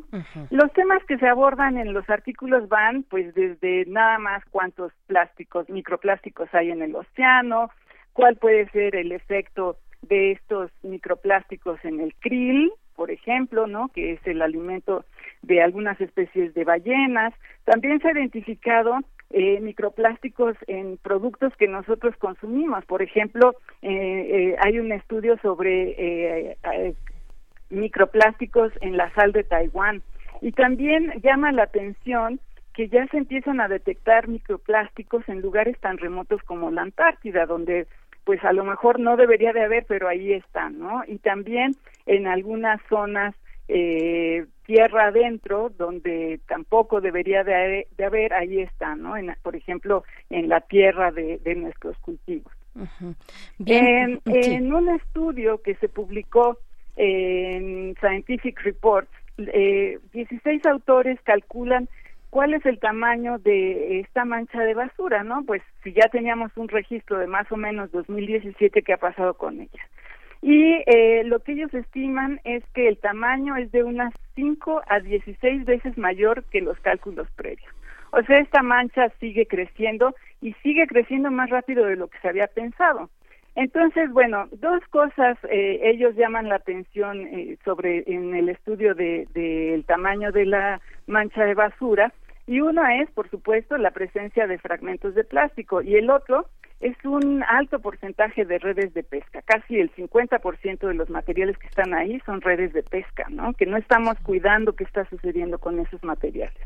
Los 0.50 0.72
temas 0.72 1.02
que 1.04 1.18
se 1.18 1.26
abordan 1.26 1.78
en 1.78 1.92
los 1.92 2.08
artículos 2.08 2.68
van, 2.68 3.02
pues, 3.04 3.34
desde 3.34 3.86
nada 3.86 4.18
más 4.18 4.44
cuántos 4.50 4.92
plásticos, 5.06 5.68
microplásticos 5.68 6.52
hay 6.52 6.70
en 6.70 6.82
el 6.82 6.94
océano, 6.94 7.70
cuál 8.12 8.36
puede 8.36 8.68
ser 8.70 8.94
el 8.94 9.12
efecto 9.12 9.78
de 10.02 10.32
estos 10.32 10.70
microplásticos 10.82 11.82
en 11.84 12.00
el 12.00 12.14
krill, 12.16 12.72
por 12.94 13.10
ejemplo, 13.10 13.66
¿no? 13.66 13.88
Que 13.88 14.12
es 14.12 14.26
el 14.26 14.42
alimento 14.42 15.04
de 15.42 15.62
algunas 15.62 16.00
especies 16.00 16.54
de 16.54 16.64
ballenas. 16.64 17.34
También 17.64 18.00
se 18.00 18.08
ha 18.08 18.12
identificado 18.12 18.98
eh, 19.30 19.60
microplásticos 19.60 20.56
en 20.66 20.98
productos 20.98 21.52
que 21.56 21.68
nosotros 21.68 22.14
consumimos. 22.16 22.84
Por 22.84 23.02
ejemplo, 23.02 23.54
eh, 23.82 23.90
eh, 23.90 24.56
hay 24.62 24.78
un 24.78 24.92
estudio 24.92 25.38
sobre 25.38 26.56
microplásticos 27.70 28.72
en 28.80 28.96
la 28.96 29.12
sal 29.14 29.32
de 29.32 29.44
Taiwán. 29.44 30.02
Y 30.40 30.52
también 30.52 31.12
llama 31.22 31.52
la 31.52 31.64
atención 31.64 32.40
que 32.74 32.88
ya 32.88 33.06
se 33.06 33.18
empiezan 33.18 33.60
a 33.60 33.68
detectar 33.68 34.28
microplásticos 34.28 35.28
en 35.28 35.40
lugares 35.40 35.78
tan 35.80 35.98
remotos 35.98 36.42
como 36.42 36.70
la 36.70 36.82
Antártida, 36.82 37.46
donde 37.46 37.86
pues 38.24 38.42
a 38.44 38.52
lo 38.52 38.64
mejor 38.64 39.00
no 39.00 39.16
debería 39.16 39.52
de 39.52 39.62
haber, 39.62 39.84
pero 39.86 40.08
ahí 40.08 40.32
están, 40.32 40.78
¿no? 40.78 41.02
Y 41.06 41.18
también 41.18 41.74
en 42.06 42.26
algunas 42.26 42.80
zonas 42.88 43.34
eh, 43.68 44.46
tierra 44.66 45.06
adentro, 45.06 45.70
donde 45.76 46.40
tampoco 46.46 47.00
debería 47.00 47.44
de, 47.44 47.86
haber, 48.04 48.32
ahí 48.32 48.60
están, 48.60 49.02
¿no? 49.02 49.16
En, 49.16 49.34
por 49.42 49.56
ejemplo, 49.56 50.04
en 50.30 50.48
la 50.48 50.60
tierra 50.60 51.10
de, 51.10 51.40
nuestros 51.56 51.96
cultivos. 51.98 52.52
Bien, 53.58 54.20
en 54.24 54.72
un 54.72 54.88
estudio 54.88 55.60
que 55.60 55.74
se 55.76 55.88
publicó 55.88 56.58
en 56.96 57.94
Scientific 58.00 58.60
Reports, 58.62 59.10
eh, 59.38 59.98
16 60.12 60.66
autores 60.66 61.18
calculan 61.22 61.88
cuál 62.30 62.54
es 62.54 62.64
el 62.64 62.78
tamaño 62.78 63.38
de 63.38 64.00
esta 64.00 64.24
mancha 64.24 64.60
de 64.60 64.72
basura, 64.72 65.22
¿no? 65.22 65.44
Pues 65.44 65.62
si 65.84 65.92
ya 65.92 66.08
teníamos 66.08 66.50
un 66.56 66.68
registro 66.68 67.18
de 67.18 67.26
más 67.26 67.50
o 67.52 67.56
menos 67.56 67.92
2017, 67.92 68.82
¿qué 68.82 68.92
ha 68.94 68.96
pasado 68.96 69.34
con 69.34 69.60
ella? 69.60 69.88
Y 70.42 70.82
eh, 70.86 71.22
lo 71.24 71.38
que 71.38 71.52
ellos 71.52 71.72
estiman 71.72 72.40
es 72.42 72.64
que 72.74 72.88
el 72.88 72.98
tamaño 72.98 73.56
es 73.56 73.70
de 73.70 73.84
unas 73.84 74.12
5 74.34 74.82
a 74.88 74.98
16 74.98 75.64
veces 75.64 75.96
mayor 75.96 76.42
que 76.50 76.60
los 76.60 76.78
cálculos 76.80 77.28
previos. 77.36 77.72
O 78.10 78.22
sea, 78.24 78.40
esta 78.40 78.62
mancha 78.62 79.08
sigue 79.20 79.46
creciendo 79.46 80.14
y 80.40 80.52
sigue 80.54 80.86
creciendo 80.88 81.30
más 81.30 81.48
rápido 81.48 81.86
de 81.86 81.96
lo 81.96 82.08
que 82.08 82.18
se 82.18 82.28
había 82.28 82.48
pensado. 82.48 83.08
Entonces, 83.54 84.10
bueno, 84.10 84.48
dos 84.52 84.82
cosas 84.88 85.38
eh, 85.50 85.80
ellos 85.84 86.16
llaman 86.16 86.48
la 86.48 86.56
atención 86.56 87.20
eh, 87.20 87.56
sobre 87.64 88.02
en 88.06 88.34
el 88.34 88.48
estudio 88.48 88.94
del 88.94 89.28
de, 89.34 89.84
tamaño 89.86 90.32
de 90.32 90.46
la 90.46 90.80
mancha 91.06 91.44
de 91.44 91.54
basura 91.54 92.12
y 92.52 92.60
uno 92.60 92.86
es, 92.86 93.10
por 93.12 93.30
supuesto, 93.30 93.78
la 93.78 93.92
presencia 93.92 94.46
de 94.46 94.58
fragmentos 94.58 95.14
de 95.14 95.24
plástico 95.24 95.80
y 95.80 95.94
el 95.94 96.10
otro 96.10 96.50
es 96.80 96.94
un 97.02 97.42
alto 97.44 97.78
porcentaje 97.78 98.44
de 98.44 98.58
redes 98.58 98.92
de 98.92 99.02
pesca. 99.02 99.40
Casi 99.40 99.80
el 99.80 99.90
50% 99.94 100.86
de 100.86 100.92
los 100.92 101.08
materiales 101.08 101.56
que 101.56 101.68
están 101.68 101.94
ahí 101.94 102.20
son 102.26 102.42
redes 102.42 102.74
de 102.74 102.82
pesca, 102.82 103.24
¿no? 103.30 103.54
Que 103.54 103.64
no 103.64 103.78
estamos 103.78 104.18
cuidando 104.22 104.74
qué 104.74 104.84
está 104.84 105.06
sucediendo 105.06 105.58
con 105.58 105.78
esos 105.78 106.04
materiales. 106.04 106.60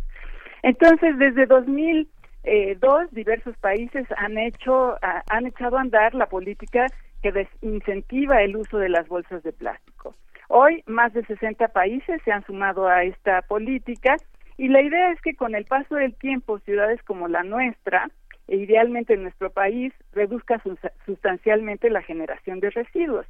Entonces, 0.65 1.16
desde 1.18 1.47
2000 1.47 2.08
eh, 2.42 2.76
diversos 3.12 3.56
países 3.58 4.08
han 4.16 4.39
hecho 4.39 4.97
han 5.02 5.47
echado 5.47 5.78
a 5.78 5.82
andar 5.82 6.16
la 6.16 6.26
política 6.26 6.86
que 7.23 7.31
desincentiva 7.31 8.42
el 8.42 8.56
uso 8.56 8.78
de 8.78 8.89
las 8.89 9.06
bolsas 9.06 9.40
de 9.44 9.52
plástico. 9.52 10.16
Hoy 10.48 10.82
más 10.86 11.12
de 11.12 11.24
60 11.26 11.68
países 11.68 12.20
se 12.24 12.32
han 12.32 12.44
sumado 12.44 12.89
a 12.89 13.05
esta 13.05 13.42
política 13.42 14.16
y 14.59 14.68
la 14.68 14.83
idea 14.83 15.12
es 15.12 15.20
que 15.20 15.35
con 15.35 15.55
el 15.55 15.65
paso 15.65 15.97
del 15.97 16.15
tiempo 16.15 16.59
ciudades 16.60 17.02
como 17.02 17.28
la 17.28 17.43
nuestra, 17.43 18.10
e 18.49 18.57
idealmente 18.57 19.15
en 19.15 19.23
nuestro 19.23 19.51
país, 19.51 19.93
reduzca 20.12 20.62
sustancialmente 21.05 21.91
la 21.91 22.02
generación 22.02 22.60
de 22.60 22.70
residuos. 22.70 23.26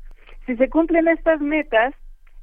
Si 0.47 0.57
se 0.57 0.69
cumplen 0.69 1.09
estas 1.09 1.41
metas, 1.41 1.95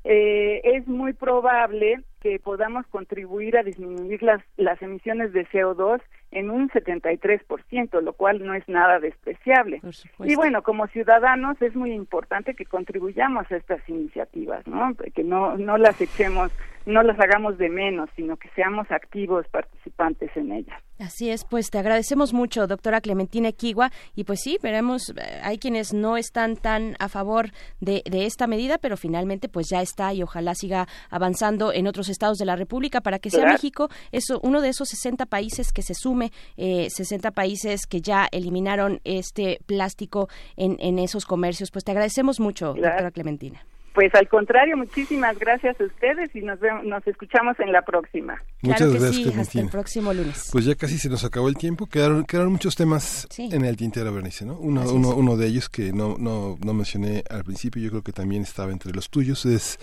eh, 0.04 0.60
es 0.64 0.88
muy 0.88 1.14
probable 1.14 2.02
que 2.22 2.40
podamos 2.40 2.86
contribuir 2.88 3.58
a 3.58 3.64
disminuir 3.64 4.22
las, 4.24 4.42
las 4.58 4.82
emisiones 4.82 5.32
de 5.34 5.46
CO2 5.48 6.02
en 6.32 6.50
un 6.50 6.70
73%, 6.70 8.02
lo 8.02 8.14
cual 8.14 8.46
no 8.46 8.54
es 8.54 8.68
nada 8.68 9.00
despreciable. 9.00 9.82
Y 10.20 10.36
bueno, 10.36 10.64
como 10.64 10.88
ciudadanos 10.88 11.62
es 11.62 11.76
muy 11.76 11.92
importante 11.92 12.54
que 12.54 12.66
contribuyamos 12.66 13.50
a 13.52 13.58
estas 13.58 13.88
iniciativas, 13.88 14.66
¿no? 14.68 14.94
Que 15.14 15.24
no, 15.24 15.58
no 15.58 15.78
las 15.78 16.00
echemos, 16.02 16.52
no 16.86 17.04
las 17.04 17.20
hagamos 17.20 17.58
de 17.58 17.70
menos, 17.70 18.10
sino 18.16 18.38
que 18.38 18.50
seamos 18.50 18.90
activos 18.92 19.46
participantes 19.50 20.32
en 20.36 20.52
ellas. 20.52 20.82
Así 21.00 21.30
es, 21.30 21.44
pues 21.44 21.70
te 21.70 21.80
agradecemos 21.80 22.34
mucho, 22.34 22.68
doctora 22.68 23.02
Clementina 23.02 23.50
Equigua, 23.50 23.92
y 24.16 24.24
pues 24.24 24.42
sí, 24.42 24.58
veremos, 24.62 25.10
eh, 25.10 25.42
hay 25.44 25.58
quienes 25.58 25.94
no 25.94 26.18
están 26.18 26.56
tan 26.56 26.96
a 27.00 27.10
favor 27.10 27.50
de, 27.82 28.04
de, 28.10 28.26
esta 28.26 28.48
medida, 28.48 28.78
pero 28.78 28.96
finalmente 28.96 29.50
pues 29.50 29.68
ya 29.70 29.82
está 29.82 30.14
y 30.14 30.24
ojalá 30.24 30.56
siga 30.56 30.88
avanzando 31.10 31.74
en 31.74 31.88
otros 31.88 32.10
estados 32.10 32.38
de 32.38 32.46
la 32.46 32.56
República 32.56 33.02
para 33.02 33.20
que 33.20 33.30
sea 33.30 33.46
México 33.46 33.90
eso, 34.12 34.40
uno 34.44 34.62
de 34.62 34.70
esos 34.70 34.90
60 34.90 35.26
países 35.26 35.72
que 35.72 35.82
se 35.82 35.94
sume, 35.94 36.32
eh, 36.58 36.88
60 36.90 37.32
países 37.32 37.86
que 37.88 38.02
ya 38.02 38.28
eliminaron 38.32 39.00
este 39.04 39.60
plástico 39.66 40.30
en, 40.56 40.78
en 40.80 41.00
esos 41.00 41.26
comercios. 41.26 41.72
Pues 41.72 41.84
te 41.84 41.92
agradecemos 41.92 42.40
mucho, 42.40 42.68
doctora 42.68 43.12
Clementina. 43.12 43.66
Pues 43.94 44.14
al 44.16 44.28
contrario, 44.28 44.76
muchísimas 44.76 45.38
gracias 45.38 45.80
a 45.80 45.84
ustedes 45.84 46.36
y 46.36 46.42
nos 46.42 46.60
vemos, 46.60 46.84
nos 46.84 47.06
escuchamos 47.06 47.60
en 47.60 47.72
la 47.72 47.84
próxima. 47.84 48.42
Muchas 48.62 48.92
gracias, 48.92 49.38
hasta 49.38 49.60
el 49.60 49.70
próximo 49.70 50.14
lunes. 50.14 50.50
Pues 50.52 50.66
ya 50.66 50.74
casi 50.74 50.98
se 50.98 51.10
nos 51.10 51.24
acabó 51.24 51.48
el 51.48 51.56
tiempo, 51.56 51.86
quedaron, 51.86 52.26
quedaron 52.26 52.52
muchos 52.52 52.76
temas 52.76 53.28
en 53.38 53.64
el 53.64 53.78
tintero, 53.78 54.12
Bernice, 54.12 54.46
¿no? 54.46 54.58
Uno, 54.58 54.82
uno, 54.92 55.16
uno, 55.16 55.38
de 55.38 55.48
ellos 55.48 55.70
que 55.70 55.94
no, 55.94 56.16
no, 56.18 56.58
no 56.64 56.74
mencioné 56.74 57.24
al 57.30 57.44
principio, 57.44 57.84
yo 57.84 57.90
creo 57.92 58.02
que 58.02 58.14
también 58.14 58.42
estaba 58.42 58.72
entre 58.72 58.92
los 58.94 59.10
tuyos, 59.10 59.46
es 59.46 59.80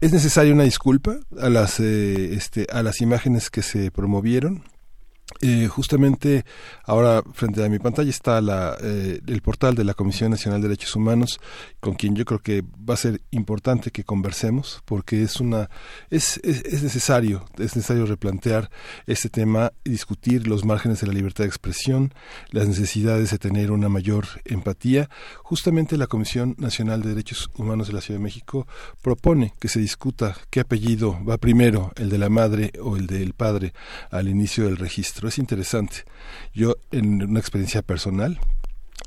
es 0.00 0.12
necesaria 0.12 0.52
una 0.52 0.64
disculpa 0.64 1.16
a 1.40 1.48
las 1.48 1.78
eh, 1.78 2.34
este, 2.34 2.66
a 2.72 2.82
las 2.82 3.00
imágenes 3.00 3.50
que 3.50 3.62
se 3.62 3.92
promovieron 3.92 4.64
eh, 5.40 5.66
justamente 5.66 6.44
ahora 6.84 7.22
frente 7.32 7.64
a 7.64 7.68
mi 7.68 7.78
pantalla 7.78 8.10
está 8.10 8.40
la, 8.40 8.76
eh, 8.80 9.20
el 9.26 9.42
portal 9.42 9.74
de 9.74 9.84
la 9.84 9.94
Comisión 9.94 10.30
Nacional 10.30 10.60
de 10.60 10.68
Derechos 10.68 10.94
Humanos, 10.94 11.40
con 11.82 11.94
quien 11.94 12.14
yo 12.14 12.24
creo 12.24 12.38
que 12.38 12.62
va 12.88 12.94
a 12.94 12.96
ser 12.96 13.22
importante 13.32 13.90
que 13.90 14.04
conversemos, 14.04 14.82
porque 14.84 15.24
es 15.24 15.40
una 15.40 15.68
es, 16.10 16.40
es, 16.44 16.80
necesario 16.84 17.44
es 17.58 17.74
necesario 17.74 18.06
replantear 18.06 18.70
este 19.08 19.28
tema 19.28 19.72
y 19.82 19.90
discutir 19.90 20.46
los 20.46 20.64
márgenes 20.64 21.00
de 21.00 21.08
la 21.08 21.12
libertad 21.12 21.42
de 21.42 21.48
expresión, 21.48 22.14
las 22.52 22.68
necesidades 22.68 23.32
de 23.32 23.38
tener 23.38 23.72
una 23.72 23.88
mayor 23.88 24.26
empatía. 24.44 25.10
Justamente 25.42 25.96
la 25.96 26.06
Comisión 26.06 26.54
Nacional 26.56 27.02
de 27.02 27.08
Derechos 27.08 27.50
Humanos 27.56 27.88
de 27.88 27.94
la 27.94 28.00
Ciudad 28.00 28.20
de 28.20 28.24
México 28.24 28.68
propone 29.02 29.52
que 29.58 29.66
se 29.66 29.80
discuta 29.80 30.36
qué 30.50 30.60
apellido 30.60 31.18
va 31.24 31.36
primero, 31.36 31.90
el 31.96 32.10
de 32.10 32.18
la 32.18 32.28
madre 32.28 32.70
o 32.80 32.96
el 32.96 33.08
del 33.08 33.34
padre, 33.34 33.74
al 34.12 34.28
inicio 34.28 34.66
del 34.66 34.76
registro 34.76 35.28
es 35.28 35.36
interesante. 35.36 36.04
Yo, 36.54 36.76
en 36.92 37.24
una 37.24 37.40
experiencia 37.40 37.82
personal, 37.82 38.38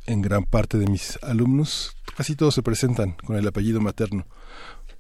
en 0.08 0.22
gran 0.22 0.44
parte 0.44 0.78
de 0.78 0.88
mis 0.88 1.18
alumnos, 1.24 1.96
casi 2.16 2.36
todos 2.36 2.56
se 2.56 2.64
presentan 2.64 3.14
con 3.26 3.36
el 3.36 3.48
apellido 3.48 3.82
materno. 3.82 4.26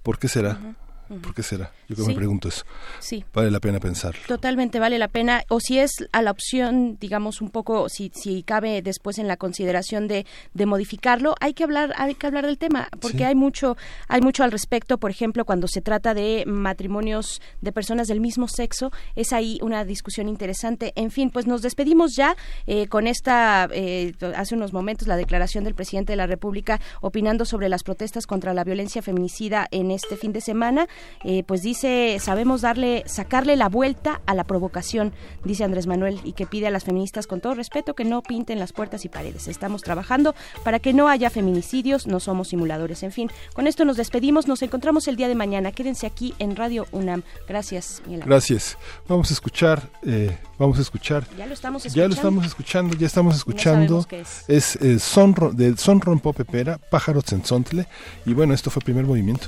¿Por 0.03 0.19
qué 0.19 0.27
será? 0.27 0.75
¿Por 1.07 1.33
qué 1.33 1.43
será? 1.43 1.71
Yo 1.87 1.95
que 1.95 2.03
me 2.03 2.15
pregunto 2.15 2.47
eso. 2.47 2.63
Sí. 2.99 3.23
Vale 3.33 3.51
la 3.51 3.59
pena 3.59 3.79
pensarlo. 3.79 4.19
Totalmente 4.27 4.79
vale 4.79 4.97
la 4.97 5.07
pena. 5.07 5.43
O 5.49 5.59
si 5.59 5.79
es 5.79 5.91
a 6.11 6.21
la 6.21 6.31
opción, 6.31 6.97
digamos, 6.99 7.41
un 7.41 7.49
poco, 7.49 7.89
si, 7.89 8.11
si 8.13 8.43
cabe 8.43 8.81
después 8.81 9.19
en 9.19 9.27
la 9.27 9.37
consideración 9.37 10.07
de, 10.07 10.25
de 10.53 10.65
modificarlo, 10.65 11.35
hay 11.39 11.53
que 11.53 11.63
hablar, 11.63 11.93
hay 11.97 12.15
que 12.15 12.27
hablar 12.27 12.45
del 12.45 12.57
tema, 12.57 12.89
porque 12.99 13.25
hay 13.25 13.35
mucho, 13.35 13.77
hay 14.07 14.21
mucho 14.21 14.43
al 14.43 14.51
respecto. 14.51 14.97
Por 14.97 15.11
ejemplo, 15.11 15.45
cuando 15.45 15.67
se 15.67 15.81
trata 15.81 16.13
de 16.13 16.43
matrimonios 16.47 17.41
de 17.61 17.71
personas 17.71 18.07
del 18.07 18.19
mismo 18.19 18.47
sexo, 18.47 18.91
es 19.15 19.33
ahí 19.33 19.59
una 19.61 19.85
discusión 19.85 20.27
interesante. 20.27 20.93
En 20.95 21.11
fin, 21.11 21.29
pues 21.29 21.45
nos 21.47 21.61
despedimos 21.61 22.15
ya 22.15 22.35
eh, 22.65 22.87
con 22.87 23.07
esta, 23.07 23.67
eh, 23.71 24.13
hace 24.35 24.55
unos 24.55 24.73
momentos, 24.73 25.07
la 25.07 25.17
declaración 25.17 25.63
del 25.63 25.75
presidente 25.75 26.13
de 26.13 26.17
la 26.17 26.27
República 26.27 26.79
opinando 27.01 27.45
sobre 27.45 27.69
las 27.69 27.83
protestas 27.83 28.25
contra 28.25 28.53
la 28.53 28.63
violencia 28.63 29.01
feminicida 29.01 29.67
en 29.71 29.91
este 29.91 30.17
fin 30.17 30.33
de 30.33 30.41
semana. 30.41 30.87
Eh, 31.23 31.43
pues 31.43 31.61
dice, 31.61 32.17
sabemos 32.19 32.61
darle, 32.61 33.03
sacarle 33.07 33.55
la 33.55 33.69
vuelta 33.69 34.21
a 34.25 34.35
la 34.35 34.43
provocación, 34.43 35.13
dice 35.43 35.63
Andrés 35.63 35.87
Manuel, 35.87 36.19
y 36.23 36.33
que 36.33 36.45
pide 36.45 36.67
a 36.67 36.71
las 36.71 36.83
feministas 36.83 37.27
con 37.27 37.41
todo 37.41 37.55
respeto 37.55 37.95
que 37.95 38.05
no 38.05 38.21
pinten 38.21 38.59
las 38.59 38.73
puertas 38.73 39.05
y 39.05 39.09
paredes. 39.09 39.47
Estamos 39.47 39.81
trabajando 39.81 40.35
para 40.63 40.79
que 40.79 40.93
no 40.93 41.07
haya 41.07 41.29
feminicidios, 41.29 42.07
no 42.07 42.19
somos 42.19 42.49
simuladores. 42.49 43.03
En 43.03 43.11
fin, 43.11 43.29
con 43.53 43.67
esto 43.67 43.85
nos 43.85 43.97
despedimos, 43.97 44.47
nos 44.47 44.61
encontramos 44.61 45.07
el 45.07 45.15
día 45.15 45.27
de 45.27 45.35
mañana. 45.35 45.71
Quédense 45.71 46.05
aquí 46.05 46.33
en 46.39 46.55
Radio 46.55 46.85
UNAM. 46.91 47.23
Gracias, 47.47 48.01
Gracias. 48.07 48.77
Vamos 49.07 49.29
a 49.31 49.33
escuchar, 49.33 49.89
eh, 50.03 50.37
vamos 50.57 50.77
a 50.77 50.81
escuchar. 50.81 51.25
Ya 51.37 51.45
lo 51.45 51.53
estamos 51.53 51.85
escuchando. 51.85 52.03
Ya 52.03 52.07
lo 52.07 52.13
estamos 52.13 52.45
escuchando, 52.45 52.97
ya 52.97 53.07
estamos 53.07 53.35
escuchando. 53.35 54.05
es 54.47 54.75
es 54.75 55.03
son, 55.03 55.33
de 55.53 55.77
Son 55.77 56.01
Rompo 56.01 56.33
Pepera, 56.33 56.77
Pájaros 56.77 57.31
en 57.33 57.43
Sontle. 57.45 57.87
Y 58.25 58.33
bueno, 58.33 58.53
esto 58.53 58.69
fue 58.69 58.81
el 58.81 58.85
primer 58.85 59.05
movimiento. 59.05 59.47